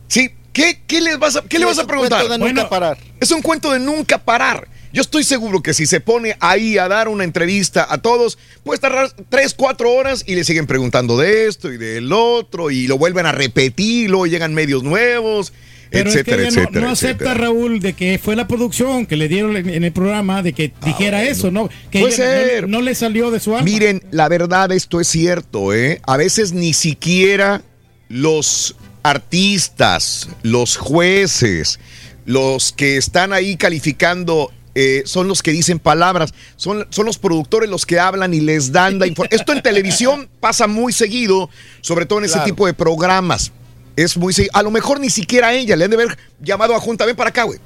¿Sí? 0.09 0.35
¿Qué, 0.55 0.81
qué, 0.87 1.03
les 1.03 1.19
vas 1.19 1.37
a, 1.37 1.43
qué 1.43 1.59
le 1.59 1.67
vas 1.67 1.79
a 1.79 1.87
preguntar? 1.87 2.21
cuento 2.21 2.33
de 2.33 2.39
nunca 2.39 2.53
Bueno. 2.63 2.69
parar. 2.71 2.99
Es 3.21 3.31
un 3.31 3.43
cuento 3.43 3.71
de 3.73 3.79
nunca 3.81 4.19
parar. 4.25 4.69
Yo 4.93 5.03
estoy 5.03 5.25
seguro 5.25 5.61
que 5.61 5.75
si 5.75 5.87
se 5.87 6.01
pone 6.01 6.37
ahí 6.39 6.79
a 6.79 6.87
dar 6.87 7.09
una 7.09 7.25
entrevista 7.25 7.85
a 7.91 7.99
todos, 7.99 8.39
puede 8.63 8.79
tardar 8.81 9.11
tres, 9.29 9.53
cuatro 9.53 9.93
horas 9.93 10.23
y 10.27 10.37
le 10.37 10.45
siguen 10.45 10.69
preguntando 10.69 11.19
de 11.19 11.47
esto 11.49 11.73
y 11.73 11.77
del 11.77 12.13
otro 12.13 12.71
y 12.71 12.87
lo 12.87 12.97
vuelven 12.97 13.27
a 13.27 13.33
repetir, 13.33 14.09
luego 14.09 14.27
llegan 14.29 14.55
medios 14.55 14.85
nuevos, 14.85 15.53
Pero 15.91 16.11
etcétera, 16.11 16.37
es 16.37 16.55
que 16.55 16.61
ella 16.61 16.61
no- 16.61 16.63
etcétera, 16.63 16.87
no, 16.87 16.93
acepta, 16.93 17.25
etcétera. 17.25 17.35
Raúl, 17.35 17.81
de 17.81 17.93
que 17.95 18.21
fue 18.23 18.37
la 18.37 18.47
producción 18.47 19.07
que 19.07 19.17
le 19.17 19.27
dieron 19.27 19.57
en, 19.57 19.83
el 19.83 19.93
programa 19.93 20.45
de 20.45 20.53
que 20.53 20.73
dijera 20.85 21.25
eso, 21.25 21.51
¿no? 21.51 21.69
Que 21.91 21.99
Puede 21.99 22.15
ella 22.15 22.25
no- 22.25 22.47
ser. 22.47 22.69
No, 22.69 22.81
le 22.81 22.95
salió 22.95 23.33
de 23.33 23.41
su 23.41 23.51
alma. 23.57 23.65
Miren, 23.65 24.01
la 24.13 24.29
verdad, 24.29 24.71
esto 24.71 25.01
es 25.01 25.09
cierto, 25.09 25.75
¿eh? 25.75 26.01
A 26.07 26.17
veces 26.17 26.53
ni 26.53 26.73
siquiera 26.73 27.63
los 28.09 28.77
artistas, 29.05 30.29
los 30.43 30.77
jueces, 30.77 31.79
los 32.27 32.73
que 32.73 32.97
están 32.97 33.33
ahí 33.33 33.57
calificando. 33.57 34.51
eh, 34.77 35.03
son 35.07 35.29
los 35.29 35.41
que 35.41 35.53
dicen 35.53 35.79
palabras, 35.79 36.35
son, 36.57 36.85
son 36.91 37.07
los 37.07 37.17
productores 37.17 37.71
los 37.71 37.87
que 37.87 38.01
hablan 38.01 38.35
y 38.35 38.41
les 38.41 38.73
dan 38.73 38.99
la 38.99 39.07
información. 39.07 39.41
Esto 39.41 39.53
en 39.53 39.63
televisión 39.63 40.29
pasa 40.41 40.67
muy 40.67 40.93
seguido, 40.93 41.49
sobre 41.81 42.07
todo 42.07 42.19
en 42.19 42.25
ese 42.25 42.33
Claro. 42.35 42.47
tipo 42.47 42.67
de 42.67 42.75
programas. 42.75 43.53
Es 43.95 44.17
muy 44.17 44.33
seguido. 44.33 44.51
A 44.57 44.65
lo 44.65 44.73
mejor 44.73 44.99
ni 44.99 45.11
siquiera 45.11 45.49
a 45.49 45.55
ella 45.55 45.77
le 45.77 45.85
han 45.85 45.91
de 45.91 45.97
haber 45.97 46.19
llamado 46.41 46.75
a 46.75 46.81
Junta, 46.81 47.07
ven 47.07 47.15
para 47.15 47.31
acá, 47.31 47.45
güey 47.45 47.61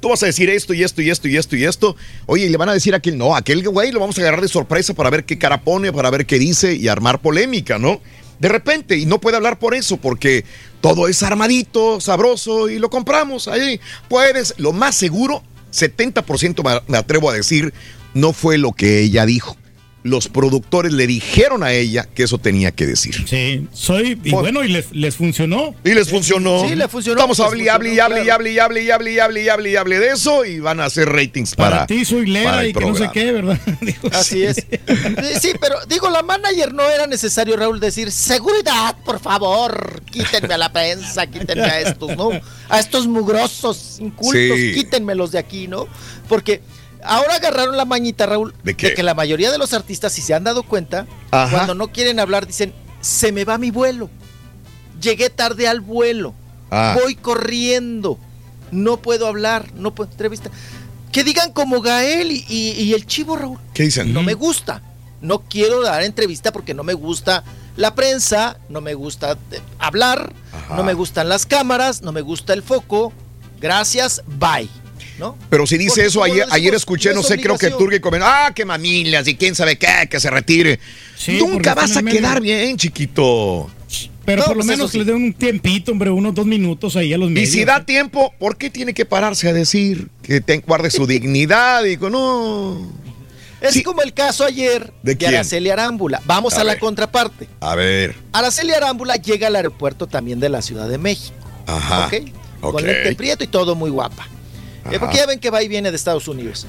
tú 0.00 0.10
vas 0.10 0.22
a 0.22 0.26
decir 0.26 0.50
esto 0.50 0.74
y 0.74 0.82
esto 0.82 1.00
y 1.00 1.08
esto 1.10 1.28
y 1.28 1.36
esto 1.38 1.56
y 1.56 1.64
esto. 1.64 1.96
Oye, 2.26 2.44
y 2.44 2.50
le 2.50 2.58
van 2.58 2.68
a 2.68 2.74
decir 2.74 2.92
a 2.92 2.98
aquel, 2.98 3.16
no, 3.16 3.34
a 3.34 3.38
aquel 3.38 3.66
güey 3.66 3.90
lo 3.90 4.00
vamos 4.00 4.18
a 4.18 4.20
agarrar 4.20 4.42
de 4.42 4.48
sorpresa 4.48 4.92
para 4.92 5.08
ver 5.08 5.24
qué 5.24 5.38
cara 5.38 5.62
pone, 5.62 5.94
para 5.94 6.10
ver 6.10 6.26
qué 6.26 6.38
dice 6.38 6.74
y 6.74 6.88
armar 6.88 7.22
polémica, 7.22 7.78
¿no? 7.78 8.02
De 8.38 8.48
repente, 8.48 8.96
y 8.98 9.06
no 9.06 9.20
puede 9.20 9.36
hablar 9.36 9.58
por 9.58 9.74
eso, 9.74 9.96
porque 9.96 10.44
todo 10.80 11.08
es 11.08 11.22
armadito, 11.22 12.00
sabroso 12.00 12.68
y 12.68 12.78
lo 12.78 12.90
compramos 12.90 13.48
ahí. 13.48 13.80
Puedes, 14.08 14.54
lo 14.58 14.72
más 14.72 14.94
seguro, 14.96 15.42
70% 15.72 16.82
me- 16.88 16.96
atrevo 16.98 17.30
a 17.30 17.34
decir, 17.34 17.72
no 18.12 18.32
fue 18.32 18.58
lo 18.58 18.72
que 18.72 19.00
ella 19.00 19.24
dijo 19.26 19.56
los 20.04 20.28
productores 20.28 20.92
le 20.92 21.06
dijeron 21.06 21.62
a 21.62 21.72
ella 21.72 22.06
que 22.14 22.24
eso 22.24 22.36
tenía 22.36 22.72
que 22.72 22.86
decir. 22.86 23.26
Sí, 23.26 23.66
soy, 23.72 24.20
y 24.22 24.32
bueno, 24.32 24.62
y 24.62 24.68
les, 24.68 25.16
funcionó. 25.16 25.74
Y 25.82 25.94
les 25.94 26.10
funcionó. 26.10 26.68
Sí, 26.68 26.76
les 26.76 26.90
funcionó. 26.90 27.16
Estamos 27.16 27.40
a 27.40 27.46
hable, 27.46 27.70
hable, 27.70 27.98
hable, 28.02 28.22
claro. 28.22 28.34
hable, 28.34 28.60
hable, 28.60 28.82
y 28.82 28.92
hable, 29.48 29.70
y 29.70 29.76
hable, 29.76 29.98
de 29.98 30.08
eso 30.10 30.44
y 30.44 30.60
van 30.60 30.80
a 30.80 30.84
hacer 30.84 31.08
ratings 31.08 31.54
para. 31.54 31.70
Para 31.70 31.86
ti, 31.86 32.04
soy 32.04 32.26
Lera 32.26 32.66
y 32.66 32.74
que 32.74 32.84
no 32.84 32.94
sé 32.94 33.08
qué, 33.14 33.32
¿verdad? 33.32 33.58
Así 34.12 34.42
es. 34.44 34.56
Sí, 35.40 35.52
pero 35.58 35.76
digo, 35.88 36.10
la 36.10 36.22
manager 36.22 36.74
no 36.74 36.82
era 36.82 37.06
necesario, 37.06 37.56
Raúl, 37.56 37.80
decir, 37.80 38.12
seguridad, 38.12 38.96
por 39.06 39.20
favor, 39.20 40.02
quítenme 40.10 40.52
a 40.52 40.58
la 40.58 40.70
prensa, 40.70 41.26
quítenme 41.26 41.64
a 41.64 41.80
estos, 41.80 42.14
¿no? 42.14 42.28
A 42.68 42.78
estos 42.78 43.06
mugrosos, 43.06 44.00
incultos, 44.00 44.58
sí. 44.58 44.74
quítenmelos 44.74 45.32
de 45.32 45.38
aquí, 45.38 45.66
¿no? 45.66 45.88
Porque 46.28 46.60
ahora 47.04 47.36
agarraron 47.36 47.76
la 47.76 47.84
mañita, 47.84 48.26
Raúl, 48.26 48.54
¿De 48.64 48.74
qué? 48.74 48.94
que 48.94 49.02
la 49.02 49.14
mayoría 49.14 49.50
de 49.52 49.58
los 49.58 49.72
artistas, 49.72 50.12
si 50.12 50.22
se 50.22 50.34
han 50.34 50.44
dado 50.44 50.62
cuenta, 50.62 51.06
Ajá. 51.30 51.50
cuando 51.50 51.74
no 51.74 51.88
quieren 51.88 52.18
hablar, 52.20 52.46
dicen, 52.46 52.72
se 53.00 53.32
me 53.32 53.44
va 53.44 53.58
mi 53.58 53.70
vuelo, 53.70 54.10
llegué 55.00 55.30
tarde 55.30 55.68
al 55.68 55.80
vuelo, 55.80 56.34
Ah. 56.70 56.96
voy 57.00 57.14
corriendo, 57.14 58.18
no 58.70 58.96
puedo 58.96 59.26
hablar, 59.26 59.72
no 59.74 59.94
puedo 59.94 60.10
entrevista. 60.10 60.50
Que 61.12 61.22
digan 61.22 61.52
como 61.52 61.80
Gael 61.80 62.32
y, 62.32 62.44
y- 62.48 62.70
y 62.72 62.94
el 62.94 63.06
chivo, 63.06 63.36
Raúl. 63.36 63.58
¿Qué 63.72 63.84
dicen? 63.84 64.12
No 64.12 64.22
me 64.24 64.34
gusta. 64.34 64.82
No 65.20 65.40
quiero 65.40 65.80
dar 65.82 66.02
entrevista 66.02 66.52
porque 66.52 66.74
no 66.74 66.82
me 66.82 66.92
gusta 66.94 67.44
la 67.76 67.94
prensa, 67.94 68.58
no 68.68 68.80
me 68.80 68.94
gusta 68.94 69.38
eh, 69.52 69.60
hablar, 69.78 70.32
no 70.76 70.82
me 70.84 70.92
gustan 70.92 71.28
las 71.28 71.46
cámaras, 71.46 72.02
no 72.02 72.10
me 72.12 72.20
gusta 72.20 72.52
el 72.52 72.62
foco. 72.62 73.12
Gracias, 73.60 74.22
bye. 74.26 74.68
¿No? 75.18 75.36
Pero 75.48 75.66
si 75.66 75.78
dice 75.78 75.90
Porque 75.90 76.06
eso, 76.06 76.22
ayer, 76.24 76.46
ayer 76.50 76.74
escuché, 76.74 77.14
no 77.14 77.22
sé, 77.22 77.38
creo 77.40 77.56
que. 77.56 77.70
Turque 77.70 78.00
comentó, 78.00 78.26
ah, 78.28 78.52
qué 78.54 78.64
mamillas 78.64 79.26
y 79.28 79.36
quién 79.36 79.54
sabe 79.54 79.76
qué, 79.78 80.08
que 80.10 80.18
se 80.18 80.28
retire. 80.30 80.80
Sí, 81.16 81.38
Nunca 81.38 81.74
vas 81.74 81.96
a 81.96 82.02
quedar 82.02 82.40
medio. 82.40 82.56
bien, 82.56 82.76
chiquito. 82.76 83.70
Pero 84.24 84.40
No, 84.42 84.46
por 84.46 84.56
lo 84.56 84.62
pues 84.64 84.66
menos 84.66 84.90
sí. 84.90 84.98
que 84.98 85.04
le 85.04 85.12
den 85.12 85.22
un 85.22 85.32
tiempito, 85.34 85.92
hombre, 85.92 86.10
unos 86.10 86.34
dos 86.34 86.46
minutos 86.46 86.96
ahí 86.96 87.12
a 87.12 87.18
los 87.18 87.28
Y 87.30 87.34
medios. 87.34 87.50
si 87.50 87.64
da 87.64 87.84
tiempo, 87.84 88.32
¿por 88.38 88.56
qué 88.56 88.70
tiene 88.70 88.94
que 88.94 89.04
pararse 89.04 89.48
a 89.48 89.52
decir 89.52 90.08
que 90.22 90.40
te 90.40 90.58
guarde 90.58 90.90
su 90.90 91.06
dignidad? 91.06 91.84
Y 91.84 91.96
con, 91.98 92.12
no. 92.12 92.90
Es 93.60 93.82
como 93.82 94.02
el 94.02 94.12
caso 94.12 94.44
ayer 94.44 94.92
¿De 95.02 95.12
de, 95.12 95.16
quién? 95.18 95.34
Araceli 95.34 95.70
Arámbula. 95.70 96.20
Vamos 96.26 96.54
A 96.54 96.62
a, 96.62 96.64
la 96.64 96.78
contraparte. 96.78 97.48
A 97.60 97.74
ver. 97.74 98.14
Araceli 98.32 98.72
Arámbula 98.72 99.16
llega 99.16 99.46
al 99.46 99.56
aeropuerto 99.56 100.06
también 100.06 100.40
de 100.40 100.48
la 100.48 100.60
Ciudad 100.60 100.88
de 100.88 100.98
México. 100.98 101.34
Ajá. 101.66 102.06
¿ok? 102.06 102.14
ok. 102.62 102.72
Con 102.72 102.84
lente 102.86 103.14
prieto 103.14 103.44
y 103.44 103.46
todo 103.46 103.74
muy 103.74 103.90
guapa. 103.90 104.26
Eh, 104.90 104.98
porque 104.98 105.16
ya 105.16 105.26
ven 105.26 105.38
que 105.40 105.50
va 105.50 105.62
y 105.62 105.68
viene 105.68 105.90
de 105.90 105.96
Estados 105.96 106.28
Unidos. 106.28 106.66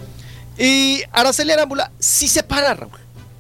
Y 0.57 1.01
Araceli 1.11 1.51
Arámbula 1.51 1.91
sí 1.99 2.27
se 2.27 2.43
para, 2.43 2.73
Raúl. 2.73 2.91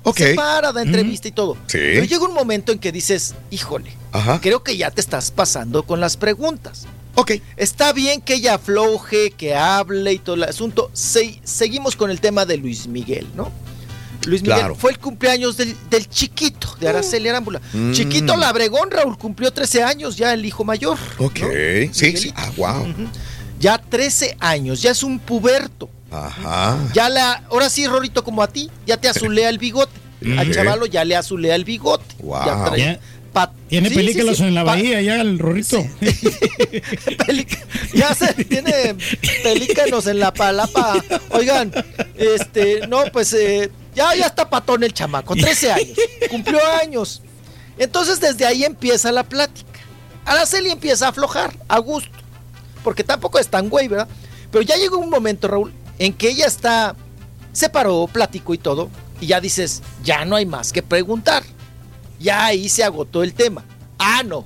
Ok. 0.03 0.17
Se 0.17 0.33
para, 0.35 0.71
da 0.71 0.81
entrevista 0.81 1.27
y 1.27 1.31
todo. 1.31 1.55
Sí. 1.67 1.77
Pero 1.79 2.03
llega 2.05 2.23
un 2.25 2.33
momento 2.33 2.71
en 2.71 2.79
que 2.79 2.91
dices, 2.91 3.33
híjole, 3.49 3.91
Ajá. 4.11 4.39
creo 4.41 4.63
que 4.63 4.77
ya 4.77 4.91
te 4.91 5.01
estás 5.01 5.31
pasando 5.31 5.83
con 5.83 5.99
las 5.99 6.17
preguntas. 6.17 6.85
Ok. 7.15 7.31
Está 7.57 7.93
bien 7.93 8.21
que 8.21 8.33
ella 8.35 8.55
afloje, 8.55 9.31
que 9.31 9.55
hable 9.55 10.11
y 10.13 10.19
todo 10.19 10.35
el 10.35 10.43
asunto. 10.43 10.91
Se- 10.93 11.39
seguimos 11.43 11.95
con 11.95 12.11
el 12.11 12.19
tema 12.19 12.45
de 12.45 12.57
Luis 12.57 12.87
Miguel, 12.87 13.25
¿no? 13.35 13.51
Luis 14.25 14.41
Miguel 14.41 14.57
Claro. 14.57 14.75
fue 14.75 14.91
el 14.91 14.99
cumpleaños 14.99 15.55
del, 15.55 15.75
del 15.89 16.09
chiquito, 16.09 16.75
de 16.79 16.89
Araceli 16.89 17.29
Arámbula. 17.29 17.61
Mm. 17.73 17.91
Chiquito 17.93 18.35
Labregón, 18.35 18.89
Raúl, 18.91 19.17
cumplió 19.17 19.53
13 19.53 19.83
años, 19.83 20.17
ya 20.17 20.33
el 20.33 20.43
hijo 20.45 20.63
mayor. 20.65 20.97
Ok. 21.19 21.39
Sí, 21.91 22.17
sí. 22.17 22.33
Ah, 22.35 22.51
wow. 22.57 22.87
Ya 23.59 23.77
13 23.77 24.37
años, 24.39 24.81
ya 24.81 24.91
es 24.91 25.03
un 25.03 25.19
puberto. 25.19 25.89
Ajá. 26.11 26.77
Ya 26.93 27.09
la, 27.09 27.43
ahora 27.49 27.69
sí, 27.69 27.87
Rorito, 27.87 28.23
como 28.23 28.41
a 28.43 28.47
ti, 28.47 28.69
ya 28.85 28.97
te 28.97 29.07
azulea 29.09 29.49
el 29.49 29.57
bigote. 29.57 29.99
Al 30.37 30.51
chavalo 30.53 30.85
ya 30.85 31.03
le 31.05 31.15
azulea 31.15 31.55
el 31.55 31.65
bigote. 31.65 32.05
Wow. 32.19 32.45
Ya 32.45 32.65
trae 32.65 32.79
Ya. 32.79 32.99
pa- 33.33 33.51
Tiene 33.67 33.89
sí, 33.89 33.95
películas 33.95 34.37
sí, 34.37 34.43
sí, 34.43 34.47
en 34.47 34.55
la 34.55 34.63
pa- 34.65 34.71
bahía, 34.71 35.01
ya 35.01 35.21
el 35.21 35.37
rorrito. 35.39 35.85
Ya 37.93 38.13
se 38.13 38.33
tiene 38.45 38.95
pelícanos 39.43 40.07
en 40.07 40.19
la 40.19 40.33
palapa. 40.33 41.01
Oigan, 41.31 41.71
este, 42.17 42.87
no, 42.87 43.03
pues 43.11 43.33
eh, 43.33 43.71
ya, 43.95 44.13
ya 44.15 44.25
está 44.27 44.49
patón 44.49 44.83
el 44.83 44.93
chamaco, 44.93 45.35
13 45.35 45.71
años, 45.71 45.97
cumplió 46.29 46.59
años. 46.81 47.21
Entonces 47.77 48.19
desde 48.19 48.45
ahí 48.45 48.63
empieza 48.65 49.11
la 49.11 49.23
plática. 49.23 49.79
Araceli 50.25 50.71
empieza 50.71 51.05
a 51.05 51.09
aflojar, 51.09 51.55
a 51.67 51.77
gusto, 51.79 52.09
porque 52.85 53.03
tampoco 53.03 53.39
es 53.39 53.47
tan 53.49 53.67
güey, 53.67 53.89
¿verdad? 53.89 54.07
Pero 54.51 54.61
ya 54.61 54.77
llegó 54.77 54.97
un 54.99 55.09
momento, 55.09 55.47
Raúl, 55.49 55.73
en 55.99 56.13
que 56.13 56.29
ella 56.29 56.45
está, 56.45 56.95
se 57.51 57.67
paró, 57.67 58.07
platicó 58.07 58.53
y 58.53 58.57
todo, 58.59 58.89
y 59.19 59.25
ya 59.25 59.41
dices, 59.41 59.81
ya 60.03 60.23
no 60.23 60.35
hay 60.37 60.45
más 60.45 60.71
que 60.71 60.81
preguntar. 60.83 61.43
Ya 62.19 62.45
ahí 62.45 62.69
se 62.69 62.83
agotó 62.83 63.23
el 63.23 63.33
tema. 63.33 63.65
Ah, 63.97 64.21
no. 64.23 64.45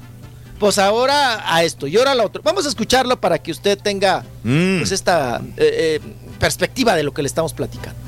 Pues 0.57 0.77
ahora 0.79 1.43
a 1.53 1.63
esto 1.63 1.85
y 1.85 1.97
ahora 1.97 2.11
a 2.11 2.15
lo 2.15 2.25
otro. 2.25 2.41
Vamos 2.43 2.65
a 2.65 2.69
escucharlo 2.69 3.19
para 3.19 3.37
que 3.39 3.51
usted 3.51 3.77
tenga 3.77 4.23
Mm. 4.43 4.79
pues 4.79 4.91
esta 4.91 5.41
eh, 5.57 5.99
eh, 5.99 5.99
perspectiva 6.39 6.95
de 6.95 7.03
lo 7.03 7.13
que 7.13 7.21
le 7.21 7.27
estamos 7.27 7.53
platicando. 7.53 7.99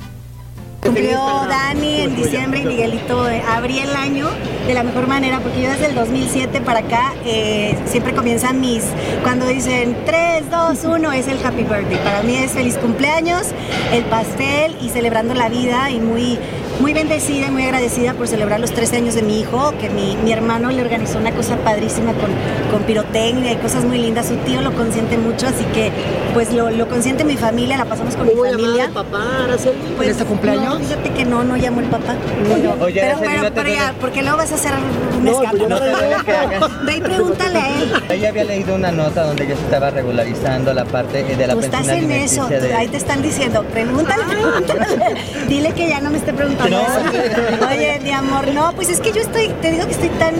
Cumplió 0.81 1.19
Dani 1.47 2.01
en 2.01 2.15
diciembre 2.15 2.61
y 2.61 2.65
Miguelito 2.65 3.29
eh, 3.29 3.43
abrí 3.47 3.79
el 3.79 3.95
año 3.95 4.27
de 4.65 4.73
la 4.73 4.81
mejor 4.83 5.05
manera 5.07 5.39
porque 5.39 5.61
yo 5.61 5.69
desde 5.69 5.85
el 5.87 5.95
2007 5.95 6.59
para 6.61 6.79
acá 6.79 7.13
eh, 7.23 7.77
siempre 7.85 8.13
comienzan 8.13 8.59
mis, 8.59 8.83
cuando 9.21 9.45
dicen 9.45 9.95
3, 10.05 10.49
2, 10.49 10.79
1 10.85 11.11
es 11.13 11.27
el 11.27 11.45
happy 11.45 11.63
birthday. 11.63 11.97
Para 12.03 12.23
mí 12.23 12.35
es 12.35 12.51
feliz 12.53 12.77
cumpleaños, 12.79 13.47
el 13.93 14.03
pastel 14.05 14.75
y 14.81 14.89
celebrando 14.89 15.35
la 15.35 15.49
vida 15.49 15.91
y 15.91 15.99
muy, 15.99 16.39
muy 16.79 16.93
bendecida 16.93 17.47
y 17.47 17.51
muy 17.51 17.63
agradecida 17.63 18.15
por 18.15 18.27
celebrar 18.27 18.59
los 18.59 18.71
13 18.71 18.97
años 18.97 19.13
de 19.13 19.21
mi 19.21 19.39
hijo, 19.39 19.73
que 19.79 19.89
mi, 19.91 20.17
mi 20.17 20.31
hermano 20.31 20.71
le 20.71 20.81
organizó 20.81 21.19
una 21.19 21.31
cosa 21.31 21.57
padrísima 21.57 22.13
con, 22.13 22.31
con 22.71 22.83
pirotecnia 22.83 23.51
y 23.51 23.57
cosas 23.57 23.83
muy 23.85 23.99
lindas. 23.99 24.27
Su 24.27 24.35
tío 24.37 24.61
lo 24.61 24.73
consiente 24.73 25.17
mucho, 25.17 25.47
así 25.47 25.63
que 25.73 25.91
pues 26.33 26.51
lo, 26.53 26.71
lo 26.71 26.87
consiente 26.87 27.23
mi 27.23 27.37
familia, 27.37 27.77
la 27.77 27.85
pasamos 27.85 28.15
con 28.15 28.25
mi 28.27 28.33
familia. 28.33 28.89
papá, 28.91 29.43
Araceli, 29.43 29.77
Pues, 29.95 30.07
en 30.07 30.11
este 30.13 30.25
cumpleaños? 30.25 30.70
No, 30.73 30.79
fíjate 30.79 31.09
que 31.11 31.25
no, 31.25 31.43
no 31.43 31.57
llamó 31.57 31.81
el 31.81 31.87
papá. 31.87 32.15
Pero, 32.47 32.75
Oye, 32.79 33.01
pero, 33.01 33.35
no 33.37 33.43
te 33.43 33.51
pero 33.51 33.69
ya, 33.69 33.93
porque 33.99 34.21
luego 34.21 34.37
vas 34.37 34.51
a 34.51 34.55
hacer 34.55 34.71
un 35.17 35.25
No, 35.25 35.31
escándalo. 35.43 35.57
pues 35.57 35.69
no 35.69 35.79
te 35.79 35.89
duele 35.91 36.15
que 36.25 36.31
hagas. 36.31 36.85
Ve 36.85 36.95
y 36.97 37.01
pregúntale 37.01 37.59
a 37.59 37.69
él. 37.81 37.93
Ella 38.09 38.29
había 38.29 38.43
leído 38.43 38.75
una 38.75 38.91
nota 38.91 39.23
donde 39.23 39.47
ya 39.47 39.55
se 39.55 39.61
estaba 39.63 39.89
regularizando 39.89 40.73
la 40.73 40.85
parte 40.85 41.23
de 41.23 41.47
la 41.47 41.53
Tú 41.53 41.59
estás 41.59 41.87
en 41.87 42.11
eso, 42.11 42.47
de... 42.47 42.73
ahí 42.73 42.87
te 42.87 42.97
están 42.97 43.21
diciendo, 43.21 43.63
pregúntale, 43.71 44.23
pregúntale. 44.23 45.15
Dile 45.47 45.71
que 45.73 45.87
ya 45.89 45.99
no 46.01 46.09
me 46.09 46.17
esté 46.17 46.33
preguntando 46.33 46.77
No. 46.77 46.81
eso. 46.83 47.67
Oye, 47.69 47.99
mi 48.01 48.11
amor, 48.11 48.47
no, 48.53 48.73
pues 48.73 48.89
es 48.89 48.99
que 48.99 49.11
yo 49.11 49.21
estoy, 49.21 49.49
te 49.61 49.71
digo 49.71 49.85
que 49.85 49.91
estoy 49.93 50.09
tan 50.09 50.35
eh, 50.35 50.39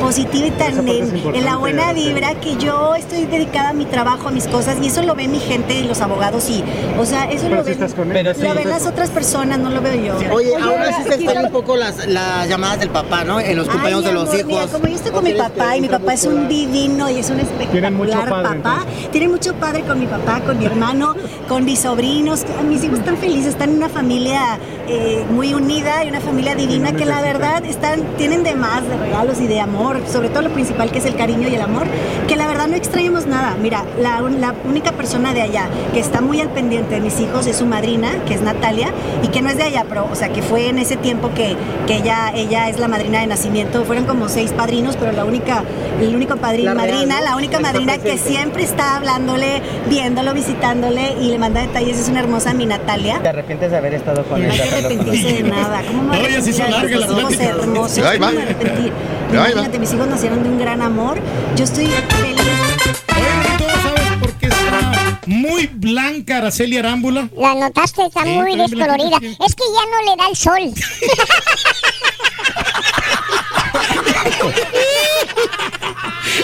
positiva 0.00 0.46
y 0.46 0.50
tan 0.52 0.88
en, 0.88 1.34
en 1.34 1.44
la 1.44 1.56
buena 1.56 1.92
vibra 1.92 2.34
que 2.34 2.56
yo 2.56 2.94
estoy 2.94 3.26
dedicada 3.26 3.70
a 3.70 3.72
mi 3.72 3.84
trabajo, 3.84 4.28
a 4.28 4.30
mis 4.30 4.46
cosas 4.46 4.76
y 4.82 4.86
eso 4.86 5.02
lo 5.02 5.14
ve 5.14 5.28
mi 5.28 5.40
gente 5.40 5.74
y 5.74 5.84
los 5.84 6.00
abogados 6.00 6.48
y, 6.48 6.64
o 6.98 7.04
sea, 7.04 7.24
eso 7.30 7.44
Pero 7.44 7.56
lo 7.56 7.62
sí 7.64 7.70
ven, 7.70 7.72
estás 7.74 7.94
con 7.94 8.06
él. 8.08 8.12
Pero 8.14 8.34
sí, 8.34 8.42
lo 8.42 8.48
ven 8.50 8.58
estás 8.66 8.82
las 8.82 8.86
otras 8.92 9.10
personas, 9.10 9.39
no 9.44 9.70
lo 9.70 9.80
veo 9.80 9.94
yo. 9.94 10.34
Oye, 10.34 10.54
ahora 10.56 10.92
sí 10.96 11.02
se 11.04 11.14
extrañan 11.14 11.46
un 11.46 11.52
poco 11.52 11.76
las, 11.76 12.06
las 12.06 12.48
llamadas 12.48 12.80
del 12.80 12.90
papá, 12.90 13.24
¿no? 13.24 13.40
En 13.40 13.56
los 13.56 13.68
cumpleaños 13.68 14.02
Ay, 14.04 14.08
de 14.08 14.12
los 14.12 14.22
amor, 14.24 14.36
hijos. 14.36 14.46
Mira, 14.46 14.66
como 14.66 14.86
yo 14.86 14.94
estoy 14.94 15.12
con 15.12 15.24
mi 15.24 15.34
papá 15.34 15.76
y 15.76 15.80
mi 15.80 15.88
papá 15.88 16.14
es 16.14 16.24
un 16.24 16.48
divino 16.48 17.10
y 17.10 17.18
es 17.18 17.30
un 17.30 17.38
Tienen 17.70 17.94
mucho 17.94 18.12
espectacular 18.12 18.44
padre, 18.44 18.60
papá. 18.60 18.86
Tienen 19.10 19.30
mucho 19.30 19.54
padre 19.54 19.82
con 19.82 19.98
mi 19.98 20.06
papá, 20.06 20.40
con 20.40 20.58
mi 20.58 20.66
hermano, 20.66 21.14
con 21.48 21.64
mis 21.64 21.80
sobrinos. 21.80 22.44
Mis 22.68 22.84
hijos 22.84 22.98
están 23.00 23.16
felices, 23.16 23.48
están 23.48 23.70
en 23.70 23.76
una 23.76 23.88
familia 23.88 24.58
eh, 24.88 25.24
muy 25.30 25.54
unida 25.54 26.04
y 26.04 26.08
una 26.08 26.20
familia 26.20 26.54
divina 26.54 26.92
que 26.92 27.04
la 27.04 27.22
verdad 27.22 27.64
están, 27.64 28.02
tienen 28.16 28.42
de 28.42 28.54
más 28.54 28.86
de 28.88 28.96
regalos 28.96 29.40
y 29.40 29.46
de 29.46 29.60
amor, 29.60 30.00
sobre 30.10 30.28
todo 30.28 30.42
lo 30.42 30.50
principal 30.50 30.90
que 30.90 30.98
es 30.98 31.06
el 31.06 31.16
cariño 31.16 31.48
y 31.48 31.54
el 31.54 31.60
amor, 31.60 31.86
que 32.28 32.36
la 32.36 32.46
verdad 32.46 32.66
no 32.68 32.76
extrañamos 32.76 33.26
nada. 33.26 33.56
Mira, 33.60 33.84
la, 33.98 34.20
la 34.20 34.54
única 34.68 34.92
persona 34.92 35.32
de 35.32 35.42
allá 35.42 35.68
que 35.92 36.00
está 36.00 36.20
muy 36.20 36.40
al 36.40 36.48
pendiente 36.50 36.96
de 36.96 37.00
mis 37.00 37.18
hijos 37.20 37.46
es 37.46 37.56
su 37.56 37.66
madrina, 37.66 38.08
que 38.26 38.34
es 38.34 38.42
Natalia, 38.42 38.92
y 39.22 39.28
que 39.32 39.42
no 39.42 39.48
es 39.50 39.56
de 39.56 39.62
allá, 39.64 39.84
pero, 39.88 40.08
o 40.10 40.14
sea, 40.14 40.28
que 40.30 40.42
fue 40.42 40.68
en 40.68 40.78
ese 40.78 40.96
tiempo 40.96 41.30
que, 41.34 41.56
que 41.86 41.96
ella, 41.96 42.32
ella 42.34 42.68
es 42.68 42.78
la 42.78 42.88
madrina 42.88 43.20
de 43.20 43.26
nacimiento. 43.26 43.84
Fueron 43.84 44.04
como 44.04 44.28
seis 44.28 44.52
padrinos, 44.52 44.96
pero 44.96 45.12
la 45.12 45.24
única, 45.24 45.62
el 46.00 46.14
único 46.14 46.36
padrino, 46.36 46.74
La 46.74 46.82
real, 46.82 46.94
madrina, 46.94 47.18
¿no? 47.20 47.24
la 47.24 47.36
única 47.36 47.56
Está 47.58 47.68
madrina 47.72 47.92
que 47.94 48.00
presente. 48.00 48.28
siempre 48.30 48.62
está 48.64 48.96
hablándole, 48.96 49.62
viéndolo, 49.88 50.34
visitándole 50.34 51.14
y 51.20 51.28
le 51.28 51.38
manda 51.38 51.60
detalles. 51.60 51.98
Es 51.98 52.08
una 52.08 52.20
hermosa 52.20 52.54
mi 52.54 52.66
Natalia. 52.66 53.20
¿Te 53.22 53.28
arrepientes 53.28 53.70
de 53.70 53.76
haber 53.76 53.94
estado 53.94 54.24
con 54.24 54.40
No 54.40 54.52
él? 54.52 54.60
hay 54.60 54.68
que 54.68 54.74
arrepentirse 54.74 55.32
de 55.34 55.42
nada. 55.44 55.82
¿Cómo 55.86 56.02
me 56.02 56.16
No, 56.18 56.28
ya 56.28 56.40
se 56.42 56.50
hizo 56.50 56.62
larga 56.68 56.96
la 56.98 57.06
hijos 57.06 57.14
plática. 57.34 57.44
hermosos? 57.44 57.98
Ahí 58.04 58.18
¿Cómo 58.18 58.30
me 58.30 58.36
voy 58.36 58.42
a 58.42 58.46
arrepentir? 58.46 58.92
Ahí 59.30 59.36
va. 59.36 59.48
Imagínate, 59.50 59.78
mis 59.78 59.92
hijos 59.94 60.06
nacieron 60.08 60.42
de 60.42 60.48
un 60.48 60.58
gran 60.58 60.82
amor. 60.82 61.18
Yo 61.56 61.64
estoy 61.64 61.86
feliz. 61.86 62.36
Muy 65.26 65.66
blanca 65.66 66.38
Araceli 66.38 66.78
Arámbula? 66.78 67.28
La 67.36 67.54
notaste, 67.54 68.06
está 68.06 68.22
Sí, 68.24 68.30
muy 68.30 68.56
descolorida. 68.56 69.18
Es 69.46 69.54
que 69.54 69.64
ya 69.74 69.84
no 69.90 70.02
le 70.10 70.16
da 70.16 70.28
el 70.28 70.36
sol. 70.36 70.72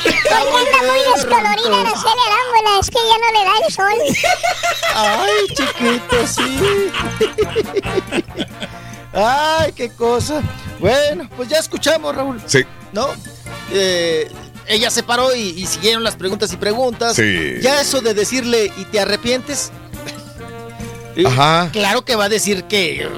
Porque 0.03 0.57
anda 0.57 0.93
muy 0.93 1.01
descolorida 1.15 1.81
Araceli 1.81 2.23
Arámbula, 2.27 2.81
es 2.81 2.91
que 2.91 2.99
ya 2.99 3.19
no 3.23 3.29
le 3.33 3.43
da 3.45 3.55
el 3.67 3.73
sol. 3.73 3.99
Ay, 4.95 5.47
chiquito, 5.55 6.27
sí. 6.27 6.51
Ay, 9.13 9.73
qué 9.73 9.91
cosa. 9.91 10.43
Bueno, 10.81 11.29
pues 11.37 11.49
ya 11.49 11.59
escuchamos, 11.59 12.15
Raúl. 12.15 12.41
Sí. 12.47 12.65
¿No? 12.93 13.09
Eh, 13.73 14.31
ella 14.69 14.91
se 14.91 15.03
paró 15.03 15.35
y, 15.35 15.41
y 15.51 15.67
siguieron 15.67 16.03
las 16.05 16.17
preguntas 16.17 16.53
y 16.53 16.57
preguntas. 16.57 17.17
Sí. 17.17 17.57
Ya 17.61 17.81
eso 17.81 18.01
de 18.01 18.15
decirle, 18.15 18.73
¿y 18.77 18.85
te 18.87 19.01
arrepientes? 19.01 19.71
Ajá. 21.27 21.71
Claro 21.73 22.05
que 22.05 22.17
va 22.17 22.25
a 22.25 22.29
decir 22.29 22.65
que. 22.65 23.09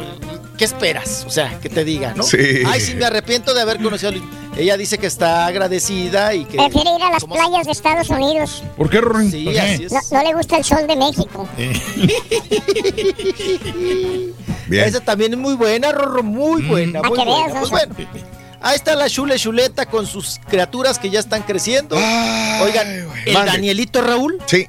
¿Qué 0.56 0.64
esperas? 0.64 1.24
O 1.24 1.30
sea, 1.30 1.60
que 1.60 1.68
te 1.68 1.84
diga, 1.84 2.14
¿no? 2.16 2.24
Sí. 2.24 2.36
Ay, 2.66 2.80
sí, 2.80 2.94
me 2.96 3.04
arrepiento 3.04 3.54
de 3.54 3.60
haber 3.60 3.80
conocido 3.80 4.08
a 4.08 4.12
Luis. 4.12 4.24
Ella 4.56 4.76
dice 4.76 4.98
que 4.98 5.06
está 5.06 5.46
agradecida 5.46 6.34
y 6.34 6.44
que. 6.46 6.56
Prefiere 6.56 6.90
ir 6.96 7.02
a 7.04 7.12
las 7.12 7.24
playas 7.24 7.64
de 7.66 7.70
Estados 7.72 8.08
Unidos. 8.10 8.64
¿Por 8.76 8.90
qué? 8.90 9.00
Sí, 9.30 9.56
así 9.56 9.84
es. 9.84 9.92
No, 9.92 10.00
no 10.10 10.22
le 10.24 10.34
gusta 10.34 10.56
el 10.56 10.64
sol 10.64 10.84
de 10.88 10.96
México. 10.96 11.48
Bien. 14.66 14.84
Esa 14.84 15.00
también 15.00 15.32
es 15.32 15.38
muy 15.38 15.54
buena, 15.54 15.92
Rorro, 15.92 16.22
muy 16.22 16.62
buena, 16.62 17.00
Pa' 17.02 17.08
muy 17.08 17.18
que 17.18 17.24
buena. 17.24 17.38
veas, 17.46 17.52
Pues 17.52 17.62
Oso. 17.64 17.70
bueno, 17.70 17.94
ahí 18.60 18.76
está 18.76 18.94
la 18.94 19.08
chule 19.08 19.36
chuleta 19.38 19.86
con 19.86 20.06
sus 20.06 20.40
criaturas 20.48 20.98
que 20.98 21.10
ya 21.10 21.20
están 21.20 21.42
creciendo. 21.42 21.96
Oigan, 21.96 22.88
el 23.26 23.34
Mande. 23.34 23.52
Danielito 23.52 24.02
Raúl. 24.02 24.38
Sí. 24.46 24.66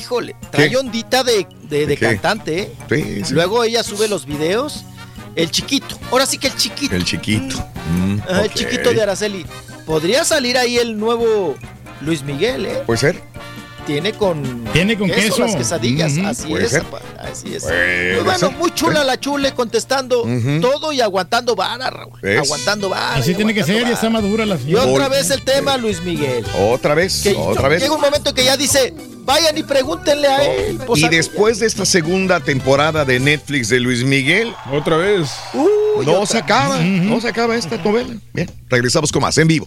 Híjole, 0.00 0.34
trae 0.50 0.70
¿Qué? 0.70 0.76
ondita 0.76 1.22
de, 1.22 1.46
de, 1.68 1.96
cantante, 1.96 2.60
¿eh? 2.62 2.72
Sí, 2.88 3.24
sí. 3.24 3.34
Luego 3.34 3.62
ella 3.64 3.82
sube 3.82 4.08
los 4.08 4.26
videos. 4.26 4.84
El 5.34 5.50
chiquito, 5.50 5.98
ahora 6.10 6.26
sí 6.26 6.36
que 6.38 6.48
el 6.48 6.56
chiquito. 6.56 6.94
El 6.94 7.04
chiquito. 7.04 7.56
Mm, 7.90 8.18
Ajá, 8.22 8.40
El 8.42 8.46
ok. 8.48 8.54
chiquito 8.54 8.92
de 8.92 9.02
Araceli. 9.02 9.46
Podría 9.86 10.24
salir 10.24 10.58
ahí 10.58 10.76
el 10.76 10.98
nuevo 10.98 11.54
Luis 12.02 12.22
Miguel, 12.22 12.66
¿eh? 12.66 12.82
Puede 12.84 12.98
ser. 12.98 13.22
Tiene 13.86 14.12
con, 14.12 14.64
Tiene 14.72 14.96
con 14.96 15.10
queso. 15.10 15.40
las 15.44 15.56
quesadillas, 15.56 16.12
así 16.24 16.54
es, 16.54 16.74
apa, 16.74 17.00
así 17.18 17.54
es. 17.54 17.64
Pues 17.64 18.24
bueno, 18.24 18.38
ser. 18.38 18.50
muy 18.52 18.72
chula 18.74 19.02
la 19.04 19.18
chule 19.18 19.52
contestando 19.54 20.24
todo 20.60 20.92
y 20.92 21.00
aguantando 21.00 21.56
vara, 21.56 21.90
Raúl. 21.90 22.18
¿Ves? 22.22 22.38
Aguantando 22.38 22.88
vara. 22.88 23.16
Así 23.16 23.32
y 23.32 23.34
tiene 23.34 23.52
que 23.54 23.64
ser, 23.64 23.82
ya 23.82 23.92
está 23.92 24.08
madura 24.08 24.46
la 24.46 24.54
Y 24.56 24.58
señora. 24.60 24.86
otra 24.86 25.08
vez 25.08 25.30
el 25.30 25.42
tema, 25.42 25.76
Luis 25.76 26.00
Miguel. 26.02 26.44
Otra 26.58 26.94
vez, 26.94 27.22
Que 27.22 27.34
otra 27.34 27.68
vez. 27.68 27.82
Llega 27.82 27.94
un 27.94 28.00
momento 28.00 28.32
que 28.34 28.44
ya 28.44 28.56
dice, 28.56 28.94
vayan 29.24 29.58
y 29.58 29.62
pregúntenle 29.64 30.28
a 30.28 30.44
él. 30.44 30.78
Pues, 30.86 31.00
Y 31.00 31.04
a- 31.06 31.08
después 31.08 31.58
de 31.58 31.66
esta 31.66 31.84
segunda 31.84 32.40
temporada 32.40 33.04
de 33.04 33.18
Netflix 33.20 33.68
de 33.68 33.80
Luis 33.80 34.04
Miguel, 34.04 34.54
Otra 34.72 34.96
vez. 34.96 35.28
No 35.54 36.12
otra- 36.20 36.26
se 36.26 36.38
acaba, 36.38 36.78
no 36.78 37.20
se 37.20 37.28
acaba 37.28 37.56
esta 37.56 37.76
novela. 37.78 38.14
Bien, 38.32 38.50
regresamos 38.70 39.12
con 39.12 39.22
más 39.22 39.36
en 39.38 39.48
vivo. 39.48 39.66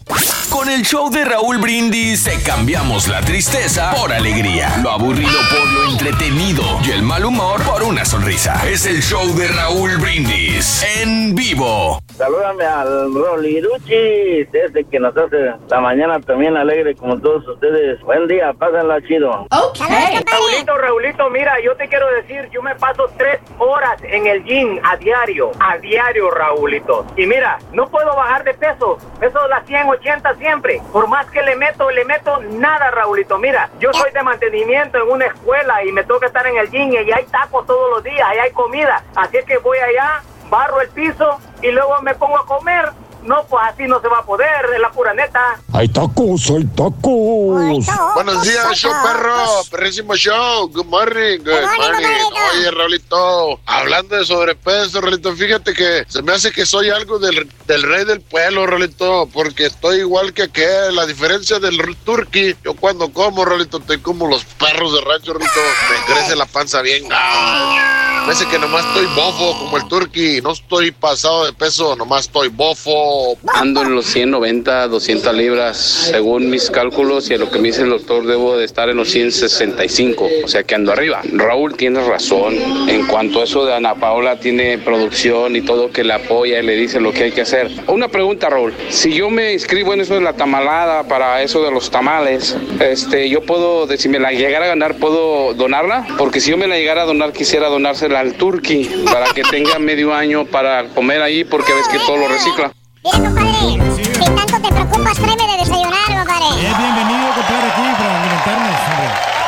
Con 0.66 0.74
el 0.74 0.82
show 0.84 1.11
de 1.11 1.24
Raúl 1.24 1.60
Brindis 1.60 2.24
te 2.24 2.42
cambiamos 2.42 3.08
la 3.08 3.22
tristeza 3.22 3.94
por 3.94 4.11
alegría, 4.11 4.77
lo 4.82 4.90
aburrido 4.90 5.30
por 5.52 5.68
lo 5.72 5.92
entretenido 5.92 6.64
y 6.84 6.90
el 6.90 7.03
mal 7.03 7.24
humor 7.24 7.61
por 7.61 7.84
una 7.84 8.03
sonrisa. 8.03 8.68
Es 8.68 8.88
el 8.88 9.03
show 9.03 9.32
de 9.35 9.48
Raúl 9.48 9.98
Brindis 9.98 10.84
en 10.98 11.35
vivo. 11.35 12.02
Salúdame 12.18 12.64
al 12.64 13.14
Roliruchi, 13.14 14.45
desde 14.45 14.85
que 14.85 15.02
nos 15.02 15.16
hace 15.18 15.52
la 15.68 15.82
mañana 15.82 16.18
también 16.22 16.56
alegre 16.56 16.95
como 16.95 17.19
todos 17.19 17.45
ustedes. 17.45 18.00
Buen 18.03 18.26
día, 18.30 18.53
pásenla 18.53 19.02
chido. 19.02 19.45
Ok. 19.52 19.80
Raulito, 20.26 20.77
Raulito, 20.77 21.30
mira, 21.30 21.60
yo 21.60 21.76
te 21.76 21.90
quiero 21.90 22.10
decir, 22.11 22.50
yo 22.53 22.61
me 22.61 22.74
paso 22.76 23.10
tres 23.18 23.42
horas 23.58 24.02
en 24.03 24.27
el 24.27 24.45
gym 24.45 24.80
a 24.84 24.95
diario, 24.95 25.52
a 25.60 25.77
diario, 25.77 26.32
Raulito. 26.32 27.06
Y 27.18 27.26
mira, 27.26 27.58
no 27.74 27.88
puedo 27.88 28.16
bajar 28.16 28.45
de 28.45 28.53
peso, 28.53 28.98
peso 29.19 29.44
de 29.44 29.50
las 29.50 29.66
180 29.66 30.35
siempre. 30.35 30.82
Por 30.94 31.10
más 31.10 31.30
que 31.32 31.42
le 31.42 31.58
meto, 31.58 31.92
le 31.92 32.06
meto 32.06 32.42
nada, 32.44 32.92
Raulito. 32.92 33.38
Mira, 33.38 33.69
yo 33.80 33.92
soy 33.92 34.11
de 34.11 34.24
mantenimiento 34.24 34.98
en 35.00 35.10
una 35.10 35.26
escuela 35.26 35.84
y 35.84 35.92
me 35.92 36.06
toca 36.06 36.27
estar 36.27 36.48
en 36.48 36.56
el 36.58 36.72
gym 36.72 36.94
y 36.94 37.11
hay 37.11 37.26
tacos 37.26 37.66
todos 37.66 37.90
los 37.90 38.03
días, 38.03 38.26
y 38.35 38.40
hay 38.40 38.52
comida. 38.52 39.03
Así 39.16 39.35
es 39.35 39.44
que 39.44 39.58
voy 39.58 39.80
allá, 39.80 40.22
barro 40.49 40.82
el 40.82 40.90
piso 40.90 41.40
y 41.61 41.72
luego 41.72 42.01
me 42.01 42.14
pongo 42.15 42.38
a 42.38 42.45
comer. 42.45 42.91
No, 43.25 43.43
pues 43.49 43.64
así 43.67 43.83
no 43.88 43.99
se 44.01 44.07
va 44.07 44.19
a 44.19 44.24
poder, 44.24 44.48
es 44.72 44.80
la 44.80 44.91
pura 44.91 45.11
neta. 45.15 45.59
Hay 45.74 45.88
tacos, 45.90 46.48
hay 46.51 46.64
tacos. 46.65 47.88
Buenos 48.14 48.43
días, 48.43 48.72
show 48.77 48.91
perro, 49.03 49.64
perrísimo 49.72 50.15
show. 50.15 50.69
Good 50.69 50.85
morning, 50.85 51.40
good, 51.40 51.64
morning. 51.75 52.06
Oye, 52.53 52.69
Raulito, 52.69 53.59
hablando 53.65 54.15
de 54.15 54.25
sobrepeso, 54.25 55.01
Raulito, 55.01 55.35
fíjate 55.35 55.74
que 55.74 56.06
se 56.07 56.22
me 56.22 56.33
hace 56.33 56.51
que 56.51 56.67
soy 56.67 56.91
algo 56.91 57.17
del, 57.17 57.49
del 57.65 57.82
rey 57.82 58.06
del 58.06 58.22
pueblo, 58.22 58.67
Raulito, 58.67 59.27
porque 59.33 59.65
estoy 59.65 60.01
igual 60.01 60.32
que 60.32 60.43
aquel. 60.43 60.95
La 60.95 61.07
diferencia 61.07 61.57
del 61.59 61.80
turkey, 62.03 62.56
yo 62.64 62.75
cuando 62.75 63.11
como, 63.11 63.43
Raulito, 63.43 63.80
estoy 63.80 63.98
como 64.01 64.27
los 64.27 64.45
perros 64.45 64.93
de 64.93 65.01
rancho, 65.01 65.33
Raulito. 65.33 65.59
Me 65.90 66.14
crece 66.14 66.35
la 66.35 66.45
panza 66.45 66.83
bien. 66.83 67.06
Ah, 67.11 68.15
hace 68.31 68.47
que 68.47 68.57
nomás 68.57 68.83
estoy 68.87 69.05
bofo 69.15 69.57
como 69.59 69.77
el 69.77 69.87
turkey. 69.87 70.41
No 70.41 70.51
estoy 70.51 70.91
pasado 70.91 71.45
de 71.45 71.53
peso, 71.53 71.95
nomás 71.95 72.21
estoy 72.21 72.47
bofo. 72.47 73.37
Ando 73.53 73.83
en 73.83 73.93
los 73.93 74.05
190, 74.07 74.87
200 74.87 75.35
libras, 75.35 75.77
según 75.77 76.49
mis 76.49 76.71
cálculos 76.71 77.29
y 77.29 77.35
a 77.35 77.37
lo 77.37 77.51
que 77.51 77.59
me 77.59 77.67
dice 77.67 77.83
el 77.83 77.89
doctor, 77.89 78.25
debo 78.25 78.57
de 78.57 78.65
estar 78.65 78.89
en 78.89 78.97
los 78.97 79.09
165, 79.09 80.27
o 80.43 80.47
sea 80.47 80.63
que 80.63 80.73
ando 80.73 80.91
arriba. 80.91 81.21
Raúl 81.33 81.75
tiene 81.75 82.03
razón, 82.05 82.55
en 82.89 83.05
cuanto 83.05 83.41
a 83.41 83.43
eso 83.43 83.65
de 83.65 83.75
Ana 83.75 83.95
Paola 83.95 84.39
tiene 84.39 84.79
producción 84.79 85.55
y 85.55 85.61
todo 85.61 85.91
que 85.91 86.03
le 86.03 86.13
apoya 86.13 86.59
y 86.59 86.65
le 86.65 86.75
dice 86.75 86.99
lo 86.99 87.11
que 87.11 87.25
hay 87.25 87.31
que 87.31 87.41
hacer. 87.41 87.69
Una 87.87 88.07
pregunta, 88.07 88.49
Raúl, 88.49 88.73
si 88.89 89.13
yo 89.13 89.29
me 89.29 89.53
inscribo 89.53 89.93
en 89.93 90.01
eso 90.01 90.15
de 90.15 90.21
la 90.21 90.33
tamalada 90.33 91.03
para 91.03 91.43
eso 91.43 91.63
de 91.63 91.71
los 91.71 91.91
tamales, 91.91 92.57
este, 92.79 93.29
yo 93.29 93.41
puedo, 93.41 93.87
si 93.95 94.09
me 94.09 94.19
la 94.19 94.31
llegara 94.31 94.65
a 94.65 94.69
ganar, 94.69 94.95
¿puedo 94.95 95.53
donarla? 95.53 96.07
Porque 96.17 96.39
si 96.39 96.51
yo 96.51 96.57
me 96.57 96.67
la 96.67 96.75
llegara 96.75 97.03
a 97.03 97.05
donar, 97.05 97.31
quisiera 97.31 97.69
donársela 97.69 98.15
al 98.16 98.34
Turqui 98.34 99.06
para 99.11 99.27
que 99.27 99.44
tenga 99.44 99.80
medio 99.80 100.14
año 100.14 100.45
para 100.45 100.85
comer 100.90 101.22
ahí, 101.22 101.44
porque 101.44 101.74
ves 101.74 101.88
que 101.88 102.00
todo 102.00 102.18
lo 102.18 102.27
recicla. 102.27 102.72
Si 103.03 104.26
tanto 104.26 104.61
te 104.61 104.74
preocupas, 104.74 105.16
tráeme 105.18 105.44
de 105.48 105.58
desayunar, 105.60 106.06
compadre. 106.08 106.48
Es 106.58 106.77
bienvenido, 106.77 107.27
compadre, 107.35 107.68
aquí. 107.72 107.94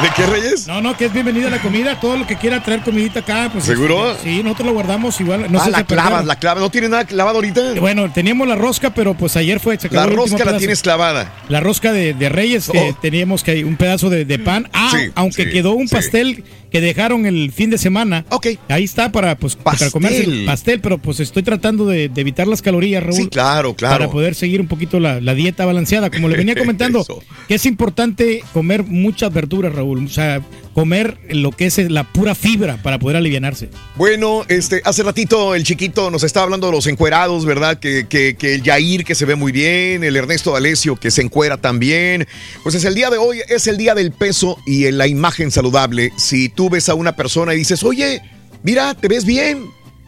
¿De 0.02 0.10
qué, 0.16 0.28
Reyes? 0.28 0.68
No, 0.68 0.80
no, 0.80 0.96
que 0.96 1.06
es 1.06 1.14
bienvenida 1.14 1.50
la 1.50 1.60
comida. 1.60 2.00
Todo 2.00 2.18
lo 2.18 2.28
que 2.28 2.36
quiera 2.36 2.62
traer 2.62 2.82
comidita 2.82 3.22
acá. 3.22 3.50
Pues, 3.52 3.64
¿Seguro? 3.66 4.12
este, 4.12 4.30
sí, 4.30 4.44
nosotros 4.44 4.68
lo 4.68 4.74
guardamos 4.74 5.20
igual. 5.20 5.52
No 5.52 5.60
ah, 5.60 5.70
la 5.70 5.86
clavas, 5.86 5.88
perdieron. 6.06 6.28
la 6.28 6.36
clavas. 6.36 6.62
¿No 6.62 6.70
tiene 6.70 6.90
nada 6.90 7.06
clavado 7.06 7.38
ahorita? 7.38 7.74
Bueno, 7.80 8.12
teníamos 8.14 8.48
la 8.48 8.56
rosca, 8.56 8.94
pero 8.94 9.16
pues 9.16 9.36
ayer 9.38 9.60
fue. 9.60 9.80
La 9.90 10.06
rosca 10.06 10.38
la 10.40 10.44
pedazo. 10.46 10.60
tienes 10.60 10.82
clavada. 10.84 11.34
La 11.50 11.62
rosca 11.62 11.94
de, 11.94 12.14
de 12.14 12.30
Reyes, 12.30 12.70
que 12.70 12.78
Oh. 12.92 12.98
teníamos 13.02 13.44
que 13.44 13.66
un 13.66 13.76
pedazo 13.76 14.12
de, 14.12 14.24
de 14.26 14.38
pan. 14.38 14.70
Ah, 14.72 14.92
Sí, 14.92 15.10
aunque 15.16 15.46
sí, 15.46 15.50
quedó 15.50 15.72
un 15.74 15.88
sí. 15.88 15.96
pastel 15.96 16.44
que 16.72 16.80
dejaron 16.82 17.26
el 17.26 17.52
fin 17.52 17.70
de 17.70 17.78
semana. 17.80 18.26
Ok. 18.30 18.48
Ahí 18.70 18.84
está 18.84 19.12
para, 19.12 19.36
pues, 19.38 19.56
para 19.56 19.90
comerse 19.90 20.24
el 20.26 20.46
pastel, 20.46 20.80
pero 20.82 20.98
pues 20.98 21.20
estoy 21.22 21.42
tratando 21.42 21.86
de, 21.88 22.10
de 22.10 22.22
evitar 22.22 22.46
las 22.46 22.62
calorías, 22.62 23.02
Raúl. 23.02 23.16
Sí, 23.16 23.28
claro, 23.30 23.74
claro. 23.74 23.98
Para 23.98 24.12
poder 24.12 24.36
seguir 24.36 24.60
un 24.62 24.68
poquito 24.68 25.00
la, 25.00 25.22
la 25.22 25.34
dieta 25.34 25.66
balanceada. 25.66 26.12
Como 26.12 26.28
le 26.28 26.36
venía 26.38 26.56
comentando, 26.58 27.04
que 27.48 27.56
es 27.56 27.66
importante 27.66 28.44
comer 28.54 28.84
muchas 28.84 29.34
verduras, 29.34 29.74
Raúl. 29.74 29.87
O 29.90 30.08
sea, 30.10 30.42
comer 30.74 31.18
lo 31.30 31.52
que 31.52 31.66
es 31.66 31.78
la 31.90 32.04
pura 32.04 32.36
fibra 32.36 32.82
para 32.84 33.00
poder 33.00 33.18
alivianarse. 33.18 33.70
Bueno, 33.96 34.44
este, 34.48 34.82
hace 34.86 35.04
ratito 35.04 35.56
el 35.56 35.64
chiquito 35.64 36.12
nos 36.12 36.24
estaba 36.24 36.44
hablando 36.44 36.68
de 36.68 36.74
los 36.74 36.88
encuerados, 36.88 37.46
¿verdad? 37.46 37.80
Que, 37.80 38.08
que, 38.08 38.36
que 38.36 38.56
el 38.56 38.64
Yair 38.64 39.04
que 39.04 39.16
se 39.16 39.26
ve 39.26 39.36
muy 39.36 39.52
bien, 39.52 40.04
el 40.04 40.16
Ernesto 40.16 40.54
D'Alessio 40.54 40.96
que 40.96 41.12
se 41.12 41.22
encuera 41.22 41.58
también. 41.58 42.28
Pues 42.64 42.76
es 42.76 42.86
el 42.86 42.96
día 42.96 43.10
de 43.10 43.18
hoy, 43.18 43.42
es 43.48 43.68
el 43.68 43.78
día 43.78 43.96
del 43.96 44.12
peso 44.12 44.58
y 44.66 44.86
en 44.86 44.98
la 44.98 45.08
imagen 45.08 45.52
saludable. 45.52 46.12
Si 46.18 46.50
tú 46.50 46.70
ves 46.70 46.90
a 46.90 46.94
una 46.94 47.16
persona 47.16 47.54
y 47.54 47.58
dices, 47.58 47.84
oye, 47.84 48.22
mira, 48.64 48.94
te 48.94 49.08
ves 49.08 49.26
bien, 49.26 49.66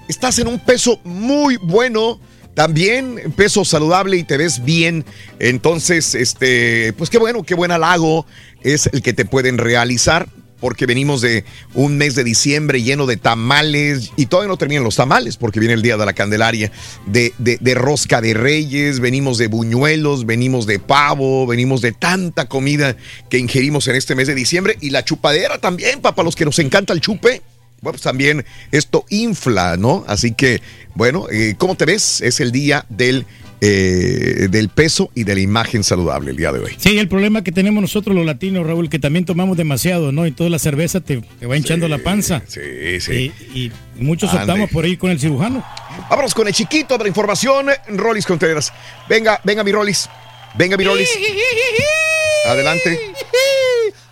estás 0.07 0.39
en 0.39 0.47
un 0.47 0.59
peso 0.59 0.99
muy 1.03 1.57
bueno. 1.57 2.19
También 2.59 3.31
peso 3.37 3.63
saludable 3.63 4.17
y 4.17 4.25
te 4.25 4.35
ves 4.35 4.65
bien. 4.65 5.05
Entonces, 5.39 6.13
este, 6.13 6.91
pues 6.97 7.09
qué 7.09 7.17
bueno, 7.17 7.43
qué 7.43 7.55
buen 7.55 7.71
halago 7.71 8.25
es 8.63 8.87
el 8.91 9.01
que 9.01 9.13
te 9.13 9.23
pueden 9.23 9.57
realizar 9.57 10.27
porque 10.59 10.85
venimos 10.85 11.21
de 11.21 11.45
un 11.73 11.97
mes 11.97 12.15
de 12.15 12.25
diciembre 12.25 12.83
lleno 12.83 13.05
de 13.05 13.15
tamales 13.15 14.11
y 14.17 14.25
todavía 14.25 14.49
no 14.49 14.57
terminan 14.57 14.83
los 14.83 14.97
tamales 14.97 15.37
porque 15.37 15.61
viene 15.61 15.73
el 15.73 15.81
día 15.81 15.95
de 15.95 16.05
la 16.05 16.11
Candelaria, 16.11 16.69
de, 17.05 17.31
de- 17.37 17.59
de 17.61 17.75
rosca 17.75 18.19
de 18.19 18.33
reyes, 18.33 18.99
venimos 18.99 19.37
de 19.37 19.47
buñuelos, 19.47 20.25
venimos 20.25 20.65
de 20.67 20.79
pavo, 20.79 21.47
venimos 21.47 21.79
de 21.79 21.93
tanta 21.93 22.49
comida 22.49 22.97
que 23.29 23.37
ingerimos 23.37 23.87
en 23.87 23.95
este 23.95 24.15
mes 24.15 24.27
de 24.27 24.35
diciembre 24.35 24.75
y 24.81 24.89
la 24.89 25.05
chupadera 25.05 25.59
también, 25.59 26.01
para 26.01 26.23
los 26.23 26.35
que 26.35 26.43
nos 26.43 26.59
encanta 26.59 26.91
el 26.91 26.99
chupe. 26.99 27.41
Bueno, 27.81 27.93
pues 27.93 28.01
también 28.03 28.45
esto 28.71 29.05
infla, 29.09 29.77
¿no? 29.77 30.03
Así 30.07 30.33
que, 30.33 30.61
bueno, 30.95 31.27
eh, 31.31 31.55
¿cómo 31.57 31.75
te 31.75 31.85
ves? 31.85 32.21
Es 32.21 32.39
el 32.39 32.51
día 32.51 32.85
del, 32.89 33.25
eh, 33.61 34.47
del 34.49 34.69
peso 34.69 35.11
y 35.15 35.23
de 35.23 35.35
la 35.35 35.41
imagen 35.41 35.83
saludable 35.83 36.31
el 36.31 36.37
día 36.37 36.51
de 36.51 36.59
hoy. 36.59 36.75
Sí, 36.77 36.97
el 36.97 37.07
problema 37.07 37.43
que 37.43 37.51
tenemos 37.51 37.81
nosotros 37.81 38.15
los 38.15 38.25
latinos, 38.25 38.65
Raúl, 38.65 38.89
que 38.89 38.99
también 38.99 39.25
tomamos 39.25 39.57
demasiado, 39.57 40.11
¿no? 40.11 40.25
Y 40.27 40.31
toda 40.31 40.49
la 40.49 40.59
cerveza 40.59 40.99
te, 41.01 41.21
te 41.39 41.45
va 41.45 41.55
hinchando 41.57 41.87
la 41.87 41.97
panza. 41.99 42.41
Sí, 42.47 42.99
sí. 42.99 43.31
Y, 43.53 43.59
y 43.65 43.71
muchos 43.97 44.29
Ande. 44.31 44.41
optamos 44.43 44.69
por 44.71 44.85
ir 44.85 44.97
con 44.97 45.11
el 45.11 45.19
cirujano. 45.19 45.63
Vámonos 46.09 46.33
con 46.33 46.47
el 46.47 46.53
chiquito 46.53 46.97
de 46.97 47.03
la 47.03 47.07
información, 47.09 47.67
Rolis 47.89 48.25
Contreras. 48.25 48.71
Venga, 49.07 49.39
venga 49.43 49.63
mi 49.63 49.71
Rolis. 49.71 50.09
Venga 50.57 50.77
mi 50.77 50.83
Rolis. 50.83 51.09
Adelante. 52.45 52.99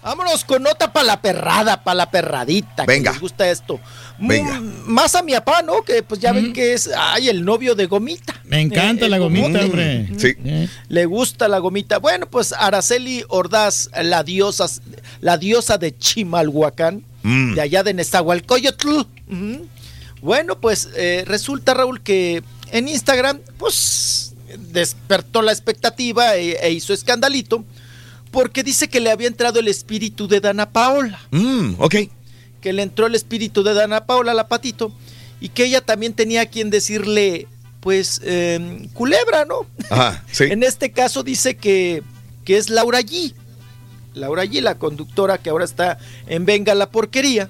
Vámonos 0.04 0.46
con 0.46 0.64
nota 0.64 0.94
para 0.94 1.06
la 1.06 1.22
perrada, 1.22 1.84
para 1.84 1.96
la 1.96 2.12
perradita. 2.12 2.86
que 2.86 2.92
Venga. 2.94 3.12
les 3.12 3.20
gusta 3.20 3.50
esto. 3.50 3.80
Mm, 4.20 4.28
Venga. 4.28 4.60
Más 4.86 5.16
a 5.16 5.22
mi 5.24 5.34
papá, 5.34 5.62
¿no? 5.64 5.84
Que 5.84 6.02
pues 6.04 6.20
ya 6.22 6.32
ven 6.32 6.54
que 6.54 6.74
es, 6.74 6.90
ay, 6.98 7.28
el 7.30 7.44
novio 7.44 7.76
de 7.76 7.88
Gomita. 7.88 8.40
Me 8.46 8.62
encanta 8.62 9.06
Eh, 9.06 9.10
la 9.10 9.18
el 9.18 9.24
gomita, 9.24 9.60
hombre. 9.66 10.10
Sí. 10.18 10.36
Le 10.88 11.06
gusta 11.06 11.48
la 11.48 11.60
gomita. 11.60 12.00
Bueno, 12.00 12.30
pues 12.30 12.54
Araceli 12.54 13.24
Ordaz, 13.28 13.90
la 14.02 14.24
diosa, 14.24 14.68
la 15.20 15.38
diosa 15.38 15.78
de 15.78 15.98
Chimalhuacán, 15.98 17.04
Mm. 17.24 17.56
de 17.56 17.62
allá 17.62 17.84
de 17.84 17.94
Nezahualcóyotl. 17.94 19.02
Bueno, 20.22 20.60
pues 20.60 20.90
eh, 20.96 21.24
resulta, 21.28 21.74
Raúl, 21.74 22.02
que 22.02 22.42
en 22.72 22.88
Instagram, 22.88 23.40
pues 23.58 24.34
despertó 24.58 25.42
la 25.42 25.52
expectativa 25.52 26.36
e, 26.38 26.52
e 26.62 26.72
hizo 26.72 26.94
escandalito, 26.94 27.64
porque 28.38 28.62
dice 28.62 28.88
que 28.88 29.00
le 29.00 29.10
había 29.10 29.28
entrado 29.28 29.60
el 29.60 29.68
espíritu 29.68 30.28
de 30.28 30.40
Dana 30.40 30.70
Paola. 30.70 31.20
Mm, 31.32 31.74
ok. 31.80 31.96
Que 32.62 32.72
le 32.72 32.84
entró 32.84 33.08
el 33.08 33.16
espíritu 33.16 33.64
de 33.64 33.74
Dana 33.74 34.06
Paola, 34.06 34.36
la 34.36 34.48
patito, 34.48 34.94
y 35.42 35.50
que 35.50 35.66
ella 35.66 35.82
también 35.82 36.14
tenía 36.14 36.42
a 36.42 36.46
quien 36.46 36.70
decirle, 36.70 37.48
pues, 37.80 38.22
eh, 38.24 38.90
culebra, 38.94 39.46
¿no? 39.46 39.66
Ajá, 39.90 40.24
sí. 40.32 40.44
En 40.52 40.62
este 40.62 40.92
caso 40.92 41.24
dice 41.24 41.58
que, 41.58 42.04
que 42.46 42.58
es 42.58 42.70
Laura 42.70 43.02
G. 43.02 43.34
Laura 44.14 44.46
G, 44.46 44.62
la 44.62 44.78
conductora 44.78 45.40
que 45.40 45.50
ahora 45.50 45.66
está 45.66 45.98
en 46.28 46.46
Venga 46.46 46.76
la 46.76 46.92
Porquería. 46.92 47.50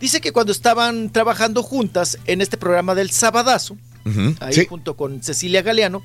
Dice 0.00 0.20
que 0.20 0.32
cuando 0.32 0.50
estaban 0.50 1.12
trabajando 1.12 1.62
juntas 1.62 2.18
en 2.26 2.40
este 2.40 2.56
programa 2.56 2.96
del 2.96 3.12
Sabadazo, 3.12 3.76
ahí 4.40 4.54
sí. 4.54 4.66
junto 4.68 4.96
con 4.96 5.22
Cecilia 5.22 5.62
Galeano, 5.62 6.02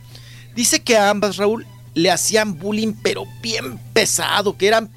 dice 0.55 0.83
que 0.83 0.95
a 0.95 1.09
ambas, 1.09 1.37
Raúl, 1.37 1.65
le 1.95 2.11
hacían 2.11 2.59
bullying, 2.59 2.93
pero 3.01 3.25
bien 3.41 3.79
pesado, 3.93 4.55
que 4.57 4.67
eran 4.67 4.91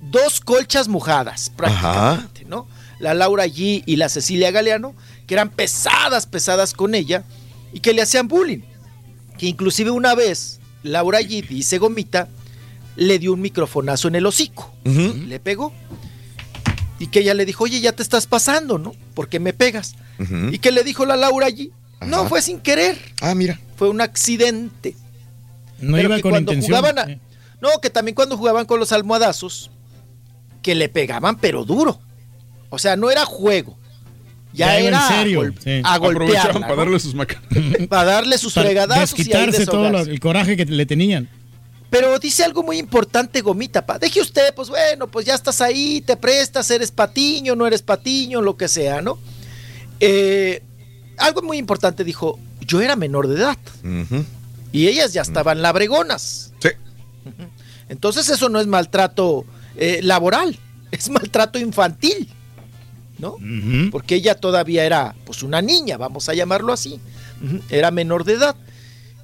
dos 0.00 0.40
colchas 0.40 0.86
mojadas, 0.86 1.50
prácticamente, 1.50 2.44
¿no? 2.44 2.68
La 3.00 3.14
Laura 3.14 3.46
G 3.46 3.82
y 3.84 3.96
la 3.96 4.08
Cecilia 4.08 4.50
Galeano, 4.50 4.94
que 5.26 5.34
eran 5.34 5.50
pesadas, 5.50 6.26
pesadas 6.26 6.72
con 6.72 6.94
ella, 6.94 7.24
y 7.72 7.80
que 7.80 7.92
le 7.92 8.02
hacían 8.02 8.28
bullying. 8.28 8.60
Que 9.38 9.46
inclusive 9.46 9.90
una 9.90 10.14
vez, 10.14 10.60
Laura 10.82 11.20
G, 11.20 11.46
dice 11.46 11.78
Gomita, 11.78 12.28
le 12.96 13.18
dio 13.18 13.32
un 13.32 13.40
microfonazo 13.40 14.08
en 14.08 14.14
el 14.14 14.24
hocico, 14.26 14.72
le 14.84 15.40
pegó. 15.40 15.72
Y 16.98 17.08
que 17.08 17.20
ella 17.20 17.34
le 17.34 17.44
dijo, 17.44 17.64
oye, 17.64 17.80
ya 17.80 17.92
te 17.92 18.02
estás 18.02 18.26
pasando, 18.26 18.78
¿no? 18.78 18.94
¿Por 19.14 19.28
qué 19.28 19.38
me 19.40 19.52
pegas? 19.52 19.96
Y 20.50 20.58
que 20.60 20.70
le 20.72 20.82
dijo 20.82 21.04
la 21.04 21.16
Laura 21.16 21.46
allí, 21.46 21.70
no, 22.00 22.20
Ajá. 22.20 22.28
fue 22.28 22.40
sin 22.42 22.60
querer. 22.60 22.98
Ah, 23.20 23.34
mira. 23.34 23.60
Fue 23.76 23.90
un 23.90 24.00
accidente. 24.00 24.96
No 25.80 25.96
Pero 25.96 26.08
iba 26.08 26.16
que 26.16 26.22
con 26.22 26.30
cuando 26.32 26.52
intención. 26.52 26.78
jugaban 26.78 26.98
a- 26.98 27.06
sí. 27.06 27.18
No, 27.60 27.68
que 27.80 27.90
también 27.90 28.14
cuando 28.14 28.36
jugaban 28.36 28.66
con 28.66 28.78
los 28.80 28.92
almohadazos, 28.92 29.70
que 30.62 30.74
le 30.74 30.88
pegaban 30.88 31.36
pero 31.38 31.64
duro. 31.64 31.98
O 32.70 32.78
sea, 32.78 32.96
no 32.96 33.10
era 33.10 33.24
juego. 33.24 33.76
Ya, 34.52 34.66
Ya 34.66 34.80
iba 34.80 34.88
en 34.88 34.94
era 34.94 35.06
a 35.06 35.08
serio, 35.08 35.40
gol- 35.40 35.54
sí. 35.62 35.80
a 35.84 35.98
golpearla, 35.98 36.52
para 36.60 36.68
¿no? 36.68 36.76
darle 36.76 36.98
sus 36.98 37.14
macanas. 37.14 37.44
para 37.88 38.04
darle 38.04 38.38
sus 38.38 38.54
Para 38.54 38.66
fregadazos 38.66 39.14
desquitarse 39.16 39.66
todo 39.66 39.90
lo- 39.90 40.00
el 40.00 40.20
coraje 40.20 40.56
que 40.56 40.64
le 40.64 40.86
tenían. 40.86 41.28
Pero 41.90 42.18
dice 42.18 42.42
algo 42.42 42.62
muy 42.64 42.78
importante, 42.78 43.40
Gomita, 43.42 43.86
pa. 43.86 43.98
Deje 43.98 44.20
usted, 44.20 44.52
pues 44.54 44.68
bueno, 44.68 45.06
pues 45.06 45.24
ya 45.24 45.34
estás 45.34 45.60
ahí, 45.60 46.00
te 46.00 46.16
prestas, 46.16 46.68
eres 46.70 46.90
patiño, 46.90 47.54
no 47.54 47.66
eres 47.66 47.82
patiño, 47.82 48.42
lo 48.42 48.56
que 48.56 48.66
sea, 48.66 49.00
¿no? 49.02 49.18
Eh, 50.00 50.62
algo 51.16 51.42
muy 51.42 51.58
importante 51.58 52.02
dijo, 52.02 52.38
yo 52.60 52.80
era 52.80 52.96
menor 52.96 53.28
de 53.28 53.36
edad 53.36 53.56
y 54.76 54.88
ellas 54.88 55.12
ya 55.12 55.22
estaban 55.22 55.62
labregonas. 55.62 56.52
Sí. 56.60 56.68
Entonces 57.88 58.28
eso 58.28 58.48
no 58.48 58.60
es 58.60 58.66
maltrato 58.66 59.44
eh, 59.76 60.00
laboral, 60.02 60.58
es 60.90 61.08
maltrato 61.10 61.58
infantil, 61.58 62.28
¿no? 63.18 63.36
Porque 63.90 64.16
ella 64.16 64.34
todavía 64.34 64.84
era 64.84 65.14
pues 65.24 65.42
una 65.42 65.62
niña, 65.62 65.96
vamos 65.96 66.28
a 66.28 66.34
llamarlo 66.34 66.72
así. 66.72 67.00
Era 67.70 67.90
menor 67.90 68.24
de 68.24 68.34
edad. 68.34 68.56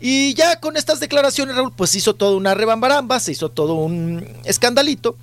Y 0.01 0.35
ya 0.35 0.59
con 0.59 0.77
estas 0.77 0.99
declaraciones, 1.01 1.55
Raúl, 1.55 1.73
pues 1.77 1.95
hizo 1.95 2.15
todo 2.15 2.37
una 2.37 2.55
rebambaramba, 2.55 3.21
se 3.21 3.33
hizo 3.33 3.51
todo 3.51 3.75
un 3.75 4.27
escandalito. 4.45 5.17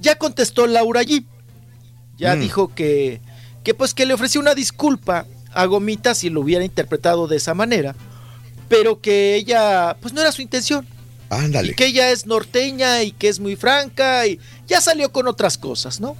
Ya 0.00 0.16
contestó 0.16 0.66
Laura 0.66 1.02
G. 1.02 1.24
Ya 2.16 2.34
Mm. 2.36 2.40
dijo 2.40 2.74
que, 2.74 3.20
que 3.62 3.74
pues 3.74 3.94
que 3.94 4.06
le 4.06 4.14
ofreció 4.14 4.40
una 4.40 4.54
disculpa 4.54 5.26
a 5.52 5.66
Gomita 5.66 6.14
si 6.14 6.30
lo 6.30 6.40
hubiera 6.40 6.64
interpretado 6.64 7.26
de 7.28 7.36
esa 7.36 7.52
manera, 7.54 7.94
pero 8.72 9.00
que 9.00 9.34
ella, 9.36 9.96
pues 10.00 10.14
no 10.14 10.20
era 10.20 10.32
su 10.32 10.42
intención. 10.42 10.86
Ándale. 11.30 11.72
Y 11.72 11.74
que 11.74 11.86
ella 11.86 12.10
es 12.10 12.26
norteña 12.26 13.02
y 13.02 13.12
que 13.12 13.28
es 13.28 13.38
muy 13.40 13.56
franca 13.56 14.26
y 14.26 14.38
ya 14.66 14.80
salió 14.80 15.12
con 15.12 15.28
otras 15.28 15.56
cosas, 15.58 16.00
¿no? 16.00 16.16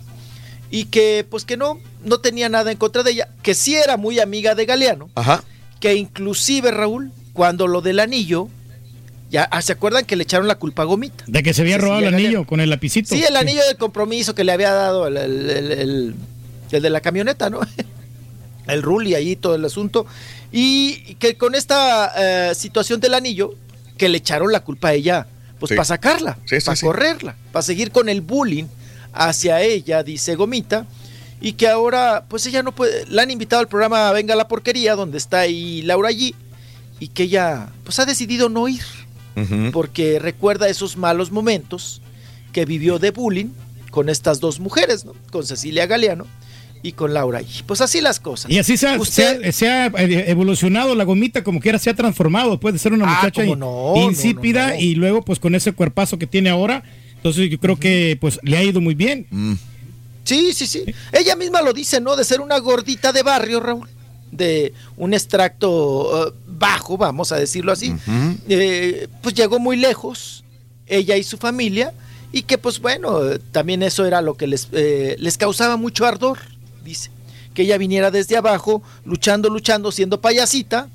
Y 0.70 0.86
que 0.86 1.26
pues 1.28 1.44
que 1.44 1.56
no, 1.56 1.78
no 2.04 2.18
tenía 2.20 2.48
nada 2.48 2.70
en 2.72 2.78
contra 2.78 3.02
de 3.02 3.10
ella, 3.10 3.28
que 3.42 3.54
sí 3.54 3.74
era 3.74 3.96
muy 3.96 4.20
amiga 4.20 4.54
de 4.54 4.64
Galeano, 4.64 5.10
Ajá. 5.14 5.44
que 5.80 5.94
inclusive 5.96 6.70
Raúl, 6.70 7.12
cuando 7.34 7.66
lo 7.66 7.82
del 7.82 8.00
anillo, 8.00 8.48
ya 9.30 9.44
ah, 9.50 9.60
se 9.60 9.72
acuerdan 9.72 10.04
que 10.06 10.16
le 10.16 10.22
echaron 10.22 10.48
la 10.48 10.54
culpa 10.54 10.82
a 10.82 10.84
Gomita. 10.86 11.24
De 11.26 11.42
que 11.42 11.52
se 11.52 11.60
había 11.62 11.76
robado 11.78 12.00
el 12.00 12.06
anillo 12.08 12.22
Galeano. 12.28 12.46
con 12.46 12.60
el 12.60 12.70
lapicito. 12.70 13.14
Sí, 13.14 13.22
el 13.22 13.36
anillo 13.36 13.62
del 13.66 13.76
compromiso 13.76 14.34
que 14.34 14.44
le 14.44 14.52
había 14.52 14.72
dado 14.72 15.06
el, 15.08 15.16
el- 15.18 15.50
el- 15.50 15.72
el- 15.72 16.14
el 16.70 16.82
de 16.82 16.90
la 16.90 17.00
camioneta, 17.02 17.50
¿no? 17.50 17.60
El 18.68 18.80
Ruli 18.82 19.14
ahí, 19.16 19.34
todo 19.36 19.56
el 19.56 19.64
asunto. 19.64 20.06
Y 20.52 21.14
que 21.14 21.36
con 21.36 21.54
esta 21.54 22.12
eh, 22.50 22.54
situación 22.54 23.00
del 23.00 23.14
anillo, 23.14 23.54
que 23.96 24.08
le 24.08 24.18
echaron 24.18 24.52
la 24.52 24.60
culpa 24.60 24.88
a 24.88 24.92
ella, 24.94 25.26
pues 25.58 25.70
Sí. 25.70 25.74
para 25.76 25.84
sacarla, 25.84 26.38
Sí, 26.44 26.60
sí, 26.60 26.66
para 26.66 26.80
correrla, 26.80 27.36
para 27.52 27.62
seguir 27.62 27.90
con 27.90 28.08
el 28.08 28.20
bullying 28.20 28.64
hacia 29.12 29.60
ella, 29.62 30.02
dice 30.02 30.34
Gomita. 30.34 30.86
Y 31.40 31.54
que 31.54 31.68
ahora, 31.68 32.24
pues 32.28 32.46
ella 32.46 32.62
no 32.62 32.72
puede, 32.72 33.04
la 33.06 33.22
han 33.22 33.30
invitado 33.30 33.60
al 33.60 33.68
programa 33.68 34.12
Venga 34.12 34.36
la 34.36 34.46
Porquería, 34.46 34.94
donde 34.94 35.18
está 35.18 35.40
ahí 35.40 35.82
Laura 35.82 36.08
allí, 36.08 36.34
y 37.00 37.08
que 37.08 37.24
ella, 37.24 37.68
pues 37.84 37.98
ha 37.98 38.04
decidido 38.06 38.48
no 38.48 38.68
ir 38.68 38.82
porque 39.72 40.18
recuerda 40.18 40.68
esos 40.68 40.98
malos 40.98 41.30
momentos 41.32 42.02
que 42.52 42.66
vivió 42.66 42.98
de 42.98 43.12
bullying 43.12 43.48
con 43.90 44.10
estas 44.10 44.40
dos 44.40 44.60
mujeres, 44.60 45.06
¿no? 45.06 45.14
Con 45.30 45.46
Cecilia 45.46 45.86
Galeano 45.86 46.26
y 46.82 46.92
con 46.92 47.14
Laura. 47.14 47.40
Y 47.42 47.62
pues 47.66 47.80
así 47.80 48.00
las 48.00 48.18
cosas. 48.20 48.50
Y 48.50 48.58
así 48.58 48.76
se 48.76 48.88
ha, 48.88 48.98
Usted- 49.00 49.40
se 49.42 49.48
ha- 49.48 49.52
se 49.52 49.68
ha, 49.68 49.86
eh, 50.02 50.24
evolucionado 50.30 50.94
la 50.94 51.04
gomita, 51.04 51.44
como 51.44 51.60
quiera 51.60 51.78
se 51.78 51.90
ha 51.90 51.94
transformado 51.94 52.50
después 52.50 52.72
de 52.74 52.78
ser 52.80 52.92
una 52.92 53.04
Ah, 53.06 53.16
muchacha 53.22 53.44
no, 53.56 53.94
insípida 53.96 54.68
no, 54.68 54.74
no. 54.74 54.80
y 54.80 54.94
luego 54.96 55.22
pues 55.22 55.38
con 55.38 55.54
ese 55.54 55.72
cuerpazo 55.72 56.18
que 56.18 56.26
tiene 56.26 56.50
ahora. 56.50 56.82
Entonces 57.16 57.48
yo 57.50 57.58
creo 57.60 57.76
que 57.78 58.18
pues 58.20 58.40
le 58.42 58.56
ha 58.56 58.64
ido 58.64 58.80
muy 58.80 58.94
bien. 58.94 59.26
Sí, 60.24 60.52
sí, 60.52 60.66
sí. 60.66 60.84
Ella 61.12 61.36
misma 61.36 61.62
lo 61.62 61.72
dice, 61.72 62.00
¿no? 62.00 62.16
De 62.16 62.24
ser 62.24 62.40
una 62.40 62.58
gordita 62.58 63.12
de 63.12 63.22
barrio, 63.22 63.60
Raúl. 63.60 63.88
De 64.30 64.72
un 64.96 65.12
extracto 65.14 66.28
eh, 66.28 66.32
bajo, 66.48 66.96
vamos 66.96 67.32
a 67.32 67.36
decirlo 67.36 67.70
así. 67.70 67.94
Eh, 68.48 69.06
pues 69.20 69.34
llegó 69.34 69.58
muy 69.58 69.76
lejos, 69.76 70.42
ella 70.86 71.16
y 71.18 71.22
su 71.22 71.36
familia, 71.36 71.92
y 72.32 72.42
que 72.42 72.56
pues 72.56 72.80
bueno, 72.80 73.20
también 73.50 73.82
eso 73.82 74.06
era 74.06 74.22
lo 74.22 74.34
que 74.34 74.46
les, 74.46 74.68
eh, 74.72 75.16
les 75.18 75.36
causaba 75.36 75.76
mucho 75.76 76.06
ardor, 76.06 76.38
dice. 76.84 77.10
Que 77.54 77.62
ella 77.62 77.76
viniera 77.78 78.10
desde 78.10 78.36
abajo, 78.36 78.82
luchando, 79.04 79.48
luchando, 79.50 79.92
siendo 79.92 80.20
payasita, 80.20 80.88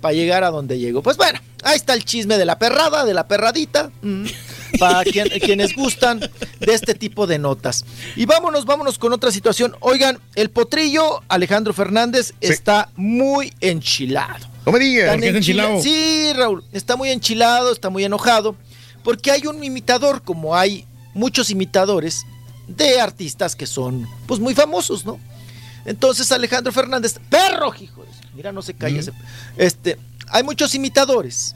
para 0.00 0.14
llegar 0.14 0.44
a 0.44 0.50
donde 0.50 0.78
llegó. 0.78 1.02
Pues 1.02 1.16
bueno, 1.16 1.40
ahí 1.64 1.76
está 1.76 1.94
el 1.94 2.04
chisme 2.04 2.38
de 2.38 2.44
la 2.44 2.56
perrada, 2.58 3.04
de 3.04 3.14
la 3.14 3.26
perradita, 3.26 3.90
mm, 4.02 4.26
para 4.78 5.02
quien- 5.02 5.28
quienes 5.40 5.74
gustan 5.74 6.20
de 6.20 6.72
este 6.72 6.94
tipo 6.94 7.26
de 7.26 7.38
notas. 7.40 7.84
Y 8.14 8.24
vámonos, 8.26 8.64
vámonos 8.64 8.96
con 8.96 9.12
otra 9.12 9.32
situación. 9.32 9.74
Oigan, 9.80 10.20
el 10.36 10.50
potrillo 10.50 11.20
Alejandro 11.26 11.72
Fernández 11.72 12.32
está 12.40 12.90
muy 12.94 13.52
enchilado. 13.60 14.46
No 14.66 14.72
me 14.72 14.78
digas. 14.78 15.06
Tan 15.06 15.14
¿Por 15.14 15.20
qué 15.22 15.26
está 15.30 15.38
enchila- 15.40 15.74
enchilado? 15.76 15.82
Sí, 15.82 16.32
Raúl, 16.36 16.64
está 16.72 16.94
muy 16.94 17.10
enchilado, 17.10 17.72
está 17.72 17.90
muy 17.90 18.04
enojado, 18.04 18.54
porque 19.02 19.32
hay 19.32 19.46
un 19.48 19.64
imitador, 19.64 20.22
como 20.22 20.54
hay 20.54 20.84
muchos 21.14 21.50
imitadores 21.50 22.24
de 22.68 23.00
artistas 23.00 23.56
que 23.56 23.66
son, 23.66 24.06
pues, 24.26 24.38
muy 24.40 24.54
famosos, 24.54 25.04
¿no? 25.04 25.18
Entonces 25.84 26.30
Alejandro 26.32 26.70
Fernández, 26.72 27.18
perro, 27.30 27.72
hijo, 27.80 28.04
mira, 28.34 28.52
no 28.52 28.60
se 28.62 28.74
calla 28.74 29.00
ese- 29.00 29.12
Este, 29.56 29.96
hay 30.28 30.42
muchos 30.42 30.74
imitadores 30.74 31.54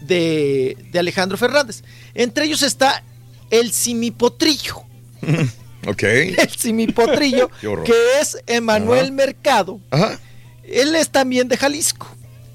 de, 0.00 0.76
de 0.90 0.98
Alejandro 0.98 1.38
Fernández. 1.38 1.82
Entre 2.14 2.44
ellos 2.44 2.62
está 2.62 3.02
el 3.50 3.72
simipotrillo. 3.72 4.82
Ok. 5.86 6.02
El 6.02 6.50
simipotrillo, 6.50 7.48
que 7.84 7.94
es 8.20 8.36
Emanuel 8.48 9.04
Ajá. 9.06 9.12
Mercado. 9.12 9.80
Ajá. 9.90 10.18
Él 10.64 10.94
es 10.96 11.08
también 11.08 11.48
de 11.48 11.56
Jalisco, 11.56 12.08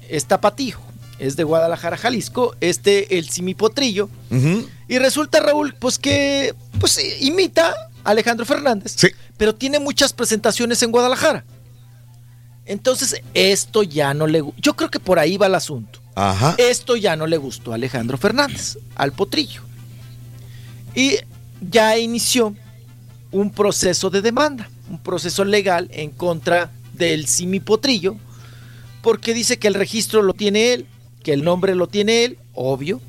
es 0.08 0.26
tapatío, 0.26 0.78
es 1.18 1.34
de 1.34 1.42
Guadalajara, 1.42 1.96
Jalisco, 1.96 2.54
este, 2.60 3.18
el 3.18 3.30
simipotrillo. 3.30 4.08
Y 4.88 4.98
resulta, 4.98 5.40
Raúl, 5.40 5.74
pues 5.74 5.98
que 5.98 6.54
pues, 6.78 7.00
imita 7.20 7.74
Alejandro 8.04 8.46
Fernández, 8.46 8.96
pero 9.36 9.54
tiene 9.54 9.80
muchas 9.80 10.12
presentaciones 10.12 10.82
en 10.82 10.92
Guadalajara. 10.92 11.44
Entonces, 12.66 13.20
esto 13.34 13.82
ya 13.82 14.14
no 14.14 14.26
le... 14.26 14.42
Yo 14.58 14.74
creo 14.76 14.90
que 14.90 15.00
por 15.00 15.18
ahí 15.18 15.36
va 15.36 15.46
el 15.46 15.54
asunto. 15.54 16.00
Ajá. 16.14 16.54
Esto 16.58 16.96
ya 16.96 17.16
no 17.16 17.26
le 17.26 17.36
gustó 17.36 17.72
a 17.72 17.74
Alejandro 17.74 18.16
Fernández, 18.16 18.78
al 18.94 19.12
potrillo. 19.12 19.62
Y 20.94 21.16
ya 21.60 21.98
inició 21.98 22.54
un 23.32 23.50
proceso 23.50 24.10
de 24.10 24.22
demanda, 24.22 24.70
un 24.88 24.98
proceso 24.98 25.44
legal 25.44 25.88
en 25.92 26.10
contra 26.10 26.70
del 26.92 27.26
Simi 27.26 27.60
Potrillo, 27.60 28.16
porque 29.02 29.34
dice 29.34 29.58
que 29.58 29.68
el 29.68 29.74
registro 29.74 30.22
lo 30.22 30.34
tiene 30.34 30.72
él, 30.72 30.86
que 31.22 31.32
el 31.32 31.42
nombre 31.42 31.74
lo 31.74 31.88
tiene 31.88 32.24
él, 32.24 32.38
obvio, 32.54 33.00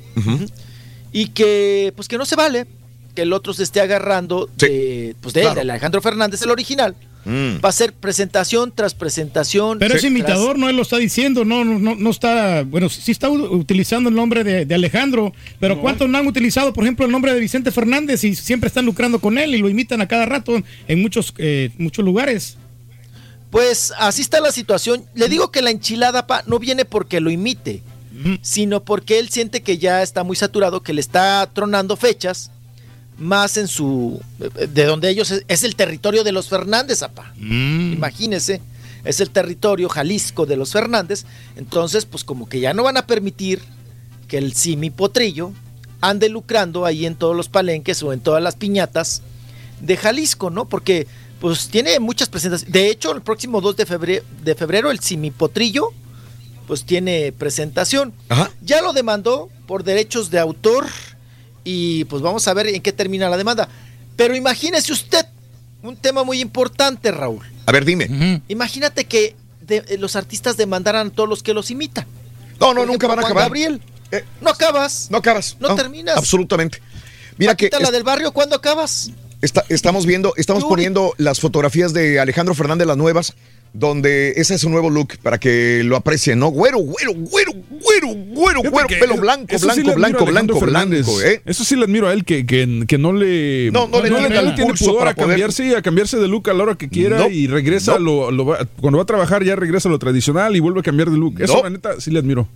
y 1.12 1.28
que 1.28 1.92
pues 1.94 2.08
que 2.08 2.18
no 2.18 2.26
se 2.26 2.36
vale 2.36 2.66
que 3.16 3.22
el 3.22 3.32
otro 3.32 3.52
se 3.52 3.64
esté 3.64 3.80
agarrando 3.80 4.48
de, 4.56 5.16
pues, 5.20 5.34
de 5.34 5.42
él, 5.42 5.54
de 5.54 5.62
Alejandro 5.62 6.00
Fernández, 6.00 6.40
el 6.42 6.50
original. 6.52 6.94
Mm. 7.24 7.56
Va 7.64 7.70
a 7.70 7.72
ser 7.72 7.92
presentación 7.92 8.70
tras 8.72 8.94
presentación. 8.94 9.80
Pero 9.80 9.94
es 9.96 10.02
tras- 10.02 10.10
imitador, 10.12 10.56
no 10.56 10.68
él 10.68 10.76
lo 10.76 10.82
está 10.82 10.96
diciendo, 10.98 11.44
no, 11.44 11.64
no, 11.64 11.80
no, 11.80 11.96
no 11.96 12.10
está, 12.10 12.62
bueno, 12.62 12.88
sí 12.88 13.10
está 13.10 13.28
utilizando 13.28 14.08
el 14.10 14.14
nombre 14.14 14.44
de, 14.44 14.64
de 14.64 14.74
Alejandro, 14.76 15.32
pero 15.58 15.80
¿cuántos 15.80 16.08
no 16.08 16.18
han 16.18 16.26
utilizado, 16.28 16.72
por 16.72 16.84
ejemplo, 16.84 17.04
el 17.04 17.10
nombre 17.10 17.34
de 17.34 17.40
Vicente 17.40 17.72
Fernández 17.72 18.22
y 18.22 18.36
siempre 18.36 18.68
están 18.68 18.86
lucrando 18.86 19.18
con 19.18 19.38
él 19.38 19.56
y 19.56 19.58
lo 19.58 19.68
imitan 19.68 20.00
a 20.00 20.06
cada 20.06 20.24
rato 20.26 20.62
en 20.86 21.02
muchos, 21.02 21.34
eh, 21.38 21.70
muchos 21.78 22.04
lugares? 22.04 22.58
Pues 23.50 23.92
así 23.98 24.22
está 24.22 24.40
la 24.40 24.52
situación. 24.52 25.04
Le 25.14 25.28
digo 25.28 25.50
que 25.50 25.62
la 25.62 25.70
enchilada 25.70 26.28
pa, 26.28 26.44
no 26.46 26.58
viene 26.60 26.84
porque 26.84 27.20
lo 27.20 27.30
imite, 27.30 27.82
sino 28.40 28.84
porque 28.84 29.18
él 29.18 29.28
siente 29.30 29.62
que 29.62 29.78
ya 29.78 30.02
está 30.02 30.24
muy 30.24 30.36
saturado, 30.36 30.82
que 30.82 30.92
le 30.92 31.00
está 31.00 31.48
tronando 31.52 31.96
fechas 31.96 32.50
más 33.18 33.56
en 33.56 33.68
su 33.68 34.20
de 34.38 34.84
donde 34.84 35.08
ellos 35.08 35.30
es, 35.30 35.44
es 35.48 35.62
el 35.64 35.76
territorio 35.76 36.24
de 36.24 36.32
los 36.32 36.48
Fernández, 36.48 37.02
apa. 37.02 37.32
Imagínese, 37.38 38.60
es 39.04 39.20
el 39.20 39.30
territorio 39.30 39.88
Jalisco 39.88 40.46
de 40.46 40.56
los 40.56 40.72
Fernández, 40.72 41.24
entonces 41.56 42.04
pues 42.04 42.24
como 42.24 42.48
que 42.48 42.60
ya 42.60 42.74
no 42.74 42.82
van 42.82 42.96
a 42.96 43.06
permitir 43.06 43.62
que 44.28 44.38
el 44.38 44.52
Simi 44.54 44.90
Potrillo 44.90 45.52
ande 46.00 46.28
lucrando 46.28 46.84
ahí 46.84 47.06
en 47.06 47.14
todos 47.14 47.36
los 47.36 47.48
palenques 47.48 48.02
o 48.02 48.12
en 48.12 48.20
todas 48.20 48.42
las 48.42 48.56
piñatas 48.56 49.22
de 49.80 49.96
Jalisco, 49.96 50.50
¿no? 50.50 50.66
Porque 50.66 51.06
pues 51.40 51.68
tiene 51.68 52.00
muchas 52.00 52.28
presentaciones. 52.28 52.72
De 52.72 52.88
hecho, 52.88 53.12
el 53.12 53.22
próximo 53.22 53.60
2 53.60 53.76
de 53.76 53.86
febrero, 53.86 54.24
de 54.42 54.54
febrero 54.54 54.90
el 54.90 55.00
Simi 55.00 55.30
Potrillo 55.30 55.92
pues 56.66 56.84
tiene 56.84 57.32
presentación. 57.32 58.12
Ya 58.60 58.82
lo 58.82 58.92
demandó 58.92 59.48
por 59.66 59.84
derechos 59.84 60.30
de 60.30 60.40
autor 60.40 60.86
y 61.68 62.04
pues 62.04 62.22
vamos 62.22 62.46
a 62.46 62.54
ver 62.54 62.68
en 62.68 62.80
qué 62.80 62.92
termina 62.92 63.28
la 63.28 63.36
demanda. 63.36 63.68
Pero 64.14 64.36
imagínese 64.36 64.92
usted 64.92 65.26
un 65.82 65.96
tema 65.96 66.22
muy 66.22 66.40
importante, 66.40 67.10
Raúl. 67.10 67.44
A 67.66 67.72
ver, 67.72 67.84
dime. 67.84 68.40
Imagínate 68.48 69.04
que 69.06 69.34
de- 69.60 69.84
eh, 69.88 69.98
los 69.98 70.14
artistas 70.14 70.56
demandaran 70.56 71.08
a 71.08 71.10
todos 71.10 71.28
los 71.28 71.42
que 71.42 71.52
los 71.52 71.70
imitan. 71.72 72.06
No, 72.60 72.68
no, 72.72 72.80
Por 72.82 72.86
nunca 72.86 73.06
ejemplo, 73.06 73.08
van 73.08 73.18
a 73.18 73.22
Juan 73.22 73.32
acabar. 73.32 73.44
Gabriel. 73.48 73.82
no 74.40 74.50
acabas. 74.50 75.08
No 75.10 75.18
acabas. 75.18 75.56
No, 75.58 75.74
terminas. 75.74 76.16
Absolutamente. 76.16 76.80
Mira 77.36 77.56
que 77.56 77.68
la 77.80 77.90
del 77.90 78.04
barrio, 78.04 78.32
¿cuándo 78.32 78.54
acabas? 78.56 79.10
Está, 79.42 79.64
estamos 79.68 80.06
viendo, 80.06 80.32
estamos 80.36 80.64
poniendo 80.64 81.12
las 81.18 81.40
fotografías 81.40 81.92
de 81.92 82.18
Alejandro 82.20 82.54
Fernández 82.54 82.86
las 82.86 82.96
nuevas, 82.96 83.34
donde 83.78 84.32
ese 84.36 84.54
es 84.54 84.60
su 84.62 84.70
nuevo 84.70 84.88
look 84.88 85.18
para 85.22 85.38
que 85.38 85.82
lo 85.84 85.96
aprecien, 85.96 86.38
¿no? 86.38 86.48
Güero, 86.48 86.78
güero, 86.78 87.12
güero, 87.14 87.52
güero, 87.68 88.08
güero, 88.34 88.62
güero, 88.70 88.88
pelo 88.88 89.16
blanco, 89.16 89.58
sí 89.58 89.64
blanco, 89.66 89.82
le 89.88 89.94
blanco, 89.94 90.24
blanco, 90.26 90.60
blanco, 90.60 91.22
¿eh? 91.22 91.42
Eso 91.44 91.62
sí 91.64 91.76
le 91.76 91.84
admiro 91.84 92.08
a 92.08 92.12
él, 92.14 92.24
que, 92.24 92.46
que, 92.46 92.84
que 92.88 92.96
no 92.98 93.12
le. 93.12 93.70
No, 93.72 93.86
no 93.88 94.00
le 94.00 94.08
tiene 94.08 94.26
el 94.38 94.54
tiene 94.54 94.72
pudor 94.74 94.98
para 94.98 95.10
a 95.10 95.14
poder- 95.14 95.28
cambiarse, 95.28 95.76
a 95.76 95.82
cambiarse 95.82 96.16
de 96.16 96.26
look 96.28 96.48
a 96.48 96.54
la 96.54 96.62
hora 96.62 96.74
que 96.76 96.88
quiera 96.88 97.18
No, 97.18 97.28
y 97.28 97.46
regresa 97.48 97.92
no. 97.92 97.96
a 97.96 98.00
lo, 98.00 98.30
lo 98.30 98.46
va- 98.46 98.66
Cuando 98.80 98.96
va 98.98 99.02
a 99.02 99.06
trabajar, 99.06 99.44
ya 99.44 99.56
regresa 99.56 99.88
a 99.88 99.92
lo 99.92 99.98
tradicional 99.98 100.56
y 100.56 100.60
vuelve 100.60 100.80
a 100.80 100.82
cambiar 100.82 101.10
de 101.10 101.18
look. 101.18 101.40
Eso, 101.40 101.56
No. 101.58 101.62
la 101.64 101.70
neta, 101.70 102.00
sí 102.00 102.10
le 102.10 102.18
admiro. 102.20 102.48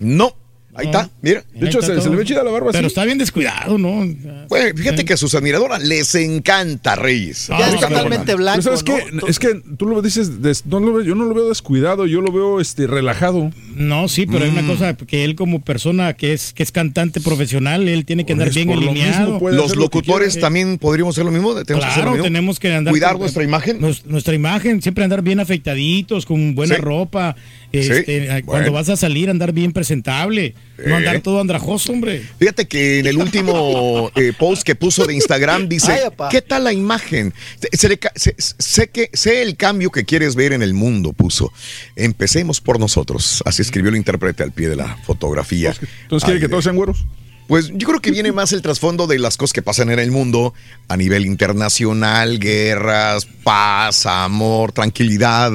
No. 0.00 0.34
Ahí 0.78 0.86
está, 0.86 1.10
mira. 1.22 1.42
De 1.52 1.66
hecho, 1.66 1.82
se, 1.82 2.00
se 2.00 2.08
le 2.08 2.14
ve 2.16 2.24
chida 2.24 2.42
la 2.44 2.50
barba 2.52 2.68
Pero 2.70 2.78
así. 2.78 2.86
está 2.86 3.04
bien 3.04 3.18
descuidado, 3.18 3.76
¿no? 3.78 4.06
Bueno, 4.48 4.76
fíjate 4.76 5.04
que 5.04 5.12
a 5.14 5.16
sus 5.16 5.34
admiradoras 5.34 5.82
les 5.82 6.14
encanta 6.14 6.94
Reyes. 6.94 7.48
Ya 7.48 7.68
es 7.68 7.80
totalmente 7.80 8.34
blanco, 8.36 8.62
Pero 8.62 8.76
¿sabes 8.76 9.10
¿no? 9.12 9.20
qué? 9.26 9.30
Es 9.30 9.38
que 9.40 9.60
tú 9.76 9.86
lo 9.86 10.00
dices, 10.02 10.40
des- 10.40 10.64
no 10.66 10.78
lo 10.80 10.92
veo- 10.94 11.02
yo 11.02 11.14
no 11.16 11.24
lo 11.24 11.34
veo 11.34 11.48
descuidado, 11.48 12.06
yo 12.06 12.20
lo 12.20 12.30
veo 12.32 12.60
este 12.60 12.86
relajado. 12.86 13.50
No, 13.74 14.08
sí, 14.08 14.24
pero 14.26 14.44
hay 14.44 14.50
una 14.50 14.62
Mm. 14.62 14.66
cosa 14.68 14.96
que 14.96 15.24
él 15.24 15.34
como 15.34 15.60
persona 15.62 16.14
que 16.14 16.32
es 16.32 16.52
que 16.52 16.62
es 16.62 16.70
cantante 16.72 17.20
profesional, 17.20 17.88
él 17.88 18.04
tiene 18.04 18.24
que 18.24 18.32
andar 18.34 18.48
Pues, 18.48 18.54
bien 18.54 18.68
lo 18.68 18.74
alineado. 18.74 19.40
Los 19.50 19.70
lo 19.70 19.74
que 19.74 19.76
locutores 19.80 20.38
también 20.38 20.78
podríamos 20.78 21.14
hacer 21.14 21.24
lo 21.24 21.32
mismo. 21.32 21.54
Tenemos 21.54 21.66
que 21.66 21.74
hacer 21.74 21.86
lo 21.86 21.92
Claro, 21.94 22.10
mismo. 22.12 22.24
tenemos 22.24 22.58
que 22.60 22.72
andar 22.74 22.92
Cuidar 22.92 23.12
con- 23.12 23.20
nuestra 23.22 23.42
imagen. 23.42 23.80
Nos- 23.80 24.06
nuestra 24.06 24.34
imagen, 24.34 24.80
siempre 24.80 25.02
andar 25.04 25.22
bien 25.22 25.40
afeitaditos, 25.40 26.24
con 26.26 26.54
buena 26.54 26.76
Sí. 26.76 26.80
ropa. 26.80 27.34
Este, 27.70 28.04
Sí, 28.22 28.42
Cuando 28.44 28.70
bueno. 28.70 28.72
vas 28.72 28.88
a 28.88 28.96
salir, 28.96 29.28
andar 29.28 29.52
bien 29.52 29.72
presentable. 29.72 30.54
No 30.86 30.96
andar 30.96 31.20
todo 31.20 31.40
andrajoso, 31.40 31.92
hombre. 31.92 32.22
Fíjate 32.38 32.66
que 32.66 33.00
en 33.00 33.06
el 33.06 33.18
último 33.18 34.10
eh, 34.16 34.32
post 34.38 34.62
que 34.62 34.74
puso 34.74 35.04
de 35.06 35.14
Instagram 35.14 35.68
dice, 35.68 35.92
Ay. 35.92 36.28
¿qué 36.30 36.40
tal 36.40 36.64
la 36.64 36.72
imagen? 36.72 37.34
Se- 37.60 37.76
se 37.76 37.88
le 37.88 37.98
ca- 37.98 38.12
se- 38.14 38.34
sé, 38.38 38.88
que, 38.88 39.10
sé 39.12 39.42
el 39.42 39.56
cambio 39.56 39.90
que 39.90 40.04
quieres 40.04 40.34
ver 40.34 40.52
en 40.52 40.62
el 40.62 40.72
mundo, 40.72 41.12
puso. 41.12 41.52
Empecemos 41.96 42.60
por 42.60 42.78
nosotros. 42.80 43.42
Así 43.44 43.60
escribió 43.62 43.90
el 43.90 43.96
intérprete 43.96 44.42
al 44.42 44.52
pie 44.52 44.68
de 44.68 44.76
la 44.76 44.96
fotografía. 45.04 45.74
Entonces, 46.02 46.24
¿quiere 46.24 46.40
que 46.40 46.48
todos 46.48 46.64
sean 46.64 46.76
güeros? 46.76 47.04
Pues 47.48 47.70
yo 47.74 47.88
creo 47.88 48.00
que 48.00 48.10
viene 48.10 48.30
más 48.30 48.52
el 48.52 48.62
trasfondo 48.62 49.06
de 49.06 49.18
las 49.18 49.36
cosas 49.36 49.52
que 49.54 49.62
pasan 49.62 49.90
en 49.90 49.98
el 49.98 50.10
mundo 50.10 50.54
a 50.86 50.96
nivel 50.96 51.24
internacional, 51.26 52.38
guerras, 52.38 53.26
paz, 53.42 54.06
amor, 54.06 54.70
tranquilidad, 54.72 55.52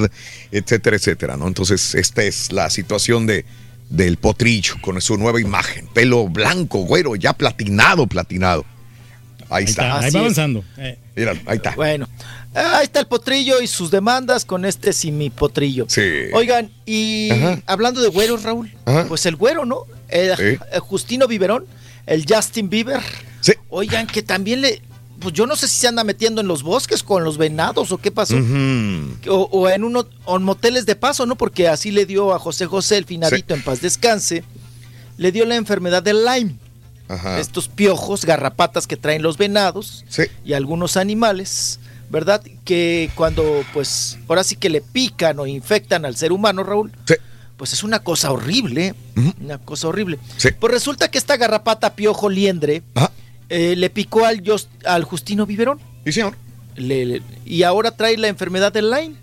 etcétera, 0.52 0.96
etcétera, 0.98 1.38
¿no? 1.38 1.48
Entonces, 1.48 1.94
esta 1.96 2.24
es 2.24 2.52
la 2.52 2.70
situación 2.70 3.28
de 3.28 3.46
del 3.90 4.18
potrillo 4.18 4.76
con 4.82 5.00
su 5.02 5.18
nueva 5.18 5.40
imagen, 5.40 5.88
pelo 5.94 6.28
blanco, 6.28 6.80
güero, 6.80 7.16
ya 7.16 7.34
platinado, 7.34 8.08
platinado. 8.08 8.66
Ahí, 9.50 9.60
Ahí, 9.60 9.64
está. 9.66 9.84
está, 9.86 10.00
ahí 10.08 10.12
va 10.12 10.20
avanzando. 10.22 10.64
Eh. 10.78 10.98
Mira, 11.16 11.34
ahí 11.46 11.58
está. 11.58 11.76
Bueno, 11.76 12.10
ahí 12.56 12.86
está 12.86 13.02
el 13.02 13.06
potrillo 13.06 13.62
y 13.62 13.68
sus 13.68 13.92
demandas 13.92 14.46
con 14.46 14.66
este 14.66 14.94
simi 14.94 15.30
potrillo. 15.30 15.86
Sí. 15.90 16.02
Oigan, 16.34 16.72
y 16.88 17.30
Ajá. 17.30 17.62
hablando 17.68 18.02
de 18.02 18.08
güeros, 18.10 18.42
Raúl, 18.42 18.74
Ajá. 18.86 19.06
pues 19.08 19.28
el 19.28 19.36
güero, 19.36 19.64
¿no? 19.64 19.84
Sí. 20.10 20.58
el 20.72 20.80
Justino 20.80 21.28
Biberón, 21.28 21.66
el 22.06 22.26
Justin 22.28 22.70
Bieber. 22.70 23.02
Sí. 23.42 23.54
Oigan, 23.70 24.08
que 24.08 24.22
también 24.24 24.62
le. 24.62 24.82
Pues 25.20 25.34
yo 25.34 25.46
no 25.48 25.56
sé 25.56 25.68
si 25.70 25.78
se 25.80 25.88
anda 25.88 26.04
metiendo 26.04 26.42
en 26.42 26.48
los 26.48 26.64
bosques 26.64 27.02
con 27.02 27.24
los 27.24 27.38
venados 27.38 27.92
o 27.94 27.98
qué 27.98 28.12
pasó. 28.12 28.36
Ujú. 28.36 29.30
o, 29.30 29.48
o 29.52 29.70
en 29.70 29.84
uno, 29.86 30.06
o 30.26 30.36
en 30.38 30.44
moteles 30.44 30.86
de 30.86 30.96
paso, 30.96 31.26
¿no? 31.26 31.36
Porque 31.38 31.68
así 31.70 31.92
le 31.92 32.06
dio 32.06 32.34
a 32.34 32.40
José 32.40 32.66
José, 32.66 32.98
el 32.98 33.06
finadito, 33.06 33.54
en 33.54 33.62
paz 33.64 33.80
descanse, 33.82 34.44
le 35.18 35.32
dio 35.32 35.46
la 35.46 35.56
enfermedad 35.56 36.04
del 36.04 36.26
Lyme. 36.26 36.56
Ajá. 37.08 37.40
Estos 37.40 37.68
piojos, 37.70 38.26
garrapatas 38.26 38.88
que 38.88 38.98
traen 38.98 39.22
los 39.22 39.38
venados 39.38 40.04
Sí. 40.10 40.24
y 40.44 40.54
algunos 40.54 40.98
animales, 40.98 41.80
¿verdad? 42.10 42.42
Que 42.66 43.10
cuando, 43.16 43.64
pues, 43.74 44.18
ahora 44.28 44.44
sí 44.44 44.56
que 44.56 44.70
le 44.70 44.82
pican 44.82 45.38
o 45.40 45.46
infectan 45.48 46.06
al 46.06 46.16
ser 46.16 46.32
humano, 46.32 46.64
Raúl, 46.64 46.92
Sí. 47.08 47.14
Pues 47.64 47.72
es 47.72 47.82
una 47.86 48.00
cosa 48.00 48.30
horrible, 48.30 48.94
una 49.40 49.58
cosa 49.58 49.88
horrible. 49.88 50.20
Sí. 50.36 50.50
Pues 50.60 50.74
resulta 50.74 51.10
que 51.10 51.18
esta 51.18 51.38
garrapata 51.38 51.96
piojo 51.96 52.28
liendre 52.30 52.84
eh, 53.48 53.76
le 53.78 53.90
picó 53.90 54.26
al, 54.26 54.44
Just- 54.44 54.68
al 54.86 55.06
Justino 55.06 55.46
Biberón 55.46 55.80
Sí, 56.04 56.12
señor. 56.12 56.36
le- 56.76 57.06
le- 57.06 57.22
y 57.46 57.64
ahora 57.64 57.92
trae 57.92 58.18
la 58.18 58.28
enfermedad 58.28 58.74
del 58.74 58.92
Lyme. 58.92 59.16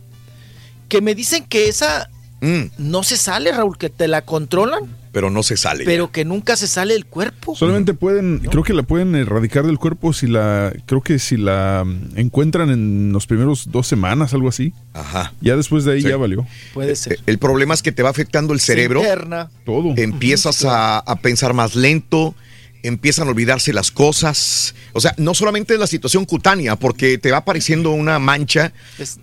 Que 0.88 1.02
me 1.02 1.14
dicen 1.14 1.44
que 1.44 1.68
esa 1.68 2.08
Mm, 2.40 2.70
no 2.78 3.02
se 3.02 3.18
sale, 3.18 3.52
Raúl, 3.52 3.76
que 3.76 3.90
te 3.90 4.08
la 4.08 4.22
controlan, 4.24 4.84
pero 5.12 5.30
no 5.30 5.42
se 5.42 5.56
sale. 5.56 5.84
pero 5.84 6.10
que 6.12 6.24
nunca 6.24 6.56
se 6.56 6.66
sale 6.68 6.94
del 6.94 7.06
cuerpo. 7.06 7.55
Solamente 7.56 7.94
pueden, 7.94 8.39
creo 8.50 8.62
que 8.62 8.72
la 8.72 8.82
pueden 8.82 9.14
erradicar 9.14 9.66
del 9.66 9.78
cuerpo 9.78 10.12
si 10.12 10.26
la, 10.26 10.72
creo 10.86 11.00
que 11.02 11.18
si 11.18 11.36
la 11.36 11.84
mm, 11.84 12.18
encuentran 12.18 12.70
en 12.70 13.12
los 13.12 13.26
primeros 13.26 13.70
dos 13.70 13.86
semanas, 13.86 14.34
algo 14.34 14.48
así. 14.48 14.72
Ajá. 14.94 15.32
Ya 15.40 15.56
después 15.56 15.84
de 15.84 15.94
ahí 15.94 16.02
Sí. 16.02 16.08
ya 16.08 16.16
valió. 16.16 16.47
Puede 16.74 16.92
Eh, 16.92 16.97
ser. 16.97 17.18
El 17.26 17.39
problema 17.39 17.74
es 17.74 17.82
que 17.82 17.92
te 17.92 18.02
va 18.02 18.10
afectando 18.10 18.52
el 18.52 18.60
cerebro. 18.60 19.00
Se 19.02 19.08
interna. 19.08 19.50
Todo. 19.64 19.94
empiezas 19.97 20.64
a, 20.64 20.98
a 20.98 21.16
pensar 21.16 21.55
más 21.55 21.74
lento, 21.74 22.34
empiezan 22.83 23.28
a 23.28 23.31
olvidarse 23.31 23.73
las 23.73 23.91
cosas. 23.91 24.75
O 24.92 25.00
sea, 25.00 25.15
no 25.18 25.34
solamente 25.34 25.76
la 25.78 25.86
situación 25.86 26.25
cutánea, 26.25 26.76
porque 26.76 27.18
te 27.18 27.31
va 27.31 27.39
apareciendo 27.39 27.91
una 27.91 28.18
mancha 28.18 28.73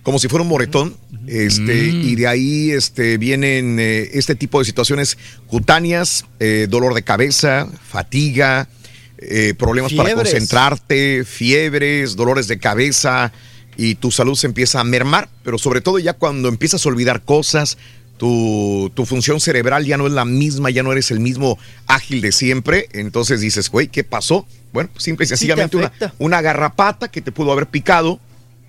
como 0.04 0.20
si 0.20 0.28
fuera 0.28 0.44
un 0.44 0.50
moretón, 0.50 0.96
este, 1.28 1.88
y 1.88 2.16
de 2.16 2.28
ahí 2.28 2.72
este, 2.72 3.18
vienen 3.18 3.78
eh, 3.80 4.10
este 4.14 4.36
tipo 4.36 4.60
de 4.60 4.66
situaciones 4.66 5.18
cutáneas, 5.48 6.26
eh, 6.40 6.68
dolor 6.70 6.94
de 6.94 7.04
cabeza, 7.04 7.68
fatiga, 7.90 8.70
eh, 9.18 9.54
problemas 9.58 9.94
para 9.94 10.14
concentrarte, 10.14 11.26
fiebres, 11.26 12.16
dolores 12.16 12.48
de 12.48 12.60
cabeza, 12.60 13.32
y 13.78 13.96
tu 13.96 14.12
salud 14.12 14.36
se 14.36 14.48
empieza 14.48 14.80
a 14.80 14.84
mermar, 14.84 15.30
pero 15.44 15.58
sobre 15.58 15.82
todo 15.82 16.00
ya 16.00 16.14
cuando 16.14 16.50
empiezas 16.50 16.86
a 16.86 16.90
olvidar 16.90 17.24
cosas, 17.24 17.78
tu, 18.18 18.92
tu 18.94 19.06
función 19.06 19.40
cerebral 19.40 19.86
ya 19.86 19.98
no 19.98 20.08
es 20.08 20.14
la 20.14 20.26
misma, 20.26 20.70
ya 20.70 20.84
no 20.84 20.92
eres 20.92 21.12
el 21.12 21.20
mismo 21.20 21.58
ágil 21.86 22.22
de 22.22 22.32
siempre, 22.32 22.90
entonces 22.94 23.42
dices, 23.42 23.70
güey, 23.70 23.88
¿qué 23.88 24.04
pasó? 24.04 24.48
Bueno, 24.74 24.90
pues 24.92 25.04
simple 25.04 25.26
y 25.26 25.28
sencillamente 25.28 25.78
una, 25.78 25.92
una 26.18 26.42
garrapata 26.42 27.10
que 27.10 27.22
te 27.22 27.32
pudo 27.32 27.52
haber 27.52 27.68
picado, 27.68 28.20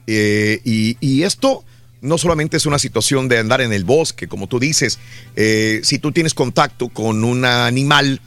eh, 0.06 0.60
y, 0.64 0.96
y 1.00 1.24
esto 1.24 1.64
no 2.00 2.16
solamente 2.16 2.56
es 2.56 2.64
una 2.64 2.78
situación 2.78 3.28
de 3.28 3.38
andar 3.38 3.60
en 3.60 3.72
el 3.72 3.84
bosque, 3.84 4.28
como 4.28 4.46
tú 4.46 4.58
dices, 4.58 4.98
eh, 5.36 5.80
si 5.82 5.98
tú 5.98 6.12
tienes 6.12 6.32
contacto 6.32 6.88
con 6.88 7.24
un 7.24 7.44
animal 7.44 8.20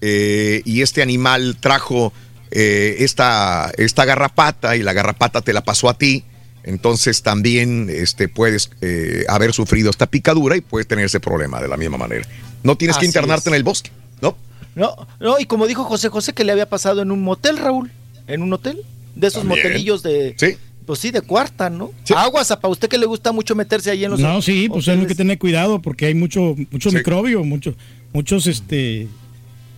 eh, 0.00 0.62
y 0.64 0.82
este 0.82 1.02
animal 1.02 1.56
trajo 1.58 2.12
esta, 2.50 3.72
esta 3.78 4.04
garrapata 4.04 4.76
y 4.76 4.82
la 4.84 4.92
garrapata 4.92 5.40
te 5.40 5.52
la 5.52 5.64
pasó 5.64 5.88
a 5.88 5.98
ti, 5.98 6.22
entonces 6.64 7.22
también 7.22 7.88
este, 7.90 8.28
puedes 8.28 8.70
eh, 8.80 9.24
haber 9.28 9.52
sufrido 9.52 9.90
esta 9.90 10.06
picadura 10.06 10.56
y 10.56 10.60
puedes 10.60 10.86
tener 10.88 11.04
ese 11.04 11.20
problema 11.20 11.60
de 11.60 11.68
la 11.68 11.76
misma 11.76 11.98
manera. 11.98 12.26
No 12.62 12.76
tienes 12.76 12.96
que 12.96 13.06
internarte 13.06 13.42
es. 13.44 13.46
en 13.48 13.54
el 13.54 13.62
bosque, 13.62 13.90
¿no? 14.20 14.36
No, 14.74 14.96
no, 15.20 15.38
y 15.38 15.44
como 15.46 15.66
dijo 15.66 15.84
José 15.84 16.08
José 16.08 16.32
que 16.32 16.42
le 16.44 16.52
había 16.52 16.68
pasado 16.68 17.02
en 17.02 17.10
un 17.10 17.22
motel, 17.22 17.58
Raúl, 17.58 17.90
en 18.26 18.42
un 18.42 18.52
hotel, 18.52 18.82
de 19.14 19.26
esos 19.28 19.42
También. 19.44 19.64
motelillos 19.66 20.02
de, 20.02 20.34
Sí. 20.38 20.56
pues 20.86 20.98
sí, 20.98 21.10
de 21.10 21.20
cuarta, 21.20 21.70
¿no? 21.70 21.92
Sí. 22.04 22.14
Aguas, 22.16 22.48
para 22.48 22.68
usted 22.68 22.88
que 22.88 22.98
le 22.98 23.06
gusta 23.06 23.30
mucho 23.30 23.54
meterse 23.54 23.90
ahí 23.90 24.04
en 24.04 24.10
los 24.12 24.20
No, 24.20 24.42
sí, 24.42 24.68
pues 24.68 24.88
hay 24.88 25.06
que 25.06 25.14
tener 25.14 25.38
cuidado 25.38 25.80
porque 25.80 26.06
hay 26.06 26.14
mucho, 26.14 26.56
mucho 26.70 26.90
Sí. 26.90 26.96
microbio, 26.96 27.44
mucho, 27.44 27.74
muchos 28.12 28.46
este 28.48 29.06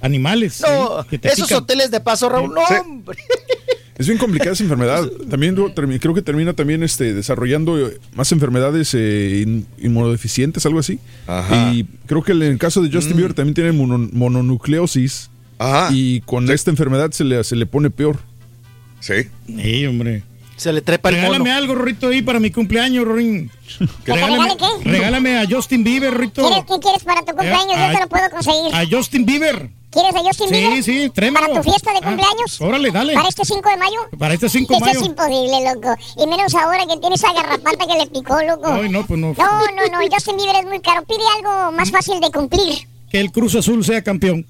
animales. 0.00 0.60
No, 0.62 1.02
¿sí? 1.02 1.08
que 1.10 1.18
te 1.18 1.28
esos 1.28 1.48
pican. 1.48 1.62
hoteles 1.64 1.90
de 1.90 2.00
paso, 2.00 2.28
Raúl, 2.28 2.54
no, 2.54 2.66
Sí. 2.68 2.74
hombre. 2.80 3.18
Es 3.98 4.06
bien 4.06 4.18
complicada 4.18 4.52
esa 4.52 4.62
enfermedad. 4.62 5.08
También 5.30 5.54
creo 6.00 6.14
que 6.14 6.22
termina 6.22 6.52
también 6.52 6.82
este, 6.82 7.14
desarrollando 7.14 7.78
eh, 7.88 7.98
más 8.14 8.30
enfermedades 8.32 8.92
eh, 8.94 9.42
in- 9.46 9.66
inmunodeficientes, 9.78 10.66
algo 10.66 10.78
así. 10.80 10.98
Ajá. 11.26 11.72
Y 11.72 11.84
creo 12.06 12.22
que 12.22 12.32
en 12.32 12.42
el 12.42 12.58
caso 12.58 12.82
de 12.82 12.90
Justin 12.92 13.16
Bieber 13.16 13.32
también 13.34 13.54
tiene 13.54 13.72
mono- 13.72 14.08
mononucleosis. 14.12 15.30
Ajá. 15.58 15.88
Y 15.92 16.20
con 16.22 16.50
esta 16.50 16.70
enfermedad 16.70 17.10
se 17.12 17.24
le, 17.24 17.42
se 17.44 17.56
le 17.56 17.64
pone 17.66 17.88
peor. 17.90 18.18
Sí. 19.00 19.14
Sí, 19.46 19.86
hombre. 19.86 20.22
Se 20.56 20.72
le 20.72 20.80
trepa 20.80 21.10
el 21.10 21.16
Regálame 21.16 21.38
mono. 21.50 21.54
algo, 21.54 21.74
Rorrito, 21.74 22.08
ahí 22.08 22.22
para 22.22 22.40
mi 22.40 22.50
cumpleaños, 22.50 23.04
Rorín. 23.06 23.50
¿Que 24.04 24.12
te 24.12 24.14
regale 24.14 24.56
qué? 24.58 24.90
regálame 24.90 25.38
a 25.38 25.46
Justin 25.48 25.84
Bieber, 25.84 26.12
Rorito. 26.14 26.46
¿Quieres, 26.48 26.64
¿Qué 26.66 26.80
quieres 26.80 27.04
para 27.04 27.20
tu 27.20 27.26
cumpleaños? 27.32 27.74
Yo 27.76 27.84
a- 27.84 27.92
te 27.92 28.00
lo 28.00 28.08
puedo 28.08 28.30
conseguir. 28.30 28.74
A 28.74 28.84
Justin 28.90 29.26
Bieber. 29.26 29.68
¿Quieres 29.90 30.14
a 30.14 30.18
Justin 30.18 30.48
Sí, 30.48 30.54
Bieber? 30.54 30.82
sí, 30.82 31.10
tráemelo. 31.14 31.46
¿Para 31.46 31.62
tu 31.62 31.70
fiesta 31.70 31.92
de 31.92 31.98
Ah, 31.98 32.08
cumpleaños? 32.08 32.60
órale, 32.60 32.90
dale. 32.90 33.14
¿Para 33.14 33.28
este 33.28 33.44
5 33.44 33.68
de 33.70 33.76
mayo? 33.76 34.00
Para 34.18 34.34
este 34.34 34.48
5 34.48 34.72
de 34.72 34.76
Eso 34.76 34.84
mayo. 34.86 35.00
es 35.00 35.06
imposible, 35.06 35.74
loco. 35.74 35.96
Y 36.22 36.26
menos 36.26 36.54
ahora 36.54 36.86
que 36.86 36.96
tiene 36.98 37.14
esa 37.14 37.32
garrapata 37.32 37.86
que 37.86 37.94
le 37.98 38.06
picó, 38.08 38.42
loco. 38.42 38.66
Ay, 38.66 38.88
no, 38.90 39.06
pues 39.06 39.18
no. 39.18 39.28
No, 39.28 39.34
no, 39.34 39.86
no. 39.92 39.98
Justin 40.12 40.36
Bieber 40.36 40.56
es 40.56 40.66
muy 40.66 40.80
caro. 40.80 41.02
Pide 41.06 41.22
algo 41.38 41.72
más 41.72 41.90
fácil 41.90 42.20
de 42.20 42.30
cumplir. 42.30 42.86
Que 43.10 43.20
el 43.20 43.30
Cruz 43.32 43.54
Azul 43.54 43.82
sea 43.84 44.02
campeón. 44.02 44.44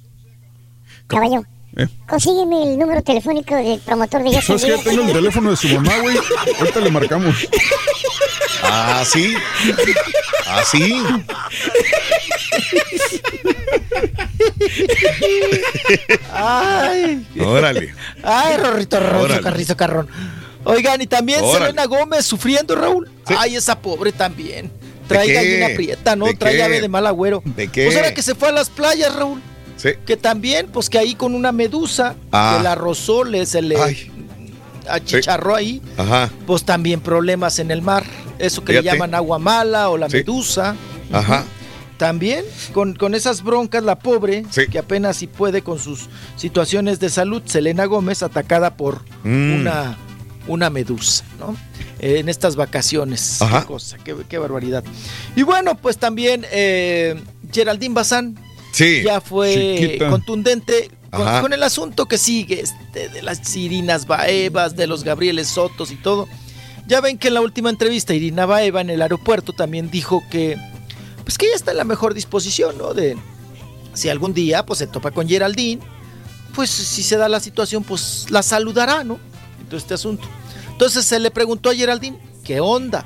Caballo, 1.07 1.45
¿Eh? 1.77 1.87
consígueme 2.09 2.63
el 2.73 2.79
número 2.79 3.01
telefónico 3.03 3.55
del 3.55 3.79
promotor 3.81 4.23
de 4.25 4.35
Justin 4.35 4.59
¿Sabes 4.59 4.63
qué? 4.65 4.69
Bieber. 4.69 4.85
Tengo 4.85 5.03
el 5.09 5.13
teléfono 5.13 5.51
de 5.51 5.57
su 5.57 5.69
mamá, 5.69 5.97
güey. 6.01 6.17
Ahorita 6.59 6.81
le 6.81 6.91
marcamos. 6.91 7.37
Así. 8.63 9.35
Así. 10.49 10.95
Ay. 16.33 17.27
Órale. 17.41 17.95
Ay, 18.23 18.57
Rorrito, 18.59 19.01
Rorrito, 19.01 19.25
Órale. 19.25 19.41
Carrizo, 19.43 19.77
Carrón. 19.77 20.09
Oigan, 20.65 21.01
y 21.01 21.07
también 21.07 21.41
Órale. 21.43 21.67
Selena 21.67 21.85
Gómez 21.87 22.25
sufriendo, 22.27 22.75
Raúl. 22.75 23.09
Ay, 23.27 23.57
esa 23.57 23.79
pobre 23.81 24.13
también. 24.13 24.71
Trae 25.07 25.27
qué? 25.29 25.35
gallina 25.35 25.67
prieta, 25.77 26.17
¿no? 26.17 26.27
¿De 26.27 26.35
Trae 26.35 26.57
qué? 26.57 26.63
ave 26.65 26.81
de 26.81 26.89
mal 26.89 27.07
agüero. 27.07 27.43
¿De 27.45 27.69
qué? 27.69 27.85
Pues 27.85 27.97
ahora 27.97 28.13
que 28.13 28.23
se 28.23 28.35
fue 28.35 28.49
a 28.49 28.53
las 28.53 28.69
playas, 28.71 29.15
Raúl. 29.15 29.41
Sí. 29.77 29.91
Que 30.05 30.17
también, 30.17 30.67
pues 30.73 30.91
que 30.91 30.99
ahí 30.99 31.15
con 31.15 31.35
una 31.35 31.53
medusa, 31.53 32.17
Ah. 32.33 32.57
que 32.57 32.65
la 32.65 32.75
rozó, 32.75 33.23
le, 33.25 33.47
se 33.47 33.63
le 33.63 33.77
achicharró 34.89 35.55
ahí. 35.55 35.81
Ajá. 35.97 36.31
Pues 36.47 36.65
también 36.65 37.01
problemas 37.01 37.59
en 37.61 37.71
el 37.71 37.83
mar. 37.83 38.05
Eso 38.39 38.65
que 38.65 38.73
le 38.73 38.83
llaman 38.83 39.15
agua 39.15 39.39
mala 39.39 39.91
o 39.91 39.97
la 39.97 40.09
Sí. 40.11 40.17
medusa. 40.19 40.75
Ajá. 41.13 41.45
También 41.99 42.45
con, 42.75 42.95
con 42.95 43.15
esas 43.15 43.43
broncas, 43.43 43.83
la 43.83 43.99
pobre, 43.99 44.45
Sí. 44.51 44.67
que 44.71 44.79
apenas 44.79 45.17
si 45.17 45.27
puede 45.27 45.63
con 45.63 45.79
sus 45.79 46.09
situaciones 46.37 47.01
de 47.01 47.09
salud, 47.09 47.43
Selena 47.47 47.87
Gómez, 47.87 48.23
atacada 48.23 48.77
por 48.77 49.03
Mm. 49.25 49.61
una, 49.61 49.97
una 50.47 50.69
medusa, 50.71 51.25
¿no? 51.39 51.57
Eh, 51.99 52.19
en 52.19 52.29
estas 52.29 52.55
vacaciones. 52.57 53.41
Ajá. 53.41 53.61
Qué 53.63 53.67
cosa, 53.67 53.97
qué, 54.05 54.15
qué 54.29 54.37
barbaridad. 54.39 54.85
Y 55.35 55.43
bueno, 55.43 55.77
pues 55.77 55.97
también 55.97 56.45
eh, 56.53 57.19
Geraldine 57.51 57.95
Bazán 57.95 58.39
Sí. 58.73 59.03
ya 59.03 59.23
fue 59.23 59.77
Chiquita. 59.81 60.11
contundente 60.11 60.91
con 61.41 61.55
el 61.55 61.63
asunto 61.63 62.05
que 62.05 62.19
sigue, 62.19 62.61
este, 62.61 63.09
de 63.09 63.23
las 63.23 63.57
Irinas 63.57 64.07
Baevas, 64.07 64.77
de 64.77 64.87
los 64.87 65.03
Gabrieles 65.03 65.49
Sotos 65.49 65.91
y 65.91 65.97
todo. 65.97 66.29
Ya 66.87 67.01
ven 67.01 67.17
que 67.17 67.29
en 67.29 67.35
la 67.35 67.41
última 67.41 67.71
entrevista 67.71 68.13
Irina 68.13 68.45
Baeva 68.45 68.83
en 68.83 68.91
el 68.91 69.01
aeropuerto 69.01 69.55
también 69.55 69.91
dijo 69.91 70.23
que 70.31 70.59
pues 71.27 71.37
que 71.37 71.47
ella 71.47 71.57
está 71.57 71.73
en 71.73 71.77
la 71.77 71.85
mejor 71.85 72.15
disposición, 72.15 72.79
¿no? 72.79 72.95
De 72.95 73.19
si 73.93 74.09
algún 74.09 74.33
día 74.33 74.65
pues 74.65 74.79
se 74.79 74.87
topa 74.87 75.11
con 75.11 75.29
Geraldine, 75.29 75.83
pues 76.55 76.71
si 76.71 77.03
se 77.03 77.17
da 77.19 77.29
la 77.29 77.41
situación 77.41 77.83
pues 77.85 78.27
la 78.31 78.43
saludará, 78.43 79.05
¿no? 79.05 79.19
Todo 79.69 79.77
este 79.77 79.93
asunto. 79.95 80.27
Entonces 80.71 81.05
se 81.05 81.19
le 81.19 81.31
preguntó 81.31 81.69
a 81.71 81.75
Geraldine, 81.75 82.19
¿qué 82.45 82.61
onda? 82.61 83.05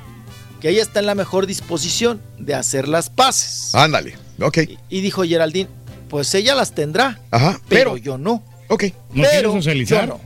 Que 0.59 0.69
ella 0.69 0.83
está 0.83 0.99
en 0.99 1.07
la 1.07 1.15
mejor 1.15 1.47
disposición 1.47 2.21
de 2.37 2.53
hacer 2.53 2.87
las 2.87 3.09
paces. 3.09 3.73
Ándale. 3.73 4.15
Ok. 4.39 4.59
Y 4.89 5.01
dijo 5.01 5.23
Geraldine, 5.23 5.69
pues 6.07 6.33
ella 6.35 6.53
las 6.53 6.75
tendrá, 6.75 7.19
Ajá. 7.31 7.59
pero, 7.67 7.93
Pero. 7.93 7.97
yo 7.97 8.17
no. 8.19 8.43
Ok. 8.69 8.83
No 9.13 9.23
Pero 9.31 9.51
socializar. 9.53 10.07
yo 10.07 10.19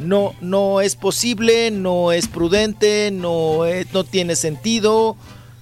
No, 0.00 0.34
no 0.40 0.80
es 0.80 0.96
posible, 0.96 1.70
no 1.70 2.10
es 2.12 2.26
prudente, 2.28 3.10
no, 3.12 3.64
es- 3.64 3.92
no 3.92 4.02
tiene 4.04 4.34
sentido, 4.36 5.16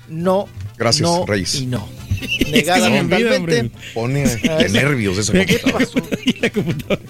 no. 0.08 0.46
Gracias, 0.78 1.02
no 1.08 1.24
Reyes. 1.26 1.54
Y 1.56 1.66
no. 1.66 1.86
Es 2.18 2.50
Negada 2.50 2.88
totalmente. 3.02 3.70
Pone 3.92 4.26
de 4.26 4.32
eso. 4.64 4.72
nervios 4.72 5.18
esa 5.18 5.32
¿Qué 5.34 5.60
computadora. 6.54 7.00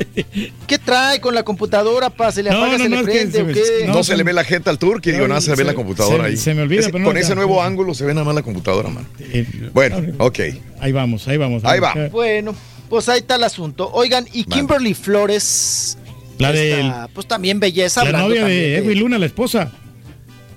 ¿Qué 0.66 0.78
trae 0.78 1.20
con 1.20 1.34
la 1.34 1.44
computadora, 1.44 2.10
pa? 2.10 2.32
¿Se 2.32 2.42
le 2.42 2.50
No, 2.50 2.56
apaga, 2.58 2.78
no, 2.78 2.84
se 2.84 2.88
no, 2.88 2.96
le 2.96 3.00
es 3.02 3.06
prende 3.06 3.32
se 3.32 3.42
o 3.42 3.46
qué? 3.46 3.86
No, 3.86 4.02
se 4.02 4.16
le 4.16 4.24
ve 4.24 4.32
la 4.32 4.42
jeta 4.44 4.70
al 4.70 4.78
turqui, 4.78 5.12
digo, 5.12 5.28
nada, 5.28 5.40
se 5.40 5.54
ve 5.54 5.62
la 5.64 5.74
computadora 5.74 6.24
se- 6.24 6.30
ahí. 6.30 6.36
se 6.36 6.54
me 6.54 6.62
olvida, 6.62 6.80
Ese- 6.80 6.90
pero 6.90 7.00
no, 7.04 7.08
Con 7.10 7.16
ese 7.18 7.28
ya, 7.30 7.34
nuevo 7.36 7.62
ángulo 7.62 7.94
se 7.94 8.04
ve 8.04 8.14
nada 8.14 8.24
más 8.24 8.34
la 8.34 8.42
computadora, 8.42 8.88
man. 8.88 9.06
Eh, 9.20 9.46
Bueno, 9.72 10.02
ok. 10.18 10.40
Ahí 10.80 10.90
vamos, 10.92 11.28
ahí 11.28 11.36
vamos. 11.36 11.64
Ahí 11.64 11.78
va. 11.78 11.94
Bueno, 12.10 12.54
pues 12.88 13.08
ahí 13.08 13.20
está 13.20 13.36
el 13.36 13.44
asunto. 13.44 13.88
Oigan, 13.92 14.26
y 14.32 14.42
Kimberly 14.44 14.94
Flores. 14.94 15.98
La 16.38 16.52
esta, 16.52 16.76
del- 17.04 17.08
Pues 17.14 17.26
también 17.28 17.60
belleza. 17.60 18.04
La 18.04 18.18
novia 18.22 18.44
de 18.44 18.76
Edwin 18.78 18.98
Luna, 19.00 19.18
la 19.18 19.26
esposa. 19.26 19.70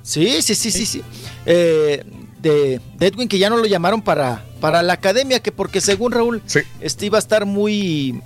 Sí, 0.02 0.42
sí, 0.42 0.56
sí, 0.56 0.72
sí, 0.72 0.86
sí. 0.88 1.02
Eh, 1.46 2.04
de, 2.42 2.80
de 2.98 3.08
Edwin, 3.08 3.28
que 3.28 3.38
ya 3.40 3.50
no 3.50 3.58
lo 3.58 3.66
llamaron 3.66 4.02
para, 4.02 4.44
para 4.60 4.82
la 4.84 4.94
academia, 4.94 5.40
que 5.42 5.52
porque 5.52 5.82
según 5.82 6.12
Raúl, 6.12 6.42
este 6.82 7.06
iba 7.06 7.18
a 7.18 7.20
estar 7.20 7.46
muy, 7.46 8.22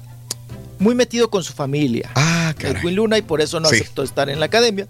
muy 0.79 0.95
metido 0.95 1.29
con 1.29 1.43
su 1.43 1.53
familia. 1.53 2.09
Ah, 2.15 2.53
Edwin 2.59 2.95
Luna, 2.95 3.17
y 3.17 3.21
por 3.23 3.41
eso 3.41 3.59
no 3.59 3.67
Sí. 3.69 3.75
aceptó 3.75 4.03
estar 4.03 4.29
en 4.29 4.39
la 4.39 4.45
academia. 4.45 4.87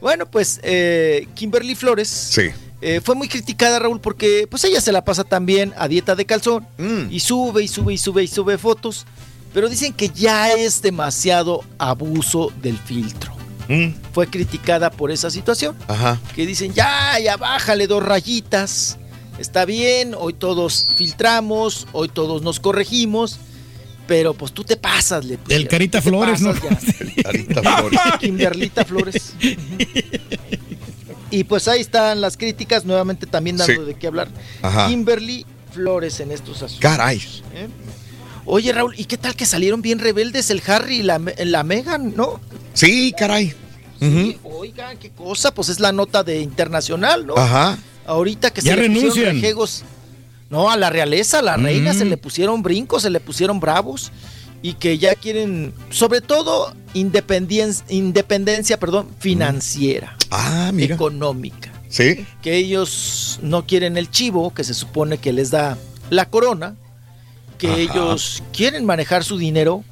Bueno, 0.00 0.26
pues 0.26 0.60
eh, 0.62 1.26
Kimberly 1.34 1.74
Flores 1.74 2.08
Sí. 2.08 2.42
eh, 2.80 3.00
fue 3.02 3.14
muy 3.14 3.28
criticada, 3.28 3.78
Raúl, 3.78 4.00
porque 4.00 4.46
pues 4.50 4.62
ella 4.64 4.80
se 4.80 4.92
la 4.92 5.04
pasa 5.04 5.24
también 5.24 5.72
a 5.76 5.88
dieta 5.88 6.14
de 6.14 6.26
calzón 6.26 6.66
Mm. 6.78 7.10
y 7.10 7.20
sube 7.20 7.62
y 7.62 7.68
sube 7.68 7.94
y 7.94 7.98
sube 7.98 8.22
y 8.24 8.28
sube 8.28 8.58
fotos, 8.58 9.06
pero 9.54 9.68
dicen 9.68 9.92
que 9.94 10.10
ya 10.10 10.52
es 10.52 10.82
demasiado 10.82 11.64
abuso 11.78 12.52
del 12.62 12.76
filtro. 12.78 13.32
Mm. 13.68 13.88
Fue 14.12 14.26
criticada 14.28 14.90
por 14.90 15.10
esa 15.10 15.30
situación 15.30 15.76
Ajá. 15.88 16.18
que 16.34 16.46
dicen, 16.46 16.72
ya, 16.72 17.18
ya 17.22 17.36
bájale 17.36 17.86
dos 17.86 18.02
rayitas, 18.02 18.98
está 19.38 19.64
bien, 19.66 20.14
hoy 20.18 20.32
todos 20.32 20.88
filtramos, 20.96 21.86
hoy 21.92 22.08
todos 22.08 22.40
nos 22.42 22.60
corregimos, 22.60 23.38
pero 24.06 24.32
pues 24.32 24.52
tú 24.52 24.64
te 24.64 24.76
pasas, 24.78 25.24
le 25.26 25.36
pusieron, 25.36 25.62
El 25.64 25.68
Carita 25.68 26.00
Flores, 26.00 26.40
¿no? 26.40 26.54
ya. 26.54 27.22
Carita 27.22 27.62
Flores. 27.62 28.00
Kimberlita 28.20 28.84
Flores. 28.86 29.34
Y 31.30 31.44
pues 31.44 31.68
ahí 31.68 31.82
están 31.82 32.20
las 32.22 32.36
críticas, 32.38 32.86
nuevamente 32.86 33.26
también 33.26 33.58
dando 33.58 33.74
Sí. 33.82 33.86
de 33.86 33.94
qué 33.94 34.06
hablar. 34.06 34.28
Ajá. 34.62 34.88
Kimberly 34.88 35.44
Flores 35.72 36.20
en 36.20 36.32
estos 36.32 36.56
asuntos. 36.62 36.78
Caray. 36.80 37.18
¿eh? 37.54 37.68
Oye, 38.50 38.72
Raúl, 38.72 38.94
¿y 38.96 39.04
qué 39.04 39.18
tal 39.18 39.36
que 39.36 39.44
salieron 39.44 39.82
bien 39.82 39.98
rebeldes 39.98 40.48
el 40.50 40.62
Harry 40.66 41.00
y 41.00 41.02
la, 41.02 41.20
la 41.44 41.62
Megan, 41.64 42.14
no? 42.16 42.40
Sí, 42.72 43.12
caray. 43.16 43.52
Ujú. 44.00 44.34
Oigan, 44.58 44.96
qué 44.96 45.10
cosa, 45.10 45.52
pues 45.52 45.68
es 45.68 45.80
la 45.80 45.92
nota 45.92 46.22
de 46.24 46.40
internacional, 46.40 47.26
¿no? 47.26 47.36
Ajá. 47.36 47.76
Ahorita 48.06 48.50
que 48.50 48.62
Ya 48.62 48.74
se 48.74 48.80
le 48.80 48.86
pusieron 48.88 49.02
renuncian. 49.14 49.34
rejegos. 49.34 49.84
No, 50.48 50.70
a 50.70 50.78
la 50.78 50.88
realeza, 50.88 51.40
a 51.40 51.42
la 51.42 51.56
reina, 51.58 51.92
Mm. 51.92 51.98
se 51.98 52.04
le 52.06 52.16
pusieron 52.16 52.62
brincos, 52.62 53.02
se 53.02 53.10
le 53.10 53.20
pusieron 53.20 53.60
bravos. 53.60 54.12
Y 54.62 54.72
que 54.74 54.96
ya 54.96 55.14
quieren, 55.14 55.74
sobre 55.90 56.20
todo, 56.22 56.74
independencia, 56.94 57.84
independencia 57.90 58.78
perdón, 58.80 59.08
financiera, 59.18 60.16
Ah, 60.30 60.70
mira. 60.72 60.94
económica. 60.94 61.70
Sí. 61.90 62.24
Que 62.42 62.56
ellos 62.56 63.38
no 63.42 63.66
quieren 63.66 63.98
el 63.98 64.10
chivo, 64.10 64.54
que 64.54 64.64
se 64.64 64.72
supone 64.74 65.18
que 65.18 65.32
les 65.34 65.50
da 65.50 65.76
la 66.10 66.24
corona. 66.30 66.76
Que 67.58 67.66
Ajá. 67.68 67.76
ellos 67.78 68.42
quieren 68.52 68.84
manejar 68.84 69.24
su 69.24 69.36
dinero 69.38 69.84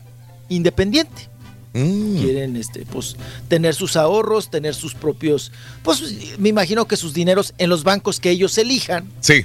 independiente 0.49 1.29
Mm. 1.75 2.23
quieren 2.23 2.57
este 2.57 2.87
pues 2.87 3.17
tener 3.49 3.75
sus 3.75 3.97
ahorros, 3.97 4.49
tener 4.51 4.75
sus 4.75 4.95
propios 4.95 5.53
pues 5.83 6.01
me 6.39 6.49
imagino 6.49 6.87
que 6.89 6.97
sus 6.97 7.13
dineros 7.13 7.53
en 7.59 7.69
los 7.69 7.85
bancos 7.85 8.19
que 8.19 8.31
ellos 8.31 8.57
elijan 8.57 9.11
Sí. 9.21 9.45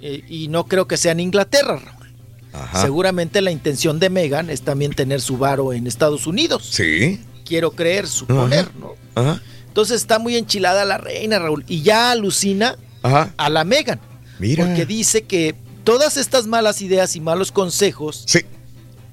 eh, 0.00 0.22
y 0.30 0.48
no 0.48 0.64
creo 0.64 0.86
que 0.88 0.96
sea 0.96 1.12
en 1.12 1.20
Inglaterra. 1.20 1.78
Raúl. 1.78 2.08
Ajá. 2.54 2.80
Seguramente 2.80 3.42
la 3.42 3.50
intención 3.50 3.98
de 3.98 4.08
Megan 4.08 4.48
es 4.48 4.62
también 4.62 4.92
tener 4.94 5.20
su 5.20 5.36
varo 5.36 5.74
en 5.74 5.86
Estados 5.86 6.26
Unidos. 6.26 6.66
Sí. 6.70 7.20
Quiero 7.44 7.72
creer, 7.72 8.06
suponer, 8.06 8.60
Ajá. 8.60 8.72
¿no? 8.80 8.94
Ajá. 9.14 9.42
Entonces 9.66 10.00
está 10.00 10.18
muy 10.18 10.36
enchilada 10.36 10.86
la 10.86 10.96
reina, 10.96 11.38
Raúl, 11.38 11.64
y 11.68 11.82
ya 11.82 12.12
alucina 12.12 12.76
a 13.02 13.50
la 13.50 13.64
Megan. 13.64 14.00
Mira. 14.38 14.64
Porque 14.64 14.86
dice 14.86 15.22
que 15.24 15.54
todas 15.92 16.16
estas 16.16 16.46
malas 16.46 16.82
ideas 16.82 17.16
y 17.16 17.20
malos 17.20 17.50
consejos 17.52 18.24
Sí. 18.26 18.40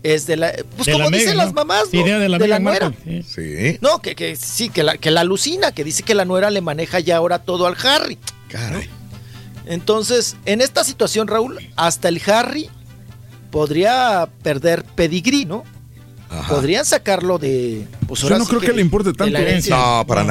es 0.04 0.26
de 0.28 0.36
la 0.38 0.54
pues 0.76 0.86
De 0.86 0.92
como 0.94 1.10
la 1.10 1.18
dicen 1.18 1.38
las 1.38 1.48
¿no? 1.48 1.54
mamás, 1.54 1.86
¿no? 1.94 2.00
Idea 2.00 2.20
de 2.20 2.30
la 2.30 2.38
Meghan 2.38 2.64
nuera. 2.64 2.90
Markle, 2.90 3.24
sí. 3.24 3.72
Sí. 3.72 3.78
No, 3.82 4.02
que, 4.02 4.16
que 4.16 4.36
sí, 4.36 4.70
que 4.70 4.84
la, 4.84 4.98
que 4.98 5.10
la 5.12 5.22
alucina, 5.22 5.72
que 5.72 5.84
dice 5.84 6.04
que 6.04 6.14
la 6.16 6.26
nuera 6.26 6.50
le 6.52 6.62
maneja 6.62 7.00
ya 7.00 7.18
ahora 7.18 7.40
todo 7.40 7.66
al 7.68 7.76
Harry. 7.84 8.18
Caray. 8.50 8.90
Entonces, 9.66 10.36
en 10.46 10.62
esta 10.62 10.84
situación, 10.84 11.28
Raúl, 11.28 11.60
hasta 11.76 12.08
el 12.10 12.22
Harry 12.30 12.70
podría 13.52 14.28
perder 14.44 14.84
pedigrí, 14.84 15.46
¿no? 15.46 15.64
Ajá. 16.30 16.54
Podrían 16.56 16.86
sacarlo 16.86 17.38
de. 17.38 17.88
Pues 18.08 18.22
Yo 18.22 18.30
no 18.38 18.44
sí 18.46 18.50
creo 18.50 18.62
que 18.62 18.74
le 18.74 18.82
importe 18.82 19.10
de 19.10 19.16
tanto. 19.16 19.32
la 19.34 19.40
herencia. 19.40 19.76
No, 19.76 20.06
para 20.08 20.24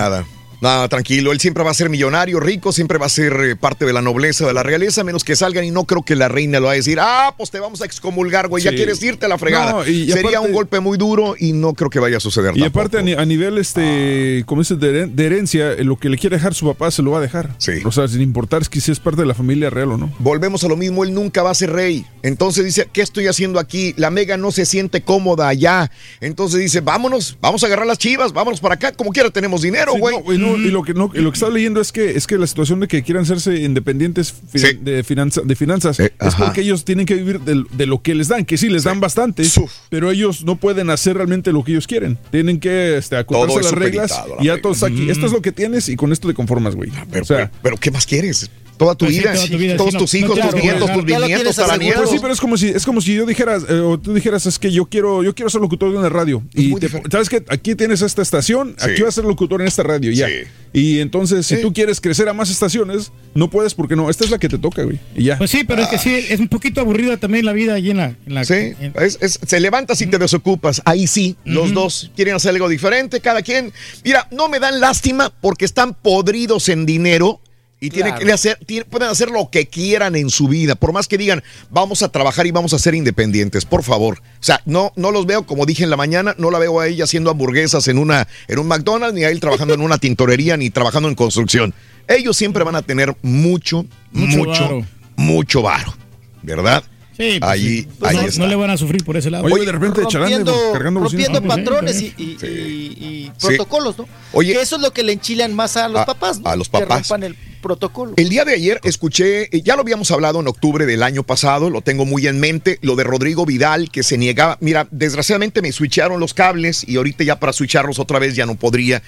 nada. 0.64 0.82
No, 0.82 0.88
tranquilo, 0.88 1.30
él 1.32 1.38
siempre 1.40 1.62
va 1.62 1.70
a 1.70 1.74
ser 1.74 1.88
millonario, 1.88 2.40
rico, 2.40 2.72
siempre 2.72 2.98
va 2.98 3.06
a 3.06 3.08
ser 3.08 3.32
eh, 3.44 3.54
parte 3.56 3.84
de 3.84 3.92
la 3.92 4.02
nobleza, 4.02 4.46
de 4.46 4.52
la 4.54 4.62
realeza, 4.62 5.02
a 5.02 5.04
menos 5.04 5.22
que 5.22 5.36
salgan 5.36 5.64
y 5.64 5.70
no 5.70 5.84
creo 5.84 6.02
que 6.02 6.16
la 6.16 6.28
reina 6.28 6.58
lo 6.58 6.66
va 6.66 6.72
a 6.72 6.74
decir, 6.74 6.98
ah, 7.00 7.32
pues 7.38 7.50
te 7.50 7.60
vamos 7.60 7.80
a 7.82 7.84
excomulgar, 7.84 8.48
güey, 8.48 8.64
ya 8.64 8.70
Sí. 8.70 8.76
quieres 8.76 9.02
irte 9.02 9.26
a 9.26 9.28
la 9.28 9.38
fregada. 9.38 9.70
No, 9.72 9.86
y- 9.86 10.06
Sería 10.10 10.38
aparte- 10.38 10.38
un 10.48 10.52
golpe 10.52 10.80
muy 10.80 10.98
duro 10.98 11.36
y 11.38 11.52
no 11.52 11.74
creo 11.74 11.90
que 11.90 12.00
vaya 12.00 12.16
a 12.16 12.20
suceder 12.20 12.52
Y 12.56 12.60
tampoco. 12.60 12.80
aparte 12.80 12.98
a, 12.98 13.02
ni- 13.02 13.12
a 13.12 13.24
nivel 13.24 13.58
este, 13.58 14.42
como 14.46 14.62
dices, 14.62 14.78
de, 14.80 14.92
heren- 15.06 15.10
de 15.14 15.26
herencia, 15.26 15.72
eh, 15.72 15.84
lo 15.84 15.96
que 15.96 16.08
le 16.08 16.18
quiere 16.18 16.36
dejar 16.36 16.54
su 16.54 16.66
papá 16.66 16.90
se 16.90 17.02
lo 17.02 17.10
va 17.12 17.18
a 17.18 17.22
dejar. 17.22 17.54
Sí. 17.58 17.72
O 17.84 17.92
sea, 17.92 18.08
sin 18.08 18.20
importar 18.22 18.62
si 18.64 18.90
es 18.92 19.00
parte 19.00 19.20
de 19.22 19.26
la 19.26 19.34
familia 19.34 19.70
real 19.70 19.92
o 19.92 19.96
no. 19.98 20.12
Volvemos 20.18 20.64
a 20.64 20.68
lo 20.68 20.76
mismo, 20.76 21.04
él 21.04 21.14
nunca 21.14 21.42
va 21.42 21.50
a 21.50 21.54
ser 21.54 21.70
rey. 21.72 22.04
Entonces 22.22 22.64
dice, 22.64 22.88
¿qué 22.92 23.02
estoy 23.02 23.26
haciendo 23.28 23.58
aquí? 23.60 23.94
La 23.96 24.10
Mega 24.10 24.36
no 24.36 24.50
se 24.50 24.64
siente 24.66 25.02
cómoda 25.02 25.48
allá. 25.48 25.90
Entonces 26.20 26.60
dice, 26.60 26.80
vámonos, 26.80 27.36
vamos 27.40 27.62
a 27.62 27.66
agarrar 27.66 27.86
las 27.86 27.98
chivas, 27.98 28.32
vámonos 28.32 28.60
para 28.60 28.74
acá, 28.74 28.92
como 28.92 29.10
quiera 29.10 29.30
tenemos 29.30 29.62
dinero, 29.62 29.92
Sí, 29.94 30.00
güey. 30.00 30.16
no, 30.18 30.32
y, 30.32 30.38
no- 30.56 30.66
y 30.66 30.70
lo 30.70 30.82
que 30.82 30.94
no, 30.94 31.10
y 31.14 31.18
lo 31.20 31.30
que 31.30 31.36
estaba 31.36 31.52
leyendo 31.52 31.80
es 31.80 31.92
que 31.92 32.10
es 32.16 32.26
que 32.26 32.38
la 32.38 32.46
situación 32.46 32.80
de 32.80 32.88
que 32.88 33.02
quieran 33.02 33.24
hacerse 33.24 33.60
independientes 33.62 34.34
Sí. 34.54 34.78
de, 34.80 35.02
finanza- 35.04 35.42
de 35.44 35.56
finanzas 35.56 36.00
Eh, 36.00 36.12
es 36.20 36.26
ajá. 36.34 36.46
porque 36.46 36.60
ellos 36.62 36.84
tienen 36.84 37.06
que 37.06 37.14
vivir 37.14 37.40
de, 37.40 37.86
lo 37.86 38.02
que 38.02 38.14
les 38.14 38.28
dan, 38.28 38.44
que 38.44 38.56
sí 38.56 38.68
les 38.68 38.84
dan 38.84 39.00
bastante, 39.00 39.44
Suf. 39.44 39.70
pero 39.90 40.10
ellos 40.10 40.44
no 40.44 40.56
pueden 40.56 40.90
hacer 40.90 41.16
realmente 41.16 41.52
lo 41.52 41.62
que 41.64 41.72
ellos 41.72 41.86
quieren. 41.86 42.18
Tienen 42.30 42.60
que 42.60 42.96
este, 42.96 43.16
acotarse 43.16 43.58
a 43.58 43.62
las 43.62 43.72
reglas 43.72 44.10
la 44.10 44.16
y 44.42 44.46
ya 44.46 44.52
regla. 44.54 44.62
todo 44.62 44.72
está 44.72 44.86
aquí. 44.86 45.10
Esto 45.10 45.26
es 45.26 45.32
lo 45.32 45.42
que 45.42 45.52
tienes 45.52 45.88
y 45.88 45.96
con 45.96 46.12
esto 46.12 46.28
te 46.28 46.34
conformas, 46.34 46.74
güey. 46.74 46.90
Pero, 47.10 47.22
o 47.22 47.26
sea, 47.26 47.36
pero, 47.36 47.50
pero, 47.62 47.76
¿qué 47.76 47.90
más 47.90 48.06
quieres? 48.06 48.50
Toda 48.76 48.94
tu 48.94 49.04
Pues 49.06 49.16
sí, 49.16 49.22
toda 49.22 49.46
tu 49.48 49.58
vida, 49.58 49.76
todos 49.76 49.90
sí, 49.92 49.98
tus 49.98 50.14
no 50.14 50.18
hijos, 50.18 50.38
tus 50.50 50.54
nietos, 50.62 50.92
tus 50.92 51.04
bisnietos, 51.04 51.56
tataranietos. 51.56 51.98
Pues 52.02 52.10
sí, 52.10 52.16
pero 52.20 52.32
es 52.32 52.40
como 52.40 52.56
si 52.56 52.68
es 52.68 52.84
como 52.84 53.00
si 53.00 53.14
yo 53.14 53.26
dijeras 53.26 53.64
eh, 53.68 53.74
o 53.74 53.98
tú 53.98 54.14
dijeras 54.14 54.46
es 54.46 54.58
que 54.58 54.70
yo 54.72 54.86
quiero 54.86 55.22
yo 55.22 55.34
quiero 55.34 55.50
ser 55.50 55.60
locutor 55.60 55.90
de 55.92 55.98
una 55.98 56.08
radio 56.08 56.42
y 56.54 56.74
te- 56.76 56.88
sabes 57.10 57.28
que 57.28 57.44
aquí 57.48 57.74
tienes 57.74 58.02
esta 58.02 58.22
estación, 58.22 58.74
Sí. 58.78 58.90
aquí 58.90 59.02
vas 59.02 59.10
a 59.10 59.16
ser 59.20 59.24
locutor 59.24 59.60
en 59.60 59.68
esta 59.68 59.82
radio 59.82 60.10
ya. 60.12 60.28
Y 60.72 60.98
entonces 61.00 61.46
si 61.46 61.60
tú 61.60 61.72
quieres 61.72 62.00
crecer 62.00 62.28
a 62.28 62.32
más 62.32 62.50
estaciones, 62.50 63.12
no 63.34 63.48
puedes 63.48 63.74
porque 63.74 63.94
no, 63.96 64.10
esta 64.10 64.24
es 64.24 64.30
la 64.30 64.38
que 64.38 64.48
te 64.48 64.58
toca, 64.58 64.82
güey. 64.82 64.98
Y 65.14 65.24
ya. 65.24 65.38
Pues 65.38 65.50
sí, 65.50 65.62
pero 65.64 65.82
es 65.82 65.88
que 65.88 65.98
sí, 65.98 66.12
es 66.28 66.40
un 66.40 66.48
poquito 66.48 66.80
aburrida 66.80 67.16
también 67.16 67.44
la 67.44 67.52
vida 67.52 67.74
allí 67.74 67.90
en 67.90 67.96
la... 67.98 68.06
en 68.26 68.34
la- 68.34 68.44
Sí, 68.44 68.54
en- 68.54 68.92
es- 69.00 69.18
es- 69.20 69.38
se 69.46 69.60
levantas 69.60 70.00
y 70.00 70.06
te 70.06 70.18
desocupas. 70.18 70.82
Ahí 70.84 71.06
sí, 71.06 71.36
los 71.44 71.72
dos 71.72 72.10
quieren 72.16 72.34
hacer 72.34 72.50
algo 72.50 72.68
diferente, 72.68 73.20
cada 73.20 73.42
quien. 73.42 73.72
Mira, 74.04 74.26
no 74.32 74.48
me 74.48 74.58
dan 74.58 74.80
lástima 74.80 75.32
porque 75.40 75.64
están 75.64 75.94
podridos 75.94 76.68
en 76.68 76.86
dinero 76.86 77.40
y 77.86 77.90
tienen 77.90 78.14
que 78.14 78.32
hacer, 78.32 78.58
tienen- 78.66 78.88
pueden 78.88 79.08
hacer 79.08 79.30
lo 79.30 79.50
que 79.50 79.66
quieran 79.66 80.16
en 80.16 80.30
su 80.30 80.48
vida. 80.48 80.74
Por 80.74 80.92
más 80.92 81.06
que 81.08 81.18
digan, 81.18 81.42
vamos 81.70 82.02
a 82.02 82.08
trabajar 82.10 82.46
y 82.46 82.50
vamos 82.50 82.72
a 82.72 82.78
ser 82.78 82.94
independientes, 82.94 83.64
por 83.64 83.82
favor. 83.82 84.18
O 84.18 84.42
sea, 84.44 84.60
no, 84.64 84.92
no 84.96 85.10
los 85.10 85.26
veo, 85.26 85.44
como 85.46 85.66
dije 85.66 85.84
en 85.84 85.90
la 85.90 85.96
mañana, 85.96 86.34
no 86.38 86.50
la 86.50 86.58
veo 86.58 86.80
a 86.80 86.86
ella 86.88 87.04
haciendo 87.04 87.30
hamburguesas 87.30 87.86
en, 87.88 87.98
una, 87.98 88.26
en 88.48 88.58
un 88.58 88.66
McDonald's, 88.68 89.14
ni 89.14 89.24
a 89.24 89.30
él 89.30 89.40
trabajando 89.40 89.74
en 89.74 89.80
una 89.80 89.98
tintorería, 89.98 90.56
ni 90.56 90.70
trabajando 90.70 91.08
en 91.08 91.14
construcción. 91.14 91.74
Ellos 92.08 92.36
siempre 92.36 92.64
van 92.64 92.76
a 92.76 92.82
tener 92.82 93.14
mucho, 93.22 93.86
Mucho 94.12 94.36
mucho, 94.38 94.62
varo. 94.64 94.86
mucho 95.16 95.62
varo. 95.62 95.94
¿Verdad? 96.42 96.84
Sí, 97.16 97.38
pues 97.38 97.42
Allí, 97.50 97.82
sí. 97.82 97.88
Pues 97.98 98.10
ahí 98.10 98.16
no, 98.16 98.22
está. 98.22 98.40
no 98.42 98.46
le 98.48 98.54
van 98.56 98.70
a 98.70 98.76
sufrir 98.76 99.04
por 99.04 99.16
ese 99.16 99.30
lado. 99.30 99.44
Oye, 99.44 99.64
de 99.64 99.72
repente 99.72 100.00
charlando, 100.08 100.50
rompiendo, 100.50 100.72
cargando 100.72 101.00
bocinas. 101.00 101.26
rompiendo 101.28 101.52
Ah, 101.52 101.54
pues 101.54 101.54
sí, 101.54 101.70
patrones 101.70 102.02
y, 102.02 102.14
y- 102.16 102.36
y- 102.46 103.04
y 103.06 103.32
Sí. 103.38 103.46
protocolos, 103.48 103.98
¿no? 103.98 104.08
Oye. 104.32 104.52
que 104.52 104.60
eso 104.62 104.76
es 104.76 104.82
lo 104.82 104.92
que 104.92 105.02
le 105.04 105.12
enchilan 105.12 105.54
más 105.54 105.76
a 105.76 105.88
los 105.88 106.00
A- 106.02 106.06
papás, 106.06 106.40
¿no? 106.40 106.48
a 106.50 106.56
los 106.56 106.68
Que 106.68 106.78
papás. 106.80 107.08
rompan 107.08 107.22
el 107.22 107.36
protocolo. 107.62 108.12
El 108.16 108.28
día 108.28 108.44
de 108.44 108.52
ayer 108.54 108.80
escuché, 108.82 109.44
eh, 109.56 109.62
ya 109.62 109.74
lo 109.76 109.82
habíamos 109.82 110.10
hablado 110.10 110.40
en 110.40 110.48
octubre 110.48 110.86
del 110.86 111.02
año 111.02 111.22
pasado, 111.22 111.70
lo 111.70 111.80
tengo 111.82 112.04
muy 112.04 112.26
en 112.26 112.38
mente, 112.40 112.78
lo 112.82 112.94
de 112.96 113.04
Rodrigo 113.04 113.46
Vidal 113.46 113.90
que 113.90 114.02
se 114.02 114.18
negaba. 114.18 114.58
Mira, 114.60 114.86
desgraciadamente 114.90 115.62
me 115.62 115.70
switcharon 115.72 116.18
los 116.20 116.34
cables 116.34 116.84
y 116.86 116.96
ahorita 116.96 117.22
ya 117.24 117.38
para 117.40 117.52
switcharlos 117.52 117.98
otra 118.00 118.18
vez 118.18 118.34
ya 118.34 118.44
no 118.44 118.56
podría 118.56 119.02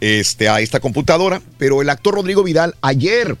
este, 0.00 0.48
a 0.48 0.60
esta 0.60 0.80
computadora. 0.80 1.40
Pero 1.56 1.80
el 1.80 1.88
actor 1.88 2.14
Rodrigo 2.16 2.42
Vidal 2.42 2.74
ayer, 2.82 3.36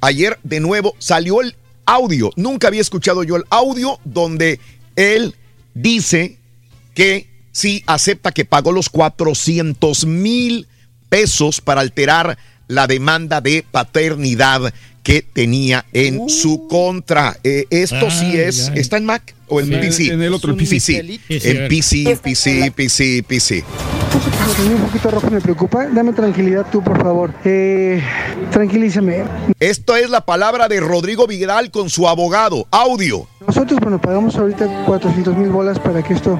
ayer 0.00 0.38
de 0.42 0.60
nuevo 0.60 0.94
salió 0.98 1.40
el 1.40 1.54
audio. 1.90 2.30
Nunca 2.36 2.68
había 2.68 2.80
escuchado 2.80 3.24
yo 3.24 3.36
el 3.36 3.44
audio 3.50 3.98
donde 4.04 4.60
él 4.94 5.34
dice 5.74 6.38
que 6.94 7.28
sí 7.52 7.82
acepta 7.86 8.32
que 8.32 8.44
pagó 8.44 8.70
los 8.72 8.88
400 8.88 10.06
mil 10.06 10.68
pesos 11.08 11.60
para 11.60 11.80
alterar 11.80 12.38
la 12.68 12.86
demanda 12.86 13.40
de 13.40 13.64
paternidad 13.68 14.72
que 15.02 15.22
tenía 15.22 15.84
en 15.92 16.28
su 16.28 16.68
contra. 16.68 17.36
Eh, 17.44 17.64
esto 17.70 18.10
sí 18.10 18.36
es. 18.38 18.70
¿está 18.74 18.96
en 18.98 19.06
Mac 19.06 19.34
o 19.48 19.60
en 19.60 19.66
Sí, 19.66 19.72
PC? 19.74 20.06
en 20.12 20.22
el 20.22 20.34
otro, 20.34 20.52
en 20.52 20.58
PC. 20.58 21.18
En 21.28 21.68
PC, 21.68 22.18
PC, 22.22 22.72
PC, 22.74 23.24
PC. 23.26 23.64
Un 24.62 24.80
poquito 24.86 25.10
rojo 25.10 25.30
me 25.30 25.40
preocupa. 25.40 25.86
Dame 25.86 26.12
tranquilidad 26.12 26.66
tú, 26.70 26.82
por 26.82 27.00
favor. 27.02 27.32
Eh, 27.44 28.02
tranquilízame. 28.50 29.24
Esto 29.58 29.96
es 29.96 30.10
la 30.10 30.20
palabra 30.24 30.68
de 30.68 30.80
Rodrigo 30.80 31.26
Vidal 31.26 31.70
con 31.70 31.88
su 31.88 32.06
abogado. 32.06 32.66
Audio. 32.70 33.26
Nosotros, 33.46 33.80
bueno, 33.80 34.00
pagamos 34.00 34.36
ahorita 34.36 34.84
400 34.86 35.36
mil 35.36 35.48
bolas 35.48 35.78
para 35.78 36.02
que 36.02 36.12
esto 36.14 36.38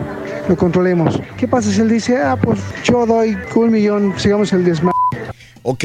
lo 0.48 0.56
controlemos. 0.56 1.18
¿Qué 1.38 1.48
pasa 1.48 1.72
si 1.72 1.80
él 1.80 1.88
dice, 1.88 2.18
ah, 2.18 2.36
pues 2.40 2.58
yo 2.84 3.06
doy 3.06 3.36
un 3.54 3.70
millón, 3.70 4.14
sigamos 4.18 4.52
el 4.52 4.64
desmadre? 4.64 4.92
¿Ok? 5.62 5.84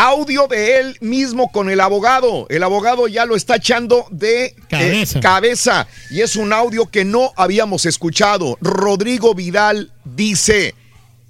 Audio 0.00 0.46
de 0.46 0.78
él 0.78 0.96
mismo 1.00 1.50
con 1.50 1.68
el 1.68 1.80
abogado. 1.80 2.46
El 2.50 2.62
abogado 2.62 3.08
ya 3.08 3.26
lo 3.26 3.34
está 3.34 3.56
echando 3.56 4.06
de 4.12 4.44
eh, 4.44 4.54
Cabeza. 4.70 5.18
cabeza. 5.20 5.88
Y 6.10 6.20
es 6.20 6.36
un 6.36 6.52
audio 6.52 6.86
que 6.86 7.04
no 7.04 7.32
habíamos 7.36 7.84
escuchado. 7.84 8.56
Rodrigo 8.60 9.34
Vidal 9.34 9.90
dice, 10.04 10.76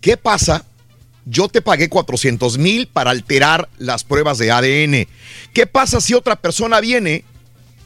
¿qué 0.02 0.18
pasa? 0.18 0.66
Yo 1.24 1.48
te 1.48 1.62
pagué 1.62 1.88
400 1.88 2.58
mil 2.58 2.88
para 2.88 3.10
alterar 3.10 3.70
las 3.78 4.04
pruebas 4.04 4.36
de 4.36 4.50
ADN. 4.52 5.08
¿Qué 5.54 5.66
pasa 5.66 6.02
si 6.02 6.12
otra 6.12 6.36
persona 6.36 6.80
viene 6.80 7.24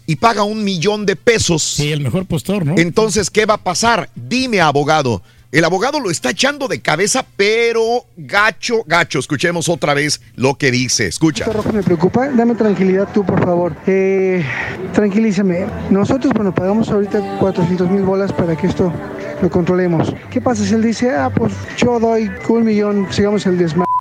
y 0.06 0.16
paga 0.16 0.42
un 0.42 0.64
millón 0.64 1.06
de 1.06 1.14
pesos? 1.14 1.62
Sí, 1.62 1.92
el 1.92 2.00
mejor 2.00 2.26
postor, 2.26 2.66
¿no? 2.66 2.74
Entonces, 2.76 3.30
¿qué 3.30 3.46
va 3.46 3.54
a 3.54 3.62
pasar? 3.62 4.10
Dime, 4.16 4.60
abogado. 4.60 5.22
El 5.52 5.66
abogado 5.66 6.00
lo 6.00 6.10
está 6.10 6.30
echando 6.30 6.66
de 6.66 6.80
cabeza, 6.80 7.26
pero 7.36 8.06
gacho, 8.16 8.84
gacho. 8.86 9.18
Escuchemos 9.18 9.68
otra 9.68 9.92
vez 9.92 10.22
lo 10.34 10.56
que 10.56 10.70
dice. 10.70 11.06
Escucha. 11.06 11.44
Esto 11.44 11.52
rojo 11.52 11.72
me 11.74 11.82
preocupa. 11.82 12.26
Dame 12.30 12.54
tranquilidad 12.54 13.06
tú, 13.12 13.22
por 13.22 13.38
favor. 13.44 13.76
Eh, 13.86 14.42
tranquilízame. 14.94 15.66
Nosotros, 15.90 16.32
bueno, 16.32 16.54
pagamos 16.54 16.88
ahorita 16.88 17.36
400 17.38 17.90
mil 17.90 18.00
bolas 18.00 18.32
para 18.32 18.56
que 18.56 18.66
esto 18.66 18.90
lo 19.42 19.50
controlemos. 19.50 20.14
¿Qué 20.30 20.40
pasa 20.40 20.64
si 20.64 20.72
él 20.72 20.82
dice, 20.82 21.10
ah, 21.10 21.28
pues 21.28 21.52
yo 21.76 22.00
doy 22.00 22.30
un 22.48 22.64
millón, 22.64 23.08
sigamos 23.12 23.44
el 23.44 23.58
desmadre? 23.58 23.92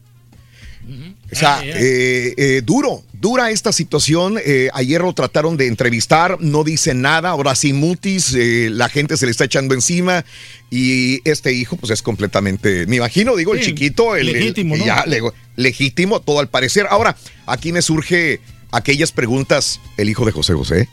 O 1.34 1.36
sea, 1.36 1.62
eh, 1.64 2.34
eh, 2.38 2.62
duro, 2.64 3.04
dura 3.14 3.52
esta 3.52 3.72
situación. 3.72 4.38
Eh, 4.44 4.70
ayer 4.74 5.02
lo 5.02 5.14
trataron 5.14 5.56
de 5.56 5.68
entrevistar, 5.68 6.38
no 6.42 6.64
dice 6.64 6.94
nada. 6.94 7.30
Ahora 7.30 7.56
sí, 7.56 7.72
mutis, 7.72 8.34
eh, 8.34 8.70
la 8.70 8.90
gente 8.90 9.16
se 9.16 9.26
le 9.26 9.32
está 9.32 9.46
echando 9.46 9.74
encima. 9.74 10.26
Y 10.74 11.20
este 11.30 11.52
hijo, 11.54 11.76
pues 11.76 11.92
es 11.92 12.02
completamente, 12.02 12.88
me 12.88 12.96
imagino, 12.96 13.36
digo, 13.36 13.54
el 13.54 13.60
chiquito, 13.62 14.16
el, 14.16 14.30
el- 14.30 14.34
legítimo, 14.40 14.78
¿no? 14.78 14.86
ya, 14.86 15.04
le- 15.06 15.22
legítimo, 15.58 16.22
todo 16.22 16.40
al 16.40 16.48
parecer. 16.48 16.88
Ahora, 16.90 17.18
aquí 17.46 17.74
me 17.74 17.82
surge 17.82 18.40
aquellas 18.72 19.12
preguntas: 19.12 19.82
el 19.98 20.10
hijo 20.10 20.26
de 20.26 20.32
José 20.32 20.54
José, 20.54 20.88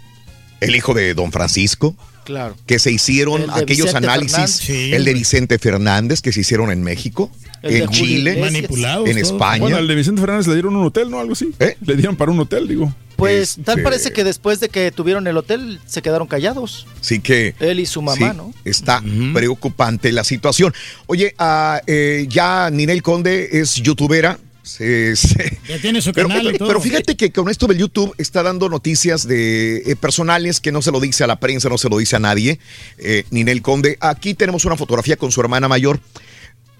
el 0.60 0.74
hijo 0.74 0.94
de 0.94 1.14
Don 1.14 1.30
Francisco. 1.30 1.96
Claro. 2.24 2.56
Que 2.66 2.78
se 2.78 2.90
hicieron 2.90 3.48
aquellos 3.50 3.86
Vicente 3.86 4.06
análisis. 4.06 4.50
Sí, 4.56 4.90
el 4.92 5.04
de. 5.04 5.14
Vicente 5.14 5.58
Fernández 5.58 6.20
que 6.20 6.30
se 6.32 6.40
hicieron 6.40 6.70
en 6.72 6.82
México, 6.82 7.30
El 7.62 7.82
en 7.82 7.88
Chile. 7.88 8.36
Manipulados 8.38 9.08
en. 9.08 9.16
España. 9.16 9.60
Bueno, 9.60 9.76
al 9.78 9.86
de 9.88 9.94
Vicente 9.94 10.20
Fernández 10.20 10.46
le 10.48 10.54
dieron 10.54 10.74
un 10.76 10.84
hotel, 10.86 11.08
¿no? 11.08 11.20
Algo 11.20 11.32
así. 11.34 11.50
Le 11.80 11.94
dieron 11.96 12.16
para 12.16 12.30
un 12.32 12.40
hotel, 12.40 12.66
digo. 12.68 12.92
Pues 13.18 13.56
tal 13.64 13.78
Este- 13.78 13.82
parece 13.82 14.12
que 14.12 14.22
después 14.22 14.60
de 14.60 14.68
que 14.68 14.92
tuvieron 14.92 15.26
el 15.26 15.36
hotel 15.36 15.80
se 15.86 16.02
quedaron 16.02 16.28
callados. 16.28 16.86
Así 17.00 17.18
que. 17.18 17.54
Él 17.58 17.80
y 17.80 17.86
su 17.86 18.00
mamá, 18.00 18.30
sí, 18.30 18.36
¿no? 18.36 18.54
Está 18.64 19.02
preocupante 19.34 20.12
la 20.12 20.22
situación. 20.22 20.72
Oye, 21.06 21.34
eh, 21.88 22.26
ya 22.28 22.70
Ninel 22.70 23.02
Conde 23.02 23.48
es 23.60 23.74
youtubera. 23.74 24.38
Se- 24.62 25.14
Ya 25.68 25.78
tiene 25.80 26.00
su 26.02 26.12
Pero, 26.12 26.28
canal 26.28 26.42
y 26.44 26.46
pero- 26.48 26.58
todo. 26.58 26.68
pero 26.68 26.80
fíjate 26.80 27.16
que 27.16 27.32
con 27.32 27.48
esto 27.48 27.66
del 27.66 27.78
YouTube 27.78 28.14
está 28.18 28.42
dando 28.42 28.68
noticias 28.68 29.26
de 29.26 29.78
eh, 29.78 29.96
personales 29.96 30.60
que 30.60 30.70
no 30.72 30.80
se 30.82 30.92
lo 30.92 31.00
dice 31.00 31.24
a 31.24 31.26
la 31.26 31.40
prensa, 31.40 31.68
no 31.70 31.78
se 31.78 31.88
lo 31.88 31.98
dice 31.98 32.16
a 32.16 32.18
nadie. 32.20 32.60
Eh, 32.98 33.24
Ninel 33.30 33.62
Conde. 33.62 33.96
Aquí 34.00 34.34
tenemos 34.34 34.64
una 34.66 34.76
fotografía 34.76 35.16
con 35.16 35.32
su 35.32 35.40
hermana 35.40 35.66
mayor. 35.68 36.00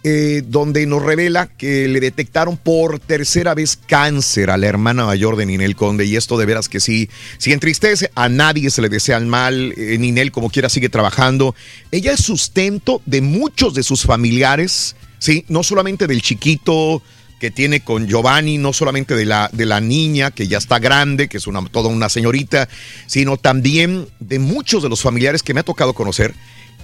Eh, 0.05 0.43
donde 0.47 0.86
nos 0.86 1.02
revela 1.02 1.49
que 1.49 1.89
le 1.89 1.99
detectaron 1.99 2.57
por 2.57 3.01
tercera 3.01 3.55
vez 3.55 3.77
cáncer 3.77 4.51
a 4.51 4.57
la 4.57 4.68
hermana 4.68 5.05
mayor 5.05 5.36
de 5.36 5.44
Ninel 5.44 5.75
Conde. 5.75 6.05
Y 6.05 6.15
esto 6.15 6.39
de 6.39 6.47
veras 6.47 6.68
que 6.68 6.78
sí, 6.78 7.10
sí 7.39 7.52
entristece, 7.52 8.10
a 8.15 8.28
nadie 8.28 8.70
se 8.70 8.81
le 8.81 8.89
desea 8.89 9.17
el 9.17 9.27
mal, 9.27 9.75
eh, 9.77 9.99
Ninel 9.99 10.31
como 10.31 10.51
quiera 10.51 10.68
sigue 10.68 10.89
trabajando, 10.89 11.55
ella 11.91 12.12
es 12.12 12.20
sustento 12.20 13.02
de 13.07 13.23
muchos 13.23 13.75
de 13.75 13.83
sus 13.83 14.02
familiares, 14.02 14.94
sí, 15.18 15.44
no 15.49 15.65
solamente 15.65 16.07
del 16.07 16.23
chiquito 16.23 17.02
que 17.41 17.51
tiene 17.51 17.81
con 17.81 18.07
Giovanni, 18.07 18.59
no 18.59 18.73
solamente 18.73 19.15
de 19.15 19.25
la, 19.25 19.51
de 19.52 19.67
la 19.67 19.81
niña 19.81 20.31
que 20.31 20.49
ya 20.49 20.59
está 20.59 20.78
grande, 20.78 21.28
que 21.28 21.39
es 21.39 21.47
una, 21.47 21.65
toda 21.67 21.89
una 21.89 22.09
señorita, 22.09 22.68
sino 23.07 23.36
también 23.36 24.09
de 24.20 24.39
muchos 24.39 24.83
de 24.83 24.89
los 24.89 25.02
familiares 25.02 25.43
que 25.43 25.55
me 25.55 25.60
ha 25.60 25.65
tocado 25.65 25.93
conocer. 25.93 26.35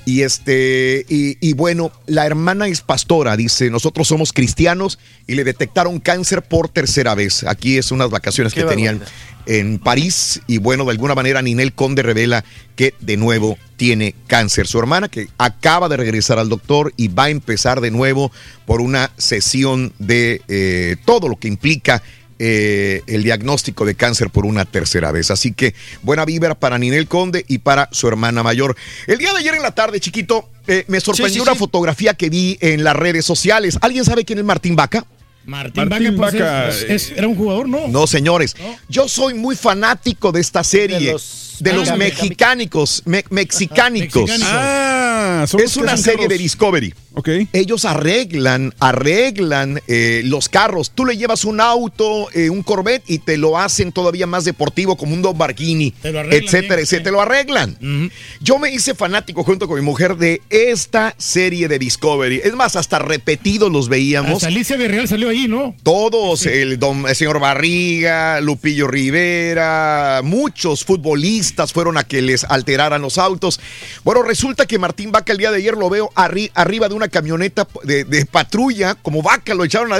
Y 0.06 0.22
este, 0.22 1.06
y, 1.08 1.38
y 1.40 1.54
bueno, 1.54 1.90
la 2.06 2.26
hermana 2.26 2.68
es 2.68 2.82
pastora, 2.82 3.36
dice, 3.36 3.70
nosotros 3.70 4.08
somos 4.08 4.32
cristianos 4.32 4.98
y 5.26 5.34
le 5.34 5.44
detectaron 5.44 5.98
cáncer 5.98 6.42
por 6.42 6.68
tercera 6.68 7.14
vez. 7.14 7.44
Aquí 7.44 7.78
es 7.78 7.90
unas 7.90 8.10
vacaciones 8.10 8.52
Qué 8.52 8.62
que 8.62 8.66
tenían 8.66 9.00
en 9.46 9.78
París 9.78 10.40
y 10.46 10.58
bueno, 10.58 10.84
de 10.84 10.92
alguna 10.92 11.14
manera 11.14 11.42
Ninel 11.42 11.72
Conde 11.72 12.02
revela 12.02 12.44
que 12.76 12.94
de 13.00 13.16
nuevo 13.16 13.58
tiene 13.76 14.14
cáncer. 14.26 14.66
Su 14.66 14.78
hermana 14.78 15.08
que 15.08 15.28
acaba 15.38 15.88
de 15.88 15.96
regresar 15.96 16.38
al 16.38 16.48
doctor 16.48 16.92
y 16.96 17.08
va 17.08 17.24
a 17.24 17.30
empezar 17.30 17.80
de 17.80 17.90
nuevo 17.90 18.32
por 18.66 18.80
una 18.80 19.10
sesión 19.16 19.92
de 19.98 20.42
eh, 20.48 20.96
todo 21.04 21.28
lo 21.28 21.36
que 21.36 21.48
implica 21.48 22.02
eh, 22.38 23.02
el 23.06 23.22
diagnóstico 23.22 23.84
de 23.84 23.94
cáncer 23.94 24.30
por 24.30 24.46
una 24.46 24.64
tercera 24.64 25.12
vez. 25.12 25.30
Así 25.30 25.52
que 25.52 25.74
buena 26.02 26.24
vibra 26.24 26.54
para 26.54 26.78
Ninel 26.78 27.06
Conde 27.08 27.44
y 27.48 27.58
para 27.58 27.88
su 27.92 28.08
hermana 28.08 28.42
mayor. 28.42 28.76
El 29.06 29.18
día 29.18 29.32
de 29.32 29.38
ayer 29.38 29.54
en 29.54 29.62
la 29.62 29.74
tarde, 29.74 30.00
chiquito, 30.00 30.48
eh, 30.66 30.84
me 30.88 31.00
sorprendió 31.00 31.34
Sí, 31.34 31.34
sí, 31.34 31.40
una 31.40 31.52
sí. 31.52 31.58
fotografía 31.58 32.14
que 32.14 32.30
vi 32.30 32.58
en 32.60 32.84
las 32.84 32.96
redes 32.96 33.24
sociales. 33.24 33.78
¿Alguien 33.80 34.04
sabe 34.04 34.24
quién 34.24 34.38
es 34.38 34.44
Martín 34.44 34.76
Vaca? 34.76 35.04
Martín, 35.46 35.88
Martín 35.88 36.16
Vaca, 36.16 36.30
pues, 36.30 36.40
Vaca, 36.42 36.68
es- 36.70 36.82
es- 37.10 37.10
era 37.16 37.28
un 37.28 37.34
jugador, 37.36 37.68
¿no? 37.68 37.88
No, 37.88 38.06
señores. 38.06 38.56
Yo 38.88 39.08
soy 39.08 39.34
muy 39.34 39.56
fanático 39.56 40.32
de 40.32 40.40
esta 40.40 40.64
serie. 40.64 40.98
De 40.98 41.12
los 41.12 41.40
de 41.60 41.72
los 41.72 41.96
mexicánicos, 41.96 43.02
me- 43.04 43.24
mexicánicos. 43.30 44.28
Ah, 44.42 45.44
es 45.58 45.76
una 45.76 45.96
serie 45.96 46.16
carros. 46.24 46.28
de 46.30 46.38
Discovery. 46.38 46.94
Ok. 47.16 47.28
Ellos 47.52 47.84
arreglan, 47.84 48.74
arreglan 48.80 49.80
eh, 49.86 50.22
los 50.24 50.48
carros. 50.48 50.90
Tú 50.92 51.04
le 51.06 51.16
llevas 51.16 51.44
un 51.44 51.60
auto, 51.60 52.28
eh, 52.32 52.50
un 52.50 52.64
Corvette 52.64 53.04
y 53.08 53.18
te 53.18 53.36
lo 53.36 53.56
hacen 53.56 53.92
todavía 53.92 54.26
más 54.26 54.44
deportivo 54.44 54.96
como 54.96 55.14
un 55.14 55.22
Don 55.22 55.38
Barghini, 55.38 55.92
Te 55.92 56.10
lo 56.10 56.18
arreglan 56.20 56.42
etcétera, 56.42 56.74
bien, 56.76 56.84
etcétera. 56.86 57.04
Te 57.04 57.10
lo 57.12 57.20
arreglan. 57.20 58.10
Yo 58.40 58.58
me 58.58 58.72
hice 58.72 58.94
fanático 58.96 59.44
junto 59.44 59.68
con 59.68 59.76
mi 59.78 59.84
mujer 59.84 60.16
de 60.16 60.42
esta 60.50 61.14
serie 61.18 61.68
de 61.68 61.78
Discovery. 61.78 62.40
Es 62.42 62.54
más, 62.54 62.74
hasta 62.74 62.98
repetidos 62.98 63.70
los 63.70 63.88
veíamos. 63.88 64.32
Hasta 64.34 64.48
Alicia 64.48 64.76
Villarreal 64.76 65.06
salió 65.06 65.28
ahí, 65.28 65.33
¿no? 65.48 65.74
Todos, 65.82 66.46
el, 66.46 66.78
don- 66.78 67.06
el 67.08 67.14
señor 67.14 67.40
Barriga, 67.40 68.40
Lupillo 68.40 68.86
Rivera, 68.86 70.20
muchos 70.24 70.84
futbolistas 70.84 71.72
fueron 71.72 71.98
a 71.98 72.04
que 72.04 72.22
les 72.22 72.44
alteraran 72.44 73.02
los 73.02 73.18
autos. 73.18 73.60
Bueno, 74.04 74.22
resulta 74.22 74.66
que 74.66 74.78
Martín 74.78 75.12
Vaca 75.12 75.32
el 75.32 75.38
día 75.38 75.50
de 75.50 75.58
ayer 75.58 75.76
lo 75.76 75.90
veo 75.90 76.10
arri- 76.14 76.50
arriba 76.54 76.88
de 76.88 76.94
una 76.94 77.08
camioneta 77.08 77.66
de, 77.82 78.04
de 78.04 78.26
patrulla, 78.26 78.94
como 78.94 79.22
vaca, 79.22 79.54
lo 79.54 79.64
echaron 79.64 79.92
a... 79.92 79.98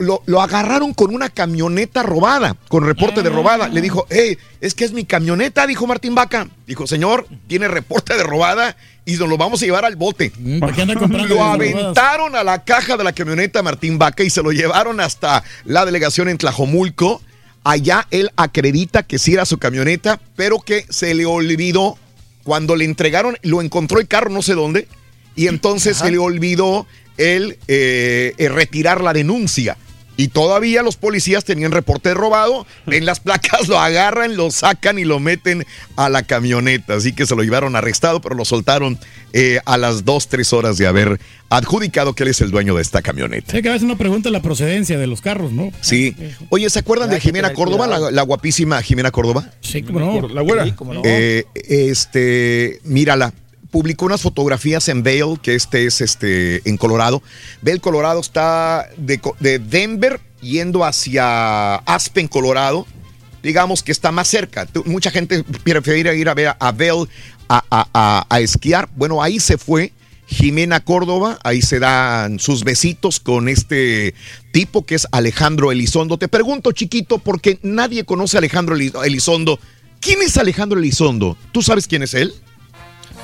Lo, 0.00 0.22
lo 0.26 0.40
agarraron 0.40 0.94
con 0.94 1.12
una 1.12 1.28
camioneta 1.28 2.04
robada, 2.04 2.56
con 2.68 2.86
reporte 2.86 3.24
de 3.24 3.30
robada. 3.30 3.66
Le 3.66 3.80
dijo, 3.80 4.06
hey, 4.10 4.38
es 4.60 4.74
que 4.74 4.84
es 4.84 4.92
mi 4.92 5.04
camioneta, 5.04 5.66
dijo 5.66 5.88
Martín 5.88 6.14
Vaca. 6.14 6.46
Dijo, 6.68 6.86
señor, 6.86 7.26
tiene 7.48 7.66
reporte 7.66 8.16
de 8.16 8.22
robada 8.22 8.76
y 9.08 9.16
nos 9.16 9.26
lo 9.26 9.38
vamos 9.38 9.62
a 9.62 9.64
llevar 9.64 9.86
al 9.86 9.96
bote. 9.96 10.30
¿Para 10.60 10.70
qué 10.74 10.82
anda 10.82 10.94
comprando 10.94 11.34
Lo 11.34 11.42
aventaron 11.42 12.36
a 12.36 12.44
la 12.44 12.62
caja 12.62 12.98
de 12.98 13.04
la 13.04 13.14
camioneta 13.14 13.62
Martín 13.62 13.98
Vaca 13.98 14.22
y 14.22 14.28
se 14.28 14.42
lo 14.42 14.52
llevaron 14.52 15.00
hasta 15.00 15.42
la 15.64 15.86
delegación 15.86 16.28
en 16.28 16.36
Tlajomulco. 16.36 17.22
Allá 17.64 18.06
él 18.10 18.30
acredita 18.36 19.04
que 19.04 19.18
sí 19.18 19.32
era 19.32 19.46
su 19.46 19.56
camioneta, 19.56 20.20
pero 20.36 20.60
que 20.60 20.84
se 20.90 21.14
le 21.14 21.24
olvidó 21.24 21.96
cuando 22.42 22.76
le 22.76 22.84
entregaron, 22.84 23.38
lo 23.42 23.62
encontró 23.62 23.98
el 23.98 24.08
carro 24.08 24.28
no 24.28 24.42
sé 24.42 24.54
dónde, 24.54 24.86
y 25.34 25.46
entonces 25.48 25.96
se 25.96 26.10
le 26.10 26.18
olvidó 26.18 26.86
él 27.16 27.58
eh, 27.66 28.34
eh, 28.36 28.48
retirar 28.50 29.00
la 29.00 29.14
denuncia. 29.14 29.78
Y 30.18 30.28
todavía 30.28 30.82
los 30.82 30.96
policías 30.96 31.44
tenían 31.44 31.70
reporte 31.70 32.08
de 32.08 32.16
robado, 32.16 32.66
ven 32.86 33.06
las 33.06 33.20
placas, 33.20 33.68
lo 33.68 33.78
agarran, 33.78 34.36
lo 34.36 34.50
sacan 34.50 34.98
y 34.98 35.04
lo 35.04 35.20
meten 35.20 35.64
a 35.94 36.08
la 36.08 36.24
camioneta. 36.24 36.94
Así 36.94 37.12
que 37.12 37.24
se 37.24 37.36
lo 37.36 37.44
llevaron 37.44 37.76
arrestado, 37.76 38.20
pero 38.20 38.34
lo 38.34 38.44
soltaron 38.44 38.98
eh, 39.32 39.60
a 39.64 39.78
las 39.78 40.04
dos, 40.04 40.26
tres 40.26 40.52
horas 40.52 40.76
de 40.76 40.88
haber 40.88 41.20
adjudicado 41.50 42.14
que 42.14 42.24
él 42.24 42.30
es 42.30 42.40
el 42.40 42.50
dueño 42.50 42.74
de 42.74 42.82
esta 42.82 43.00
camioneta. 43.00 43.52
Sé 43.52 43.62
que 43.62 43.68
a 43.68 43.72
veces 43.72 43.84
uno 43.84 43.96
pregunta 43.96 44.28
la 44.30 44.42
procedencia 44.42 44.98
de 44.98 45.06
los 45.06 45.20
carros, 45.20 45.52
¿no? 45.52 45.70
Sí. 45.82 46.16
Oye, 46.50 46.68
¿se 46.68 46.80
acuerdan 46.80 47.10
de 47.10 47.20
Jimena 47.20 47.52
Córdoba, 47.52 47.86
la, 47.86 48.10
la 48.10 48.22
guapísima 48.22 48.82
Jimena 48.82 49.12
Córdoba? 49.12 49.52
Sí, 49.60 49.82
cómo 49.84 50.00
no. 50.00 50.28
La 50.28 50.42
güera. 50.42 50.64
Sí, 50.64 50.74
no. 50.80 51.02
Eh, 51.04 51.44
este, 51.54 52.80
mírala. 52.82 53.32
Publicó 53.70 54.06
unas 54.06 54.22
fotografías 54.22 54.88
en 54.88 55.02
Vail, 55.02 55.38
que 55.42 55.54
este 55.54 55.84
es 55.86 56.00
este 56.00 56.66
en 56.68 56.76
Colorado. 56.78 57.22
Vail, 57.60 57.80
Colorado 57.80 58.20
está 58.20 58.88
de, 58.96 59.20
de 59.40 59.58
Denver 59.58 60.20
yendo 60.40 60.84
hacia 60.84 61.74
Aspen, 61.76 62.28
Colorado. 62.28 62.86
Digamos 63.42 63.82
que 63.82 63.92
está 63.92 64.10
más 64.10 64.26
cerca. 64.28 64.66
Mucha 64.86 65.10
gente 65.10 65.44
prefiere 65.64 66.16
ir 66.16 66.28
a 66.28 66.34
ver 66.34 66.48
a 66.58 66.72
Vail 66.72 67.08
a, 67.48 67.62
a- 67.70 67.88
a- 67.92 68.26
a 68.28 68.40
esquiar. 68.40 68.88
Bueno, 68.96 69.22
ahí 69.22 69.38
se 69.38 69.58
fue 69.58 69.92
Jimena 70.26 70.80
Córdoba. 70.80 71.38
Ahí 71.44 71.60
se 71.62 71.78
dan 71.78 72.38
sus 72.38 72.64
besitos 72.64 73.20
con 73.20 73.48
este 73.50 74.14
tipo 74.50 74.84
que 74.86 74.94
es 74.94 75.06
Alejandro 75.12 75.70
Elizondo. 75.72 76.18
Te 76.18 76.28
pregunto, 76.28 76.72
chiquito, 76.72 77.18
porque 77.18 77.58
nadie 77.62 78.04
conoce 78.04 78.36
a 78.36 78.40
Alejandro 78.40 78.76
Eli- 78.76 78.92
Elizondo. 79.04 79.60
¿Quién 80.00 80.22
es 80.22 80.36
Alejandro 80.38 80.78
Elizondo? 80.78 81.36
¿Tú 81.52 81.60
sabes 81.62 81.86
quién 81.86 82.02
es 82.02 82.14
él? 82.14 82.32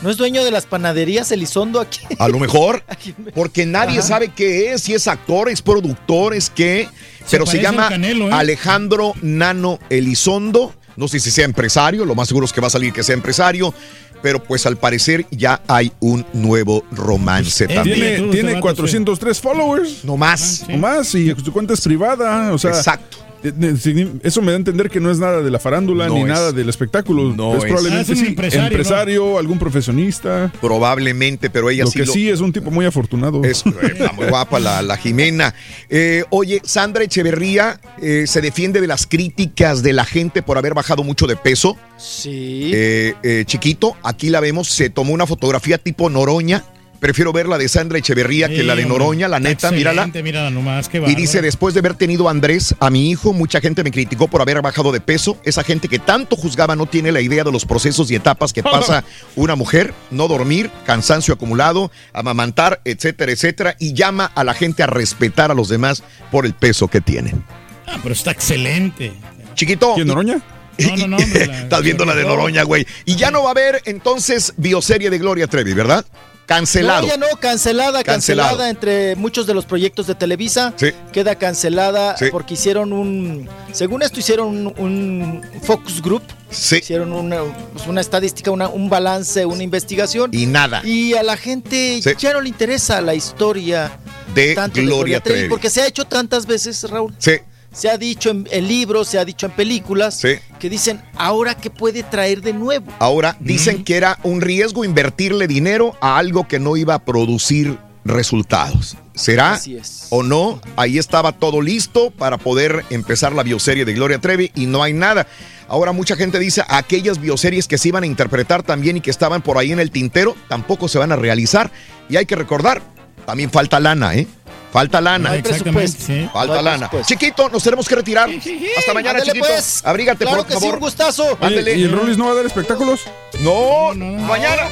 ¿No 0.02 0.10
es 0.10 0.16
dueño 0.16 0.44
de 0.44 0.50
las 0.50 0.66
panaderías 0.66 1.30
Elizondo 1.32 1.80
aquí? 1.80 2.00
A 2.18 2.28
lo 2.28 2.38
mejor, 2.38 2.84
porque 3.34 3.64
nadie 3.66 3.98
Ajá. 3.98 4.08
sabe 4.08 4.28
qué 4.28 4.72
es, 4.72 4.82
si 4.82 4.94
es 4.94 5.08
actor, 5.08 5.48
es 5.48 5.62
productor, 5.62 6.34
es 6.34 6.50
qué, 6.50 6.88
pero 7.30 7.46
se 7.46 7.60
llama 7.62 7.88
Canelo, 7.88 8.28
¿eh? 8.28 8.32
Alejandro 8.32 9.14
Nano 9.22 9.78
Elizondo. 9.90 10.74
No 10.96 11.08
sé 11.08 11.18
si 11.20 11.30
sea 11.30 11.44
empresario, 11.44 12.04
lo 12.04 12.14
más 12.14 12.28
seguro 12.28 12.46
es 12.46 12.52
que 12.52 12.60
va 12.60 12.68
a 12.68 12.70
salir 12.70 12.92
que 12.92 13.02
sea 13.02 13.14
empresario, 13.14 13.74
pero 14.22 14.42
pues 14.42 14.64
al 14.66 14.76
parecer 14.76 15.26
ya 15.30 15.60
hay 15.66 15.90
un 16.00 16.24
nuevo 16.32 16.84
romance 16.92 17.66
también. 17.66 18.16
Tiene, 18.16 18.32
tiene 18.32 18.60
403 18.60 19.40
followers. 19.40 20.04
No 20.04 20.16
más. 20.16 20.64
No 20.68 20.78
más, 20.78 21.14
y 21.14 21.34
su 21.34 21.52
cuenta 21.52 21.74
es 21.74 21.80
privada. 21.80 22.52
O 22.52 22.58
sea, 22.58 22.70
Exacto. 22.70 23.18
Signi- 23.52 24.20
Eso 24.22 24.40
me 24.42 24.48
da 24.52 24.56
a 24.56 24.58
entender 24.58 24.90
que 24.90 25.00
no 25.00 25.10
es 25.10 25.18
nada 25.18 25.42
de 25.42 25.50
la 25.50 25.58
farándula 25.58 26.08
No 26.08 26.14
ni 26.14 26.20
es. 26.22 26.26
nada 26.28 26.52
del 26.52 26.68
espectáculo. 26.68 27.34
No 27.34 27.52
es 27.56 27.58
es. 27.58 27.64
probablemente 27.64 27.98
Ah, 27.98 28.14
es 28.14 28.18
un 28.20 28.24
sí, 28.24 28.26
empresario, 28.30 28.66
empresario, 28.68 29.38
algún 29.38 29.58
profesionista. 29.58 30.52
Probablemente, 30.60 31.50
pero 31.50 31.70
ella 31.70 31.84
Lo 31.84 31.90
sí 31.90 31.98
que 32.00 32.06
lo- 32.06 32.12
sí 32.12 32.28
es 32.28 32.40
un 32.40 32.52
tipo 32.52 32.70
muy 32.70 32.86
afortunado. 32.86 33.42
Es, 33.44 33.64
eh, 33.66 33.70
está 33.92 34.12
muy 34.12 34.26
guapa 34.26 34.58
la, 34.60 34.82
la 34.82 34.96
Jimena. 34.96 35.54
Eh, 35.88 36.24
oye, 36.30 36.60
Sandra 36.64 37.04
Echeverría 37.04 37.80
eh, 38.00 38.24
se 38.26 38.40
defiende 38.40 38.80
de 38.80 38.86
las 38.86 39.06
críticas 39.06 39.82
de 39.82 39.92
la 39.92 40.04
gente 40.04 40.42
por 40.42 40.58
haber 40.58 40.74
bajado 40.74 41.02
mucho 41.04 41.26
de 41.26 41.36
peso. 41.36 41.76
Sí. 41.96 42.70
Eh, 42.74 43.14
eh, 43.22 43.44
chiquito, 43.46 43.96
aquí 44.02 44.30
la 44.30 44.40
vemos, 44.40 44.68
se 44.68 44.90
tomó 44.90 45.12
una 45.12 45.26
fotografía 45.26 45.78
tipo 45.78 46.10
Noroña. 46.10 46.64
Prefiero 47.04 47.34
ver 47.34 47.46
la 47.48 47.58
de 47.58 47.68
Sandra 47.68 47.98
Echeverría 47.98 48.48
que 48.48 48.62
la 48.62 48.74
de. 48.74 48.86
Noroña, 48.86 49.28
la 49.28 49.38
neta, 49.38 49.70
mírala. 49.70 50.04
excelente, 50.04 50.22
Mírala 50.22 50.50
nomás, 50.50 50.88
qué 50.88 51.02
Y 51.06 51.14
dice, 51.14 51.42
después 51.42 51.74
de 51.74 51.80
haber 51.80 51.96
tenido 51.96 52.28
a 52.28 52.30
Andrés, 52.30 52.74
a 52.80 52.88
mi 52.88 53.10
hijo, 53.10 53.34
mucha 53.34 53.60
gente 53.60 53.84
me 53.84 53.90
criticó 53.90 54.26
por 54.26 54.40
haber 54.40 54.62
bajado 54.62 54.90
de 54.90 55.02
peso. 55.02 55.36
Esa 55.44 55.62
gente 55.64 55.88
que 55.88 55.98
tanto 55.98 56.34
juzgaba 56.34 56.76
no 56.76 56.86
tiene 56.86 57.12
la 57.12 57.20
idea 57.20 57.44
de 57.44 57.52
los 57.52 57.66
procesos 57.66 58.10
y 58.10 58.14
etapas 58.14 58.54
que 58.54 58.62
pasa 58.62 59.04
una 59.36 59.54
mujer. 59.54 59.92
No 60.10 60.28
dormir, 60.28 60.70
cansancio 60.86 61.34
acumulado, 61.34 61.92
amamantar, 62.14 62.80
etcétera, 62.86 63.32
etcétera. 63.32 63.76
Y 63.78 63.92
llama 63.92 64.32
a 64.34 64.42
la 64.42 64.54
gente 64.54 64.82
a 64.82 64.86
respetar 64.86 65.50
a 65.50 65.54
los 65.54 65.68
demás 65.68 66.02
por 66.32 66.46
el 66.46 66.54
peso 66.54 66.88
que 66.88 67.02
tienen. 67.02 67.44
Ah, 67.86 67.98
pero 68.02 68.14
está 68.14 68.30
excelente. 68.30 69.12
Chiquito. 69.54 69.92
¿Quién, 69.94 70.06
Noroña? 70.08 70.40
No, 70.78 70.96
no, 70.96 71.06
no. 71.06 71.16
hombre, 71.18 71.46
la- 71.48 71.60
Estás 71.64 71.82
viendo 71.82 72.06
la 72.06 72.14
de 72.14 72.24
Noroña, 72.24 72.62
güey. 72.62 72.86
Y 73.04 73.16
ya 73.16 73.30
no 73.30 73.42
va 73.42 73.48
a 73.48 73.52
haber 73.52 73.82
entonces 73.84 74.54
bioserie 74.56 75.10
de 75.10 75.18
Gloria 75.18 75.46
Trevi, 75.48 75.74
¿verdad? 75.74 76.06
Cancelado. 76.46 77.02
No, 77.02 77.08
ya 77.08 77.16
no, 77.16 77.26
cancelada, 77.40 78.04
cancelada, 78.04 78.68
entre 78.68 79.16
muchos 79.16 79.46
de 79.46 79.54
los 79.54 79.64
proyectos 79.64 80.06
de 80.06 80.14
Televisa. 80.14 80.74
Sí. 80.76 80.90
Queda 81.12 81.36
cancelada 81.36 82.16
Sí. 82.16 82.26
porque 82.30 82.54
hicieron 82.54 82.92
un, 82.92 83.48
según 83.72 84.02
esto 84.02 84.20
hicieron 84.20 84.48
un, 84.48 84.74
un 84.76 85.42
focus 85.62 86.02
group. 86.02 86.22
Sí. 86.50 86.76
Hicieron 86.76 87.12
una, 87.12 87.38
pues, 87.72 87.86
una 87.86 88.00
estadística, 88.00 88.50
una- 88.50 88.68
un 88.68 88.88
balance, 88.90 89.44
una 89.46 89.62
investigación. 89.62 90.30
Y 90.32 90.46
nada. 90.46 90.82
Y 90.84 91.14
a 91.14 91.22
la 91.22 91.36
gente 91.36 92.00
ya 92.00 92.32
no 92.32 92.40
le 92.40 92.48
interesa 92.48 93.00
la 93.00 93.14
historia 93.14 93.98
De 94.34 94.54
tanto 94.54 94.80
Gloria 94.80 95.20
Trevi. 95.20 95.48
Porque 95.48 95.70
se 95.70 95.82
ha 95.82 95.86
hecho 95.86 96.04
tantas 96.04 96.46
veces, 96.46 96.82
Raúl. 96.90 97.14
Sí. 97.18 97.32
Se 97.74 97.90
ha 97.90 97.98
dicho 97.98 98.30
en, 98.30 98.48
en 98.50 98.66
libros, 98.68 99.08
se 99.08 99.18
ha 99.18 99.24
dicho 99.24 99.46
en 99.46 99.52
películas, 99.52 100.14
Sí. 100.18 100.36
que 100.58 100.70
dicen, 100.70 101.02
ahora 101.16 101.56
qué 101.56 101.68
puede 101.70 102.02
traer 102.04 102.40
de 102.40 102.52
nuevo. 102.54 102.90
Ahora 103.00 103.36
dicen 103.40 103.84
que 103.84 103.96
era 103.96 104.18
un 104.22 104.40
riesgo 104.40 104.84
invertirle 104.84 105.46
dinero 105.48 105.96
a 106.00 106.16
algo 106.16 106.48
que 106.48 106.58
no 106.60 106.76
iba 106.76 106.94
a 106.94 107.04
producir 107.04 107.76
resultados. 108.04 108.96
¿Será 109.14 109.52
Así 109.54 109.76
es. 109.76 110.06
o 110.10 110.22
no? 110.22 110.60
Ahí 110.76 110.98
estaba 110.98 111.32
todo 111.32 111.60
listo 111.60 112.10
para 112.10 112.38
poder 112.38 112.84
empezar 112.90 113.32
la 113.32 113.42
bioserie 113.42 113.84
de 113.84 113.92
Gloria 113.92 114.18
Trevi 114.20 114.50
y 114.54 114.66
no 114.66 114.82
hay 114.82 114.92
nada. 114.92 115.26
Ahora 115.68 115.92
mucha 115.92 116.14
gente 116.16 116.38
dice 116.38 116.62
aquellas 116.68 117.20
bioseries 117.20 117.66
que 117.68 117.78
se 117.78 117.88
iban 117.88 118.02
a 118.04 118.06
interpretar 118.06 118.62
también 118.62 118.96
y 118.98 119.00
que 119.00 119.10
estaban 119.10 119.40
por 119.42 119.56
ahí 119.58 119.72
en 119.72 119.80
el 119.80 119.90
tintero 119.90 120.36
tampoco 120.48 120.88
se 120.88 120.98
van 120.98 121.12
a 121.12 121.16
realizar. 121.16 121.70
Y 122.08 122.16
hay 122.16 122.26
que 122.26 122.36
recordar, 122.36 122.82
también 123.24 123.50
falta 123.50 123.80
lana, 123.80 124.14
¿eh? 124.14 124.26
Falta 124.74 125.00
lana. 125.00 125.28
No 125.28 125.34
Exactamente, 125.36 125.86
sí. 126.04 126.28
Falta 126.32 126.56
No 126.56 126.62
lana. 126.62 126.90
Chiquito, 127.06 127.48
nos 127.48 127.62
tenemos 127.62 127.86
que 127.88 127.94
retirar. 127.94 128.28
Hasta 128.28 128.92
mañana, 128.92 129.20
Ándale, 129.20 129.26
chiquito. 129.32 129.46
pues. 129.46 129.80
Abrígate, 129.84 130.24
Claro 130.24 130.38
por 130.38 130.46
que 130.48 130.54
sí, 130.54 130.58
favor. 130.60 130.74
un 130.74 130.80
gustazo. 130.80 131.38
Oye. 131.40 131.76
¿Y 131.78 131.84
el 131.84 131.92
Rollis 131.92 132.18
no 132.18 132.26
va 132.26 132.32
a 132.32 132.34
dar 132.34 132.44
espectáculos? 132.46 133.02
No, 133.38 133.94
mañana. 133.94 134.62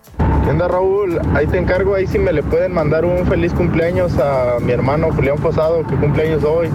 ¿Qué 0.44 0.50
onda, 0.50 0.68
Raúl? 0.68 1.20
Ahí 1.36 1.46
te 1.46 1.60
encargo, 1.60 1.94
ahí 1.94 2.08
si 2.08 2.18
me 2.18 2.34
le 2.34 2.42
pueden 2.42 2.74
mandar 2.74 3.06
un 3.06 3.24
feliz 3.28 3.54
cumpleaños 3.54 4.14
a 4.18 4.58
mi 4.60 4.72
hermano 4.72 5.12
Julián 5.12 5.38
Fosado, 5.38 5.86
que 5.86 5.96
cumpleaños 5.98 6.44
hoy. 6.44 6.70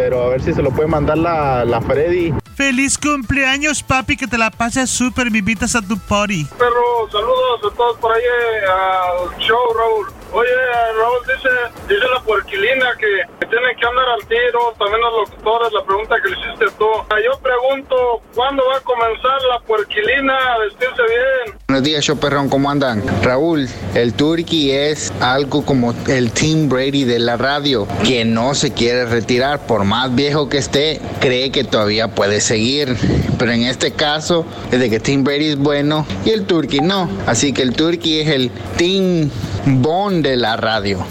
Pero 0.00 0.22
a 0.22 0.28
ver 0.30 0.40
si 0.40 0.54
se 0.54 0.62
lo 0.62 0.70
puede 0.70 0.88
mandar 0.88 1.18
la, 1.18 1.62
la 1.66 1.78
Freddy. 1.82 2.32
Feliz 2.54 2.96
cumpleaños, 2.96 3.82
papi, 3.82 4.16
que 4.16 4.26
te 4.26 4.38
la 4.38 4.50
pases 4.50 4.88
súper, 4.88 5.30
me 5.30 5.40
invitas 5.40 5.76
a 5.76 5.82
tu 5.82 5.98
party. 5.98 6.46
Perro, 6.58 7.06
saludos 7.12 7.70
a 7.70 7.76
todos 7.76 7.98
por 7.98 8.10
ahí 8.10 8.22
al 8.66 9.38
show, 9.38 9.58
Raúl. 9.76 10.19
Oye, 10.32 10.48
Raúl, 10.96 11.18
dice, 11.26 11.48
dice 11.88 12.06
la 12.14 12.20
puerquilina 12.22 12.86
que, 12.98 13.06
que 13.40 13.46
tienen 13.46 13.76
que 13.76 13.86
andar 13.86 14.08
al 14.10 14.24
tiro, 14.28 14.72
también 14.78 15.00
los 15.00 15.28
locutores, 15.28 15.72
la 15.72 15.84
pregunta 15.84 16.16
que 16.22 16.28
le 16.30 16.36
hiciste 16.38 16.66
tú. 16.78 16.86
Yo 17.24 17.38
pregunto, 17.40 18.22
¿cuándo 18.34 18.62
va 18.70 18.76
a 18.76 18.80
comenzar 18.80 19.42
la 19.48 19.58
puerquilina 19.66 20.36
a 20.54 20.58
vestirse 20.58 21.02
bien? 21.02 21.58
Buenos 21.68 21.84
días, 21.84 22.04
show 22.04 22.16
perrón, 22.16 22.48
¿cómo 22.48 22.70
andan? 22.70 23.02
Raúl, 23.24 23.68
el 23.94 24.14
Turkey 24.14 24.70
es 24.70 25.12
algo 25.20 25.64
como 25.64 25.94
el 26.06 26.30
Team 26.30 26.68
Brady 26.68 27.04
de 27.04 27.18
la 27.18 27.36
radio, 27.36 27.88
que 28.04 28.24
no 28.24 28.54
se 28.54 28.72
quiere 28.72 29.06
retirar, 29.06 29.66
por 29.66 29.84
más 29.84 30.14
viejo 30.14 30.48
que 30.48 30.58
esté, 30.58 31.00
cree 31.20 31.50
que 31.50 31.64
todavía 31.64 32.08
puede 32.08 32.40
seguir. 32.40 32.96
Pero 33.36 33.52
en 33.52 33.62
este 33.62 33.92
caso, 33.92 34.46
es 34.70 34.78
de 34.78 34.90
que 34.90 35.00
Team 35.00 35.24
Brady 35.24 35.50
es 35.50 35.58
bueno 35.58 36.06
y 36.24 36.30
el 36.30 36.46
Turkey 36.46 36.80
no. 36.80 37.08
Así 37.26 37.52
que 37.52 37.62
el 37.62 37.74
Turkey 37.74 38.20
es 38.20 38.28
el 38.28 38.50
Team 38.76 39.30
Bond 39.64 40.19
de 40.22 40.36
la 40.36 40.56
radio. 40.56 41.06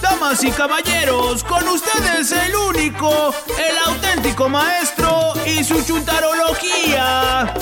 Damas 0.00 0.44
y 0.44 0.50
caballeros, 0.50 1.42
con 1.44 1.66
ustedes 1.68 2.32
el 2.32 2.54
único, 2.54 3.34
el 3.58 3.92
auténtico 3.92 4.48
maestro 4.48 5.32
y 5.46 5.64
su 5.64 5.82
chuntarología. 5.82 7.54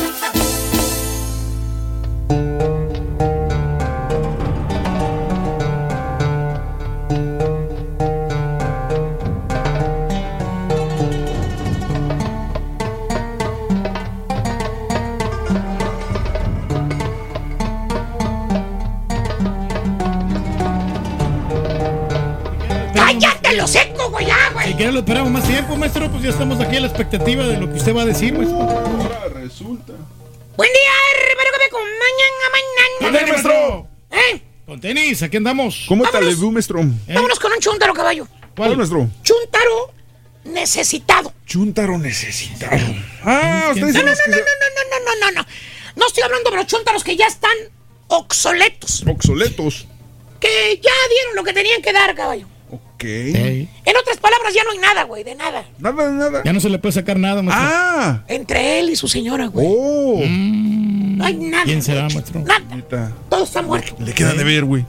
Si 24.65 24.73
quiere 24.75 24.93
lo 24.93 25.01
esperamos 25.01 25.31
más 25.31 25.47
tiempo, 25.47 25.77
maestro, 25.77 26.11
pues 26.11 26.23
ya 26.23 26.31
estamos 26.31 26.59
aquí 26.59 26.77
a 26.77 26.81
la 26.81 26.87
expectativa 26.87 27.47
de 27.47 27.59
lo 27.59 27.71
que 27.71 27.79
usted 27.79 27.95
va 27.95 28.03
a 28.03 28.07
decir, 28.07 28.33
maestro. 28.33 28.67
resulta. 29.35 29.93
Buen 30.57 30.71
día, 30.73 30.91
hermano, 31.29 31.51
que 31.53 31.59
me 31.59 31.65
acompañan 31.67 32.33
a 32.47 33.11
mañana. 33.11 33.29
maestro! 33.33 33.89
¿Eh? 34.11 34.43
Con 34.65 34.81
tenis, 34.81 35.23
aquí 35.23 35.37
andamos. 35.37 35.85
¿Cómo 35.87 36.05
te 36.09 36.21
le 36.21 36.35
maestro? 36.51 36.81
Vámonos 37.09 37.39
con 37.39 37.53
un 37.53 37.61
chúntaro, 37.61 37.93
caballo. 37.93 38.27
¿Cuál, 38.57 38.77
maestro? 38.77 39.09
Chúntaro 39.23 39.93
necesitado. 40.45 41.33
Chúntaro 41.47 41.99
necesitado. 41.99 42.77
Ah, 43.23 43.73
No, 43.75 43.81
no, 43.81 43.87
usted 43.89 44.03
no, 44.05 44.11
dice 44.11 44.23
no, 44.29 44.37
no, 44.37 44.37
no, 44.37 44.99
no, 44.99 45.05
no, 45.05 45.21
no, 45.21 45.43
no. 45.43 45.47
No 45.97 46.07
estoy 46.07 46.23
hablando 46.23 46.51
de 46.51 46.57
los 46.57 46.67
chúntaros 46.67 47.05
que 47.05 47.17
ya 47.17 47.27
están 47.27 47.57
obsoletos. 48.09 49.05
Obsoletos. 49.07 49.87
Que 50.41 50.81
ya 50.83 50.93
dieron 51.11 51.37
lo 51.37 51.45
que 51.45 51.53
tenían 51.53 51.83
que 51.83 51.93
dar, 51.93 52.15
caballo. 52.15 52.47
En 53.07 53.97
otras 53.97 54.17
palabras, 54.19 54.55
ya 54.55 54.65
no 54.65 54.71
hay 54.73 54.79
nada, 54.79 55.05
güey, 55.05 55.25
de 55.25 55.35
nada. 55.35 55.65
Nada, 55.79 56.11
nada. 56.11 56.43
Ya 56.45 56.53
no 56.53 56.61
se 56.61 56.69
le 56.71 56.79
puede 56.79 56.93
sacar 56.93 57.19
nada, 57.19 57.43
maestro. 57.43 57.69
Ah. 57.71 58.25
Entre 58.29 58.81
él 58.81 58.91
y 58.91 58.97
su 58.97 59.09
señora, 59.09 59.47
güey. 59.47 59.67
Oh. 59.69 60.21
No 60.27 61.25
hay 61.25 61.35
nada. 61.35 61.65
¿Quién 61.65 61.83
será, 61.83 62.03
güey. 62.05 62.15
maestro? 62.17 62.41
Nada. 62.41 63.13
Todo 63.29 63.45
está 63.45 63.63
muerto. 63.63 63.95
Le 63.99 64.13
queda 64.15 64.33
de 64.35 64.45
ver, 64.45 64.65
güey. 64.65 64.85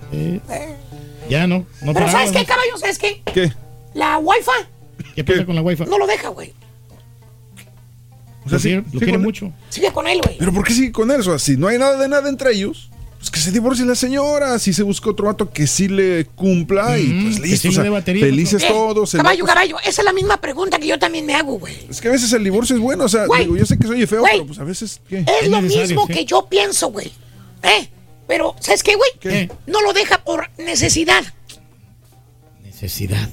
Ya 1.29 1.47
no. 1.47 1.65
no 1.81 1.93
Pero 1.93 2.09
¿sabes 2.09 2.31
qué, 2.31 2.45
caballo? 2.45 2.77
¿Sabes 2.77 2.97
qué? 2.99 3.21
¿Qué? 3.33 3.51
La 3.93 4.17
wifi 4.19 4.51
¿Qué 5.15 5.23
pasa 5.23 5.45
con 5.45 5.55
la 5.55 5.61
wifi? 5.61 5.85
no 5.85 5.97
lo 5.97 6.05
deja, 6.07 6.29
güey. 6.29 6.53
O 8.45 8.49
sea, 8.49 8.57
Lo 8.57 8.61
quiere- 8.61 8.81
sí- 8.81 8.89
lo 8.93 8.99
sí, 8.99 9.05
quiere 9.05 9.17
mucho. 9.17 9.51
Sigue 9.69 9.91
con 9.91 10.07
él, 10.07 10.21
güey. 10.23 10.37
Pero 10.37 10.53
¿por 10.53 10.63
qué 10.65 10.73
sigue 10.73 10.91
con 10.91 11.09
él? 11.09 11.19
O 11.21 11.23
sea, 11.23 11.39
si 11.39 11.57
no 11.57 11.67
hay 11.67 11.79
nada 11.79 11.97
de 11.97 12.07
nada 12.07 12.29
entre 12.29 12.51
ellos, 12.53 12.91
pues 13.17 13.31
que 13.31 13.39
se 13.39 13.51
divorcie 13.51 13.85
la 13.85 13.95
señora. 13.95 14.59
Si 14.59 14.71
se 14.73 14.83
busca 14.83 15.09
otro 15.09 15.25
vato 15.25 15.51
que 15.51 15.65
sí 15.67 15.87
le 15.87 16.25
cumpla 16.25 16.97
y 16.99 17.23
pues 17.23 17.39
listo. 17.39 17.69
o 17.69 17.71
sea, 17.71 17.89
batería, 17.89 18.25
felices 18.25 18.61
Eh, 18.63 18.67
todos. 18.67 19.11
caballo, 19.13 19.45
caballo, 19.45 19.77
esa 19.79 20.01
es 20.01 20.05
la 20.05 20.13
misma 20.13 20.37
pregunta 20.41 20.77
que 20.79 20.87
yo 20.87 20.99
también 20.99 21.25
me 21.25 21.33
hago, 21.33 21.57
güey. 21.57 21.75
Es 21.89 22.01
que 22.01 22.07
a 22.07 22.11
veces 22.11 22.31
el 22.33 22.43
divorcio 22.43 22.75
es 22.75 22.81
bueno. 22.81 23.05
O 23.05 23.09
sea, 23.09 23.25
Güey. 23.25 23.41
digo, 23.45 23.57
yo 23.57 23.65
sé 23.65 23.77
que 23.79 23.87
soy 23.87 24.05
feo, 24.05 24.19
Güey. 24.21 24.33
pero 24.33 24.45
pues 24.47 24.59
a 24.59 24.63
veces. 24.63 25.01
¿qué? 25.09 25.25
Es 25.41 25.49
lo 25.49 25.61
mismo 25.61 26.05
sí. 26.07 26.13
que 26.13 26.25
yo 26.25 26.47
pienso, 26.47 26.91
güey. 26.91 27.11
¿Eh? 27.63 27.89
Pero, 28.27 28.55
¿sabes 28.59 28.83
qué, 28.83 28.95
güey? 28.95 29.09
¿Qué? 29.19 29.51
No 29.67 29.81
lo 29.81 29.93
deja 29.93 30.23
por 30.23 30.49
necesidad. 30.57 31.23
Necesidad. 32.63 33.29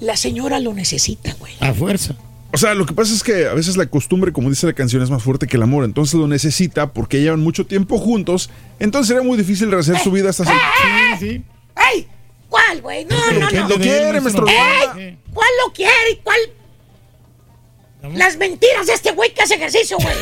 La 0.00 0.16
señora 0.16 0.58
lo 0.60 0.74
necesita, 0.74 1.34
güey. 1.38 1.52
A 1.60 1.72
fuerza. 1.72 2.14
O 2.54 2.58
sea, 2.58 2.74
lo 2.74 2.84
que 2.84 2.92
pasa 2.92 3.14
es 3.14 3.22
que 3.22 3.46
a 3.46 3.54
veces 3.54 3.76
la 3.78 3.86
costumbre, 3.86 4.30
como 4.32 4.50
dice 4.50 4.66
la 4.66 4.74
canción, 4.74 5.02
es 5.02 5.08
más 5.10 5.22
fuerte 5.22 5.46
que 5.46 5.56
el 5.56 5.62
amor. 5.62 5.84
Entonces 5.84 6.14
lo 6.14 6.28
necesita 6.28 6.92
porque 6.92 7.20
llevan 7.20 7.40
mucho 7.40 7.64
tiempo 7.66 7.96
juntos. 7.98 8.50
Entonces 8.78 9.08
será 9.08 9.22
muy 9.22 9.38
difícil 9.38 9.70
rehacer 9.70 9.98
su 10.00 10.10
vida 10.10 10.30
hasta. 10.30 10.44
Sí, 10.44 10.50
sí. 11.18 11.42
¡Ey! 11.94 12.06
¿Cuál, 12.50 12.82
güey? 12.82 13.06
No, 13.06 13.16
no, 13.32 13.48
¿Quién 13.48 13.62
no. 13.62 13.68
lo 13.70 13.76
quiere, 13.76 14.20
maestro? 14.20 14.46
¡Ey! 14.46 15.18
¿Cuál 15.32 15.48
lo 15.66 15.72
quiere 15.72 16.10
y 16.12 16.16
cuál? 16.16 16.38
Las 18.14 18.36
mentiras 18.36 18.86
de 18.88 18.94
este 18.94 19.12
güey 19.12 19.32
que 19.32 19.42
hace 19.42 19.54
ejercicio, 19.54 19.96
güey. 19.96 20.14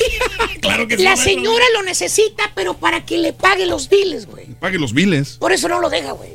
claro 0.60 0.88
que 0.88 0.96
sí, 0.96 1.02
La 1.04 1.16
señora 1.16 1.64
lo 1.74 1.84
necesita, 1.84 2.50
pero 2.54 2.74
para 2.74 3.06
que 3.06 3.16
le 3.16 3.32
pague 3.32 3.64
los 3.64 3.88
biles, 3.88 4.26
güey. 4.26 4.46
Pague 4.60 4.76
los 4.78 4.92
biles. 4.92 5.36
Por 5.38 5.52
eso 5.52 5.68
no 5.68 5.80
lo 5.80 5.88
deja, 5.88 6.12
güey. 6.12 6.30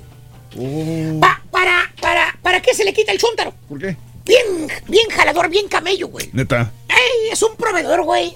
Pa- 1.19 1.43
para, 1.51 1.91
para, 1.99 2.37
¿Para 2.41 2.61
qué 2.61 2.73
se 2.73 2.85
le 2.85 2.93
quita 2.93 3.11
el 3.11 3.17
chúntaro? 3.19 3.53
¿Por 3.67 3.79
qué? 3.79 3.97
Bien, 4.25 4.45
bien 4.87 5.09
jalador, 5.09 5.49
bien 5.49 5.67
camello, 5.67 6.07
güey. 6.07 6.29
Neta. 6.33 6.71
¡Ey! 6.89 7.31
Es 7.31 7.41
un 7.41 7.55
proveedor, 7.55 8.03
güey. 8.03 8.35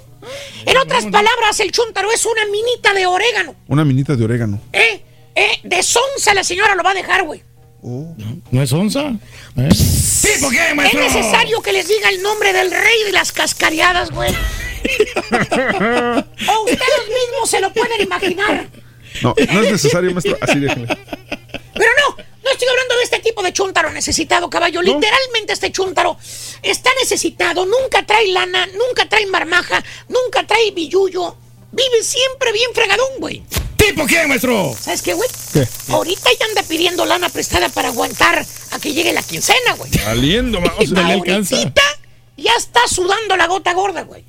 En 0.65 0.77
otras 0.77 1.05
palabras, 1.05 1.59
el 1.59 1.71
chúntaro 1.71 2.11
es 2.11 2.25
una 2.25 2.45
minita 2.45 2.93
de 2.93 3.05
orégano. 3.05 3.55
Una 3.67 3.85
minita 3.85 4.15
de 4.15 4.23
orégano. 4.25 4.59
¿Eh? 4.73 5.01
¿Eh? 5.35 5.59
De 5.63 5.83
sonza 5.83 6.33
la 6.33 6.43
señora 6.43 6.75
lo 6.75 6.83
va 6.83 6.91
a 6.91 6.95
dejar, 6.95 7.23
güey. 7.23 7.43
¿No 8.51 8.61
es 8.61 8.73
onza? 8.73 9.11
¿Eh? 9.55 9.69
Sí, 9.73 10.29
¿por 10.41 10.51
qué, 10.51 10.69
Es 10.69 10.75
maestro? 10.75 10.99
necesario 11.01 11.61
que 11.61 11.71
les 11.71 11.87
diga 11.87 12.09
el 12.09 12.21
nombre 12.21 12.51
del 12.51 12.71
rey 12.71 13.03
de 13.05 13.11
las 13.13 13.31
cascareadas, 13.31 14.11
güey. 14.11 14.31
o 14.87 16.63
ustedes 16.63 17.07
mismos 17.07 17.49
se 17.49 17.59
lo 17.61 17.71
pueden 17.71 18.01
imaginar. 18.01 18.67
No, 19.21 19.33
no 19.53 19.61
es 19.61 19.71
necesario, 19.71 20.11
maestro. 20.11 20.37
Así 20.41 20.59
déjale. 20.59 20.87
Pero 20.87 21.91
no, 22.07 22.15
no 22.43 22.51
estoy 22.51 22.67
hablando 22.67 22.95
de 22.97 23.03
este 23.03 23.19
tipo 23.19 23.41
de 23.43 23.53
chúntaro 23.53 23.91
necesitado, 23.91 24.49
caballo. 24.49 24.81
Literalmente 24.81 25.53
este 25.53 25.71
chúntaro 25.71 26.17
está 26.63 26.89
necesitado, 27.01 27.65
nunca 27.65 28.05
trae 28.05 28.27
lana, 28.27 28.65
nunca 28.67 29.07
trae 29.07 29.25
marmaja, 29.27 29.83
nunca 30.09 30.45
trae 30.45 30.71
billuyo. 30.71 31.35
Vive 31.71 32.01
siempre 32.03 32.51
bien 32.53 32.71
fregadón, 32.73 33.07
güey. 33.19 33.43
¿Tipo 33.75 34.05
qué, 34.07 34.25
maestro? 34.25 34.75
¿Sabes 34.79 35.01
qué, 35.01 35.13
güey? 35.13 35.29
¿Qué? 35.53 35.67
Ahorita 35.89 36.29
ya 36.39 36.45
anda 36.47 36.63
pidiendo 36.63 37.05
lana 37.05 37.29
prestada 37.29 37.69
para 37.69 37.89
aguantar 37.89 38.43
a 38.71 38.79
que 38.79 38.93
llegue 38.93 39.13
la 39.13 39.21
quincena, 39.21 39.73
güey. 39.77 39.91
Saliendo, 39.91 40.59
ma- 40.59 40.73
o 40.77 40.85
sea, 40.85 41.05
Ahorita 41.13 41.81
ya 42.37 42.53
está 42.57 42.87
sudando 42.87 43.37
la 43.37 43.45
gota 43.47 43.73
gorda, 43.73 44.01
güey. 44.03 44.23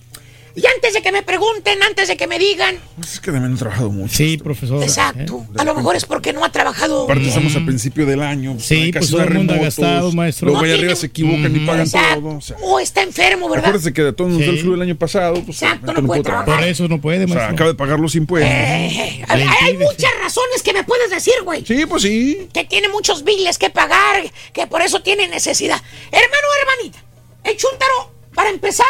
Y 0.55 0.67
antes 0.67 0.93
de 0.95 1.03
que 1.03 1.13
me 1.13 1.23
pregunten, 1.23 1.83
antes 1.83 2.09
de 2.09 2.17
que 2.17 2.27
me 2.27 2.39
digan, 2.39 2.77
Pues 2.97 3.15
es 3.15 3.21
que 3.21 3.31
también 3.31 3.55
he 3.55 3.57
trabajado 3.59 3.91
mucho. 3.91 4.15
Sí, 4.17 4.39
profesor. 4.39 4.83
exacto, 4.83 5.47
a 5.57 5.65
lo 5.65 5.75
mejor 5.75 5.95
es 5.97 6.05
porque 6.05 6.33
no 6.33 6.45
ha 6.45 6.51
trabajado. 6.51 7.05
Aparte 7.05 7.29
estamos 7.29 7.55
al 7.55 7.65
principio 7.65 8.07
del 8.07 8.23
año. 8.23 8.57
Sí, 8.59 8.75
hay 8.75 8.93
pues 8.93 9.11
todo 9.11 9.23
el 9.23 9.35
mundo 9.35 9.55
ha 9.55 9.59
gastado, 9.59 10.11
maestro. 10.13 10.49
Luego 10.49 10.65
No 10.67 10.73
arriba 10.73 10.95
se 10.97 11.07
equivocan 11.07 11.55
y 11.55 11.61
pagan 11.61 11.83
Exacto. 11.87 12.21
todo. 12.21 12.37
O 12.37 12.41
sea, 12.41 12.57
O 12.63 12.81
está 12.81 13.03
enfermo, 13.03 13.49
¿verdad? 13.49 13.67
acuérdese 13.67 13.93
que 13.93 14.03
a 14.03 14.13
todos 14.13 14.31
nos 14.31 14.39
dio 14.41 14.51
el 14.51 14.57
Sí. 14.57 14.63
flu 14.63 14.75
el 14.75 14.83
año 14.83 14.97
pasado. 14.97 15.35
Pues, 15.45 15.63
Exacto, 15.63 15.87
ahorita 15.87 16.01
no 16.03 16.07
puede 16.07 16.23
trabajar. 16.23 16.55
Por 16.59 16.65
eso 16.69 16.89
no 16.89 17.01
puede, 17.01 17.25
O 17.25 17.29
sea, 17.29 17.37
maestro. 17.37 17.55
acaba 17.55 17.71
de 17.71 17.77
pagar 17.77 18.01
los 18.01 18.15
impuestos. 18.17 18.51
Eh, 18.53 19.25
hay, 19.29 19.77
muchas 19.77 20.11
razones 20.21 20.63
que 20.65 20.73
me 20.73 20.83
puedes 20.85 21.11
decir, 21.11 21.35
güey. 21.45 21.65
Sí, 21.65 21.85
pues 21.87 22.03
sí. 22.03 22.49
Que 22.53 22.65
tiene 22.65 22.89
muchos 22.89 23.23
biles 23.25 23.59
que 23.59 23.71
pagar, 23.71 24.23
que 24.53 24.67
por 24.67 24.83
eso 24.83 25.01
tiene 25.03 25.29
necesidad. 25.29 25.81
Hermano, 26.11 26.47
hermanita, 26.63 27.05
el 27.45 27.57
chúntaro, 27.57 28.13
para 28.35 28.51
empezar, 28.51 28.87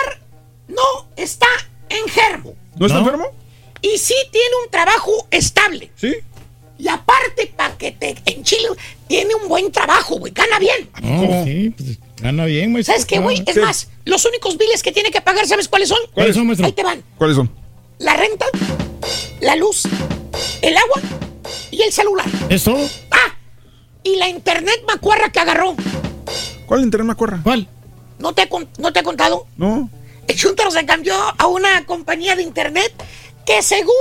no 0.68 1.08
está 1.16 1.47
enfermo. 1.88 2.55
¿No 2.76 2.86
está 2.86 2.98
¿No? 3.00 3.05
enfermo? 3.06 3.26
Y 3.82 3.98
sí 3.98 4.14
tiene 4.30 4.48
un 4.64 4.70
trabajo 4.70 5.26
estable. 5.30 5.90
Sí. 5.97 6.14
Y 6.78 6.86
aparte, 6.88 7.52
para 7.56 7.76
que 7.76 7.90
te 7.92 8.14
en 8.26 8.44
Chile 8.44 8.68
tiene 9.08 9.34
un 9.34 9.48
buen 9.48 9.72
trabajo, 9.72 10.16
güey. 10.18 10.32
Gana 10.32 10.58
bien. 10.58 10.88
No, 11.02 11.44
sí, 11.44 11.70
pues 11.76 11.98
gana 12.20 12.44
bien, 12.44 12.72
maestro. 12.72 12.94
¿Sabes 12.94 13.06
qué, 13.06 13.18
güey? 13.18 13.42
Es 13.47 13.55
Sí. 13.55 13.60
más, 13.60 13.88
los 14.05 14.24
únicos 14.24 14.56
biles 14.58 14.82
que 14.82 14.92
tiene 14.92 15.10
que 15.10 15.20
pagar, 15.20 15.47
¿sabes 15.47 15.66
cuáles 15.68 15.88
son? 15.88 15.98
¿Cuáles 16.14 16.36
son, 16.36 16.47
maestro? 16.47 16.66
Ahí 16.66 16.72
te 16.72 16.84
van. 16.84 17.02
¿Cuáles 17.16 17.36
son? 17.36 17.50
La 17.98 18.14
renta, 18.14 18.47
la 19.40 19.56
luz, 19.56 19.82
el 20.62 20.76
agua 20.76 21.00
y 21.72 21.82
el 21.82 21.92
celular. 21.92 22.26
¿Es 22.48 22.62
todo? 22.62 22.78
Ah, 23.10 23.34
y 24.05 24.14
la 24.16 24.28
internet 24.28 24.80
macuarra 24.86 25.30
que 25.32 25.40
agarró. 25.40 25.74
¿Cuál 26.66 26.82
internet 26.82 27.06
me 27.06 27.12
acuerda? 27.12 27.40
¿Cuál? 27.42 27.66
¿No 28.20 28.32
te, 28.34 28.42
he 28.42 28.48
con- 28.48 28.68
¿No 28.78 28.92
te 28.92 29.00
he 29.00 29.02
contado? 29.02 29.47
No. 29.56 29.90
Chuntaro 30.39 30.70
se 30.70 30.86
cambió 30.86 31.15
a 31.36 31.47
una 31.49 31.84
compañía 31.84 32.36
de 32.36 32.42
internet 32.42 32.92
que 33.44 33.60
según 33.62 33.94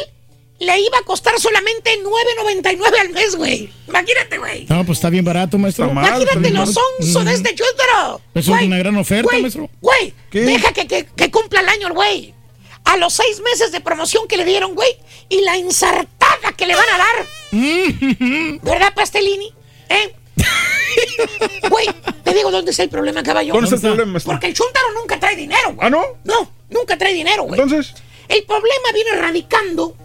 él 0.00 0.66
le 0.66 0.80
iba 0.80 0.98
a 0.98 1.02
costar 1.02 1.38
solamente 1.38 1.96
9.99 2.02 2.98
al 3.00 3.10
mes, 3.10 3.36
güey. 3.36 3.72
Imagínate, 3.86 4.38
güey. 4.38 4.66
No, 4.68 4.84
pues 4.84 4.98
está 4.98 5.08
bien 5.10 5.24
barato, 5.24 5.56
maestro. 5.58 5.88
Imagínate 5.88 6.50
lo 6.50 6.66
sonso 6.66 7.22
de 7.24 7.34
este 7.34 7.54
Chuntaro. 7.54 8.20
Eso 8.34 8.56
es 8.56 8.62
una 8.62 8.78
gran 8.78 8.96
oferta, 8.96 9.28
Güey, 9.30 9.42
maestro. 9.42 9.70
Güey, 9.80 10.14
deja 10.32 10.72
que, 10.72 10.86
que- 10.88 11.06
que 11.06 11.30
cumpla 11.30 11.60
el 11.60 11.68
año 11.68 11.86
el 11.88 11.92
güey. 11.92 12.34
A 12.84 12.96
los 12.96 13.12
seis 13.14 13.40
meses 13.40 13.70
de 13.72 13.80
promoción 13.80 14.26
que 14.28 14.36
le 14.36 14.44
dieron, 14.44 14.74
güey, 14.74 14.96
y 15.28 15.40
la 15.42 15.56
ensartada 15.56 16.52
que 16.56 16.66
le 16.66 16.74
van 16.74 16.84
a 16.92 16.98
dar. 16.98 17.26
¿Verdad, 18.62 18.92
Pastelini? 18.94 19.52
¿Eh? 19.88 20.14
Güey, 21.70 21.86
te 22.22 22.34
digo 22.34 22.50
dónde 22.50 22.70
está 22.70 22.82
el 22.82 22.88
problema, 22.88 23.22
caballo. 23.22 23.52
¿Dónde 23.54 23.74
está 23.74 23.88
el 23.88 23.94
problema, 23.94 24.12
maestro? 24.12 24.32
Porque 24.32 24.46
el 24.48 24.54
chúntaro 24.54 24.86
nunca 24.94 25.18
trae 25.18 25.36
dinero, 25.36 25.72
güey. 25.74 25.86
¿Ah, 25.86 25.90
no? 25.90 26.02
No, 26.24 26.50
nunca 26.70 26.96
trae 26.98 27.12
dinero, 27.14 27.44
güey. 27.44 27.60
Entonces, 27.60 27.94
El 28.28 28.42
problema 28.44 28.92
viene 28.94 29.12
radicando 29.12 29.96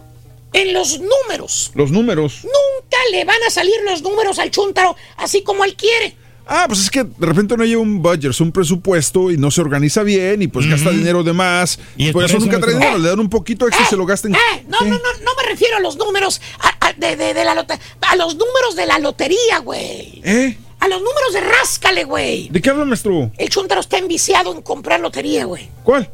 en 0.52 0.72
los 0.72 1.00
números. 1.00 1.70
los 1.74 1.90
números. 1.90 2.40
Nunca 2.44 2.98
le 3.12 3.24
van 3.24 3.42
a 3.46 3.50
salir 3.50 3.74
los 3.84 4.02
números 4.02 4.38
al 4.38 4.50
chúntaro 4.50 4.96
así 5.16 5.42
como 5.42 5.64
él 5.64 5.74
quiere. 5.76 6.16
Ah, 6.52 6.64
pues 6.66 6.80
es 6.80 6.90
que 6.90 7.04
de 7.04 7.26
repente 7.26 7.56
no 7.56 7.64
lleva 7.64 7.80
un 7.80 8.02
budget, 8.02 8.38
un 8.40 8.50
presupuesto 8.50 9.30
y 9.30 9.36
no 9.36 9.52
se 9.52 9.60
organiza 9.60 10.02
bien 10.02 10.42
y 10.42 10.48
pues 10.48 10.66
gasta 10.68 10.90
dinero 10.90 11.22
de 11.22 11.32
más. 11.32 11.78
Y 11.96 12.08
es 12.08 12.12
por 12.12 12.24
eso 12.24 12.40
nunca 12.40 12.58
trae 12.58 12.74
dinero, 12.74 12.98
le 12.98 13.08
dan 13.08 13.20
un 13.20 13.30
poquito 13.30 13.68
extra 13.68 13.86
y 13.86 13.88
se 13.88 13.96
lo 13.96 14.04
gastan. 14.04 14.34
Eh, 14.34 14.64
no, 14.66 14.80
no, 14.80 14.86
no, 14.88 14.98
no 14.98 15.30
me 15.40 15.48
refiero 15.48 15.76
a 15.76 15.80
los 15.80 15.96
números 15.96 16.40
a- 16.58 16.76
de, 16.96 17.16
de- 17.16 17.34
de 17.34 17.44
la 17.44 17.54
lotería. 17.54 17.84
A 18.02 18.16
los 18.16 18.34
números 18.36 18.76
de 18.76 18.86
la 18.86 18.98
lotería, 18.98 19.58
güey. 19.62 20.20
¿Eh? 20.24 20.58
A 20.80 20.88
los 20.88 20.98
números 21.02 21.32
de 21.32 21.40
ráscale, 21.40 22.04
güey. 22.04 22.48
¿De 22.48 22.60
qué 22.62 22.70
habla, 22.70 22.84
maestro? 22.84 23.30
El 23.36 23.48
chúntaro 23.50 23.80
está 23.80 23.98
enviciado 23.98 24.52
en 24.52 24.62
comprar 24.62 25.00
lotería, 25.00 25.44
güey. 25.44 25.68
¿Cuál? 25.84 26.10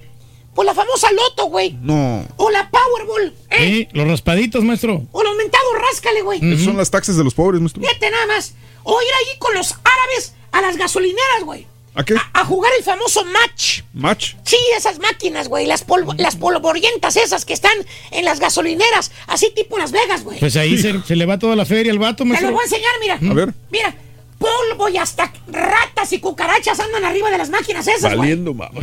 Pues 0.55 0.67
la 0.67 0.75
famosa 0.75 1.13
loto, 1.13 1.47
güey. 1.47 1.77
No. 1.83 2.27
O 2.37 2.51
la 2.51 2.71
Powerball. 2.71 3.35
¿eh? 3.51 3.59
Sí, 3.59 3.89
los 3.93 4.09
raspaditos, 4.09 4.65
maestro. 4.65 5.03
O 5.13 5.23
los 5.23 5.37
mentados 5.37 5.73
ráscale, 5.79 6.23
güey. 6.23 6.41
Esas 6.43 6.65
son 6.65 6.77
las 6.77 6.91
taxas 6.91 7.17
de 7.17 7.25
los 7.25 7.35
pobres, 7.35 7.61
maestro. 7.61 7.83
Fíjate 7.83 8.11
nada 8.11 8.27
más. 8.27 8.55
O 8.83 9.01
ir 9.03 9.09
ahí 9.09 9.39
con 9.39 9.55
los 9.55 9.73
árabes 9.85 10.35
a 10.53 10.63
las 10.63 10.77
gasolineras, 10.77 11.45
güey. 11.45 11.67
¿A 11.97 12.05
qué? 12.05 12.15
A 12.35 12.45
jugar 12.45 12.71
el 12.79 12.85
famoso 12.85 13.25
match. 13.25 13.81
¿Match? 13.95 14.35
Sí, 14.45 14.59
esas 14.77 14.99
máquinas, 14.99 15.49
güey. 15.49 15.67
Las, 15.67 15.83
polvo, 15.83 16.13
las 16.19 16.37
polvorientas 16.37 17.17
esas 17.17 17.45
que 17.47 17.55
están 17.55 17.73
en 18.11 18.25
las 18.25 18.39
gasolineras. 18.39 19.13
Así 19.27 19.51
tipo 19.57 19.79
Las 19.79 19.93
Vegas, 19.93 20.23
güey. 20.23 20.39
Pues 20.39 20.57
ahí 20.57 20.77
se, 20.77 21.03
se 21.03 21.17
le 21.17 21.25
va 21.25 21.39
toda 21.39 21.57
la 21.57 21.65
feria 21.65 21.91
al 21.93 21.99
vato, 21.99 22.19
Te 22.19 22.25
maestro. 22.27 22.51
lo 22.51 22.57
voy 22.57 22.63
a 22.63 22.67
enseñar, 22.67 22.93
mira. 23.01 23.19
A 23.31 23.35
ver. 23.35 23.55
Mira, 23.71 23.95
polvo 24.39 24.89
y 24.91 24.99
hasta 24.99 25.33
ratas 25.49 26.13
y 26.13 26.19
cucarachas 26.21 26.79
andan 26.81 27.05
arriba 27.05 27.31
de 27.31 27.39
las 27.39 27.49
máquinas 27.49 27.87
esas, 27.89 28.03
güey. 28.03 28.19
Valiendo, 28.19 28.53
mamá. 28.53 28.79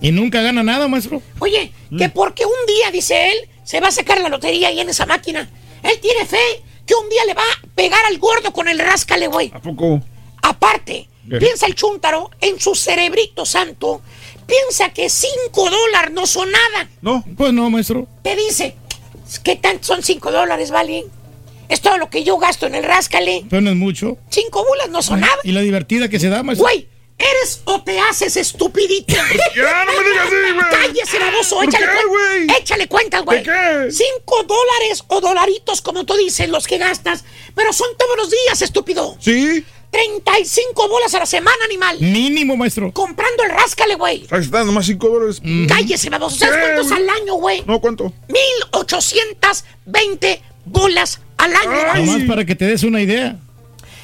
Y 0.00 0.12
nunca 0.12 0.40
gana 0.40 0.62
nada, 0.62 0.86
maestro. 0.88 1.20
Oye, 1.40 1.72
que 1.98 2.08
porque 2.10 2.46
un 2.46 2.66
día, 2.66 2.90
dice 2.92 3.32
él, 3.32 3.48
se 3.64 3.80
va 3.80 3.88
a 3.88 3.92
sacar 3.92 4.20
la 4.20 4.28
lotería 4.28 4.68
ahí 4.68 4.78
en 4.80 4.88
esa 4.88 5.04
máquina. 5.04 5.50
Él 5.82 5.98
tiene 6.00 6.24
fe 6.26 6.62
que 6.86 6.94
un 6.94 7.08
día 7.10 7.24
le 7.26 7.34
va 7.34 7.42
a 7.42 7.66
pegar 7.74 8.04
al 8.06 8.18
gordo 8.18 8.52
con 8.52 8.68
el 8.68 8.78
ráscale, 8.78 9.26
güey. 9.26 9.50
¿A 9.52 9.60
poco? 9.60 10.00
Aparte. 10.42 11.08
Piensa 11.28 11.66
el 11.66 11.74
chúntaro 11.74 12.30
en 12.40 12.58
su 12.60 12.74
cerebrito 12.74 13.44
santo. 13.46 14.02
Piensa 14.46 14.88
que 14.92 15.08
5 15.08 15.70
dólares 15.70 16.10
no 16.12 16.26
son 16.26 16.50
nada. 16.50 16.88
No. 17.02 17.24
Pues 17.36 17.52
no, 17.52 17.70
maestro. 17.70 18.08
Te 18.24 18.34
dice, 18.34 18.74
¿qué 19.44 19.56
tanto 19.56 19.84
son 19.86 20.02
5 20.02 20.32
dólares, 20.32 20.70
vale? 20.70 21.04
Es 21.68 21.80
todo 21.80 21.98
lo 21.98 22.10
que 22.10 22.24
yo 22.24 22.36
gasto 22.38 22.66
en 22.66 22.74
el 22.74 22.82
ráscale. 22.82 23.44
Pero 23.48 23.62
no 23.62 23.70
es 23.70 23.76
mucho. 23.76 24.18
5 24.30 24.64
bolas 24.64 24.88
no 24.90 25.02
son 25.02 25.20
nada. 25.20 25.38
Y 25.44 25.52
la 25.52 25.60
divertida 25.60 26.08
que 26.08 26.18
se 26.18 26.28
da, 26.28 26.42
maestro. 26.42 26.64
Güey, 26.64 26.88
¿eres 27.16 27.60
o 27.64 27.80
te 27.82 28.00
haces 28.00 28.36
estupidito? 28.36 29.14
Ya, 29.54 29.84
no 29.84 29.92
me 29.92 30.08
digas 30.08 30.26
así, 30.26 30.34
güey. 30.54 30.70
Cállese, 30.70 31.18
baboso. 31.20 31.56
¿Por 31.56 31.64
Échale, 31.68 31.86
qué, 31.86 32.06
güey? 32.08 32.58
échale 32.58 32.88
cuentas, 32.88 33.22
güey. 33.24 33.38
¿De 33.38 33.44
qué? 33.44 33.92
5 33.92 34.42
dólares 34.42 35.04
o 35.06 35.20
dolaritos, 35.20 35.80
como 35.80 36.04
tú 36.04 36.16
dices, 36.16 36.48
los 36.48 36.66
que 36.66 36.78
gastas. 36.78 37.24
Pero 37.54 37.72
son 37.72 37.88
todos 37.96 38.16
los 38.16 38.30
días, 38.30 38.62
estúpido. 38.62 39.16
Sí. 39.20 39.64
35 39.90 40.88
bolas 40.88 41.14
a 41.14 41.18
la 41.20 41.26
semana, 41.26 41.56
animal. 41.64 41.98
Mínimo, 42.00 42.56
maestro. 42.56 42.92
Comprando 42.92 43.42
el 43.44 43.50
ráscale, 43.50 43.94
güey. 43.96 44.26
Ahí 44.30 44.40
está, 44.40 44.64
nomás 44.64 44.86
5 44.86 45.08
dólares. 45.08 45.42
Cállese, 45.68 46.10
baboso. 46.10 46.36
¿Sabes 46.36 46.56
¿Qué, 46.56 46.62
cuántos 46.62 46.92
al 46.92 47.08
año, 47.08 47.34
güey? 47.34 47.62
No, 47.66 47.80
¿cuánto? 47.80 48.12
1820 48.28 50.42
bolas 50.66 51.20
al 51.36 51.54
año, 51.54 51.90
güey. 51.92 52.06
Nomás 52.06 52.22
para 52.28 52.44
que 52.44 52.54
te 52.54 52.66
des 52.66 52.82
una 52.84 53.00
idea. 53.02 53.38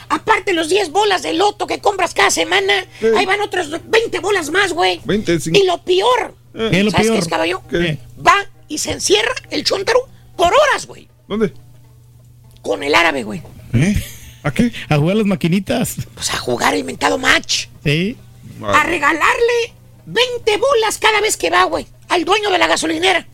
Aparte 0.08 0.52
los 0.52 0.68
10 0.68 0.90
bolas 0.90 1.22
de 1.22 1.32
loto 1.32 1.66
que 1.66 1.80
compras 1.80 2.14
cada 2.14 2.30
semana, 2.30 2.86
ahí 3.16 3.26
van 3.26 3.40
otras 3.40 3.70
20 3.70 4.20
bolas 4.20 4.50
más, 4.50 4.72
güey. 4.72 5.00
20, 5.04 5.40
sí. 5.40 5.50
Y 5.52 5.66
lo 5.66 5.82
peor, 5.82 6.34
¿Qué 6.52 6.78
es 6.78 6.84
lo 6.84 6.90
¿sabes 6.90 7.06
peor? 7.06 7.16
qué 7.16 7.22
es, 7.22 7.28
caballo? 7.28 7.62
¿Qué? 7.68 7.98
Va 8.24 8.34
y 8.68 8.78
se 8.78 8.92
encierra 8.92 9.34
el 9.50 9.64
chontaro 9.64 10.08
por 10.36 10.52
horas, 10.52 10.86
güey. 10.86 11.08
¿Dónde? 11.28 11.52
Con 12.62 12.82
el 12.84 12.94
árabe, 12.94 13.24
güey. 13.24 13.42
¿Eh? 13.74 14.02
¿A 14.46 14.52
qué? 14.52 14.72
A 14.88 14.96
jugar 14.96 15.16
las 15.16 15.26
maquinitas. 15.26 15.96
Pues 16.14 16.30
a 16.30 16.36
jugar 16.36 16.72
el 16.72 16.84
mentado 16.84 17.18
match. 17.18 17.66
Sí. 17.82 18.16
A 18.62 18.84
regalarle 18.84 19.74
20 20.04 20.56
bolas 20.58 20.98
cada 20.98 21.20
vez 21.20 21.36
que 21.36 21.50
va, 21.50 21.64
güey. 21.64 21.84
Al 22.08 22.24
dueño 22.24 22.50
de 22.50 22.58
la 22.58 22.68
gasolinera. 22.68 23.26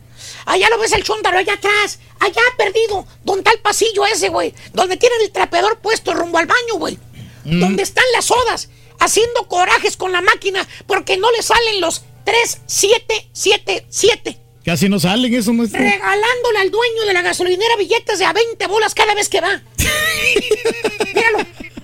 Allá 0.45 0.69
lo 0.71 0.79
ves 0.79 0.91
el 0.93 1.03
chontaro, 1.03 1.37
allá 1.37 1.53
atrás. 1.53 1.99
Allá 2.19 2.41
perdido. 2.57 3.05
Donde 3.23 3.41
está 3.41 3.51
el 3.51 3.59
pasillo 3.59 4.07
ese, 4.07 4.29
güey. 4.29 4.55
Donde 4.73 4.97
tienen 4.97 5.21
el 5.21 5.31
trapeador 5.31 5.77
puesto 5.77 6.15
rumbo 6.15 6.39
al 6.39 6.47
baño, 6.47 6.79
güey. 6.79 6.97
Mm. 7.43 7.59
Donde 7.59 7.83
están 7.83 8.05
las 8.15 8.25
sodas. 8.25 8.69
Haciendo 8.99 9.47
corajes 9.47 9.97
con 9.97 10.11
la 10.13 10.21
máquina 10.21 10.67
porque 10.87 11.17
no 11.17 11.31
le 11.31 11.43
salen 11.43 11.79
los 11.79 12.01
3, 12.23 12.61
7, 12.65 13.29
7, 13.33 13.85
7. 13.87 14.39
Casi 14.65 14.87
no 14.87 14.99
salen 14.99 15.33
eso, 15.33 15.53
maestro. 15.53 15.79
Regalándole 15.79 16.59
al 16.61 16.71
dueño 16.71 17.03
de 17.05 17.13
la 17.13 17.21
gasolinera 17.21 17.75
billetes 17.77 18.19
de 18.19 18.25
a 18.25 18.33
20 18.33 18.65
bolas 18.67 18.93
cada 18.93 19.13
vez 19.13 19.27
que 19.27 19.41
va. 19.41 19.61
míralo. 21.13 21.37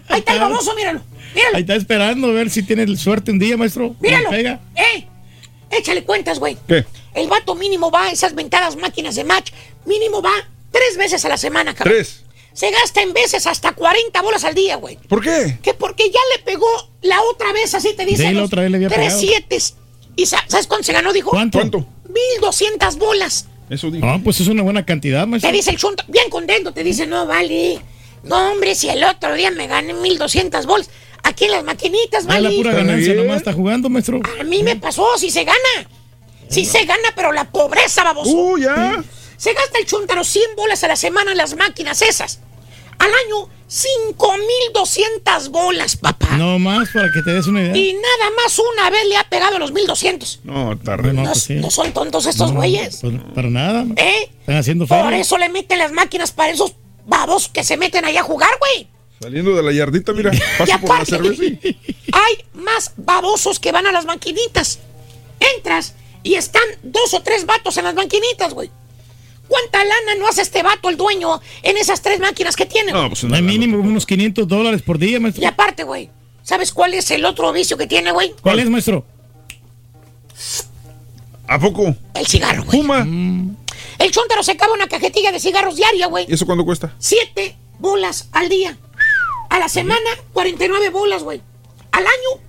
Ahí 0.07 0.19
está 0.19 0.33
el 0.33 0.39
baboso, 0.39 0.73
míralo. 0.75 1.01
Míralo. 1.35 1.55
Ahí 1.57 1.61
está 1.61 1.75
esperando 1.75 2.27
a 2.29 2.31
ver 2.31 2.49
si 2.49 2.63
tiene 2.63 2.95
suerte 2.95 3.31
un 3.31 3.39
día, 3.39 3.57
maestro. 3.57 3.95
Míralo. 3.99 4.29
Pega. 4.29 4.61
¡Eh! 4.75 5.05
Échale 5.71 6.03
cuentas, 6.03 6.39
güey. 6.39 6.57
¿Qué? 6.67 6.85
El 7.13 7.27
vato 7.27 7.53
mínimo 7.55 7.91
va 7.91 8.05
a 8.05 8.11
esas 8.11 8.33
ventadas 8.33 8.75
máquinas 8.77 9.15
de 9.15 9.23
match. 9.23 9.51
Mínimo 9.85 10.21
va 10.21 10.31
tres 10.71 10.97
veces 10.97 11.23
a 11.25 11.29
la 11.29 11.37
semana, 11.37 11.75
cabrón. 11.75 11.95
Tres. 11.95 12.23
Se 12.53 12.71
gasta 12.71 13.01
en 13.01 13.13
veces 13.13 13.45
hasta 13.45 13.73
40 13.73 14.21
bolas 14.21 14.43
al 14.43 14.55
día, 14.55 14.77
güey. 14.77 14.97
¿Por 15.07 15.21
qué? 15.21 15.59
Que 15.61 15.73
porque 15.73 16.09
ya 16.09 16.19
le 16.35 16.43
pegó 16.43 16.67
la 17.01 17.21
otra 17.23 17.53
vez, 17.53 17.73
así 17.73 17.93
te 17.95 18.05
dicen. 18.05 18.29
Sí, 18.29 18.33
la 18.33 18.43
otra 18.43 18.63
vez 18.63 18.71
le 18.71 18.77
había 18.77 18.89
tres 18.89 18.99
pegado. 18.99 19.19
siete. 19.19 19.57
¿Y 20.19 20.25
sa- 20.25 20.43
sabes 20.47 20.67
cuánto 20.67 20.85
se 20.85 20.93
ganó, 20.93 21.13
dijo? 21.13 21.29
¿Cuánto? 21.29 21.59
1200 22.09 22.97
bolas. 22.97 23.47
Eso 23.69 23.89
dijo. 23.91 24.05
Ah, 24.07 24.19
pues 24.23 24.39
es 24.41 24.47
una 24.47 24.63
buena 24.63 24.85
cantidad, 24.85 25.21
Te 25.21 25.27
maestro. 25.27 25.51
dice 25.51 25.69
el 25.71 25.77
chunto, 25.77 26.03
bien 26.07 26.29
contento, 26.29 26.73
te 26.73 26.83
dice, 26.83 27.05
no, 27.07 27.25
vale. 27.25 27.79
No, 28.23 28.51
hombre, 28.51 28.75
si 28.75 28.89
el 28.89 29.03
otro 29.03 29.33
día 29.35 29.51
me 29.51 29.67
gané 29.67 29.93
1200 29.93 30.65
bolas. 30.65 30.89
Aquí 31.23 31.45
en 31.45 31.51
las 31.51 31.63
maquinitas, 31.63 32.25
Ah, 32.27 32.39
la 32.39 32.49
vale. 32.49 32.57
pura 32.57 32.73
ganancia 32.73 33.13
nomás 33.13 33.37
está 33.37 33.53
jugando, 33.53 33.89
maestro. 33.89 34.19
A 34.39 34.43
mí 34.43 34.63
me 34.63 34.75
pasó, 34.75 35.05
si 35.17 35.29
se 35.29 35.43
gana. 35.43 35.57
Si 36.49 36.65
se 36.65 36.83
gana, 36.85 37.09
pero 37.15 37.31
la 37.31 37.45
pobreza, 37.51 38.03
baboso. 38.03 38.31
Uh, 38.35 38.57
ya. 38.57 39.03
Se 39.37 39.53
gasta 39.53 39.77
el 39.79 39.85
chuntaro 39.85 40.23
100 40.23 40.55
bolas 40.57 40.83
a 40.83 40.87
la 40.89 40.95
semana 40.95 41.31
en 41.31 41.37
las 41.37 41.55
máquinas 41.55 42.01
esas. 42.01 42.39
Al 42.99 43.11
año, 43.25 43.49
5200 43.67 45.49
bolas, 45.49 45.95
papá. 45.95 46.37
No 46.37 46.59
más 46.59 46.89
para 46.89 47.11
que 47.11 47.21
te 47.21 47.31
des 47.31 47.47
una 47.47 47.61
idea. 47.61 47.75
Y 47.77 47.93
nada 47.93 48.31
más 48.43 48.59
una 48.59 48.89
vez 48.89 49.05
le 49.07 49.17
ha 49.17 49.23
pegado 49.29 49.57
los 49.59 49.71
1200. 49.71 50.41
No, 50.43 50.77
tarde. 50.77 51.13
No, 51.13 51.23
No, 51.23 51.31
pues 51.31 51.43
sí. 51.43 51.53
no 51.55 51.69
son 51.71 51.91
tontos 51.93 52.25
estos 52.25 52.51
No, 52.51 52.57
güeyes. 52.57 52.97
pues, 53.01 53.13
para 53.33 53.49
nada. 53.49 53.85
¿Eh? 53.95 54.29
Están 54.41 54.57
haciendo 54.57 54.85
Por 54.87 55.01
feria. 55.03 55.19
eso 55.19 55.37
le 55.37 55.49
meten 55.49 55.77
las 55.79 55.91
máquinas 55.91 56.31
para 56.31 56.51
esos 56.51 56.73
babos 57.05 57.47
que 57.47 57.63
se 57.63 57.77
meten 57.77 58.05
allá 58.05 58.21
a 58.21 58.23
jugar, 58.23 58.51
güey. 58.59 58.87
Saliendo 59.21 59.55
de 59.55 59.63
la 59.63 59.71
yardita, 59.73 60.13
mira, 60.13 60.31
por 60.57 60.67
la 60.67 60.75
aparte, 60.75 61.05
cerveza. 61.11 61.43
hay 62.13 62.45
más 62.53 62.93
babosos 62.97 63.59
que 63.59 63.71
van 63.71 63.87
a 63.87 63.91
las 63.91 64.05
maquinitas. 64.05 64.79
Entras 65.55 65.95
y 66.23 66.35
están 66.35 66.63
dos 66.83 67.13
o 67.13 67.21
tres 67.21 67.45
vatos 67.45 67.77
en 67.77 67.85
las 67.85 67.95
maquinitas, 67.95 68.53
güey. 68.53 68.69
¿Cuánta 69.49 69.83
lana 69.83 70.15
no 70.19 70.27
hace 70.27 70.43
este 70.43 70.61
vato, 70.63 70.87
el 70.89 70.95
dueño, 70.95 71.41
en 71.63 71.75
esas 71.75 72.01
tres 72.01 72.19
máquinas 72.19 72.55
que 72.55 72.67
tiene? 72.67 72.91
No, 72.93 73.09
pues 73.09 73.23
No 73.23 73.35
hay 73.35 73.41
mínimo 73.41 73.79
unos 73.79 74.05
500 74.05 74.47
dólares 74.47 74.83
por 74.83 74.99
día, 74.99 75.19
maestro. 75.19 75.43
Y 75.43 75.47
aparte, 75.47 75.83
güey, 75.83 76.11
¿sabes 76.43 76.71
cuál 76.71 76.93
es 76.93 77.09
el 77.09 77.25
otro 77.25 77.51
vicio 77.51 77.75
que 77.75 77.87
tiene, 77.87 78.11
güey? 78.11 78.35
¿Cuál 78.41 78.59
es, 78.59 78.69
maestro? 78.69 79.03
¿A 81.47 81.59
poco? 81.59 81.95
El 82.13 82.27
cigarro, 82.27 82.63
güey. 82.63 82.79
Fuma. 82.79 83.07
El 83.97 84.11
Chuntaro 84.11 84.43
se 84.43 84.51
acaba 84.51 84.71
una 84.73 84.87
cajetilla 84.87 85.31
de 85.31 85.39
cigarros 85.39 85.75
diaria, 85.75 86.05
güey. 86.05 86.27
¿Y 86.29 86.35
eso 86.35 86.45
cuánto 86.45 86.63
cuesta? 86.63 86.93
Siete 86.99 87.55
bolas 87.79 88.27
al 88.31 88.49
día. 88.49 88.77
A 89.49 89.57
la 89.57 89.67
semana, 89.67 89.99
49 90.33 90.91
bolas, 90.91 91.23
güey. 91.23 91.41
Al 91.91 92.05
año, 92.05 92.39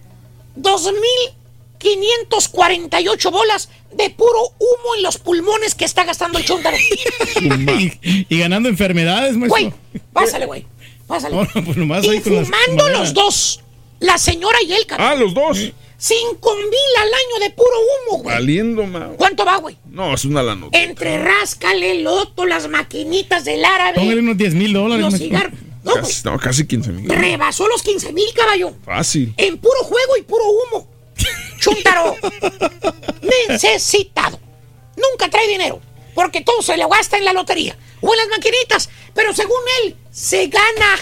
2.548 0.59 3.31
bolas 3.33 3.71
de 3.93 4.11
puro 4.11 4.55
humo 4.59 4.95
en 4.97 5.03
los 5.03 5.19
pulmones 5.19 5.75
que 5.75 5.85
está 5.85 6.05
gastando 6.05 6.39
el 6.39 6.45
Chuntaro. 6.45 6.77
y, 7.41 8.27
y 8.29 8.39
ganando 8.39 8.69
enfermedades, 8.69 9.37
maestro. 9.37 9.49
Güey, 9.49 9.73
pásale, 10.13 10.47
güey. 10.47 10.67
Pásale. 11.07 11.35
No, 11.35 11.43
no, 11.43 11.65
pues 11.65 11.77
nomás 11.77 12.05
y 12.05 12.11
ahí 12.11 12.21
con 12.21 12.37
las 12.37 12.49
fumando 12.49 12.89
los 12.91 13.15
dos. 13.15 13.61
La 13.99 14.17
señora 14.17 14.59
y 14.67 14.73
él, 14.73 14.87
cabrón. 14.87 15.07
Ah, 15.09 15.15
los 15.15 15.35
dos. 15.35 15.59
Cinco 15.99 16.57
mil 16.57 17.03
al 17.03 17.09
año 17.09 17.45
de 17.45 17.51
puro 17.51 17.71
humo, 17.79 18.23
güey. 18.23 18.35
Valiendo, 18.35 18.87
ma. 18.87 19.11
¿Cuánto 19.19 19.45
va, 19.45 19.57
güey? 19.59 19.77
No, 19.91 20.15
es 20.15 20.25
una 20.25 20.43
lana. 20.43 20.69
Entre 20.73 21.23
Ráscale, 21.23 22.01
Loto, 22.01 22.47
las 22.47 22.69
maquinitas 22.69 23.45
del 23.45 23.63
árabe. 23.65 23.97
Póngale 23.97 24.21
unos 24.21 24.39
10 24.39 24.55
mil 24.55 24.73
dólares. 24.73 25.05
Los 25.05 25.19
cigarros. 25.19 25.53
No. 25.85 25.95
Casi, 25.95 26.23
no, 26.25 26.39
casi 26.39 26.67
15 26.67 26.93
mil. 26.93 27.11
Rebasó 27.11 27.67
los 27.69 27.83
15 27.83 28.13
mil, 28.13 28.27
caballo. 28.35 28.73
Fácil. 28.85 29.35
En 29.37 29.59
puro 29.59 29.83
juego 29.83 30.17
y 30.19 30.23
puro 30.23 30.45
humo. 30.49 30.90
Chuntaro. 31.59 32.17
Necesitado. 33.23 34.39
Nunca 34.97 35.29
trae 35.31 35.47
dinero. 35.47 35.81
Porque 36.15 36.41
todo 36.41 36.63
se 36.63 36.77
le 36.77 36.87
gasta 36.89 37.17
en 37.17 37.25
la 37.25 37.33
lotería 37.33 37.77
o 38.01 38.13
en 38.13 38.19
las 38.19 38.29
maquinitas. 38.29 38.89
Pero 39.15 39.35
según 39.35 39.61
él, 39.83 39.97
se 40.11 40.47
gana. 40.49 40.99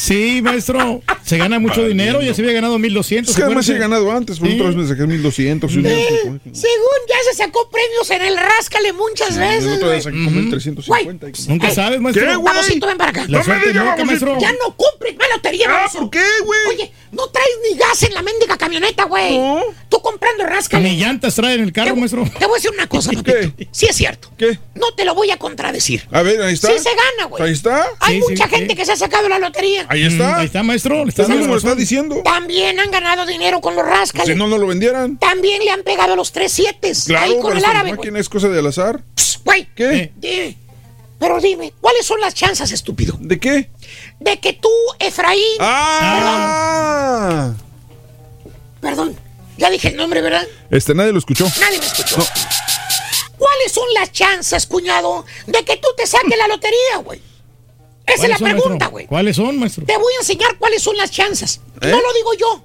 Sí, 0.00 0.40
maestro. 0.42 1.02
Se 1.24 1.36
gana 1.36 1.58
mucho 1.58 1.86
dinero. 1.86 2.22
Ya 2.22 2.32
se 2.32 2.40
había 2.40 2.54
ganado 2.54 2.78
1200. 2.78 3.30
Es 3.30 3.36
que 3.36 3.42
además 3.42 3.66
acuérdese. 3.66 3.76
he 3.76 3.78
ganado 3.88 4.10
antes. 4.10 4.38
Por 4.38 4.48
otras 4.48 4.74
me 4.74 4.86
saqué 4.88 5.06
1200. 5.06 5.72
y 5.72 5.76
un 5.76 5.82
día 5.82 5.92
Eh, 5.92 6.06
saqué- 6.10 6.40
según 6.54 6.98
ya 7.08 7.16
se 7.30 7.36
sacó 7.36 7.68
premios 7.70 8.10
en 8.10 8.22
el 8.22 8.36
Ráscale 8.38 8.92
muchas 8.94 9.34
el 9.36 9.40
veces. 9.40 9.64
otro 9.64 9.76
día 9.78 9.86
güey. 9.88 10.02
saqué 10.02 10.16
como 10.16 10.30
1350. 10.30 11.28
y- 11.28 11.48
Nunca 11.48 11.70
sabes, 11.70 12.00
maestro. 12.00 12.26
¿Qué, 12.26 12.34
güey? 12.36 12.54
Babosito, 12.54 12.86
ven 12.86 12.96
para 12.98 13.10
acá. 13.10 13.24
La 13.28 13.44
suerte 13.44 13.74
nunca, 13.74 14.04
maestro. 14.04 14.38
Ya 14.40 14.52
no 14.52 14.74
compres 14.76 15.16
más 15.18 15.28
lotería, 15.34 15.66
Ah. 15.70 15.90
¿por 15.92 16.08
qué, 16.10 16.22
güey? 16.44 16.60
Oye, 16.70 16.92
no 17.12 17.26
traes 17.28 17.48
ni 17.70 17.78
gas 17.78 18.02
en 18.02 18.14
la 18.14 18.22
mendiga 18.22 18.56
camioneta, 18.56 19.04
güey. 19.04 19.36
No. 19.36 19.60
Tú 19.90 20.00
comprando 20.00 20.46
Ráscale. 20.46 20.88
Ni 20.88 20.96
llantas 20.96 21.34
trae 21.34 21.54
en 21.56 21.60
el 21.60 21.72
carro, 21.72 21.94
Te- 21.94 22.00
maestro. 22.00 22.24
Te 22.38 22.46
voy 22.46 22.54
a 22.54 22.56
decir 22.56 22.70
una 22.72 22.86
cosa, 22.86 23.10
papito. 23.12 23.32
¿Qué? 23.56 23.68
Sí 23.70 23.86
es 23.86 23.96
cierto. 23.96 24.30
¿Qué? 24.38 24.58
No 24.76 24.92
te 24.94 25.04
lo 25.04 25.14
voy 25.14 25.30
a 25.30 25.36
contradecir. 25.36 26.06
A 26.10 26.22
ver, 26.22 26.40
ahí 26.42 26.54
está. 26.54 26.68
Sí 26.72 26.78
se 26.78 26.88
gana, 26.90 27.28
güey. 27.28 27.42
Ahí 27.42 27.52
está. 27.52 27.86
Hay 28.00 28.14
Sí, 28.16 28.20
mucha 28.30 28.48
gente 28.48 28.74
que 28.74 28.86
se 28.86 28.92
ha 28.92 28.96
sacado 28.96 29.28
la 29.28 29.38
lotería. 29.38 29.86
Ahí 29.90 30.04
Mm, 30.04 30.06
está. 30.06 30.36
Ahí 30.38 30.46
está, 30.46 30.62
maestro. 30.62 31.04
Está 31.08 31.26
lo 31.26 31.56
está 31.56 31.74
diciendo. 31.74 32.22
También 32.22 32.78
han 32.78 32.92
ganado 32.92 33.26
dinero 33.26 33.60
con 33.60 33.74
los 33.74 33.84
Ráscale. 33.84 34.32
Si 34.32 34.38
no, 34.38 34.46
no 34.46 34.56
lo 34.56 34.68
vendieran. 34.68 35.18
También 35.18 35.64
le 35.64 35.70
han 35.72 35.82
pegado 35.82 36.14
los 36.14 36.30
tres 36.30 36.52
siete 36.52 36.92
Claro, 37.06 37.24
ahí 37.26 37.40
con 37.40 37.56
el 37.58 37.64
árabe. 37.64 37.96
¿Quién 38.00 38.16
es 38.16 38.28
cosa 38.28 38.48
del 38.48 38.64
azar? 38.68 39.02
Psst, 39.16 39.44
Güey, 39.44 39.68
¿Qué? 39.74 40.12
dime. 40.16 40.56
Pero 41.18 41.40
dime, 41.40 41.74
¿cuáles 41.80 42.06
son 42.06 42.20
las 42.20 42.34
chances, 42.34 42.70
estúpido? 42.70 43.16
¿De 43.20 43.40
qué? 43.40 43.68
De 44.20 44.38
que 44.38 44.52
tú, 44.52 44.70
Efraín. 45.00 45.42
¡Ah! 45.58 47.52
Perdón, 48.80 49.16
ya 49.58 49.70
dije 49.70 49.88
el 49.88 49.96
nombre, 49.96 50.22
¿verdad? 50.22 50.46
Este 50.70 50.94
nadie 50.94 51.10
lo 51.12 51.18
escuchó. 51.18 51.46
Nadie 51.60 51.78
me 51.80 51.84
escuchó. 51.86 52.16
¿Cuáles 53.36 53.72
son 53.72 53.84
las 53.94 54.12
chances, 54.12 54.66
cuñado, 54.66 55.26
de 55.46 55.64
que 55.64 55.76
tú 55.78 55.88
te 55.96 56.06
saques 56.06 56.38
la 56.38 56.46
lotería, 56.48 56.98
güey? 57.04 57.20
Esa 58.14 58.24
es 58.24 58.30
la 58.30 58.38
¿Cuáles 58.38 58.38
son, 58.38 58.44
pregunta, 58.62 58.68
maestro? 58.70 58.90
güey. 58.90 59.06
¿Cuáles 59.06 59.36
son, 59.36 59.58
maestro? 59.58 59.84
Te 59.86 59.96
voy 59.96 60.12
a 60.14 60.20
enseñar 60.20 60.56
cuáles 60.58 60.82
son 60.82 60.96
las 60.96 61.10
chances. 61.10 61.60
¿Eh? 61.80 61.90
No 61.90 62.00
lo 62.00 62.12
digo 62.14 62.34
yo. 62.38 62.64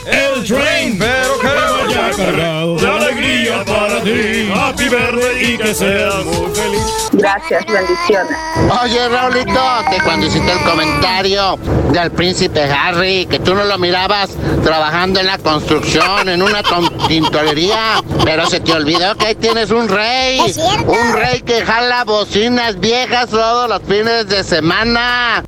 El 0.07 0.45
train, 0.47 0.99
pero 0.99 1.39
que 1.41 1.47
vaya 1.47 2.11
cargado 2.17 2.77
de 2.77 2.89
alegría 2.89 3.65
para 3.67 4.03
ti. 4.03 4.51
Happy 4.55 4.89
birthday 4.89 5.53
y 5.53 5.59
que 5.59 5.75
seas 5.75 6.25
muy 6.25 6.55
feliz. 6.55 7.09
Gracias, 7.13 7.67
bendiciones. 7.67 8.39
Oye, 8.83 9.09
Raulito, 9.11 9.61
que 9.91 9.99
cuando 10.03 10.27
hiciste 10.27 10.51
el 10.51 10.61
comentario 10.61 11.59
del 11.93 12.11
príncipe 12.13 12.63
Harry, 12.63 13.27
que 13.27 13.39
tú 13.41 13.55
no 13.55 13.65
lo 13.65 13.77
mirabas 13.77 14.31
trabajando 14.65 15.21
en 15.21 15.27
la 15.27 15.37
construcción, 15.37 16.31
en 16.31 16.43
una 16.43 16.63
tintorería, 17.07 18.03
pero 18.25 18.47
se 18.47 18.61
te 18.61 18.73
olvidó 18.73 19.15
que 19.17 19.27
ahí 19.27 19.35
tienes 19.35 19.71
un 19.71 19.87
rey. 19.87 20.41
Es 20.41 20.55
cierto. 20.55 20.93
Un 20.93 21.13
rey 21.13 21.43
que 21.43 21.63
jala 21.67 22.05
bocinas 22.05 22.81
viejas 22.81 23.29
todos 23.29 23.69
los 23.69 23.83
fines 23.83 24.27
de 24.29 24.43
semana. 24.43 25.45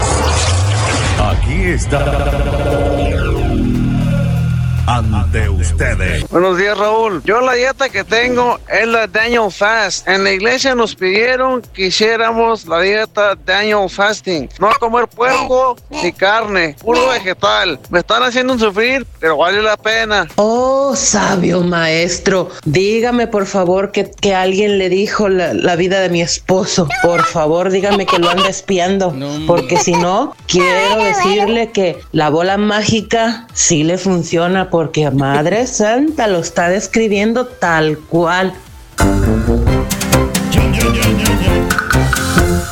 Aquí 1.60 1.68
está. 1.72 2.00
Ante 4.86 5.19
ustedes. 5.60 6.28
Buenos 6.30 6.58
días, 6.58 6.76
Raúl. 6.76 7.22
Yo 7.24 7.40
la 7.40 7.54
dieta 7.54 7.88
que 7.88 8.04
tengo 8.04 8.58
es 8.68 8.86
la 8.86 9.06
Daniel 9.06 9.50
Fast. 9.50 10.08
En 10.08 10.24
la 10.24 10.32
iglesia 10.32 10.74
nos 10.74 10.94
pidieron 10.94 11.62
que 11.74 11.86
hiciéramos 11.86 12.66
la 12.66 12.80
dieta 12.80 13.36
Daniel 13.44 13.88
Fasting. 13.88 14.48
No 14.58 14.70
comer 14.78 15.06
puerco 15.08 15.76
ni 15.90 16.12
carne, 16.12 16.76
puro 16.82 17.08
vegetal. 17.08 17.78
Me 17.90 18.00
están 18.00 18.22
haciendo 18.22 18.58
sufrir, 18.58 19.06
pero 19.18 19.36
vale 19.36 19.62
la 19.62 19.76
pena. 19.76 20.26
Oh, 20.36 20.94
sabio 20.96 21.60
maestro, 21.60 22.48
dígame 22.64 23.26
por 23.26 23.46
favor 23.46 23.92
que, 23.92 24.10
que 24.10 24.34
alguien 24.34 24.78
le 24.78 24.88
dijo 24.88 25.28
la, 25.28 25.52
la 25.54 25.76
vida 25.76 26.00
de 26.00 26.08
mi 26.08 26.22
esposo. 26.22 26.88
Por 27.02 27.24
favor, 27.24 27.70
dígame 27.70 28.06
que 28.06 28.18
lo 28.18 28.30
anda 28.30 28.48
espiando. 28.48 29.14
Porque 29.46 29.76
si 29.76 29.92
no, 29.92 30.34
quiero 30.46 31.02
decirle 31.02 31.70
que 31.72 31.98
la 32.12 32.30
bola 32.30 32.56
mágica 32.56 33.46
sí 33.52 33.84
le 33.84 33.98
funciona 33.98 34.70
porque 34.70 35.10
Madre 35.10 35.49
Santa 35.66 36.28
lo 36.28 36.38
está 36.38 36.68
describiendo 36.68 37.44
tal 37.44 37.98
cual. 37.98 38.54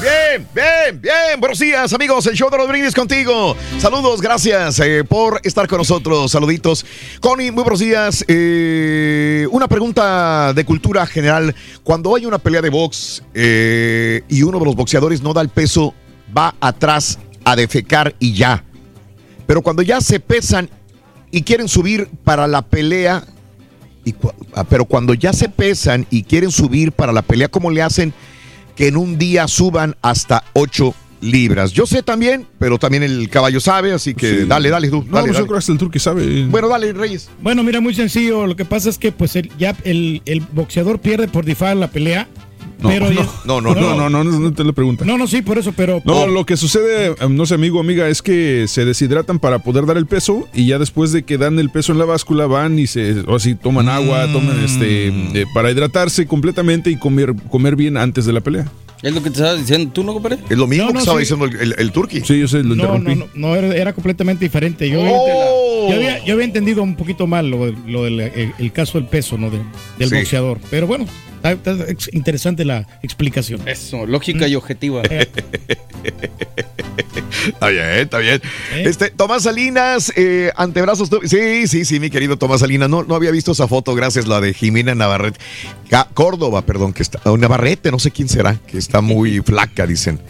Bien, 0.00 0.46
Bien, 0.54 1.00
bien. 1.00 1.40
Buenos 1.40 1.58
días, 1.58 1.92
amigos. 1.92 2.26
El 2.28 2.34
show 2.34 2.48
de 2.48 2.66
brindis 2.66 2.94
contigo. 2.94 3.56
Saludos, 3.78 4.22
gracias 4.22 4.78
eh, 4.78 5.02
por 5.02 5.40
estar 5.42 5.66
con 5.66 5.78
nosotros. 5.78 6.30
Saluditos. 6.30 6.86
Connie, 7.20 7.50
muy 7.50 7.64
buenos 7.64 7.80
días. 7.80 8.24
Eh, 8.28 9.48
una 9.50 9.66
pregunta 9.66 10.52
de 10.54 10.64
cultura 10.64 11.04
general. 11.04 11.54
Cuando 11.82 12.14
hay 12.14 12.26
una 12.26 12.38
pelea 12.38 12.62
de 12.62 12.70
box 12.70 13.24
eh, 13.34 14.22
y 14.28 14.44
uno 14.44 14.60
de 14.60 14.64
los 14.64 14.76
boxeadores 14.76 15.20
no 15.20 15.34
da 15.34 15.40
el 15.40 15.48
peso, 15.48 15.94
va 16.36 16.54
atrás 16.60 17.18
a 17.44 17.56
defecar 17.56 18.14
y 18.20 18.34
ya. 18.34 18.62
Pero 19.48 19.62
cuando 19.62 19.82
ya 19.82 20.00
se 20.00 20.20
pesan 20.20 20.70
y 21.30 21.42
quieren 21.42 21.68
subir 21.68 22.08
para 22.24 22.46
la 22.46 22.62
pelea, 22.62 23.24
y 24.04 24.12
cu- 24.12 24.32
ah, 24.54 24.64
pero 24.64 24.84
cuando 24.86 25.14
ya 25.14 25.32
se 25.32 25.48
pesan 25.48 26.06
y 26.10 26.22
quieren 26.22 26.50
subir 26.50 26.92
para 26.92 27.12
la 27.12 27.22
pelea, 27.22 27.48
¿cómo 27.48 27.70
le 27.70 27.82
hacen 27.82 28.12
que 28.76 28.88
en 28.88 28.96
un 28.96 29.18
día 29.18 29.46
suban 29.48 29.96
hasta 30.02 30.44
8 30.54 30.94
libras? 31.20 31.72
Yo 31.72 31.84
sé 31.86 32.02
también, 32.02 32.46
pero 32.58 32.78
también 32.78 33.02
el 33.02 33.28
caballo 33.28 33.60
sabe, 33.60 33.92
así 33.92 34.14
que 34.14 34.40
Sí. 34.40 34.44
dale, 34.46 34.70
dale 34.70 34.88
tú. 34.88 35.04
No, 35.04 35.16
dale, 35.16 35.28
pues 35.28 35.38
yo 35.38 35.44
creo 35.46 35.54
que 35.56 35.58
hasta 35.58 35.72
el 35.72 35.78
turque 35.78 35.98
sabe. 35.98 36.46
Bueno, 36.46 36.68
dale, 36.68 36.92
Reyes. 36.92 37.28
Bueno, 37.42 37.62
mira, 37.62 37.80
muy 37.80 37.94
sencillo. 37.94 38.46
Lo 38.46 38.56
que 38.56 38.64
pasa 38.64 38.88
es 38.88 38.98
que 38.98 39.10
pues 39.12 39.34
el, 39.36 39.50
ya 39.58 39.76
el, 39.84 40.22
el 40.26 40.40
boxeador 40.52 41.00
pierde 41.00 41.28
por 41.28 41.44
default 41.44 41.78
la 41.80 41.90
pelea. 41.90 42.28
No, 42.80 42.88
pero 42.90 43.10
no, 43.10 43.60
no, 43.60 43.60
no, 43.60 43.74
no, 43.74 44.08
no, 44.10 44.24
no, 44.24 44.38
no 44.40 44.52
te 44.52 44.62
lo 44.64 44.72
pregunta. 44.72 45.04
No, 45.04 45.18
no, 45.18 45.26
sí, 45.26 45.42
por 45.42 45.58
eso, 45.58 45.72
pero. 45.76 46.00
No, 46.04 46.26
lo 46.26 46.46
que 46.46 46.56
sucede, 46.56 47.14
em, 47.20 47.34
no 47.36 47.44
sé, 47.44 47.54
amigo, 47.54 47.80
amiga, 47.80 48.08
es 48.08 48.22
que 48.22 48.66
se 48.68 48.84
deshidratan 48.84 49.38
para 49.40 49.58
poder 49.58 49.84
dar 49.86 49.96
el 49.96 50.06
peso 50.06 50.48
y 50.54 50.66
ya 50.66 50.78
después 50.78 51.10
de 51.12 51.24
que 51.24 51.38
dan 51.38 51.58
el 51.58 51.70
peso 51.70 51.92
en 51.92 51.98
la 51.98 52.04
báscula 52.04 52.46
van 52.46 52.78
y 52.78 52.86
se, 52.86 53.20
o 53.26 53.34
así, 53.36 53.54
toman 53.56 53.88
agua, 53.88 54.26
toman 54.32 54.62
este, 54.64 55.08
eh, 55.08 55.44
para 55.54 55.70
hidratarse 55.70 56.26
completamente 56.26 56.90
y 56.90 56.96
comer, 56.96 57.34
comer 57.50 57.74
bien 57.76 57.96
antes 57.96 58.26
de 58.26 58.32
la 58.32 58.40
pelea. 58.40 58.70
Es 59.02 59.12
lo 59.14 59.22
que 59.22 59.30
te 59.30 59.36
estaba 59.36 59.54
diciendo 59.54 59.92
tú, 59.92 60.02
¿no, 60.02 60.12
compadre? 60.12 60.38
Es 60.50 60.58
lo 60.58 60.66
mismo 60.66 60.86
No, 60.86 60.92
que 60.92 60.98
estaba 60.98 61.18
sí. 61.18 61.22
diciendo 61.22 61.44
el, 61.46 61.54
el, 61.60 61.74
el 61.78 61.92
turqui. 61.92 62.20
Sí, 62.22 62.38
yo 62.40 62.48
sé, 62.48 62.64
lo 62.64 62.74
No, 62.74 62.82
interrumpí. 62.96 63.14
no, 63.14 63.26
no, 63.34 63.48
no, 63.48 63.54
era, 63.54 63.68
era 63.76 63.92
completamente 63.92 64.44
diferente. 64.44 64.88
Yo, 64.90 65.00
Oh. 65.00 65.88
yo, 65.88 65.94
había, 65.96 66.24
yo 66.24 66.34
había 66.34 66.44
entendido 66.46 66.82
un 66.82 66.96
poquito 66.96 67.26
mal 67.28 67.48
lo, 67.48 67.66
lo 67.86 68.04
del 68.04 68.18
el, 68.20 68.52
el 68.58 68.72
caso 68.72 68.98
del 68.98 69.06
peso, 69.08 69.38
¿no? 69.38 69.50
De- 69.50 69.58
del 69.98 70.08
Sí. 70.08 70.14
boxeador. 70.16 70.58
Pero 70.70 70.86
bueno, 70.88 71.06
está, 71.42 71.72
está 71.72 71.90
ex- 71.90 72.10
interesante 72.12 72.64
la 72.64 72.86
explicación. 73.02 73.66
Eso, 73.66 74.06
lógica 74.06 74.46
y 74.48 74.54
objetiva. 74.54 75.02
Está 77.46 77.68
bien, 77.68 77.84
está 77.90 78.18
bien. 78.18 78.40
Este, 78.74 79.10
Tomás 79.10 79.44
Salinas, 79.44 80.12
eh, 80.16 80.50
antebrazos. 80.56 81.08
Sí, 81.24 81.66
sí, 81.66 81.84
sí, 81.84 82.00
mi 82.00 82.10
querido 82.10 82.36
Tomás 82.36 82.60
Salinas. 82.60 82.88
No, 82.90 83.04
no 83.04 83.14
había 83.14 83.30
visto 83.30 83.52
esa 83.52 83.68
foto, 83.68 83.94
gracias, 83.94 84.26
la 84.26 84.40
de 84.40 84.52
Jimena 84.54 84.94
Navarrete. 84.94 85.38
Córdoba, 86.14 86.62
perdón, 86.62 86.92
que 86.92 87.02
está. 87.02 87.20
o 87.30 87.36
Navarrete, 87.36 87.90
no 87.90 87.98
sé 87.98 88.10
quién 88.10 88.28
será, 88.28 88.56
que 88.66 88.78
está 88.78 89.00
muy 89.00 89.40
flaca, 89.40 89.86
dicen. 89.86 90.20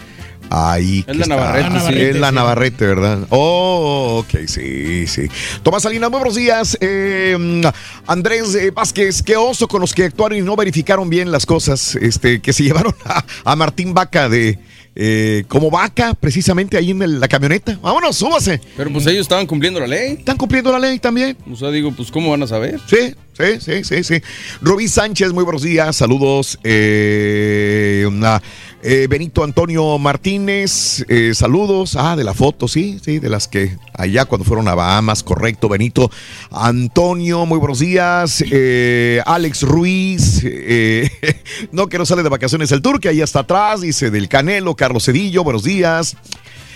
Ahí. 0.51 1.01
Es 1.01 1.07
que 1.07 1.15
la 1.15 1.23
está. 1.23 1.37
Navarrete, 1.37 1.69
Ah, 1.77 1.85
sí. 1.89 2.01
Es 2.01 2.17
la 2.17 2.29
sí. 2.31 2.35
Navarrete, 2.35 2.87
¿verdad? 2.87 3.19
Oh, 3.31 4.25
ok, 4.25 4.41
sí, 4.47 5.07
sí. 5.07 5.23
Tomás 5.63 5.83
Salinas, 5.83 6.11
muy 6.11 6.19
buenos 6.21 6.37
días. 6.37 6.77
Eh, 6.81 7.63
Andrés 8.07 8.55
eh, 8.55 8.71
Vázquez, 8.71 9.23
qué 9.23 9.37
oso 9.37 9.69
con 9.69 9.81
los 9.81 9.93
que 9.95 10.05
actuaron 10.05 10.39
y 10.39 10.43
no 10.43 10.57
verificaron 10.57 11.09
bien 11.11 11.31
las 11.31 11.45
cosas. 11.47 11.97
Este, 11.97 12.41
que 12.41 12.53
se 12.53 12.63
llevaron 12.65 12.95
a, 13.05 13.25
a 13.45 13.57
Martín 13.57 13.93
Vaca 13.95 14.29
de. 14.29 14.59
eh, 15.01 15.45
como 15.49 15.71
vaca, 15.71 16.15
precisamente 16.15 16.77
ahí 16.77 16.91
en 16.91 17.03
el- 17.03 17.21
la 17.21 17.29
camioneta. 17.29 17.79
Vámonos, 17.81 18.17
súbase. 18.17 18.61
Pero 18.77 18.91
pues 18.93 19.07
ellos 19.07 19.21
estaban 19.23 19.47
cumpliendo 19.47 19.79
la 19.79 19.87
ley. 19.87 20.15
Están 20.19 20.37
cumpliendo 20.37 20.73
la 20.73 20.79
ley 20.81 20.99
también. 20.99 21.37
O 21.51 21.55
sea, 21.57 21.71
digo, 21.71 21.93
pues 21.93 22.11
¿cómo 22.11 22.31
van 22.31 22.43
a 22.43 22.47
saber? 22.49 22.81
Sí, 22.89 23.15
sí, 23.33 23.61
sí, 23.61 23.85
sí, 23.85 24.03
sí. 24.03 24.23
Rubí 24.61 24.89
Sánchez, 24.89 25.33
muy 25.33 25.45
buenos 25.45 25.63
días, 25.63 25.95
saludos. 25.95 26.59
Eh, 26.65 28.05
una- 28.09 28.43
eh, 28.83 29.07
Benito 29.09 29.43
Antonio 29.43 29.99
Martínez, 29.99 31.05
eh, 31.09 31.33
saludos. 31.35 31.97
Ah, 31.97 32.17
de 32.17 32.25
la 32.25 32.35
foto, 32.35 32.69
sí, 32.69 33.01
sí, 33.05 33.19
de 33.19 33.29
las 33.29 33.49
que 33.49 33.77
allá 33.93 34.25
cuando 34.25 34.45
fueron 34.45 34.69
a 34.69 34.75
Bahamas, 34.75 35.23
correcto, 35.23 35.69
Benito. 35.69 36.11
Antonio, 36.51 37.45
muy 37.47 37.59
buenos 37.59 37.81
días. 37.81 38.45
Eh, 38.51 39.21
Alex 39.27 39.63
Ruiz, 39.63 40.43
eh, 40.45 41.11
no 41.73 41.89
que 41.89 41.99
no 41.99 42.07
sale 42.07 42.23
de 42.23 42.29
vacaciones 42.29 42.71
el 42.73 42.83
Turque, 42.83 43.09
ahí 43.09 43.21
está 43.21 43.41
atrás, 43.41 43.81
dice 43.81 44.11
del 44.11 44.29
Canelo, 44.29 44.77
Carlos 44.77 45.05
Cedillo, 45.05 45.43
buenos 45.45 45.65
días. 45.65 46.17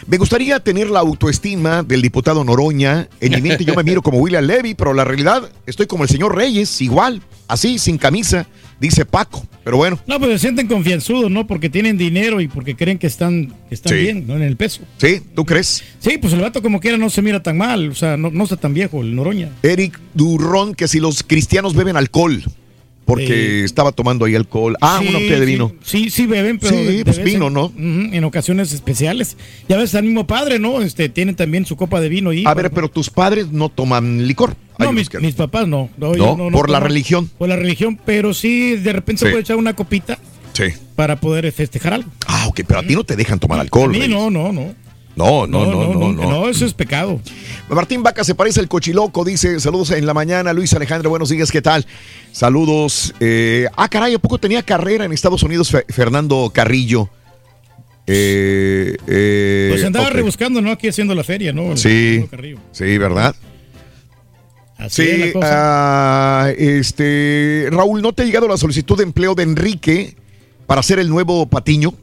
Me 0.09 0.19
gustaría 0.19 0.59
tener 0.59 0.91
la 0.91 0.99
autoestima 0.99 1.85
del 1.85 2.03
diputado 2.03 2.43
Noroña. 2.43 3.09
En 3.21 3.33
mi 3.33 3.41
mente 3.41 3.65
yo 3.65 3.75
me 3.75 3.85
miro 3.85 4.03
como 4.03 4.19
William 4.19 4.45
Levy, 4.45 4.75
pero 4.75 4.93
la 4.95 5.05
realidad 5.05 5.49
estoy 5.65 5.87
como 5.87 6.03
el 6.03 6.11
señor 6.11 6.35
Reyes, 6.35 6.81
igual, 6.81 7.23
así, 7.47 7.79
sin 7.79 7.99
camisa, 7.99 8.49
dice 8.83 9.07
Paco. 9.07 9.47
Pero 9.65 9.77
bueno, 9.77 9.99
No, 10.07 10.19
pues 10.19 10.33
se 10.33 10.39
sienten 10.41 10.67
confianzudos, 10.67 11.31
¿no? 11.31 11.47
Porque 11.47 11.71
tienen 11.71 11.97
dinero 11.97 12.41
y 12.41 12.49
porque 12.49 12.75
creen 12.77 12.99
que 12.99 13.07
están, 13.07 13.55
que 13.69 13.75
están 13.77 13.93
Sí. 13.95 14.01
bien, 14.01 14.27
¿no? 14.27 14.35
En 14.37 14.43
el 14.43 14.57
peso. 14.57 14.83
¿sí? 14.99 15.23
¿Tú 15.35 15.45
crees? 15.47 15.85
Sí, 16.01 16.19
pues 16.19 16.33
el 16.35 16.41
vato 16.41 16.61
como 16.61 16.81
quiera 16.81 16.99
no 16.99 17.09
se 17.09 17.23
mira 17.23 17.43
tan 17.43 17.57
mal, 17.57 17.89
o 17.91 17.95
sea, 17.95 18.17
no, 18.17 18.31
no 18.31 18.45
está 18.45 18.57
tan 18.57 18.75
viejo, 18.75 19.01
el 19.03 19.15
Noroña. 19.15 19.51
Eric 19.63 19.99
Durrón, 20.15 20.75
que 20.75 20.89
si 20.89 20.99
los 21.01 21.23
cristianos 21.23 21.75
beben 21.75 21.97
alcohol, 21.97 22.43
porque 23.05 23.65
estaba 23.65 23.93
tomando 23.93 24.25
ahí 24.25 24.35
alcohol. 24.35 24.77
Ah, 24.81 24.99
Sí, 25.01 25.09
una 25.09 25.19
botella 25.19 25.41
de 25.41 25.47
vino. 25.47 25.73
Sí, 25.83 26.11
sí, 26.11 26.27
beben, 26.27 26.59
pero. 26.59 26.77
Sí, 26.77 26.83
de- 26.85 27.05
pues 27.05 27.23
vino, 27.23 27.49
en- 27.49 27.53
¿no? 27.55 27.73
En 27.77 28.25
ocasiones 28.25 28.73
especiales. 28.73 29.37
Ya 29.69 29.77
ves, 29.77 29.95
al 29.95 30.05
mismo 30.05 30.27
padre, 30.27 30.59
¿no? 30.59 30.81
Este, 30.83 31.09
tienen 31.09 31.35
también 31.35 31.67
su 31.67 31.77
copa 31.77 32.01
de 32.01 32.09
vino 32.09 32.31
ahí. 32.31 32.45
A 32.47 32.55
ver, 32.55 32.71
pero 32.71 32.89
tus 32.89 33.11
padres 33.11 33.49
no 33.51 33.69
toman 33.69 34.27
licor. 34.27 34.55
No, 34.79 34.93
mis, 34.93 35.09
que- 35.09 35.19
mis 35.21 35.35
papás 35.35 35.69
no. 35.69 35.91
No, 35.97 36.13
por 36.51 36.71
la 36.71 36.81
religión. 36.81 37.31
Por 37.39 37.49
la 37.49 37.57
religión, 37.57 37.99
pero 38.05 38.35
sí, 38.35 38.77
de 38.77 38.93
repente 38.93 39.21
se 39.25 39.31
puede 39.31 39.43
echar 39.43 39.57
una 39.57 39.75
copita 39.75 40.19
Sí. 40.55 40.65
para 40.97 41.21
poder 41.21 41.51
festejar 41.53 41.95
algo. 41.95 42.11
Ah, 42.27 42.47
ok, 42.49 42.61
pero 42.67 42.81
a 42.81 42.83
ti 42.83 42.95
no 42.95 43.05
te 43.05 43.17
dejan 43.17 43.39
tomar 43.39 43.59
A 43.59 43.63
alcohol. 43.63 43.91
mí 43.91 43.99
Reyes. 44.01 44.11
no, 44.11 44.31
no, 44.31 44.53
no. 44.53 44.75
No, 45.15 45.47
no, 45.47 45.67
no, 45.67 45.95
no, 45.95 46.13
no. 46.13 46.49
eso 46.49 46.65
es 46.65 46.73
pecado. 46.73 47.21
Martín 47.69 48.03
Vaca 48.03 48.25
se 48.25 48.35
parece 48.35 48.61
al 48.61 48.69
cochiloco, 48.69 49.25
dice, 49.25 49.61
saludos 49.61 49.91
en 49.91 50.07
la 50.07 50.15
mañana, 50.15 50.53
Luis 50.55 50.73
Alejandro, 50.75 51.11
buenos 51.11 51.29
días, 51.29 51.51
¿qué 51.51 51.61
tal? 51.63 51.87
Saludos. 52.33 53.15
eh, 53.21 53.67
ah, 53.77 53.89
caray, 53.89 54.15
¿a 54.15 54.19
poco 54.19 54.39
tenía 54.39 54.63
carrera 54.63 55.05
en 55.05 55.13
Estados 55.13 55.43
Unidos 55.43 55.71
Fe- 55.71 55.85
Fernando 55.89 56.51
Carrillo? 56.55 57.11
Eh, 58.07 58.97
eh, 59.07 59.69
Pues 59.71 59.85
andaba 59.85 60.11
rebuscando, 60.11 60.61
¿no? 60.61 60.71
Aquí 60.73 60.89
haciendo 60.89 61.15
la 61.15 61.25
feria, 61.25 61.53
¿no? 61.53 61.77
Sí, 61.77 62.25
sí, 62.73 62.99
¿verdad? 62.99 63.35
Así 64.79 65.03
es 65.03 65.09
Sí, 65.15 65.19
la 65.27 65.33
cosa. 65.33 65.49
ah, 66.47 66.51
este, 66.57 67.69
Raúl, 67.71 68.03
¿no 68.03 68.13
te 68.13 68.23
ha 68.23 68.25
llegado 68.25 68.49
la 68.49 68.57
solicitud 68.57 68.97
de 68.97 69.05
empleo 69.05 69.35
de 69.35 69.45
Enrique 69.45 70.17
para 70.67 70.83
ser 70.83 70.99
el 70.99 71.09
nuevo 71.09 71.47
Patiño? 71.47 71.95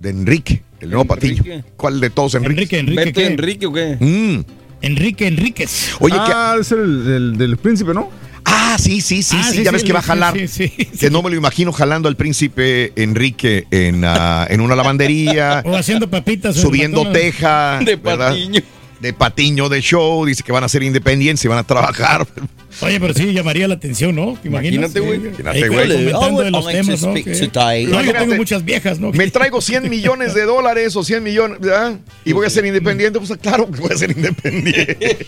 De 0.00 0.10
Enrique, 0.10 0.62
el 0.84 0.90
nuevo 0.90 1.04
Patiño. 1.04 1.42
¿Cuál 1.76 2.00
de 2.00 2.10
todos, 2.10 2.34
Enrique? 2.34 2.78
Enrique, 2.78 2.78
Enrique. 2.78 3.04
¿Vete 3.04 3.12
¿qué? 3.12 3.26
Enrique 3.26 3.66
o 3.66 3.72
qué? 3.72 3.96
Mm. 4.00 4.44
Enrique 4.82 5.26
Enríquez. 5.26 5.92
Oye, 6.00 6.14
ah, 6.18 6.56
es 6.60 6.70
el, 6.72 6.80
el 6.80 7.36
del 7.38 7.56
príncipe, 7.56 7.94
¿no? 7.94 8.10
Ah, 8.44 8.76
sí, 8.78 9.00
sí, 9.00 9.22
sí, 9.22 9.36
Ah, 9.40 9.44
sí, 9.50 9.56
sí, 9.58 9.64
ya 9.64 9.70
sí, 9.70 9.74
ves 9.74 9.84
que 9.84 9.92
va 9.94 10.00
a 10.00 10.02
jalar. 10.02 10.34
sí, 10.36 10.46
sí, 10.48 10.68
que 10.68 11.08
no 11.10 11.22
me 11.22 11.30
lo 11.30 11.36
imagino 11.36 11.72
jalando 11.72 12.08
al 12.08 12.16
príncipe 12.16 12.92
Enrique 12.96 13.66
en, 13.70 14.04
ah, 14.04 14.46
en 14.50 14.60
una 14.60 14.76
lavandería, 14.76 15.62
O 15.66 15.74
haciendo 15.74 16.10
papitas. 16.10 16.54
subiendo 16.56 17.10
teja. 17.10 17.78
De 17.84 17.96
¿verdad? 17.96 18.30
patiño. 18.30 18.60
De 19.04 19.12
patiño 19.12 19.68
de 19.68 19.82
show. 19.82 20.24
Dice 20.24 20.42
que 20.42 20.50
van 20.50 20.64
a 20.64 20.68
ser 20.70 20.82
independientes 20.82 21.44
y 21.44 21.48
van 21.48 21.58
a 21.58 21.62
trabajar. 21.62 22.26
Oye, 22.80 22.98
pero 22.98 23.12
sí 23.12 23.34
llamaría 23.34 23.68
la 23.68 23.74
atención, 23.74 24.14
¿no? 24.14 24.38
¿Te 24.40 24.48
imaginas? 24.48 24.96
Imagínate, 24.96 25.00
güey. 25.00 25.18
Imagínate, 25.18 25.68
güey. 25.68 25.88
comentando 25.88 26.40
de 26.40 26.50
los 26.50 26.66
temas, 26.66 27.02
¿no? 27.02 27.12
Que-. 27.12 27.86
No, 27.86 28.02
yo 28.02 28.14
tengo 28.14 28.34
muchas 28.34 28.64
viejas, 28.64 28.98
¿no? 28.98 29.12
Me 29.12 29.30
traigo 29.30 29.60
100 29.60 29.90
millones 29.90 30.32
de 30.32 30.44
dólares 30.44 30.96
o 30.96 31.04
100 31.04 31.22
millones, 31.22 31.60
¿verdad? 31.60 31.98
Y 32.24 32.32
voy 32.32 32.46
a 32.46 32.50
ser 32.50 32.64
independiente. 32.64 33.18
Pues 33.18 33.38
claro 33.42 33.70
que 33.70 33.78
voy 33.78 33.92
a 33.92 33.98
ser 33.98 34.10
independiente. 34.12 35.18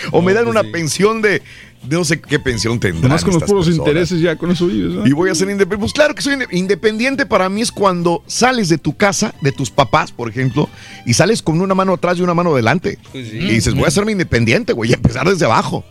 o 0.12 0.22
me 0.22 0.32
dan 0.32 0.46
una 0.46 0.62
pensión 0.62 1.20
de. 1.20 1.42
No 1.90 2.04
sé 2.04 2.20
qué 2.20 2.38
pensión 2.38 2.78
tendrán. 2.80 3.02
Nomás 3.02 3.24
con 3.24 3.34
los 3.34 3.42
puros 3.44 3.66
personas. 3.66 3.88
intereses 3.88 4.20
ya, 4.20 4.36
con 4.36 4.50
eso 4.50 4.66
vives. 4.66 4.92
¿no? 4.92 5.06
Y 5.06 5.12
voy 5.12 5.30
a 5.30 5.34
ser 5.34 5.48
independiente. 5.50 5.78
Pues 5.80 5.92
claro 5.92 6.14
que 6.14 6.22
soy 6.22 6.34
inde- 6.34 6.48
independiente. 6.52 7.26
Para 7.26 7.48
mí 7.48 7.60
es 7.62 7.72
cuando 7.72 8.22
sales 8.26 8.68
de 8.68 8.78
tu 8.78 8.96
casa, 8.96 9.34
de 9.40 9.52
tus 9.52 9.70
papás, 9.70 10.12
por 10.12 10.28
ejemplo, 10.28 10.68
y 11.06 11.14
sales 11.14 11.42
con 11.42 11.60
una 11.60 11.74
mano 11.74 11.94
atrás 11.94 12.18
y 12.18 12.22
una 12.22 12.34
mano 12.34 12.54
delante. 12.54 12.98
Pues 13.12 13.28
sí. 13.28 13.36
Y 13.38 13.46
dices, 13.48 13.74
voy 13.74 13.84
a 13.84 13.88
hacerme 13.88 14.12
independiente, 14.12 14.72
güey, 14.72 14.90
y 14.90 14.94
empezar 14.94 15.28
desde 15.28 15.44
abajo. 15.44 15.84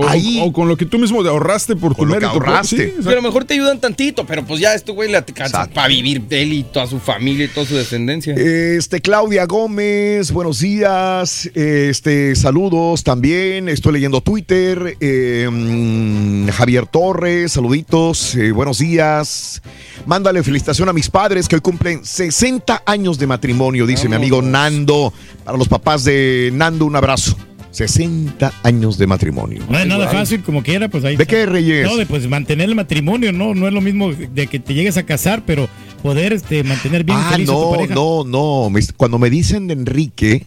O, 0.00 0.06
Ahí. 0.06 0.38
o 0.40 0.52
con 0.52 0.68
lo 0.68 0.76
que 0.76 0.86
tú 0.86 0.96
mismo 0.96 1.24
te 1.24 1.28
ahorraste 1.28 1.74
por 1.74 1.92
tu 1.96 2.04
mérito. 2.06 2.28
ahorraste. 2.28 2.76
Sí. 2.86 2.92
Pero 2.98 3.10
a 3.10 3.14
lo 3.16 3.22
mejor 3.22 3.44
te 3.44 3.54
ayudan 3.54 3.80
tantito, 3.80 4.24
pero 4.24 4.44
pues 4.46 4.60
ya 4.60 4.72
este 4.74 4.92
güey 4.92 5.10
le 5.10 5.16
alcanza 5.16 5.66
para 5.66 5.88
vivir 5.88 6.22
de 6.22 6.42
él 6.42 6.52
y 6.52 6.62
toda 6.62 6.86
su 6.86 7.00
familia 7.00 7.46
y 7.46 7.48
toda 7.48 7.66
su 7.66 7.74
descendencia. 7.74 8.32
Este, 8.34 9.00
Claudia 9.00 9.44
Gómez, 9.46 10.30
buenos 10.30 10.60
días. 10.60 11.50
Este, 11.52 12.36
saludos 12.36 13.02
también. 13.02 13.68
Estoy 13.68 13.94
leyendo 13.94 14.20
Twitter. 14.20 14.96
Eh, 15.00 15.48
mm, 15.50 16.48
Javier 16.50 16.86
Torres, 16.86 17.50
saluditos. 17.50 18.36
eh, 18.36 18.52
buenos 18.52 18.78
días. 18.78 19.60
Mándale 20.06 20.44
felicitación 20.44 20.88
a 20.88 20.92
mis 20.92 21.10
padres 21.10 21.48
que 21.48 21.56
hoy 21.56 21.60
cumplen 21.60 22.04
60 22.04 22.84
años 22.86 23.18
de 23.18 23.26
matrimonio, 23.26 23.84
dice 23.84 24.08
mi 24.08 24.14
amigo 24.14 24.42
Nando. 24.42 25.12
Para 25.44 25.58
los 25.58 25.66
papás 25.66 26.04
de 26.04 26.50
Nando, 26.54 26.84
un 26.86 26.94
abrazo. 26.94 27.36
60 27.78 28.52
años 28.64 28.98
de 28.98 29.06
matrimonio. 29.06 29.62
No 29.70 29.78
es 29.78 29.86
nada 29.86 30.08
fácil, 30.08 30.42
como 30.42 30.62
quiera, 30.62 30.88
pues 30.88 31.04
ahí. 31.04 31.16
¿De 31.16 31.26
qué, 31.26 31.46
Reyes? 31.46 31.86
No, 31.86 31.96
de 31.96 32.06
pues 32.06 32.28
mantener 32.28 32.68
el 32.68 32.74
matrimonio, 32.74 33.32
no, 33.32 33.54
no 33.54 33.68
es 33.68 33.72
lo 33.72 33.80
mismo 33.80 34.12
de 34.12 34.46
que 34.48 34.58
te 34.58 34.74
llegues 34.74 34.96
a 34.96 35.04
casar, 35.04 35.44
pero 35.46 35.68
poder 36.02 36.32
este, 36.32 36.64
mantener 36.64 37.04
bien 37.04 37.18
Ah, 37.20 37.30
feliz 37.32 37.48
a 37.48 37.52
tu 37.52 37.58
no, 37.60 37.70
pareja. 37.70 37.94
no, 37.94 38.24
no. 38.24 38.70
Cuando 38.96 39.18
me 39.18 39.30
dicen 39.30 39.68
de 39.68 39.74
Enrique, 39.74 40.44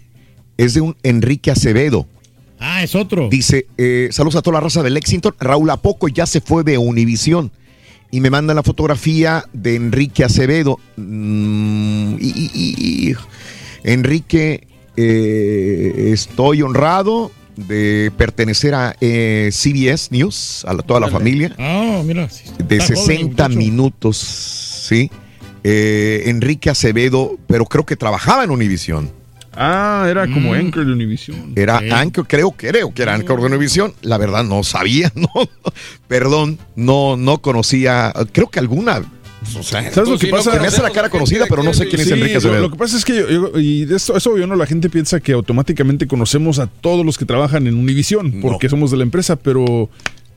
es 0.58 0.74
de 0.74 0.82
un 0.82 0.96
Enrique 1.04 1.52
Acevedo. 1.52 2.06
Ah, 2.60 2.84
es 2.84 2.94
otro. 2.94 3.28
Dice, 3.30 3.66
eh, 3.78 4.10
saludos 4.12 4.36
a 4.36 4.42
toda 4.42 4.56
la 4.56 4.62
raza 4.62 4.84
de 4.84 4.92
Lexington. 4.92 5.34
Raúl 5.40 5.70
¿a 5.72 5.78
poco 5.78 6.08
ya 6.10 6.26
se 6.26 6.42
fue 6.42 6.64
de 6.64 6.78
Univisión. 6.78 7.52
Y 8.12 8.20
me 8.20 8.30
mandan 8.30 8.58
la 8.58 8.64
fotografía 8.64 9.46
de 9.54 9.76
Enrique 9.76 10.24
Acevedo. 10.26 10.78
Mm, 10.98 12.16
y, 12.20 12.28
y- 12.28 12.52
y- 12.54 13.10
y- 13.12 13.16
Enrique, 13.84 14.68
eh, 14.98 16.12
estoy 16.14 16.62
honrado 16.62 17.32
de 17.56 18.12
pertenecer 18.18 18.74
a 18.74 18.96
eh, 19.02 19.50
CBS 19.52 20.10
News, 20.12 20.64
a 20.68 20.74
la- 20.74 20.82
toda 20.84 21.00
la 21.00 21.08
Dale. 21.08 21.18
familia. 21.18 21.56
Ah, 21.60 22.02
mira. 22.04 22.28
de 22.28 22.78
está 22.78 22.96
joven 22.96 23.12
el 23.18 23.28
60 23.28 23.44
muchacho. 23.50 23.58
minutos, 23.58 24.18
¿sí? 24.18 25.12
Eh, 25.64 26.24
Enrique 26.26 26.70
Acevedo, 26.70 27.38
pero 27.48 27.66
creo 27.66 27.86
que 27.86 27.96
trabajaba 27.96 28.44
en 28.44 28.52
Univisión. 28.52 29.12
Ah, 29.54 30.08
era 30.10 30.28
como 30.28 30.52
Mm. 30.52 30.56
Anchor 30.56 30.86
de 30.86 30.94
Univision. 30.94 31.52
Era 31.58 31.78
Anchor, 32.00 32.26
creo, 32.26 32.52
creo 32.52 32.94
que 32.94 33.02
era 33.04 33.14
Anchor 33.14 33.42
de 33.42 33.48
Univisión. 33.48 33.94
La 34.02 34.18
verdad 34.18 34.46
no 34.46 34.64
sabía, 34.64 35.12
no, 35.16 35.28
perdón, 36.08 36.58
no, 36.78 37.18
no 37.18 37.42
conocía, 37.42 38.14
creo 38.32 38.50
que 38.50 38.60
alguna. 38.60 39.04
O 39.56 39.64
sea, 39.64 39.92
¿Sabes 39.92 40.10
lo 40.10 40.18
que 40.18 40.28
pasa? 40.28 40.60
Me 40.60 40.68
hace 40.68 40.82
la 40.82 40.90
cara 40.92 41.10
conocida, 41.10 41.46
pero 41.50 41.64
no 41.64 41.74
sé 41.74 41.88
quién 41.88 42.02
es 42.02 42.08
Sí, 42.08 42.14
Enrique 42.14 42.34
lo- 42.34 42.38
Acevedo. 42.40 42.62
Lo, 42.62 42.72
que 42.72 42.78
pasa 42.78 42.98
es 42.98 43.06
que, 43.06 43.16
yo- 43.16 43.30
yo- 43.30 43.60
y 43.60 43.86
de 43.86 43.96
esto, 43.96 44.16
eso 44.16 44.38
yo 44.38 44.48
no, 44.48 44.56
la 44.56 44.66
gente 44.66 44.90
piensa 44.90 45.20
que 45.20 45.34
automáticamente 45.34 46.08
conocemos 46.08 46.60
a 46.60 46.68
todos 46.68 47.06
los 47.06 47.18
que 47.18 47.26
trabajan 47.26 47.68
en 47.68 47.76
Univision, 47.76 48.42
porque 48.42 48.70
somos 48.70 48.92
de 48.92 48.98
la 48.98 49.04
empresa, 49.04 49.36
pero 49.36 49.90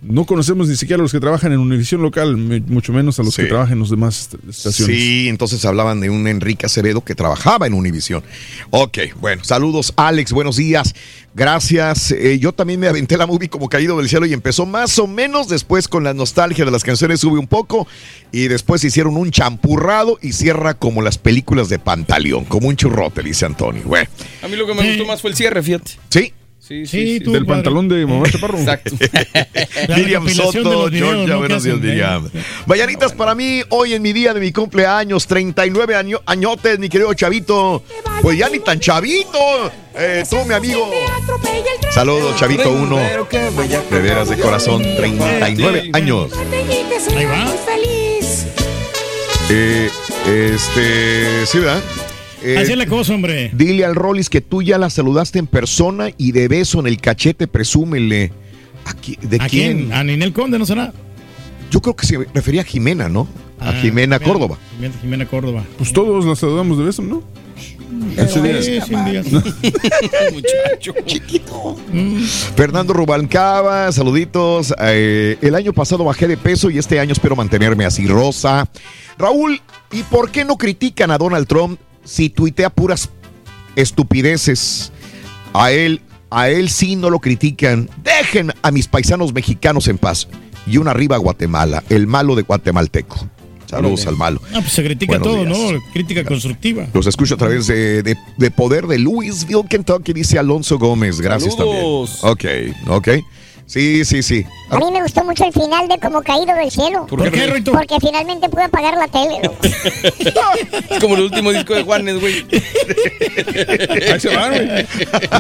no 0.07 0.27
conocemos 0.27 0.69
ni 0.69 0.77
siquiera 0.77 1.01
a 1.01 1.03
los 1.05 1.13
que 1.13 1.21
trabajan 1.21 1.53
en 1.53 1.59
Univision 1.59 2.03
local, 2.03 2.37
mucho 2.37 2.93
menos 2.93 3.19
a 3.19 3.23
los 3.23 3.35
que 3.37 3.45
trabajan 3.45 3.73
en 3.75 3.79
los 3.81 3.91
demás 3.91 4.21
est- 4.21 4.35
estaciones. 4.49 4.97
Sí, 4.97 5.29
entonces 5.29 5.65
hablaban 5.65 6.01
de 6.01 6.11
un 6.11 6.27
Enrique 6.29 6.67
Acevedo 6.67 7.03
que 7.03 7.15
trabajaba 7.15 7.67
en 7.67 7.75
Univisión. 7.75 8.23
Ok, 8.71 8.99
bueno, 9.21 9.43
saludos 9.45 9.93
Alex, 9.97 10.33
buenos 10.33 10.57
días. 10.57 10.95
Gracias. 11.37 12.13
Eh, 12.13 12.39
yo 12.39 12.53
también 12.53 12.79
me 12.79 12.87
aventé 12.87 13.17
la 13.17 13.27
movie 13.27 13.49
como 13.49 13.69
caído 13.69 13.97
del 13.99 14.09
cielo 14.09 14.25
y 14.25 14.33
empezó 14.33 14.67
más 14.67 14.99
o 15.01 15.07
menos 15.09 15.49
después 15.49 15.89
con 15.89 16.05
la 16.05 16.15
nostalgia 16.15 16.65
de 16.65 16.71
las 16.71 16.85
canciones 16.85 17.19
sube 17.21 17.39
un 17.41 17.49
poco 17.49 17.89
y 18.31 18.47
después 18.47 18.85
hicieron 18.85 19.17
un 19.17 19.33
champurrado 19.33 20.19
y 20.23 20.33
cierra 20.33 20.75
como 20.75 21.03
las 21.03 21.19
películas 21.19 21.69
de 21.69 21.81
Pantaleón, 21.81 22.45
como 22.45 22.69
un 22.69 22.77
churrote, 22.77 23.23
dice 23.23 23.47
Antonio. 23.47 23.83
Bueno, 23.85 24.09
A 24.43 24.49
mí 24.49 24.55
lo 24.57 24.65
que 24.67 24.75
me 24.75 24.87
gustó 24.89 25.07
más 25.07 25.21
fue 25.21 25.31
el 25.31 25.37
cierre, 25.37 25.63
fíjate. 25.63 25.93
sí. 26.11 26.33
Sí, 26.67 26.87
Sí, 26.87 27.21
tú, 27.21 27.33
Del 27.33 27.45
padre. 27.45 27.57
pantalón 27.63 27.89
de 27.89 28.07
Mamá 28.07 28.25
Chaparro. 28.31 28.59
Exacto. 28.59 28.97
Miriam 29.95 30.27
Soto, 30.31 30.89
Georgia, 30.91 31.27
¿no? 31.27 31.39
buenos 31.39 31.63
días, 31.63 31.79
Miriam. 31.79 32.31
Mañanitas 32.65 33.13
para 33.13 33.35
mí, 33.35 33.61
hoy 33.69 33.93
en 33.93 34.01
mi 34.01 34.15
día 34.15 34.33
de 34.33 34.41
mi 34.41 34.51
cumpleaños, 34.51 35.27
39 35.27 35.95
año, 35.95 36.23
añotes, 36.25 36.79
mi 36.79 36.89
querido 36.89 37.13
Chavito. 37.13 37.83
Pues 38.23 38.39
ya 38.39 38.49
ni 38.49 38.61
tan 38.61 38.81
chavito. 38.81 39.71
Eh, 39.95 40.25
tú, 40.29 40.43
mi 40.47 40.55
amigo. 40.55 40.91
Saludos, 41.91 42.35
Chavito 42.37 42.71
1. 42.71 42.97
De 43.91 44.01
veras 44.01 44.31
de 44.31 44.39
corazón, 44.39 44.83
39 44.83 45.91
años. 45.93 46.33
Ahí 47.15 47.25
va. 47.27 47.53
Eh, 49.51 49.91
este, 50.27 51.45
sí, 51.47 51.59
¿verdad? 51.59 51.83
Eh, 52.45 52.59
Así 52.59 52.73
es 52.73 52.79
la 52.79 52.87
cosa, 52.87 53.15
hombre. 53.15 53.51
Dile 53.55 53.85
al 53.85 53.95
Rollis 53.95 54.29
que 54.29 54.41
tú 54.41 54.63
ya 54.63 54.79
la 54.79 54.91
saludaste 54.91 55.39
en 55.39 55.47
persona 55.47 56.11
y 56.19 56.33
de 56.33 56.49
beso 56.49 56.81
en 56.81 56.87
el 56.87 57.01
cachete, 57.01 57.47
presúmele. 57.49 58.33
Aquí, 58.85 59.17
¿De 59.23 59.39
¿A 59.41 59.49
quién? 59.49 59.79
quién? 59.79 59.93
A 59.95 60.05
Ninel 60.05 60.33
Conde, 60.33 60.59
¿no 60.59 60.67
será? 60.67 60.93
Yo 61.71 61.81
creo 61.81 61.97
que 61.97 62.07
se 62.07 62.19
refería 62.35 62.61
a 62.61 62.65
Jimena, 62.65 63.09
¿no? 63.09 63.27
A 63.59 63.71
Ah, 63.71 63.73
Jimena 63.81 64.19
Córdoba. 64.19 64.59
Jimena, 64.77 64.95
Jimena 65.01 65.27
Córdoba. 65.27 65.65
Pues 65.79 65.93
todos 65.93 66.25
la 66.27 66.37
saludamos 66.37 66.77
de 66.77 66.85
beso, 66.85 67.03
¿no? 67.03 67.23
Muchacho. 70.33 70.95
Chiquito. 71.07 71.77
Fernando 72.57 72.93
Rubalcaba, 72.93 73.91
saluditos. 73.93 74.75
Eh, 74.81 75.39
el 75.41 75.55
año 75.55 75.73
pasado 75.73 76.05
bajé 76.05 76.29
de 76.29 76.37
peso 76.37 76.71
y 76.71 76.79
este 76.79 76.99
año 77.01 77.13
espero 77.13 77.37
mantenerme 77.37 77.85
así 77.85 78.07
rosa. 78.07 78.69
Raúl, 79.19 79.61
¿y 79.93 80.03
por 80.05 80.31
qué 80.31 80.45
no 80.45 80.57
critican 80.57 81.11
a 81.11 81.19
Donald 81.19 81.47
Trump 81.47 81.79
si 82.05 82.29
tuitea 82.31 82.71
puras 82.71 83.11
estupideces? 83.77 84.93
A 85.53 85.71
él, 85.71 86.01
a 86.31 86.49
él 86.49 86.69
sí 86.69 86.97
no 86.97 87.11
lo 87.11 87.21
critican. 87.21 87.89
Dejen 88.03 88.53
a 88.63 88.71
mis 88.71 88.89
paisanos 88.89 89.33
mexicanos 89.33 89.89
en 89.89 89.99
paz. 89.99 90.29
Y 90.67 90.79
una 90.79 90.93
arriba 90.93 91.17
a 91.17 91.19
Guatemala, 91.19 91.85
el 91.91 92.07
malo 92.07 92.35
de 92.35 92.43
guatemalteco. 92.43 93.29
Saludos 93.67 94.07
al 94.07 94.17
malo. 94.17 94.41
Ah, 94.51 94.61
pues 94.61 94.73
se 94.73 94.85
critica 94.85 95.19
Buenos 95.19 95.27
todo, 95.29 95.45
días. 95.45 95.73
¿no? 95.83 95.93
Crítica 95.93 96.25
constructiva. 96.25 96.87
Los 96.93 97.07
escucho 97.07 97.35
a 97.35 97.39
través 97.39 97.67
de, 97.67 98.03
de- 98.03 98.17
de 98.37 98.51
Poder 98.51 98.87
de 98.87 98.99
Louisville, 98.99 99.65
Kentucky, 99.69 100.13
dice 100.13 100.39
Alonso 100.39 100.79
Gómez. 100.79 101.21
Gracias 101.21 101.55
Saludos. 101.57 102.21
también. 102.21 102.73
Ok, 102.87 102.99
ok. 102.99 103.09
Sí, 103.67 104.05
sí, 104.05 104.23
sí. 104.23 104.47
A 104.69 104.79
mí 104.79 104.85
me 104.93 105.03
gustó 105.03 105.25
mucho 105.25 105.45
el 105.45 105.53
final 105.53 105.89
de 105.89 105.99
Como 105.99 106.23
Caído 106.23 106.55
del 106.55 106.71
Cielo. 106.71 107.07
¿Por 107.07 107.23
qué, 107.23 107.31
¿Por 107.31 107.39
qué, 107.39 107.47
Rito? 107.47 107.73
Porque 107.73 107.97
finalmente 108.01 108.49
pude 108.49 108.65
apagar 108.65 108.97
la 108.97 109.09
tele. 109.09 109.41
Es 110.91 111.01
como 111.01 111.17
el 111.17 111.23
último 111.23 111.53
disco 111.53 111.75
de 111.75 111.83
Juanes, 111.83 112.21
güey. 112.21 112.47
Ahí 114.13 114.21
se 114.21 114.35
van, 114.35 114.53
güey. 114.53 114.87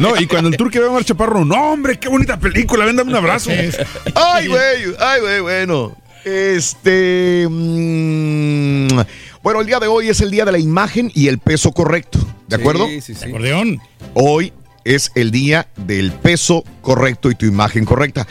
No, 0.00 0.16
y 0.20 0.26
cuando 0.26 0.48
el 0.48 0.56
turque 0.56 0.78
ve 0.78 0.86
a 0.86 0.90
Omar 0.90 1.04
Chaparro, 1.04 1.44
no, 1.44 1.72
hombre, 1.72 1.98
qué 1.98 2.08
bonita 2.08 2.38
película, 2.38 2.84
ven, 2.84 2.96
dame 2.96 3.10
un 3.10 3.16
abrazo. 3.16 3.50
Ay, 3.50 4.46
güey, 4.48 4.94
ay, 4.98 5.20
güey, 5.20 5.40
bueno. 5.40 5.96
Este. 6.24 7.46
mm, 7.48 9.00
bueno, 9.42 9.60
el 9.60 9.66
día 9.66 9.78
de 9.78 9.86
hoy 9.86 10.08
es 10.08 10.20
el 10.20 10.30
día 10.30 10.44
de 10.44 10.52
la 10.52 10.58
imagen 10.58 11.12
y 11.14 11.28
el 11.28 11.38
peso 11.38 11.72
correcto. 11.72 12.18
¿De 12.48 12.56
acuerdo? 12.56 12.86
Sí, 12.86 13.00
sí, 13.00 13.14
sí. 13.14 13.28
Acordeón. 13.28 13.80
Hoy 14.14 14.52
es 14.84 15.10
el 15.14 15.30
día 15.30 15.68
del 15.76 16.12
peso 16.12 16.64
correcto 16.82 17.30
y 17.30 17.34
tu 17.34 17.46
imagen 17.46 17.84
correcta. 17.84 18.26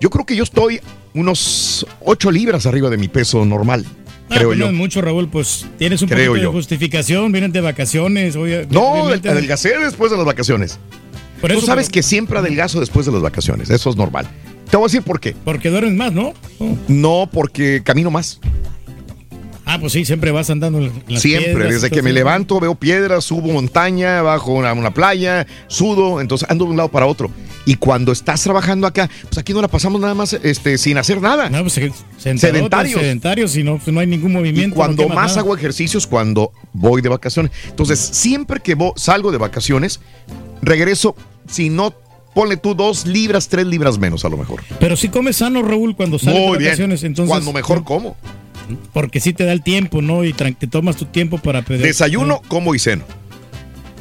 Yo 0.00 0.10
creo 0.10 0.24
que 0.24 0.36
yo 0.36 0.44
estoy 0.44 0.80
unos 1.14 1.86
8 2.04 2.30
libras 2.30 2.66
arriba 2.66 2.90
de 2.90 2.96
mi 2.96 3.08
peso 3.08 3.44
normal, 3.44 3.84
Ah, 4.30 4.34
creo 4.36 4.48
pues 4.48 4.58
no 4.58 4.66
yo. 4.66 4.70
es 4.70 4.76
mucho, 4.76 5.00
Raúl, 5.00 5.28
pues 5.28 5.64
tienes 5.78 6.02
un 6.02 6.08
Creo 6.08 6.32
poquito 6.32 6.42
yo. 6.44 6.50
de 6.50 6.56
justificación, 6.56 7.32
vienen 7.32 7.50
de 7.50 7.60
vacaciones. 7.62 8.36
No, 8.36 8.42
obviamente- 8.92 9.28
adelgacé 9.30 9.78
después 9.78 10.10
de 10.10 10.16
las 10.18 10.26
vacaciones. 10.26 10.78
Por 11.40 11.50
Tú 11.52 11.60
sabes 11.62 11.86
pero- 11.86 11.94
que 11.94 12.02
siempre 12.02 12.38
adelgazo 12.38 12.78
después 12.80 13.06
de 13.06 13.12
las 13.12 13.22
vacaciones, 13.22 13.70
eso 13.70 13.88
es 13.90 13.96
normal. 13.96 14.26
Te 14.70 14.76
voy 14.76 14.84
a 14.84 14.88
decir 14.88 15.02
por 15.02 15.18
qué. 15.18 15.34
Porque 15.44 15.70
duermes 15.70 15.94
más, 15.94 16.12
¿no? 16.12 16.34
No, 16.88 17.28
porque 17.32 17.80
camino 17.82 18.10
más. 18.10 18.38
Ah, 19.70 19.78
pues 19.78 19.92
sí, 19.92 20.04
siempre 20.06 20.30
vas 20.30 20.48
andando 20.48 20.78
en 20.78 20.90
las 21.08 21.20
Siempre, 21.20 21.52
piedras, 21.52 21.68
desde 21.74 21.90
que 21.90 22.00
me 22.02 22.10
levanto, 22.12 22.58
veo 22.58 22.74
piedras, 22.74 23.24
subo 23.24 23.52
montaña, 23.52 24.22
bajo 24.22 24.52
una, 24.52 24.72
una 24.72 24.94
playa, 24.94 25.46
sudo, 25.66 26.22
entonces 26.22 26.48
ando 26.50 26.64
de 26.64 26.70
un 26.70 26.76
lado 26.78 26.88
para 26.88 27.04
otro. 27.04 27.30
Y 27.66 27.74
cuando 27.74 28.10
estás 28.12 28.42
trabajando 28.42 28.86
acá, 28.86 29.10
pues 29.24 29.36
aquí 29.36 29.52
no 29.52 29.60
la 29.60 29.68
pasamos 29.68 30.00
nada 30.00 30.14
más 30.14 30.32
este, 30.32 30.78
sin 30.78 30.96
hacer 30.96 31.20
nada. 31.20 31.50
No, 31.50 31.60
pues 31.60 31.74
sentadotes, 31.74 32.40
Sedentarios. 32.40 33.00
sedentarios 33.00 33.56
y 33.58 33.62
no, 33.62 33.76
pues 33.76 33.88
no 33.92 34.00
hay 34.00 34.06
ningún 34.06 34.30
Y 34.30 34.34
movimiento. 34.36 34.74
cuando 34.74 35.02
no 35.06 35.14
más 35.14 35.32
nada. 35.32 35.40
hago 35.40 35.54
ejercicios, 35.54 36.06
cuando 36.06 36.50
voy 36.72 37.02
de 37.02 37.10
vacaciones. 37.10 37.52
Entonces, 37.68 37.98
siempre 37.98 38.60
que 38.60 38.74
vo- 38.74 38.94
salgo 38.96 39.30
de 39.32 39.36
vacaciones, 39.36 40.00
regreso, 40.62 41.14
si 41.46 41.68
no, 41.68 41.92
ponle 42.34 42.56
tú 42.56 42.74
dos 42.74 43.04
libras, 43.06 43.48
tres 43.48 43.66
libras 43.66 43.98
menos 43.98 44.24
a 44.24 44.30
lo 44.30 44.38
mejor. 44.38 44.62
Pero 44.80 44.96
sí 44.96 45.10
comes 45.10 45.36
sano, 45.36 45.62
Raúl, 45.62 45.94
cuando 45.94 46.18
sales 46.18 46.40
Muy 46.40 46.52
de 46.52 46.58
bien. 46.58 46.70
vacaciones. 46.70 47.02
Entonces, 47.04 47.28
Cuando 47.30 47.52
mejor 47.52 47.84
como. 47.84 48.16
Porque 48.92 49.20
sí 49.20 49.32
te 49.32 49.44
da 49.44 49.52
el 49.52 49.62
tiempo, 49.62 50.02
¿no? 50.02 50.24
Y 50.24 50.32
te 50.32 50.66
tomas 50.66 50.96
tu 50.96 51.04
tiempo 51.06 51.38
para 51.38 51.62
pedir. 51.62 51.82
Desayuno, 51.82 52.40
como 52.48 52.74
y 52.74 52.78
ceno. 52.78 53.04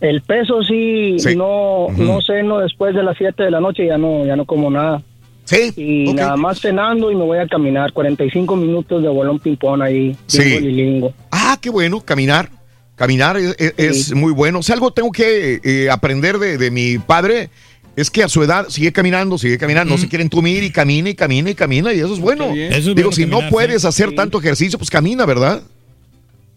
el 0.00 0.22
peso 0.22 0.62
sí, 0.62 1.16
Sí. 1.18 1.34
no, 1.34 1.86
Ujú. 1.86 2.02
no 2.04 2.20
ceno 2.22 2.60
después 2.60 2.94
de 2.94 3.02
las 3.02 3.16
7 3.18 3.42
de 3.42 3.50
la 3.50 3.58
noche, 3.60 3.84
ya 3.86 3.98
no, 3.98 4.24
ya 4.24 4.36
no 4.36 4.44
como 4.44 4.70
nada. 4.70 5.02
Sí. 5.50 5.72
Y 5.76 6.12
nada 6.14 6.36
más 6.36 6.60
cenando 6.60 7.10
y 7.10 7.16
me 7.16 7.24
voy 7.24 7.38
a 7.38 7.46
caminar 7.48 7.92
45 7.92 8.54
minutos 8.56 9.02
de 9.02 9.08
bolón 9.08 9.38
ping-pong 9.40 9.82
ahí, 9.82 10.16
Sí. 10.26 10.60
lingo. 10.60 11.12
Ah, 11.32 11.58
qué 11.60 11.70
bueno, 11.70 12.00
caminar. 12.00 12.48
Caminar 12.94 13.36
es, 13.36 13.56
es- 13.58 13.74
es 13.78 14.14
muy 14.14 14.32
bueno. 14.32 14.62
Si 14.62 14.72
algo 14.72 14.92
tengo 14.92 15.10
que 15.10 15.60
eh, 15.64 15.90
aprender 15.90 16.38
de, 16.38 16.56
de 16.58 16.70
mi 16.70 16.98
padre, 16.98 17.48
es 17.96 18.10
que 18.10 18.22
a 18.22 18.28
su 18.28 18.42
edad 18.42 18.66
sigue 18.68 18.92
caminando, 18.92 19.38
sigue 19.38 19.58
caminando, 19.58 19.92
no 19.94 19.98
se 20.00 20.08
quiere 20.08 20.22
entumir 20.22 20.62
y 20.62 20.70
camina 20.70 21.08
y 21.10 21.14
camina 21.14 21.50
y 21.50 21.54
camina 21.54 21.92
y 21.92 21.98
eso 21.98 22.12
es 22.14 22.20
bueno. 22.20 22.52
bien. 22.52 22.72
Eso 22.72 22.90
es 22.90 22.96
Digo, 22.96 23.08
bueno 23.08 23.12
si 23.12 23.26
no 23.26 23.40
puedes 23.50 23.82
sí. 23.82 23.88
hacer 23.88 24.14
tanto 24.14 24.38
ejercicio, 24.38 24.78
pues 24.78 24.90
camina, 24.90 25.26
¿verdad? 25.26 25.62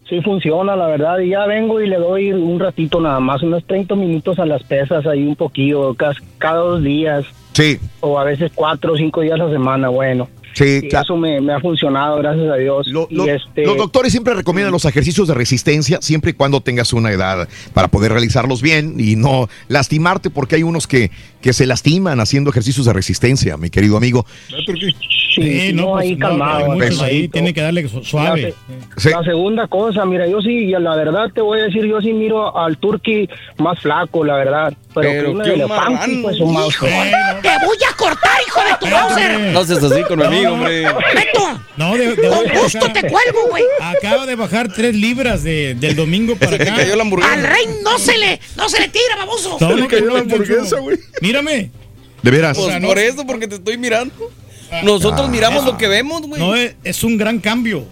Sí 0.08 0.20
funciona, 0.20 0.76
la 0.76 0.86
verdad. 0.86 1.18
Y 1.18 1.30
ya 1.30 1.46
vengo 1.46 1.80
y 1.80 1.88
le 1.88 1.96
doy 1.96 2.30
un 2.30 2.60
ratito 2.60 3.00
nada 3.00 3.20
más, 3.20 3.42
unos 3.42 3.64
30 3.66 3.94
minutos 3.96 4.38
a 4.38 4.44
las 4.44 4.62
pesas, 4.62 5.06
ahí 5.06 5.26
un 5.26 5.34
poquillo, 5.34 5.94
cas- 5.94 6.18
cada 6.38 6.58
dos 6.58 6.82
días. 6.84 7.24
Sí. 7.54 7.78
O 8.00 8.18
a 8.18 8.24
veces 8.24 8.52
cuatro 8.54 8.92
o 8.92 8.96
cinco 8.96 9.22
días 9.22 9.40
a 9.40 9.44
la 9.44 9.50
semana, 9.50 9.88
bueno. 9.88 10.28
Sí, 10.54 10.82
Y 10.84 10.88
claro. 10.88 11.02
eso 11.02 11.16
me, 11.16 11.40
me 11.40 11.52
ha 11.52 11.58
funcionado, 11.58 12.18
gracias 12.18 12.48
a 12.48 12.54
Dios. 12.54 12.86
Lo- 12.86 13.08
y 13.10 13.28
este, 13.28 13.64
Los 13.64 13.76
doctores 13.76 14.12
siempre 14.12 14.34
recomiendan 14.34 14.70
los 14.72 14.84
ejercicios 14.84 15.26
de 15.26 15.34
resistencia 15.34 15.98
siempre 16.00 16.30
y 16.30 16.34
cuando 16.34 16.60
tengas 16.60 16.92
una 16.92 17.10
edad 17.10 17.48
para 17.72 17.88
poder 17.88 18.12
realizarlos 18.12 18.62
bien 18.62 18.94
y 19.00 19.16
no 19.16 19.48
lastimarte 19.66 20.30
porque 20.30 20.54
hay 20.54 20.62
unos 20.62 20.86
que, 20.86 21.10
que 21.44 21.52
se 21.52 21.66
lastiman 21.66 22.20
haciendo 22.20 22.48
ejercicios 22.48 22.86
de 22.86 22.94
resistencia, 22.94 23.58
mi 23.58 23.68
querido 23.68 23.98
amigo. 23.98 24.24
Sí, 25.34 25.72
no, 25.74 25.96
ahí 25.96 26.16
calmado, 26.16 26.68
muchos 26.70 26.78
calmadito. 26.90 27.04
ahí, 27.04 27.28
tiene 27.28 27.52
que 27.52 27.60
darle 27.60 27.86
su- 27.88 28.02
suave. 28.04 28.54
La, 28.94 29.00
se- 29.02 29.10
la 29.10 29.22
segunda 29.24 29.66
cosa, 29.66 30.06
mira, 30.06 30.26
yo 30.28 30.40
sí, 30.40 30.50
y 30.50 30.70
la 30.70 30.94
verdad 30.96 31.24
te 31.34 31.40
voy 31.42 31.60
a 31.60 31.64
decir, 31.64 31.84
yo 31.84 32.00
sí 32.00 32.12
miro 32.12 32.56
al 32.56 32.78
Turqui 32.78 33.28
más 33.58 33.78
flaco, 33.80 34.24
la 34.24 34.36
verdad. 34.36 34.72
Pero, 34.94 35.10
Pero 35.10 35.38
que 35.42 35.48
de 35.48 35.54
elefante, 35.56 36.18
pues 36.22 36.40
un 36.40 36.52
mouse. 36.52 36.78
Te 36.78 36.86
voy 37.66 37.76
a 37.90 37.96
cortar, 37.96 38.38
hijo 38.46 38.60
de 38.60 38.76
tu 38.80 38.86
Bowser. 38.96 39.40
No 39.52 39.64
seas 39.64 39.82
así 39.82 40.02
con 40.04 40.18
mi 40.20 40.24
amigo, 40.24 40.52
hombre. 40.52 40.82
Beto, 40.82 41.60
No, 41.76 41.96
de, 41.96 42.14
de- 42.14 42.28
con 42.28 42.62
gusto 42.62 42.92
te 42.92 43.00
cuelgo, 43.00 43.48
güey. 43.50 43.64
Acaba 43.80 44.26
de 44.26 44.36
bajar 44.36 44.72
tres 44.72 44.94
libras 44.94 45.42
de- 45.42 45.74
del 45.74 45.96
domingo 45.96 46.36
para 46.36 46.54
acá. 46.54 46.76
Al 47.32 47.42
rey 47.42 47.64
no 47.82 47.98
se 47.98 48.16
le, 48.16 48.40
no 48.56 48.68
se 48.68 48.80
le 48.80 48.88
tira, 48.88 49.16
baboso. 49.18 49.56
No, 49.60 49.70
no, 49.70 49.76
no, 49.76 50.24
muchacho. 50.24 50.76
Mírame. 51.42 51.70
De 52.22 52.30
veras. 52.30 52.56
Pues 52.56 52.66
O 52.66 52.70
sea, 52.70 52.80
no- 52.80 52.88
por 52.88 52.98
eso, 52.98 53.26
porque 53.26 53.46
te 53.48 53.56
estoy 53.56 53.76
mirando. 53.78 54.14
Nosotros 54.82 55.26
Ah. 55.28 55.30
miramos 55.30 55.64
lo 55.64 55.76
que 55.76 55.86
vemos, 55.88 56.22
güey. 56.22 56.40
No, 56.40 56.54
es, 56.54 56.74
es 56.84 57.04
un 57.04 57.16
gran 57.16 57.38
cambio. 57.38 57.84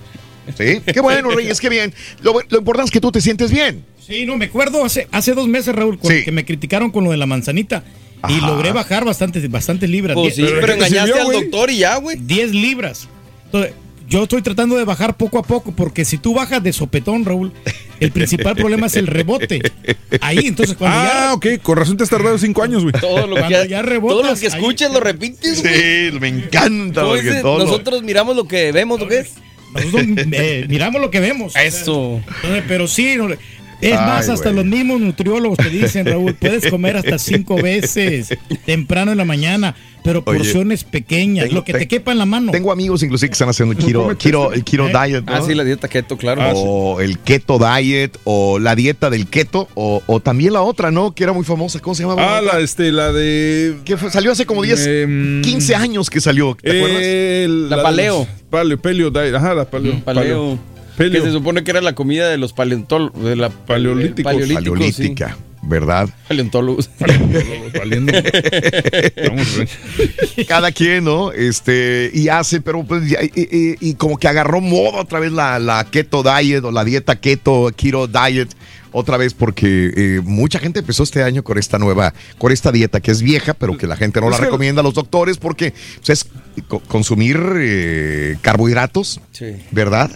Sí, 0.56 0.80
qué 0.92 1.00
bueno, 1.00 1.30
Reyes, 1.30 1.60
qué 1.60 1.68
bien. 1.68 1.94
Lo, 2.22 2.34
lo 2.48 2.58
importante 2.58 2.86
es 2.88 2.90
que 2.90 3.00
tú 3.00 3.12
te 3.12 3.20
sientes 3.20 3.52
bien. 3.52 3.84
Sí, 4.04 4.26
no, 4.26 4.36
me 4.36 4.46
acuerdo 4.46 4.84
hace, 4.84 5.06
hace 5.12 5.32
dos 5.34 5.46
meses, 5.46 5.74
Raúl, 5.74 5.98
Sí. 6.02 6.24
que 6.24 6.32
me 6.32 6.44
criticaron 6.44 6.90
con 6.90 7.04
lo 7.04 7.10
de 7.12 7.16
la 7.16 7.26
manzanita. 7.26 7.84
Y 8.28 8.40
logré 8.40 8.72
bajar 8.72 9.04
bastantes, 9.04 9.48
bastantes 9.50 9.88
libras. 9.90 10.14
Pues 10.14 10.34
sí, 10.36 10.44
pero 10.60 10.72
engañaste 10.74 11.18
al 11.20 11.32
doctor 11.32 11.70
y 11.70 11.78
ya, 11.78 11.96
güey. 11.96 12.16
10 12.20 12.52
libras. 12.52 13.08
Entonces, 13.46 13.72
yo 14.08 14.22
estoy 14.24 14.42
tratando 14.42 14.76
de 14.76 14.84
bajar 14.84 15.16
poco 15.16 15.38
a 15.38 15.42
poco, 15.42 15.72
porque 15.72 16.04
si 16.04 16.18
tú 16.18 16.34
bajas 16.34 16.62
de 16.62 16.72
sopetón, 16.72 17.24
Raúl, 17.24 17.52
el 18.04 18.12
principal 18.12 18.54
problema 18.56 18.86
es 18.86 18.96
el 18.96 19.06
rebote. 19.06 19.60
Ahí, 20.20 20.46
entonces, 20.46 20.76
cuando 20.76 20.98
Ah, 20.98 21.20
ya. 21.28 21.34
ok, 21.34 21.46
con 21.62 21.76
razón 21.78 21.96
te 21.96 22.04
has 22.04 22.10
tardado 22.10 22.36
cinco 22.38 22.62
años, 22.62 22.82
güey. 22.82 22.92
Todo 23.00 23.26
lo 23.26 23.36
Cuando 23.36 23.62
que, 23.62 23.68
ya 23.68 23.82
rebotas, 23.82 24.16
todo 24.18 24.22
lo 24.30 24.34
que 24.38 24.46
ahí- 24.46 24.52
escuches 24.52 24.90
lo 24.92 25.00
repites, 25.00 25.62
güey. 25.62 25.74
Sí, 26.10 26.18
me 26.20 26.28
encanta. 26.28 27.04
Porque 27.04 27.22
dices, 27.22 27.42
todo 27.42 27.58
lo- 27.58 27.64
nosotros 27.64 28.02
miramos 28.02 28.36
lo 28.36 28.46
que 28.46 28.72
vemos, 28.72 29.00
¿lo 29.00 29.08
que 29.08 29.20
es? 29.20 29.30
Nosotros 29.74 30.04
eh, 30.32 30.66
miramos 30.68 31.00
lo 31.00 31.10
que 31.10 31.20
vemos. 31.20 31.54
Eso. 31.56 32.20
Entonces, 32.36 32.62
pero 32.68 32.86
sí, 32.86 33.14
no 33.16 33.28
le- 33.28 33.38
es 33.82 33.92
Ay, 33.92 34.06
más, 34.06 34.28
hasta 34.28 34.50
güey. 34.50 34.64
los 34.64 34.72
mismos 34.72 35.00
nutriólogos 35.00 35.58
te 35.58 35.68
dicen, 35.70 36.06
Raúl, 36.06 36.34
puedes 36.34 36.68
comer 36.70 36.96
hasta 36.96 37.18
cinco 37.18 37.56
veces 37.56 38.28
temprano 38.64 39.12
en 39.12 39.18
la 39.18 39.24
mañana, 39.24 39.74
pero 40.04 40.22
Oye, 40.26 40.38
porciones 40.38 40.82
pequeñas, 40.84 41.46
tengo- 41.46 41.56
lo 41.60 41.64
que 41.64 41.72
te 41.72 41.78
te- 41.80 41.88
quepa 41.88 42.12
en 42.12 42.18
la 42.18 42.26
mano. 42.26 42.50
Tengo 42.52 42.72
amigos 42.72 43.02
inclusive 43.02 43.28
que 43.28 43.32
están 43.34 43.48
haciendo 43.48 43.72
el 43.72 43.78
keto, 43.84 44.08
keto- 44.18 44.52
el 44.52 44.64
keto 44.64 44.88
¿Eh? 44.88 44.92
diet, 45.06 45.24
¿no? 45.24 45.34
Ah, 45.34 45.42
sí, 45.46 45.54
la 45.54 45.64
dieta 45.64 45.88
keto, 45.88 46.16
claro. 46.16 46.42
o 46.54 47.00
el 47.00 47.18
keto 47.18 47.58
diet, 47.58 48.18
o 48.24 48.58
la 48.58 48.74
dieta 48.74 49.10
del 49.10 49.26
keto, 49.28 49.68
o, 49.74 50.02
o 50.06 50.20
también 50.20 50.52
la 50.54 50.62
otra, 50.62 50.90
¿no? 50.90 51.14
Que 51.14 51.24
era 51.24 51.32
muy 51.32 51.44
famosa, 51.44 51.78
¿cómo 51.80 51.94
se 51.94 52.02
llamaba? 52.04 52.38
Ah, 52.38 52.40
la, 52.40 52.60
este, 52.60 52.90
la 52.92 53.12
de. 53.12 53.76
Que 53.84 53.96
fue- 53.96 54.10
salió 54.10 54.32
hace 54.32 54.46
como 54.46 54.62
10, 54.62 54.86
Em, 54.86 55.42
15 55.42 55.74
años 55.74 56.08
que 56.10 56.20
salió, 56.20 56.56
¿te 56.60 56.70
acuerdas? 56.76 57.00
eh, 57.02 57.46
La 57.68 57.82
paleo. 57.82 58.26
Paleo, 58.50 58.78
paleo, 58.80 59.10
diet, 59.10 59.34
ajá, 59.34 59.54
la 59.54 59.64
paleo. 59.70 60.00
Paleo. 60.04 60.22
Paleo. 60.22 60.58
Que 61.10 61.20
se 61.20 61.32
supone 61.32 61.64
que 61.64 61.70
era 61.70 61.80
la 61.80 61.94
comida 61.94 62.28
de 62.28 62.36
los 62.38 62.52
paleontólogos. 62.52 63.22
De 63.24 63.36
la 63.36 63.50
Paleolíticos. 63.50 64.32
Paleolíticos, 64.32 64.64
Paleolítica, 64.78 65.36
¿verdad? 65.62 66.08
Paleontólogos. 66.28 66.90
Güey. 69.56 70.46
Cada 70.46 70.72
quien, 70.72 71.04
¿no? 71.04 71.32
Este, 71.32 72.10
y 72.12 72.28
hace, 72.28 72.60
pero 72.60 72.84
pues, 72.84 73.02
y, 73.10 73.14
y- 73.40 73.76
y 73.80 73.94
como 73.94 74.18
que 74.18 74.28
agarró 74.28 74.60
moda 74.60 75.00
otra 75.00 75.20
vez 75.20 75.32
la, 75.32 75.58
la 75.58 75.84
keto 75.90 76.22
diet 76.22 76.64
o 76.64 76.70
la 76.70 76.84
dieta 76.84 77.16
keto, 77.16 77.70
keto 77.76 78.06
diet, 78.06 78.48
otra 78.92 79.16
vez 79.16 79.34
porque 79.34 79.92
eh, 79.96 80.20
mucha 80.22 80.58
gente 80.58 80.80
empezó 80.80 81.02
este 81.02 81.22
año 81.22 81.42
con 81.42 81.58
esta 81.58 81.78
nueva, 81.78 82.12
con 82.38 82.52
esta 82.52 82.70
dieta 82.72 83.00
que 83.00 83.10
es 83.10 83.22
vieja, 83.22 83.54
pero 83.54 83.76
que 83.78 83.86
la 83.86 83.96
gente 83.96 84.20
no 84.20 84.28
la 84.30 84.38
recomienda 84.38 84.80
a 84.80 84.84
los 84.84 84.94
doctores 84.94 85.38
porque 85.38 85.72
pues, 86.04 86.10
es 86.10 86.26
co- 86.68 86.80
consumir 86.80 87.40
eh, 87.56 88.36
carbohidratos, 88.42 89.20
Sí. 89.32 89.56
¿verdad? 89.70 90.10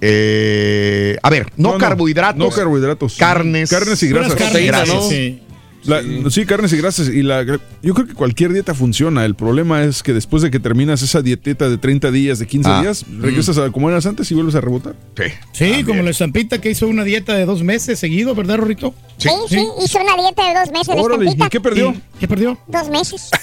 Eh, 0.00 1.16
a 1.22 1.30
ver, 1.30 1.46
no, 1.56 1.68
No, 1.68 1.72
no, 1.74 1.78
carbohidratos. 1.78 2.38
No 2.38 2.50
carbohidratos. 2.50 3.16
Carnes. 3.16 3.70
Carnes 3.70 4.02
y 4.02 4.08
grasas. 4.08 4.34
carnes, 4.34 4.66
Grasas. 4.66 4.94
¿no? 4.94 5.02
Sí. 5.08 5.40
La- 5.86 6.02
sí. 6.30 6.46
carnes 6.46 6.72
y 6.72 6.76
grasas. 6.78 7.08
Y 7.08 7.22
la, 7.22 7.42
yo 7.44 7.94
creo 7.94 8.06
que 8.06 8.14
cualquier 8.14 8.52
dieta 8.52 8.74
funciona. 8.74 9.24
El 9.24 9.34
problema 9.34 9.82
es 9.84 10.02
que 10.02 10.12
después 10.12 10.42
de 10.42 10.50
que 10.50 10.58
terminas 10.60 11.02
esa 11.02 11.20
dieteta 11.22 11.68
de 11.68 11.76
30 11.78 12.10
días, 12.10 12.38
de 12.38 12.46
15 12.46 12.70
Ah. 12.70 12.80
días, 12.82 13.04
regresas 13.20 13.58
a 13.58 13.70
como 13.70 13.90
eras 13.90 14.06
antes 14.06 14.30
y 14.30 14.34
vuelves 14.34 14.54
a 14.54 14.60
rebotar. 14.60 14.94
Sí, 15.16 15.24
Sí, 15.52 15.64
también. 15.64 15.86
como 15.86 16.02
la 16.02 16.10
estampita 16.10 16.60
que 16.60 16.70
hizo 16.70 16.86
una 16.88 17.04
dieta 17.04 17.34
de 17.34 17.44
dos 17.44 17.62
meses 17.62 17.98
seguido, 17.98 18.34
¿verdad, 18.34 18.56
Rorrito? 18.58 18.94
Sí, 19.18 19.28
sí, 19.48 19.66
hizo 19.84 19.98
una 20.00 20.16
dieta 20.16 20.48
de 20.48 20.54
dos 20.60 20.70
meses 20.72 20.94
de 20.94 21.00
Órale, 21.00 21.24
¿y 21.24 21.28
estampita. 21.28 21.50
qué 21.50 21.60
perdió? 21.60 21.94
¿Qué 22.18 22.28
perdió? 22.28 22.58
Dos 22.66 22.88
meses. 22.90 23.30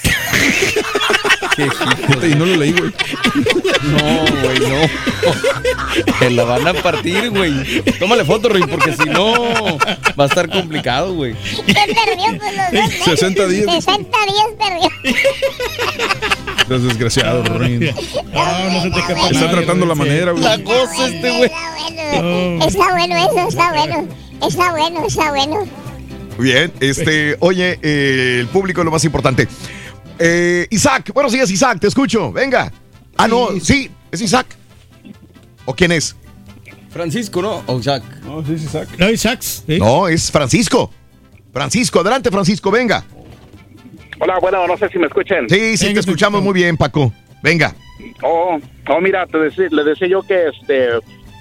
Y 1.58 2.34
no 2.34 2.46
lo 2.46 2.56
leí, 2.56 2.72
güey. 2.72 2.90
No, 3.82 3.98
güey, 4.42 4.58
no. 4.60 6.14
Te 6.18 6.30
la 6.30 6.44
van 6.44 6.66
a 6.66 6.72
partir, 6.74 7.28
güey. 7.30 7.82
Tómale 7.98 8.24
foto, 8.24 8.48
Rey, 8.48 8.62
porque 8.70 8.92
si 8.94 9.04
no 9.10 9.76
va 10.18 10.24
a 10.24 10.26
estar 10.26 10.48
complicado, 10.48 11.12
güey. 11.14 11.34
¿Qué 11.66 11.74
perdió? 11.74 12.31
Pues 12.38 12.56
los 12.56 12.72
dos 12.72 12.88
meses. 12.88 13.04
60 13.04 13.46
días. 13.48 13.66
60 13.84 14.18
días 14.26 14.46
perdió. 14.58 15.14
Estás 16.58 16.82
desgraciado, 16.84 17.44
Rorín. 17.44 17.80
No, 18.32 18.70
no 18.70 18.82
se 18.82 18.90
te 18.90 18.98
escapa 18.98 19.28
Está 19.30 19.50
tratando 19.50 19.86
la 19.86 19.94
manera, 19.94 20.32
güey. 20.32 20.44
La 20.44 20.56
goza 20.58 21.08
este, 21.08 21.30
güey. 21.30 21.44
Está 21.44 21.70
bueno, 21.78 22.64
está 22.66 22.92
bueno 22.92 23.16
eso, 23.16 23.48
está 23.48 23.72
bueno. 23.72 24.08
Está 24.46 24.70
bueno, 24.72 25.06
está 25.06 25.30
bueno. 25.30 25.68
Bien, 26.38 26.72
este, 26.80 27.36
oye, 27.40 27.78
eh, 27.82 28.38
el 28.40 28.48
público 28.48 28.80
es 28.80 28.84
lo 28.84 28.90
más 28.90 29.04
importante. 29.04 29.48
Eh, 30.18 30.66
Isaac, 30.70 31.12
buenos 31.12 31.32
días, 31.32 31.50
Isaac, 31.50 31.78
te 31.80 31.88
escucho. 31.88 32.32
Venga. 32.32 32.72
Ah, 33.16 33.28
no, 33.28 33.48
sí, 33.60 33.90
es 34.10 34.20
Isaac. 34.20 34.46
¿O 35.64 35.74
quién 35.74 35.92
es? 35.92 36.16
Francisco, 36.90 37.40
¿no? 37.40 37.62
O 37.66 37.80
Jack. 37.80 38.02
No, 38.24 38.44
sí, 38.44 38.58
sí, 38.58 38.66
saca. 38.66 38.92
No, 38.98 39.10
Isaacs. 39.10 39.64
¿sí? 39.66 39.78
No, 39.78 40.08
es 40.08 40.30
Francisco. 40.30 40.90
Francisco, 41.52 42.00
adelante, 42.00 42.30
Francisco, 42.30 42.70
venga. 42.70 43.04
Hola, 44.20 44.38
bueno, 44.40 44.66
no 44.66 44.76
sé 44.76 44.88
si 44.88 44.98
me 44.98 45.06
escuchen. 45.06 45.48
Sí, 45.48 45.76
sí, 45.76 45.92
te 45.92 46.00
escuchamos 46.00 46.42
muy 46.42 46.54
bien, 46.54 46.76
Paco. 46.76 47.12
Venga. 47.42 47.74
Oh, 48.22 48.58
oh 48.88 49.00
mira, 49.00 49.26
te 49.26 49.38
decí- 49.38 49.70
le 49.70 49.84
decía 49.84 50.08
yo 50.08 50.22
que, 50.22 50.48
este, 50.48 50.88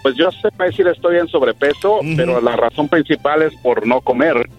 pues 0.01 0.15
yo 0.15 0.31
sé 0.31 0.49
decir 0.57 0.87
estoy 0.87 1.17
en 1.17 1.27
sobrepeso, 1.27 1.99
pero 2.17 2.41
la 2.41 2.55
razón 2.55 2.87
principal 2.89 3.43
es 3.43 3.53
por 3.61 3.85
no 3.85 4.01
comer. 4.01 4.49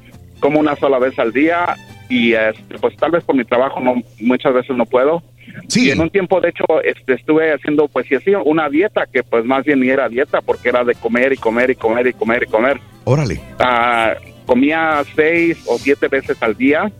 Como 0.40 0.58
una 0.60 0.74
sola 0.76 0.98
vez 0.98 1.18
al 1.18 1.32
día 1.32 1.76
y, 2.08 2.32
este, 2.34 2.78
pues 2.80 2.96
tal 2.96 3.10
vez 3.12 3.22
por 3.24 3.36
mi 3.36 3.44
trabajo 3.44 3.80
no 3.80 3.94
muchas 4.20 4.54
veces 4.54 4.76
no 4.76 4.86
puedo. 4.86 5.22
Sí. 5.68 5.88
Y 5.88 5.90
en 5.90 6.00
un 6.00 6.10
tiempo, 6.10 6.40
de 6.40 6.48
hecho, 6.50 6.64
este, 6.84 7.14
estuve 7.14 7.52
haciendo, 7.52 7.88
pues 7.88 8.06
sí, 8.08 8.14
así, 8.14 8.32
una 8.44 8.68
dieta 8.68 9.06
que 9.12 9.22
pues 9.22 9.44
más 9.44 9.64
bien 9.64 9.80
ni 9.80 9.88
era 9.88 10.08
dieta 10.08 10.40
porque 10.40 10.68
era 10.68 10.82
de 10.84 10.94
comer 10.94 11.32
y 11.32 11.36
comer 11.36 11.70
y 11.70 11.74
comer 11.74 12.06
y 12.08 12.12
comer 12.12 12.42
y 12.44 12.46
comer. 12.50 12.80
Órale. 13.04 13.40
Ah, 13.58 14.14
comía 14.46 15.02
seis 15.14 15.58
o 15.66 15.78
siete 15.78 16.08
veces 16.08 16.36
al 16.42 16.56
día. 16.56 16.90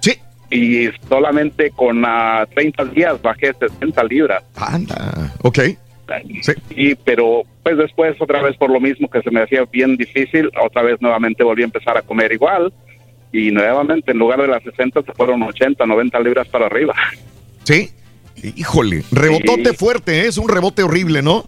Sí. 0.00 0.14
Y 0.50 0.88
solamente 1.08 1.70
con 1.70 2.02
ah, 2.06 2.46
30 2.54 2.84
días 2.86 3.20
bajé 3.22 3.52
60 3.58 4.04
libras. 4.04 4.42
Anda. 4.56 5.32
Ok. 5.42 5.58
Sí. 6.42 6.52
Y, 6.70 6.94
pero 6.96 7.42
pues 7.62 7.76
después 7.78 8.16
otra 8.20 8.42
vez 8.42 8.56
por 8.56 8.68
lo 8.70 8.80
mismo 8.80 9.08
que 9.08 9.22
se 9.22 9.30
me 9.30 9.42
hacía 9.42 9.64
bien 9.70 9.96
difícil, 9.96 10.50
otra 10.60 10.82
vez 10.82 11.00
nuevamente 11.00 11.44
volví 11.44 11.62
a 11.62 11.66
empezar 11.66 11.96
a 11.96 12.02
comer 12.02 12.32
igual. 12.32 12.72
Y 13.32 13.52
nuevamente 13.52 14.10
en 14.10 14.18
lugar 14.18 14.40
de 14.42 14.48
las 14.48 14.62
60 14.64 15.02
se 15.02 15.12
fueron 15.12 15.40
80, 15.44 15.86
90 15.86 16.18
libras 16.20 16.48
para 16.48 16.66
arriba. 16.66 16.94
Sí. 17.62 17.90
Híjole, 18.56 19.04
rebotote 19.12 19.70
Sí. 19.70 19.76
fuerte, 19.76 20.20
¿eh? 20.22 20.26
es 20.26 20.38
un 20.38 20.48
rebote 20.48 20.82
horrible, 20.82 21.22
¿no? 21.22 21.44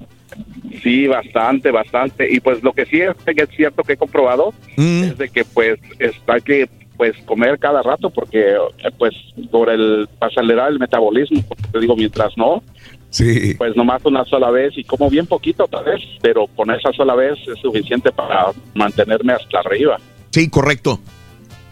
Sí, 0.83 1.07
bastante, 1.07 1.71
bastante. 1.71 2.33
Y 2.33 2.41
pues 2.41 2.63
lo 2.63 2.73
que 2.73 2.87
sí 2.87 3.01
es, 3.01 3.15
que 3.25 3.43
es 3.43 3.49
cierto 3.57 3.83
que 3.83 3.95
he 3.95 3.97
comprobado 3.97 4.53
Mm. 4.77 5.03
es 5.05 5.19
de 5.19 5.29
que 5.29 5.45
pues 5.45 5.79
está 5.99 6.41
que 6.41 6.69
pues 6.97 7.15
comer 7.25 7.59
cada 7.59 7.83
rato 7.83 8.11
porque 8.11 8.53
eh, 8.53 8.91
pues 8.99 9.15
por 9.51 9.71
el 9.71 10.09
para 10.19 10.31
acelerar 10.31 10.71
el 10.71 10.79
metabolismo, 10.79 11.43
porque 11.49 11.65
te 11.73 11.81
digo 11.81 11.97
mientras 11.97 12.37
no 12.37 12.63
Sí. 13.11 13.55
pues 13.59 13.77
nomás 13.77 14.03
una 14.05 14.25
sola 14.25 14.51
vez 14.51 14.73
y 14.77 14.85
como 14.85 15.11
bien 15.11 15.27
poquito 15.27 15.67
tal 15.69 15.85
vez, 15.85 16.01
pero 16.23 16.47
con 16.47 16.71
esa 16.71 16.93
sola 16.93 17.15
vez 17.15 17.39
es 17.47 17.59
suficiente 17.61 18.11
para 18.13 18.47
mantenerme 18.75 19.33
hasta 19.35 19.59
arriba. 19.61 19.99
Sí, 20.31 20.49
correcto. 20.49 20.99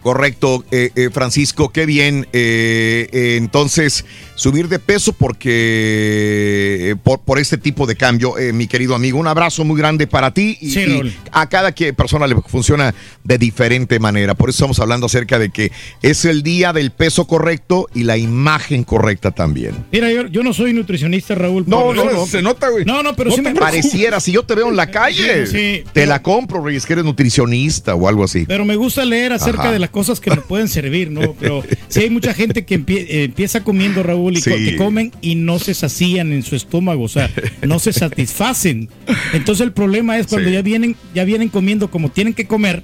Correcto, 0.03 0.63
eh, 0.71 0.89
eh, 0.95 1.09
Francisco, 1.11 1.69
qué 1.69 1.85
bien. 1.85 2.25
Eh, 2.33 3.07
eh, 3.11 3.35
entonces, 3.37 4.03
subir 4.41 4.67
de 4.67 4.79
peso 4.79 5.13
porque 5.13 6.89
eh, 6.91 6.95
por, 7.03 7.19
por 7.21 7.37
este 7.37 7.57
tipo 7.59 7.85
de 7.85 7.95
cambio, 7.95 8.39
eh, 8.39 8.53
mi 8.53 8.65
querido 8.65 8.95
amigo, 8.95 9.19
un 9.19 9.27
abrazo 9.27 9.63
muy 9.63 9.77
grande 9.79 10.07
para 10.07 10.33
ti 10.33 10.57
y, 10.59 10.71
Sí, 10.71 10.79
y 10.79 10.85
Raúl. 10.85 11.13
a 11.31 11.47
cada 11.47 11.73
que 11.73 11.93
persona 11.93 12.25
le 12.25 12.35
funciona 12.47 12.95
de 13.23 13.37
diferente 13.37 13.99
manera. 13.99 14.33
Por 14.33 14.49
eso 14.49 14.57
estamos 14.57 14.79
hablando 14.79 15.05
acerca 15.05 15.37
de 15.37 15.49
que 15.51 15.71
es 16.01 16.25
el 16.25 16.41
día 16.41 16.73
del 16.73 16.89
peso 16.89 17.27
correcto 17.27 17.87
y 17.93 18.03
la 18.03 18.17
imagen 18.17 18.83
correcta 18.83 19.29
también. 19.29 19.75
Mira, 19.91 20.11
yo, 20.11 20.25
yo 20.27 20.41
no 20.41 20.53
soy 20.53 20.73
nutricionista, 20.73 21.35
Raúl. 21.35 21.65
No, 21.67 21.93
no, 21.93 22.03
no, 22.05 22.25
se 22.25 22.41
nota, 22.41 22.69
güey. 22.69 22.83
No, 22.83 23.03
no, 23.03 23.15
pero 23.15 23.29
No 23.29 23.35
sí 23.35 23.43
te 23.43 23.53
me 23.53 23.59
pareciera, 23.59 24.19
si 24.19 24.31
yo 24.31 24.41
te 24.43 24.55
veo 24.55 24.69
en 24.69 24.75
la 24.75 24.89
calle, 24.89 25.45
Sí, 25.45 25.51
sí, 25.51 25.57
te 25.85 25.89
pero- 25.93 26.09
la 26.09 26.21
compro, 26.23 26.63
Reyes, 26.65 26.87
que 26.87 26.93
eres 26.93 27.05
nutricionista 27.05 27.93
o 27.93 28.07
algo 28.07 28.23
así. 28.23 28.45
Pero 28.47 28.65
me 28.65 28.75
gusta 28.75 29.05
leer 29.05 29.33
acerca 29.33 29.63
Ajá. 29.63 29.71
de 29.71 29.77
las 29.79 29.91
cosas 29.91 30.19
que 30.19 30.31
nos 30.31 30.43
pueden 30.45 30.67
servir, 30.67 31.11
¿no? 31.11 31.33
Pero 31.39 31.63
sí 31.89 31.99
hay 32.01 32.09
mucha 32.09 32.33
gente 32.33 32.65
que 32.65 32.79
empie- 32.79 33.05
eh, 33.07 33.23
empieza 33.25 33.63
comiendo, 33.63 34.01
Raúl, 34.01 34.30
Sí. 34.39 34.51
que 34.51 34.75
comen 34.77 35.11
y 35.21 35.35
no 35.35 35.59
se 35.59 35.73
sacían 35.73 36.31
en 36.31 36.43
su 36.43 36.55
estómago, 36.55 37.03
o 37.03 37.09
sea, 37.09 37.29
no 37.61 37.79
se 37.79 37.91
satisfacen. 37.93 38.89
Entonces 39.33 39.65
el 39.65 39.73
problema 39.73 40.17
es 40.17 40.27
cuando 40.27 40.47
Sí. 40.49 40.53
ya 40.55 40.61
vienen, 40.61 40.95
ya 41.13 41.23
vienen 41.25 41.49
comiendo 41.49 41.91
como 41.91 42.09
tienen 42.09 42.33
que 42.33 42.45
comer. 42.47 42.83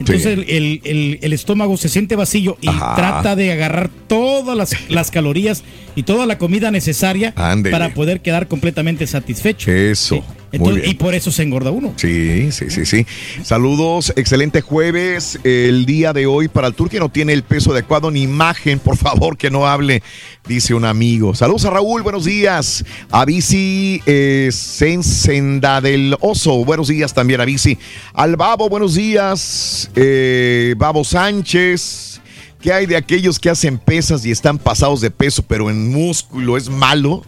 Entonces 0.00 0.38
Sí. 0.40 0.44
el, 0.48 1.18
el- 1.22 1.32
estómago 1.32 1.76
se 1.76 1.88
siente 1.88 2.16
vacío 2.16 2.58
y 2.60 2.68
Ajá. 2.68 2.94
trata 2.96 3.36
de 3.36 3.52
agarrar 3.52 3.88
todas 4.08 4.56
las, 4.56 4.74
las 4.90 5.10
calorías 5.12 5.62
y 5.94 6.02
toda 6.02 6.26
la 6.26 6.38
comida 6.38 6.70
necesaria 6.72 7.32
para 7.70 7.94
poder 7.94 8.20
quedar 8.20 8.48
completamente 8.48 9.06
satisfecho. 9.06 9.70
Eso. 9.70 10.24
Entonces, 10.52 10.86
y 10.86 10.94
por 10.94 11.14
eso 11.14 11.32
se 11.32 11.42
engorda 11.42 11.70
uno. 11.70 11.94
Sí, 11.96 12.52
sí, 12.52 12.66
sí, 12.68 12.84
sí. 12.84 13.06
Saludos, 13.42 14.12
excelente 14.16 14.60
jueves. 14.60 15.38
El 15.44 15.86
día 15.86 16.12
de 16.12 16.26
hoy 16.26 16.48
para 16.48 16.68
el 16.68 16.74
tour 16.74 16.90
que 16.90 17.00
no 17.00 17.08
tiene 17.08 17.32
el 17.32 17.42
peso 17.42 17.72
adecuado 17.72 18.10
ni 18.10 18.22
imagen, 18.22 18.78
por 18.78 18.96
favor, 18.98 19.38
que 19.38 19.50
no 19.50 19.66
hable, 19.66 20.02
dice 20.46 20.74
un 20.74 20.84
amigo. 20.84 21.34
Saludos 21.34 21.64
a 21.64 21.70
Raúl, 21.70 22.02
buenos 22.02 22.26
días. 22.26 22.84
A 23.10 23.24
Bici 23.24 24.02
eh, 24.04 24.50
Senda 24.52 25.80
del 25.80 26.16
Oso, 26.20 26.64
buenos 26.64 26.88
días 26.88 27.14
también 27.14 27.40
a 27.40 27.46
Bici. 27.46 27.78
Al 28.12 28.36
Babo, 28.36 28.68
buenos 28.68 28.94
días. 28.94 29.90
Eh, 29.96 30.74
Babo 30.76 31.02
Sánchez. 31.02 32.20
¿Qué 32.60 32.72
hay 32.72 32.86
de 32.86 32.96
aquellos 32.96 33.40
que 33.40 33.50
hacen 33.50 33.76
pesas 33.76 34.24
y 34.24 34.30
están 34.30 34.56
pasados 34.56 35.00
de 35.00 35.10
peso, 35.10 35.42
pero 35.42 35.68
en 35.68 35.90
músculo 35.90 36.56
es 36.56 36.68
malo? 36.68 37.24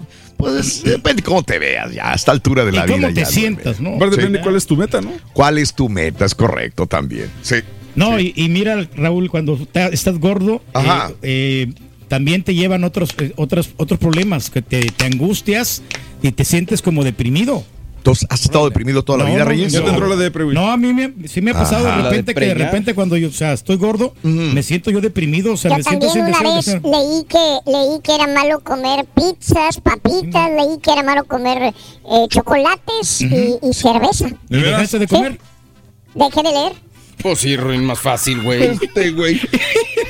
Pues 0.50 0.82
depende 0.84 1.22
cómo 1.22 1.42
te 1.42 1.58
veas 1.58 1.92
ya, 1.92 2.12
a 2.12 2.14
esta 2.14 2.32
altura 2.32 2.64
de 2.64 2.72
Y 2.72 2.74
la 2.76 2.86
cómo 2.86 2.98
vida. 2.98 3.08
te 3.08 3.20
ya, 3.20 3.26
sientas, 3.26 3.80
¿no? 3.80 3.98
Sí. 3.98 4.10
depende 4.10 4.40
cuál 4.40 4.56
es 4.56 4.66
tu 4.66 4.76
meta, 4.76 5.00
¿no? 5.00 5.12
¿Cuál 5.32 5.58
es 5.58 5.74
tu 5.74 5.88
meta? 5.88 6.24
Es 6.24 6.34
correcto 6.34 6.86
también. 6.86 7.30
Sí. 7.42 7.56
No, 7.96 8.18
y, 8.18 8.32
y 8.36 8.48
mira, 8.48 8.88
Raúl, 8.96 9.30
cuando 9.30 9.56
ta- 9.70 9.86
estás 9.88 10.18
gordo, 10.18 10.62
Ajá. 10.72 11.10
eh, 11.22 11.68
eh, 11.70 11.72
también 12.08 12.42
te 12.42 12.54
llevan 12.54 12.84
otros, 12.84 13.10
eh, 13.18 13.32
otros, 13.36 13.70
otros 13.76 13.98
problemas, 13.98 14.50
que 14.50 14.62
te, 14.62 14.82
te 14.82 15.04
angustias 15.06 15.82
y 16.22 16.32
te 16.32 16.44
sientes 16.44 16.82
como 16.82 17.04
deprimido. 17.04 17.64
Entonces, 18.04 18.26
¿has 18.28 18.42
estado 18.44 18.66
deprimido 18.66 19.02
toda 19.02 19.16
la 19.20 19.24
No, 19.24 19.30
vida, 19.30 19.44
no, 19.44 19.48
Reyes? 19.48 19.72
no. 19.72 19.78
Ya 19.78 19.84
te 19.86 19.90
entró 19.92 20.14
la 20.14 20.28
güey. 20.28 20.54
No, 20.54 20.70
a 20.70 20.76
mí 20.76 20.92
me, 20.92 21.26
sí 21.26 21.40
me 21.40 21.52
ha 21.52 21.54
pasado 21.54 21.88
Ajá. 21.88 21.96
de 21.96 22.02
repente 22.02 22.34
que 22.34 22.44
de 22.44 22.52
repente 22.54 22.94
cuando 22.94 23.16
yo, 23.16 23.28
o 23.28 23.32
sea, 23.32 23.54
estoy 23.54 23.76
gordo, 23.76 24.12
me 24.22 24.62
siento 24.62 24.90
yo 24.90 25.00
deprimido, 25.00 25.54
o 25.54 25.56
sea, 25.56 25.70
Yo 25.70 25.78
me 25.78 25.82
siento 25.84 26.06
también 26.08 26.12
sin 26.12 26.42
una 26.42 26.50
de 26.50 26.54
vez 26.56 26.82
leí 26.84 27.24
que 27.24 27.70
leí 27.70 28.00
que 28.02 28.14
era 28.14 28.26
malo 28.26 28.60
comer 28.60 29.06
pizzas, 29.06 29.80
papitas, 29.80 30.50
leí 30.50 30.78
que 30.82 30.92
era 30.92 31.02
malo 31.02 31.24
comer 31.24 31.72
eh, 31.72 32.26
chocolates 32.28 33.22
y, 33.22 33.58
y 33.62 33.72
cerveza. 33.72 34.28
¿Y 34.50 34.56
dejaste 34.58 34.98
de 34.98 35.08
Sí. 35.08 35.14
comer? 35.14 35.38
Dejé 36.14 36.42
de 36.42 36.52
leer. 36.52 36.72
Pues 37.22 37.38
sí, 37.38 37.56
Ruin, 37.56 37.86
más 37.86 38.00
fácil, 38.00 38.42
güey. 38.42 38.64
Este, 38.64 39.12
güey. 39.12 39.40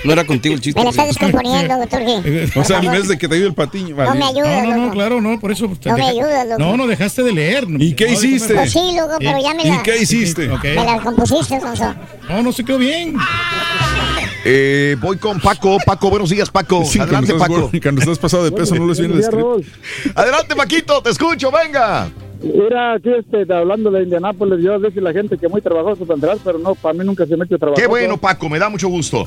No 0.05 0.13
era 0.13 0.25
contigo 0.27 0.55
el 0.55 0.61
chiste. 0.61 0.79
Me 0.79 0.85
la 0.85 0.91
estás 0.91 1.07
descomponiendo, 1.09 1.79
doctor 1.79 2.03
G. 2.03 2.57
O 2.57 2.65
sea, 2.65 2.81
en 2.81 2.93
vez 2.93 3.09
de 3.09 3.17
que 3.17 3.27
te 3.27 3.35
ayude 3.35 3.49
el 3.49 3.55
patiño. 3.55 3.97
No 3.97 4.15
me 4.15 4.25
ayuda, 4.25 4.63
No, 4.63 4.71
no, 4.71 4.87
no, 4.87 4.93
claro, 4.93 5.21
no, 5.21 5.41
por 5.41 5.51
eso. 5.51 5.67
No 5.85 5.97
me 5.97 6.05
ayudas, 6.05 6.47
loco. 6.47 6.59
No, 6.59 6.77
no 6.77 6.87
dejaste 6.87 7.23
de 7.23 7.33
leer. 7.33 7.67
¿Y 7.79 7.95
qué 7.95 8.07
No, 8.07 8.13
hiciste? 8.13 8.55
Pues 8.55 8.73
sí, 8.73 8.97
loco, 8.97 9.17
pero 9.19 9.39
ya 9.43 9.55
me 9.55 9.65
¿Y 9.65 9.71
la, 9.71 9.83
qué 9.83 10.03
hiciste? 10.03 10.49
Me 10.49 10.75
la 10.75 11.01
compusiste, 11.03 11.59
Sonso. 11.61 11.95
No, 12.29 12.43
no 12.43 12.53
se 12.53 12.65
quedó 12.65 12.79
bien. 12.79 13.17
Eh, 14.45 14.97
voy 15.01 15.17
con 15.17 15.41
Paco. 15.41 15.79
Paco, 15.85 16.11
buenos 16.11 16.29
días, 16.29 16.51
Paco. 16.51 16.85
Sí, 16.85 16.99
Adelante, 16.99 17.33
cuando, 17.33 17.45
estás, 17.45 17.63
Paco. 17.63 17.77
y 17.77 17.81
cuando 17.81 18.01
estás 18.03 18.19
pasado 18.19 18.45
de 18.45 18.53
peso, 18.53 18.75
no 18.75 18.87
les 18.87 19.01
viene 19.01 19.15
el 19.15 19.23
script. 19.23 19.67
Adelante, 20.15 20.55
Paquito, 20.55 21.01
te 21.01 21.11
escucho, 21.11 21.51
venga. 21.51 22.11
Mira, 22.43 22.95
aquí 22.95 23.09
este, 23.11 23.51
hablando 23.55 23.91
de 23.91 24.03
Indianápolis, 24.03 24.63
yo 24.63 24.79
decir 24.79 25.03
la 25.03 25.15
gente 25.15 25.39
que 25.39 25.49
muy 25.49 25.63
trabajoso 25.63 26.05
para 26.05 26.17
entrar, 26.17 26.37
pero 26.45 26.59
no, 26.59 26.75
para 26.75 26.93
mí 26.93 27.03
nunca 27.03 27.25
se 27.25 27.37
me 27.37 27.45
ha 27.45 27.47
hecho 27.47 27.59
trabajo. 27.59 27.81
Qué 27.81 27.87
bueno, 27.87 28.19
Paco, 28.19 28.51
me 28.51 28.59
da 28.59 28.69
mucho 28.69 28.89
gusto. 28.89 29.27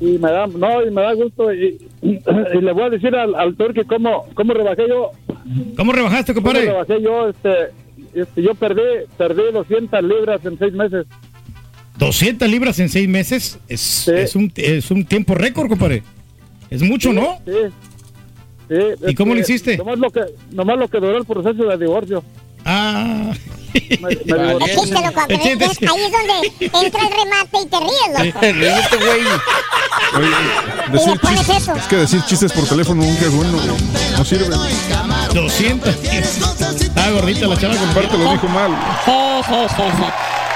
Y 0.00 0.18
me 0.18 0.30
da, 0.30 0.46
no, 0.46 0.82
y 0.84 0.90
me 0.90 1.02
da 1.02 1.12
gusto. 1.14 1.52
Y, 1.52 1.78
y 2.02 2.60
le 2.60 2.72
voy 2.72 2.84
a 2.84 2.90
decir 2.90 3.14
al, 3.16 3.34
al 3.34 3.56
Turki 3.56 3.84
cómo, 3.84 4.26
cómo 4.34 4.54
rebajé 4.54 4.88
yo. 4.88 5.10
¿Cómo 5.76 5.92
rebajaste, 5.92 6.34
¿Cómo 6.34 6.44
compadre? 6.46 6.66
rebajé 6.66 7.02
yo? 7.02 7.28
Este, 7.28 7.50
este, 8.14 8.42
yo 8.42 8.54
perdí, 8.54 8.82
perdí 9.16 9.42
200 9.52 10.02
libras 10.02 10.44
en 10.44 10.58
seis 10.58 10.72
meses. 10.72 11.06
200 11.98 12.48
libras 12.48 12.78
en 12.78 12.88
seis 12.88 13.08
meses 13.08 13.58
es, 13.68 14.06
es, 14.08 14.36
un, 14.36 14.52
es 14.54 14.90
un 14.90 15.04
tiempo 15.04 15.34
récord, 15.34 15.68
compadre. 15.68 16.02
Es 16.70 16.82
mucho, 16.82 17.12
¿no? 17.12 17.38
Sí. 17.44 17.52
sí 18.68 18.74
¿Y 19.08 19.14
cómo 19.14 19.34
lo 19.34 19.40
este, 19.40 19.52
hiciste? 19.52 19.76
Nomás 19.78 19.98
lo, 19.98 20.10
que, 20.10 20.20
nomás 20.52 20.78
lo 20.78 20.88
que 20.88 20.98
duró 21.00 21.16
el 21.16 21.24
proceso 21.24 21.64
de 21.64 21.76
divorcio. 21.76 22.22
Ah. 22.64 23.32
Me, 23.72 23.80
me 24.00 24.08
divorcié. 24.48 24.74
Es 24.74 24.80
chiste, 24.80 25.00
loco. 25.00 25.20
pero 25.28 25.42
es- 25.42 25.60
es- 25.60 25.78
ahí 25.90 26.02
es 26.04 26.12
donde 26.12 26.36
entra 26.86 27.02
el 27.02 27.12
remate 27.12 27.58
y 27.62 27.66
te 27.66 27.78
ríes, 27.78 28.08
loco. 28.08 28.22
Ríete, 28.58 28.96
güey. 28.96 29.22
Oye, 30.14 30.30
decir 30.92 31.20
chistes, 31.20 31.56
eso. 31.56 31.72
es 31.74 31.84
que 31.84 31.96
decir 31.96 32.22
chistes 32.26 32.52
por 32.52 32.64
teléfono 32.66 33.02
nunca 33.02 33.26
es 33.26 33.32
bueno, 33.34 33.58
güey. 33.58 33.68
No 34.16 34.24
sirve. 34.24 34.56
200. 35.34 35.94
Está 35.94 37.10
gordita 37.10 37.46
la 37.46 37.56
chava, 37.58 37.74
Aparte 37.74 38.16
lo 38.18 38.32
dijo 38.32 38.48
mal. 38.48 38.72
Eh, 39.06 39.42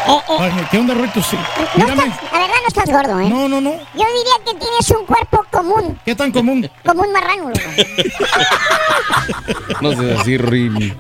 eh, 0.09 0.21
Ay, 0.41 0.67
¿Qué 0.71 0.79
onda, 0.79 0.95
Rito? 0.95 1.23
Sí. 1.23 1.37
no 1.77 1.85
Mírame. 1.85 2.05
estás- 2.09 2.33
la 2.33 2.39
verdad 2.39 2.57
no 2.63 2.69
estás 2.69 2.91
gordo, 2.91 3.21
¿eh? 3.21 3.29
No, 3.29 3.49
no, 3.49 3.61
no. 3.61 3.71
Yo 3.71 3.77
diría 3.95 4.37
que 4.45 4.55
tienes 4.59 4.91
un 4.91 5.05
cuerpo 5.07 5.45
común, 5.51 5.99
¿Qué 6.05 6.15
tan 6.17 6.33
común? 6.33 6.69
como 6.85 7.03
un 7.03 7.13
marrano, 7.13 7.49
loco. 7.51 7.61
No 9.81 9.93
sé 9.93 10.17
así, 10.19 10.37
Ruin. 10.39 10.97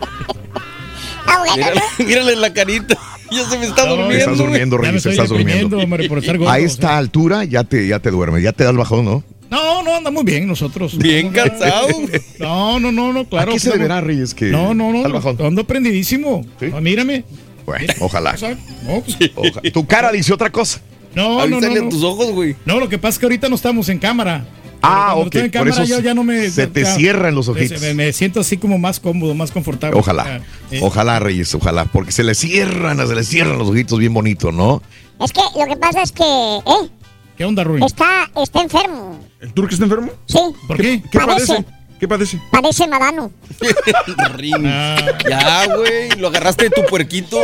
Mírale, 1.56 1.80
mírale 1.98 2.36
la 2.36 2.52
carita. 2.52 2.96
Ya 3.32 3.48
se 3.48 3.58
me 3.58 3.64
está 3.64 3.86
No, 3.86 3.92
durmiendo. 3.96 4.18
Estás 4.18 4.36
durmiendo, 4.36 4.76
Reyes, 4.76 5.06
estás 5.06 5.28
durmiendo. 5.30 5.78
hombre, 5.78 6.06
por 6.06 6.18
estar 6.18 6.36
gordo, 6.36 6.50
A 6.52 6.56
o 6.56 6.58
esta 6.58 6.88
sea. 6.88 6.98
altura 6.98 7.44
ya 7.44 7.64
te, 7.64 7.86
ya 7.88 7.98
te 7.98 8.10
duermes, 8.10 8.42
ya 8.42 8.52
te 8.52 8.62
da 8.62 8.68
el 8.68 8.76
bajón, 8.76 9.06
¿no? 9.06 9.24
No, 9.48 9.82
no, 9.82 9.96
andamos 9.96 10.22
bien 10.22 10.46
nosotros. 10.46 10.98
Bien 10.98 11.32
No, 11.32 11.32
no, 11.32 11.48
cansado. 11.50 11.86
No, 12.38 12.78
no, 12.78 12.92
no, 12.92 13.10
no, 13.14 13.24
claro. 13.26 13.52
¿A 13.52 13.54
qué 13.54 13.58
se 13.60 13.70
deberá, 13.70 14.02
Reyes, 14.02 14.34
que 14.34 14.50
No, 14.50 14.74
no, 14.74 14.88
al 14.88 15.04
no. 15.04 15.12
bajón? 15.14 15.38
Ando 15.40 15.64
prendidísimo. 15.64 16.44
¿Sí? 16.60 16.66
Ah, 16.74 16.82
mírame. 16.82 17.24
Bueno, 17.64 17.90
ojalá. 18.00 18.32
O 18.32 18.36
sea, 18.36 18.50
no, 18.86 19.00
pues, 19.00 19.16
Oja- 19.34 19.62
Tu 19.72 19.86
cara 19.86 20.12
dice 20.12 20.34
otra 20.34 20.50
cosa. 20.52 20.82
no, 21.14 21.46
no, 21.46 21.58
no. 21.58 21.88
tus 21.88 22.02
ojos, 22.02 22.32
güey. 22.32 22.54
No, 22.66 22.78
lo 22.80 22.90
que 22.90 22.98
pasa 22.98 23.14
es 23.14 23.18
que 23.18 23.24
ahorita 23.24 23.48
no 23.48 23.54
estamos 23.54 23.88
en 23.88 23.98
cámara. 23.98 24.44
Ah, 24.82 25.12
Cuando 25.14 25.20
ok, 25.20 25.24
estoy 25.26 25.40
en 25.42 25.46
por 25.46 25.52
cámara 25.60 25.82
eso 25.82 25.84
yo 25.84 26.00
ya 26.00 26.14
no 26.14 26.24
me... 26.24 26.50
se 26.50 26.66
te 26.66 26.82
ya- 26.82 26.94
cierran 26.96 27.34
los 27.34 27.48
ojitos. 27.48 27.80
Me, 27.80 27.94
me 27.94 28.12
siento 28.12 28.40
así 28.40 28.56
como 28.56 28.78
más 28.78 28.98
cómodo, 29.00 29.34
más 29.34 29.50
confortable. 29.52 29.98
Ojalá, 29.98 30.40
Eh, 30.70 30.80
ojalá, 30.82 31.18
Reyes, 31.20 31.54
ojalá, 31.54 31.84
porque 31.84 32.10
se 32.12 32.24
le 32.24 32.34
cierran, 32.34 32.96
se 33.06 33.14
le 33.14 33.22
cierran 33.24 33.58
los 33.58 33.68
ojitos 33.68 33.98
bien 33.98 34.12
bonitos, 34.12 34.52
¿no? 34.52 34.82
es 35.20 35.32
que 35.32 35.40
lo 35.56 35.66
que 35.66 35.76
pasa 35.76 36.02
es 36.02 36.10
que, 36.12 36.24
eh, 36.24 36.88
¿Qué 37.36 37.44
onda, 37.44 37.62
Ruin? 37.64 37.82
está, 37.84 38.28
está 38.42 38.60
enfermo. 38.62 39.20
¿El 39.40 39.52
turco 39.52 39.72
está 39.72 39.84
enfermo? 39.84 40.10
Sí, 40.26 40.38
¿Por 40.66 40.76
qué? 40.78 41.02
¿Qué 41.10 41.18
Padece. 41.18 41.52
padece? 41.54 41.66
¿Qué 42.02 42.08
padece? 42.08 42.36
padece 42.50 42.88
madano. 42.88 43.30
Rin. 44.36 44.66
Ah. 44.66 44.96
Ya, 45.30 45.72
güey. 45.72 46.10
Lo 46.18 46.26
agarraste 46.26 46.64
de 46.64 46.70
tu 46.70 46.82
puerquito. 46.86 47.40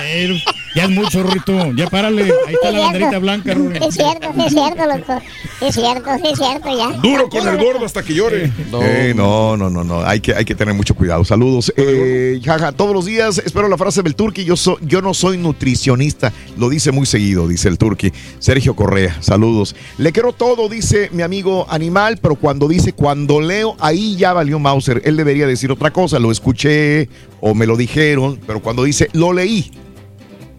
Eh, 0.00 0.42
ya 0.74 0.84
es 0.84 0.90
mucho, 0.90 1.22
Rito. 1.22 1.70
Ya 1.76 1.86
párale. 1.88 2.22
Ahí 2.46 2.54
está 2.54 2.70
la 2.72 2.78
banderita 2.80 3.18
blanca, 3.18 3.52
Ruin. 3.52 3.76
Es 3.76 3.94
cierto, 3.94 4.30
es 4.42 4.52
cierto, 4.54 4.86
loco. 4.86 5.22
Es 5.60 5.74
cierto, 5.74 6.10
es 6.14 6.38
cierto, 6.38 6.76
ya. 6.76 6.98
Duro 6.98 7.28
con 7.28 7.46
el 7.46 7.58
gordo 7.62 7.84
hasta 7.84 8.02
que 8.02 8.14
llore. 8.14 8.50
No. 8.70 8.80
Eh, 8.82 9.12
no, 9.14 9.56
no, 9.58 9.68
no, 9.68 9.84
no, 9.84 10.02
hay 10.02 10.20
que, 10.20 10.34
hay 10.34 10.46
que 10.46 10.54
tener 10.54 10.72
mucho 10.74 10.94
cuidado. 10.94 11.22
Saludos. 11.26 11.70
Eh, 11.76 12.40
jaja, 12.42 12.72
todos 12.72 12.94
los 12.94 13.04
días 13.04 13.36
espero 13.44 13.68
la 13.68 13.76
frase 13.76 14.02
del 14.02 14.14
Turqui. 14.16 14.44
Yo, 14.46 14.56
so- 14.56 14.78
yo 14.80 15.02
no 15.02 15.12
soy 15.12 15.36
nutricionista. 15.36 16.32
Lo 16.56 16.70
dice 16.70 16.90
muy 16.90 17.04
seguido, 17.04 17.46
dice 17.46 17.68
el 17.68 17.76
Turqui. 17.76 18.12
Sergio 18.38 18.74
Correa, 18.74 19.14
saludos. 19.20 19.76
Le 19.98 20.10
quiero 20.12 20.32
todo, 20.32 20.70
dice 20.70 21.10
mi 21.12 21.22
amigo 21.22 21.66
Animal, 21.68 22.18
pero 22.20 22.34
cuando 22.36 22.66
dice 22.66 22.94
cuando 22.94 23.40
leo, 23.42 23.73
ahí 23.80 24.16
ya 24.16 24.32
valió 24.32 24.58
Mauser. 24.58 25.02
Él 25.04 25.16
debería 25.16 25.46
decir 25.46 25.70
otra 25.70 25.92
cosa. 25.92 26.18
Lo 26.18 26.30
escuché 26.30 27.08
o 27.40 27.54
me 27.54 27.66
lo 27.66 27.76
dijeron, 27.76 28.40
pero 28.46 28.60
cuando 28.60 28.84
dice 28.84 29.08
lo 29.12 29.32
leí, 29.32 29.70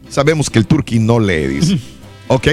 sabemos 0.10 0.50
que 0.50 0.60
el 0.60 0.68
Turqui 0.68 1.00
no 1.00 1.20
lee, 1.20 1.48
dice. 1.48 1.80
ok. 2.28 2.48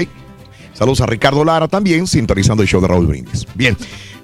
Saludos 0.73 1.01
a 1.01 1.05
Ricardo 1.05 1.45
Lara 1.45 1.67
también, 1.67 2.07
sintonizando 2.07 2.63
el 2.63 2.69
show 2.69 2.81
de 2.81 2.87
Raúl 2.87 3.07
Brindis. 3.07 3.45
Bien. 3.55 3.77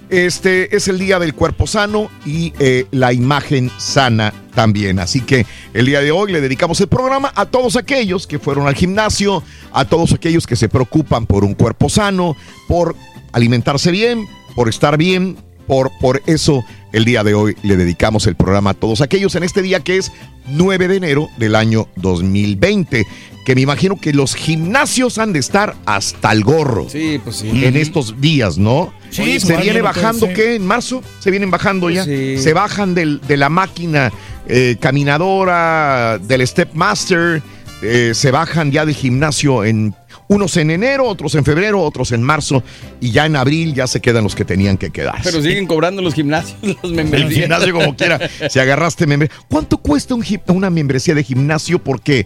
Este 0.09 0.75
es 0.75 0.87
el 0.87 0.97
día 0.97 1.19
del 1.19 1.35
cuerpo 1.35 1.67
sano 1.67 2.09
y 2.25 2.51
eh, 2.57 2.87
la 2.89 3.13
imagen 3.13 3.69
sana 3.77 4.33
también. 4.55 4.97
Así 4.97 5.21
que 5.21 5.45
el 5.75 5.85
día 5.85 6.01
de 6.01 6.09
hoy 6.09 6.31
le 6.31 6.41
dedicamos 6.41 6.81
el 6.81 6.87
programa 6.87 7.31
a 7.35 7.45
todos 7.45 7.75
aquellos 7.75 8.25
que 8.25 8.39
fueron 8.39 8.65
al 8.65 8.73
gimnasio, 8.73 9.43
a 9.71 9.85
todos 9.85 10.13
aquellos 10.13 10.47
que 10.47 10.55
se 10.55 10.67
preocupan 10.67 11.27
por 11.27 11.43
un 11.43 11.53
cuerpo 11.53 11.89
sano, 11.89 12.35
por 12.67 12.95
alimentarse 13.33 13.91
bien, 13.91 14.27
por 14.55 14.67
estar 14.67 14.97
bien, 14.97 15.37
por, 15.69 15.91
por 16.01 16.21
eso 16.25 16.65
el 16.91 17.05
día 17.05 17.23
de 17.23 17.35
hoy 17.35 17.55
le 17.61 17.77
dedicamos 17.77 18.25
el 18.27 18.35
programa 18.35 18.71
a 18.71 18.73
todos 18.73 18.99
aquellos 19.01 19.35
en 19.35 19.43
este 19.43 19.61
día 19.61 19.79
que 19.81 19.97
es 19.97 20.11
9 20.47 20.87
de 20.87 20.95
enero 20.97 21.29
del 21.37 21.53
año 21.55 21.87
2020, 21.97 23.05
que 23.45 23.55
me 23.55 23.61
imagino 23.61 23.95
que 24.01 24.11
los 24.11 24.33
gimnasios 24.33 25.19
han 25.19 25.31
de 25.31 25.37
estar 25.39 25.75
hasta 25.85 26.31
el 26.31 26.43
gorro. 26.43 26.89
Sí, 26.89 27.21
pues 27.23 27.37
sí. 27.37 27.49
En 27.63 27.77
estos 27.77 28.19
días, 28.19 28.57
¿no? 28.57 28.91
Sí, 29.11 29.39
se 29.39 29.55
viene 29.57 29.77
no 29.79 29.85
bajando. 29.85 30.27
¿qué? 30.33 30.55
¿En 30.55 30.65
marzo? 30.65 31.03
¿Se 31.19 31.29
vienen 31.29 31.51
bajando 31.51 31.89
ya? 31.91 32.03
Sí. 32.03 32.37
Se 32.39 32.53
bajan 32.53 32.95
del- 32.95 33.21
de 33.27 33.37
la 33.37 33.49
máquina 33.49 34.11
eh, 34.47 34.77
caminadora, 34.79 36.17
del 36.17 36.45
Step 36.47 36.73
Master, 36.73 37.43
eh, 37.83 38.11
se 38.15 38.31
bajan 38.31 38.71
ya 38.71 38.85
del 38.85 38.95
gimnasio 38.95 39.63
en 39.63 39.93
unos 40.29 40.55
en 40.57 40.71
enero, 40.71 41.05
otros 41.05 41.35
en 41.35 41.43
febrero, 41.43 41.81
otros 41.81 42.11
en 42.13 42.23
marzo, 42.23 42.63
y 43.01 43.11
ya 43.11 43.25
en 43.25 43.35
abril 43.35 43.73
ya 43.73 43.87
se 43.87 43.99
quedan 43.99 44.23
los 44.23 44.35
que 44.35 44.45
tenían 44.45 44.77
que 44.77 44.91
quedar. 44.91 45.15
Pero 45.23 45.41
siguen 45.41 45.67
cobrando 45.67 46.01
los 46.01 46.13
gimnasios, 46.13 46.57
los 46.61 46.77
El 46.83 46.91
membresías. 46.93 47.33
gimnasio 47.41 47.73
como 47.73 47.95
quiera. 47.95 48.19
Si 48.49 48.59
agarraste 48.59 49.05
membresía. 49.05 49.37
¿Cuánto 49.49 49.77
cuesta 49.79 50.15
un 50.15 50.23
una 50.47 50.69
membresía 50.69 51.15
de 51.15 51.23
gimnasio? 51.23 51.79
Porque 51.83 52.25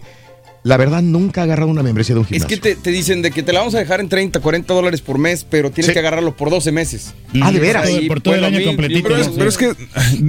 la 0.64 0.76
verdad 0.76 1.02
nunca 1.02 1.42
he 1.42 1.44
agarrado 1.44 1.70
una 1.70 1.82
membresía 1.84 2.14
de 2.16 2.20
un 2.20 2.24
Es 2.24 2.30
gimnasio. 2.30 2.48
que 2.48 2.74
te, 2.74 2.74
te 2.74 2.90
dicen 2.90 3.22
de 3.22 3.30
que 3.30 3.42
te 3.44 3.52
la 3.52 3.60
vamos 3.60 3.74
a 3.76 3.78
dejar 3.78 4.00
en 4.00 4.08
30, 4.08 4.40
40 4.40 4.74
dólares 4.74 5.00
por 5.02 5.18
mes, 5.18 5.46
pero 5.48 5.70
tienes 5.70 5.86
Sí. 5.88 5.92
que 5.92 5.98
agarrarlo 6.00 6.34
por 6.34 6.50
12 6.50 6.72
meses. 6.72 7.14
Ah, 7.40 7.52
¿de 7.52 7.60
veras? 7.60 7.88
Por 8.08 8.20
todo 8.20 8.34
el 8.34 8.42
año 8.44 8.58
mil, 8.58 8.66
completito, 8.68 9.08
Pero 9.08 9.20
es, 9.20 9.28
pero 9.28 9.48
es 9.48 9.56
que 9.58 9.74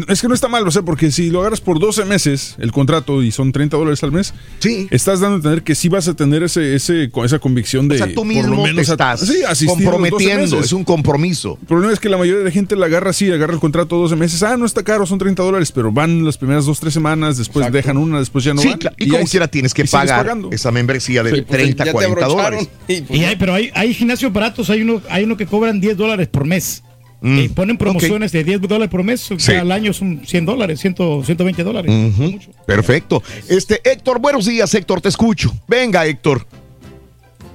es 0.07 0.21
que 0.21 0.27
no 0.27 0.33
está 0.33 0.47
mal, 0.47 0.67
o 0.67 0.71
sea, 0.71 0.81
porque 0.83 1.09
si 1.11 1.29
lo 1.29 1.39
agarras 1.39 1.61
por 1.61 1.79
12 1.79 2.05
meses 2.05 2.55
el 2.59 2.71
contrato 2.71 3.23
y 3.23 3.31
son 3.31 3.51
30 3.51 3.77
dólares 3.77 4.03
al 4.03 4.11
mes, 4.11 4.33
Sí. 4.59 4.87
estás 4.91 5.19
dando 5.21 5.35
a 5.35 5.37
entender 5.37 5.63
que 5.63 5.73
sí 5.73 5.87
vas 5.89 6.07
a 6.07 6.13
tener 6.15 6.43
ese, 6.43 6.75
ese, 6.75 7.09
esa 7.23 7.39
convicción 7.39 7.87
de 7.87 7.95
O 7.95 7.97
sea, 7.99 8.07
tú 8.07 8.15
por 8.15 8.25
mismo 8.25 8.55
lo 8.55 8.63
menos 8.63 8.85
te 8.85 8.91
a- 8.91 8.93
estás 9.13 9.19
sí, 9.21 9.43
asistir 9.43 9.67
los 9.67 9.77
12 9.77 9.83
comprometiendo, 9.85 10.41
meses. 10.57 10.65
es 10.65 10.73
un 10.73 10.83
compromiso. 10.83 11.57
El 11.61 11.67
problema 11.67 11.93
es 11.93 11.99
que 11.99 12.09
la 12.09 12.17
mayoría 12.17 12.39
de 12.39 12.45
la 12.45 12.51
gente 12.51 12.75
la 12.75 12.87
agarra 12.87 13.11
así, 13.11 13.31
agarra 13.31 13.53
el 13.53 13.59
contrato 13.59 13.95
12 13.97 14.15
meses. 14.17 14.43
Ah, 14.43 14.57
no 14.57 14.65
está 14.65 14.83
caro, 14.83 15.05
son 15.05 15.17
30 15.17 15.43
dólares, 15.43 15.71
pero 15.71 15.91
van 15.93 16.25
las 16.25 16.37
primeras 16.37 16.65
dos, 16.65 16.79
tres 16.81 16.93
semanas, 16.93 17.37
después 17.37 17.63
Exacto. 17.63 17.77
dejan 17.77 17.97
una, 17.97 18.19
después 18.19 18.43
ya 18.43 18.53
no 18.53 18.61
sí, 18.61 18.67
van. 18.69 18.79
claro, 18.79 18.95
y, 18.99 19.07
como 19.07 19.25
quiera 19.25 19.47
tienes 19.47 19.73
que 19.73 19.83
y 19.83 19.87
pagar 19.87 20.24
pagando. 20.25 20.49
esa 20.51 20.71
membresía 20.71 21.23
de 21.23 21.29
Sí, 21.31 21.41
pues, 21.41 21.47
30, 21.57 21.83
ya 21.85 21.91
te 21.91 21.93
40 21.93 22.25
abrocharon, 22.25 22.59
dólares. 22.59 22.69
y, 22.87 23.01
pues, 23.01 23.19
Y 23.19 23.23
hay, 23.23 23.35
pero 23.35 23.53
hay, 23.53 23.71
hay 23.73 23.93
gimnasios 23.93 24.31
baratos, 24.33 24.69
hay 24.69 24.81
uno, 24.81 25.01
hay 25.09 25.23
uno 25.23 25.37
que 25.37 25.45
cobran 25.45 25.79
10 25.79 25.95
dólares 25.97 26.27
por 26.27 26.45
mes. 26.45 26.83
Mm, 27.21 27.39
Y 27.39 27.47
ponen 27.49 27.77
promociones 27.77 28.31
de 28.33 28.43
10 28.43 28.61
dólares 28.61 28.89
por 28.89 29.01
mes, 29.03 29.29
Sí. 29.37 29.51
al 29.53 29.71
año 29.71 29.93
son 29.93 30.21
100 30.25 30.45
dólares, 30.45 30.79
100, 30.81 30.95
120 31.23 31.63
dólares. 31.63 31.91
Ujú, 31.91 32.21
Mucho. 32.23 32.51
Perfecto. 32.67 33.23
Este, 33.49 33.81
Héctor, 33.83 34.19
buenos 34.19 34.45
días, 34.45 34.71
Héctor, 34.75 35.01
te 35.01 35.09
escucho. 35.09 35.51
Venga, 35.67 36.05
Héctor. 36.05 36.45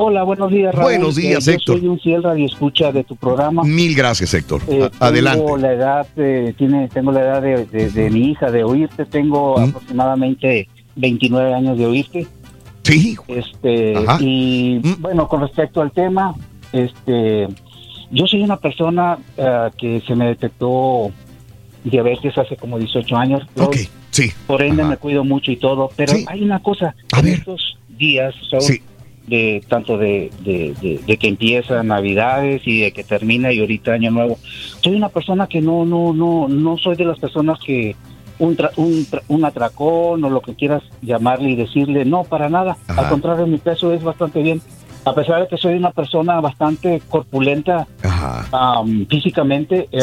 Hola, 0.03 0.23
buenos 0.23 0.51
días, 0.51 0.75
Raúl. 0.75 0.85
Buenos 0.93 1.17
días, 1.17 1.47
Eh, 1.47 1.53
Héctor. 1.55 1.77
Yo 1.77 1.81
soy 1.81 1.89
un 1.89 2.01
fiel 2.01 2.23
radioescucha 2.23 2.91
de 2.91 3.05
tu 3.05 3.17
programa. 3.17 3.63
Mil 3.65 3.95
gracias, 3.95 4.33
Héctor. 4.33 4.63
Eh, 4.67 4.89
Adelante. 4.99 5.41
Tengo 5.45 5.57
la 5.59 5.73
edad, 5.75 6.07
eh, 6.17 6.55
tiene, 6.57 6.89
tengo 6.89 7.13
la 7.13 7.21
edad 7.21 7.43
de, 7.43 7.67
de- 7.67 7.91
de 7.91 8.11
mi 8.11 8.31
hija 8.31 8.51
de 8.51 8.65
oírte. 8.65 9.05
Tengo 9.05 9.59
Mm. 9.59 9.63
aproximadamente 9.69 10.69
29 10.97 11.53
años 11.53 11.77
de 11.77 11.85
oírte. 11.87 12.27
Sí. 12.85 13.17
Este, 13.29 13.97
Ajá. 13.97 14.19
y 14.21 14.81
Mm. 14.83 15.01
bueno, 15.03 15.29
con 15.29 15.41
respecto 15.43 15.81
al 15.83 15.93
tema, 15.93 16.35
este, 16.73 17.47
yo 18.11 18.27
soy 18.27 18.43
una 18.43 18.57
persona 18.57 19.19
eh, 19.37 19.69
que 19.79 20.01
se 20.07 20.15
me 20.15 20.27
detectó 20.27 21.11
diabetes 21.85 22.37
hace 22.39 22.57
como 22.57 22.79
18 22.79 23.17
años. 23.17 23.47
Ok, 23.59 23.77
sí. 24.11 24.31
Por 24.47 24.63
ende 24.63 24.83
Ajá. 24.83 24.91
me 24.93 24.97
cuido 24.97 25.25
mucho 25.25 25.51
y 25.53 25.57
todo, 25.57 25.91
pero 25.97 26.13
Sí. 26.15 26.25
hay 26.29 26.43
una 26.43 26.61
cosa, 26.63 26.95
A 27.13 27.21
en 27.21 27.25
ver. 27.25 27.35
estos 27.35 27.79
días, 27.89 28.35
Sí. 28.61 28.81
de 29.27 29.63
tanto 29.69 29.97
de, 29.97 30.31
de, 30.43 30.75
de- 30.81 31.01
de 31.07 31.17
que 31.17 31.29
empieza 31.29 31.83
Navidades 31.85 32.63
y 32.67 32.81
de 32.81 32.93
que 32.93 33.05
termina 33.05 33.53
y 33.53 33.61
ahorita 33.61 33.93
Año 33.93 34.11
Nuevo, 34.11 34.39
soy 34.83 34.95
una 34.97 35.09
persona 35.09 35.47
que 35.47 35.61
no 35.61 35.85
no 35.85 36.13
no 36.13 36.49
no 36.49 36.77
soy 36.79 36.97
de 36.97 37.05
las 37.05 37.19
personas 37.21 37.59
que 37.61 37.95
un, 38.41 38.57
tra- 38.57 38.73
un, 38.77 39.07
tra- 39.07 39.23
un 39.29 39.45
atracón 39.45 40.25
o 40.25 40.29
lo 40.31 40.41
que 40.41 40.55
quieras 40.57 40.83
llamarle 41.03 41.51
y 41.51 41.57
decirle, 41.57 42.05
no, 42.05 42.25
para 42.25 42.49
nada. 42.49 42.77
Ajá. 42.89 43.03
Al 43.03 43.09
contrario, 43.09 43.47
mi 43.47 43.59
peso 43.59 43.93
es 43.93 44.03
bastante 44.03 44.43
bien. 44.43 44.61
A 45.05 45.15
pesar 45.15 45.41
de 45.43 45.49
que 45.49 45.57
soy 45.57 45.75
una 45.75 45.93
persona 45.93 46.41
bastante 46.41 47.01
corpulenta 47.09 47.87
am, 48.53 49.07
físicamente, 49.07 49.89
eh, 49.93 50.01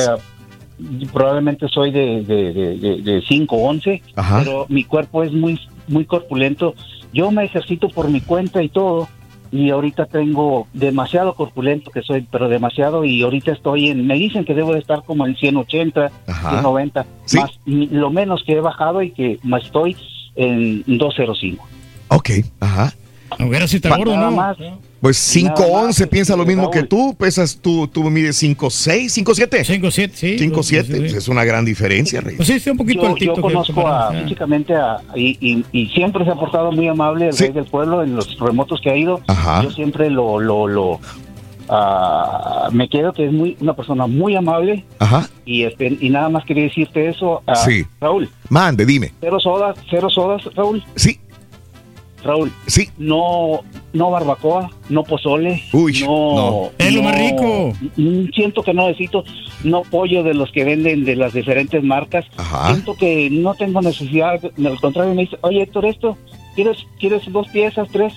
probablemente 1.14 1.68
soy 1.68 1.92
de, 1.92 2.24
de, 2.24 2.54
de, 2.54 2.78
de, 2.78 3.02
de 3.02 3.22
5 3.28 3.56
o 3.56 3.70
11, 3.70 4.02
Ajá. 4.16 4.40
pero 4.44 4.66
mi 4.70 4.84
cuerpo 4.84 5.24
es 5.24 5.32
muy, 5.32 5.60
muy 5.88 6.06
corpulento. 6.06 6.74
Yo 7.14 7.32
me 7.32 7.46
ejercito 7.46 7.90
por 7.90 8.10
mi 8.10 8.22
cuenta 8.22 8.62
y 8.62 8.70
todo, 8.70 9.08
y 9.52 9.70
ahorita 9.70 10.06
tengo 10.06 10.68
demasiado 10.74 11.34
corpulento 11.36 11.92
que 11.92 12.02
soy, 12.02 12.26
pero 12.30 12.50
demasiado, 12.50 13.04
y 13.06 13.22
ahorita 13.24 13.52
estoy 13.52 13.90
en, 13.90 14.06
me 14.08 14.16
dicen 14.16 14.46
que 14.46 14.54
debo 14.54 14.74
de 14.74 14.80
estar 14.80 15.04
como 15.04 15.26
en 15.26 15.36
180, 15.36 16.12
Ajá. 16.28 16.50
190, 16.50 17.06
Sí. 17.26 17.38
más 17.40 17.52
lo 17.66 18.10
menos 18.10 18.44
que 18.46 18.54
he 18.54 18.62
bajado 18.62 19.02
y 19.02 19.12
que 19.12 19.40
más 19.44 19.64
estoy 19.64 19.96
en 20.36 20.84
205. 20.86 21.68
Ok, 22.10 22.30
ajá. 22.60 22.94
A 23.38 23.46
ver 23.46 23.68
si 23.68 23.78
está 23.78 23.96
gordo, 23.98 24.16
Nada 24.16 24.56
¿no? 24.58 24.80
Pues 25.08 25.42
Nada 25.42 25.56
más, 25.84 25.98
5'11 26.02 26.10
piensa 26.10 26.36
lo 26.36 26.46
mismo 26.46 26.70
que 26.70 26.84
tú. 26.84 27.16
Pesas 27.18 27.58
tú, 27.62 27.88
tú 27.88 28.04
mides 28.10 28.44
5'6, 28.44 29.06
5'7. 29.24 29.64
5, 29.64 29.90
7, 29.92 30.14
sí. 30.18 30.38
5'7. 30.38 30.84
Sí, 30.84 31.10
sí. 31.10 31.16
Es 31.16 31.30
una 31.30 31.46
gran 31.46 31.64
diferencia, 31.64 32.20
Rey. 32.20 32.36
Pues 32.36 32.50
sí, 32.50 32.56
está 32.56 32.72
un 32.72 32.78
poquito 32.78 33.04
yo, 33.04 33.08
altito. 33.10 33.32
yo 33.32 33.36
que 33.36 33.42
conozco 33.42 33.88
a, 33.88 34.12
físicamente 34.12 34.76
a, 34.76 34.98
y, 35.16 35.38
y- 35.40 35.66
y 35.72 35.88
siempre 35.92 36.26
se 36.26 36.32
ha 36.32 36.36
portado 36.36 36.74
muy 36.74 36.90
amable 36.90 37.28
el 37.28 37.34
Sí. 37.34 37.46
rey 37.46 37.54
del 37.54 37.64
pueblo 37.66 38.04
en 38.04 38.18
los 38.18 38.38
remotos 38.38 38.82
que 38.82 38.90
ha 38.90 38.98
ido. 38.98 39.22
Ajá. 39.28 39.64
Yo 39.64 39.72
siempre 39.72 40.10
lo, 40.10 40.42
lo, 40.42 40.68
lo 40.68 41.00
ah, 41.70 42.70
me 42.74 42.90
quedo 42.90 43.14
que 43.14 43.26
es 43.28 43.32
muy 43.32 43.56
una 43.62 43.74
persona 43.76 44.08
muy 44.08 44.36
amable 44.36 44.84
Ajá. 45.00 45.30
y 45.46 45.64
este, 45.64 45.98
y 46.02 46.10
nada 46.10 46.30
más 46.30 46.44
quería 46.46 46.64
decirte 46.64 47.08
eso, 47.08 47.44
ah, 47.48 47.56
Sí. 47.56 47.86
Raúl. 48.02 48.30
Mande, 48.50 48.86
dime. 48.86 49.14
Cero 49.22 49.40
sodas, 49.40 49.78
cero 49.90 50.10
sodas, 50.10 50.42
Raúl. 50.56 50.84
Sí, 50.96 51.20
Raúl, 52.28 52.52
sí. 52.68 52.90
no, 52.98 53.62
no 53.94 54.12
barbacoa, 54.12 54.70
no 54.90 55.04
pozole, 55.04 55.64
Uy, 55.74 56.04
no, 56.06 56.36
no. 56.36 56.70
Es 56.78 56.94
lo 56.94 57.02
más 57.04 57.18
rico. 57.18 57.74
mm, 57.96 58.26
Siento 58.36 58.62
que 58.64 58.74
no 58.74 58.88
necesito, 58.88 59.24
no 59.64 59.82
pollo 59.84 60.22
de 60.24 60.34
los 60.36 60.52
que 60.52 60.64
venden 60.64 61.04
de 61.06 61.16
las 61.16 61.34
diferentes 61.34 61.82
marcas. 61.84 62.26
Ajá. 62.38 62.68
Siento 62.74 62.96
que 62.96 63.30
no 63.32 63.56
tengo 63.56 63.82
necesidad, 63.82 64.40
al 64.44 64.80
contrario 64.80 65.14
me 65.16 65.24
dice, 65.24 65.38
oye 65.42 65.64
Héctor, 65.64 65.86
esto, 65.86 66.18
¿quieres, 66.56 66.78
quieres 67.00 67.22
dos 67.32 67.48
piezas, 67.48 67.88
tres? 67.92 68.14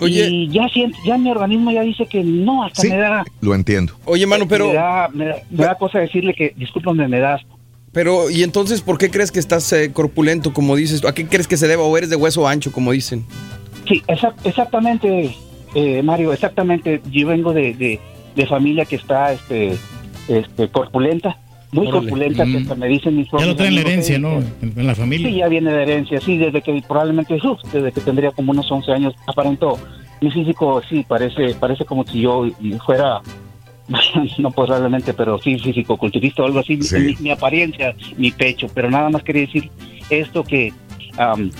Oye. 0.00 0.26
Y 0.28 0.48
ya 0.48 0.68
siento, 0.70 0.98
ya 1.06 1.16
mi 1.18 1.30
organismo 1.30 1.70
ya 1.70 1.82
dice 1.82 2.06
que 2.06 2.24
no, 2.24 2.64
hasta 2.64 2.82
Sí. 2.82 2.88
me 2.88 2.96
da, 2.96 3.24
Lo 3.40 3.54
entiendo. 3.54 3.92
Oye, 4.06 4.26
mano, 4.26 4.46
pero, 4.48 4.68
me 4.68 4.74
da, 4.74 5.08
me 5.12 5.24
da, 5.26 5.36
me 5.50 5.64
da 5.66 5.74
cosa 5.76 6.00
decirle 6.00 6.34
que, 6.34 6.52
discúlpame, 6.56 7.06
me 7.06 7.20
das. 7.20 7.42
Pero, 7.94 8.28
¿y 8.28 8.42
entonces 8.42 8.82
por 8.82 8.98
qué 8.98 9.10
crees 9.10 9.32
que 9.32 9.38
estás 9.40 9.72
eh, 9.72 9.90
corpulento, 9.92 10.52
como 10.52 10.76
dices? 10.76 11.02
¿A 11.06 11.14
qué 11.14 11.26
crees 11.26 11.48
que 11.48 11.56
se 11.56 11.66
deba? 11.68 11.84
¿O 11.84 11.96
eres 11.96 12.10
de 12.10 12.16
hueso 12.16 12.46
ancho, 12.46 12.70
como 12.72 12.92
dicen? 12.92 13.24
Sí, 13.88 14.02
exac- 14.08 14.34
exactamente, 14.44 15.34
eh, 15.74 16.02
Mario, 16.02 16.32
exactamente. 16.34 17.00
Yo 17.10 17.28
vengo 17.28 17.52
de, 17.54 17.72
de, 17.74 18.00
de 18.36 18.46
familia 18.46 18.84
que 18.84 18.96
está 18.96 19.32
este, 19.32 19.76
este, 20.28 20.68
corpulenta, 20.68 21.38
muy 21.72 21.86
Órale. 21.86 22.02
corpulenta, 22.08 22.44
que 22.44 22.50
Mm. 22.58 22.62
hasta 22.62 22.74
me 22.74 22.88
dicen 22.88 23.16
mis 23.16 23.28
Ya 23.30 23.46
lo 23.46 23.56
traen 23.56 23.74
la 23.74 23.80
herencia, 23.82 24.18
¿no? 24.18 24.38
En, 24.60 24.72
en 24.76 24.86
la 24.86 24.94
Sí, 24.94 25.00
familia. 25.00 25.30
ya 25.30 25.48
viene 25.48 25.72
de 25.72 25.82
herencia, 25.82 26.20
sí, 26.20 26.36
desde 26.36 26.62
que 26.62 26.82
probablemente, 26.86 27.34
uf, 27.34 27.60
desde 27.72 27.92
que 27.92 28.00
tendría 28.00 28.30
como 28.32 28.52
unos 28.52 28.70
11 28.70 28.92
años, 28.92 29.14
aparentó. 29.26 29.78
Mi 30.20 30.30
físico, 30.30 30.80
sí, 30.88 31.04
parece 31.06 31.54
parece 31.54 31.84
como 31.84 32.06
si 32.06 32.20
yo 32.22 32.46
fuera, 32.86 33.20
no 34.38 34.50
realmente, 34.66 35.12
pero 35.12 35.38
sí, 35.38 35.58
físico 35.58 35.96
culturista 35.96 36.42
o 36.42 36.46
algo 36.46 36.60
así, 36.60 36.80
Sí. 36.82 36.96
mi, 36.98 37.16
mi 37.20 37.30
apariencia, 37.30 37.94
mi 38.16 38.30
pecho, 38.30 38.66
pero 38.72 38.90
nada 38.90 39.10
más 39.10 39.22
quería 39.22 39.42
decir 39.42 39.70
esto 40.10 40.42
que 40.44 40.72
am, 41.18 41.50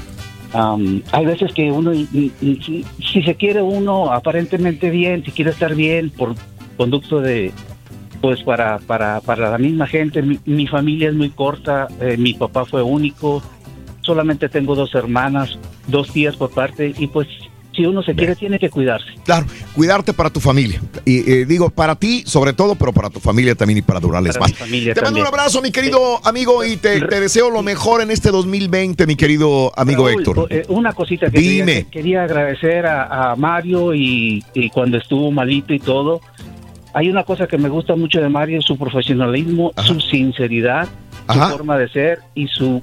hay 1.12 1.26
veces 1.26 1.52
que 1.52 1.70
uno, 1.70 1.92
si, 1.92 2.84
si 2.98 3.22
se 3.22 3.34
quiere 3.34 3.60
uno 3.60 4.12
aparentemente 4.12 4.90
bien, 4.90 5.24
si 5.24 5.32
quiere 5.32 5.50
estar 5.50 5.74
bien 5.74 6.10
por 6.10 6.34
conducto 6.76 7.20
de, 7.20 7.52
pues 8.20 8.42
para, 8.42 8.78
para, 8.78 9.20
para 9.20 9.50
la 9.50 9.58
misma 9.58 9.86
gente, 9.86 10.22
mi, 10.22 10.38
mi 10.46 10.66
familia 10.66 11.08
es 11.08 11.14
muy 11.14 11.30
corta, 11.30 11.88
eh, 12.00 12.16
mi 12.16 12.34
papá 12.34 12.64
fue 12.64 12.82
único, 12.82 13.42
solamente 14.00 14.48
tengo 14.48 14.74
dos 14.74 14.94
hermanas, 14.94 15.58
dos 15.88 16.10
tías 16.12 16.36
por 16.36 16.50
parte, 16.50 16.94
y 16.96 17.06
pues 17.08 17.26
si 17.74 17.84
uno 17.86 18.02
se 18.02 18.14
quiere 18.14 18.36
tiene 18.36 18.58
que 18.58 18.70
cuidarse. 18.70 19.06
Claro, 19.24 19.46
cuidarte 19.74 20.12
para 20.12 20.30
tu 20.30 20.40
familia. 20.40 20.80
Y 21.04 21.30
eh, 21.30 21.44
digo, 21.46 21.70
para 21.70 21.96
ti 21.96 22.22
sobre 22.26 22.52
todo, 22.52 22.74
pero 22.74 22.92
para 22.92 23.10
tu 23.10 23.20
familia 23.20 23.54
también 23.54 23.78
y 23.78 23.82
para 23.82 24.00
durarles 24.00 24.34
Para 24.38 24.48
más. 24.48 24.58
familia 24.58 24.94
Te 24.94 25.02
mando 25.02 25.20
un 25.20 25.26
abrazo, 25.26 25.60
mi 25.62 25.70
querido 25.72 26.20
amigo, 26.26 26.64
y 26.64 26.76
te, 26.76 27.00
te 27.02 27.20
deseo 27.20 27.50
lo 27.50 27.62
mejor 27.62 28.00
en 28.00 28.10
este 28.10 28.30
2020, 28.30 29.06
mi 29.06 29.16
querido 29.16 29.72
amigo 29.78 30.06
Raúl, 30.08 30.20
Héctor. 30.20 30.46
eh, 30.50 30.64
una 30.68 30.92
cosita 30.92 31.30
que 31.30 31.38
Dime. 31.38 31.64
quería, 31.86 31.90
quería 31.90 32.22
agradecer 32.24 32.86
a, 32.86 33.32
a 33.32 33.36
Mario 33.36 33.94
y, 33.94 34.42
y 34.54 34.70
cuando 34.70 34.98
estuvo 34.98 35.30
malito 35.30 35.72
y 35.74 35.78
todo, 35.78 36.20
hay 36.92 37.08
una 37.10 37.24
cosa 37.24 37.46
que 37.46 37.58
me 37.58 37.68
gusta 37.68 37.96
mucho 37.96 38.20
de 38.20 38.28
Mario, 38.28 38.62
su 38.62 38.76
profesionalismo, 38.76 39.72
su 39.84 40.00
sinceridad, 40.00 40.88
Ajá. 41.26 41.46
su 41.50 41.56
forma 41.56 41.76
de 41.76 41.88
ser 41.88 42.20
y 42.34 42.46
su 42.48 42.80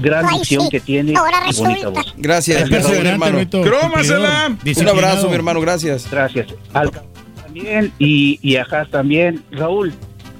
gran 0.00 0.26
Ay, 0.26 0.38
visión 0.40 0.62
sí. 0.64 0.68
que 0.70 0.80
tiene 0.80 1.14
Ahora 1.16 1.38
y 1.48 1.54
bonita 1.56 1.74
resulta. 1.80 1.88
voz. 2.02 2.14
Gracias, 2.16 2.68
Gracias, 2.68 2.98
hermano. 3.04 3.38
¡Crómasela! 3.50 4.56
Un 4.76 4.88
abrazo, 4.88 5.28
mi 5.28 5.34
hermano, 5.34 5.60
gracias. 5.60 6.08
Gracias. 6.10 6.46
Al 6.72 6.90
también 7.36 7.92
y, 7.98 8.38
y 8.42 8.56
a 8.56 8.64
Haas 8.70 8.90
también. 8.90 9.42
Raúl, 9.52 9.92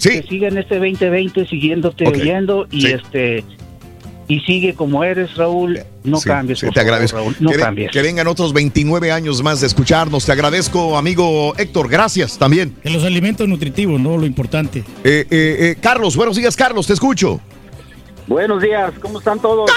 que 0.02 0.22
siga 0.28 0.48
en 0.48 0.58
este 0.58 0.74
2020 0.78 1.46
siguiéndote 1.46 2.06
Ok. 2.08 2.14
oyendo 2.16 2.66
y 2.70 2.80
Sí. 2.82 2.86
este 2.92 3.44
y 4.26 4.40
sigue 4.40 4.74
como 4.74 5.04
eres, 5.04 5.34
Raúl. 5.36 5.80
No 6.02 6.16
Sí, 6.18 6.28
cambies, 6.28 6.58
sí, 6.58 6.64
por 6.66 6.74
te 6.74 6.80
agradezco. 6.80 7.18
Raúl. 7.18 7.36
No 7.40 7.50
que, 7.50 7.56
cambies. 7.58 7.90
que 7.90 8.00
vengan 8.00 8.26
otros 8.26 8.54
29 8.54 9.12
años 9.12 9.42
más 9.42 9.60
de 9.60 9.66
escucharnos. 9.66 10.24
Te 10.24 10.32
agradezco, 10.32 10.96
amigo 10.96 11.54
Héctor. 11.58 11.88
Gracias 11.90 12.38
también. 12.38 12.74
Que 12.82 12.88
los 12.88 13.04
alimentos 13.04 13.46
nutritivos, 13.46 14.00
¿no? 14.00 14.16
Lo 14.16 14.24
importante. 14.24 14.78
Eh, 14.78 14.84
eh, 15.04 15.26
eh, 15.30 15.76
Carlos, 15.80 16.16
buenos 16.16 16.36
días, 16.36 16.56
Carlos. 16.56 16.86
Te 16.86 16.94
escucho. 16.94 17.38
Buenos 18.26 18.62
días, 18.62 18.92
¿cómo 19.00 19.18
están 19.18 19.38
todos? 19.38 19.70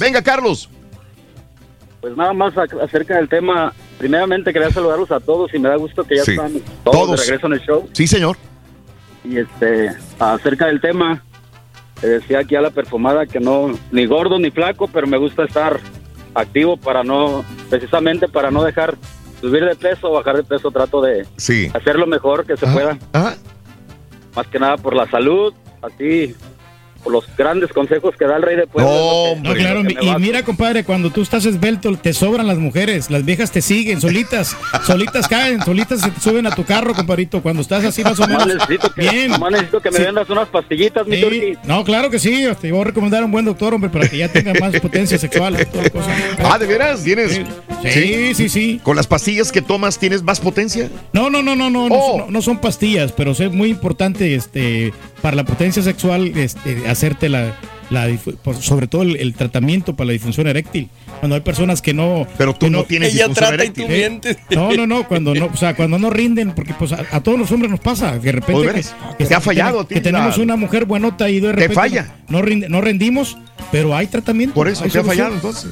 Venga, 0.00 0.22
Carlos. 0.22 0.68
Pues 2.00 2.16
nada 2.16 2.32
más 2.32 2.54
ac- 2.54 2.80
acerca 2.82 3.16
del 3.16 3.28
tema. 3.28 3.72
Primeramente 3.98 4.52
quería 4.52 4.70
saludarlos 4.70 5.10
a 5.10 5.20
todos 5.20 5.52
y 5.54 5.58
me 5.58 5.68
da 5.68 5.76
gusto 5.76 6.04
que 6.04 6.16
ya 6.16 6.24
Sí. 6.24 6.32
están 6.32 6.52
todos, 6.84 6.96
Todos. 7.06 7.10
de 7.10 7.16
regreso 7.26 7.46
en 7.46 7.52
el 7.54 7.60
show. 7.60 7.88
Sí, 7.92 8.06
señor. 8.06 8.36
Y 9.24 9.38
este, 9.38 9.90
acerca 10.18 10.66
del 10.66 10.80
tema, 10.80 11.22
le 12.02 12.08
decía 12.08 12.40
aquí 12.40 12.54
a 12.56 12.60
la 12.60 12.70
perfumada 12.70 13.26
que 13.26 13.40
no, 13.40 13.72
ni 13.90 14.06
gordo 14.06 14.38
ni 14.38 14.50
flaco, 14.50 14.86
pero 14.88 15.06
me 15.06 15.16
gusta 15.16 15.44
estar 15.44 15.80
activo 16.34 16.76
para 16.76 17.02
no, 17.02 17.44
precisamente 17.70 18.28
para 18.28 18.50
no 18.50 18.62
dejar 18.62 18.96
subir 19.40 19.64
de 19.64 19.74
peso 19.74 20.10
o 20.10 20.12
bajar 20.14 20.36
de 20.36 20.44
peso, 20.44 20.70
trato 20.70 21.00
de 21.00 21.26
Sí. 21.36 21.70
hacer 21.74 21.96
lo 21.98 22.06
mejor 22.06 22.44
que 22.44 22.56
se 22.56 22.66
pueda. 22.66 22.98
Más 24.34 24.46
que 24.48 24.58
nada 24.58 24.76
por 24.76 24.94
la 24.94 25.08
salud, 25.10 25.54
así, 25.80 26.34
por 27.06 27.12
los 27.12 27.24
grandes 27.38 27.72
consejos 27.72 28.16
que 28.18 28.24
da 28.26 28.34
el 28.36 28.42
rey 28.42 28.56
de 28.56 28.64
que- 28.64 28.82
No, 28.82 29.54
claro, 29.54 29.82
y 29.88 30.20
mira, 30.20 30.42
compadre, 30.42 30.82
cuando 30.82 31.10
tú 31.10 31.22
estás 31.22 31.46
esbelto, 31.46 31.96
te 31.96 32.12
sobran 32.12 32.48
las 32.48 32.58
mujeres, 32.58 33.10
las 33.12 33.24
viejas 33.24 33.52
te 33.52 33.62
siguen, 33.62 34.00
solitas, 34.00 34.56
solitas 34.84 35.28
caen, 35.28 35.62
solitas 35.64 36.00
se 36.00 36.10
te 36.10 36.20
suben 36.20 36.48
a 36.48 36.50
tu 36.50 36.64
carro, 36.64 36.94
compadrito, 36.94 37.40
cuando 37.42 37.62
estás 37.62 37.84
así 37.84 38.02
más 38.02 38.18
o 38.18 38.26
menos. 38.26 38.44
necesito 38.48 38.92
que, 38.92 39.02
Bien. 39.02 39.30
necesito 39.50 39.80
que 39.80 39.90
me 39.92 39.98
Sí. 39.98 40.02
vendas 40.02 40.28
unas 40.30 40.48
pastillitas, 40.48 41.06
mi 41.06 41.16
Sí. 41.16 41.52
No, 41.64 41.84
claro 41.84 42.10
que 42.10 42.18
sí, 42.18 42.44
te 42.60 42.72
voy 42.72 42.80
a 42.80 42.84
recomendar 42.84 43.22
a 43.22 43.26
un 43.26 43.30
buen 43.30 43.44
doctor, 43.44 43.72
hombre, 43.72 43.88
para 43.88 44.08
que 44.08 44.18
ya 44.18 44.28
tenga 44.32 44.52
más 44.60 44.78
potencia 44.80 45.16
sexual. 45.16 45.56
toda 45.70 45.84
la 45.84 45.90
cosa. 45.90 46.10
Ah, 46.44 46.58
¿de 46.58 46.66
veras? 46.66 47.04
¿Tienes? 47.04 47.40
Sí, 47.84 48.34
sí, 48.34 48.48
sí. 48.48 48.80
¿Con 48.82 48.96
las 48.96 49.06
pastillas 49.06 49.52
que 49.52 49.62
tomas 49.62 49.98
tienes 49.98 50.22
más 50.24 50.40
potencia? 50.40 50.88
No, 51.12 51.30
no, 51.30 51.40
no, 51.42 51.54
no, 51.54 51.70
no, 51.70 51.84
Oh. 51.86 52.18
no, 52.18 52.26
no 52.30 52.42
son 52.42 52.58
pastillas, 52.58 53.12
pero 53.12 53.30
es 53.30 53.52
muy 53.52 53.70
importante 53.70 54.34
este, 54.34 54.92
para 55.22 55.36
la 55.36 55.44
potencia 55.44 55.82
sexual 55.82 56.26
este, 56.36 56.88
hacerte 56.96 57.28
la, 57.28 57.54
la 57.90 58.08
sobre 58.60 58.86
todo 58.88 59.02
el, 59.02 59.16
el 59.16 59.34
tratamiento 59.34 59.94
para 59.96 60.06
la 60.08 60.12
disfunción 60.12 60.46
eréctil. 60.46 60.88
Cuando 61.20 61.34
hay 61.36 61.40
personas 61.42 61.80
que 61.80 61.94
no... 61.94 62.26
Pero 62.36 62.52
tú 62.54 62.66
que 62.66 62.70
no 62.70 62.84
tienes 62.84 63.14
Ella 63.14 63.28
disfunción 63.28 63.56
trata 63.56 63.64
y 63.64 63.70
tú. 63.70 63.82
Eh, 63.88 64.36
No, 64.50 64.72
no, 64.72 64.86
no, 64.86 65.06
cuando 65.08 65.34
no, 65.34 65.46
o 65.46 65.56
sea, 65.56 65.74
cuando 65.74 65.98
no 65.98 66.10
rinden, 66.10 66.52
porque 66.52 66.74
pues 66.74 66.92
a, 66.92 67.04
a 67.12 67.20
todos 67.22 67.38
los 67.38 67.50
hombres 67.52 67.70
nos 67.70 67.80
pasa, 67.80 68.18
de 68.18 68.32
repente 68.32 68.54
¿Oh, 68.54 68.60
de 68.60 68.66
que, 68.68 68.72
veras? 68.74 68.94
¿Te 69.18 69.34
ha 69.34 69.40
fallado 69.40 69.84
ti 69.86 69.94
que 69.94 70.00
tenemos 70.00 70.36
una 70.38 70.56
mujer 70.56 70.84
buenota 70.84 71.28
y 71.30 71.40
de 71.40 71.48
Te 71.48 71.52
repente 71.54 71.74
falla. 71.74 72.16
No, 72.28 72.40
no 72.40 72.44
rinde- 72.46 72.68
no 72.68 72.80
rendimos, 72.80 73.38
pero 73.72 73.96
hay 73.96 74.06
tratamiento. 74.08 74.54
Por 74.54 74.68
eso 74.68 74.84
te 74.84 74.98
ha 74.98 75.04
fallado 75.04 75.34
entonces. 75.34 75.70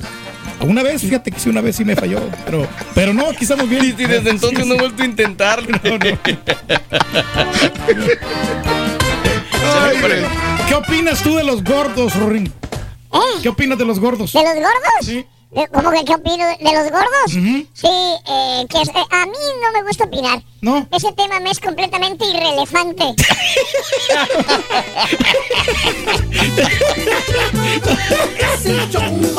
Una 0.60 0.82
vez, 0.84 1.02
fíjate 1.02 1.30
que 1.32 1.38
sí, 1.40 1.48
una 1.50 1.60
vez 1.60 1.74
sí 1.76 1.84
me 1.84 1.96
falló, 1.96 2.20
pero, 2.46 2.66
pero 2.94 3.12
no, 3.12 3.28
aquí 3.28 3.42
estamos 3.42 3.68
bien. 3.68 3.84
Y 3.84 3.92
desde 3.92 4.30
entonces 4.30 4.64
no 4.66 4.74
he 4.74 4.78
vuelto 4.78 5.02
a 5.02 5.06
intentarlo. 5.06 5.78
Ay, 9.66 9.96
¿Qué 10.68 10.75
opinas 10.75 11.23
tú 11.23 11.36
de 11.36 11.44
los 11.44 11.62
gordos, 11.62 12.15
Rorín? 12.17 12.52
¿Qué 13.43 13.49
opinas 13.49 13.78
de 13.78 13.84
los 13.84 14.01
gordos? 14.01 14.33
¿De 14.33 14.43
los 14.43 14.55
gordos? 14.55 15.09
Eh, 15.57 15.68
¿Cómo 15.73 15.91
que 15.93 16.05
qué 16.05 16.15
opino 16.15 16.44
de 16.47 16.73
los 16.73 16.91
gordos? 16.91 17.31
Sí, 17.75 17.86
eh, 17.86 18.67
que 18.68 18.83
es- 18.83 18.89
eh, 18.89 19.05
a 19.10 19.25
mí 19.26 19.33
no 19.62 19.73
me 19.73 19.86
gusta 19.86 20.05
opinar. 20.05 20.43
No. 20.62 20.89
Ese 20.91 21.12
tema 21.12 21.39
me 21.39 21.51
es 21.51 21.60
completamente 21.60 22.25
irrelevante. 22.25 23.05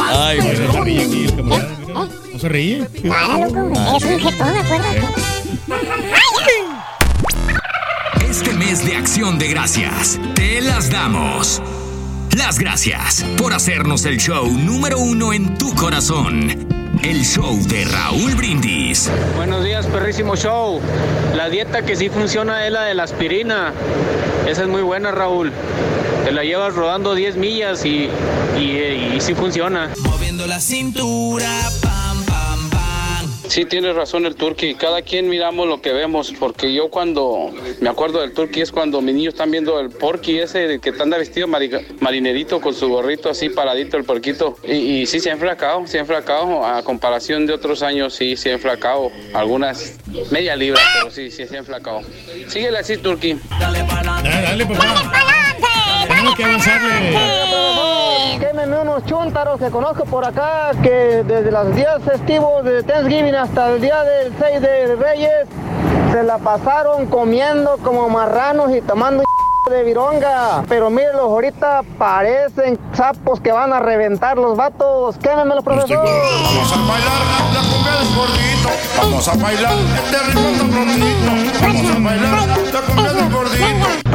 Ay, 0.08 0.40
güey, 0.40 0.58
no 0.60 0.72
se 0.74 0.80
ríe 0.82 1.02
aquí 1.04 1.26
el 1.26 1.36
camarada, 1.36 1.78
mira. 1.80 1.94
No 2.34 2.40
se 2.40 2.50
ríe. 2.50 2.88
Nada, 3.04 3.38
loco, 3.48 3.72
es 3.98 4.04
un 4.04 4.20
jetón, 4.20 4.58
acuérdate. 4.58 5.02
Este 8.36 8.52
mes 8.52 8.86
de 8.86 8.98
acción 8.98 9.40
de 9.40 9.48
gracias, 9.48 10.20
te 10.36 10.60
las 10.60 10.92
damos. 10.92 11.62
Las 12.36 12.60
gracias 12.60 13.26
por 13.38 13.54
hacernos 13.54 14.04
el 14.04 14.20
show 14.20 14.46
número 14.46 15.00
uno 15.00 15.32
en 15.32 15.58
tu 15.58 15.74
corazón. 15.74 16.50
El 17.02 17.24
show 17.24 17.58
de 17.70 17.86
Raúl 17.86 18.36
Brindis. 18.36 19.10
Buenos 19.38 19.64
días, 19.64 19.86
perrísimo 19.86 20.36
show. 20.36 20.82
La 21.34 21.48
dieta 21.48 21.84
que 21.84 21.96
sí 21.96 22.10
funciona 22.10 22.66
es 22.66 22.74
la 22.74 22.82
de 22.82 22.94
la 22.94 23.04
aspirina. 23.04 23.72
Esa 24.46 24.64
es 24.64 24.68
muy 24.68 24.82
buena, 24.82 25.12
Raúl. 25.12 25.54
Te 26.26 26.34
la 26.34 26.44
llevas 26.44 26.76
rodando 26.76 27.16
10 27.16 27.38
millas 27.38 27.86
y, 27.86 28.10
y, 28.60 29.16
y 29.16 29.18
sí 29.22 29.34
funciona. 29.34 29.92
Moviendo 30.04 30.46
la 30.46 30.60
cintura, 30.60 31.70
pam. 31.82 31.95
Sí, 33.48 33.66
tienes 33.66 33.96
razón 33.96 34.26
el 34.26 34.36
turqui. 34.36 34.76
Cada 34.76 35.02
quien 35.02 35.30
miramos 35.30 35.68
lo 35.68 35.82
que 35.82 35.94
vemos, 35.94 36.34
porque 36.40 36.74
yo 36.74 36.90
cuando 36.90 37.52
me 37.80 37.90
acuerdo 37.90 38.22
del 38.22 38.34
turqui 38.34 38.62
es 38.62 38.72
cuando 38.72 39.02
mis 39.02 39.16
niños 39.16 39.34
están 39.36 39.52
viendo 39.52 39.80
el 39.80 39.90
porqui 39.90 40.40
ese 40.40 40.80
que 40.80 40.94
anda 41.00 41.18
vestido 41.18 41.48
mari- 41.48 41.86
marinerito 42.00 42.60
con 42.60 42.74
su 42.74 42.90
gorrito 42.90 43.30
así 43.30 43.50
paradito 43.50 43.98
el 43.98 44.04
porquito. 44.04 44.58
Y, 44.64 44.74
y 45.02 45.06
sí 45.06 45.20
se 45.20 45.30
ha 45.30 45.34
enflacado, 45.34 45.86
se 45.88 45.98
ha 45.98 46.02
enflacado. 46.02 46.66
A 46.66 46.84
comparación 46.84 47.46
de 47.46 47.54
otros 47.54 47.82
años, 47.84 48.14
sí 48.16 48.36
se 48.36 48.50
ha 48.52 48.54
enflacado. 48.54 49.12
Algunas 49.34 49.94
media 50.32 50.56
libra, 50.56 50.82
pero 51.00 51.12
sí, 51.12 51.32
sí 51.32 51.46
se 51.46 51.56
ha 51.56 51.60
enflacado. 51.60 52.02
Síguele 52.48 52.80
así, 52.80 52.98
turqui. 52.98 53.38
Dale, 53.60 53.86
dale, 54.24 54.66
papá. 54.66 55.45
Tenemos 56.26 56.38
que 56.38 56.44
avanzarle. 56.44 58.40
Quémeme 58.40 58.80
unos 58.80 59.06
chúntaros 59.06 59.60
que 59.60 59.70
conozco 59.70 60.06
por 60.06 60.26
acá 60.26 60.72
que 60.82 61.24
desde 61.24 61.52
los 61.52 61.76
días 61.76 62.02
festivos 62.04 62.64
de 62.64 62.82
Thanksgiving 62.82 63.36
hasta 63.36 63.70
el 63.70 63.82
día 63.82 64.02
del 64.04 64.34
6 64.40 64.62
de 64.62 64.96
Reyes 64.96 65.48
se 66.12 66.24
la 66.24 66.40
pasaron 66.40 67.06
comiendo 67.08 67.78
como 67.84 68.10
marranos 68.10 68.76
y 68.76 68.82
tomando 68.82 69.24
de 69.70 69.84
vironga. 69.84 70.64
Pero 70.68 70.90
mírenlos, 70.90 71.26
ahorita 71.26 71.84
parecen 72.00 72.80
sapos 72.94 73.40
que 73.40 73.52
van 73.52 73.72
a 73.72 73.80
reventar 73.80 74.36
los 74.38 74.58
vatos. 74.58 75.18
Quémemelos, 75.20 75.64
profesor. 75.64 76.08
Vamos 76.08 76.72
a 76.72 76.78
bailar 76.88 77.22
la 77.54 77.62
cumbia 77.70 77.94
del 78.00 78.16
gordito. 78.16 78.70
Vamos 78.98 79.28
a 79.28 79.36
bailar 79.36 79.74
este 79.96 80.18
ritmo 80.24 80.50
tan 80.58 80.72
bonito. 80.72 81.32
Vamos 81.62 81.92
a 81.92 82.00
bailar 82.00 82.48
la 82.74 82.82
cumbia 82.82 83.14
del 83.14 83.32
gordito. 83.32 83.45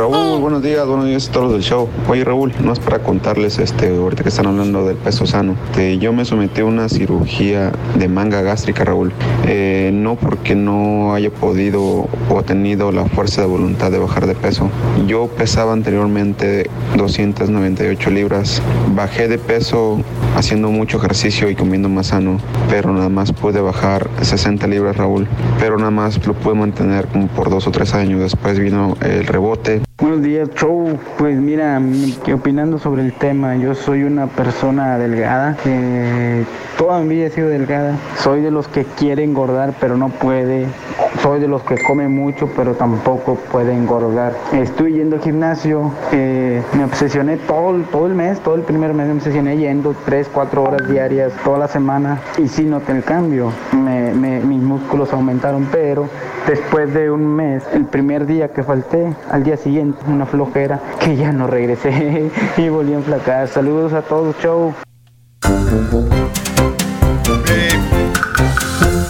Raúl, 0.01 0.41
buenos 0.41 0.63
días, 0.63 0.87
buenos 0.87 1.07
días 1.07 1.29
a 1.29 1.33
todos 1.33 1.53
del 1.53 1.63
show. 1.63 1.89
Oye 2.09 2.25
Raúl, 2.25 2.55
no 2.63 2.73
es 2.73 2.79
para 2.79 3.01
contarles, 3.01 3.59
este, 3.59 3.89
ahorita 3.89 4.23
que 4.23 4.31
están 4.31 4.47
hablando 4.47 4.87
del 4.87 4.97
peso 4.97 5.27
sano. 5.27 5.57
Este, 5.67 5.99
yo 5.99 6.13
me 6.13 6.25
sometí 6.25 6.63
a 6.63 6.65
una 6.65 6.89
cirugía 6.89 7.73
de 7.97 8.09
manga 8.09 8.41
gástrica, 8.41 8.85
Raúl. 8.85 9.13
Eh, 9.47 9.91
no 9.93 10.17
porque 10.17 10.55
no 10.55 11.13
haya 11.13 11.31
podido 11.31 12.09
o 12.31 12.43
tenido 12.43 12.93
la 12.93 13.05
fuerza 13.07 13.43
de 13.43 13.49
voluntad 13.49 13.91
de 13.91 13.99
bajar 13.99 14.27
de 14.27 14.35
peso. 14.35 14.71
Yo 15.07 15.27
pesaba 15.29 15.75
anteriormente 15.75 16.71
298 16.97 18.11
libras. 18.11 18.63
Bajé 18.95 19.29
de 19.29 19.39
peso 19.39 20.01
haciendo 20.37 20.71
mucho 20.71 20.97
ejercicio 20.97 21.51
y 21.51 21.55
comiendo 21.55 21.89
más 21.89 22.09
sano, 22.09 22.39
pero 22.71 22.93
nada 22.93 23.09
más 23.09 23.33
pude 23.33 23.61
bajar 23.61 24.09
60 24.23 24.67
libras, 24.67 24.97
Raúl. 24.97 25.27
Pero 25.59 25.77
nada 25.77 25.91
más 25.91 26.25
lo 26.27 26.35
pude 26.35 26.55
mantener 26.55 27.07
como 27.09 27.27
por 27.29 27.51
dos 27.51 27.67
o 27.67 27.71
tres 27.71 27.93
años. 27.93 28.21
Después 28.21 28.59
vino 28.59 28.97
el 29.03 29.27
rebote. 29.33 29.83
Buenos 30.01 30.23
días, 30.23 30.49
show. 30.55 30.99
Pues 31.19 31.37
mira, 31.37 31.81
que 32.25 32.33
opinando 32.35 32.79
sobre 32.79 33.03
el 33.03 33.13
tema, 33.13 33.55
yo 33.57 33.75
soy 33.75 34.03
una 34.05 34.27
persona 34.27 34.97
delgada. 34.99 35.57
eh, 35.67 36.45
toda 36.79 37.01
mi 37.01 37.17
vida 37.17 37.27
he 37.27 37.31
sido 37.31 37.49
delgada. 37.49 37.97
Soy 38.19 38.41
de 38.41 38.51
los 38.51 38.67
que 38.67 38.85
quiere 38.85 39.23
engordar, 39.25 39.75
pero 39.79 39.97
no 39.99 40.09
puede. 40.09 40.67
Soy 41.23 41.39
de 41.39 41.49
los 41.49 41.63
que 41.63 41.77
come 41.87 42.09
mucho, 42.09 42.49
pero 42.57 42.75
tampoco 42.75 43.35
puede 43.53 43.75
engordar. 43.75 44.33
Estoy 44.53 44.95
yendo 44.95 45.17
al 45.17 45.23
gimnasio. 45.23 45.93
eh, 46.13 46.63
me 46.73 46.85
obsesioné 46.85 47.37
todo, 47.37 47.79
todo 47.93 48.07
el 48.07 48.15
mes, 48.15 48.41
todo 48.41 48.55
el 48.55 48.63
primer 48.63 48.95
mes 48.95 49.07
me 49.07 49.13
obsesioné 49.13 49.59
yendo 49.59 49.95
3, 50.07 50.31
4 50.33 50.63
horas 50.63 50.89
diarias 50.89 51.33
toda 51.45 51.59
la 51.59 51.69
semana. 51.69 52.21
Y 52.39 52.49
sí 52.49 52.65
noté 52.65 52.93
el 52.93 53.05
cambio. 53.05 53.53
Mis 54.01 54.61
músculos 54.63 55.13
aumentaron, 55.13 55.69
pero 55.71 56.09
después 56.47 56.93
de 56.95 57.11
un 57.11 57.27
mes, 57.27 57.63
el 57.73 57.85
primer 57.87 58.27
día 58.27 58.49
que 58.49 58.63
falté, 58.63 59.15
al 59.31 59.45
día 59.45 59.57
siguiente, 59.57 59.99
una 60.09 60.27
flojera, 60.27 60.81
que 60.99 61.17
ya 61.17 61.33
no 61.33 61.47
regresé 61.47 62.31
y 62.57 62.69
volví 62.69 62.93
a 62.93 62.97
enflacar. 62.97 63.49
Saludos 63.49 63.93
a 63.93 64.03
todos, 64.03 64.37
show. 64.39 64.75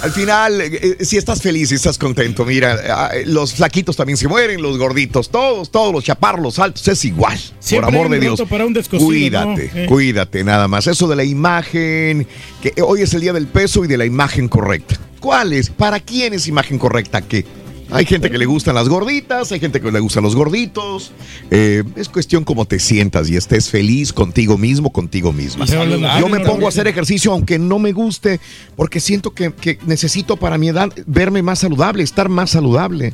Al 0.02 0.12
final, 0.12 0.60
eh, 0.60 0.96
eh, 0.98 1.04
si 1.04 1.18
estás 1.18 1.42
feliz 1.42 1.70
y 1.72 1.74
estás 1.74 1.98
contento, 1.98 2.44
mira, 2.46 3.10
eh, 3.12 3.24
los 3.26 3.54
flaquitos 3.54 3.96
también 3.96 4.16
se 4.16 4.28
mueren, 4.28 4.62
los 4.62 4.78
gorditos, 4.78 5.28
todos, 5.28 5.70
todos, 5.70 5.92
los 5.92 6.04
chaparros, 6.04 6.42
los 6.42 6.58
altos, 6.58 6.88
es 6.88 7.04
igual. 7.04 7.38
Siempre 7.58 7.92
por 7.92 7.94
amor 7.94 8.10
de 8.10 8.20
Dios. 8.20 8.40
para 8.48 8.64
un 8.64 8.74
cuídate, 8.74 9.70
¿no? 9.74 9.80
Eh. 9.80 9.86
cuídate, 9.86 10.42
nada 10.42 10.68
más. 10.68 10.86
Eso 10.86 11.06
de 11.06 11.16
la 11.16 11.24
imagen, 11.24 12.26
que 12.62 12.72
hoy 12.82 13.02
es 13.02 13.12
el 13.12 13.20
día 13.20 13.34
del 13.34 13.46
peso 13.46 13.84
y 13.84 13.88
de 13.88 13.98
la 13.98 14.06
imagen 14.06 14.48
correcta. 14.48 14.96
¿Cuál 15.20 15.52
es? 15.52 15.68
¿Para 15.68 16.00
quién 16.00 16.32
es 16.32 16.48
imagen 16.48 16.78
correcta 16.78 17.20
qué? 17.20 17.44
Hay 17.92 18.06
gente 18.06 18.30
que 18.30 18.38
le 18.38 18.46
gustan 18.46 18.74
las 18.74 18.88
gorditas, 18.88 19.52
hay 19.52 19.60
gente 19.60 19.80
que 19.80 19.90
le 19.90 20.00
gustan 20.00 20.22
los 20.22 20.36
gorditos. 20.36 21.12
Eh, 21.50 21.82
es 21.96 22.08
cuestión 22.08 22.44
como 22.44 22.64
te 22.64 22.78
sientas 22.78 23.28
y 23.30 23.36
estés 23.36 23.68
feliz 23.70 24.12
contigo 24.12 24.56
mismo, 24.56 24.92
contigo 24.92 25.32
misma. 25.32 25.64
Yo 25.66 26.28
me 26.28 26.40
pongo 26.40 26.66
a 26.66 26.68
hacer 26.68 26.86
ejercicio 26.86 27.32
aunque 27.32 27.58
no 27.58 27.78
me 27.78 27.92
guste, 27.92 28.40
porque 28.76 29.00
siento 29.00 29.32
que, 29.32 29.52
que 29.52 29.78
necesito 29.86 30.36
para 30.36 30.58
mi 30.58 30.68
edad 30.68 30.90
verme 31.06 31.42
más 31.42 31.60
saludable, 31.60 32.02
estar 32.02 32.28
más 32.28 32.50
saludable. 32.50 33.12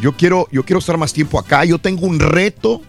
Yo 0.00 0.16
quiero, 0.16 0.48
yo 0.52 0.64
quiero 0.64 0.78
estar 0.78 0.98
más 0.98 1.12
tiempo 1.12 1.38
acá. 1.38 1.64
Yo 1.64 1.78
tengo 1.78 2.06
un 2.06 2.20
reto 2.20 2.82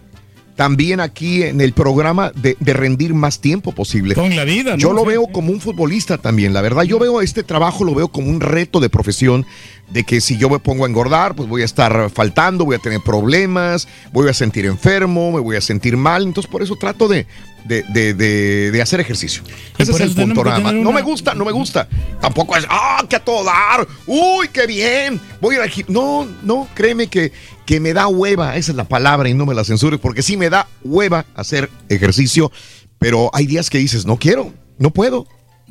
también 0.58 0.98
aquí 0.98 1.44
en 1.44 1.60
el 1.60 1.72
programa 1.72 2.32
de, 2.34 2.56
de 2.58 2.72
rendir 2.72 3.14
más 3.14 3.40
tiempo 3.40 3.70
posible. 3.70 4.16
Con 4.16 4.34
la 4.34 4.42
vida, 4.42 4.72
¿no? 4.72 4.76
Yo 4.76 4.92
lo 4.92 5.04
veo 5.04 5.28
como 5.28 5.52
un 5.52 5.60
futbolista 5.60 6.18
también, 6.18 6.52
la 6.52 6.62
verdad. 6.62 6.82
Yo 6.82 6.98
veo 6.98 7.20
este 7.20 7.44
trabajo, 7.44 7.84
lo 7.84 7.94
veo 7.94 8.08
como 8.08 8.28
un 8.28 8.40
reto 8.40 8.80
de 8.80 8.90
profesión, 8.90 9.46
de 9.90 10.04
que 10.04 10.20
si 10.20 10.36
yo 10.36 10.50
me 10.50 10.58
pongo 10.58 10.84
a 10.84 10.88
engordar, 10.88 11.34
pues 11.34 11.48
voy 11.48 11.62
a 11.62 11.64
estar 11.64 12.10
faltando, 12.10 12.64
voy 12.66 12.76
a 12.76 12.78
tener 12.78 13.00
problemas, 13.00 13.88
voy 14.12 14.28
a 14.28 14.34
sentir 14.34 14.66
enfermo, 14.66 15.32
me 15.32 15.40
voy 15.40 15.56
a 15.56 15.60
sentir 15.60 15.96
mal. 15.96 16.24
Entonces, 16.24 16.50
por 16.50 16.62
eso 16.62 16.76
trato 16.76 17.08
de, 17.08 17.26
de, 17.64 17.82
de- 17.84 18.12
de- 18.14 18.70
de 18.70 18.82
hacer 18.82 19.00
ejercicio. 19.00 19.42
Y 19.78 19.82
Ese 19.82 19.92
es 19.92 20.00
el 20.00 20.14
punto 20.14 20.44
nada 20.44 20.60
más. 20.60 20.74
No 20.74 20.92
me 20.92 21.00
gusta, 21.02 21.34
no 21.34 21.44
me 21.46 21.52
gusta. 21.52 21.88
Tampoco 22.20 22.56
es, 22.56 22.66
ah, 22.68 23.02
que 23.08 23.16
a 23.16 23.20
todo 23.24 23.44
dar. 23.44 23.86
Uy, 24.06 24.48
qué 24.52 24.66
bien. 24.66 25.20
Voy 25.40 25.54
a 25.54 25.58
ir 25.58 25.62
al 25.64 25.70
gim-". 25.70 25.86
No, 25.88 26.26
no, 26.42 26.68
créeme 26.74 27.06
que, 27.06 27.32
que 27.64 27.80
me 27.80 27.94
da 27.94 28.08
hueva. 28.08 28.56
Esa 28.56 28.72
es 28.72 28.76
la 28.76 28.84
palabra 28.84 29.28
y 29.30 29.34
no 29.34 29.46
me 29.46 29.54
la 29.54 29.64
censures, 29.64 29.98
porque 30.00 30.22
sí 30.22 30.36
me 30.36 30.50
da 30.50 30.68
hueva 30.84 31.24
hacer 31.34 31.70
ejercicio. 31.88 32.52
Pero 32.98 33.30
hay 33.32 33.46
días 33.46 33.70
que 33.70 33.78
dices, 33.78 34.04
no 34.04 34.18
quiero, 34.18 34.52
no 34.78 34.90
puedo. 34.90 35.26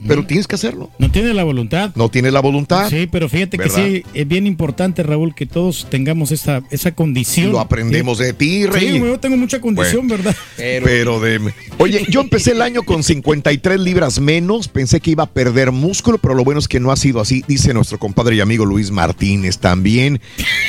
Pero 0.05 0.25
tienes 0.25 0.47
que 0.47 0.55
hacerlo. 0.55 0.91
No 0.99 1.09
tiene 1.09 1.33
la 1.33 1.43
voluntad. 1.43 1.91
No 1.95 2.09
tienes 2.09 2.31
la 2.31 2.39
voluntad. 2.39 2.89
Sí, 2.89 3.07
pero 3.11 3.29
fíjate 3.29 3.57
¿Verdad? 3.57 3.75
que 3.75 3.81
sí, 3.81 4.03
es 4.13 4.27
bien 4.27 4.45
importante, 4.45 5.01
Raúl, 5.01 5.33
que 5.33 5.45
todos 5.45 5.87
tengamos 5.89 6.31
esa, 6.31 6.61
esa 6.69 6.93
condición. 6.93 7.51
Lo 7.51 7.59
aprendemos 7.59 8.19
de 8.19 8.33
ti, 8.33 8.67
Rey. 8.67 8.91
Sí, 8.91 8.99
yo 8.99 9.19
tengo 9.19 9.37
mucha 9.37 9.59
condición, 9.59 10.07
Bueno. 10.07 10.23
¿verdad? 10.23 10.37
Pero, 10.55 11.19
de... 11.19 11.53
Oye, 11.79 12.05
yo 12.09 12.21
empecé 12.21 12.51
el 12.51 12.61
año 12.61 12.83
con 12.83 13.03
53 13.03 13.79
libras 13.79 14.19
menos. 14.19 14.67
Pensé 14.67 14.99
que 14.99 15.11
iba 15.11 15.23
a 15.23 15.29
perder 15.29 15.71
músculo, 15.71 16.19
pero 16.19 16.35
lo 16.35 16.43
bueno 16.43 16.59
es 16.59 16.67
que 16.67 16.79
no 16.79 16.91
ha 16.91 16.95
sido 16.95 17.19
así. 17.19 17.43
Dice 17.47 17.73
nuestro 17.73 17.97
compadre 17.97 18.35
y 18.35 18.39
amigo 18.41 18.65
Luis 18.65 18.91
Martínez 18.91 19.57
también. 19.57 20.21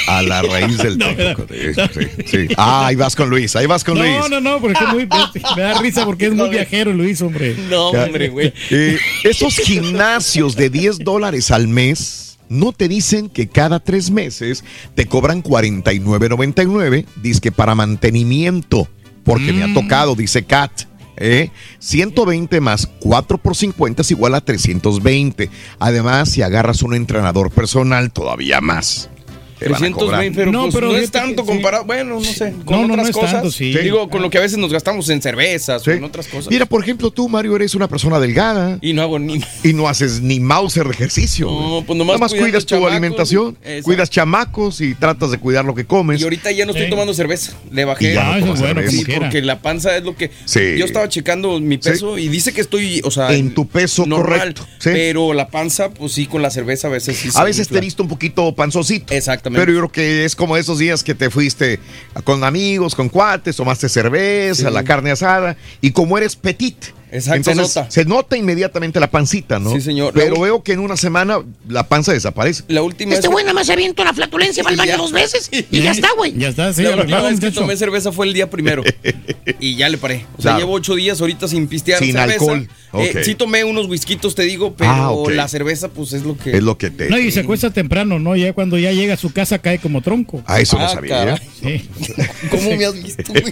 A 0.07 0.23
la 0.23 0.43
raíz 0.43 0.79
del 0.79 0.99
técnico. 0.99 1.47
Sí, 1.51 1.75
sí, 1.75 2.27
sí. 2.27 2.55
Ah, 2.57 2.87
ahí 2.87 2.97
vas 2.97 3.15
con 3.15 3.29
Luis, 3.29 3.55
ahí 3.57 3.67
vas 3.67 3.85
con 3.85 3.99
Luis. 3.99 4.11
No, 4.11 4.29
no, 4.29 4.41
no, 4.41 4.61
porque 4.61 4.83
es 4.83 4.93
muy, 4.93 5.09
me 5.57 5.63
da 5.63 5.81
risa 5.81 6.05
porque 6.07 6.27
es 6.27 6.35
muy 6.35 6.49
viajero 6.49 6.93
Luis, 6.93 7.21
hombre. 7.21 7.55
No, 7.69 7.89
hombre, 7.89 8.29
güey. 8.29 8.53
Eh, 8.71 8.99
esos 9.25 9.57
gimnasios 9.57 10.57
de 10.57 10.71
10 10.71 10.99
dólares 11.01 11.51
al 11.51 11.69
mes 11.69 12.39
no 12.49 12.73
te 12.73 12.89
dicen 12.89 13.29
que 13.29 13.49
cada 13.49 13.81
tres 13.81 14.11
meses 14.11 14.65
te 14.95 15.07
cobran 15.07 15.43
49.99, 15.43 17.05
dice 17.23 17.53
para 17.53 17.75
mantenimiento, 17.75 18.89
porque 19.25 19.53
me 19.53 19.65
ha 19.65 19.75
tocado, 19.75 20.15
dice 20.15 20.45
Kat. 20.45 20.71
¿eh? 21.17 21.51
120 21.79 22.61
más 22.61 22.87
4 23.01 23.39
por 23.39 23.57
50 23.57 24.03
es 24.03 24.11
igual 24.11 24.35
a 24.35 24.41
320. 24.41 25.51
Además, 25.79 26.31
si 26.31 26.43
agarras 26.43 26.83
un 26.83 26.95
entrenador 26.95 27.51
personal, 27.51 28.11
todavía 28.13 28.61
más. 28.61 29.11
Te 29.59 29.69
van 29.69 29.85
a 29.85 29.91
cobrar. 29.91 30.21
320, 30.21 30.37
pero, 30.39 30.53
No, 30.53 30.63
pues, 30.63 30.75
pero 30.75 30.89
no 30.89 30.97
es 30.97 31.03
que 31.11 31.19
tanto 31.19 31.43
sí. 31.43 31.49
comparado. 31.49 31.85
Bueno, 31.85 32.15
no 32.21 32.25
sé. 32.25 32.53
Con 32.65 32.81
No, 32.83 32.87
no, 32.89 32.93
otras 32.95 33.05
no 33.05 33.11
es 33.11 33.17
cosas. 33.17 33.33
tanto, 33.33 33.51
sí. 33.51 33.73
Digo, 33.77 34.09
con 34.09 34.23
lo 34.23 34.31
que 34.31 34.39
a 34.39 34.41
veces 34.41 34.59
nos 34.59 34.73
gastamos 34.73 35.09
en 35.11 35.21
cervezas 35.23 35.83
Sí. 35.83 35.91
o 35.91 35.93
en 35.95 36.05
otras 36.05 36.27
cosas. 36.29 36.51
Mira, 36.51 36.67
por 36.67 36.83
ejemplo, 36.83 37.11
tú, 37.11 37.29
Mario, 37.29 37.57
eres 37.57 37.75
una 37.75 37.89
persona 37.89 38.19
delgada 38.21 38.79
Y 38.81 38.93
no 38.93 39.03
hago 39.03 39.19
ni. 39.19 39.41
y 39.65 39.73
no 39.73 39.89
haces 39.89 40.21
ni 40.21 40.41
Mauser 40.41 40.87
de 40.87 40.93
ejercicio. 40.93 41.47
No, 41.51 41.83
pues 41.87 41.99
Nada 41.99 42.13
nomás 42.13 42.21
más 42.21 42.35
cuidas 42.35 42.65
tu 42.65 42.71
chamacos. 42.75 42.93
alimentación, 42.93 43.57
Exacto. 43.63 43.83
cuidas 43.85 44.11
chamacos 44.11 44.81
y 44.81 44.95
tratas 44.95 45.31
de 45.31 45.39
cuidar 45.39 45.65
lo 45.65 45.75
que 45.75 45.85
comes. 45.87 46.21
Y 46.21 46.25
ahorita 46.25 46.51
ya 46.53 46.65
no 46.65 46.71
estoy 46.73 46.87
Sí. 46.87 46.91
tomando 46.91 47.15
cerveza. 47.15 47.53
Le 47.73 47.85
bajé. 47.85 48.15
Ya 48.15 48.25
no 48.25 48.31
Ah, 48.33 48.37
eso 48.39 48.47
tomas 48.47 48.61
es 48.61 48.75
bueno, 48.75 48.91
Sí, 48.91 49.05
porque 49.19 49.43
la 49.43 49.61
panza 49.61 49.97
es 49.97 50.05
lo 50.05 50.15
que. 50.17 50.31
Sí. 50.45 50.61
Yo 50.79 50.85
estaba 50.85 51.09
checando 51.09 51.59
mi 51.61 51.79
peso 51.79 52.19
y 52.19 52.29
dice 52.29 52.53
que 52.53 52.61
estoy, 52.61 53.01
o 53.05 53.11
sea. 53.11 53.33
En 53.35 53.55
tu 53.55 53.67
peso 53.67 54.05
correcto, 54.09 54.63
sí. 54.79 54.91
Pero 54.93 55.33
la 55.35 55.49
panza, 55.49 55.91
pues 55.91 56.13
sí, 56.13 56.27
con 56.27 56.43
la 56.43 56.51
cerveza 56.51 56.89
a 56.89 56.91
veces 56.91 57.17
sí. 57.17 57.29
A 57.35 57.45
veces 57.45 57.69
te 57.69 57.81
visto 57.81 58.03
un 58.03 58.09
poquito 58.09 58.55
panzocito. 58.55 59.13
Exactamente. 59.49 59.61
Pero 59.67 59.73
yo 59.73 59.79
creo 59.89 59.93
que 59.93 60.25
es 60.25 60.37
como 60.37 60.57
esos 60.57 60.79
días 60.79 61.03
que 61.03 61.15
te 61.15 61.31
fuiste 61.31 61.81
con 62.25 62.45
amigos, 62.45 62.95
con 62.95 63.09
cuates, 63.09 63.57
tomaste 63.57 63.89
cerveza, 63.89 64.69
Sí. 64.69 64.75
la 64.75 64.85
carne 64.85 65.11
asada. 65.11 65.57
Y 65.81 65.93
como 65.93 66.17
eres 66.19 66.37
petit, 66.37 66.77
Exacto, 67.11 67.51
entonces 67.51 67.73
se 67.73 67.81
nota. 67.81 67.91
se 67.91 68.05
nota 68.05 68.37
inmediatamente 68.37 69.01
la 69.01 69.11
pancita, 69.11 69.59
¿no? 69.59 69.73
Sí, 69.73 69.81
señor. 69.81 70.13
Pero 70.15 70.35
La- 70.37 70.41
veo 70.43 70.63
que 70.63 70.73
en 70.73 70.81
una 70.81 70.97
semana 70.97 71.39
la 71.69 71.89
panza 71.89 72.13
desaparece. 72.13 72.65
La 72.69 72.83
última 72.83 73.15
Este 73.15 73.29
güey 73.29 73.45
nada 73.45 73.55
más 73.55 73.67
se 73.67 73.73
avienta 73.73 74.03
una 74.03 74.13
flatulencia, 74.15 74.63
va 74.63 74.71
al 74.71 74.77
baño 74.77 74.97
dos 74.97 75.13
veces 75.13 75.49
y 75.71 75.81
ya 75.83 75.91
está, 75.93 76.09
güey. 76.17 76.35
Ya 76.37 76.49
está, 76.49 76.73
sí, 76.73 76.83
la 76.83 76.97
última 76.97 77.23
vez 77.23 77.41
que 77.41 77.51
tomé 77.51 77.77
cerveza 77.77 78.13
fue 78.13 78.27
el 78.27 78.33
día 78.35 78.51
primero. 78.51 78.83
y 79.61 79.77
ya 79.77 79.89
le 79.89 79.99
paré. 79.99 80.27
O 80.37 80.43
sea, 80.43 80.53
Claro. 80.53 80.59
llevo 80.59 80.73
ocho 80.75 80.95
días 80.95 81.21
ahorita 81.21 81.49
sin 81.49 81.67
pistear 81.69 81.99
Sin 81.99 82.13
cerveza. 82.13 82.33
alcohol. 82.41 82.69
Eh, 82.95 83.13
Ok. 83.15 83.23
sí 83.23 83.35
tomé 83.35 83.65
unos 83.65 83.87
whiskitos, 83.87 84.35
te 84.35 84.43
digo, 84.45 84.75
pero 84.75 84.91
Ah, 84.91 85.13
la 85.31 85.47
cerveza, 85.49 85.89
pues 85.89 86.15
es 86.15 86.23
lo 86.23 86.39
que. 86.39 86.57
Es 86.57 86.63
lo 86.63 86.79
que 86.79 86.91
te. 86.91 87.11
No, 87.11 87.19
y 87.19 87.31
se 87.31 87.41
acuesta 87.41 87.71
temprano, 87.71 88.19
¿no? 88.19 88.35
Ya 88.35 88.55
cuando 88.55 88.79
ya 88.79 88.93
llega 88.93 89.13
a 89.15 89.17
su 89.19 89.31
casa 89.33 89.59
cae 89.59 89.79
como 89.79 90.01
tronco. 90.01 90.43
Ah, 90.47 90.59
eso 90.61 90.79
no 90.79 90.85
Ah, 90.87 90.89
sabía. 90.89 91.11
caray. 91.19 91.39
Sí. 91.61 91.89
¿Cómo 92.51 92.77
me 92.77 92.85
has 92.87 93.03
visto, 93.03 93.25
güey? 93.31 93.45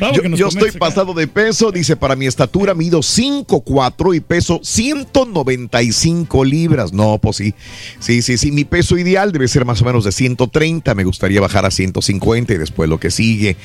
Vamos, 0.00 0.16
Yo, 0.16 0.22
que 0.22 0.28
nos 0.28 0.38
yo 0.38 0.48
estoy 0.48 0.70
acá. 0.70 0.78
pasado 0.78 1.12
de 1.14 1.26
peso, 1.46 1.70
dice, 1.70 1.94
para 1.96 2.16
mi 2.16 2.26
estatura 2.26 2.74
mido 2.74 2.98
5'4 3.00 4.16
y 4.16 4.20
peso 4.20 4.58
195 4.64 6.44
libras. 6.44 6.92
No, 6.92 7.18
pues 7.18 7.36
sí, 7.36 7.54
sí, 8.00 8.20
sí, 8.22 8.36
sí, 8.36 8.50
mi 8.50 8.64
peso 8.64 8.98
ideal 8.98 9.30
debe 9.30 9.46
ser 9.46 9.64
más 9.64 9.80
o 9.82 9.84
menos 9.84 10.02
de 10.04 10.10
130, 10.10 10.94
me 10.96 11.04
gustaría 11.04 11.40
bajar 11.40 11.64
a 11.64 11.70
150 11.70 12.52
y 12.54 12.58
después 12.58 12.88
lo 12.90 12.98
que 12.98 13.10
sigue. 13.12 13.56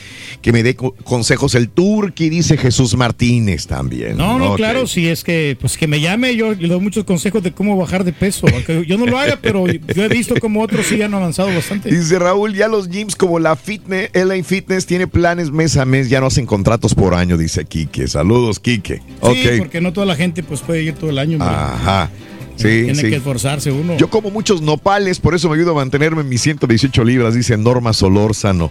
Que 0.43 0.51
me 0.51 0.61
dé 0.61 0.75
co- 0.75 0.93
consejos 1.03 1.55
el 1.55 1.69
Turqui, 1.69 2.29
dice 2.29 2.55
Jesús 2.57 2.95
Martínez 2.95 3.65
también. 3.65 4.15
No, 4.17 4.37
no, 4.37 4.53
claro, 4.55 4.85
si 4.85 5.07
es 5.07 5.23
que, 5.23 5.57
pues 5.59 5.75
que 5.77 5.87
me 5.87 5.99
llame, 6.01 6.35
yo 6.35 6.53
le 6.53 6.67
doy 6.67 6.79
muchos 6.79 7.03
consejos 7.03 7.41
de 7.41 7.51
cómo 7.51 7.77
bajar 7.77 8.03
de 8.03 8.13
peso. 8.13 8.45
Aunque 8.53 8.85
yo 8.85 8.97
no 8.99 9.07
lo 9.07 9.17
haga, 9.17 9.39
pero 9.41 9.65
yo 9.67 10.03
he 10.03 10.07
visto 10.07 10.35
como 10.39 10.61
otros 10.61 10.85
sí 10.85 11.01
han 11.01 11.15
avanzado 11.15 11.49
bastante. 11.53 11.89
Dice 11.89 12.19
Raúl, 12.19 12.53
ya 12.53 12.67
los 12.67 12.89
gyms 12.89 13.15
como 13.15 13.39
la 13.39 13.55
Fitness, 13.55 14.11
LA 14.13 14.43
Fitness 14.43 14.85
tiene 14.85 15.07
planes 15.07 15.49
mes 15.49 15.77
a 15.77 15.85
mes, 15.85 16.09
ya 16.09 16.19
no 16.19 16.27
hacen 16.27 16.45
contratos 16.45 16.93
por 16.93 17.15
año, 17.15 17.37
dice 17.37 17.61
Quique. 17.71 18.05
Saludos, 18.09 18.59
Quique. 18.59 19.01
Sí, 19.23 19.47
porque 19.57 19.79
no 19.79 19.93
toda 19.93 20.05
la 20.05 20.17
gente 20.17 20.43
pues 20.43 20.59
puede 20.59 20.83
ir 20.83 20.93
todo 20.93 21.09
el 21.09 21.17
año. 21.17 21.37
hombre. 21.37 21.55
Ajá. 21.55 22.09
Sí, 22.57 22.83
Tiene 22.83 22.95
sí. 22.95 23.09
que 23.09 23.15
esforzarse 23.15 23.71
uno. 23.71 23.95
Yo 23.97 24.09
como 24.09 24.29
muchos 24.29 24.61
nopales, 24.61 25.21
por 25.21 25.33
eso 25.33 25.47
me 25.49 25.55
ayudo 25.55 25.71
a 25.71 25.75
mantenerme 25.75 26.21
en 26.21 26.27
mis 26.29 26.41
118 26.41 27.03
libras, 27.05 27.33
dice 27.33 27.55
Norma 27.57 27.93
Solórzano. 27.93 28.69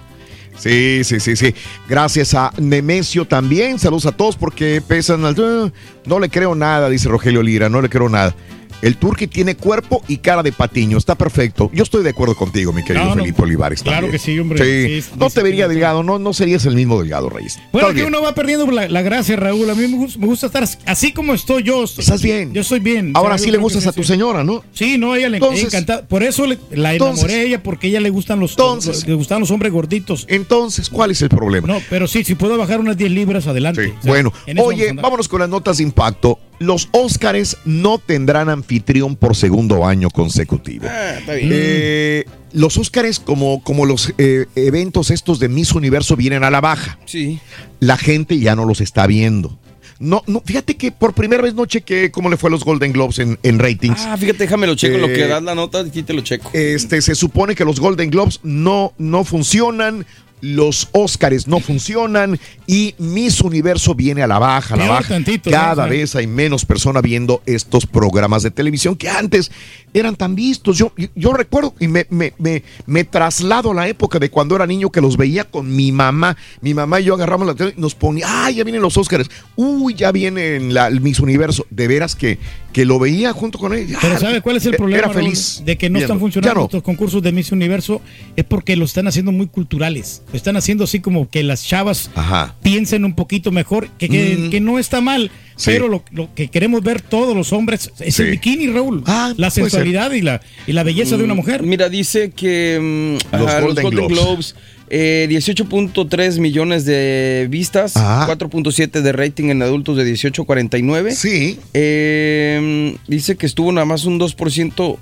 Sí, 0.59 1.01
sí, 1.05 1.19
sí, 1.19 1.35
sí. 1.35 1.55
Gracias 1.89 2.35
a 2.35 2.53
Nemesio 2.59 3.25
también. 3.25 3.79
Saludos 3.79 4.05
a 4.05 4.13
todos 4.13 4.37
porque 4.37 4.83
pesan 4.87 5.25
al... 5.25 5.73
No 6.05 6.19
le 6.21 6.29
creo 6.29 6.55
nada, 6.55 6.91
dice 6.91 7.09
Rogelio 7.09 7.43
Lira, 7.43 7.71
no 7.71 7.81
le 7.81 7.89
creo 7.89 8.11
nada. 8.11 8.35
El 8.83 8.97
turqui 8.97 9.27
tiene 9.27 9.55
cuerpo 9.57 10.03
y 10.09 10.19
cara 10.19 10.43
de 10.43 10.53
patiño, 10.53 10.99
está 10.99 11.15
perfecto. 11.15 11.71
Yo 11.73 11.83
estoy 11.83 12.03
de 12.03 12.11
acuerdo 12.11 12.35
contigo, 12.37 12.73
mi 12.73 12.83
querido 12.85 13.05
No, 13.07 13.15
no. 13.17 13.23
Felipe 13.23 13.43
Olivares. 13.43 13.83
Claro 13.83 14.07
también. 14.07 14.13
que 14.13 14.19
sí, 14.19 14.39
hombre. 14.39 14.59
Sí. 14.59 15.03
Sí, 15.03 15.11
no 15.19 15.31
te 15.31 15.43
vería 15.43 15.69
delgado, 15.69 16.03
no, 16.03 16.19
no 16.19 16.33
serías 16.33 16.65
el 16.67 16.75
mismo 16.75 16.99
delgado, 17.01 17.29
Reyes. 17.29 17.59
Bueno, 17.73 17.93
que 17.93 18.05
uno 18.05 18.23
va 18.23 18.35
perdiendo 18.35 18.67
la, 18.71 18.89
la 18.89 19.03
gracia, 19.03 19.37
Raúl. 19.37 19.69
A 19.71 19.75
mí 19.75 19.87
me 19.89 19.97
gusta, 19.97 20.19
me 20.19 20.27
gusta 20.27 20.47
estar 20.47 20.67
así 20.87 21.13
como 21.13 21.35
estoy 21.35 21.63
yo. 21.63 21.85
Estás 21.85 22.23
bien. 22.23 22.53
Yo 22.53 22.61
estoy 22.63 22.81
bien. 22.81 23.13
Ahora 23.15 23.39
sí 23.39 23.51
le 23.51 23.59
gustas 23.59 23.87
a 23.87 23.93
tu 23.93 24.03
señora, 24.05 24.45
¿no? 24.45 24.63
Sí, 24.73 24.99
no, 24.99 25.15
ella 25.15 25.29
le 25.29 25.39
encanta. 25.39 26.03
Por 26.07 26.23
eso 26.23 26.47
le- 26.47 26.59
la 26.73 26.95
enamoré 26.95 26.95
Entonces- 26.95 27.33
a 27.33 27.43
ella, 27.43 27.63
porque 27.63 27.87
a 27.87 27.91
ella 27.91 28.01
le 28.01 28.11
gustan 28.11 28.41
los, 28.41 28.53
Entonces- 28.53 29.07
le 29.07 29.15
gustan 29.15 29.41
los 29.41 29.51
hombres 29.51 29.73
gorditos. 29.73 30.25
Entonces, 30.29 30.89
¿cuál 30.91 31.11
es 31.11 31.23
el 31.23 31.29
problema? 31.29 31.67
No, 31.69 31.81
pero 31.91 32.07
sí, 32.07 32.25
si 32.25 32.35
puedo 32.35 32.57
bajar 32.59 32.81
unas 32.81 32.97
10 32.97 33.11
libras 33.11 33.47
adelante. 33.47 33.85
Sí. 33.87 33.91
O 33.99 34.03
sea, 34.03 34.11
bueno, 34.13 34.33
oye, 34.59 34.93
vámonos 34.93 35.29
con 35.29 35.41
las 35.41 35.49
notas 35.49 35.79
de 35.79 35.85
impacto. 35.85 36.39
Los 36.61 36.91
Óscares 36.93 37.57
no 37.65 37.97
tendrán 37.97 38.51
anfitrión 38.51 39.17
por 39.17 39.35
segundo 39.35 39.87
año 39.87 40.11
consecutivo. 40.11 40.87
Ah, 40.89 41.15
está 41.19 41.33
bien. 41.33 41.49
Eh, 41.51 42.25
los 42.53 42.77
Óscares, 42.77 43.19
como, 43.19 43.63
como 43.65 43.87
los 43.87 44.13
eh, 44.19 44.45
eventos 44.55 45.11
estos 45.11 45.41
de 45.41 45.49
Miss 45.49 45.73
Universo, 45.73 46.17
vienen 46.17 46.45
a 46.45 46.51
la 46.51 46.61
baja. 46.61 46.99
Sí. 47.07 47.41
La 47.81 47.97
gente 47.97 48.39
ya 48.39 48.55
no 48.55 48.67
los 48.67 48.83
está 48.83 49.07
viendo. 49.07 49.59
No, 49.99 50.23
no, 50.27 50.43
fíjate 50.45 50.77
que 50.77 50.93
por 50.93 51.15
primera 51.15 51.43
vez 51.43 51.55
no 51.55 51.65
chequé 51.65 52.11
cómo 52.11 52.29
le 52.29 52.37
fue 52.37 52.49
a 52.49 52.51
los 52.51 52.63
Golden 52.63 52.93
Globes 52.93 53.19
en, 53.21 53.39
en 53.43 53.59
ratings. 53.59 54.01
Ah, 54.01 54.19
fíjate, 54.19 54.39
déjame 54.45 54.67
lo 54.67 54.75
checo. 54.75 54.99
lo 54.99 55.09
Eh, 55.09 55.15
que 55.15 55.27
das 55.27 55.43
la 55.43 55.55
nota, 55.55 55.81
aquí 55.81 56.03
te 56.03 56.13
lo 56.13 56.21
checo. 56.21 56.51
Este, 56.53 57.01
se 57.01 57.15
supone 57.15 57.55
que 57.55 57.65
los 57.65 57.81
Golden 57.81 58.11
Globes 58.11 58.41
no, 58.43 58.93
no 58.99 59.25
funcionan 59.25 60.05
los 60.41 60.89
Óscares 60.93 61.47
no 61.47 61.61
funcionan 61.61 62.39
y 62.67 62.95
Miss 62.99 63.41
Universo 63.41 63.95
viene 63.95 64.23
a 64.23 64.27
la 64.27 64.39
baja, 64.39 64.75
a 64.75 64.77
la 64.79 64.85
Peor 64.85 64.97
baja. 64.97 65.09
tantito, 65.09 65.51
Cada 65.51 65.85
¿no? 65.85 65.91
vez 65.91 66.15
hay 66.17 66.27
menos 66.27 66.65
personas 66.65 67.03
viendo 67.03 67.43
estos 67.47 67.87
programas 67.87 68.43
de 68.43 68.51
televisión 68.51 68.97
que 68.97 69.09
antes 69.09 69.51
eran 69.93 70.17
tan 70.17 70.35
vistos. 70.35 70.79
Yo, 70.79 70.93
yo, 70.97 71.09
yo 71.15 71.33
recuerdo 71.33 71.75
y 71.81 71.89
me, 71.89 72.07
me, 72.11 72.33
me, 72.39 72.63
me 72.87 73.05
traslado 73.05 73.73
a 73.73 73.75
la 73.75 73.89
época 73.89 74.19
de 74.19 74.31
cuando 74.31 74.57
era 74.57 74.67
niño 74.67 74.91
que 74.91 75.01
los 75.01 75.17
veía 75.17 75.45
con 75.45 75.75
mi 75.75 75.93
mamá. 75.93 76.37
Mi 76.61 76.75
mamá 76.75 77.01
y 77.01 77.05
yo 77.05 77.15
agarramos 77.15 77.47
la 77.47 77.55
tele 77.55 77.75
y 77.77 77.81
nos 77.81 77.95
ponía, 77.95 78.27
¡ay, 78.45 78.57
ya 78.57 78.65
vienen 78.65 78.83
los 78.83 78.97
Óscares! 78.97 79.29
¡Uy, 79.57 79.95
ya 79.95 80.13
viene 80.13 80.61
la, 80.61 80.87
el 80.87 81.01
Miss 81.01 81.21
Universo! 81.21 81.67
De 81.71 81.89
veras 81.89 82.15
que, 82.15 82.39
que 82.73 82.85
lo 82.85 82.99
veía 82.99 83.33
junto 83.33 83.59
con 83.59 83.75
ella. 83.75 83.99
Pero 84.01 84.19
¿sabe 84.19 84.41
cuál 84.41 84.57
es 84.57 84.67
el 84.67 84.75
E- 84.75 84.77
problema? 84.77 84.99
Era 85.05 85.09
Raúl? 85.13 85.25
feliz. 85.25 85.63
De 85.65 85.77
que 85.77 85.89
no 85.91 85.95
viendo. 85.95 86.07
están 86.07 86.21
funcionando 86.21 86.55
no. 86.61 86.65
estos 86.67 86.83
concursos 86.83 87.23
de 87.23 87.33
Miss 87.33 87.51
Universo 87.53 88.01
es 88.37 88.45
porque 88.45 88.77
lo 88.77 88.85
están 88.85 89.09
haciendo 89.09 89.33
muy 89.33 89.47
culturales. 89.49 90.23
Lo 90.33 90.37
están 90.37 90.57
haciendo 90.57 90.85
así 90.85 91.01
como 91.01 91.29
que 91.29 91.43
las 91.43 91.65
chavas 91.67 92.11
Ajá. 92.15 92.55
piensen 92.63 93.05
un 93.05 93.15
poquito 93.15 93.51
mejor, 93.51 93.89
que, 93.99 94.09
que, 94.09 94.37
Mm. 94.37 94.51
que 94.51 94.61
no 94.61 94.79
está 94.79 95.01
mal. 95.01 95.31
Sí. 95.57 95.73
Pero 95.73 95.89
lo, 95.89 96.03
lo 96.13 96.33
que 96.35 96.49
queremos 96.49 96.83
ver 96.83 97.03
todos 97.03 97.37
los 97.37 97.53
hombres 97.53 97.91
es 98.01 98.15
Sí. 98.15 98.23
el 98.23 98.31
bikini, 98.31 98.69
Raúl. 98.69 99.03
la 99.07 99.35
puede 99.37 99.51
sensualidad 99.51 100.13
y 100.13 100.23
la, 100.23 100.41
y 100.67 100.73
la 100.73 100.83
belleza 100.85 101.17
de 101.19 101.25
una 101.25 101.35
Mm, 101.35 101.37
mujer. 101.37 101.63
Mira, 101.65 101.89
dice 101.91 102.31
que 102.31 102.79
mm, 102.81 103.37
Los 103.37 103.47
ajá, 103.49 103.61
los 103.61 103.67
Golden 103.67 103.85
Golden, 103.85 104.07
Globes. 104.09 104.19
Globes, 104.25 104.55
eh, 104.91 105.27
18.3 105.31 106.39
millones 106.39 106.85
de 106.85 107.47
vistas, 107.49 107.93
Ah. 107.97 108.25
4.7 108.29 109.01
de 109.03 109.13
rating 109.13 109.51
en 109.51 109.63
adultos 109.63 109.97
de 109.97 110.05
18 110.05 110.43
a 110.43 110.47
49. 110.47 111.15
Sí. 111.15 111.59
Eh, 111.75 112.97
dice 113.07 113.37
que 113.37 113.47
estuvo 113.47 113.71
nada 113.73 113.85
más 113.85 114.05
un 114.05 114.19
2% 114.19 114.99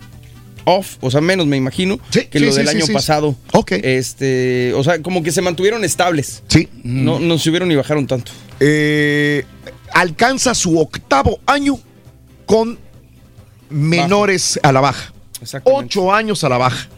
off, 0.65 0.97
o 1.00 1.10
sea, 1.10 1.23
menos 1.23 1.47
me 1.47 1.57
imagino, 1.57 1.99
que 2.10 2.28
sí, 2.39 2.44
lo 2.44 2.55
del 2.55 2.68
sí, 2.68 2.76
año 2.76 2.86
sí. 2.86 2.92
pasado. 2.92 3.34
Ok. 3.52 3.73
Este, 3.83 4.73
o 4.75 4.84
sea, 4.84 5.00
como 5.00 5.23
que 5.23 5.33
se 5.33 5.41
mantuvieron 5.41 5.83
estables. 5.84 6.42
Sí. 6.49 6.68
No, 6.83 7.18
no 7.18 7.39
subieron 7.39 7.68
ni 7.68 7.75
bajaron 7.75 8.07
tanto. 8.07 8.33
Eh, 8.60 9.44
alcanza 9.92 10.55
su 10.55 10.78
octavo 10.78 11.41
año 11.47 11.78
con 12.44 12.78
menores 13.70 14.60
a 14.62 14.73
la 14.73 14.81
baja. 14.81 15.12
Ocho 15.65 16.12
años 16.12 16.44
a 16.44 16.49
la 16.49 16.58
baja. 16.58 16.89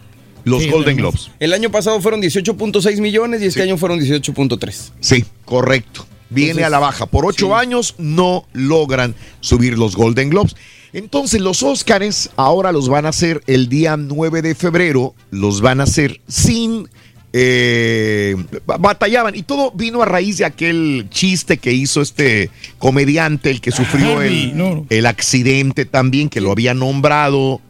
Los 0.45 0.63
Sí, 0.63 0.69
Golden. 0.71 0.97
Globes. 0.97 1.31
El 1.41 1.53
año 1.53 1.71
pasado 1.71 2.01
fueron 2.01 2.21
18.6 2.23 3.01
millones 3.01 3.43
y 3.43 3.47
este 3.47 3.63
año 3.63 3.77
fueron 3.77 4.01
18.3. 4.01 4.91
Sí, 5.01 5.25
correcto. 5.45 6.07
Viene 6.31 6.51
Entonces, 6.51 6.67
a 6.67 6.71
la 6.71 6.79
baja. 6.79 7.07
Por 7.07 7.27
ocho 7.27 7.57
años 7.57 7.95
no 7.99 8.47
logran 8.53 9.15
subir 9.41 9.77
los 9.77 9.97
Golden 9.97 10.31
Globes. 10.31 10.55
Entonces 10.93 11.41
los 11.41 11.63
Óscares 11.63 12.31
ahora 12.37 12.73
los 12.73 12.89
van 12.89 13.07
a 13.07 13.11
hacer 13.11 13.43
el 13.47 13.69
día 13.69 13.97
9 13.97 14.43
de 14.43 14.55
febrero. 14.55 15.15
Los 15.31 15.61
van 15.61 15.81
a 15.81 15.85
hacer 15.85 16.21
sin... 16.29 16.89
eh, 17.33 18.37
ba- 18.67 18.77
batallaban 18.77 19.35
y 19.37 19.43
todo 19.43 19.71
vino 19.73 20.03
a 20.03 20.05
raíz 20.05 20.39
de 20.39 20.45
aquel 20.45 21.07
chiste 21.11 21.59
que 21.59 21.73
hizo 21.73 22.01
este 22.01 22.51
comediante, 22.79 23.51
el 23.51 23.61
que 23.61 23.71
sufrió 23.71 24.15
Harvey, 24.19 24.51
el, 24.51 24.57
no. 24.59 24.87
el 24.91 25.07
accidente 25.07 25.85
también, 25.85 26.29
que 26.29 26.41
lo 26.41 26.51
había 26.53 26.75
nombrado 26.75 27.61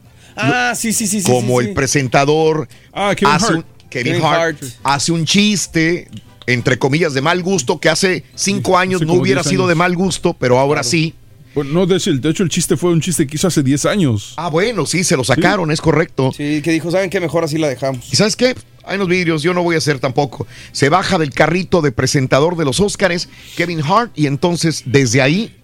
Ah, 0.42 0.72
sí, 0.76 0.92
sí, 0.92 1.06
sí. 1.06 1.22
como 1.22 1.58
sí, 1.60 1.64
el 1.66 1.70
sí. 1.70 1.74
presentador 1.74 2.68
Ah, 2.92 3.14
Kevin 3.16 3.34
hace 3.34 3.46
Hart. 3.46 3.56
un, 3.56 3.64
Kevin 3.90 4.12
Kevin 4.12 4.24
Hart, 4.26 4.62
Hart. 4.62 4.72
hace 4.82 5.12
un 5.12 5.24
chiste 5.24 6.08
entre 6.46 6.78
comillas 6.78 7.14
de 7.14 7.20
mal 7.20 7.42
gusto 7.42 7.78
que 7.78 7.88
hace 7.88 8.24
cinco 8.34 8.76
años 8.78 9.00
hace 9.00 9.06
no 9.06 9.14
hubiera 9.14 9.42
10 9.42 9.50
sido 9.50 9.62
años. 9.62 9.68
de 9.68 9.74
mal 9.76 9.94
gusto, 9.96 10.34
pero 10.38 10.58
ahora 10.58 10.82
sí. 10.82 11.14
Bueno, 11.54 11.72
no, 11.72 11.86
de 11.86 11.96
hecho, 11.96 12.10
el- 12.10 12.20
de 12.20 12.30
hecho, 12.30 12.42
el 12.44 12.48
chiste 12.48 12.76
fue 12.76 12.92
un 12.92 13.00
chiste 13.00 13.26
que 13.26 13.34
hizo 13.36 13.48
hace 13.48 13.62
10 13.62 13.84
años. 13.86 14.34
Ah, 14.36 14.48
bueno, 14.48 14.86
sí, 14.86 15.02
se 15.02 15.16
lo 15.16 15.24
sacaron, 15.24 15.70
es 15.72 15.80
correcto. 15.80 16.32
Sí, 16.36 16.60
que 16.62 16.70
dijo, 16.70 16.90
¿saben 16.92 17.10
qué? 17.10 17.18
Mejor 17.20 17.42
así 17.44 17.58
la 17.58 17.68
dejamos. 17.68 18.12
¿Y 18.12 18.16
sabes 18.16 18.36
qué? 18.36 18.54
Hay 18.84 18.96
unos 18.96 19.08
vídeos, 19.08 19.42
yo 19.42 19.52
no 19.52 19.62
voy 19.64 19.74
a 19.74 19.78
hacer 19.78 19.98
tampoco. 19.98 20.46
Se 20.72 20.88
baja 20.88 21.18
del 21.18 21.32
carrito 21.32 21.82
de 21.82 21.90
presentador 21.92 22.56
de 22.56 22.64
los 22.64 22.78
Óscares, 22.80 23.28
Kevin 23.56 23.80
Hart, 23.82 24.12
y 24.16 24.26
entonces 24.26 24.84
desde 24.86 25.22
ahí 25.22 25.54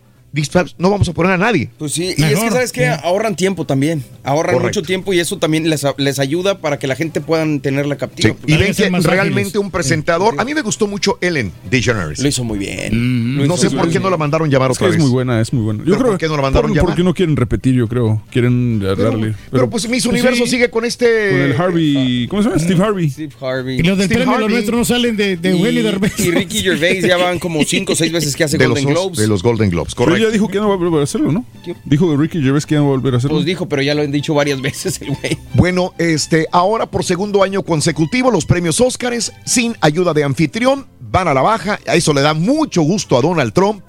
no 0.79 0.91
vamos 0.91 1.09
a 1.09 1.13
poner 1.13 1.33
a 1.33 1.39
nadie. 1.39 1.71
Pues 1.79 1.93
sí, 1.93 2.15
y 2.17 2.23
es 2.23 2.39
que, 2.41 2.51
¿sabes 2.51 2.73
qué? 2.73 2.87
Ahorran 2.89 3.37
tiempo 3.37 3.65
también. 3.67 4.05
Ahorran 4.25 4.55
Correcto. 4.57 4.81
mucho 4.81 4.87
tiempo 4.87 5.13
y 5.13 5.21
eso 5.21 5.39
también 5.39 5.69
les, 5.71 5.85
les 5.99 6.19
ayuda 6.19 6.59
para 6.59 6.79
que 6.79 6.87
la 6.87 6.97
gente 6.97 7.21
pueda 7.21 7.45
tenerla 7.61 7.97
captiva. 7.97 8.35
Sí, 8.47 8.53
Y 8.53 8.57
ven 8.57 8.75
que 8.75 8.89
realmente 9.01 9.59
un 9.59 9.71
presentador. 9.71 10.35
A 10.39 10.45
mí 10.45 10.55
me 10.55 10.63
gustó 10.63 10.87
mucho 10.87 11.19
Ellen 11.21 11.53
DeGeneres. 11.71 12.19
Lo 12.21 12.29
hizo 12.29 12.45
muy 12.45 12.59
bien. 12.59 13.37
Lo 13.39 13.47
No 13.47 13.55
hizo 13.55 13.69
sé 13.69 13.71
por 13.77 13.85
qué 13.87 13.91
bien. 13.93 14.03
no 14.03 14.11
la 14.11 14.17
mandaron 14.17 14.51
llamar 14.51 14.71
Es 14.71 14.79
que 14.79 14.85
otra 14.85 14.95
es 14.95 14.97
vez. 14.97 15.03
muy 15.05 15.13
buena, 15.13 15.41
es 15.41 15.53
muy 15.53 15.63
buena. 15.65 15.81
Yo 15.81 15.85
¿Pero 15.93 15.99
creo 15.99 16.11
por 16.13 16.19
qué 16.19 16.29
no 16.29 16.37
la 16.37 16.43
mandaron 16.43 16.71
por- 16.71 16.77
llamar? 16.77 16.91
Porque 16.91 17.05
no 17.05 17.15
quieren 17.15 17.37
repetir, 17.37 17.75
yo 17.75 17.89
creo. 17.89 18.23
Quieren 18.31 18.81
darle. 18.81 19.35
Pero 19.51 19.71
pues 19.71 19.89
Miss 19.89 20.07
Universo 20.07 20.45
sí, 20.45 20.51
sigue 20.53 20.71
con 20.71 20.85
este. 20.85 21.31
Con 21.31 21.41
el 21.41 21.53
Harvey. 21.61 22.27
¿Cómo 22.29 22.43
se 22.43 22.49
llama? 22.49 22.61
Steve 22.61 22.83
Harvey. 22.85 23.11
Steve 23.11 23.33
Harvey. 23.41 23.79
Y 23.79 23.83
los 23.83 23.99
del 23.99 24.07
Steve 24.07 24.23
premio, 24.25 24.41
los 24.41 24.51
nuestros 24.51 24.79
no 24.79 24.85
salen 24.85 25.17
de, 25.17 25.37
de 25.37 25.49
Y- 25.51 25.53
Eugenio 25.59 25.83
Derbez. 25.85 26.19
Y 26.21 26.31
Ricky 26.31 26.61
Gervais 26.63 27.05
ya 27.05 27.17
van 27.17 27.39
como 27.39 27.63
cinco 27.65 27.93
o 27.93 27.97
seis 27.97 28.13
veces 28.13 28.35
que 28.37 28.45
hace 28.45 28.59
Golden 28.59 28.87
Globes. 28.87 29.19
de 29.19 29.29
los 29.29 29.43
Golden 29.43 29.71
Globes, 29.71 29.95
Pero 29.95 30.07
correcto. 30.07 30.26
Ya 30.27 30.33
dijo 30.33 30.49
que 30.49 30.59
no 30.59 30.69
va 30.69 30.75
a 30.75 30.77
volver 30.77 31.01
a 31.01 31.05
hacerlo, 31.05 31.33
¿no? 31.33 31.45
Dijo 31.85 32.17
Ricky 32.17 32.43
Gervais 32.43 32.67
que 32.67 32.75
ya 32.75 32.81
no 32.81 32.87
va 32.87 32.95
a 32.95 32.97
volver 32.97 33.15
a 33.15 33.17
hacerlo. 33.19 33.37
Pues 33.37 33.47
dijo, 33.47 33.69
pero 33.69 33.83
ya 33.83 33.95
lo 33.95 34.03
han 34.03 34.13
dicho 34.13 34.35
varias 34.35 34.61
veces 34.63 35.01
el 35.01 35.09
güey. 35.09 35.39
Bueno, 35.55 35.95
este, 35.99 36.47
ahora 36.53 36.87
por 36.87 37.05
segundo 37.05 37.43
año 37.43 37.63
consecutivo, 37.63 38.31
los 38.31 38.47
premios 38.47 38.81
Óscares, 38.81 39.33
sin 39.45 39.77
ayuda 39.81 40.13
de 40.15 40.25
anfitrión, 40.25 40.87
van 41.01 41.29
a 41.29 41.35
la 41.35 41.43
baja. 41.43 41.79
A 41.87 41.97
eso 41.97 42.13
le 42.13 42.21
da 42.21 42.35
mucho 42.35 42.83
gusto 42.83 43.17
a 43.17 43.23
Donald 43.23 43.53
Trump 43.53 43.83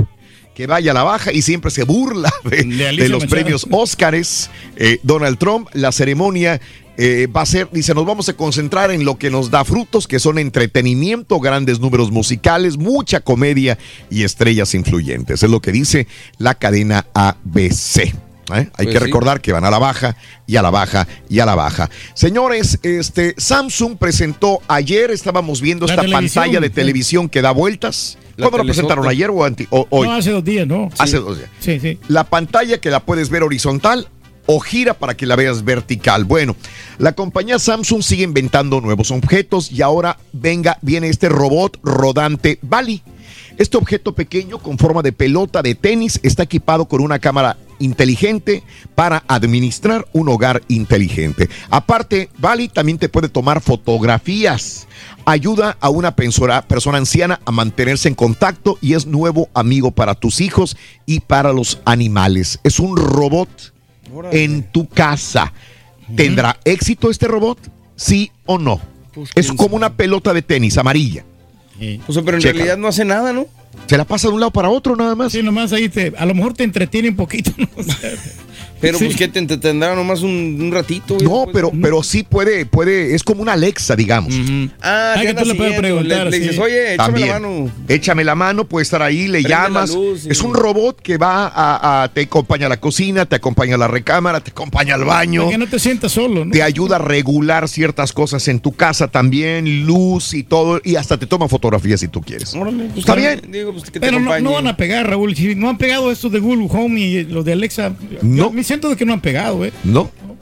que 0.56 0.66
vaya 0.66 0.90
a 0.90 0.94
la 0.96 1.04
baja 1.04 1.32
y 1.32 1.44
siempre 1.44 1.70
se 1.70 1.84
burla 1.84 2.34
de, 2.44 2.64
los 3.08 3.22
Machado. 3.22 3.30
premios 3.30 3.68
Óscares. 3.70 4.50
Eh, 4.76 5.00
Donald 5.04 5.38
Trump, 5.38 5.70
la 5.74 5.92
ceremonia 5.92 6.60
eh, 6.98 7.28
va 7.28 7.42
a 7.42 7.46
ser, 7.46 7.70
dice, 7.72 7.94
nos 7.94 8.06
vamos 8.06 8.28
a 8.30 8.34
concentrar 8.34 8.92
en 8.92 9.06
lo 9.06 9.18
que 9.18 9.30
nos 9.30 9.52
da 9.52 9.64
frutos, 9.64 10.08
que 10.08 10.20
son 10.20 10.38
entretenimiento, 10.40 11.40
grandes 11.40 11.80
números 11.80 12.12
musicales, 12.12 12.78
mucha 12.78 13.20
comedia 13.20 13.78
y 14.10 14.24
estrellas 14.24 14.74
influyentes. 14.74 15.44
Es 15.44 15.50
lo 15.50 15.60
que 15.62 15.72
dice 15.72 16.08
la 16.38 16.56
cadena 16.56 17.06
ABC. 17.14 17.98
¿eh? 18.00 18.14
Hay 18.50 18.66
Pues 18.76 18.88
que 18.88 18.94
sí. 18.94 19.00
recordar 19.00 19.42
que 19.42 19.52
van 19.54 19.66
a 19.66 19.70
la 19.70 19.78
baja 19.80 20.16
y 20.48 20.56
a 20.56 20.62
la 20.62 20.70
baja 20.70 21.08
y 21.30 21.40
a 21.40 21.46
la 21.46 21.56
baja. 21.56 21.90
Señores, 22.14 22.80
este 22.84 23.36
Samsung 23.38 23.98
presentó 23.98 24.62
ayer, 24.68 25.12
estábamos 25.12 25.62
viendo 25.62 25.86
La 25.86 25.94
esta 25.94 26.02
televisión, 26.04 26.44
pantalla 26.44 26.60
de 26.62 26.70
televisión 26.70 27.30
que 27.30 27.42
da 27.42 27.52
vueltas. 27.52 28.18
La 28.38 28.44
¿Cuándo 28.50 28.58
la 28.60 28.64
telesota. 28.66 28.88
presentaron? 28.96 29.08
¿Ayer 29.12 29.30
o, 29.32 29.44
anti- 29.44 29.68
o 29.72 29.88
hoy? 29.90 30.08
No, 30.08 30.14
hace 30.14 30.30
dos 30.32 30.44
días, 30.44 30.68
¿no? 30.68 30.90
Hace 31.00 31.18
dos 31.18 31.38
días. 31.38 31.50
Sí, 31.60 31.80
sí. 31.80 31.98
La 32.08 32.24
pantalla 32.24 32.80
que 32.80 32.92
la 32.92 33.00
puedes 33.00 33.30
ver 33.30 33.42
horizontal 33.44 34.08
o 34.48 34.60
gira 34.60 34.96
para 34.96 35.16
que 35.16 35.28
la 35.28 35.36
veas 35.36 35.64
vertical. 35.64 36.26
Bueno, 36.26 36.56
la 36.98 37.14
compañía 37.14 37.60
Samsung 37.60 38.02
sigue 38.02 38.24
inventando 38.24 38.82
nuevos 38.82 39.12
objetos 39.12 39.72
y 39.72 39.84
ahora 39.84 40.18
venga, 40.34 40.80
viene 40.82 41.10
este 41.10 41.30
robot 41.30 41.80
rodante 41.84 42.58
Bali. 42.64 43.04
Este 43.58 43.78
objeto 43.78 44.14
pequeño 44.14 44.60
con 44.60 44.78
forma 44.78 45.02
de 45.02 45.12
pelota 45.12 45.62
de 45.62 45.76
tenis 45.76 46.20
está 46.24 46.44
equipado 46.44 46.86
con 46.86 47.02
una 47.02 47.20
cámara 47.20 47.58
inteligente 47.80 48.64
para 48.96 49.24
administrar 49.28 50.08
un 50.14 50.30
hogar 50.30 50.62
inteligente. 50.68 51.50
Aparte, 51.70 52.30
Bali 52.38 52.68
también 52.68 52.98
te 52.98 53.10
puede 53.10 53.30
tomar 53.30 53.62
fotografías. 53.62 54.88
Ayuda 55.26 55.76
a 55.82 55.90
una 55.90 56.16
persona, 56.16 56.62
persona 56.62 57.00
anciana 57.00 57.40
a 57.46 57.52
mantenerse 57.52 58.08
en 58.08 58.16
contacto 58.16 58.78
y 58.80 58.94
es 58.94 59.06
nuevo 59.06 59.50
amigo 59.54 59.92
para 59.92 60.16
tus 60.16 60.40
hijos 60.40 60.78
y 61.06 61.20
para 61.22 61.52
los 61.52 61.80
animales. 61.86 62.60
Es 62.64 62.80
un 62.80 62.96
robot 62.96 63.50
en 64.32 64.64
tu 64.72 64.88
casa. 64.88 65.54
¿Tendrá 66.16 66.58
éxito 66.64 67.10
este 67.10 67.28
robot? 67.28 67.60
¿Sí 67.96 68.32
o 68.46 68.58
no? 68.58 68.80
Pues, 69.14 69.32
es 69.36 69.52
como 69.52 69.76
una 69.76 69.94
pelota 69.94 70.34
de 70.34 70.42
tenis 70.42 70.78
amarilla. 70.78 71.26
Pues, 71.78 72.20
pero 72.24 72.38
en 72.38 72.42
Checa. 72.42 72.54
realidad 72.54 72.78
no 72.78 72.88
hace 72.88 73.06
nada, 73.06 73.34
¿no? 73.34 73.48
Se 73.88 73.98
la 73.98 74.04
pasa 74.06 74.28
de 74.28 74.34
un 74.34 74.40
lado 74.42 74.52
para 74.52 74.70
otro 74.70 74.96
nada 74.96 75.16
más. 75.16 75.32
Sí, 75.32 75.42
nomás 75.42 75.72
ahí 75.72 75.88
te, 75.88 76.14
a 76.18 76.26
lo 76.26 76.34
mejor 76.36 76.54
te 76.54 76.64
entretiene 76.64 77.10
un 77.10 77.16
poquito. 77.16 77.52
¿no? 77.58 77.68
O 77.78 77.84
sea, 77.84 77.96
Pero 78.82 79.00
Sí. 79.00 79.06
pues 79.06 79.18
que 79.18 79.28
te 79.28 79.40
entretendrá 79.40 79.96
nomás 79.96 80.22
un, 80.22 80.58
un 80.62 80.72
ratito. 80.72 81.16
güey, 81.16 81.26
No, 81.26 81.46
después- 81.46 81.54
pero, 81.54 81.72
pero 81.82 82.04
sí 82.04 82.22
puede, 82.24 82.66
puede, 82.68 83.16
es 83.16 83.24
como 83.24 83.42
una 83.42 83.54
Alexa, 83.54 83.96
digamos. 83.96 84.34
Ah, 84.82 85.14
Ay, 85.16 85.28
que 85.28 85.34
tú 85.34 85.46
le 85.46 85.56
puedes 85.56 85.80
preguntar, 85.80 86.26
Le, 86.26 86.32
le 86.32 86.40
dices, 86.40 86.56
sí. 86.58 86.62
oye, 86.62 86.94
échame 86.94 86.98
También. 87.08 87.28
la 87.30 87.34
mano. 87.40 87.72
Échame 87.88 88.24
la 88.24 88.36
mano, 88.36 88.66
puede 88.68 88.84
estar 88.84 89.02
ahí, 89.02 89.28
le 89.28 89.40
Prende 89.42 89.50
llamas. 89.50 89.90
luz 89.96 90.26
y- 90.26 90.30
Es 90.32 90.42
un 90.42 90.54
robot 90.54 91.02
que 91.02 91.18
va 91.18 91.48
a, 91.48 92.04
a- 92.04 92.08
te 92.10 92.22
acompaña 92.22 92.68
a 92.68 92.70
la 92.70 92.80
cocina, 92.80 93.26
te 93.26 93.36
acompaña 93.38 93.76
a 93.76 93.78
la 93.80 93.88
recámara, 93.88 94.42
te 94.42 94.52
acompaña 94.52 94.94
al 94.96 95.06
baño. 95.06 95.42
para 95.46 95.52
que 95.54 95.58
no 95.58 95.68
te 95.68 95.80
sientas 95.80 96.12
solo, 96.12 96.46
¿no? 96.46 96.52
Te 96.52 96.62
ayuda 96.62 96.98
a 96.98 97.00
regular 97.00 97.68
ciertas 97.70 98.12
cosas 98.14 98.48
en 98.48 98.60
tu 98.60 98.74
casa 98.74 99.08
también, 99.08 99.86
luz 99.88 100.34
y 100.36 100.44
todo, 100.44 100.82
y 100.84 100.98
hasta 100.98 101.18
te 101.18 101.26
toma 101.26 101.48
fotografías 101.48 102.00
si 102.02 102.10
tú 102.10 102.22
quieres. 102.22 102.54
Órale, 102.54 102.84
pues, 102.94 103.00
Está 103.00 103.00
está 103.00 103.16
bien. 103.16 103.52
Digo, 103.60 103.72
pues 103.72 103.84
que 103.86 103.92
te 103.92 104.00
Pero 104.00 104.14
no, 104.20 104.32
acompañe. 104.32 104.44
no 104.44 104.52
van 104.54 104.68
a 104.68 104.78
pegar, 104.78 105.10
Raúl. 105.10 105.36
Si 105.36 105.56
no 105.56 105.70
han 105.70 105.78
pegado 105.78 106.12
estos 106.12 106.32
de 106.32 106.40
Google 106.40 106.68
Home 106.70 107.00
y 107.00 107.24
los 107.26 107.44
de 107.46 107.54
Alexa, 107.54 107.94
No. 108.22 108.52
me 108.52 108.64
siento 108.64 108.90
de 108.90 108.96
que 108.96 109.06
no 109.06 109.14
han 109.14 109.22
pegado, 109.22 109.64
¿eh? 109.66 109.74
¿No? 109.84 110.12
No 110.26 110.38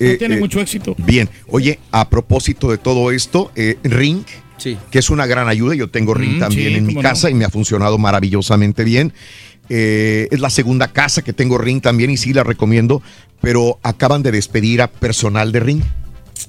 Eh, 0.00 0.16
tiene 0.18 0.36
eh, 0.36 0.40
mucho 0.40 0.60
éxito. 0.60 0.96
Bien, 0.98 1.28
oye, 1.48 1.78
a 1.92 2.08
propósito 2.10 2.70
de 2.70 2.78
todo 2.78 3.10
esto, 3.12 3.52
eh, 3.54 3.76
Ring, 3.84 4.22
Sí. 4.56 4.76
que 4.90 4.98
es 4.98 5.08
una 5.10 5.26
gran 5.26 5.48
ayuda, 5.48 5.74
yo 5.74 5.88
tengo 5.88 6.14
Ring 6.14 6.36
Mm, 6.36 6.40
también 6.40 6.68
sí, 6.70 6.74
en 6.78 6.86
mi 6.86 6.94
no. 6.94 7.00
casa 7.02 7.30
y 7.30 7.34
me 7.34 7.44
ha 7.44 7.50
funcionado 7.50 7.96
maravillosamente 7.98 8.82
bien. 8.84 9.12
Eh, 9.68 10.28
es 10.30 10.40
la 10.40 10.50
segunda 10.50 10.88
casa 10.92 11.22
que 11.22 11.32
tengo 11.32 11.58
Ring 11.58 11.80
también 11.80 12.10
y 12.10 12.16
sí 12.16 12.32
la 12.32 12.42
recomiendo, 12.44 13.02
pero 13.40 13.78
acaban 13.82 14.22
de 14.22 14.32
despedir 14.32 14.82
a 14.82 14.88
personal 14.90 15.52
de 15.52 15.60
Ring. 15.60 15.82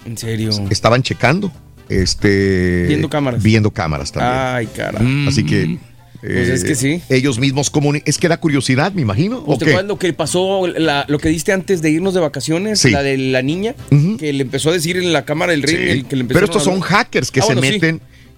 En 0.06 0.18
serio. 0.18 0.50
Estaban 0.70 1.04
checando 1.04 1.52
este, 1.88 2.86
Viendo 2.88 3.10
cámaras. 3.10 3.44
Viendo 3.44 3.72
cámaras 3.72 4.12
también. 4.12 4.34
Ay, 4.38 4.68
cara. 4.76 5.00
Así 5.28 5.46
que. 5.46 5.78
Pues 6.26 6.50
es 6.50 6.64
que 6.64 6.76
sí. 6.76 7.02
Ellos 7.10 7.40
mismos 7.40 7.70
comunican. 7.70 8.08
Es 8.08 8.18
que 8.18 8.28
da 8.28 8.38
curiosidad, 8.38 8.92
me 8.94 9.02
imagino. 9.02 9.40
¿O 9.46 9.54
¿o 9.54 9.58
te 9.58 9.66
acuerdas 9.66 9.86
lo 9.86 9.98
que 10.00 10.12
pasó, 10.14 10.68
la- 10.68 11.06
lo 11.08 11.20
que 11.20 11.30
diste 11.30 11.52
antes 11.52 11.82
de 11.82 11.90
irnos 11.92 12.14
de 12.14 12.20
vacaciones? 12.20 12.80
Sí. 12.80 12.92
La 12.92 13.04
de 13.04 13.18
la 13.18 13.42
niña, 13.42 13.76
que 14.20 14.34
le 14.34 14.42
empezó 14.44 14.70
a 14.70 14.74
decir 14.74 14.98
en 14.98 15.14
la 15.14 15.26
cámara 15.26 15.52
del. 15.52 15.68
Sí. 15.68 15.76
el 15.76 16.06
que 16.06 16.16
le 16.16 16.26
Pero 16.26 16.46
estos 16.46 16.64
son 16.64 16.80
hackers 16.82 17.32
que 17.32 17.40
Ah, 17.40 17.44
se 17.44 17.54
bueno, 17.56 17.62
sí. 17.62 17.80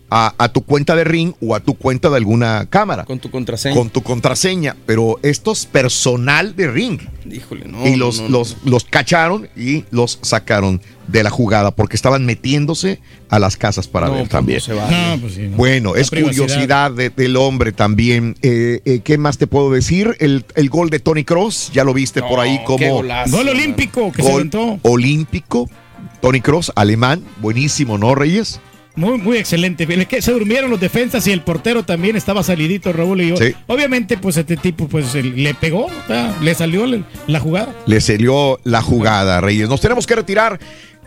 A, 0.10 0.34
a 0.38 0.50
tu 0.50 0.62
cuenta 0.64 0.96
de 0.96 1.04
Ring 1.04 1.34
o 1.42 1.54
a 1.56 1.60
tu 1.60 1.74
cuenta 1.74 2.10
de 2.10 2.16
alguna 2.18 2.66
cámara. 2.70 3.04
Con 3.06 3.20
tu 3.20 3.30
contraseña. 3.30 3.76
Con 3.76 3.90
tu 3.90 4.02
contraseña. 4.04 4.76
Pero 4.86 5.20
esto 5.24 5.52
es 5.52 5.66
personal 5.66 6.56
de 6.56 6.72
Ring. 6.72 7.00
Híjole, 7.30 7.66
no. 7.68 7.86
y 7.86 7.96
los, 7.98 8.18
no, 8.22 8.30
no. 8.30 8.38
los, 8.40 8.58
los 8.64 8.84
cacharon 8.86 9.50
y 9.58 9.84
los 9.92 10.20
sacaron 10.22 10.82
de 11.08 11.24
la 11.24 11.30
jugada 11.30 11.72
porque 11.72 11.96
estaban 11.96 12.26
metiéndose 12.26 13.00
a 13.30 13.40
las 13.40 13.58
casas 13.58 13.88
para 13.88 14.08
No, 14.08 14.14
ver 14.14 14.22
pues 14.24 14.30
también. 14.32 14.62
se 14.62 14.74
vale. 14.74 15.18
Pues 15.20 15.34
sí, 15.34 15.42
no. 15.44 15.58
Bueno, 15.58 15.94
La 15.96 16.02
es 16.02 16.10
privacidad. 16.10 16.44
curiosidad 16.46 16.92
de- 16.92 17.10
del 17.10 17.36
hombre 17.36 17.72
también. 17.74 18.36
Eh, 18.42 18.82
eh, 18.86 19.02
¿Qué 19.04 19.18
más 19.18 19.38
te 19.38 19.48
puedo 19.48 19.72
decir? 19.72 20.16
El, 20.20 20.46
el 20.56 20.70
gol 20.70 20.90
de 20.90 21.00
Tony 21.00 21.24
Cross, 21.26 21.72
ya 21.74 21.84
lo 21.84 21.94
viste 21.94 22.22
por 22.22 22.40
ahí 22.40 22.62
como 22.66 22.96
golazo, 22.96 23.36
Gol 23.38 23.50
olímpico 23.50 24.12
que 24.14 24.22
se 24.22 24.30
gol 24.30 24.36
aventó. 24.52 24.80
olímpico. 24.84 25.70
Tony 26.22 26.42
Cross, 26.42 26.72
alemán, 26.76 27.24
buenísimo, 27.42 27.98
¿no, 27.98 28.16
Reyes? 28.16 28.60
Muy, 28.98 29.20
muy 29.20 29.38
excelente. 29.38 29.88
Que 30.08 30.22
Se 30.22 30.32
durmieron 30.32 30.70
los 30.72 30.80
defensas 30.80 31.26
y 31.28 31.32
el 31.32 31.42
portero 31.42 31.84
también 31.84 32.16
estaba 32.16 32.44
salidito, 32.44 32.92
Raúl. 32.92 33.22
Y 33.22 33.30
yo. 33.30 33.38
Sí. 33.38 33.54
Obviamente, 33.68 34.18
pues 34.18 34.38
este 34.38 34.58
tipo 34.58 34.88
pues 34.88 35.14
le 35.14 35.54
pegó, 35.54 35.86
o 35.86 36.08
sea, 36.08 36.36
le 36.42 36.54
salió 36.56 36.86
la 37.28 37.40
jugada. 37.40 37.74
Le 37.86 38.02
salió 38.02 38.60
la 38.64 38.82
jugada, 38.82 39.40
Reyes. 39.40 39.70
Nos 39.70 39.82
tenemos 39.82 40.06
que 40.08 40.16
retirar. 40.16 40.60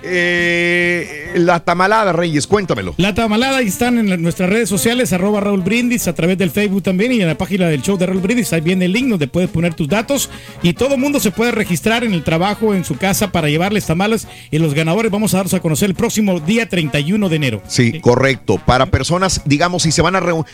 Eh, 0.03 1.33
la 1.37 1.61
tamalada, 1.61 2.13
Reyes, 2.13 2.47
cuéntamelo. 2.47 2.95
La 2.97 3.15
tamalada 3.15 3.59
ahí 3.59 3.67
están 3.69 3.99
en 3.99 4.11
la- 4.11 4.17
nuestras 4.17 4.51
redes 4.51 4.69
sociales, 4.69 5.13
arroba 5.13 5.41
Raúl 5.41 5.63
Brindis, 5.63 6.09
a 6.09 6.15
través 6.15 6.39
del 6.39 6.51
Facebook 6.51 6.83
también 6.83 7.13
y 7.13 7.21
en 7.21 7.27
la 7.29 7.37
página 7.37 7.69
del 7.69 7.83
show 7.83 7.97
de 7.97 8.07
Raúl 8.07 8.21
Brindis. 8.21 8.53
Ahí 8.53 8.61
viene 8.61 8.87
el 8.87 8.93
link 8.93 9.09
donde 9.09 9.29
puedes 9.29 9.51
poner 9.51 9.75
tus 9.75 9.89
datos 9.89 10.31
y 10.63 10.73
todo 10.73 10.95
el 10.95 11.01
mundo 11.01 11.21
se 11.21 11.31
puede 11.31 11.53
registrar 11.53 12.05
en 12.05 12.13
el 12.15 12.25
trabajo, 12.25 12.75
en 12.75 12.85
su 12.85 12.97
casa 12.97 13.33
para 13.33 13.49
llevarles 13.49 13.87
tamales 13.87 14.27
y 14.51 14.59
los 14.59 14.75
ganadores 14.75 15.11
vamos 15.11 15.35
a 15.35 15.39
darlos 15.39 15.55
a 15.55 15.61
conocer 15.61 15.91
el 15.91 15.95
próximo 15.97 16.41
día 16.41 16.69
31 16.69 17.29
de 17.29 17.37
enero. 17.37 17.63
Sí, 17.67 18.01
correcto. 18.01 18.61
Para 18.65 18.87
personas, 18.87 19.43
digamos, 19.45 19.83
si 19.83 19.93
se 19.93 20.03
van 20.03 20.17
a 20.17 20.21
reunir. 20.21 20.47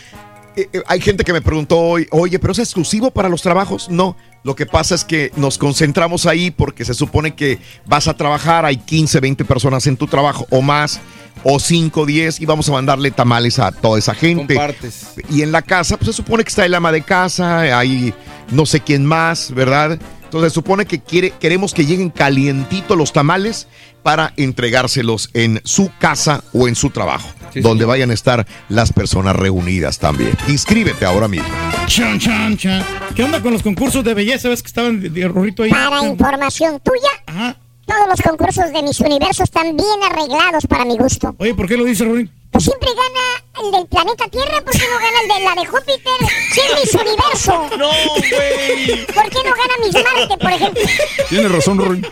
Hay 0.86 1.01
gente 1.01 1.25
que 1.25 1.33
me 1.33 1.43
preguntó 1.43 1.78
hoy, 1.78 2.07
oye, 2.10 2.39
pero 2.39 2.52
es 2.52 2.59
exclusivo 2.59 3.10
para 3.10 3.28
los 3.28 3.43
trabajos. 3.43 3.89
No, 3.91 4.17
lo 4.43 4.55
que 4.55 4.67
pasa 4.67 4.94
es 4.94 5.05
que 5.05 5.33
nos 5.36 5.59
concentramos 5.59 6.26
ahí 6.26 6.51
porque 6.51 6.85
se 6.85 6.94
supone 6.94 7.35
que 7.35 7.59
vas 7.85 8.09
a 8.09 8.15
trabajar, 8.15 8.65
hay 8.65 8.76
15, 8.76 9.20
20 9.20 9.44
personas 9.44 9.86
en 9.86 9.97
tu 9.97 10.07
trabajo 10.07 10.47
o 10.51 10.62
más, 10.62 11.01
o 11.43 11.60
5, 11.60 12.07
10, 12.07 12.41
y 12.41 12.47
vamos 12.47 12.68
a 12.68 12.73
mandarle 12.73 13.10
tamales 13.10 13.59
a 13.59 13.70
toda 13.73 13.99
esa 13.99 14.15
gente. 14.15 14.55
Compartes. 14.55 15.15
Y 15.31 15.43
en 15.43 15.52
la 15.52 15.62
casa, 15.62 15.97
pues 15.97 16.09
se 16.09 16.12
supone 16.12 16.43
que 16.43 16.49
está 16.49 16.65
el 16.65 16.75
ama 16.75 16.93
de 16.93 17.02
casa, 17.02 17.78
hay 17.78 18.15
no 18.51 18.67
sé 18.67 18.81
quién 18.81 19.05
más, 19.05 19.52
¿verdad? 19.52 19.99
Entonces 20.25 20.52
se 20.52 20.55
supone 20.55 20.86
que 20.86 21.01
quiere, 21.01 21.31
queremos 21.31 21.73
que 21.73 21.86
lleguen 21.86 22.10
calientitos 22.10 22.97
los 22.97 23.12
tamales 23.12 23.68
para 24.07 24.33
entregárselos 24.36 25.31
en 25.35 25.60
su 25.65 25.91
casa 25.99 26.44
o 26.52 26.68
en 26.68 26.76
su 26.76 26.91
trabajo, 26.91 27.28
Sí, 27.52 27.59
donde 27.59 27.85
vayan 27.85 28.12
a 28.12 28.15
estar 28.15 28.47
las 28.68 28.93
personas 28.93 29.35
reunidas 29.35 29.99
también. 29.99 30.31
Inscríbete 30.47 31.05
ahora 31.05 31.26
mismo. 31.26 31.49
Chan, 31.86 32.20
chan, 32.20 32.57
chan. 32.57 32.85
¿Qué 33.17 33.25
onda 33.25 33.43
con 33.43 33.52
los 33.52 33.65
concursos 33.65 34.05
de 34.05 34.15
belleza? 34.15 34.49
¿Ves 34.49 34.62
que 34.62 34.68
estaban 34.68 35.01
de, 35.01 35.10
de 35.10 35.26
Rorrito 35.26 35.65
ahí? 35.65 35.70
Para 35.70 36.05
información 36.07 36.81
tuya, 36.85 37.57
todos 37.86 38.08
los 38.08 38.20
concursos 38.20 38.73
de 38.73 38.82
mis 38.82 39.00
universos 39.00 39.44
están 39.44 39.76
bien 39.76 40.02
arreglados 40.05 40.66
para 40.66 40.84
mi 40.84 40.97
gusto. 40.98 41.34
Oye, 41.39 41.55
¿por 41.55 41.68
qué 41.68 41.76
lo 41.76 41.84
dice 41.84 42.05
Rorín? 42.05 42.31
Pues 42.50 42.65
siempre 42.65 42.89
gana 42.89 43.66
el 43.66 43.70
del 43.73 43.86
planeta 43.86 44.28
Tierra, 44.28 44.60
¿por 44.62 44.73
qué 44.73 44.86
no 44.90 44.98
gana 44.98 45.20
el 45.23 45.28
de 45.28 45.40
la 45.44 45.55
de 45.60 45.66
Júpiter? 45.66 46.18
Si 46.52 46.60
es 46.60 46.74
Miss 46.81 46.94
Universo. 46.94 47.68
No, 47.76 47.89
güey. 47.89 49.06
¿Por 49.06 49.28
qué 49.28 49.39
no 49.44 49.50
gana 49.50 49.74
Miss 49.84 49.94
Marte, 49.94 50.36
por 50.39 50.50
ejemplo? 50.50 50.82
Tienes 51.28 51.52
razón, 51.52 51.78
Rorín. 51.78 52.06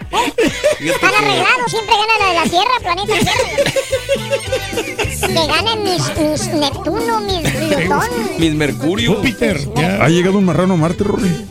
Están 0.81 1.15
arreglados, 1.15 1.71
siempre 1.71 1.95
gana 1.97 2.19
la 2.19 2.29
de 2.29 2.35
la 2.35 2.45
Tierra, 2.45 2.81
planeta 2.81 3.15
Tierra. 3.15 3.45
Que 5.27 5.47
ganen 5.47 5.83
mis, 5.83 6.19
mis 6.19 6.47
Neptuno, 6.55 7.21
mis 7.21 7.51
Plutón. 7.51 8.09
Mis 8.39 8.55
Mercurio. 8.55 9.15
Júpiter. 9.15 9.61
¿Ha 10.01 10.09
llegado 10.09 10.39
un 10.39 10.45
marrano 10.45 10.75
a 10.75 10.77
Marte, 10.77 11.05
Rorín? 11.05 11.51